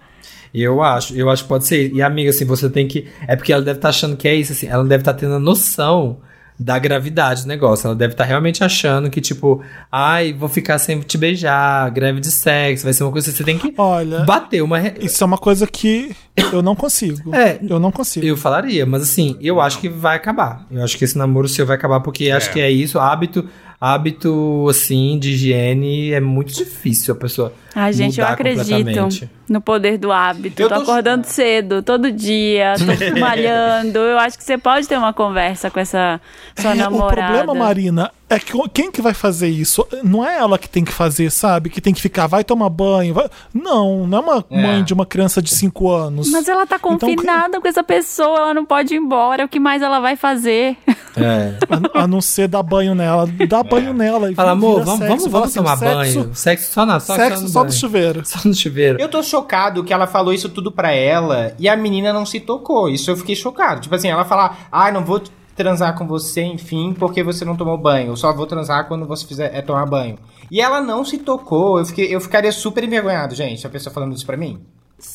Eu 0.53 0.83
acho, 0.83 1.15
eu 1.15 1.31
acho 1.31 1.45
que 1.45 1.49
pode 1.49 1.67
ser. 1.67 1.91
E 1.91 2.03
amiga, 2.03 2.29
assim, 2.29 2.45
você 2.45 2.69
tem 2.69 2.87
que. 2.87 3.09
É 3.27 3.35
porque 3.35 3.51
ela 3.51 3.63
deve 3.63 3.79
estar 3.79 3.89
achando 3.89 4.15
que 4.15 4.29
é 4.29 4.35
isso, 4.35 4.53
assim. 4.53 4.67
Ela 4.67 4.85
deve 4.85 5.01
estar 5.01 5.15
tendo 5.15 5.33
a 5.37 5.39
noção 5.39 6.19
da 6.59 6.79
gravidade 6.79 7.43
do 7.43 7.49
negócio. 7.49 7.87
Ela 7.87 7.95
deve 7.97 8.15
estar 8.15 8.25
realmente 8.25 8.63
achando 8.63 9.11
que, 9.11 9.21
tipo, 9.21 9.63
ai, 9.91 10.33
vou 10.33 10.49
ficar 10.49 10.79
sem 10.79 11.01
te 11.01 11.19
beijar, 11.19 11.91
greve 11.91 12.21
de 12.21 12.31
sexo, 12.31 12.85
vai 12.85 12.93
ser 12.93 13.03
uma 13.05 13.13
coisa 13.13 13.31
que 13.31 13.37
você 13.37 13.45
tem 13.45 13.59
que 13.59 13.75
Olha, 13.77 14.21
bater 14.25 14.63
uma. 14.63 14.79
re- 14.79 14.95
isso 15.01 15.23
é 15.23 15.27
uma 15.27 15.39
coisa 15.39 15.67
que 15.67 16.15
eu 16.53 16.63
não 16.63 16.77
consigo. 16.77 17.35
É. 17.35 17.59
Eu 17.69 17.79
não 17.81 17.91
consigo. 17.91 18.25
Eu 18.27 18.37
falaria, 18.37 18.87
mas 18.87 19.03
assim, 19.03 19.37
eu 19.41 19.61
acho 19.61 19.79
que 19.79 19.89
vai 19.89 20.17
acabar. 20.17 20.67
Eu 20.71 20.83
acho 20.85 20.97
que 20.97 21.05
esse 21.05 21.17
namoro 21.19 21.49
seu 21.49 21.67
vai 21.67 21.77
acabar 21.77 22.01
porque 22.01 22.31
acho 22.31 22.53
que 22.53 22.61
é 22.61 22.71
isso. 22.71 22.99
Hábito, 22.99 23.49
hábito, 23.85 24.67
assim, 24.71 25.19
de 25.19 25.31
higiene 25.33 26.13
é 26.13 26.21
muito 26.21 26.53
difícil 26.55 27.15
a 27.15 27.17
pessoa. 27.17 27.53
Ai, 27.75 27.93
gente, 27.93 28.21
eu 28.21 28.25
mudar 28.25 28.35
acredito 28.35 28.69
completamente. 28.77 29.31
no 29.49 29.61
poder 29.61 29.99
do 29.99 30.13
hábito. 30.13 30.63
Eu 30.63 30.69
tô 30.69 30.75
tô- 30.77 30.83
acordando 30.83 31.25
cedo, 31.27 31.83
todo 31.83 32.13
dia, 32.13 32.75
tô 32.79 32.85
malhando. 33.19 33.99
Eu 33.99 34.19
acho 34.19 34.39
que 34.39 34.45
você 34.45 34.57
pode 34.57 34.87
ter 34.87 34.97
uma 34.97 35.13
conversa 35.13 35.69
com 35.71 35.81
essa 35.81 36.21
sua 36.57 36.71
É, 36.71 36.75
o 36.75 36.77
namorada. 36.77 37.43
problema, 37.43 37.55
Marina, 37.67 38.11
é 38.33 38.39
que 38.39 38.53
quem 38.71 38.91
que 38.91 39.01
vai 39.03 39.15
fazer 39.15 39.49
isso? 39.49 39.87
Não 40.03 40.27
é 40.27 40.39
ela 40.39 40.59
que 40.59 40.69
tem 40.69 40.85
que 40.85 40.93
fazer, 40.93 41.31
sabe? 41.31 41.71
Que 41.71 41.81
tem 41.81 41.93
que 41.95 42.01
ficar, 42.01 42.27
vai 42.27 42.43
tomar 42.45 42.69
banho. 42.69 43.15
vai- 43.15 43.29
Não, 43.55 44.07
não 44.07 44.19
é 44.19 44.21
uma 44.21 44.45
É. 44.51 44.63
mãe 44.63 44.85
de 44.85 44.93
uma 44.95 45.07
criança 45.07 45.41
de 45.43 45.51
5 45.55 45.91
anos. 45.91 46.31
Mas 46.31 46.49
ela 46.49 46.67
tá 46.67 46.77
Então, 46.77 46.99
confinada 46.99 47.61
com 47.61 47.69
essa 47.69 47.83
pessoa, 47.85 48.39
ela 48.39 48.55
não 48.55 48.65
pode 48.65 48.95
ir 48.95 48.99
embora. 48.99 49.45
O 49.45 49.49
que 49.49 49.61
mais 49.61 49.83
ela 49.83 50.01
vai 50.01 50.17
fazer? 50.17 50.77
É. 51.17 51.55
A, 51.95 52.03
a 52.05 52.07
não 52.07 52.21
ser 52.21 52.49
dar 52.49 52.63
banho 52.63 52.95
nela. 52.95 53.29
Dá 53.49 53.63
banho 53.63 53.93
nela. 53.93 54.31
e 54.31 54.35
Fala, 54.35 54.53
amor, 54.53 54.83
vamos, 54.83 54.99
sexo. 55.01 55.09
vamos, 55.09 55.27
vamos 55.33 55.49
assim, 55.49 55.59
tomar 55.59 55.77
sexo, 55.77 55.95
banho. 56.21 56.35
Sexo 56.35 56.73
só 56.73 56.87
na 56.87 57.01
só, 57.01 57.15
Sexo 57.15 57.43
no 57.43 57.49
só 57.49 57.61
do 57.61 57.67
banho. 57.69 57.79
chuveiro. 57.79 58.23
Só 58.27 58.39
no 58.49 58.55
chuveiro. 58.55 58.99
Eu 59.01 59.09
tô 59.09 59.23
chocado 59.23 59.85
que 59.85 59.93
ela 59.93 60.07
falou 60.07 60.33
isso 60.33 60.49
tudo 60.49 60.73
pra 60.73 60.91
ela 60.93 61.55
e 61.59 61.69
a 61.69 61.77
menina 61.77 62.13
não 62.13 62.25
se 62.25 62.41
tocou. 62.41 62.89
Isso 62.89 63.11
eu 63.11 63.17
fiquei 63.17 63.35
chocado. 63.37 63.81
Tipo 63.83 63.95
assim, 63.95 64.09
ela 64.09 64.25
falar, 64.25 64.69
ai, 64.73 64.91
não 64.93 65.05
vou 65.05 65.23
transar 65.55 65.97
com 65.97 66.07
você, 66.07 66.43
enfim, 66.43 66.95
porque 66.99 67.23
você 67.23 67.45
não 67.45 67.57
tomou 67.57 67.79
banho. 67.79 68.09
Eu 68.09 68.17
só 68.17 68.33
vou 68.33 68.47
transar 68.47 68.89
quando 68.89 69.07
você 69.07 69.27
fizer 69.27 69.55
é, 69.55 69.63
tomar 69.63 69.87
banho. 69.87 70.19
E 70.51 70.61
ela 70.61 70.81
não 70.81 71.05
se 71.05 71.19
tocou. 71.19 71.79
Eu, 71.79 71.87
fiquei, 71.87 72.15
eu 72.15 72.21
ficaria 72.21 72.53
super 72.53 72.85
envergonhado, 72.85 73.35
gente, 73.35 73.67
a 73.67 73.71
pessoa 73.71 73.93
falando 73.93 74.15
isso 74.15 74.27
pra 74.27 74.37
mim. 74.37 74.61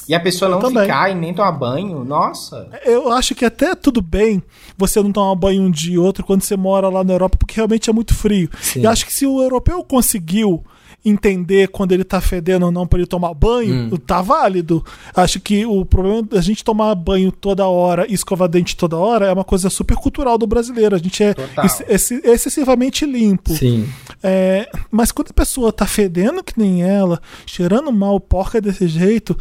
E 0.07 0.14
a 0.14 0.19
pessoa 0.19 0.49
não 0.49 0.59
também. 0.59 0.84
ficar 0.84 1.09
e 1.09 1.15
nem 1.15 1.34
tomar 1.34 1.51
banho, 1.51 2.03
nossa. 2.03 2.68
Eu 2.85 3.11
acho 3.11 3.34
que 3.34 3.45
até 3.45 3.73
tudo 3.73 4.01
bem 4.01 4.43
você 4.77 5.01
não 5.01 5.11
tomar 5.11 5.35
banho 5.35 5.61
um 5.61 5.72
dia 5.72 5.95
e 5.95 5.97
outro 5.97 6.26
quando 6.26 6.41
você 6.41 6.57
mora 6.57 6.89
lá 6.89 7.03
na 7.03 7.14
Europa, 7.14 7.38
porque 7.38 7.55
realmente 7.55 7.89
é 7.89 7.93
muito 7.93 8.14
frio. 8.14 8.49
Sim. 8.59 8.81
E 8.81 8.88
acho 8.88 9.05
que 9.05 9.14
se 9.14 9.26
o 9.26 9.41
europeu 9.41 9.84
conseguiu 9.84 10.64
entender 11.10 11.68
quando 11.70 11.92
ele 11.92 12.04
tá 12.04 12.20
fedendo 12.20 12.66
ou 12.66 12.72
não 12.72 12.86
para 12.88 13.00
ele 13.00 13.08
tomar 13.08 13.34
banho, 13.34 13.98
tá 14.00 14.22
válido. 14.22 14.84
Acho 15.16 15.40
que 15.40 15.66
o 15.66 15.86
problema 15.86 16.24
da 16.24 16.42
gente 16.42 16.64
tomar 16.64 16.94
banho 16.96 17.32
toda 17.32 17.66
hora 17.68 18.06
e 18.10 18.14
escovar 18.14 18.48
dente 18.50 18.76
toda 18.76 18.98
hora 18.98 19.28
é 19.28 19.34
uma 19.34 19.44
coisa 19.44 19.70
super 19.70 19.96
cultural 19.98 20.38
do 20.38 20.46
brasileiro. 20.48 20.96
A 20.96 21.00
gente 21.00 21.24
é 21.24 21.34
ex- 21.88 22.12
excessivamente 22.12 23.06
limpo. 23.06 23.54
Sim. 23.54 23.88
É, 24.22 24.70
mas 24.92 25.12
quando 25.12 25.30
a 25.32 25.34
pessoa 25.34 25.72
tá 25.72 25.86
fedendo 25.86 26.44
que 26.44 26.54
nem 26.60 26.84
ela, 26.84 27.22
cheirando 27.46 27.92
mal, 27.92 28.20
porca 28.20 28.60
desse 28.60 28.88
jeito, 28.88 29.38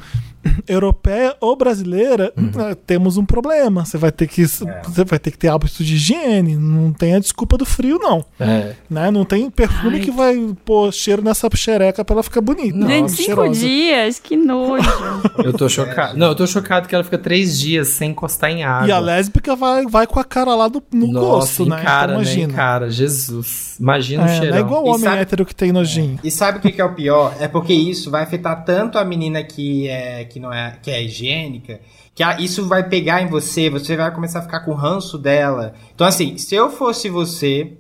europeia 0.69 1.35
ou 1.41 1.57
brasileira, 1.57 2.33
Uhum. 2.37 2.51
eh, 2.71 2.75
temos 2.87 3.17
um 3.17 3.25
problema. 3.25 3.85
Você 3.85 3.97
vai 3.99 4.13
ter 4.13 4.27
que 4.27 4.43
É. 4.43 4.47
você 4.47 5.05
vai 5.05 5.19
ter 5.19 5.31
que 5.31 5.39
ter 5.39 5.49
hábito 5.49 5.83
de 5.85 5.95
higiene. 5.95 6.57
Não 6.57 6.93
tem 6.93 7.15
a 7.15 7.19
desculpa 7.19 7.57
do 7.57 7.65
frio, 7.65 7.99
não. 7.99 8.25
É. 8.39 8.73
Né? 8.89 9.11
Não 9.11 9.25
tem 9.25 9.49
perfume 9.51 9.97
Ai. 9.97 10.01
que 10.01 10.11
vai 10.11 10.37
pôr 10.65 10.93
cheiro 10.93 11.23
nessa 11.23 11.49
xereca 11.55 12.05
pra 12.05 12.15
ela 12.15 12.23
ficar 12.23 12.41
bonita. 12.41 12.87
Gente, 12.87 13.13
cinco 13.13 13.23
cheirosa. 13.23 13.61
dias, 13.61 14.19
que 14.19 14.37
nojo. 14.37 14.87
Eu 15.45 15.53
tô 15.53 15.69
chocado. 15.69 16.17
Não, 16.19 16.29
eu 16.29 16.35
tô 16.35 16.47
chocado 16.47 16.89
que 16.89 16.95
ela 16.95 17.05
fica 17.05 17.19
três 17.19 17.59
dias 17.59 17.89
sem 17.89 18.11
encostar 18.11 18.51
em 18.51 18.65
água. 18.65 18.89
E 18.89 18.93
a 18.93 18.99
lésbica 18.99 19.55
vai, 19.55 19.87
vai 19.87 20.07
com 20.07 20.19
a 20.19 20.25
cara 20.25 20.55
lá 20.55 20.69
no, 20.69 20.83
no 20.93 21.07
Nossa, 21.13 21.27
gosto, 21.63 21.67
né? 21.67 21.83
cara, 21.83 22.13
então 22.13 22.25
né? 22.25 22.31
Em 22.31 22.33
imagina. 22.35 22.53
cara, 22.55 22.91
Jesus. 22.91 23.77
Imagina 23.79 24.23
o 24.25 24.27
É, 24.27 24.29
cheirão. 24.39 24.51
não 24.51 24.57
é 24.57 24.61
igual 24.61 24.85
o 24.85 24.89
homem 24.89 25.01
sabe- 25.05 25.21
hétero 25.21 25.45
que 25.47 25.55
tem 25.55 25.73
nojinho. 25.73 26.19
E 26.25 26.31
sabe 26.31 26.59
o 26.59 26.61
que, 26.61 26.73
que 26.73 26.81
é 26.81 26.85
o 26.85 26.95
pior? 26.95 27.35
É 27.41 27.47
porque 27.49 27.73
isso 27.73 28.11
vai 28.11 28.23
afetar 28.23 28.65
tanto 28.65 28.99
a 28.99 29.05
menina 29.05 29.43
que 29.43 29.89
é 29.89 30.25
que 30.25 30.36
não 30.41 30.53
é 30.53 30.77
que 30.83 30.91
é 30.91 31.03
higiênica, 31.03 31.81
que 32.15 32.23
a- 32.23 32.41
isso 32.41 32.67
vai 32.67 32.89
pegar 32.89 33.23
em 33.23 33.27
você, 33.27 33.69
você 33.71 33.97
vai 33.97 34.11
começar 34.15 34.39
a 34.41 34.43
ficar 34.43 34.61
com 34.61 34.73
ranço 34.73 35.19
dela. 35.19 35.75
Então 35.95 36.07
assim, 36.07 36.37
se 36.39 36.55
eu 36.55 36.71
fosse 36.71 37.09
você, 37.09 37.73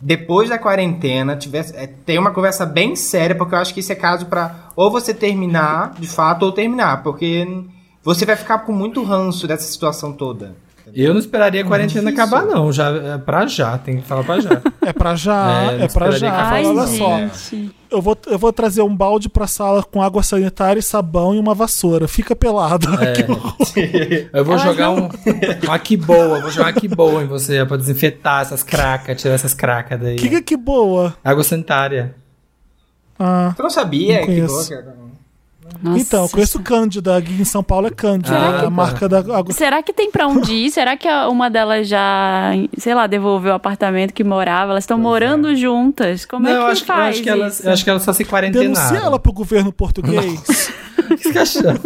depois 0.00 0.48
da 0.48 0.58
quarentena, 0.58 1.36
tivesse 1.36 1.74
é, 1.76 2.18
uma 2.18 2.30
conversa 2.30 2.64
bem 2.64 2.94
séria, 2.94 3.34
porque 3.36 3.54
eu 3.54 3.58
acho 3.58 3.74
que 3.74 3.80
isso 3.80 3.92
é 3.92 3.96
caso 3.96 4.26
pra 4.26 4.70
ou 4.76 4.90
você 4.90 5.12
terminar, 5.12 5.94
de 5.98 6.06
fato, 6.06 6.44
ou 6.44 6.52
terminar, 6.52 7.02
porque 7.02 7.46
você 8.02 8.24
vai 8.24 8.36
ficar 8.36 8.58
com 8.60 8.72
muito 8.72 9.02
ranço 9.02 9.46
dessa 9.48 9.64
situação 9.70 10.12
toda. 10.12 10.54
Eu 10.94 11.12
não 11.12 11.20
esperaria 11.20 11.62
a 11.62 11.64
quarentena 11.64 12.10
acabar, 12.10 12.44
não. 12.44 12.72
Já, 12.72 12.88
é 12.90 13.18
pra 13.18 13.46
já, 13.46 13.76
tem 13.78 13.96
que 14.00 14.06
falar 14.06 14.24
pra 14.24 14.40
já. 14.40 14.50
É 14.88 14.92
pra 14.92 15.14
já, 15.14 15.72
É, 15.72 15.84
é, 15.84 15.88
pra 15.88 16.10
já. 16.12 16.32
Ai, 16.32 16.64
Olha 16.64 16.86
só. 16.86 17.18
Eu 17.90 18.00
vou, 18.00 18.16
eu 18.26 18.38
vou 18.38 18.52
trazer 18.52 18.80
um 18.82 18.94
balde 18.94 19.28
pra 19.28 19.46
sala 19.46 19.82
com 19.82 20.02
água 20.02 20.22
sanitária 20.22 20.80
e 20.80 20.82
sabão 20.82 21.34
e 21.34 21.38
uma 21.38 21.54
vassoura. 21.54 22.08
Fica 22.08 22.34
pelado. 22.34 22.88
É. 23.02 24.28
Eu 24.38 24.44
vou 24.44 24.58
jogar 24.58 24.86
não- 24.86 25.06
um. 25.06 25.66
Uma 25.66 25.78
que 25.78 25.96
boa, 25.96 26.40
vou 26.40 26.50
jogar 26.50 26.72
uma 26.72 26.80
que 26.80 26.88
boa 26.88 27.22
em 27.22 27.26
você, 27.26 27.64
pra 27.66 27.76
desinfetar 27.76 28.42
essas 28.42 28.62
cracas, 28.62 29.20
tirar 29.20 29.34
essas 29.34 29.52
cracas 29.54 30.00
daí. 30.00 30.16
Que, 30.16 30.28
que, 30.28 30.42
que 30.42 30.56
boa. 30.56 31.14
Água 31.22 31.44
sanitária. 31.44 32.14
Ah, 33.18 33.52
Você 33.56 33.62
não 33.62 33.70
sabia 33.70 34.20
Não 34.20 34.26
que 34.26 34.40
boa, 34.42 34.68
cara? 34.68 34.96
Nossa 35.82 36.00
então, 36.00 36.22
eu 36.24 36.28
conheço 36.28 36.60
Cândida. 36.60 37.16
Aqui 37.16 37.32
em 37.40 37.44
São 37.44 37.62
Paulo 37.62 37.86
é 37.86 37.90
Cândida. 37.90 38.28
Será 38.28 38.58
a 38.58 38.62
que- 38.64 38.70
marca 38.70 39.08
da 39.08 39.18
água. 39.18 39.52
Será 39.52 39.82
que 39.82 39.92
tem 39.92 40.10
pra 40.10 40.26
onde 40.26 40.52
ir? 40.66 40.70
Será 40.70 40.96
que 40.96 41.08
uma 41.28 41.48
delas 41.50 41.86
já, 41.88 42.50
sei 42.78 42.94
lá, 42.94 43.06
devolveu 43.06 43.52
o 43.52 43.54
apartamento 43.54 44.12
que 44.12 44.24
morava? 44.24 44.72
Elas 44.72 44.84
estão 44.84 44.98
morando 44.98 45.54
juntas. 45.56 46.24
Como 46.24 46.44
não, 46.44 46.50
é 46.50 46.54
que 46.54 46.60
eu 46.60 46.66
acho, 46.66 46.84
que- 46.84 46.90
eu 46.90 46.94
faz 46.96 47.08
acho 47.14 47.22
que 47.22 47.30
elas, 47.30 47.66
acho 47.66 47.84
que 47.84 47.90
elas 47.90 48.02
só 48.02 48.12
se 48.12 48.24
quarentenaram. 48.24 48.72
Denuncia 48.74 48.98
ela 48.98 49.18
pro 49.18 49.32
governo 49.32 49.72
português. 49.72 50.72
O 51.10 51.16
que 51.16 51.22
você 51.24 51.32
tá 51.32 51.42
achando? 51.42 51.80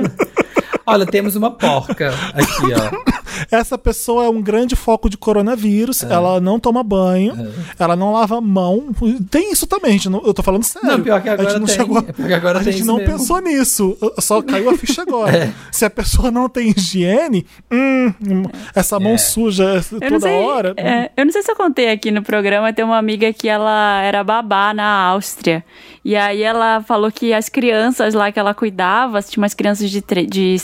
Olha, 0.86 1.06
temos 1.06 1.36
uma 1.36 1.50
porca 1.50 2.12
aqui, 2.34 2.72
ó. 2.74 3.12
Essa 3.50 3.78
pessoa 3.78 4.24
é 4.24 4.28
um 4.28 4.42
grande 4.42 4.76
foco 4.76 5.08
de 5.08 5.16
coronavírus. 5.16 6.02
É. 6.02 6.12
Ela 6.12 6.40
não 6.40 6.60
toma 6.60 6.82
banho. 6.82 7.34
Ela 7.78 7.96
não 7.96 8.12
lava 8.12 8.36
a 8.38 8.40
mão. 8.40 8.88
Tem 9.30 9.52
isso 9.52 9.66
também, 9.66 9.92
gente. 9.92 10.08
não- 10.10 10.22
Eu 10.24 10.34
tô 10.34 10.42
falando 10.42 10.62
sério. 10.64 10.86
Não, 10.88 11.00
pior 11.00 11.20
que 11.22 11.28
a 11.28 11.32
agora 11.32 11.48
gente 11.50 11.58
não 11.60 11.66
tem. 11.66 11.76
chegou. 11.76 12.02
Que 12.02 12.32
agora 12.34 12.58
a 12.58 12.62
gente 12.62 12.84
não 12.84 12.96
mesmo. 12.98 13.12
pensou 13.12 13.40
nisso. 13.40 13.96
Só 14.18 14.42
caiu 14.42 14.70
a 14.70 14.76
ficha 14.76 15.02
agora. 15.02 15.32
É. 15.42 15.50
Se 15.70 15.84
a 15.84 15.90
pessoa 15.90 16.30
não 16.30 16.48
tem 16.48 16.70
higiene, 16.76 17.46
hum, 17.70 18.12
hum, 18.22 18.42
essa 18.74 19.00
mão 19.00 19.12
É. 19.12 19.18
suja 19.18 19.80
Eu 19.90 20.00
não, 20.00 20.08
toda 20.10 20.20
sei, 20.20 20.38
hora. 20.44 20.74
é, 20.76 21.10
eu 21.16 21.24
não 21.24 21.32
sei 21.32 21.42
se 21.42 21.50
eu 21.50 21.56
contei 21.56 21.90
aqui 21.90 22.10
no 22.10 22.22
programa, 22.22 22.72
tem 22.72 22.84
uma 22.84 22.98
amiga 22.98 23.32
que 23.32 23.48
ela 23.48 24.02
era 24.02 24.22
babá 24.22 24.74
na 24.74 24.84
Áustria. 24.84 25.64
E 26.04 26.14
aí 26.16 26.42
ela 26.42 26.82
falou 26.82 27.10
que 27.10 27.32
as 27.32 27.48
crianças 27.48 28.12
lá 28.14 28.30
que 28.30 28.38
ela 28.38 28.52
cuidava, 28.52 29.22
tinha 29.22 29.40
umas 29.42 29.54
crianças 29.54 29.90
de 29.90 30.02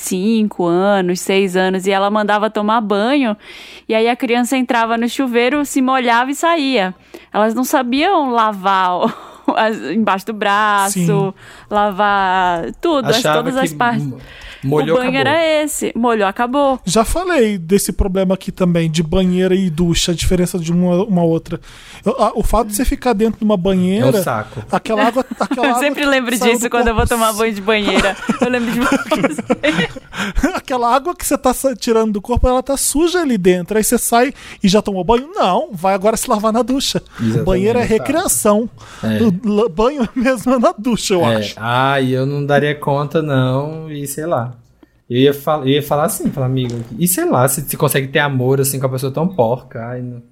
5 0.09 0.65
anos, 0.65 1.21
6 1.21 1.57
anos, 1.57 1.87
e 1.87 1.91
ela 1.91 2.11
mandava 2.11 2.51
tomar 2.51 2.81
banho. 2.81 3.37
E 3.89 3.95
aí 3.95 4.09
a 4.09 4.17
criança 4.17 4.57
entrava 4.57 4.97
no 4.97 5.09
chuveiro, 5.09 5.65
se 5.65 5.81
molhava 5.83 6.31
e 6.31 6.35
saía. 6.35 6.95
Elas 7.33 7.55
não 7.55 7.65
sabiam 7.65 8.31
lavar 8.31 9.38
embaixo 9.93 10.27
do 10.27 10.33
braço, 10.33 10.93
Sim. 10.95 11.33
lavar 11.71 12.73
tudo, 12.81 13.09
as- 13.09 13.23
todas 13.23 13.57
as 13.57 13.73
partes. 13.73 14.07
molhou, 14.63 14.97
o 14.97 15.01
banho 15.01 15.11
acabou. 15.11 15.33
era 15.33 15.63
esse. 15.65 15.93
Molhou, 15.95 16.27
acabou. 16.29 16.81
Já 16.85 17.05
falei 17.05 17.57
desse 17.59 17.93
problema 17.93 18.35
aqui 18.35 18.51
também, 18.51 18.91
de 18.91 19.03
banheira 19.03 19.55
e 19.55 19.71
ducha, 19.71 20.13
a 20.13 20.15
diferença 20.15 20.59
de 20.59 20.73
uma, 20.73 21.05
uma 21.05 21.23
outra. 21.23 21.61
A- 22.05 22.33
o 22.35 22.43
fato 22.43 22.69
de 22.69 22.75
você 22.77 22.85
ficar 22.85 23.13
dentro 23.13 23.39
de 23.39 23.45
uma 23.45 23.57
banheira. 23.57 24.17
É 24.17 24.21
um 24.21 24.23
saco. 24.23 24.63
Aquela 24.71 25.05
água. 25.07 25.25
Aquela 25.39 25.67
Eu 25.67 25.71
água 25.71 25.81
sempre 25.83 26.03
que 26.03 26.09
lembro 26.09 26.37
disso 26.39 26.63
do 26.63 26.71
quando 26.71 26.89
eu 26.89 26.95
vou 26.95 27.07
corpo- 27.07 27.15
tomar 27.15 27.33
banho 27.35 27.55
de 27.55 27.61
banheira. 27.61 28.17
Eu 28.41 28.49
lembro 28.51 28.73
de 28.73 28.79
Aquela 30.55 30.95
água 30.95 31.15
que 31.15 31.27
você 31.27 31.37
tá 31.39 31.53
tirando 31.79 32.13
do 32.13 32.21
corpo, 32.23 32.47
ela 32.49 32.63
tá 32.63 32.77
suja 32.77 33.21
ali 33.21 33.37
dentro. 33.39 33.77
Aí 33.77 33.85
você 33.85 33.99
sai 33.99 34.33
e 34.63 34.69
já 34.69 34.81
tomou 34.83 35.05
banho? 35.05 35.31
Não, 35.35 35.69
vai 35.73 35.95
agora 35.95 36.17
se 36.17 36.29
lavar 36.29 36.53
na 36.53 36.63
ducha. 36.63 37.03
Exatamente. 37.21 37.45
Banheiro 37.45 37.79
é 37.79 37.85
recreação. 37.85 38.69
É. 39.03 39.19
Banho 39.69 40.09
mesmo 40.15 40.55
é 40.55 40.59
na 40.59 40.73
ducha, 40.77 41.15
eu 41.15 41.25
É, 41.27 41.37
acho. 41.37 41.55
ah, 41.59 42.01
e 42.01 42.13
eu 42.13 42.25
não 42.27 42.45
daria 42.45 42.75
conta, 42.75 43.21
não, 43.23 43.91
e 43.91 44.07
sei 44.07 44.27
lá. 44.27 44.55
Eu 45.09 45.17
ia, 45.19 45.33
fal 45.33 45.63
eu 45.63 45.69
ia 45.69 45.83
falar 45.83 46.05
assim, 46.05 46.31
falar, 46.31 46.47
amigo, 46.47 46.81
e 46.99 47.09
sei 47.09 47.25
lá, 47.25 47.49
se 47.49 47.63
você 47.63 47.77
consegue 47.77 48.09
ter 48.09 48.19
amor 48.19 48.61
assim 48.61 48.79
com 48.79 48.87
a 48.87 48.91
pessoa 48.91 49.11
tão 49.11 49.27
porca. 49.27 49.83
Ai, 49.87 50.03
não. 50.03 50.23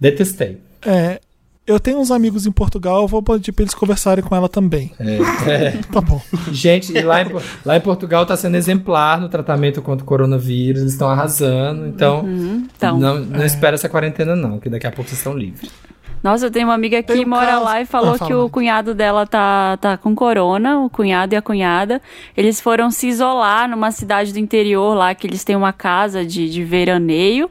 Detestei. 0.00 0.58
É, 0.84 1.20
eu 1.66 1.78
tenho 1.78 1.98
uns 1.98 2.10
amigos 2.10 2.46
em 2.46 2.50
Portugal, 2.50 3.02
eu 3.02 3.06
vou 3.06 3.22
pedir 3.22 3.52
pra 3.52 3.62
eles 3.62 3.74
conversarem 3.74 4.24
com 4.24 4.34
ela 4.34 4.48
também. 4.48 4.92
É. 4.98 5.70
Tá 5.92 6.00
bom. 6.00 6.20
Gente, 6.50 6.92
lá 7.02 7.22
em, 7.22 7.26
lá 7.64 7.76
em 7.76 7.80
Portugal 7.80 8.24
tá 8.26 8.36
sendo 8.36 8.56
exemplar 8.56 9.20
no 9.20 9.28
tratamento 9.28 9.80
contra 9.82 10.02
o 10.02 10.06
coronavírus, 10.06 10.80
eles 10.82 10.92
estão 10.94 11.08
arrasando, 11.08 11.86
então, 11.86 12.24
então. 12.28 12.98
não, 12.98 13.20
não 13.20 13.44
espera 13.44 13.74
essa 13.74 13.88
quarentena 13.88 14.34
não, 14.34 14.58
que 14.58 14.68
daqui 14.68 14.86
a 14.86 14.90
pouco 14.90 15.08
vocês 15.08 15.18
estão 15.20 15.36
livres. 15.36 15.70
Nossa, 16.22 16.46
eu 16.46 16.50
tenho 16.50 16.66
uma 16.68 16.74
amiga 16.74 17.02
que 17.02 17.24
um 17.24 17.28
mora 17.28 17.46
caso- 17.46 17.64
lá 17.64 17.80
e 17.80 17.86
falou 17.86 18.14
Ah, 18.14 18.18
fala, 18.18 18.28
que 18.30 18.34
o 18.34 18.48
cunhado 18.50 18.94
dela 18.94 19.26
tá, 19.26 19.78
tá 19.80 19.96
com 19.96 20.14
corona, 20.14 20.78
o 20.80 20.90
cunhado 20.90 21.34
e 21.34 21.36
a 21.36 21.42
cunhada. 21.42 22.00
Eles 22.36 22.60
foram 22.60 22.90
se 22.90 23.08
isolar 23.08 23.68
numa 23.68 23.90
cidade 23.90 24.32
do 24.32 24.38
interior 24.38 24.94
lá, 24.94 25.14
que 25.14 25.26
eles 25.26 25.42
têm 25.44 25.56
uma 25.56 25.72
casa 25.72 26.24
de, 26.24 26.50
de 26.50 26.62
veraneio, 26.62 27.50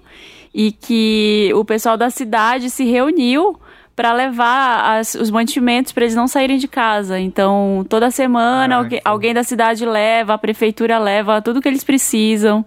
e 0.53 0.71
que 0.71 1.51
o 1.55 1.65
pessoal 1.65 1.97
da 1.97 2.09
cidade 2.09 2.69
se 2.69 2.83
reuniu 2.83 3.59
para 3.95 4.13
levar 4.13 4.97
as- 4.97 5.13
os 5.15 5.29
mantimentos 5.29 5.91
para 5.91 6.03
eles 6.05 6.15
não 6.15 6.27
saírem 6.27 6.57
de 6.57 6.67
casa. 6.67 7.19
Então, 7.19 7.85
toda 7.89 8.09
semana 8.11 8.61
Caraca. 8.69 8.75
alguém, 8.77 9.01
alguém 9.03 9.33
da 9.33 9.43
cidade 9.43 9.85
leva, 9.85 10.35
a 10.35 10.37
prefeitura 10.37 10.97
leva 10.99 11.41
tudo 11.41 11.59
que 11.61 11.67
eles 11.67 11.83
precisam. 11.83 12.63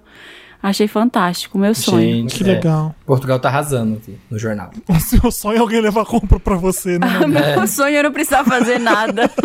Achei 0.62 0.86
fantástico, 0.86 1.58
meu 1.58 1.74
sonho. 1.74 2.00
Gente, 2.00 2.36
Que 2.36 2.44
é, 2.44 2.54
legal. 2.54 2.94
Portugal 3.04 3.40
tá 3.40 3.48
arrasando 3.48 3.96
aqui 3.96 4.16
no 4.30 4.38
jornal. 4.38 4.70
O 4.88 5.00
seu 5.00 5.32
sonho 5.32 5.56
é 5.56 5.60
alguém 5.60 5.80
levar 5.80 6.04
compra 6.04 6.38
pra 6.38 6.54
você, 6.54 7.00
né? 7.00 7.08
Meu 7.56 7.66
sonho 7.66 7.96
é 7.96 8.02
não 8.02 8.12
precisar 8.12 8.44
fazer 8.44 8.78
nada. 8.78 9.28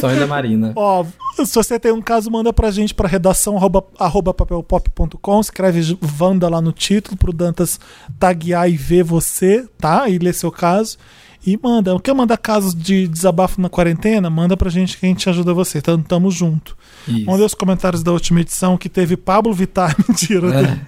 Sonho 0.00 0.18
da 0.18 0.26
Marina. 0.26 0.72
Ó, 0.74 1.04
se 1.44 1.54
você 1.54 1.78
tem 1.78 1.92
um 1.92 2.02
caso, 2.02 2.30
manda 2.30 2.52
pra 2.52 2.70
gente 2.70 2.94
pra 2.94 3.08
redação 3.08 3.56
arroba, 3.56 3.84
arroba 3.98 4.34
papelpop.com, 4.34 5.40
escreve 5.40 5.96
Wanda 6.20 6.48
lá 6.48 6.60
no 6.60 6.72
título 6.72 7.16
pro 7.16 7.32
Dantas 7.32 7.78
taguear 8.18 8.68
e 8.68 8.76
ver 8.76 9.04
você, 9.04 9.64
tá? 9.78 10.08
E 10.08 10.18
ler 10.18 10.34
seu 10.34 10.50
caso. 10.50 10.98
E 11.46 11.58
manda. 11.62 11.98
Quer 12.00 12.14
mandar 12.14 12.38
casos 12.38 12.74
de 12.74 13.06
desabafo 13.06 13.60
na 13.60 13.68
quarentena? 13.68 14.30
Manda 14.30 14.56
pra 14.56 14.70
gente 14.70 14.96
que 14.96 15.04
a 15.04 15.08
gente 15.08 15.28
ajuda 15.28 15.52
você. 15.52 15.80
Tamo, 15.82 16.02
tamo 16.02 16.30
junto. 16.30 16.76
Isso. 17.06 17.24
Vamos 17.26 17.40
ler 17.40 17.46
os 17.46 17.54
comentários 17.54 18.02
da 18.02 18.12
última 18.12 18.40
edição 18.40 18.78
que 18.78 18.88
teve 18.88 19.16
Pablo 19.16 19.52
Vittar, 19.52 19.94
mentira. 20.08 20.60
É. 20.60 20.80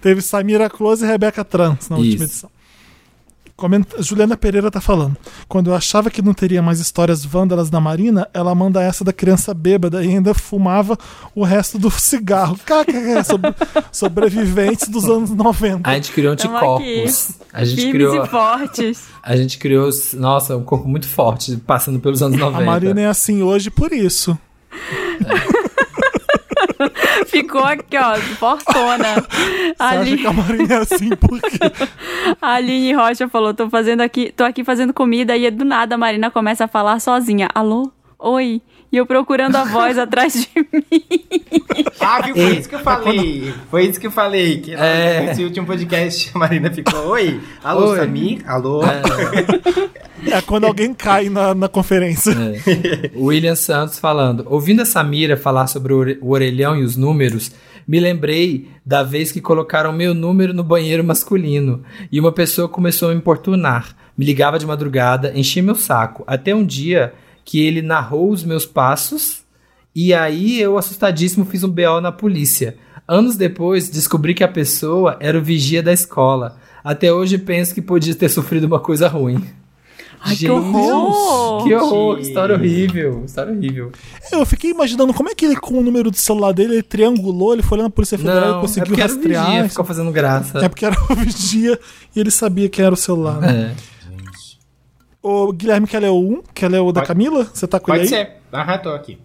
Teve, 0.00 0.22
Samira 0.22 0.70
Close 0.70 1.04
e 1.04 1.06
Rebeca 1.06 1.44
Trans 1.44 1.88
na 1.88 1.96
última 1.96 2.14
Isso. 2.14 2.24
edição. 2.24 2.50
Comenta- 3.58 4.00
Juliana 4.00 4.36
Pereira 4.36 4.70
tá 4.70 4.80
falando. 4.80 5.16
Quando 5.48 5.70
eu 5.70 5.74
achava 5.74 6.08
que 6.10 6.22
não 6.22 6.32
teria 6.32 6.62
mais 6.62 6.78
histórias 6.78 7.24
vândalas 7.24 7.72
na 7.72 7.80
Marina, 7.80 8.28
ela 8.32 8.54
manda 8.54 8.80
essa 8.80 9.02
da 9.02 9.12
criança 9.12 9.52
bêbada 9.52 10.04
e 10.04 10.10
ainda 10.10 10.32
fumava 10.32 10.96
o 11.34 11.42
resto 11.42 11.76
do 11.76 11.90
cigarro. 11.90 12.56
KKK, 12.64 13.24
sobre- 13.24 13.52
sobreviventes 13.90 14.86
dos 14.88 15.06
anos 15.06 15.30
90. 15.30 15.90
A 15.90 15.94
gente 15.96 16.12
criou 16.12 16.34
anticorpos. 16.34 17.30
A 17.52 17.64
gente 17.64 17.82
Firmes 17.82 17.92
criou, 18.10 18.24
e 18.24 18.28
fortes. 18.28 19.02
a 19.24 19.34
gente 19.36 19.58
criou, 19.58 19.90
nossa, 20.14 20.56
um 20.56 20.62
corpo 20.62 20.86
muito 20.86 21.08
forte, 21.08 21.56
passando 21.56 21.98
pelos 21.98 22.22
anos 22.22 22.38
90. 22.38 22.62
A 22.62 22.64
Marina 22.64 23.00
é 23.00 23.06
assim 23.06 23.42
hoje 23.42 23.72
por 23.72 23.92
isso. 23.92 24.38
Ficou 27.26 27.64
aqui, 27.64 27.96
ó, 27.96 28.14
fortona. 28.16 29.14
Você 29.14 29.74
Ali, 29.78 30.14
acha 30.14 30.16
que 30.16 30.26
a 30.26 30.32
Marina 30.32 30.74
é 30.74 30.76
assim 30.78 31.10
por 31.10 31.40
quê? 31.40 31.58
a 32.40 32.54
Aline 32.54 32.92
Rocha 32.92 33.28
falou: 33.28 33.54
tô 33.54 33.68
fazendo 33.68 34.00
aqui, 34.00 34.32
tô 34.36 34.44
aqui 34.44 34.64
fazendo 34.64 34.92
comida 34.92 35.36
e 35.36 35.50
do 35.50 35.64
nada 35.64 35.94
a 35.94 35.98
Marina 35.98 36.30
começa 36.30 36.64
a 36.64 36.68
falar 36.68 37.00
sozinha. 37.00 37.48
Alô? 37.54 37.90
Oi? 38.18 38.62
E 38.90 38.96
eu 38.96 39.04
procurando 39.06 39.56
a 39.56 39.64
voz 39.64 39.96
atrás 39.98 40.32
de 40.32 40.48
mim. 40.56 41.84
Ah, 42.00 42.22
viu? 42.22 42.34
Foi 42.34 42.56
isso 42.58 42.68
que 42.68 42.74
eu 42.74 42.80
falei. 42.80 43.54
Foi 43.70 43.84
isso 43.86 44.00
que 44.00 44.06
eu 44.06 44.10
falei. 44.10 44.60
Que 44.60 44.74
É. 44.74 45.20
nesse 45.26 45.44
último 45.44 45.66
podcast 45.66 46.30
a 46.34 46.38
Marina 46.38 46.70
ficou: 46.72 47.08
Oi, 47.08 47.40
alô, 47.62 47.90
Oi. 47.90 47.98
Samir? 47.98 48.42
Alô? 48.50 48.80
É 48.84 50.40
quando 50.46 50.64
alguém 50.64 50.94
cai 50.94 51.28
na, 51.28 51.54
na 51.54 51.68
conferência. 51.68 52.32
É. 52.32 53.10
William 53.14 53.54
Santos 53.54 53.98
falando. 53.98 54.44
Ouvindo 54.48 54.82
a 54.82 54.86
Samira 54.86 55.36
falar 55.36 55.66
sobre 55.66 55.92
o 56.20 56.30
orelhão 56.30 56.76
e 56.76 56.82
os 56.82 56.96
números, 56.96 57.52
me 57.86 58.00
lembrei 58.00 58.68
da 58.84 59.02
vez 59.02 59.30
que 59.30 59.40
colocaram 59.40 59.92
meu 59.92 60.14
número 60.14 60.52
no 60.54 60.64
banheiro 60.64 61.04
masculino 61.04 61.82
e 62.10 62.18
uma 62.18 62.32
pessoa 62.32 62.68
começou 62.68 63.08
a 63.08 63.12
me 63.12 63.18
importunar. 63.18 63.94
Me 64.16 64.24
ligava 64.24 64.58
de 64.58 64.66
madrugada, 64.66 65.32
enchia 65.34 65.62
meu 65.62 65.74
saco. 65.74 66.24
Até 66.26 66.54
um 66.54 66.64
dia 66.64 67.12
que 67.48 67.64
ele 67.64 67.80
narrou 67.80 68.30
os 68.30 68.44
meus 68.44 68.66
passos 68.66 69.40
e 69.96 70.12
aí 70.12 70.60
eu, 70.60 70.76
assustadíssimo, 70.76 71.46
fiz 71.46 71.64
um 71.64 71.70
BO 71.70 71.98
na 72.02 72.12
polícia. 72.12 72.76
Anos 73.08 73.36
depois, 73.38 73.88
descobri 73.88 74.34
que 74.34 74.44
a 74.44 74.48
pessoa 74.48 75.16
era 75.18 75.38
o 75.38 75.42
vigia 75.42 75.82
da 75.82 75.90
escola. 75.90 76.58
Até 76.84 77.10
hoje 77.10 77.38
penso 77.38 77.74
que 77.74 77.80
podia 77.80 78.14
ter 78.14 78.28
sofrido 78.28 78.64
uma 78.64 78.78
coisa 78.78 79.08
ruim. 79.08 79.42
Ai, 80.20 80.34
que 80.34 80.40
Gente, 80.42 80.50
horror! 80.50 81.64
Que 81.64 81.74
horror, 81.74 82.16
que 82.16 82.22
história 82.22 82.54
horrível. 82.54 83.22
História 83.24 83.50
horrível. 83.50 83.92
Eu 84.30 84.44
fiquei 84.44 84.72
imaginando 84.72 85.14
como 85.14 85.30
é 85.30 85.34
que 85.34 85.46
ele, 85.46 85.56
com 85.56 85.78
o 85.78 85.82
número 85.82 86.10
do 86.10 86.16
celular 86.18 86.52
dele, 86.52 86.74
ele 86.74 86.82
triangulou, 86.82 87.54
ele 87.54 87.62
foi 87.62 87.78
lá 87.78 87.84
na 87.84 87.90
Polícia 87.90 88.18
Federal 88.18 88.42
e 88.42 88.50
Não, 88.50 88.58
é 88.58 88.60
conseguiu 88.60 88.88
porque 88.88 89.00
era 89.00 89.10
o 89.10 89.14
rastrear. 89.16 89.46
vigia, 89.46 89.68
ficou 89.70 89.84
fazendo 89.86 90.12
graça. 90.12 90.58
É 90.58 90.68
porque 90.68 90.84
era 90.84 90.96
o 91.10 91.14
vigia 91.14 91.80
e 92.14 92.20
ele 92.20 92.30
sabia 92.30 92.68
que 92.68 92.82
era 92.82 92.92
o 92.92 92.96
celular. 92.96 93.40
né? 93.40 93.74
É. 93.74 93.97
Ô, 95.22 95.52
Guilherme, 95.52 95.86
quer 95.86 96.00
ler 96.00 96.10
o 96.10 96.18
1? 96.18 96.42
Quer 96.54 96.68
ler 96.70 96.78
o 96.80 96.92
da 96.92 97.00
Pode- 97.00 97.08
Camila? 97.08 97.44
Você 97.52 97.66
tá 97.66 97.80
com 97.80 97.86
Pode 97.86 98.04
ele 98.04 98.14
aí? 98.14 98.24
ser. 98.26 98.32
Aham, 98.52 98.78
tô 98.78 98.90
aqui. 98.90 99.18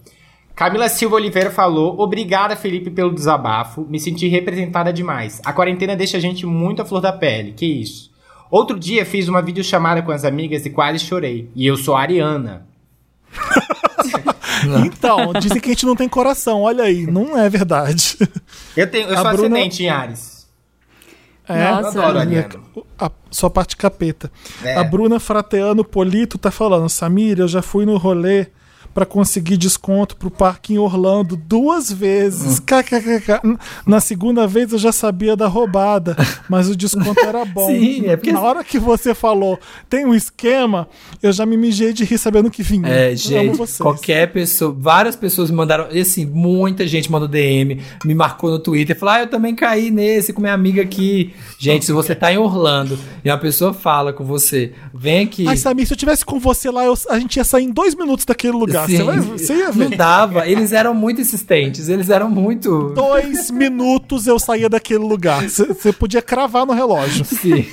Camila 0.56 0.88
Silva 0.90 1.15
Oliveira 1.15 1.49
falou: 1.52 1.99
Obrigada, 1.99 2.56
Felipe, 2.56 2.90
pelo 2.91 3.14
desabafo. 3.14 3.86
Me 3.90 3.99
senti 3.99 4.28
representada 4.28 4.91
demais. 4.94 5.41
A 5.45 5.53
quarentena 5.53 5.95
deixa 5.95 6.18
a 6.18 6.20
gente 6.20 6.45
muito 6.45 6.82
à 6.82 6.86
flor 6.86 7.02
da 7.02 7.11
pele. 7.14 7.53
Que 7.53 7.65
isso? 7.65 8.11
Outro 8.52 8.78
dia 8.80 9.06
fiz 9.06 9.28
uma 9.28 9.41
videochamada 9.41 10.02
com 10.03 10.11
as 10.11 10.24
amigas 10.24 10.65
e 10.65 10.70
quase 10.70 10.99
chorei. 10.99 11.49
E 11.56 11.65
eu 11.65 11.76
sou 11.78 11.95
a 11.95 12.02
Ariana. 12.02 12.68
Então, 14.86 15.34
dizem 15.34 15.60
que 15.60 15.70
a 15.70 15.74
gente 15.74 15.86
não 15.86 15.95
tem 15.95 16.07
coração. 16.07 16.61
Olha 16.61 16.84
aí, 16.86 17.06
não 17.06 17.38
é 17.38 17.49
verdade. 17.49 18.15
Eu, 18.78 18.90
tenho, 18.90 19.10
eu 19.10 19.14
A 19.18 19.22
sou 19.22 19.32
Bruna- 19.32 19.56
ascendente 19.57 19.84
em 19.84 19.90
Ares. 19.90 20.32
É, 21.48 21.72
Nossa. 21.72 21.98
Eu 21.98 22.03
adoro 22.03 22.18
a 22.18 22.22
Ariana. 22.22 22.49
a 22.98 23.11
sua 23.30 23.49
parte 23.49 23.76
capeta. 23.76 24.32
É. 24.64 24.78
A 24.78 24.84
Bruna 24.84 25.20
Frateano 25.20 25.84
Polito 25.84 26.38
tá 26.38 26.52
falando: 26.52 26.88
Samir, 26.90 27.40
eu 27.40 27.48
já 27.48 27.61
fui 27.61 27.86
no 27.86 27.98
rolê 27.98 28.48
pra 28.94 29.06
conseguir 29.06 29.57
desconto 29.57 30.15
pro 30.15 30.30
parque 30.30 30.74
em 30.74 30.78
Orlando 30.78 31.36
duas 31.36 31.91
vezes. 31.91 32.60
Hum. 32.60 32.64
KKKK. 32.65 33.41
Na 33.86 33.99
segunda 33.99 34.45
vez 34.48 34.72
eu 34.72 34.78
já 34.78 34.91
sabia 34.91 35.36
da 35.36 35.48
roubada, 35.48 36.15
mas 36.49 36.70
o 36.70 36.76
desconto 36.76 37.20
era 37.20 37.44
bom. 37.45 37.68
Sim, 37.74 38.07
é 38.07 38.15
porque- 38.15 38.32
Na 38.32 38.41
hora 38.41 38.64
que 38.64 38.78
você 38.80 39.14
falou, 39.15 39.60
tem 39.90 40.06
um 40.06 40.14
esquema, 40.14 40.88
eu 41.22 41.32
já 41.32 41.45
me 41.45 41.57
mijei 41.57 41.94
de 41.94 42.03
rir 42.03 42.18
sabendo 42.18 42.49
que 42.52 42.61
vinha. 42.64 42.88
É, 42.88 43.15
gente, 43.15 43.57
qualquer 43.84 44.32
pessoa, 44.32 44.76
várias 44.78 45.15
pessoas 45.15 45.49
me 45.49 45.57
mandaram, 45.57 45.88
e 45.91 45.99
assim, 46.02 46.26
muita 46.26 46.86
gente 46.88 47.11
mandou 47.11 47.28
DM, 47.28 47.82
me 48.06 48.14
marcou 48.15 48.49
no 48.52 48.60
Twitter, 48.60 48.98
falou, 48.98 49.15
ah, 49.15 49.20
eu 49.22 49.28
também 49.28 49.56
caí 49.56 49.90
nesse 49.91 50.34
com 50.34 50.41
minha 50.41 50.53
amiga 50.53 50.82
aqui. 50.82 51.34
Gente, 51.57 51.86
se 51.86 51.91
você 51.91 52.14
tá 52.15 52.32
em 52.32 52.38
Orlando 52.38 52.98
e 53.24 53.30
uma 53.30 53.38
pessoa 53.38 53.74
fala 53.74 54.14
com 54.14 54.24
você, 54.24 54.74
vem 54.94 55.26
aqui. 55.26 55.48
Ai, 55.48 55.57
Samir, 55.57 55.88
se 55.88 55.94
eu 55.94 55.98
tivesse 55.98 56.24
com 56.26 56.40
você 56.40 56.70
lá, 56.70 56.86
eu- 56.86 56.94
a 57.10 57.20
gente 57.20 57.38
ia 57.38 57.44
sair 57.44 57.64
em 57.65 57.72
dois 57.72 57.95
minutos 57.95 58.26
daquele 58.26 58.53
lugar. 58.53 58.82
Sim. 58.85 58.97
Você, 58.97 59.03
vai, 59.03 59.19
você 59.19 59.53
ia 59.55 59.65
Não 59.68 59.73
ver. 59.89 59.97
dava. 59.97 60.47
Eles 60.47 60.72
eram 60.72 60.93
muito 60.93 61.22
insistentes. 61.22 61.89
Eles 61.89 62.10
eram 62.10 62.30
muito. 62.30 62.91
Dois 62.95 63.49
minutos 63.51 64.27
eu 64.27 64.39
saía 64.39 64.69
daquele 64.69 65.03
lugar. 65.03 65.43
Você 65.49 65.91
podia 65.93 66.22
cravar 66.22 66.65
no 66.65 66.73
relógio. 66.73 67.26
Sim. 67.26 67.65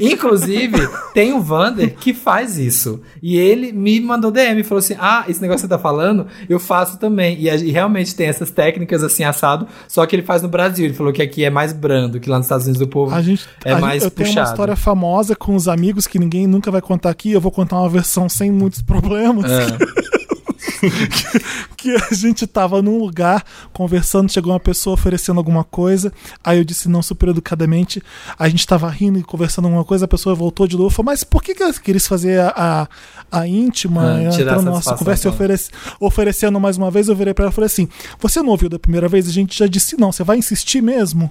Inclusive, 0.00 0.88
tem 1.12 1.32
o 1.32 1.40
Vander 1.40 1.94
que 1.94 2.12
faz 2.12 2.58
isso. 2.58 3.00
E 3.22 3.36
ele 3.36 3.72
me 3.72 4.00
mandou 4.00 4.30
DM 4.30 4.60
e 4.60 4.64
falou 4.64 4.78
assim: 4.80 4.94
Ah, 4.98 5.24
esse 5.28 5.40
negócio 5.40 5.62
que 5.62 5.68
você 5.68 5.76
tá 5.76 5.78
falando, 5.78 6.26
eu 6.48 6.58
faço 6.58 6.98
também. 6.98 7.36
E, 7.40 7.48
e 7.48 7.70
realmente 7.70 8.14
tem 8.14 8.26
essas 8.26 8.50
técnicas 8.50 9.02
assim, 9.02 9.24
assado, 9.24 9.66
só 9.88 10.04
que 10.06 10.14
ele 10.16 10.22
faz 10.22 10.42
no 10.42 10.48
Brasil. 10.48 10.84
Ele 10.86 10.94
falou 10.94 11.12
que 11.12 11.22
aqui 11.22 11.44
é 11.44 11.50
mais 11.50 11.72
brando, 11.72 12.20
que 12.20 12.28
lá 12.28 12.36
nos 12.36 12.46
Estados 12.46 12.66
Unidos 12.66 12.82
o 12.82 12.88
povo 12.88 13.14
A 13.14 13.22
gente, 13.22 13.46
é 13.64 13.70
a 13.70 13.74
gente- 13.74 13.80
mais 13.80 14.02
eu 14.02 14.10
tenho 14.10 14.28
uma 14.28 14.34
puxado. 14.34 14.50
história 14.50 14.76
famosa 14.76 15.34
com 15.34 15.54
os 15.54 15.68
amigos 15.68 16.06
que 16.06 16.18
ninguém 16.18 16.46
nunca 16.46 16.70
vai 16.70 16.80
contar 16.80 17.10
aqui. 17.10 17.32
Eu 17.32 17.40
vou 17.40 17.50
contar 17.52 17.76
uma 17.80 17.88
versão 17.88 18.28
sem 18.28 18.50
muitos 18.50 18.82
problemas. 18.82 19.50
Ah, 19.50 19.78
que 21.76 21.94
a 21.94 22.14
gente 22.14 22.46
tava 22.46 22.80
num 22.82 22.98
lugar 22.98 23.44
conversando, 23.72 24.30
chegou 24.30 24.52
uma 24.52 24.60
pessoa 24.60 24.94
oferecendo 24.94 25.38
alguma 25.38 25.64
coisa, 25.64 26.12
aí 26.42 26.58
eu 26.58 26.64
disse 26.64 26.88
não 26.88 27.02
super 27.02 27.28
educadamente, 27.30 28.02
a 28.38 28.48
gente 28.48 28.66
tava 28.66 28.88
rindo 28.88 29.18
e 29.18 29.22
conversando 29.22 29.66
alguma 29.66 29.84
coisa, 29.84 30.04
a 30.04 30.08
pessoa 30.08 30.34
voltou 30.34 30.66
de 30.66 30.76
novo, 30.76 30.90
falou, 30.90 31.06
mas 31.12 31.24
por 31.24 31.42
que 31.42 31.54
que 31.54 31.62
ela 31.62 31.72
queria 31.72 32.00
fazer 32.00 32.40
a, 32.40 32.88
a, 33.30 33.40
a 33.40 33.46
íntima, 33.46 34.16
Ah, 34.16 34.22
entrando 34.22 34.62
na 34.62 34.70
nossa 34.72 34.94
conversa 34.96 35.28
e 35.28 35.30
oferece, 35.30 35.70
oferecendo 36.00 36.60
mais 36.60 36.76
uma 36.76 36.90
vez, 36.90 37.08
eu 37.08 37.16
virei 37.16 37.34
pra 37.34 37.44
ela 37.44 37.52
e 37.52 37.54
falei 37.54 37.66
assim, 37.66 37.88
você 38.18 38.42
não 38.42 38.50
ouviu 38.50 38.68
da 38.68 38.78
primeira 38.78 39.08
vez? 39.08 39.28
A 39.28 39.32
gente 39.32 39.58
já 39.58 39.66
disse 39.66 39.98
não, 39.98 40.12
você 40.12 40.24
vai 40.24 40.36
insistir 40.38 40.82
mesmo? 40.82 41.30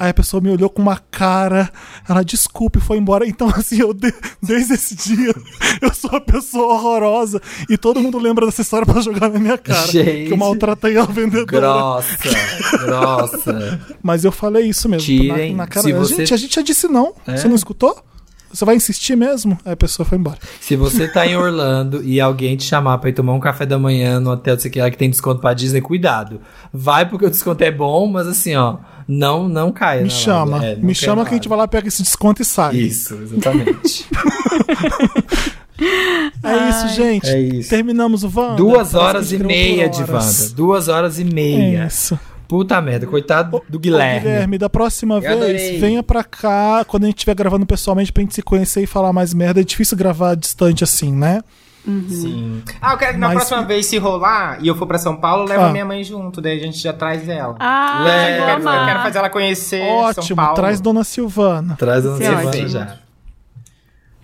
Aí 0.00 0.10
a 0.10 0.14
pessoa 0.14 0.40
me 0.40 0.48
olhou 0.50 0.70
com 0.70 0.80
uma 0.80 0.96
cara, 0.96 1.70
ela 2.08 2.24
desculpe, 2.24 2.80
foi 2.80 2.96
embora. 2.98 3.26
Então, 3.26 3.48
assim, 3.54 3.80
eu 3.80 3.92
de- 3.92 4.14
desde 4.42 4.74
esse 4.74 4.94
dia, 4.94 5.34
eu 5.82 5.92
sou 5.94 6.10
uma 6.10 6.20
pessoa 6.20 6.74
horrorosa 6.74 7.40
e 7.68 7.76
todo 7.76 8.00
mundo 8.00 8.18
lembra 8.18 8.46
dessa 8.46 8.62
história 8.62 8.86
pra 8.86 9.00
jogar 9.02 9.28
na 9.28 9.38
minha 9.38 9.58
cara. 9.58 9.86
Gente. 9.86 10.28
Que 10.28 10.32
eu 10.32 10.36
maltratei 10.36 10.96
a 10.96 11.04
vendedora. 11.04 11.44
grossa, 11.44 12.16
grossa. 12.86 13.80
Mas 14.02 14.24
eu 14.24 14.32
falei 14.32 14.66
isso 14.66 14.88
mesmo. 14.88 15.04
Tirem, 15.04 15.52
na, 15.52 15.64
na 15.64 15.66
cara 15.66 15.82
você- 15.92 16.16
Gente, 16.16 16.34
a 16.34 16.36
gente 16.36 16.54
já 16.54 16.62
disse 16.62 16.88
não. 16.88 17.14
É? 17.26 17.36
Você 17.36 17.48
não 17.48 17.56
escutou? 17.56 17.96
Você 18.56 18.64
vai 18.64 18.74
insistir 18.74 19.16
mesmo? 19.16 19.58
Aí 19.66 19.72
a 19.72 19.76
pessoa 19.76 20.06
foi 20.06 20.16
embora. 20.16 20.38
Se 20.62 20.76
você 20.76 21.06
tá 21.06 21.26
em 21.26 21.36
Orlando 21.36 22.02
e 22.02 22.18
alguém 22.18 22.56
te 22.56 22.64
chamar 22.64 22.96
pra 22.96 23.10
ir 23.10 23.12
tomar 23.12 23.34
um 23.34 23.40
café 23.40 23.66
da 23.66 23.78
manhã 23.78 24.18
no 24.18 24.30
hotel, 24.30 24.58
sei 24.58 24.70
que 24.70 24.80
lá 24.80 24.90
que 24.90 24.96
tem 24.96 25.10
desconto 25.10 25.42
pra 25.42 25.52
Disney, 25.52 25.82
cuidado. 25.82 26.40
Vai 26.72 27.06
porque 27.06 27.26
o 27.26 27.30
desconto 27.30 27.62
é 27.62 27.70
bom, 27.70 28.06
mas 28.06 28.26
assim, 28.26 28.56
ó, 28.56 28.78
não 29.06 29.46
não 29.46 29.70
caia. 29.70 30.02
Me 30.02 30.08
chama. 30.08 30.64
É, 30.64 30.74
não 30.74 30.84
Me 30.84 30.94
chama 30.94 31.22
na 31.22 31.28
que 31.28 31.34
a 31.34 31.36
gente 31.36 31.50
vai 31.50 31.58
lá, 31.58 31.68
pega 31.68 31.86
esse 31.86 32.02
desconto 32.02 32.40
e 32.40 32.44
sai. 32.46 32.76
Isso, 32.76 33.14
exatamente. 33.14 34.06
É 36.42 36.70
isso, 36.70 36.88
gente. 36.96 37.28
É 37.28 37.38
isso. 37.38 37.68
Terminamos 37.68 38.24
o 38.24 38.32
Wanda. 38.34 38.56
Duas 38.56 38.94
horas 38.94 39.30
e 39.30 39.36
meia 39.38 39.90
de. 39.90 40.00
Wanda. 40.00 40.48
Duas 40.54 40.88
horas 40.88 41.18
e 41.18 41.24
meia. 41.24 41.82
É 41.82 41.86
isso. 41.86 42.18
Puta 42.48 42.80
merda, 42.80 43.06
coitado 43.06 43.62
do 43.68 43.76
Ô, 43.76 43.80
Guilherme. 43.80 44.20
Guilherme, 44.20 44.58
da 44.58 44.68
próxima 44.70 45.20
vez, 45.20 45.32
adorei. 45.32 45.78
venha 45.78 46.02
pra 46.02 46.22
cá 46.22 46.84
quando 46.86 47.04
a 47.04 47.06
gente 47.06 47.16
estiver 47.18 47.34
gravando 47.34 47.66
pessoalmente 47.66 48.12
pra 48.12 48.22
gente 48.22 48.34
se 48.34 48.42
conhecer 48.42 48.82
e 48.82 48.86
falar 48.86 49.12
mais 49.12 49.34
merda. 49.34 49.60
É 49.60 49.64
difícil 49.64 49.96
gravar 49.96 50.34
distante 50.36 50.84
assim, 50.84 51.12
né? 51.12 51.42
Sim. 52.08 52.62
Ah, 52.82 52.94
eu 52.94 52.98
quero 52.98 53.12
que 53.14 53.18
na 53.20 53.28
Mas- 53.28 53.36
próxima 53.36 53.62
vez, 53.64 53.86
se 53.86 53.96
rolar 53.96 54.58
e 54.60 54.66
eu 54.66 54.74
for 54.74 54.86
pra 54.88 54.98
São 54.98 55.16
Paulo, 55.16 55.44
leva 55.48 55.66
Ah. 55.68 55.72
minha 55.72 55.84
mãe 55.84 56.02
junto, 56.02 56.40
daí 56.40 56.58
a 56.58 56.60
gente 56.60 56.78
já 56.78 56.92
traz 56.92 57.28
ela. 57.28 57.54
Ah, 57.60 57.98
eu, 58.00 58.04
Leva. 58.04 58.56
vou 58.60 58.62
quero, 58.64 58.76
eu 58.82 58.86
quero 58.86 59.02
fazer 59.02 59.18
ela 59.18 59.30
conhecer 59.30 59.80
São 59.86 59.96
Ótimo, 59.98 60.36
Paulo. 60.36 60.54
traz 60.56 60.80
Dona 60.80 61.04
Silvana. 61.04 61.76
Traz 61.78 62.04
a 62.04 62.16
Sim, 62.16 62.24
semana 62.24 62.48
ótimo. 62.48 62.68
já. 62.68 62.96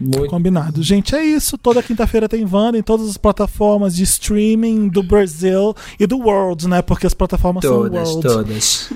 Muito. 0.02 0.26
Combinado. 0.28 0.82
Gente, 0.82 1.14
é 1.14 1.24
isso. 1.24 1.56
Toda 1.56 1.82
quinta-feira 1.82 2.28
tem 2.28 2.44
Wanda 2.50 2.76
em 2.78 2.82
todas 2.82 3.08
as 3.08 3.16
plataformas 3.16 3.94
de 3.96 4.02
streaming 4.02 4.88
do 4.88 5.02
Brasil 5.02 5.74
e 5.98 6.06
do 6.06 6.18
World, 6.18 6.68
né? 6.68 6.82
Porque 6.82 7.06
as 7.06 7.14
plataformas 7.14 7.62
Todas, 7.62 8.08
são 8.08 8.16
World. 8.20 8.28
todas. 8.28 8.92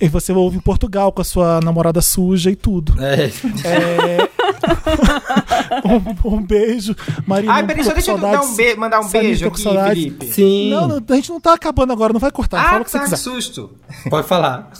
E 0.00 0.08
você 0.08 0.32
ouve 0.32 0.56
em 0.56 0.60
Portugal 0.60 1.10
com 1.10 1.20
a 1.20 1.24
sua 1.24 1.60
namorada 1.60 2.00
suja 2.00 2.50
e 2.50 2.56
tudo. 2.56 2.94
É. 3.02 3.24
É... 3.64 4.28
um, 6.28 6.36
um 6.36 6.42
beijo. 6.42 6.94
Marina, 7.26 7.52
Ai, 7.54 7.66
peraí, 7.66 7.84
só 7.84 7.92
deixa 7.92 8.12
eu 8.12 8.18
dar 8.18 8.40
um 8.42 8.54
be- 8.54 8.74
mandar 8.76 9.00
um 9.00 9.08
beijo 9.08 9.46
aqui, 9.48 9.60
saudades. 9.60 10.02
Felipe. 10.04 10.26
Sim. 10.32 10.70
Não, 10.70 10.86
não, 10.88 11.02
a 11.08 11.14
gente 11.14 11.30
não 11.30 11.40
tá 11.40 11.54
acabando 11.54 11.92
agora, 11.92 12.12
não 12.12 12.20
vai 12.20 12.30
cortar. 12.30 12.60
Ah, 12.60 12.68
Fala 12.70 12.82
o 12.82 12.84
que 12.84 12.90
você 12.90 12.98
tá, 12.98 13.04
que 13.04 13.10
quiser. 13.10 13.22
susto. 13.22 13.70
Pode 14.08 14.26
falar. 14.28 14.70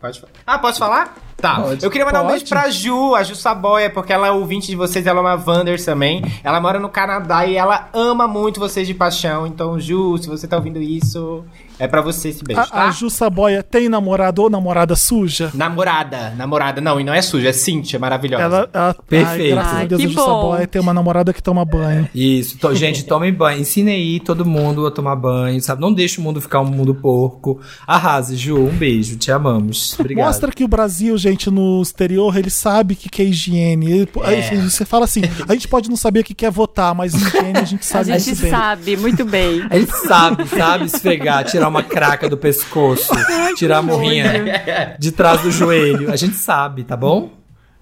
Pode 0.00 0.20
falar. 0.20 0.32
Ah, 0.46 0.58
posso 0.58 0.78
falar? 0.78 1.16
Tá. 1.36 1.60
Pode. 1.60 1.84
Eu 1.84 1.90
queria 1.90 2.04
mandar 2.06 2.20
um 2.20 2.26
Pode. 2.26 2.38
beijo 2.38 2.48
pra 2.48 2.70
Ju, 2.70 3.14
a 3.14 3.22
Ju 3.22 3.34
Saboia, 3.34 3.90
porque 3.90 4.12
ela 4.12 4.26
é 4.26 4.30
ouvinte 4.30 4.68
de 4.68 4.76
vocês, 4.76 5.06
ela 5.06 5.18
é 5.18 5.22
uma 5.22 5.34
Wanders 5.34 5.84
também. 5.84 6.22
Ela 6.44 6.60
mora 6.60 6.78
no 6.78 6.88
Canadá 6.88 7.46
e 7.46 7.56
ela 7.56 7.88
ama 7.92 8.26
muito 8.26 8.60
vocês 8.60 8.86
de 8.86 8.94
paixão. 8.94 9.46
Então, 9.46 9.78
Ju, 9.80 10.18
se 10.18 10.28
você 10.28 10.46
tá 10.46 10.56
ouvindo 10.56 10.80
isso, 10.80 11.44
é 11.78 11.86
pra 11.86 12.00
você 12.00 12.28
esse 12.30 12.42
beijo, 12.44 12.60
A, 12.60 12.66
tá? 12.66 12.84
a 12.86 12.90
Ju 12.90 13.10
Saboia 13.10 13.62
tem 13.62 13.88
namorado 13.88 14.42
ou 14.42 14.50
namorada 14.50 14.94
suja? 14.96 15.50
Namorada, 15.54 16.30
namorada. 16.36 16.80
Não, 16.80 17.00
e 17.00 17.04
não 17.04 17.12
é 17.14 17.20
suja, 17.22 17.48
é 17.48 17.52
Cíntia, 17.52 17.98
maravilhosa. 17.98 18.42
Ela, 18.44 18.70
ela 18.72 18.94
Perfeito. 19.08 19.58
Ai, 19.58 19.62
graças 19.62 19.78
a 19.80 19.84
Deus, 19.84 20.00
que 20.02 20.06
a 20.06 20.10
bom. 20.10 20.24
Saboia 20.24 20.66
tem 20.66 20.80
uma 20.80 20.94
namorada 20.94 21.32
que 21.32 21.42
toma 21.42 21.64
banho. 21.64 22.08
Isso, 22.14 22.58
to- 22.58 22.74
gente, 22.74 23.04
tomem 23.04 23.32
banho. 23.32 23.60
Ensine 23.60 23.90
aí 23.92 24.20
todo 24.20 24.44
mundo 24.44 24.86
a 24.86 24.90
tomar 24.90 25.16
banho, 25.16 25.60
sabe? 25.60 25.80
Não 25.80 25.92
deixe 25.92 26.18
o 26.20 26.22
mundo 26.22 26.40
ficar 26.40 26.60
um 26.60 26.64
mundo 26.66 26.94
porco. 26.94 27.60
Arrase, 27.86 28.36
Ju, 28.36 28.56
um 28.58 28.68
beijo, 28.76 29.16
te 29.16 29.30
amamos. 29.30 29.96
Obrigado. 30.00 30.26
Mostra 30.26 30.50
que 30.52 30.64
o 30.64 30.68
Brasil, 30.68 31.16
gente, 31.18 31.50
no 31.50 31.80
exterior, 31.82 32.36
ele 32.36 32.50
sabe 32.50 32.94
o 32.94 32.96
que, 32.96 33.08
que 33.08 33.22
é 33.22 33.24
higiene. 33.26 33.90
Ele- 33.90 34.08
aí 34.24 34.60
você 34.68 34.84
fala 34.84 35.04
assim, 35.04 35.22
a 35.48 35.52
gente 35.52 35.68
pode 35.68 35.88
não 35.88 35.96
saber 35.96 36.20
o 36.20 36.24
que 36.24 36.34
que 36.34 36.46
é 36.46 36.50
votar, 36.50 36.94
mas 36.94 37.14
higiene 37.14 37.58
a 37.58 37.64
gente 37.64 37.80
A 37.80 37.84
sabe 37.84 38.18
gente 38.18 38.26
muito 38.28 38.40
bem. 38.42 38.50
sabe 38.50 38.96
muito 38.96 39.24
bem. 39.24 39.66
Ele 39.70 39.86
sabe, 39.86 40.46
sabe 40.48 40.84
esfregar, 40.86 41.44
tirar 41.44 41.65
uma 41.68 41.82
craca 41.82 42.28
do 42.28 42.36
pescoço, 42.36 43.12
tirar 43.56 43.78
a 43.78 43.82
morrinha 43.82 44.96
de 44.98 45.12
trás 45.12 45.40
do 45.42 45.50
joelho. 45.50 46.10
A 46.12 46.16
gente 46.16 46.36
sabe, 46.36 46.84
tá 46.84 46.96
bom? 46.96 47.30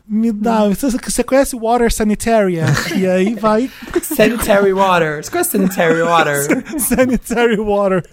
Me 0.06 0.30
dá. 0.32 0.68
Você, 0.68 0.90
você 0.90 1.24
conhece 1.24 1.56
Water 1.56 1.90
Sanitarian? 1.90 2.66
e 2.94 3.06
aí 3.06 3.34
vai 3.34 3.70
Sanitary 4.02 4.72
water. 4.74 5.24
Você 5.24 5.30
conhece 5.30 5.50
sanitary 5.52 6.02
water? 6.02 6.64
Sanitary 6.78 7.56
Water. 7.56 8.04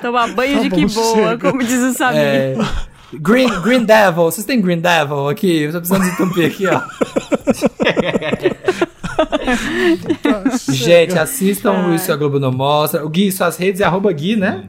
Tomar 0.00 0.28
banho 0.28 0.56
Tá 0.56 0.62
de 0.62 0.68
bom, 0.70 0.76
que 0.76 0.86
boa, 0.86 1.14
chega. 1.30 1.50
como 1.50 1.62
diz 1.62 1.80
o 1.82 1.92
Samir. 1.92 2.18
É, 2.18 2.56
Green, 3.12 3.48
Green 3.60 3.84
Devil. 3.84 4.22
Vocês 4.24 4.46
têm 4.46 4.58
Green 4.58 4.80
Devil 4.80 5.28
aqui? 5.28 5.64
Eu 5.64 5.72
tô 5.72 5.78
precisando 5.80 6.10
de 6.10 6.16
tumpir 6.16 6.46
aqui, 6.46 6.66
ó. 6.66 6.80
Gente, 10.72 11.18
assistam 11.18 11.88
o 11.88 11.94
Isso 11.94 12.10
a 12.10 12.16
Globo 12.16 12.38
não 12.40 12.52
mostra. 12.52 13.04
O 13.04 13.08
Gui, 13.10 13.30
suas 13.30 13.56
redes 13.56 13.80
é 13.80 13.84
arroba 13.84 14.10
Gui, 14.12 14.36
né? 14.36 14.64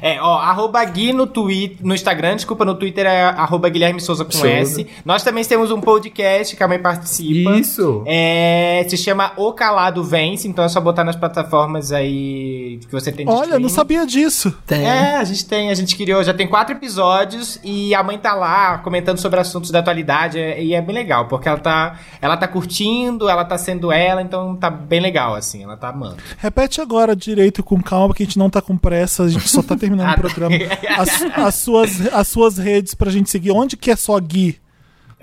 É, 0.00 0.20
ó, 0.20 0.38
arroba 0.38 0.82
Gui 0.84 1.12
no 1.12 1.26
Twitter, 1.26 1.78
no 1.80 1.94
Instagram, 1.94 2.36
desculpa, 2.36 2.64
no 2.64 2.74
Twitter 2.74 3.06
é 3.06 3.22
arroba 3.22 3.68
Guilherme 3.68 4.00
Souza 4.00 4.24
com 4.24 4.32
Souza. 4.32 4.48
S. 4.48 4.86
Nós 5.04 5.22
também 5.22 5.44
temos 5.44 5.70
um 5.70 5.80
podcast 5.80 6.56
que 6.56 6.62
a 6.62 6.68
mãe 6.68 6.78
participa. 6.78 7.50
Isso. 7.58 8.02
É, 8.06 8.84
se 8.88 8.96
chama 8.96 9.32
O 9.36 9.52
Calado 9.52 10.02
Vence, 10.04 10.46
então 10.48 10.64
é 10.64 10.68
só 10.68 10.80
botar 10.80 11.04
nas 11.04 11.16
plataformas 11.16 11.92
aí 11.92 12.78
que 12.86 12.92
você 12.92 13.10
tem 13.12 13.26
de 13.26 13.32
Olha, 13.32 13.58
não 13.58 13.68
sabia 13.68 14.06
disso. 14.06 14.54
Tem. 14.66 14.84
É, 14.86 15.16
a 15.16 15.24
gente 15.24 15.44
tem, 15.44 15.70
a 15.70 15.74
gente 15.74 15.96
criou, 15.96 16.22
já 16.22 16.32
tem 16.34 16.46
quatro 16.46 16.74
episódios 16.74 17.58
e 17.62 17.94
a 17.94 18.02
mãe 18.02 18.18
tá 18.18 18.34
lá 18.34 18.78
comentando 18.78 19.18
sobre 19.18 19.40
assuntos 19.40 19.70
da 19.70 19.80
atualidade 19.80 20.38
é- 20.38 20.62
e 20.62 20.74
é 20.74 20.80
bem 20.80 20.94
legal, 20.94 21.26
porque 21.26 21.48
ela 21.48 21.58
tá, 21.58 21.98
ela 22.20 22.36
tá 22.36 22.46
curtindo, 22.48 23.28
ela 23.28 23.44
tá 23.44 23.56
sendo 23.58 23.90
ela, 23.92 24.22
então 24.22 24.56
tá 24.56 24.70
bem 24.70 25.00
legal, 25.00 25.34
assim, 25.34 25.62
ela 25.62 25.76
tá 25.76 25.88
amando. 25.88 26.16
Repete 26.38 26.80
agora 26.80 27.14
direito 27.16 27.60
e 27.60 27.62
com 27.62 27.80
calma, 27.82 28.14
que 28.14 28.22
a 28.22 28.26
gente 28.26 28.38
não 28.38 28.50
tá 28.50 28.60
com 28.60 28.76
pressa, 28.76 29.24
a 29.24 29.28
gente 29.28 29.48
só 29.48 29.62
tá 29.62 29.74
terminando 29.82 30.08
Ah, 30.08 30.14
o 30.16 30.20
programa. 30.20 30.54
As, 30.98 31.22
as 31.22 31.54
suas, 31.56 32.06
as 32.14 32.28
suas 32.28 32.58
redes 32.58 32.94
pra 32.94 33.10
gente 33.10 33.28
seguir. 33.30 33.50
Onde 33.50 33.76
que 33.76 33.90
é 33.90 33.96
só 33.96 34.18
Gui? 34.20 34.58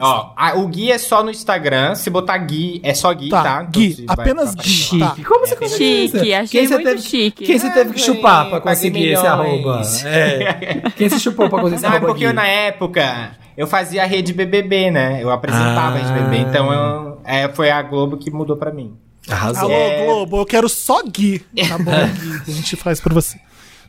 Ó, 0.02 0.32
a- 0.38 0.54
o 0.56 0.66
Gui 0.70 0.92
é 0.92 0.98
só 0.98 1.22
no 1.22 1.30
Instagram, 1.30 1.94
se 1.94 2.10
botar 2.10 2.38
Gui, 2.38 2.80
é 2.84 2.94
só 2.94 3.14
Gui, 3.14 3.30
Tá, 3.30 3.44
tá? 3.44 3.64
Gui, 3.64 4.06
vai- 4.06 4.16
apenas 4.18 4.56
vai 4.56 4.64
Gui. 4.64 4.72
participar. 4.72 5.10
Chique. 5.16 5.24
Como 5.26 5.46
você 5.46 5.56
conseguiu 5.58 5.78
Chique, 6.10 6.34
achei 6.34 6.68
você 6.68 6.74
muito 6.76 6.88
teve, 6.88 7.02
chique. 7.02 7.46
Quem 7.46 7.60
você 7.60 7.70
teve 7.70 7.94
que 7.94 8.00
chupar 8.00 8.50
pra 8.50 8.62
conseguir 8.62 9.10
esse 9.10 9.28
arroba? 9.28 9.82
É. 10.06 10.90
Quem 10.96 11.10
se 11.10 11.20
chupou 11.20 11.50
pra 11.50 11.60
conseguir 11.60 11.76
esse 11.76 11.84
Não, 11.84 11.90
é 11.92 11.96
arroba 11.98 12.08
porque 12.14 12.24
eu, 12.26 12.30
Gui? 12.30 12.36
na 12.36 12.48
época 12.48 13.32
eu 13.58 13.68
fazia 13.68 14.04
a 14.04 14.06
rede 14.06 14.32
BBB, 14.34 14.90
né? 14.90 15.22
Eu 15.22 15.30
apresentava 15.32 15.96
a 15.96 16.00
rede 16.00 16.10
Ah. 16.12 16.14
BBB, 16.14 16.38
então 16.50 16.72
eu- 16.72 17.22
é, 17.26 17.50
foi 17.50 17.70
a 17.70 17.82
Globo 17.82 18.16
que 18.16 18.32
mudou 18.32 18.56
pra 18.56 18.72
mim. 18.72 18.94
Arrasou. 19.30 19.64
Alô, 19.66 19.74
É. 19.74 20.06
Globo, 20.06 20.38
eu 20.40 20.46
quero 20.46 20.70
só 20.70 21.04
Gui. 21.04 21.40
Tá 21.68 21.78
bom, 21.78 21.92
Gui, 22.46 22.52
a 22.52 22.56
gente 22.56 22.76
faz 22.78 23.02
pra 23.02 23.14
você. 23.14 23.38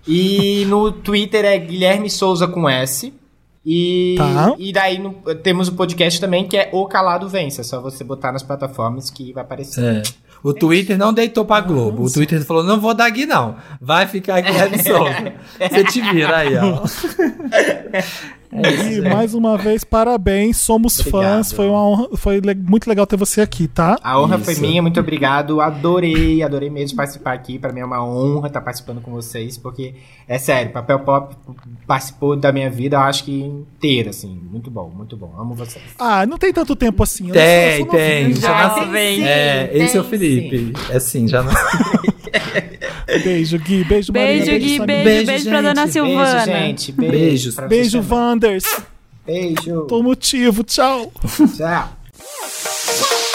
E 0.06 0.64
no 0.66 0.90
Twitter 0.92 1.44
é 1.44 1.58
Guilherme 1.58 2.08
Souza 2.10 2.46
com 2.48 2.68
S. 2.68 3.12
E, 3.64 4.14
Tá. 4.16 4.54
e 4.58 4.72
daí 4.72 4.98
no- 4.98 5.12
temos 5.42 5.68
o 5.68 5.72
podcast 5.74 6.18
também 6.20 6.48
que 6.48 6.56
é 6.56 6.70
O 6.72 6.86
Calado 6.86 7.28
Vence. 7.28 7.60
É 7.60 7.64
só 7.64 7.80
você 7.80 8.02
botar 8.02 8.32
nas 8.32 8.42
plataformas 8.42 9.10
que 9.10 9.32
vai 9.32 9.42
aparecer. 9.44 9.84
É. 9.84 10.02
O 10.42 10.54
Twitter 10.54 10.96
não 10.96 11.12
deitou 11.12 11.44
pra 11.44 11.60
Globo. 11.60 12.02
O 12.04 12.10
Twitter 12.10 12.42
falou: 12.46 12.64
não 12.64 12.80
vou 12.80 12.94
dar 12.94 13.10
Gui, 13.10 13.26
não. 13.26 13.56
Vai 13.78 14.06
ficar 14.06 14.40
Guilherme 14.40 14.78
Souza. 14.82 15.34
Você 15.58 15.84
te 15.84 16.00
vira 16.00 16.38
aí, 16.38 16.54
ó. 16.56 16.80
E 18.52 19.00
mais 19.08 19.32
uma 19.32 19.56
vez, 19.56 19.84
parabéns, 19.84 20.56
somos 20.56 20.98
Obrigado. 20.98 21.22
fãs. 21.36 21.52
Foi, 21.52 21.68
uma 21.68 21.86
honra, 21.86 22.08
foi 22.16 22.40
le- 22.40 22.54
muito 22.54 22.88
legal 22.88 23.06
ter 23.06 23.16
você 23.16 23.40
aqui, 23.40 23.68
tá? 23.68 23.96
A 24.02 24.20
honra 24.20 24.38
foi 24.38 24.54
Isso. 24.54 24.62
minha, 24.62 24.82
muito 24.82 24.98
obrigado. 24.98 25.60
Adorei, 25.60 26.42
adorei 26.42 26.68
mesmo 26.68 26.96
participar 26.96 27.32
aqui. 27.34 27.58
Pra 27.60 27.72
mim 27.72 27.80
é 27.80 27.84
uma 27.84 28.04
honra 28.04 28.48
estar 28.48 28.60
participando 28.60 29.00
com 29.00 29.12
vocês, 29.12 29.56
porque 29.56 29.94
é 30.26 30.36
sério, 30.38 30.72
Papel 30.72 30.98
Pop 31.00 31.34
participou 31.86 32.34
da 32.36 32.50
minha 32.50 32.68
vida, 32.70 32.96
eu 32.96 33.00
acho 33.00 33.22
que 33.24 33.40
inteira, 33.40 34.10
assim. 34.10 34.40
Muito 34.50 34.68
bom, 34.70 34.90
muito 34.96 35.16
bom. 35.16 35.32
Amo 35.38 35.54
vocês. 35.54 35.84
Ah, 35.98 36.26
não 36.26 36.36
tem 36.36 36.52
tanto 36.52 36.74
tempo 36.74 37.02
assim. 37.04 37.28
eu 37.28 37.34
não 37.34 37.34
sou- 37.34 37.42
eu 37.42 37.46
Tem, 37.46 37.78
sou 37.84 37.88
tem. 37.94 38.34
Já 38.34 38.48
nasci- 38.68 38.90
vem. 38.90 39.24
É, 39.28 39.70
esse 39.74 39.96
é 39.96 40.00
o 40.00 40.02
tem 40.04 40.10
Felipe. 40.18 40.72
É 40.90 40.98
sim, 40.98 41.28
já 41.28 41.42
não. 41.42 41.52
Beijo, 43.24 43.58
Gui. 43.58 43.82
Beijo, 43.84 44.12
Beijo, 44.12 44.46
Marina. 44.46 44.58
Gui. 44.58 44.76
Samir. 44.76 44.86
Beijo, 44.86 45.04
Beijo, 45.04 45.26
beijo, 45.26 45.48
pra 45.50 45.62
dona 45.62 45.86
Silvana. 45.88 46.44
Beijo, 46.44 46.58
gente. 46.60 46.92
Beijo. 46.92 47.10
Beijos. 47.12 47.56
Beijo, 47.68 47.90
vocês 48.02 48.04
Anders. 48.40 48.64
Beijo. 49.26 49.86
Por 49.86 50.02
motivo. 50.02 50.64
Tchau. 50.64 51.12
Tchau. 51.56 51.88